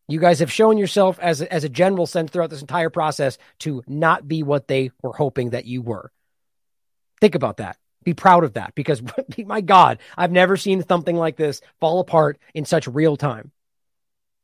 You 0.06 0.20
guys 0.20 0.38
have 0.38 0.52
shown 0.52 0.78
yourself 0.78 1.18
as 1.18 1.40
a, 1.40 1.52
as 1.52 1.64
a 1.64 1.68
general 1.68 2.06
sense 2.06 2.30
throughout 2.30 2.50
this 2.50 2.60
entire 2.60 2.90
process 2.90 3.36
to 3.60 3.82
not 3.88 4.28
be 4.28 4.44
what 4.44 4.68
they 4.68 4.92
were 5.02 5.12
hoping 5.12 5.50
that 5.50 5.64
you 5.64 5.82
were. 5.82 6.12
Think 7.20 7.34
about 7.34 7.56
that 7.56 7.78
be 8.04 8.14
proud 8.14 8.44
of 8.44 8.54
that 8.54 8.74
because 8.74 9.02
my 9.46 9.60
God, 9.60 9.98
I've 10.16 10.32
never 10.32 10.56
seen 10.56 10.84
something 10.86 11.16
like 11.16 11.36
this 11.36 11.60
fall 11.80 12.00
apart 12.00 12.38
in 12.54 12.64
such 12.64 12.86
real 12.86 13.16
time. 13.16 13.50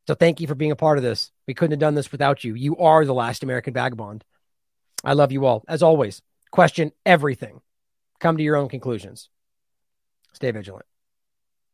So 0.06 0.14
thank 0.14 0.40
you 0.40 0.46
for 0.46 0.54
being 0.54 0.72
a 0.72 0.76
part 0.76 0.98
of 0.98 1.04
this. 1.04 1.30
We 1.46 1.54
couldn't 1.54 1.72
have 1.72 1.80
done 1.80 1.94
this 1.94 2.10
without 2.10 2.42
you. 2.42 2.54
You 2.54 2.76
are 2.78 3.04
the 3.04 3.14
last 3.14 3.42
American 3.42 3.74
vagabond. 3.74 4.24
I 5.04 5.12
love 5.12 5.32
you 5.32 5.46
all. 5.46 5.64
As 5.68 5.82
always, 5.82 6.20
question 6.50 6.92
everything. 7.06 7.60
Come 8.18 8.36
to 8.36 8.42
your 8.42 8.56
own 8.56 8.68
conclusions. 8.68 9.28
Stay 10.32 10.50
vigilant. 10.50 10.86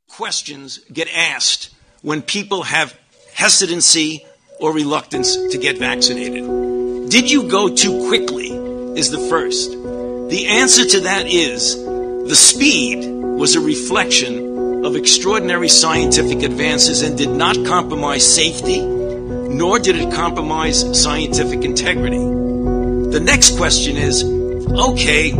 Questions 0.08 0.78
get 0.92 1.08
asked 1.15 1.74
when 2.02 2.23
people 2.23 2.62
have 2.62 2.98
hesitancy 3.34 4.26
or 4.60 4.73
reluctance 4.73 5.36
to 5.36 5.58
get 5.58 5.78
vaccinated. 5.78 7.10
Did 7.10 7.31
you 7.31 7.48
go 7.48 7.74
too 7.74 8.08
quickly? 8.08 8.50
Is 8.97 9.10
the 9.10 9.18
first. 9.18 9.95
The 10.29 10.49
answer 10.49 10.85
to 10.85 11.01
that 11.03 11.29
is 11.29 11.77
the 11.85 12.35
speed 12.35 13.07
was 13.07 13.55
a 13.55 13.61
reflection 13.61 14.85
of 14.85 14.97
extraordinary 14.97 15.69
scientific 15.69 16.43
advances 16.43 17.03
and 17.03 17.17
did 17.17 17.31
not 17.31 17.55
compromise 17.65 18.27
safety, 18.35 18.81
nor 18.81 19.79
did 19.79 19.95
it 19.95 20.13
compromise 20.13 21.01
scientific 21.01 21.65
integrity. 21.65 22.19
The 22.19 23.21
next 23.21 23.57
question 23.57 23.97
is 23.97 24.25
okay, 24.25 25.33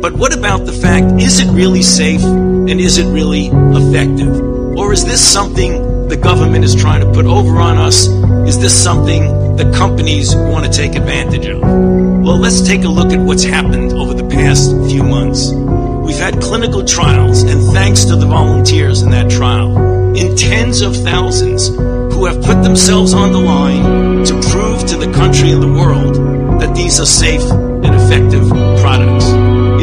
but 0.00 0.14
what 0.14 0.34
about 0.34 0.64
the 0.64 0.72
fact 0.72 1.20
is 1.20 1.38
it 1.40 1.50
really 1.52 1.82
safe 1.82 2.22
and 2.22 2.80
is 2.80 2.96
it 2.96 3.12
really 3.12 3.48
effective? 3.48 4.40
Or 4.78 4.94
is 4.94 5.04
this 5.04 5.20
something 5.20 6.08
the 6.08 6.16
government 6.16 6.64
is 6.64 6.74
trying 6.74 7.02
to 7.02 7.12
put 7.12 7.26
over 7.26 7.58
on 7.58 7.76
us? 7.76 8.06
Is 8.48 8.58
this 8.58 8.74
something 8.74 9.39
the 9.60 9.76
companies 9.76 10.34
want 10.34 10.64
to 10.64 10.72
take 10.72 10.94
advantage 10.94 11.44
of? 11.44 11.60
Well, 11.60 12.38
let's 12.38 12.66
take 12.66 12.84
a 12.84 12.88
look 12.88 13.12
at 13.12 13.20
what's 13.20 13.44
happened 13.44 13.92
over 13.92 14.14
the 14.14 14.26
past 14.26 14.70
few 14.88 15.02
months. 15.02 15.52
We've 15.52 16.16
had 16.16 16.40
clinical 16.40 16.82
trials, 16.82 17.42
and 17.42 17.60
thanks 17.74 18.06
to 18.06 18.16
the 18.16 18.24
volunteers 18.24 19.02
in 19.02 19.10
that 19.10 19.30
trial, 19.30 19.76
in 20.16 20.34
tens 20.34 20.80
of 20.80 20.96
thousands 20.96 21.68
who 21.68 22.24
have 22.24 22.42
put 22.42 22.62
themselves 22.62 23.12
on 23.12 23.32
the 23.32 23.38
line 23.38 24.24
to 24.24 24.32
prove 24.48 24.86
to 24.86 24.96
the 24.96 25.12
country 25.12 25.50
and 25.50 25.62
the 25.62 25.72
world 25.72 26.14
that 26.58 26.74
these 26.74 26.98
are 26.98 27.04
safe 27.04 27.42
and 27.50 27.94
effective 27.94 28.48
products. 28.80 29.26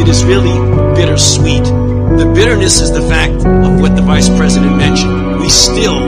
It 0.01 0.07
is 0.07 0.25
really 0.25 0.57
bittersweet. 0.95 1.63
The 1.63 2.31
bitterness 2.33 2.81
is 2.81 2.91
the 2.91 3.07
fact 3.07 3.45
of 3.45 3.79
what 3.79 3.95
the 3.95 4.01
Vice 4.01 4.29
President 4.29 4.75
mentioned. 4.75 5.39
We 5.39 5.49
still 5.49 5.99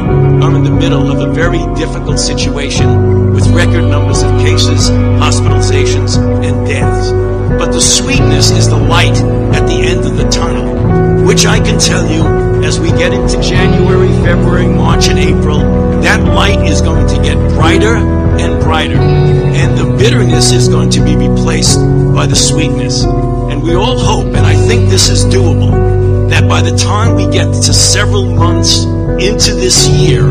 are 0.43 0.55
in 0.55 0.63
the 0.63 0.71
middle 0.71 1.11
of 1.11 1.19
a 1.19 1.31
very 1.31 1.59
difficult 1.75 2.17
situation 2.17 3.18
record 3.49 3.83
numbers 3.83 4.21
of 4.21 4.31
cases, 4.39 4.89
hospitalizations, 5.19 6.17
and 6.17 6.67
deaths. 6.67 7.11
But 7.57 7.71
the 7.71 7.81
sweetness 7.81 8.51
is 8.51 8.69
the 8.69 8.77
light 8.77 9.17
at 9.55 9.67
the 9.67 9.81
end 9.81 10.05
of 10.05 10.17
the 10.17 10.29
tunnel, 10.29 11.25
which 11.25 11.45
I 11.45 11.59
can 11.59 11.79
tell 11.79 12.07
you 12.09 12.23
as 12.63 12.79
we 12.79 12.89
get 12.89 13.13
into 13.13 13.41
January, 13.41 14.09
February, 14.23 14.67
March, 14.67 15.07
and 15.07 15.19
April, 15.19 15.59
that 16.01 16.23
light 16.23 16.67
is 16.67 16.81
going 16.81 17.07
to 17.07 17.15
get 17.21 17.37
brighter 17.55 17.95
and 17.95 18.63
brighter. 18.63 18.97
And 18.99 19.77
the 19.77 19.97
bitterness 19.97 20.51
is 20.51 20.67
going 20.67 20.89
to 20.91 21.03
be 21.03 21.15
replaced 21.15 21.79
by 22.13 22.25
the 22.27 22.35
sweetness. 22.35 23.03
And 23.03 23.63
we 23.63 23.73
all 23.75 23.97
hope, 23.97 24.27
and 24.27 24.45
I 24.45 24.55
think 24.55 24.89
this 24.89 25.09
is 25.09 25.25
doable, 25.25 26.29
that 26.29 26.47
by 26.47 26.61
the 26.61 26.75
time 26.77 27.15
we 27.15 27.25
get 27.31 27.47
to 27.47 27.73
several 27.73 28.35
months 28.35 28.83
into 28.83 29.53
this 29.55 29.87
year, 29.87 30.23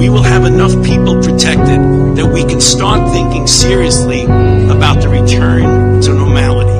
we 0.00 0.08
will 0.08 0.22
have 0.22 0.46
enough 0.46 0.72
people 0.82 1.22
protected 1.22 1.78
that 2.16 2.26
we 2.32 2.42
can 2.42 2.58
start 2.58 3.12
thinking 3.12 3.46
seriously 3.46 4.24
about 4.24 4.98
the 5.02 5.08
return 5.10 6.00
to 6.00 6.14
normality. 6.14 6.70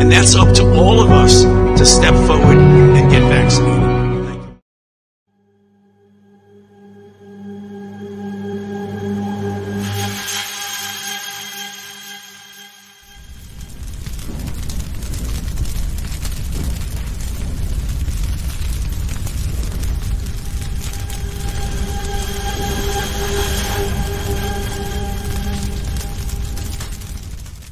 And 0.00 0.12
that's 0.12 0.36
up 0.36 0.54
to 0.54 0.62
all 0.62 1.00
of 1.00 1.10
us 1.10 1.42
to 1.42 1.84
step 1.84 2.14
forward 2.28 2.56
and 2.56 3.10
get 3.10 3.22
vaccinated. 3.22 3.87